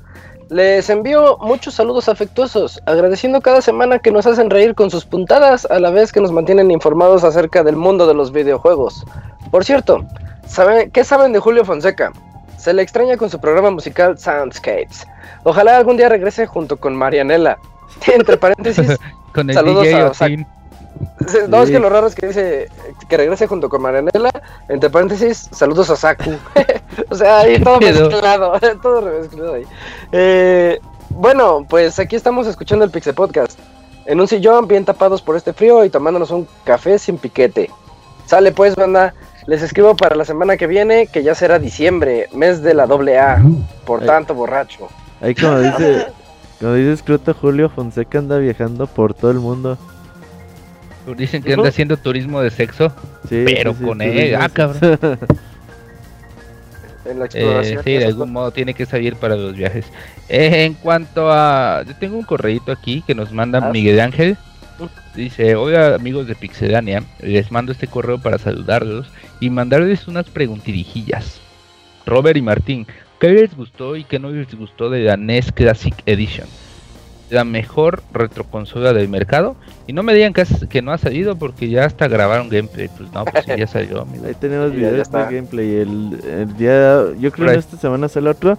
Les 0.49 0.89
envío 0.89 1.38
muchos 1.39 1.75
saludos 1.75 2.09
afectuosos, 2.09 2.81
agradeciendo 2.85 3.41
cada 3.41 3.61
semana 3.61 3.99
que 3.99 4.11
nos 4.11 4.25
hacen 4.25 4.49
reír 4.49 4.75
con 4.75 4.91
sus 4.91 5.05
puntadas, 5.05 5.65
a 5.65 5.80
la 5.80 5.89
vez 5.89 6.11
que 6.11 6.22
nos 6.22 6.31
mantienen 6.31 6.72
informados 6.72 7.23
acerca 7.23 7.63
del 7.63 7.75
mundo 7.75 8.07
de 8.07 8.13
los 8.13 8.31
videojuegos. 8.31 9.05
Por 9.51 9.63
cierto, 9.63 10.05
¿saben, 10.45 10.91
¿qué 10.91 11.03
saben 11.03 11.33
de 11.33 11.39
Julio 11.39 11.65
Fonseca? 11.65 12.11
Se 12.57 12.73
le 12.73 12.81
extraña 12.81 13.17
con 13.17 13.30
su 13.30 13.39
programa 13.39 13.72
musical 13.72 14.17
Soundscapes. 14.17 15.05
Ojalá 15.43 15.77
algún 15.77 15.97
día 15.97 16.09
regrese 16.09 16.45
junto 16.45 16.77
con 16.77 16.95
Marianela. 16.95 17.57
Entre 18.07 18.38
paréntesis, 18.38 18.97
Con 19.33 19.49
el 19.49 19.55
Saludos 19.55 19.83
DJ 19.83 19.95
a. 19.95 21.47
No, 21.47 21.63
es 21.63 21.72
que 21.72 21.80
lo 21.80 21.89
raro 21.89 22.07
es 22.07 22.15
que 22.15 22.27
dice 22.27 22.69
que 23.07 23.17
regrese 23.17 23.47
junto 23.47 23.69
con 23.69 23.81
Marianela. 23.81 24.31
Entre 24.69 24.89
paréntesis, 24.89 25.49
saludos 25.51 25.89
a 25.89 25.95
Saku. 25.95 26.31
o 27.09 27.15
sea, 27.15 27.39
ahí 27.39 27.61
todo 27.61 27.80
mezclado. 27.80 28.53
todo 28.81 29.01
mezclado 29.01 29.53
ahí. 29.55 29.65
Eh, 30.11 30.80
bueno, 31.09 31.65
pues 31.69 31.99
aquí 31.99 32.15
estamos 32.15 32.47
escuchando 32.47 32.85
el 32.85 32.91
Pixel 32.91 33.13
Podcast. 33.13 33.59
En 34.05 34.19
un 34.19 34.27
sillón, 34.27 34.67
bien 34.67 34.83
tapados 34.83 35.22
por 35.22 35.35
este 35.35 35.53
frío 35.53 35.85
y 35.85 35.89
tomándonos 35.89 36.31
un 36.31 36.47
café 36.63 36.99
sin 36.99 37.17
piquete. 37.17 37.69
Sale 38.25 38.51
pues, 38.51 38.75
banda. 38.75 39.13
Les 39.45 39.61
escribo 39.61 39.95
para 39.95 40.15
la 40.15 40.23
semana 40.23 40.55
que 40.55 40.67
viene, 40.67 41.07
que 41.07 41.22
ya 41.22 41.35
será 41.35 41.59
diciembre, 41.59 42.30
mes 42.33 42.61
de 42.61 42.73
la 42.73 42.88
doble 42.88 43.19
A. 43.19 43.43
Por 43.85 44.05
tanto, 44.05 44.33
borracho. 44.33 44.88
Ahí 45.19 45.35
como 45.35 45.59
dice, 45.59 46.07
como 46.59 46.73
dice 46.73 46.97
Scruto, 46.97 47.33
Julio 47.33 47.69
Fonseca 47.69 48.19
anda 48.19 48.38
viajando 48.38 48.88
por 48.88 49.13
todo 49.13 49.31
el 49.31 49.39
mundo. 49.39 49.77
Dicen 51.17 51.43
que 51.43 51.53
anda 51.53 51.69
haciendo 51.69 51.98
turismo 51.98 52.41
de 52.41 52.49
sexo. 52.49 52.90
Sí, 53.30 53.43
Pero 53.45 53.73
sí, 53.73 53.83
con 53.83 54.01
él, 54.01 54.35
ah, 54.35 54.49
cabrón. 54.49 54.99
En 57.06 57.19
la 57.19 57.25
Eh, 57.25 57.27
exploración. 57.27 57.83
sí, 57.83 57.91
de 57.98 58.06
algún 58.06 58.32
modo 58.32 58.51
tiene 58.51 58.73
que 58.73 58.85
salir 58.85 59.15
para 59.17 59.35
los 59.35 59.56
viajes. 59.57 59.85
Eh, 60.30 60.64
en 60.64 60.73
cuanto 60.75 61.30
a... 61.30 61.83
Yo 61.85 61.93
tengo 61.98 62.15
un 62.17 62.23
correíto 62.23 62.72
aquí 62.72 63.03
que 63.06 63.14
nos 63.14 63.32
manda 63.33 63.59
Ah. 63.61 63.72
Miguel 63.73 63.99
Ángel. 63.99 64.38
Dice, 65.14 65.56
hola 65.56 65.95
amigos 65.95 66.27
de 66.27 66.33
Pixedania, 66.35 67.03
les 67.22 67.51
mando 67.51 67.72
este 67.73 67.88
correo 67.88 68.17
para 68.19 68.38
saludarlos 68.40 69.06
y 69.41 69.49
mandarles 69.49 70.07
unas 70.07 70.25
preguntirijillas. 70.30 71.40
Robert 72.06 72.35
y 72.38 72.41
Martín, 72.41 72.88
¿qué 73.19 73.30
les 73.30 73.56
gustó 73.56 73.95
y 73.95 74.06
qué 74.06 74.17
no 74.17 74.30
les 74.30 74.56
gustó 74.56 74.90
de 74.90 75.01
la 75.01 75.15
NES 75.17 75.51
Classic 75.51 75.93
Edition? 76.07 76.48
La 77.29 77.43
mejor 77.45 78.03
retroconsola 78.13 78.93
del 78.93 79.09
mercado. 79.09 79.55
Y 79.87 79.93
no 79.93 80.03
me 80.03 80.13
digan 80.13 80.33
que, 80.33 80.41
has- 80.41 80.65
que 80.69 80.81
no 80.81 80.91
ha 80.91 80.97
salido 80.97 81.35
porque 81.35 81.69
ya 81.69 81.85
hasta 81.85 82.07
grabaron 82.07 82.49
gameplay. 82.49 82.89
Pues 82.95 83.11
no, 83.11 83.25
pues 83.25 83.45
sí, 83.45 83.51
ya 83.57 83.65
salió, 83.67 84.01
amigo. 84.03 84.25
Ahí 84.27 84.35
tenemos 84.39 84.71
Sí, 84.71 84.77
videos 84.77 85.11
de 85.11 85.17
gameplay. 85.23 85.75
El, 85.75 86.19
el 86.27 86.57
día, 86.57 87.03
yo 87.19 87.31
creo 87.31 87.47
Right. 87.47 87.53
que 87.53 87.59
esta 87.59 87.77
semana 87.77 88.07
sale 88.07 88.29
otro. 88.29 88.57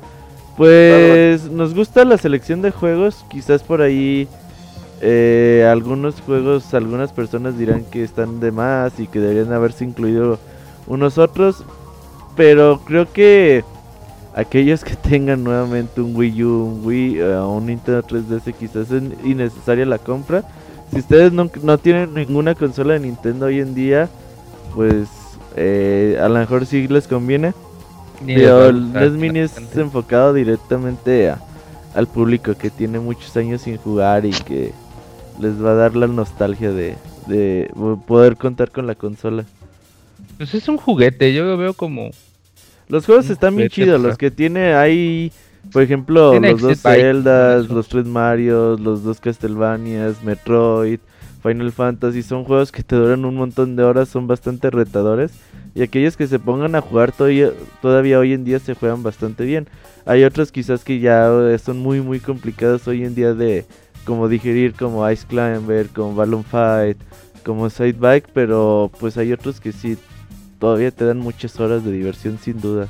Pues 0.57 1.45
nos 1.51 1.75
gusta 1.75 2.05
la 2.05 2.17
selección 2.19 2.63
de 2.63 2.71
juegos. 2.71 3.25
Quizás 3.31 3.63
por 3.63 3.83
ahí 3.83 4.29
eh, 5.01 5.69
algunos 5.71 6.21
juegos, 6.21 6.73
algunas 6.75 7.13
personas 7.13 7.59
dirán 7.59 7.85
que 7.85 8.03
están 8.05 8.41
de 8.41 8.51
más 8.53 8.99
y 8.99 9.07
que 9.07 9.21
deberían 9.21 9.53
haberse 9.53 9.85
incluido 9.85 10.39
unos 10.87 11.19
otros. 11.19 11.65
Pero 12.37 12.81
creo 12.85 13.13
que 13.13 13.65
aquellos 14.35 14.85
que 14.85 14.97
tengan 14.97 15.45
nuevamente 15.45 16.01
un 16.01 16.15
Wii 16.17 16.45
U, 16.45 16.65
un 16.65 16.87
Wii 16.87 17.21
o 17.23 17.51
un 17.53 17.67
Nintendo 17.67 18.03
3DS, 18.03 18.55
quizás 18.55 18.91
es 18.91 19.03
innecesaria 19.25 19.87
la 19.87 19.99
compra. 19.99 20.45
Si 20.93 20.99
ustedes 20.99 21.33
no, 21.33 21.51
no 21.63 21.79
tienen 21.79 22.15
ninguna 22.15 22.55
consola 22.55 22.95
de 22.95 23.01
Nintendo 23.01 23.47
hoy 23.47 23.61
en 23.61 23.75
día, 23.75 24.09
pues 24.75 25.09
eh, 25.57 26.19
a 26.23 26.29
lo 26.29 26.39
mejor 26.39 26.67
sí 26.67 26.87
les 26.89 27.07
conviene. 27.09 27.53
Ni 28.25 28.37
Pero 28.37 28.67
el 28.69 28.93
NES 28.93 29.13
Mini 29.13 29.41
es 29.41 29.57
enfocado 29.77 30.33
directamente 30.33 31.31
a- 31.31 31.39
al 31.95 32.07
público 32.07 32.55
que 32.55 32.71
tiene 32.71 32.99
muchos 33.01 33.37
años 33.37 33.63
sin 33.63 33.77
jugar 33.77 34.25
y 34.25 34.31
que 34.31 34.73
les 35.41 35.63
va 35.63 35.73
a 35.73 35.75
dar 35.75 35.97
la 35.97 36.07
nostalgia 36.07 36.71
de, 36.73 36.97
de 37.27 37.71
poder 38.07 38.37
contar 38.37 38.71
con 38.71 38.87
la 38.87 38.95
consola. 38.95 39.45
Pues 40.37 40.55
es 40.55 40.69
un 40.69 40.77
juguete, 40.77 41.33
yo 41.33 41.45
lo 41.45 41.57
veo 41.57 41.75
como... 41.75 42.11
Los 42.95 43.07
juegos 43.07 43.29
están 43.29 43.57
bien 43.57 43.69
chidos, 43.69 44.01
los 44.01 44.17
que 44.17 44.31
tiene 44.31 44.73
hay, 44.75 45.33
por 45.73 45.83
ejemplo, 45.83 46.31
Tiene 46.31 46.53
los 46.53 46.61
dos 46.61 46.81
Zeldas, 46.81 47.69
los 47.69 47.89
tres 47.89 48.07
Marios, 48.07 48.79
los 48.79 49.03
dos 49.03 49.19
Castlevanias, 49.19 50.23
Metroid, 50.23 51.01
Final 51.43 51.73
Fantasy, 51.73 52.23
son 52.23 52.45
juegos 52.45 52.71
que 52.71 52.85
te 52.85 52.95
duran 52.95 53.25
un 53.25 53.35
montón 53.35 53.75
de 53.75 53.83
horas, 53.83 54.11
son 54.11 54.29
bastante 54.29 54.71
retadores. 54.71 55.33
Y 55.75 55.83
aquellos 55.83 56.17
que 56.17 56.29
se 56.29 56.39
pongan 56.39 56.77
a 56.77 56.83
jugar 56.83 57.11
todavía, 57.11 57.51
todavía 57.83 58.21
hoy 58.21 58.33
en 58.33 58.45
día 58.45 58.61
se 58.61 58.75
juegan 58.75 59.03
bastante 59.03 59.45
bien. 59.45 59.67
Hay 60.07 60.23
otros 60.23 60.53
quizás 60.53 60.85
que 60.85 61.01
ya 61.01 61.29
son 61.59 61.81
muy 61.81 62.01
muy 62.01 62.21
complicados 62.21 62.87
hoy 62.87 63.05
en 63.05 63.17
día 63.17 63.35
de 63.35 63.65
como 64.05 64.29
digerir 64.29 64.73
como 64.75 65.11
Ice 65.11 65.27
Climber, 65.27 65.89
como 65.89 66.15
Balloon 66.15 66.45
Fight, 66.45 66.99
como 67.45 67.69
Side 67.71 67.97
Bike, 67.99 68.29
pero 68.33 68.89
pues 69.01 69.17
hay 69.17 69.33
otros 69.33 69.59
que 69.59 69.73
sí 69.73 69.99
todavía 70.65 70.91
te 70.91 71.05
dan 71.05 71.19
muchas 71.19 71.61
horas 71.61 71.85
de 71.85 71.93
diversión 71.93 72.39
sin 72.39 72.59
duda. 72.59 72.89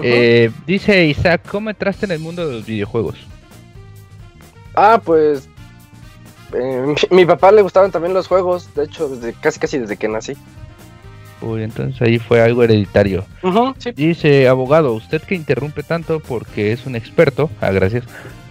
Eh, 0.00 0.52
dice 0.64 1.04
Isaac, 1.06 1.42
¿cómo 1.50 1.68
entraste 1.68 2.06
en 2.06 2.12
el 2.12 2.20
mundo 2.20 2.46
de 2.46 2.54
los 2.54 2.64
videojuegos? 2.64 3.16
Ah, 4.76 5.02
pues. 5.04 5.48
eh, 6.52 6.84
mi, 7.10 7.16
mi 7.16 7.26
papá 7.26 7.50
le 7.50 7.62
gustaban 7.62 7.90
también 7.90 8.14
los 8.14 8.28
juegos. 8.28 8.72
De 8.76 8.84
hecho, 8.84 9.08
desde, 9.08 9.32
casi 9.32 9.58
casi 9.58 9.78
desde 9.78 9.96
que 9.96 10.06
nací. 10.06 10.34
Uy, 11.40 11.64
entonces 11.64 12.00
ahí 12.00 12.20
fue 12.20 12.40
algo 12.40 12.62
hereditario. 12.62 13.26
sí. 13.78 13.90
Dice, 13.90 14.46
abogado, 14.46 14.92
usted 14.92 15.20
que 15.20 15.34
interrumpe 15.34 15.82
tanto 15.82 16.20
porque 16.20 16.70
es 16.70 16.86
un 16.86 16.94
experto, 16.94 17.50
ah, 17.60 17.72
gracias. 17.72 18.04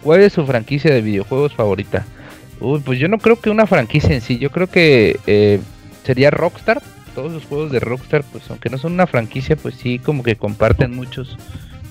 ¿Cuál 0.03 0.19
es 0.23 0.33
su 0.33 0.45
franquicia 0.45 0.93
de 0.93 1.01
videojuegos 1.01 1.53
favorita? 1.53 2.05
Uy, 2.59 2.81
pues 2.81 2.99
yo 2.99 3.07
no 3.07 3.17
creo 3.17 3.39
que 3.39 3.49
una 3.49 3.65
franquicia 3.65 4.13
en 4.13 4.19
sí, 4.19 4.39
yo 4.39 4.49
creo 4.49 4.67
que 4.67 5.21
eh, 5.25 5.61
sería 6.03 6.31
Rockstar. 6.31 6.81
Todos 7.19 7.33
los 7.33 7.43
juegos 7.43 7.69
de 7.73 7.81
Rockstar, 7.81 8.23
pues 8.31 8.49
aunque 8.49 8.69
no 8.69 8.77
son 8.77 8.93
una 8.93 9.05
franquicia, 9.05 9.57
pues 9.57 9.75
sí 9.75 9.99
como 9.99 10.23
que 10.23 10.37
comparten 10.37 10.95
muchos, 10.95 11.35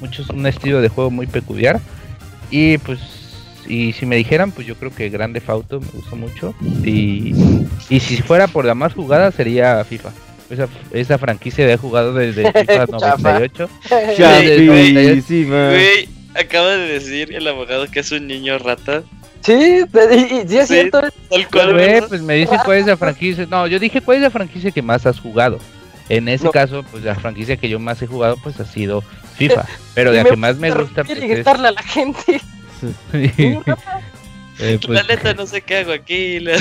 muchos, 0.01 0.31
un 0.31 0.47
estilo 0.47 0.81
de 0.81 0.89
juego 0.89 1.11
muy 1.11 1.27
peculiar. 1.27 1.83
Y 2.51 2.79
pues, 2.79 2.99
y 3.67 3.93
si 3.93 4.07
me 4.07 4.17
dijeran, 4.17 4.53
pues 4.53 4.67
yo 4.67 4.75
creo 4.77 4.91
que 4.91 5.11
Grande 5.11 5.43
Auto 5.47 5.81
me 5.81 5.87
gustó 5.93 6.17
mucho. 6.17 6.55
Y, 6.83 7.35
y 7.91 8.01
si 8.01 8.23
fuera 8.23 8.47
por 8.47 8.65
la 8.65 8.75
más 8.75 8.95
jugada, 8.95 9.31
sería 9.31 9.85
FIFA. 9.85 10.13
Esa, 10.49 10.67
esa 10.93 11.19
franquicia 11.19 11.71
he 11.71 11.77
jugado 11.77 12.15
desde 12.15 12.51
FIFA 12.53 12.87
Chafa. 12.87 13.39
98. 13.39 13.69
Chapísima. 14.17 15.69
Güey, 15.73 16.09
acaba 16.37 16.71
de 16.71 16.87
decir 16.95 17.35
el 17.35 17.47
abogado 17.49 17.87
que 17.91 18.01
es 18.01 18.11
un 18.13 18.27
niño 18.27 18.59
rata. 18.59 19.03
Sí, 19.43 19.85
de- 19.85 20.17
y, 20.17 20.41
y 20.45 20.49
sí 20.49 20.59
es 20.59 20.69
Sí. 20.69 20.75
cierto. 20.75 21.01
Tal 21.31 21.49
cual, 21.49 22.05
pues 22.09 22.21
me 22.23 22.35
dicen 22.35 22.59
cuál 22.65 22.79
es 22.79 22.87
la 22.87 22.97
franquicia. 22.99 23.47
No, 23.49 23.67
yo 23.67 23.79
dije 23.79 24.01
cuál 24.01 24.19
es 24.19 24.23
la 24.25 24.31
franquicia 24.31 24.71
que 24.71 24.83
más 24.83 25.07
has 25.07 25.21
jugado. 25.21 25.59
En 26.09 26.29
ese 26.29 26.45
No. 26.45 26.51
caso, 26.53 26.83
pues 26.91 27.05
la 27.05 27.15
franquicia 27.15 27.57
que 27.57 27.69
yo 27.69 27.79
más 27.79 28.01
he 28.03 28.07
jugado, 28.07 28.37
pues 28.43 28.59
ha 28.61 28.65
sido 28.65 29.03
FIFA. 29.37 29.67
Pero 29.95 30.13
Y 30.13 30.17
la 30.17 30.25
que 30.29 30.37
más 30.37 30.57
me 30.57 30.71
gusta 30.71 31.03
reír 31.03 31.19
pues 31.19 31.31
y 31.31 31.35
gritarle 31.35 31.69
a 31.69 31.73
la 31.73 31.83
gente. 31.83 32.41
es... 33.13 33.59
Eh, 34.61 34.81
pues, 34.85 34.89
La 34.89 35.03
neta 35.05 35.35
no 35.35 35.47
sé 35.47 35.61
qué 35.63 35.77
hago 35.79 35.93
aquí. 35.93 36.41
la- 36.41 36.59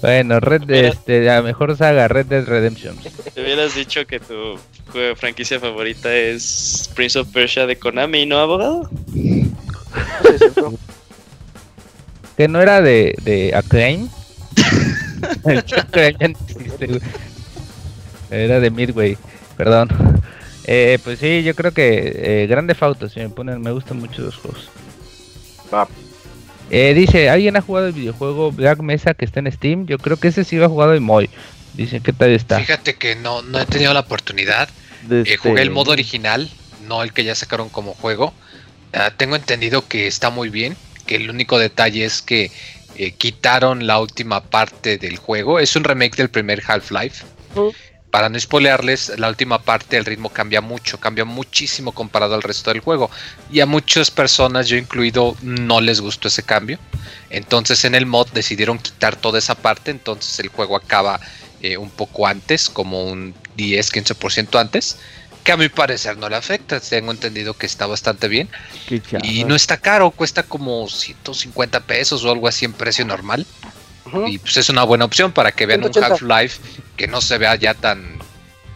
bueno, 0.00 0.40
Red, 0.40 0.70
este, 0.70 1.22
la 1.22 1.42
mejor 1.42 1.76
saga, 1.76 2.08
Red 2.08 2.26
Dead 2.26 2.44
Redemption. 2.46 2.96
Te 3.34 3.42
hubieras 3.42 3.74
dicho 3.74 4.06
que 4.06 4.20
tu 4.20 4.58
juego 4.90 5.16
franquicia 5.16 5.60
favorita 5.60 6.14
es 6.14 6.90
Prince 6.94 7.18
of 7.18 7.28
Persia 7.28 7.66
de 7.66 7.76
Konami, 7.76 8.24
¿no, 8.24 8.38
abogado? 8.38 8.88
Que 12.36 12.48
no 12.48 12.60
era 12.60 12.80
de, 12.82 13.14
de 13.22 13.54
Acclaim. 13.54 14.08
Acclaim 15.44 16.16
ya 16.18 16.28
no 16.28 16.38
existe, 16.48 16.86
güey. 16.86 17.00
Era 18.30 18.60
de 18.60 18.70
Midway, 18.70 19.16
perdón. 19.56 19.88
Eh, 20.66 20.98
pues 21.04 21.18
sí, 21.18 21.42
yo 21.42 21.54
creo 21.54 21.72
que 21.72 22.42
eh, 22.42 22.46
Grande 22.48 22.74
Auto, 22.80 23.08
si 23.08 23.20
me 23.20 23.28
ponen, 23.28 23.60
me 23.60 23.70
gustan 23.70 23.98
mucho 24.00 24.22
los 24.22 24.36
juegos. 24.36 24.68
Eh, 26.70 26.94
dice, 26.94 27.28
¿alguien 27.28 27.56
ha 27.56 27.60
jugado 27.60 27.88
el 27.88 27.92
videojuego 27.92 28.50
Black 28.50 28.80
Mesa 28.80 29.14
que 29.14 29.24
está 29.24 29.40
en 29.40 29.52
Steam? 29.52 29.86
Yo 29.86 29.98
creo 29.98 30.16
que 30.16 30.28
ese 30.28 30.44
sí 30.44 30.56
lo 30.56 30.64
ha 30.66 30.68
jugado 30.68 30.98
Moy. 31.00 31.28
Dice, 31.74 32.00
¿qué 32.00 32.12
tal 32.12 32.30
está? 32.30 32.58
Fíjate 32.58 32.94
que 32.94 33.14
no, 33.16 33.42
no 33.42 33.60
he 33.60 33.66
tenido 33.66 33.92
la 33.92 34.00
oportunidad. 34.00 34.68
De 35.02 35.22
Eh, 35.22 35.36
jugué 35.36 35.60
el 35.62 35.68
este- 35.68 35.70
modo 35.74 35.90
original, 35.92 36.50
no 36.88 37.02
el 37.02 37.12
que 37.12 37.24
ya 37.24 37.34
sacaron 37.34 37.68
como 37.68 37.92
juego. 37.94 38.32
Ah, 38.92 39.10
tengo 39.16 39.36
entendido 39.36 39.86
que 39.86 40.06
está 40.06 40.30
muy 40.30 40.48
bien, 40.48 40.76
que 41.06 41.16
el 41.16 41.30
único 41.30 41.58
detalle 41.58 42.04
es 42.04 42.22
que 42.22 42.50
eh, 42.96 43.12
quitaron 43.12 43.86
la 43.86 43.98
última 43.98 44.42
parte 44.42 44.98
del 44.98 45.16
juego. 45.16 45.58
Es 45.58 45.76
un 45.76 45.84
remake 45.84 46.16
del 46.16 46.30
primer 46.30 46.62
Half-Life. 46.66 47.24
Para 48.10 48.28
no 48.28 48.38
spoilearles, 48.38 49.18
la 49.18 49.28
última 49.28 49.60
parte 49.60 49.96
el 49.96 50.04
ritmo 50.04 50.28
cambia 50.28 50.60
mucho, 50.60 51.00
cambia 51.00 51.24
muchísimo 51.24 51.90
comparado 51.90 52.36
al 52.36 52.42
resto 52.42 52.70
del 52.70 52.80
juego. 52.80 53.10
Y 53.50 53.58
a 53.58 53.66
muchas 53.66 54.12
personas, 54.12 54.68
yo 54.68 54.76
incluido, 54.76 55.36
no 55.42 55.80
les 55.80 56.00
gustó 56.00 56.28
ese 56.28 56.44
cambio. 56.44 56.78
Entonces 57.30 57.84
en 57.84 57.96
el 57.96 58.06
mod 58.06 58.28
decidieron 58.32 58.78
quitar 58.78 59.16
toda 59.16 59.40
esa 59.40 59.56
parte, 59.56 59.90
entonces 59.90 60.38
el 60.38 60.48
juego 60.48 60.76
acaba 60.76 61.18
eh, 61.60 61.76
un 61.76 61.90
poco 61.90 62.28
antes, 62.28 62.68
como 62.68 63.04
un 63.04 63.34
10-15% 63.56 64.60
antes, 64.60 64.98
que 65.44 65.52
a 65.52 65.56
mi 65.56 65.68
parecer 65.68 66.16
no 66.16 66.28
le 66.28 66.36
afecta. 66.36 66.80
Tengo 66.80 67.12
entendido 67.12 67.54
que 67.54 67.66
está 67.66 67.86
bastante 67.86 68.26
bien. 68.28 68.48
Y 69.22 69.44
no 69.44 69.54
está 69.54 69.76
caro, 69.76 70.10
cuesta 70.10 70.42
como 70.42 70.88
150 70.88 71.80
pesos 71.80 72.24
o 72.24 72.32
algo 72.32 72.48
así 72.48 72.64
en 72.64 72.72
precio 72.72 73.04
normal. 73.04 73.46
Y 74.26 74.38
pues 74.38 74.56
es 74.56 74.68
una 74.68 74.84
buena 74.84 75.04
opción 75.04 75.32
para 75.32 75.52
que 75.52 75.66
vean 75.66 75.84
un 75.84 75.92
180. 75.92 76.14
Half-Life 76.14 76.60
que 76.96 77.06
no 77.08 77.20
se 77.20 77.36
vea 77.36 77.56
ya 77.56 77.74
tan, 77.74 78.18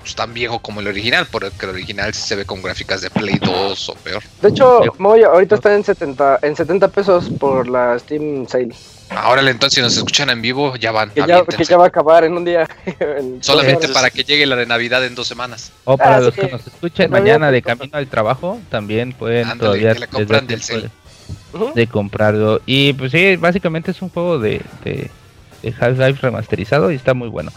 pues, 0.01 0.15
tan 0.15 0.35
viejo 0.35 0.59
como 0.59 0.81
el 0.81 0.89
original, 0.89 1.27
porque 1.31 1.51
el 1.63 1.71
original 1.71 2.13
sí 2.13 2.27
se 2.27 2.35
ve 2.35 2.45
con 2.45 2.61
gráficas 2.61 3.03
de 3.03 3.11
Play 3.11 3.39
2 3.41 3.89
o 3.89 3.95
peor. 3.95 4.23
De 4.43 4.49
hecho, 4.49 4.83
Moy 4.99 5.23
ahorita 5.23 5.55
está 5.57 5.75
en 5.75 5.85
70, 5.85 6.41
en 6.43 6.57
70 6.57 6.89
pesos 6.89 7.31
por 7.39 7.69
la 7.69 7.99
Steam 7.99 8.47
Sale. 8.49 8.75
Ahora 9.11 9.41
entonces 9.43 9.75
si 9.77 9.81
nos 9.81 9.97
escuchan 9.97 10.29
en 10.31 10.43
vivo, 10.43 10.77
ya 10.77 10.93
van. 10.93 11.11
Que 11.11 11.25
ya, 11.27 11.45
que 11.45 11.65
ya 11.65 11.77
va 11.77 11.85
a 11.85 11.89
acabar 11.89 12.25
en 12.25 12.35
un 12.37 12.45
día. 12.45 12.69
En 13.01 13.43
Solamente 13.43 13.89
para 13.89 14.11
que 14.11 14.23
llegue 14.25 14.45
la 14.47 14.57
de 14.57 14.67
Navidad 14.67 15.05
en 15.05 15.15
dos 15.15 15.27
semanas. 15.27 15.73
O 15.85 15.97
para 15.97 16.17
Ah, 16.17 16.21
los 16.21 16.35
sí. 16.35 16.43
que 16.43 16.49
nos 16.49 16.67
escuchen 16.67 17.11
mañana 17.11 17.51
de 17.51 17.63
camino 17.63 17.97
al 17.97 18.07
trabajo, 18.09 18.61
también 18.71 19.13
pueden 19.13 19.45
Ándale, 19.49 19.61
todavía 19.61 19.93
que 19.95 20.01
la 20.01 20.07
les 20.07 20.15
compran 20.15 20.47
da 20.47 20.51
del 20.55 20.61
tiempo 20.63 20.89
cel. 21.53 21.73
de, 21.75 21.87
comprarlo. 21.87 22.61
Y 22.67 22.93
pues 22.93 23.13
sí, 23.13 23.37
básicamente 23.37 23.91
es 23.93 24.03
un 24.03 24.11
juego 24.11 24.39
de, 24.39 24.61
de, 24.85 25.11
de 25.63 25.75
Half-Life 25.81 26.19
remasterizado 26.21 26.91
y 26.93 26.97
está 26.97 27.15
muy 27.15 27.29
bueno. 27.29 27.51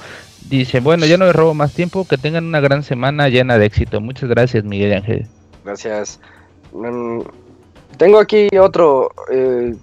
Dice, 0.47 0.79
bueno, 0.79 1.05
ya 1.05 1.17
no 1.17 1.25
les 1.25 1.35
robo 1.35 1.53
más 1.53 1.73
tiempo, 1.73 2.07
que 2.07 2.17
tengan 2.17 2.45
una 2.45 2.59
gran 2.61 2.83
semana 2.83 3.27
llena 3.29 3.57
de 3.57 3.65
éxito. 3.65 3.99
Muchas 4.01 4.29
gracias, 4.29 4.63
Miguel 4.63 4.93
Ángel. 4.93 5.27
Gracias. 5.65 6.19
Mm, 6.73 7.21
tengo 7.97 8.19
aquí 8.19 8.47
otro 8.57 9.11
eh, 9.31 9.75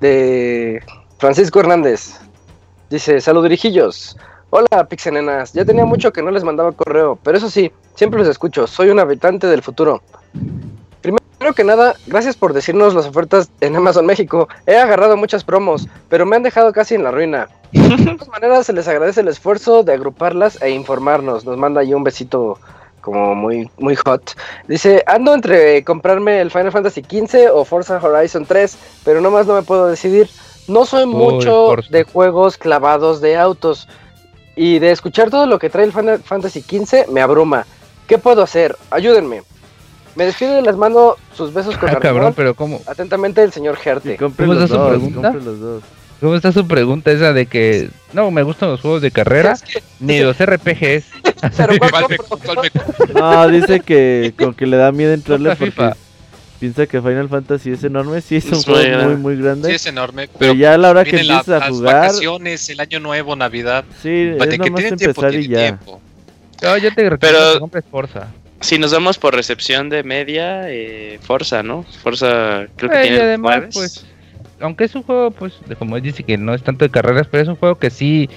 de 0.00 0.82
Francisco 1.20 1.60
Hernández. 1.60 2.18
Dice, 2.88 3.20
salud 3.20 3.42
dirijillos. 3.42 4.16
Hola, 4.48 4.88
pixenenas. 4.88 5.52
Ya 5.52 5.66
tenía 5.66 5.84
mucho 5.84 6.14
que 6.14 6.22
no 6.22 6.30
les 6.30 6.44
mandaba 6.44 6.72
correo, 6.72 7.18
pero 7.22 7.36
eso 7.36 7.50
sí, 7.50 7.70
siempre 7.94 8.18
los 8.18 8.26
escucho. 8.26 8.66
Soy 8.66 8.88
un 8.88 8.98
habitante 8.98 9.46
del 9.46 9.62
futuro. 9.62 10.02
Primero 11.02 11.54
que 11.54 11.62
nada, 11.62 11.94
gracias 12.06 12.36
por 12.36 12.54
decirnos 12.54 12.94
las 12.94 13.04
ofertas 13.04 13.50
en 13.60 13.76
Amazon 13.76 14.06
México. 14.06 14.48
He 14.64 14.78
agarrado 14.78 15.18
muchas 15.18 15.44
promos, 15.44 15.86
pero 16.08 16.24
me 16.24 16.36
han 16.36 16.42
dejado 16.42 16.72
casi 16.72 16.94
en 16.94 17.04
la 17.04 17.10
ruina. 17.10 17.48
De 17.72 18.14
todas 18.16 18.28
maneras, 18.32 18.64
se 18.64 18.72
les 18.72 18.88
agradece 18.88 19.20
el 19.20 19.28
esfuerzo 19.28 19.82
de 19.82 19.92
agruparlas 19.92 20.60
e 20.62 20.70
informarnos. 20.70 21.44
Nos 21.44 21.58
manda 21.58 21.82
ahí 21.82 21.92
un 21.92 22.02
besito 22.02 22.58
como 23.02 23.34
muy, 23.34 23.70
muy 23.78 23.94
hot. 23.94 24.32
Dice, 24.68 25.02
ando 25.06 25.34
entre 25.34 25.84
comprarme 25.84 26.40
el 26.40 26.50
Final 26.50 26.72
Fantasy 26.72 27.02
XV 27.02 27.50
o 27.52 27.66
Forza 27.66 28.00
Horizon 28.02 28.46
3, 28.46 28.78
pero 29.04 29.20
nomás 29.20 29.46
no 29.46 29.54
me 29.54 29.62
puedo 29.62 29.86
decidir. 29.86 30.30
No 30.70 30.86
soy 30.86 31.04
Uy, 31.04 31.14
mucho 31.14 31.74
de 31.90 32.04
juegos 32.04 32.56
clavados 32.56 33.20
de 33.20 33.36
autos. 33.36 33.88
Y 34.56 34.78
de 34.78 34.90
escuchar 34.90 35.30
todo 35.30 35.46
lo 35.46 35.58
que 35.58 35.70
trae 35.70 35.84
el 35.84 35.92
Final 35.92 36.20
Fantasy 36.22 36.60
XV 36.62 37.08
me 37.10 37.20
abruma. 37.20 37.66
¿Qué 38.06 38.18
puedo 38.18 38.42
hacer? 38.42 38.76
Ayúdenme. 38.90 39.42
Me 40.16 40.26
despido 40.26 40.58
y 40.58 40.62
les 40.62 40.76
mando 40.76 41.16
sus 41.34 41.52
besos 41.54 41.76
con 41.78 41.88
Ah, 41.88 41.98
cabrón, 42.00 42.34
pero 42.36 42.54
¿cómo, 42.54 42.80
Atentamente 42.86 43.42
el 43.42 43.52
señor 43.52 43.76
Gerte. 43.76 44.16
¿Cómo 44.16 44.32
los 44.38 44.64
está 44.64 44.74
su 44.74 44.80
dos, 44.80 44.88
pregunta? 44.90 45.32
los 45.32 45.60
dos. 45.60 45.82
¿Cómo 46.20 46.34
está 46.34 46.52
su 46.52 46.66
pregunta 46.66 47.12
esa 47.12 47.32
de 47.32 47.46
que 47.46 47.88
no 48.12 48.30
me 48.30 48.42
gustan 48.42 48.70
los 48.70 48.80
juegos 48.80 49.00
de 49.02 49.10
carrera 49.12 49.52
Es 49.54 49.62
que- 49.62 49.82
ni 50.00 50.18
los 50.18 50.36
RPGs? 50.38 51.04
pero 51.56 51.72
¿cuál 51.78 51.90
¿Cuál 51.90 52.04
me- 52.10 52.16
compro? 52.18 52.38
cuál 52.54 52.58
me- 53.14 53.20
No, 53.20 53.48
dice 53.48 53.80
que 53.80 54.34
con 54.36 54.52
que 54.52 54.66
le 54.66 54.76
da 54.76 54.92
miedo 54.92 55.12
entrarle 55.14 55.50
porque 55.50 55.66
FIFA. 55.66 55.96
Piensa 56.60 56.86
que 56.86 57.00
Final 57.00 57.28
Fantasy 57.28 57.72
es 57.72 57.82
enorme. 57.82 58.20
Sí, 58.20 58.36
es 58.36 58.44
un 58.46 58.52
Es 58.54 58.64
juego 58.64 59.04
muy, 59.08 59.16
muy 59.16 59.36
grande. 59.42 59.68
Sí, 59.70 59.74
es 59.74 59.86
enorme. 59.86 60.28
pero 60.28 60.38
Pero 60.38 60.54
ya 60.54 60.74
a 60.74 60.78
la 60.78 60.90
hora 60.90 61.04
que 61.04 61.12
la- 61.14 61.20
empiezas 61.20 61.48
a 61.48 61.58
las 61.60 61.68
jugar, 61.70 61.94
vacaciones, 62.02 62.68
el 62.68 62.80
año 62.80 63.00
nuevo, 63.00 63.34
Navidad. 63.34 63.84
sí, 64.02 64.08
De 64.10 64.36
es 64.38 64.46
que 64.48 64.58
nomás 64.58 64.74
tienen 64.80 64.98
tiempo, 64.98 65.20
empezar 65.24 65.34
y 65.40 65.48
ya. 65.48 65.58
tiempo. 65.58 66.00
No, 66.62 66.76
yo 66.76 66.94
te 66.94 67.08
recomiendo 67.10 67.18
Pero- 67.18 67.52
que 67.54 67.58
compres 67.60 67.84
Forza. 67.90 68.28
Si 68.60 68.78
nos 68.78 68.92
vamos 68.92 69.16
por 69.16 69.34
recepción 69.34 69.88
de 69.88 70.02
media, 70.02 70.70
eh, 70.70 71.18
Forza, 71.22 71.62
¿no? 71.62 71.82
Forza, 72.02 72.66
creo 72.76 72.90
que 72.90 72.96
Eh, 72.98 73.04
y 73.06 73.08
tiene 73.08 73.22
además, 73.22 73.62
pues, 73.72 74.04
aunque 74.60 74.84
es 74.84 74.94
un 74.94 75.02
juego, 75.02 75.30
pues, 75.30 75.54
como 75.78 75.96
él 75.96 76.02
dice 76.02 76.22
que 76.24 76.36
no 76.36 76.52
es 76.54 76.62
tanto 76.62 76.84
de 76.84 76.90
carreras, 76.90 77.26
pero 77.30 77.42
es 77.42 77.48
un 77.48 77.56
juego 77.56 77.76
que 77.78 77.88
sí 77.88 78.28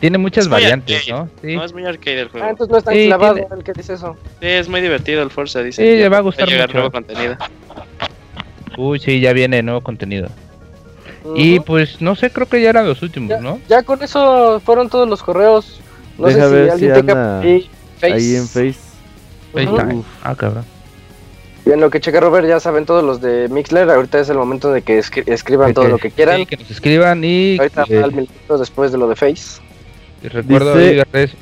tiene 0.00 0.18
muchas 0.18 0.46
Es 0.46 0.50
variantes, 0.50 0.96
arcade. 1.08 1.12
¿no? 1.12 1.30
Sí, 1.40 1.54
No 1.54 1.64
es 1.64 1.72
muy 1.72 1.84
arcade 1.86 2.20
el 2.22 2.28
juego. 2.28 2.44
Ah, 2.46 2.50
entonces 2.50 2.72
no 2.72 2.78
es 2.78 2.84
tan 2.84 2.94
Sí, 2.94 3.06
clavado 3.06 3.34
tiene- 3.34 3.48
el 3.56 3.62
que 3.62 3.72
dice 3.72 3.94
eso. 3.94 4.16
Sí, 4.40 4.46
es 4.48 4.68
muy 4.68 4.80
divertido 4.80 5.22
el 5.22 5.30
Forza, 5.30 5.62
dice. 5.62 5.80
Sí, 5.80 5.96
le 6.00 6.08
va 6.08 6.16
a 6.16 6.20
gustar 6.22 6.48
llegar 6.48 6.66
mucho. 6.70 6.78
nuevo 6.78 6.90
contenido. 6.90 7.36
Uy, 8.76 8.98
sí, 9.00 9.20
ya 9.20 9.32
viene 9.32 9.62
nuevo 9.62 9.80
contenido. 9.80 10.28
Y 11.34 11.60
pues, 11.60 12.00
no 12.00 12.14
sé, 12.14 12.30
creo 12.30 12.46
que 12.48 12.60
ya 12.62 12.70
eran 12.70 12.86
los 12.86 13.02
últimos, 13.02 13.30
ya, 13.30 13.40
¿no? 13.40 13.60
ya 13.68 13.82
con 13.82 14.02
eso 14.02 14.60
fueron 14.64 14.88
todos 14.88 15.08
los 15.08 15.22
correos. 15.22 15.80
No 16.16 16.26
Deja 16.26 16.40
sé 16.42 16.48
si 16.48 16.54
ver 16.54 16.64
si 16.66 16.70
alguien 16.72 16.92
tenga 16.94 17.12
anda 17.12 17.40
ahí 17.40 17.70
Face. 18.00 18.12
Ahí 18.14 18.34
en 18.36 18.46
Face. 18.48 18.76
Uf. 19.94 20.06
Ah, 20.22 20.34
cabrón. 20.34 20.64
Y 21.66 21.70
en 21.72 21.80
lo 21.80 21.90
que 21.90 22.00
checa 22.00 22.20
Robert, 22.20 22.46
ya 22.48 22.60
saben 22.60 22.86
todos 22.86 23.04
los 23.04 23.20
de 23.20 23.48
Mixler. 23.48 23.90
Ahorita 23.90 24.18
es 24.20 24.28
el 24.30 24.38
momento 24.38 24.72
de 24.72 24.82
que 24.82 24.98
escri- 24.98 25.24
escriban 25.26 25.74
todo 25.74 25.88
lo 25.88 25.98
que 25.98 26.10
quieran. 26.10 26.38
Sí, 26.38 26.46
que 26.46 26.56
nos 26.56 26.70
escriban 26.70 27.22
y, 27.24 27.58
Ahorita 27.58 27.84
eh, 27.88 28.02
al 28.02 28.12
minuto 28.12 28.56
después 28.58 28.90
de 28.92 28.98
lo 28.98 29.08
de 29.08 29.16
Face. 29.16 29.60
y 30.22 30.28
recuerdo 30.28 30.74
Dice- 30.76 31.04
redes- 31.12 31.32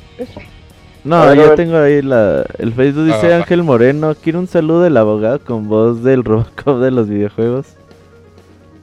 No, 1.07 1.25
ver, 1.25 1.37
yo 1.37 1.55
tengo 1.55 1.77
ahí 1.77 2.01
la, 2.01 2.45
el 2.57 2.73
Facebook. 2.73 3.05
Dice 3.05 3.33
Ah. 3.33 3.37
Ángel 3.37 3.63
Moreno. 3.63 4.13
Quiero 4.21 4.39
un 4.39 4.47
saludo 4.47 4.81
del 4.81 4.97
abogado 4.97 5.39
con 5.39 5.67
voz 5.69 6.03
del 6.03 6.23
Robocop 6.23 6.79
de 6.81 6.91
los 6.91 7.07
videojuegos. 7.07 7.65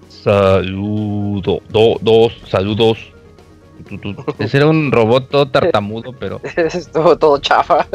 Saludo, 0.08 1.60
do- 1.68 1.98
dos, 2.00 2.32
saludos. 2.48 2.98
Tu, 3.88 3.98
tu, 3.98 4.14
tu. 4.14 4.24
Ese 4.38 4.56
era 4.56 4.66
un 4.68 4.90
robot 4.90 5.28
todo 5.28 5.46
tartamudo, 5.46 6.12
pero 6.18 6.40
es 6.56 6.88
todo, 6.88 7.16
todo 7.18 7.38
chafa. 7.38 7.86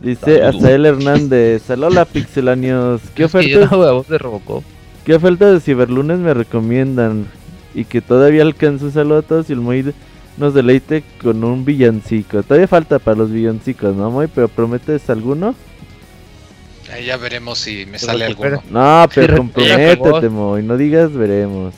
Dice. 0.00 0.42
Azael 0.42 0.86
Hernández. 0.86 1.68
Hola 1.70 2.04
Pixelanios. 2.04 3.00
¿Qué 3.16 3.24
ofertas, 3.24 3.70
no 3.70 3.76
hago 3.76 3.84
la 3.86 3.92
voz 3.92 4.06
de 4.08 4.18
Robocop. 4.18 4.62
¿Qué 5.04 5.14
ofertas 5.16 5.52
de 5.54 5.60
Ciberlunes 5.60 6.18
me 6.18 6.32
recomiendan? 6.32 7.26
Y 7.74 7.84
que 7.86 8.00
todavía 8.00 8.42
alcanzo 8.42 8.84
un 8.86 8.92
saludo 8.92 9.18
a 9.18 9.22
todos 9.22 9.50
y 9.50 9.52
el 9.54 9.60
Moy 9.60 9.92
nos 10.36 10.54
deleite 10.54 11.02
con 11.22 11.42
un 11.44 11.64
villancico. 11.64 12.42
Todavía 12.42 12.68
falta 12.68 12.98
para 12.98 13.18
los 13.18 13.30
villancicos, 13.30 13.94
¿no, 13.94 14.10
Moy? 14.10 14.28
Pero 14.34 14.48
prometes 14.48 15.08
alguno. 15.10 15.54
Ahí 16.92 17.06
ya 17.06 17.16
veremos 17.16 17.58
si 17.58 17.86
me 17.86 17.98
sale 17.98 18.24
alguno. 18.26 18.62
No, 18.70 19.08
pero 19.14 19.38
comprométete, 19.38 19.96
voz. 19.96 20.30
Moy. 20.30 20.62
No 20.62 20.76
digas 20.76 21.12
veremos. 21.12 21.74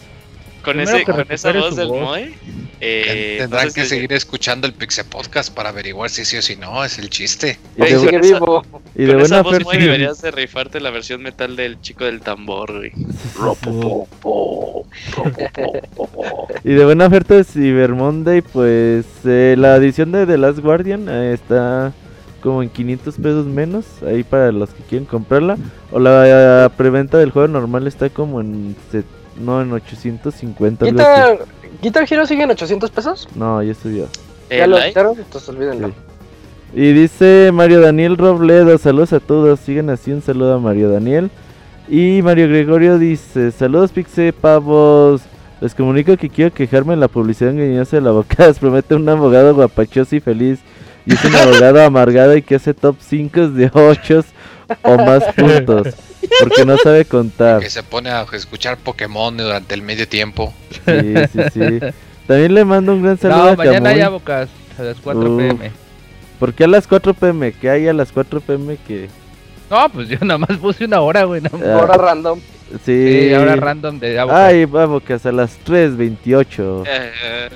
Con, 0.62 0.80
ese, 0.80 1.04
con 1.04 1.24
esa 1.30 1.52
voz 1.52 1.76
del 1.76 1.88
voz. 1.88 2.00
Moy, 2.00 2.34
eh, 2.80 3.36
Tendrán 3.38 3.72
que 3.72 3.84
seguir 3.86 4.12
escuchando 4.12 4.66
el 4.66 4.72
Pixel 4.74 5.04
Podcast 5.06 5.54
para 5.54 5.68
averiguar 5.68 6.10
si 6.10 6.24
sí 6.24 6.36
o 6.36 6.42
si 6.42 6.56
no, 6.56 6.84
es 6.84 6.98
el 6.98 7.08
chiste. 7.08 7.56
Y 7.76 7.82
de, 7.82 7.98
sigue 8.00 8.10
con 8.10 8.24
esa- 8.24 8.34
vivo. 8.34 8.62
y 8.96 9.04
de 9.04 9.12
con 9.12 9.22
esa 9.22 9.42
buena 9.42 9.42
voz, 9.42 9.52
Moy, 9.52 9.62
oferta. 9.76 9.84
deberías 9.84 10.20
de 10.22 10.30
rifarte 10.32 10.80
la 10.80 10.90
versión 10.90 11.22
metal 11.22 11.54
del 11.54 11.80
chico 11.80 12.04
del 12.04 12.20
tambor, 12.20 12.78
güey. 12.78 12.90
Y 16.66 16.74
de 16.74 16.84
buena 16.84 17.06
oferta 17.06 17.34
de 17.34 17.44
Cyber 17.44 17.94
Monday, 17.94 18.42
pues 18.42 19.06
eh, 19.24 19.54
la 19.56 19.76
edición 19.76 20.10
de 20.10 20.26
The 20.26 20.36
Last 20.36 20.58
Guardian 20.58 21.08
eh, 21.08 21.32
está 21.32 21.92
como 22.42 22.60
en 22.60 22.70
500 22.70 23.14
pesos 23.18 23.46
menos, 23.46 23.84
ahí 24.04 24.24
para 24.24 24.50
los 24.50 24.70
que 24.70 24.82
quieren 24.82 25.06
comprarla. 25.06 25.58
O 25.92 26.00
la, 26.00 26.24
eh, 26.66 26.68
preventa 26.76 27.18
del 27.18 27.30
juego 27.30 27.46
normal 27.46 27.86
está 27.86 28.10
como 28.10 28.40
en, 28.40 28.74
no, 29.38 29.62
en 29.62 29.72
850. 29.72 30.86
algo 30.86 31.00
así. 31.00 31.08
Guitar, 31.08 31.46
Guitar 31.80 32.06
Hero 32.10 32.26
sigue 32.26 32.42
en 32.42 32.50
800 32.50 32.90
pesos. 32.90 33.28
No, 33.36 33.62
ya 33.62 33.72
subió. 33.72 34.08
Ya 34.50 34.64
¿El 34.64 34.72
lo 34.72 34.82
quitaron, 34.82 35.16
entonces 35.16 35.48
olvídenlo. 35.48 35.86
Sí. 35.90 35.94
Y 36.74 36.92
dice 36.94 37.50
Mario 37.54 37.80
Daniel 37.80 38.16
Robledo, 38.16 38.76
saludos 38.78 39.12
a 39.12 39.20
todos, 39.20 39.60
sigan 39.60 39.88
así, 39.88 40.10
un 40.10 40.20
saludo 40.20 40.54
a 40.54 40.58
Mario 40.58 40.90
Daniel. 40.90 41.30
Y 41.88 42.22
Mario 42.22 42.48
Gregorio 42.48 42.98
dice, 42.98 43.52
saludos 43.52 43.92
Pixe 43.92 44.32
Pavos, 44.32 45.22
les 45.60 45.74
comunico 45.74 46.16
que 46.16 46.28
quiero 46.28 46.52
quejarme 46.52 46.94
de 46.94 47.00
la 47.00 47.08
publicidad 47.08 47.50
engañosa 47.52 47.96
de 47.96 48.02
la 48.02 48.10
boca, 48.10 48.52
promete 48.60 48.94
un 48.94 49.08
abogado 49.08 49.54
guapachoso 49.54 50.16
y 50.16 50.20
feliz. 50.20 50.58
Y 51.06 51.14
es 51.14 51.24
un 51.24 51.34
abogado 51.36 51.82
amargado 51.82 52.36
y 52.36 52.42
que 52.42 52.56
hace 52.56 52.74
top 52.74 52.96
5 53.00 53.48
de 53.50 53.70
8 53.72 54.24
o 54.82 54.96
más 54.96 55.22
puntos, 55.36 55.94
porque 56.40 56.64
no 56.64 56.76
sabe 56.78 57.04
contar. 57.04 57.60
Que 57.60 57.70
se 57.70 57.82
pone 57.84 58.10
a 58.10 58.26
escuchar 58.32 58.76
Pokémon 58.78 59.36
durante 59.36 59.74
el 59.74 59.82
medio 59.82 60.08
tiempo. 60.08 60.52
Sí, 60.84 61.14
sí, 61.32 61.40
sí. 61.54 61.78
También 62.26 62.54
le 62.54 62.64
mando 62.64 62.92
un 62.92 63.02
gran 63.04 63.16
saludo 63.18 63.44
No, 63.44 63.48
a 63.50 63.56
mañana 63.56 63.90
Camuy. 63.90 63.98
ya 64.00 64.08
bocas 64.08 64.48
a 64.78 64.82
las 64.82 64.96
4 64.98 65.20
Uf. 65.22 65.38
pm. 65.38 65.70
¿Por 66.40 66.52
qué 66.54 66.64
a 66.64 66.68
las 66.68 66.86
4 66.88 67.14
pm? 67.14 67.52
¿Qué 67.52 67.70
hay 67.70 67.86
a 67.86 67.92
las 67.92 68.10
4 68.10 68.40
pm 68.40 68.76
que...? 68.86 69.08
No, 69.70 69.88
pues 69.88 70.08
yo 70.08 70.18
nada 70.22 70.38
más 70.38 70.58
puse 70.58 70.84
una 70.84 71.00
hora, 71.00 71.22
güey. 71.24 71.40
mames. 71.40 71.66
Ah, 71.68 71.74
Ahora 71.78 71.94
random. 71.96 72.40
Sí, 72.84 73.28
Sí, 73.28 73.34
ahora 73.34 73.56
random 73.56 73.98
de 73.98 74.18
Abocas. 74.18 74.40
Ay, 74.40 74.64
vamos, 74.64 75.02
que 75.02 75.14
hasta 75.14 75.32
las 75.32 75.58
3.28. 75.64 76.84
Eh, 76.86 77.48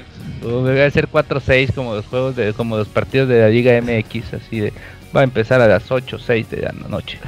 Uh, 0.42 0.66
a 0.66 0.86
hacer 0.86 1.06
4-6 1.08 1.74
como 1.74 1.94
los 1.94 2.06
juegos 2.06 2.34
de 2.34 2.54
como 2.54 2.76
los 2.76 2.88
partidos 2.88 3.28
de 3.28 3.40
la 3.40 3.48
Liga 3.48 3.78
MX, 3.80 4.34
así 4.34 4.60
de 4.60 4.72
va 5.14 5.20
a 5.20 5.24
empezar 5.24 5.60
a 5.60 5.68
las 5.68 5.90
8 5.90 6.18
6 6.18 6.50
de 6.50 6.62
la 6.62 6.72
noche. 6.88 7.18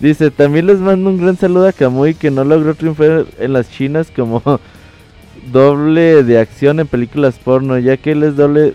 Dice, 0.00 0.30
también 0.30 0.66
les 0.66 0.78
mando 0.78 1.10
un 1.10 1.18
gran 1.18 1.36
saludo 1.36 1.68
a 1.68 1.72
Kamui 1.72 2.14
que 2.14 2.30
no 2.30 2.42
logró 2.42 2.74
triunfar 2.74 3.26
en 3.38 3.52
las 3.52 3.70
chinas 3.70 4.10
como 4.10 4.42
doble 5.52 6.24
de 6.24 6.40
acción 6.40 6.80
en 6.80 6.88
películas 6.88 7.38
porno, 7.38 7.78
ya 7.78 7.96
que 7.96 8.12
él 8.12 8.24
es 8.24 8.34
doble 8.34 8.74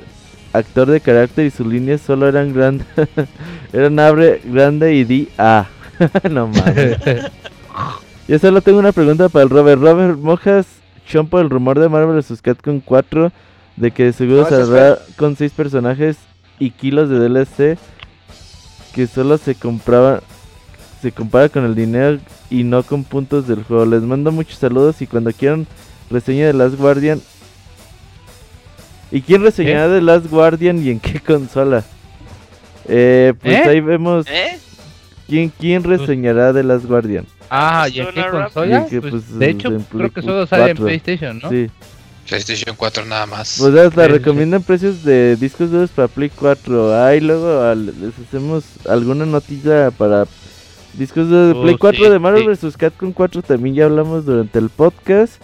actor 0.54 0.90
de 0.90 1.02
carácter 1.02 1.46
y 1.46 1.52
sus 1.52 1.68
líneas 1.68 2.00
solo 2.00 2.30
eran 2.30 2.54
grandes, 2.54 2.88
eran 3.74 4.00
abre, 4.00 4.40
grande 4.46 4.94
y 4.94 5.04
di 5.04 5.28
a. 5.38 5.68
no 6.30 6.48
mames. 6.48 6.98
Yo 8.28 8.40
solo 8.40 8.62
tengo 8.62 8.80
una 8.80 8.92
pregunta 8.92 9.30
para 9.30 9.44
el 9.44 9.50
Robert. 9.50 9.82
Robert, 9.82 10.18
¿mojas 10.18 10.66
chompo 11.08 11.40
el 11.40 11.50
rumor 11.50 11.80
de 11.80 11.90
Marvel 11.90 12.18
vs. 12.20 12.42
Capcom 12.42 12.82
4 12.84 13.32
de 13.76 13.92
que 13.92 14.12
seguro 14.14 14.42
No, 14.42 14.44
es 14.48 14.50
saldrá 14.50 15.00
con 15.16 15.36
6 15.36 15.52
personajes 15.52 16.18
y 16.58 16.72
kilos 16.72 17.10
de 17.10 17.20
DLC 17.20 17.78
que 18.94 19.08
solo 19.08 19.38
se 19.38 19.56
compraba 19.56 20.22
se 21.02 21.12
compara 21.12 21.50
con 21.50 21.66
el 21.66 21.76
dinero 21.76 22.18
y 22.50 22.64
no 22.64 22.82
con 22.82 23.04
puntos 23.04 23.48
del 23.48 23.64
juego. 23.64 23.86
Les 23.86 24.02
mando 24.02 24.32
muchos 24.32 24.58
saludos 24.58 25.02
y 25.02 25.08
cuando 25.08 25.32
quieran 25.32 25.68
reseña 26.10 26.48
de 26.48 26.54
Last 26.54 26.78
Guardian. 26.78 27.22
¿Y 29.12 29.22
quién 29.22 29.44
reseñará 29.44 29.88
de 29.88 30.02
Last 30.02 30.28
Guardian 30.32 30.84
y 30.84 30.90
en 30.90 31.00
qué 31.00 31.20
consola? 31.26 31.84
Eh, 32.88 33.34
pues 33.40 33.54
¿Eh? 33.56 33.70
ahí 33.70 33.82
vemos 33.82 34.26
¿Eh? 34.28 34.58
quién 35.28 35.52
quién 35.60 35.84
reseñará 35.84 36.54
de 36.54 36.64
Last 36.64 36.86
Guardian. 36.86 37.28
Ah, 37.50 37.88
¿y 37.92 38.00
en 38.00 38.08
qué 38.08 38.14
Suena 38.14 38.28
rap. 38.32 38.44
consola? 38.54 38.72
Y 38.72 38.74
en 38.76 38.90
qué, 38.90 39.02
Pues, 39.02 39.12
pues, 39.12 39.40
de 39.40 39.50
hecho, 39.50 39.78
creo 39.92 40.12
que 40.12 40.22
solo 40.22 40.48
sale 40.48 40.72
en 40.72 40.78
4. 40.78 40.86
PlayStation, 40.86 41.40
¿no? 41.40 41.50
Sí. 41.50 41.70
PlayStation 42.28 42.76
4 42.76 43.06
nada 43.06 43.26
más. 43.28 43.58
Pues 43.60 43.74
ya 43.74 43.84
hasta 43.84 44.02
Sí, 44.04 44.08
sí, 44.08 44.14
sí. 44.14 44.18
recomiendan 44.20 44.64
precios 44.64 45.04
de 45.04 45.36
discos 45.36 45.70
duros 45.72 45.92
para 45.92 46.08
Play 46.08 46.30
4. 46.36 47.04
Ahí 47.06 47.20
luego 47.20 47.62
al- 47.62 47.86
les 47.86 48.18
hacemos 48.28 48.64
alguna 48.90 49.26
notilla 49.28 49.92
para 49.92 50.26
discos 50.94 51.30
duros 51.30 51.54
de 51.54 51.60
Oh, 51.60 51.62
Play 51.64 51.78
4 51.78 52.06
sí, 52.06 52.10
de 52.12 52.20
Marvel 52.20 52.58
sí. 52.58 52.66
vs. 52.68 52.78
Capcom 52.78 53.12
4. 53.14 53.42
También 53.44 53.76
ya 53.76 53.86
hablamos 53.86 54.26
durante 54.26 54.58
el 54.58 54.70
podcast. 54.70 55.36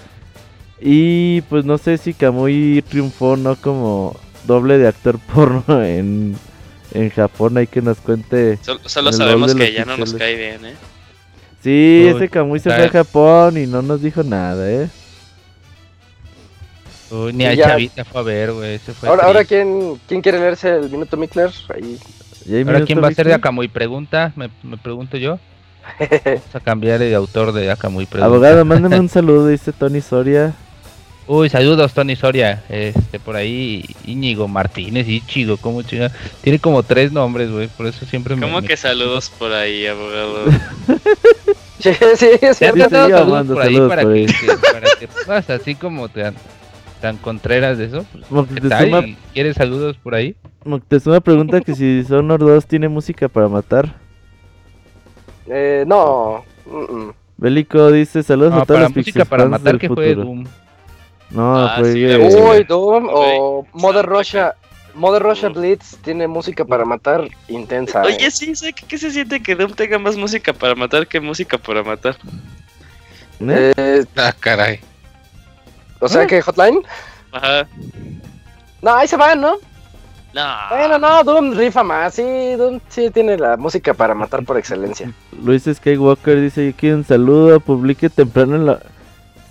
Y 0.79 1.41
pues 1.41 1.65
no 1.65 1.77
sé 1.77 1.99
si 1.99 2.13
Kamui 2.15 2.83
triunfó 2.89 3.37
no 3.37 3.55
como 3.55 4.19
doble 4.47 4.79
de 4.79 4.87
actor 4.87 5.19
porno 5.33 5.83
en, 5.83 6.35
en 6.95 7.09
Japón. 7.11 7.57
Hay 7.57 7.67
que 7.67 7.83
nos 7.83 7.99
cuente. 7.99 8.57
Solo, 8.63 8.79
solo 8.85 9.13
sabemos 9.13 9.53
que 9.53 9.71
ya 9.71 9.85
no 9.85 9.97
nos 9.97 10.13
cae 10.15 10.35
bien, 10.35 10.65
¿eh? 10.65 10.73
Sí, 11.63 12.03
Uy, 12.05 12.15
ese 12.15 12.29
Kamui 12.29 12.59
se 12.59 12.71
fue 12.71 12.85
a 12.85 12.89
Japón 12.89 13.57
y 13.57 13.67
no 13.67 13.81
nos 13.81 14.01
dijo 14.01 14.23
nada, 14.23 14.69
¿eh? 14.69 14.89
Uy, 17.11 17.33
ni 17.33 17.45
a 17.45 17.55
Chavita 17.55 18.03
fue 18.05 18.21
a 18.21 18.23
ver, 18.23 18.51
güey. 18.53 18.79
Ahora, 19.03 19.25
ahora. 19.25 19.45
¿quién, 19.45 19.99
¿quién 20.07 20.21
quiere 20.21 20.39
leerse 20.39 20.69
el 20.69 20.89
minuto 20.89 21.17
Mikler? 21.17 21.51
Ahí. 21.69 21.99
¿Y 22.45 22.53
hay 22.55 22.61
Ahora, 22.61 22.73
minuto, 22.73 22.85
¿quién 22.87 23.03
va 23.03 23.09
a 23.09 23.13
ser 23.13 23.27
de? 23.27 23.33
Akamui? 23.33 23.67
Pregunta, 23.67 24.31
me, 24.35 24.49
me 24.63 24.77
pregunto 24.77 25.17
yo. 25.17 25.39
Vamos 26.25 26.55
a 26.55 26.59
cambiar 26.61 26.99
de 26.99 27.13
autor 27.13 27.51
de 27.51 27.69
Akamui. 27.69 28.05
Pregunta. 28.07 28.25
Abogado, 28.25 28.65
mándame 28.65 28.99
un 28.99 29.09
saludo, 29.09 29.47
dice 29.47 29.71
Tony 29.71 30.01
Soria. 30.01 30.53
Uy, 31.27 31.49
saludos, 31.49 31.93
Tony 31.93 32.15
Soria. 32.15 32.63
Este, 32.67 33.19
por 33.19 33.35
ahí, 33.35 33.85
Íñigo 34.05 34.47
Martínez, 34.47 35.07
Ichigo, 35.07 35.57
¿cómo 35.57 35.81
chinga? 35.83 36.11
Tiene 36.41 36.59
como 36.59 36.83
tres 36.83 37.11
nombres, 37.11 37.49
güey, 37.51 37.67
por 37.69 37.85
eso 37.87 38.05
siempre 38.05 38.35
me... 38.35 38.41
¿Cómo 38.41 38.59
me- 38.61 38.67
que 38.67 38.75
saludos 38.75 39.29
por 39.37 39.51
ahí, 39.53 39.85
abogado? 39.87 40.45
Sí, 41.79 41.89
sí, 42.15 42.27
es 42.41 42.59
Te 42.59 42.67
han 42.67 42.75
cierto. 42.75 42.75
Sí, 42.75 42.79
mandado 42.81 43.07
sí, 43.07 43.11
saludos 43.13 43.27
mando 43.31 43.53
por 43.55 43.63
ahí 43.63 43.73
saludos 43.73 43.89
para 43.89 44.01
por 44.03 44.13
que, 44.13 44.19
ahí. 44.19 44.25
que- 44.27 44.71
para 44.71 45.45
que 45.47 45.53
así 45.53 45.73
como 45.75 46.09
tan, 46.09 46.35
tan 47.01 47.17
contreras 47.17 47.79
de 47.79 47.85
eso. 47.85 48.05
pues. 48.11 48.29
Moctezuma, 48.29 48.99
¿Y 48.99 49.17
¿Quieres 49.33 49.55
saludos 49.55 49.97
por 49.97 50.13
ahí? 50.13 50.35
Moctezuma 50.63 51.19
pregunta 51.21 51.59
que 51.61 51.73
si 51.73 51.97
Dishonored 51.97 52.45
2 52.45 52.67
tiene 52.67 52.87
música 52.87 53.27
para 53.29 53.47
matar. 53.47 53.95
Eh, 55.47 55.83
no. 55.87 56.43
mm, 56.67 56.95
mm. 56.97 57.13
Bélico 57.37 57.91
dice 57.91 58.21
saludos 58.21 58.51
No, 58.51 58.57
a 58.61 58.65
todos 58.65 58.77
para 58.77 58.89
los 58.89 58.95
música 58.97 59.25
para 59.25 59.45
matar 59.45 59.73
del 59.73 59.79
que 59.79 59.87
fue 59.87 60.09
futuro. 60.09 60.23
Doom. 60.27 60.43
No, 61.31 61.57
Ah, 61.65 61.75
fue 61.79 61.93
sí, 61.93 62.01
de- 62.01 62.17
música. 62.17 62.43
Uy, 62.43 62.63
Doom 62.63 63.07
o. 63.09 63.65
Mother. 63.73 64.05
Russia. 64.05 64.55
Mother 64.93 65.23
Russia. 65.23 65.49
Blitz 65.49 65.95
tiene 66.03 66.27
música 66.27 66.65
para 66.65 66.83
matar 66.83 67.27
intensa. 67.47 68.01
eh. 68.03 68.07
Oye, 68.17 68.29
sí, 68.31 68.53
¿sabes 68.55 68.75
qué, 68.75 68.85
qué 68.85 68.97
se 68.97 69.11
siente 69.11 69.41
que 69.41 69.55
Doom 69.55 69.71
tenga 69.73 69.97
más 69.97 70.17
música 70.17 70.51
para 70.53 70.75
matar 70.75 71.07
que 71.07 71.19
música 71.21 71.57
para 71.57 71.81
matar? 71.83 72.17
¿Eh? 73.39 73.73
Eh, 73.77 74.05
Ah, 74.17 74.33
caray. 74.39 74.79
o 75.99 76.07
sea 76.07 76.27
que 76.27 76.41
Hotline. 76.41 76.81
Ajá. 77.31 77.67
No, 78.81 78.95
ahí 78.95 79.07
se 79.07 79.15
van, 79.15 79.39
¿no? 79.39 79.55
No. 80.33 80.55
Bueno, 80.69 80.97
no, 80.97 81.23
Doom 81.23 81.53
rifa 81.55 81.83
más. 81.83 82.13
Sí, 82.15 82.23
Doom 82.57 82.79
sí 82.89 83.09
tiene 83.11 83.37
la 83.37 83.57
música 83.57 83.93
para 83.93 84.13
matar 84.13 84.43
por 84.43 84.57
excelencia. 84.57 85.11
Luis 85.43 85.63
Skywalker 85.63 86.39
dice 86.41 86.65
yo 86.71 86.73
quiero 86.77 86.97
un 86.97 87.05
saludo, 87.05 87.59
publique 87.59 88.09
temprano 88.09 88.55
en 88.57 88.65
la... 88.65 88.79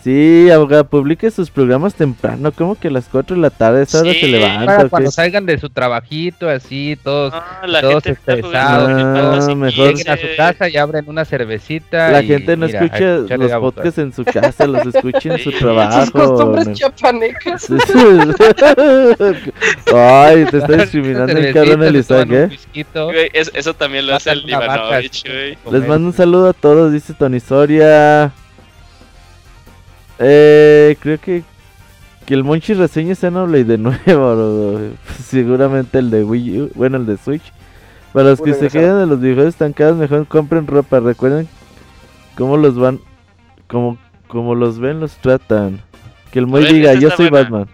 Sí, 0.02 0.48
abogado, 0.50 0.84
publique 0.84 1.30
sus 1.30 1.50
programas 1.50 1.94
temprano, 1.94 2.52
como 2.52 2.74
que 2.74 2.88
a 2.88 2.90
las 2.90 3.04
4 3.12 3.36
de 3.36 3.42
la 3.42 3.50
tarde, 3.50 3.82
esa 3.82 4.00
hora 4.00 4.14
Sí. 4.14 4.20
se 4.20 4.26
levanta. 4.28 4.64
Para 4.64 4.84
¿o 4.84 4.88
cuando 4.88 5.10
qué? 5.10 5.14
salgan 5.14 5.44
de 5.44 5.58
su 5.58 5.68
trabajito, 5.68 6.48
así, 6.48 6.96
todos 7.04 7.34
No, 7.34 7.66
la 7.66 7.80
todos 7.82 8.02
gente 8.04 8.12
está 8.12 8.32
estresados, 8.32 8.88
jugando 8.88 9.12
Final 9.12 9.50
ah, 9.50 9.54
mejor- 9.56 9.88
lleguen 9.94 10.08
a 10.10 10.16
su 10.16 10.26
casa 10.38 10.68
y 10.70 10.76
abren 10.78 11.04
una 11.06 11.26
cervecita. 11.26 12.10
La 12.12 12.22
y 12.22 12.28
gente 12.28 12.56
no 12.56 12.64
mira, 12.66 12.80
escucha 12.82 13.36
los 13.36 13.52
podcasts 13.52 13.98
en 13.98 14.12
su 14.14 14.24
casa, 14.24 14.66
los 14.66 14.86
escucha 14.86 15.34
en 15.34 15.38
su 15.44 15.52
trabajo. 15.52 16.00
Sus 16.00 16.10
costumbres 16.12 16.64
en 16.66 16.70
el- 16.72 16.78
chapanecas. 16.78 17.68
Ay, 19.94 20.44
te 20.46 20.58
está 20.58 20.76
discriminando 20.76 21.26
cervecita, 21.32 21.60
cabrón 21.60 21.82
el 21.82 21.96
Isaac, 21.96 22.28
¿eh? 22.30 22.46
whisquito, 22.50 23.04
Güey, 23.06 23.30
es- 23.34 23.50
eso 23.54 23.74
también 23.74 24.06
lo 24.06 24.14
hace 24.14 24.30
el 24.30 24.48
Ivanovich, 24.48 25.24
güey. 25.26 25.58
Les 25.72 25.86
mando 25.86 26.08
un 26.08 26.14
saludo 26.14 26.48
a 26.48 26.52
todos, 26.52 26.92
dice 26.92 27.12
Tony 27.14 27.40
Soria. 27.40 28.32
Eh, 30.20 30.97
creo 31.00 31.18
que 31.18 31.42
que 32.31 32.34
el 32.34 32.44
Monchi 32.44 32.74
reseña 32.74 33.16
Xenoblade 33.16 33.65
de 33.65 33.78
nuevo, 33.78 33.99
bro. 34.07 34.92
seguramente 35.20 35.99
el 35.99 36.10
de 36.10 36.23
Wii 36.23 36.60
U, 36.60 36.70
bueno, 36.76 36.99
el 36.99 37.07
de 37.07 37.16
Switch. 37.16 37.42
Para 38.12 38.31
los 38.31 38.40
que 38.40 38.55
se 38.55 38.68
quedan 38.68 39.00
de 39.00 39.07
los 39.07 39.20
videojuegos 39.20 39.55
estancados, 39.55 39.97
mejor 39.97 40.28
compren 40.28 40.68
ropa. 40.68 41.00
Recuerden 41.00 41.49
cómo 42.36 42.57
los 42.57 42.76
van, 42.76 43.00
como, 43.66 43.99
como 44.28 44.55
los 44.55 44.78
ven, 44.78 45.00
los 45.00 45.16
tratan. 45.16 45.81
Que 46.31 46.39
el 46.39 46.47
Moy 46.47 46.62
ver, 46.62 46.73
diga, 46.73 46.94
yo 46.94 47.10
soy 47.10 47.31
buena. 47.31 47.50
Batman. 47.50 47.68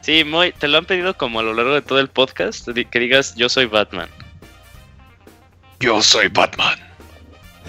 Sí, 0.00 0.24
muy, 0.24 0.50
te 0.50 0.66
lo 0.66 0.78
han 0.78 0.86
pedido 0.86 1.16
como 1.16 1.38
a 1.38 1.42
lo 1.44 1.54
largo 1.54 1.74
de 1.74 1.82
todo 1.82 2.00
el 2.00 2.08
podcast, 2.08 2.68
que 2.68 2.98
digas 2.98 3.36
yo 3.36 3.48
soy 3.48 3.66
Batman. 3.66 4.08
Yo 5.78 6.02
soy 6.02 6.26
Batman. 6.28 6.78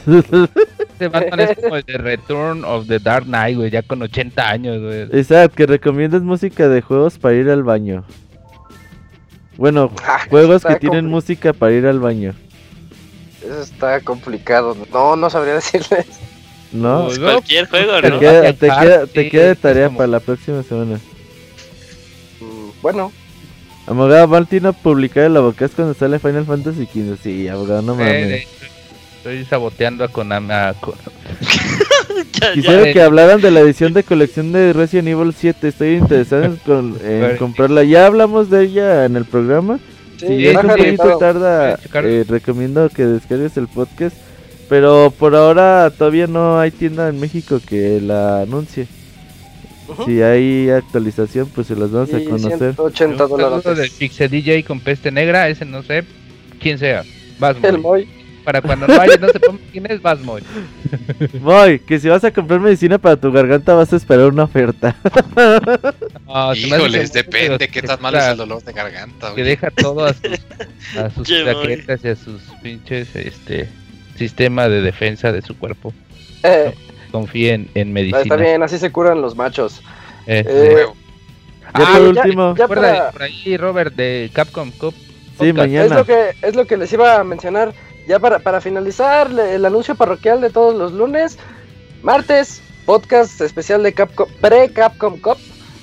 Este 0.08 1.08
Batman 1.10 1.40
es 1.42 1.58
como 1.58 1.76
el 1.76 1.84
de 1.84 1.98
Return 1.98 2.64
of 2.64 2.88
the 2.88 3.00
Dark 3.00 3.26
Knight, 3.26 3.58
güey, 3.58 3.70
ya 3.72 3.82
con 3.82 4.02
80 4.02 4.50
años, 4.50 4.82
güey. 4.82 5.02
Exacto, 5.20 5.56
que 5.56 5.66
recomiendas 5.66 6.22
música 6.22 6.68
de 6.70 6.82
juegos 6.82 7.18
para 7.20 7.36
ir 7.36 7.50
al 7.50 7.64
baño. 7.64 8.04
Bueno, 9.58 9.92
Ah, 10.06 10.22
juegos 10.30 10.64
que 10.64 10.76
tienen 10.76 11.06
música 11.08 11.54
para 11.54 11.74
ir 11.74 11.86
al 11.88 12.00
baño. 12.00 12.34
Eso 13.42 13.62
está 13.62 14.00
complicado. 14.02 14.76
No, 14.92 15.16
no 15.16 15.30
sabría 15.30 15.54
decirles. 15.56 16.06
¿No? 16.72 17.02
Uy, 17.02 17.06
Pues 17.08 17.20
cualquier 17.20 17.68
juego, 17.70 18.02
Te 18.02 18.10
¿no? 18.10 18.20
queda, 18.20 18.54
te 18.54 18.68
queda, 18.68 19.08
te 19.08 19.30
queda 19.30 19.46
de 19.48 19.56
tarea 19.56 19.86
como- 19.88 19.98
para 19.98 20.08
la 20.08 20.20
próxima 20.20 20.64
semana. 20.64 21.00
Mm, 22.42 22.70
Bueno, 22.82 23.12
Abogado 23.88 24.28
Valtino 24.28 24.74
publicar 24.74 25.26
el 25.26 25.38
abocás 25.38 25.72
cuando 25.76 25.94
sale 25.94 26.18
Final 26.18 26.46
Fantasy 26.46 26.86
XV. 26.88 27.18
Sí, 27.22 27.48
abogado, 27.48 27.84
no 27.84 27.94
Eh, 27.94 27.98
mames. 27.98 28.42
hecho, 28.42 28.48
Estoy 29.26 29.44
saboteando 29.46 30.04
a 30.04 30.08
Konami. 30.08 30.52
a 30.54 30.76
Ya. 32.40 32.54
Quisiera 32.54 32.86
ya. 32.86 32.94
que 32.94 33.02
hablaran 33.02 33.42
de 33.42 33.50
la 33.50 33.62
edición 33.62 33.92
de 33.94 34.04
colección 34.04 34.52
de 34.52 34.72
Resident 34.72 35.08
Evil 35.08 35.34
7. 35.36 35.68
Estoy 35.68 35.96
interesado 35.96 36.44
en, 36.44 36.58
con- 36.58 36.96
en 37.04 37.20
Bueno. 37.22 37.38
comprarla. 37.40 37.84
Ya 37.84 38.06
hablamos 38.06 38.52
de 38.52 38.66
ella 38.66 39.06
en 39.06 39.16
el 39.16 39.26
programa. 39.26 39.80
sí, 40.20 40.28
Si 40.28 40.48
es 40.48 40.56
un 40.56 40.68
poquito 40.68 41.18
tarda, 41.18 41.78
checar. 41.82 42.06
eh, 42.06 42.24
recomiendo 42.28 42.88
que 42.90 43.04
descargues 43.08 43.58
el 43.58 43.68
podcast. 43.68 44.16
Pero 44.70 45.12
por 45.18 45.36
ahora 45.36 45.92
todavía 45.98 46.28
no 46.28 46.60
hay 46.60 46.70
tienda 46.70 47.10
en 47.10 47.20
México 47.20 47.60
que 47.68 48.00
la 48.02 48.42
anuncie. 48.42 48.86
Si 50.06 50.22
hay 50.22 50.70
actualización, 50.70 51.48
pues 51.50 51.66
se 51.66 51.76
las 51.76 51.90
vamos 51.92 52.14
a 52.14 52.24
conocer. 52.24 52.76
180 52.76 53.24
Un 53.24 53.30
saludo 53.30 53.50
del 53.56 53.62
dólares. 53.64 53.92
Pixel 53.98 54.30
DJ 54.30 54.64
con 54.66 54.80
peste 54.82 55.12
negra, 55.12 55.50
ese 55.50 55.66
no 55.66 55.82
sé 55.82 56.04
quién 56.60 56.78
sea. 56.78 57.04
Vas, 57.40 57.58
El 57.64 57.80
Moy. 57.80 58.08
Para 58.46 58.62
cuando 58.62 58.88
no 58.88 59.02
haya, 59.02 59.18
no 59.18 59.28
sepamos 59.30 59.60
quién 59.72 59.86
es, 59.92 60.02
vas, 60.02 60.20
Moy. 60.22 60.44
Moy, 61.42 61.80
que 61.80 62.00
si 62.00 62.08
vas 62.08 62.24
a 62.24 62.32
comprar 62.32 62.60
medicina 62.60 62.98
para 63.00 63.18
tu 63.18 63.32
garganta 63.32 63.74
vas 63.74 63.92
a 63.92 63.96
esperar 63.96 64.28
una 64.28 64.44
oferta. 64.44 64.96
Hace 66.28 66.60
Híjoles, 66.68 67.12
que- 67.12 67.24
depende 67.24 67.68
qué 67.68 67.82
que 67.82 67.88
tan 67.88 68.02
malo 68.02 68.18
es 68.18 68.26
el 68.26 68.38
dolor 68.38 68.64
de 68.64 68.74
garganta. 68.74 69.28
Que 69.30 69.42
güey. 69.42 69.46
deja 69.46 69.72
todo 69.72 70.06
a 70.06 70.14
sus, 70.14 70.24
a 70.98 71.10
sus 71.10 71.28
plaquetas 71.28 72.00
y 72.04 72.08
a 72.10 72.16
sus 72.16 72.42
pinches 72.62 73.16
este 73.16 73.68
sistema 74.16 74.70
de 74.70 74.82
defensa 74.82 75.32
de 75.32 75.42
su 75.42 75.58
cuerpo. 75.58 75.94
Eh, 76.44 76.74
Confíen 77.12 77.70
en 77.74 77.94
medicina. 77.94 78.22
está 78.22 78.36
bien, 78.36 78.62
así 78.64 78.78
se 78.78 78.92
curan 78.92 79.22
los 79.22 79.36
machos. 79.36 79.82
Eh, 80.28 80.44
Eh. 80.48 80.86
Ya 81.78 81.82
Ah, 81.84 81.98
por 81.98 82.14
ya- 82.14 82.22
último, 82.22 82.56
ya 82.56 82.64
recuerda 82.68 82.94
para- 82.98 83.12
por 83.12 83.24
ahí 83.24 83.58
Robert 83.58 83.96
de 83.96 84.30
Capcom 84.34 84.72
Cup. 84.72 84.94
sí, 84.94 85.04
podcast. 85.36 85.50
Es 85.50 85.56
mañana. 85.56 85.96
lo 85.96 86.06
que 86.06 86.30
es 86.42 86.56
lo 86.56 86.66
que 86.66 86.78
les 86.78 86.94
iba 86.94 87.20
a 87.20 87.24
mencionar. 87.24 87.74
Ya 88.08 88.20
para, 88.20 88.40
para 88.40 88.62
finalizar, 88.62 89.32
le- 89.32 89.56
el 89.56 89.66
anuncio 89.66 89.96
parroquial 89.96 90.42
de 90.42 90.50
todos 90.50 90.76
los 90.76 90.92
lunes. 90.94 91.38
Martes, 92.04 92.62
podcast 92.86 93.42
especial 93.42 93.82
de 93.84 93.94
Capcom, 93.94 94.28
pre-Capcom 94.42 95.20
Cup. 95.20 95.38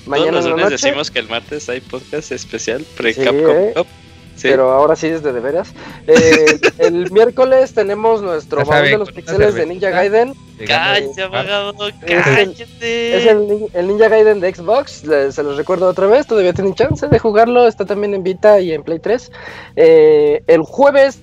Mañana 0.05 0.31
Todos 0.31 0.43
los 0.45 0.51
lunes 0.53 0.71
noche. 0.71 0.85
decimos 0.87 1.11
que 1.11 1.19
el 1.19 1.29
martes 1.29 1.67
hay 1.69 1.81
podcast 1.81 2.31
especial 2.31 2.85
pre 2.97 3.13
Sí, 3.13 3.23
Capcom 3.23 3.49
¿eh? 3.57 3.73
Cup. 3.75 3.87
Sí. 4.35 4.47
Pero 4.49 4.71
ahora 4.71 4.95
sí 4.95 5.07
es 5.07 5.21
de 5.21 5.31
de 5.31 5.39
veras. 5.39 5.73
Eh, 6.07 6.59
el 6.79 7.11
miércoles 7.11 7.73
tenemos 7.73 8.21
nuestro 8.23 8.63
Ya 8.63 8.69
baúl 8.69 8.85
de 8.89 8.97
los 8.97 9.11
pixeles 9.11 9.53
de 9.53 9.65
Ninja. 9.67 9.89
Gaiden. 9.91 10.33
Cállate, 10.65 11.05
el- 11.21 11.91
cállate. 11.99 13.17
Es 13.17 13.25
el, 13.27 13.37
nin- 13.47 13.69
el 13.73 13.87
Ninja 13.87 14.07
Gaiden 14.09 14.39
de 14.39 14.53
Xbox. 14.55 15.03
le- 15.05 15.31
se 15.31 15.43
los 15.43 15.55
recuerdo 15.57 15.87
otra 15.87 16.07
vez. 16.07 16.25
Todavía 16.25 16.51
tienen 16.53 16.73
chance 16.73 17.07
de 17.07 17.19
jugarlo. 17.19 17.67
Está 17.67 17.85
también 17.85 18.13
en 18.15 18.23
Vita 18.23 18.59
y 18.59 18.71
en 18.73 18.81
Play 18.83 18.99
3. 18.99 19.31
Eh, 19.75 20.41
el 20.47 20.61
jueves 20.63 21.19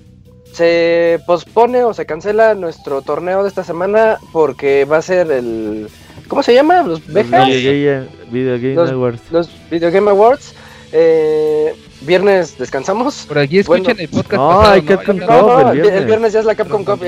se 0.53 1.19
pospone 1.25 1.83
o 1.83 1.93
se 1.93 2.05
cancela 2.05 2.53
nuestro 2.55 3.01
torneo 3.01 3.43
de 3.43 3.49
esta 3.49 3.63
semana 3.63 4.17
porque 4.31 4.85
va 4.85 4.97
a 4.97 5.01
ser 5.01 5.31
el. 5.31 5.87
¿Cómo 6.27 6.43
se 6.43 6.53
llama? 6.53 6.81
Los 6.83 6.99
Los 7.01 7.07
Bejas. 7.13 7.47
Video 7.47 7.95
Game, 7.99 8.07
Video 8.31 8.55
Game 8.55 8.75
Los- 8.75 8.91
Awards. 8.91 9.21
Los 9.31 9.49
Video 9.69 9.91
Game 9.91 10.09
Awards. 10.09 10.53
Eh, 10.93 11.73
viernes 12.01 12.57
descansamos. 12.57 13.25
Por 13.27 13.39
aquí 13.39 13.59
escuchen 13.59 13.83
Bueno. 13.83 13.99
el 14.01 14.07
podcast. 14.09 14.33
No, 14.33 14.47
pasado, 14.49 14.73
hay 14.73 14.81
¿no? 14.81 14.87
Capcom 14.87 15.17
No, 15.17 15.25
Cup 15.25 15.35
no, 15.35 15.59
el 15.71 15.71
viernes. 15.81 15.95
el 16.01 16.05
viernes 16.05 16.33
ya 16.33 16.39
es 16.39 16.45
la 16.45 16.55
Capcom 16.55 16.83
los 16.85 16.97
Cup. 16.99 17.05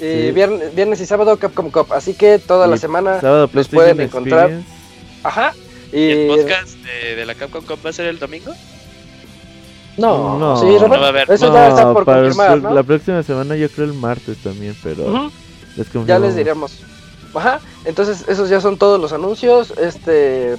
eh, 0.00 0.24
Sí. 0.28 0.32
viernes, 0.32 0.74
viernes 0.74 1.00
y 1.00 1.06
sábado 1.06 1.36
Capcom 1.38 1.70
Cup. 1.70 1.92
Así 1.92 2.14
que 2.14 2.38
toda 2.38 2.66
la 2.66 2.76
semana. 2.76 3.20
Sábado 3.20 3.48
pueden 3.48 4.00
encontrar. 4.00 4.50
Experience. 4.50 4.70
Ajá. 5.22 5.54
¿Y 5.92 5.96
Y, 6.00 6.10
el 6.10 6.28
podcast 6.28 6.68
de, 6.84 7.16
de 7.16 7.26
la 7.26 7.34
Capcom 7.34 7.64
Cup 7.64 7.78
va 7.84 7.90
a 7.90 7.92
ser 7.94 8.06
el 8.06 8.18
domingo? 8.18 8.52
No, 9.98 10.38
No. 10.38 10.56
sí, 10.56 10.66
No 10.66 10.78
Robert, 10.78 11.02
va 11.02 11.06
a 11.06 11.08
haber. 11.08 11.30
Eso 11.30 11.52
ya 11.52 11.68
está 11.68 11.92
por 11.92 12.04
para 12.04 12.22
confirmar, 12.22 12.62
¿no? 12.62 12.74
La 12.74 12.82
próxima 12.82 13.22
semana 13.22 13.56
yo 13.56 13.68
creo 13.68 13.86
el 13.86 13.94
martes 13.94 14.38
también, 14.38 14.76
pero 14.82 15.30
les 15.76 15.86
Ya 16.06 16.18
les 16.18 16.36
diremos. 16.36 16.78
Ajá, 17.34 17.60
entonces 17.84 18.24
esos 18.28 18.48
ya 18.48 18.60
son 18.60 18.78
todos 18.78 19.00
los 19.00 19.12
anuncios. 19.12 19.72
Este 19.78 20.56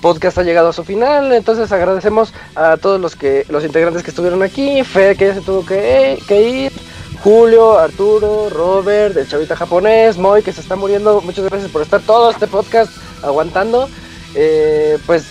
podcast 0.00 0.36
ha 0.38 0.42
llegado 0.42 0.70
a 0.70 0.72
su 0.72 0.82
final, 0.84 1.32
entonces 1.32 1.70
agradecemos 1.70 2.34
a 2.56 2.76
todos 2.76 3.00
los 3.00 3.14
que 3.14 3.46
los 3.48 3.64
integrantes 3.64 4.02
que 4.02 4.10
estuvieron 4.10 4.42
aquí, 4.42 4.82
Fe 4.82 5.14
que 5.14 5.28
ya 5.28 5.34
se 5.34 5.40
tuvo 5.42 5.64
que, 5.64 6.20
que 6.26 6.42
ir, 6.42 6.72
Julio, 7.22 7.78
Arturo, 7.78 8.48
Robert, 8.50 9.16
el 9.16 9.28
chavita 9.28 9.54
japonés, 9.54 10.18
Moy 10.18 10.42
que 10.42 10.52
se 10.52 10.60
está 10.60 10.74
muriendo. 10.74 11.20
Muchas 11.20 11.44
gracias 11.48 11.70
por 11.70 11.82
estar 11.82 12.00
todo 12.00 12.30
este 12.30 12.48
podcast 12.48 12.90
aguantando. 13.22 13.88
Eh, 14.34 14.98
pues 15.06 15.24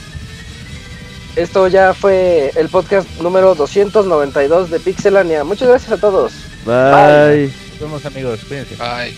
esto 1.35 1.67
ya 1.67 1.93
fue 1.93 2.51
el 2.55 2.69
podcast 2.69 3.07
número 3.21 3.55
292 3.55 4.69
de 4.69 4.79
Pixelania. 4.79 5.43
Muchas 5.43 5.67
gracias 5.67 5.91
a 5.91 5.97
todos. 5.97 6.33
Bye. 6.65 7.51
Nos 7.71 7.79
vemos 7.79 8.05
amigos, 8.05 8.39
cuídense. 8.47 8.75
Ay. 8.79 9.15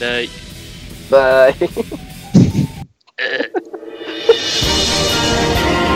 Ay. 0.00 0.30
Bye. 1.10 1.68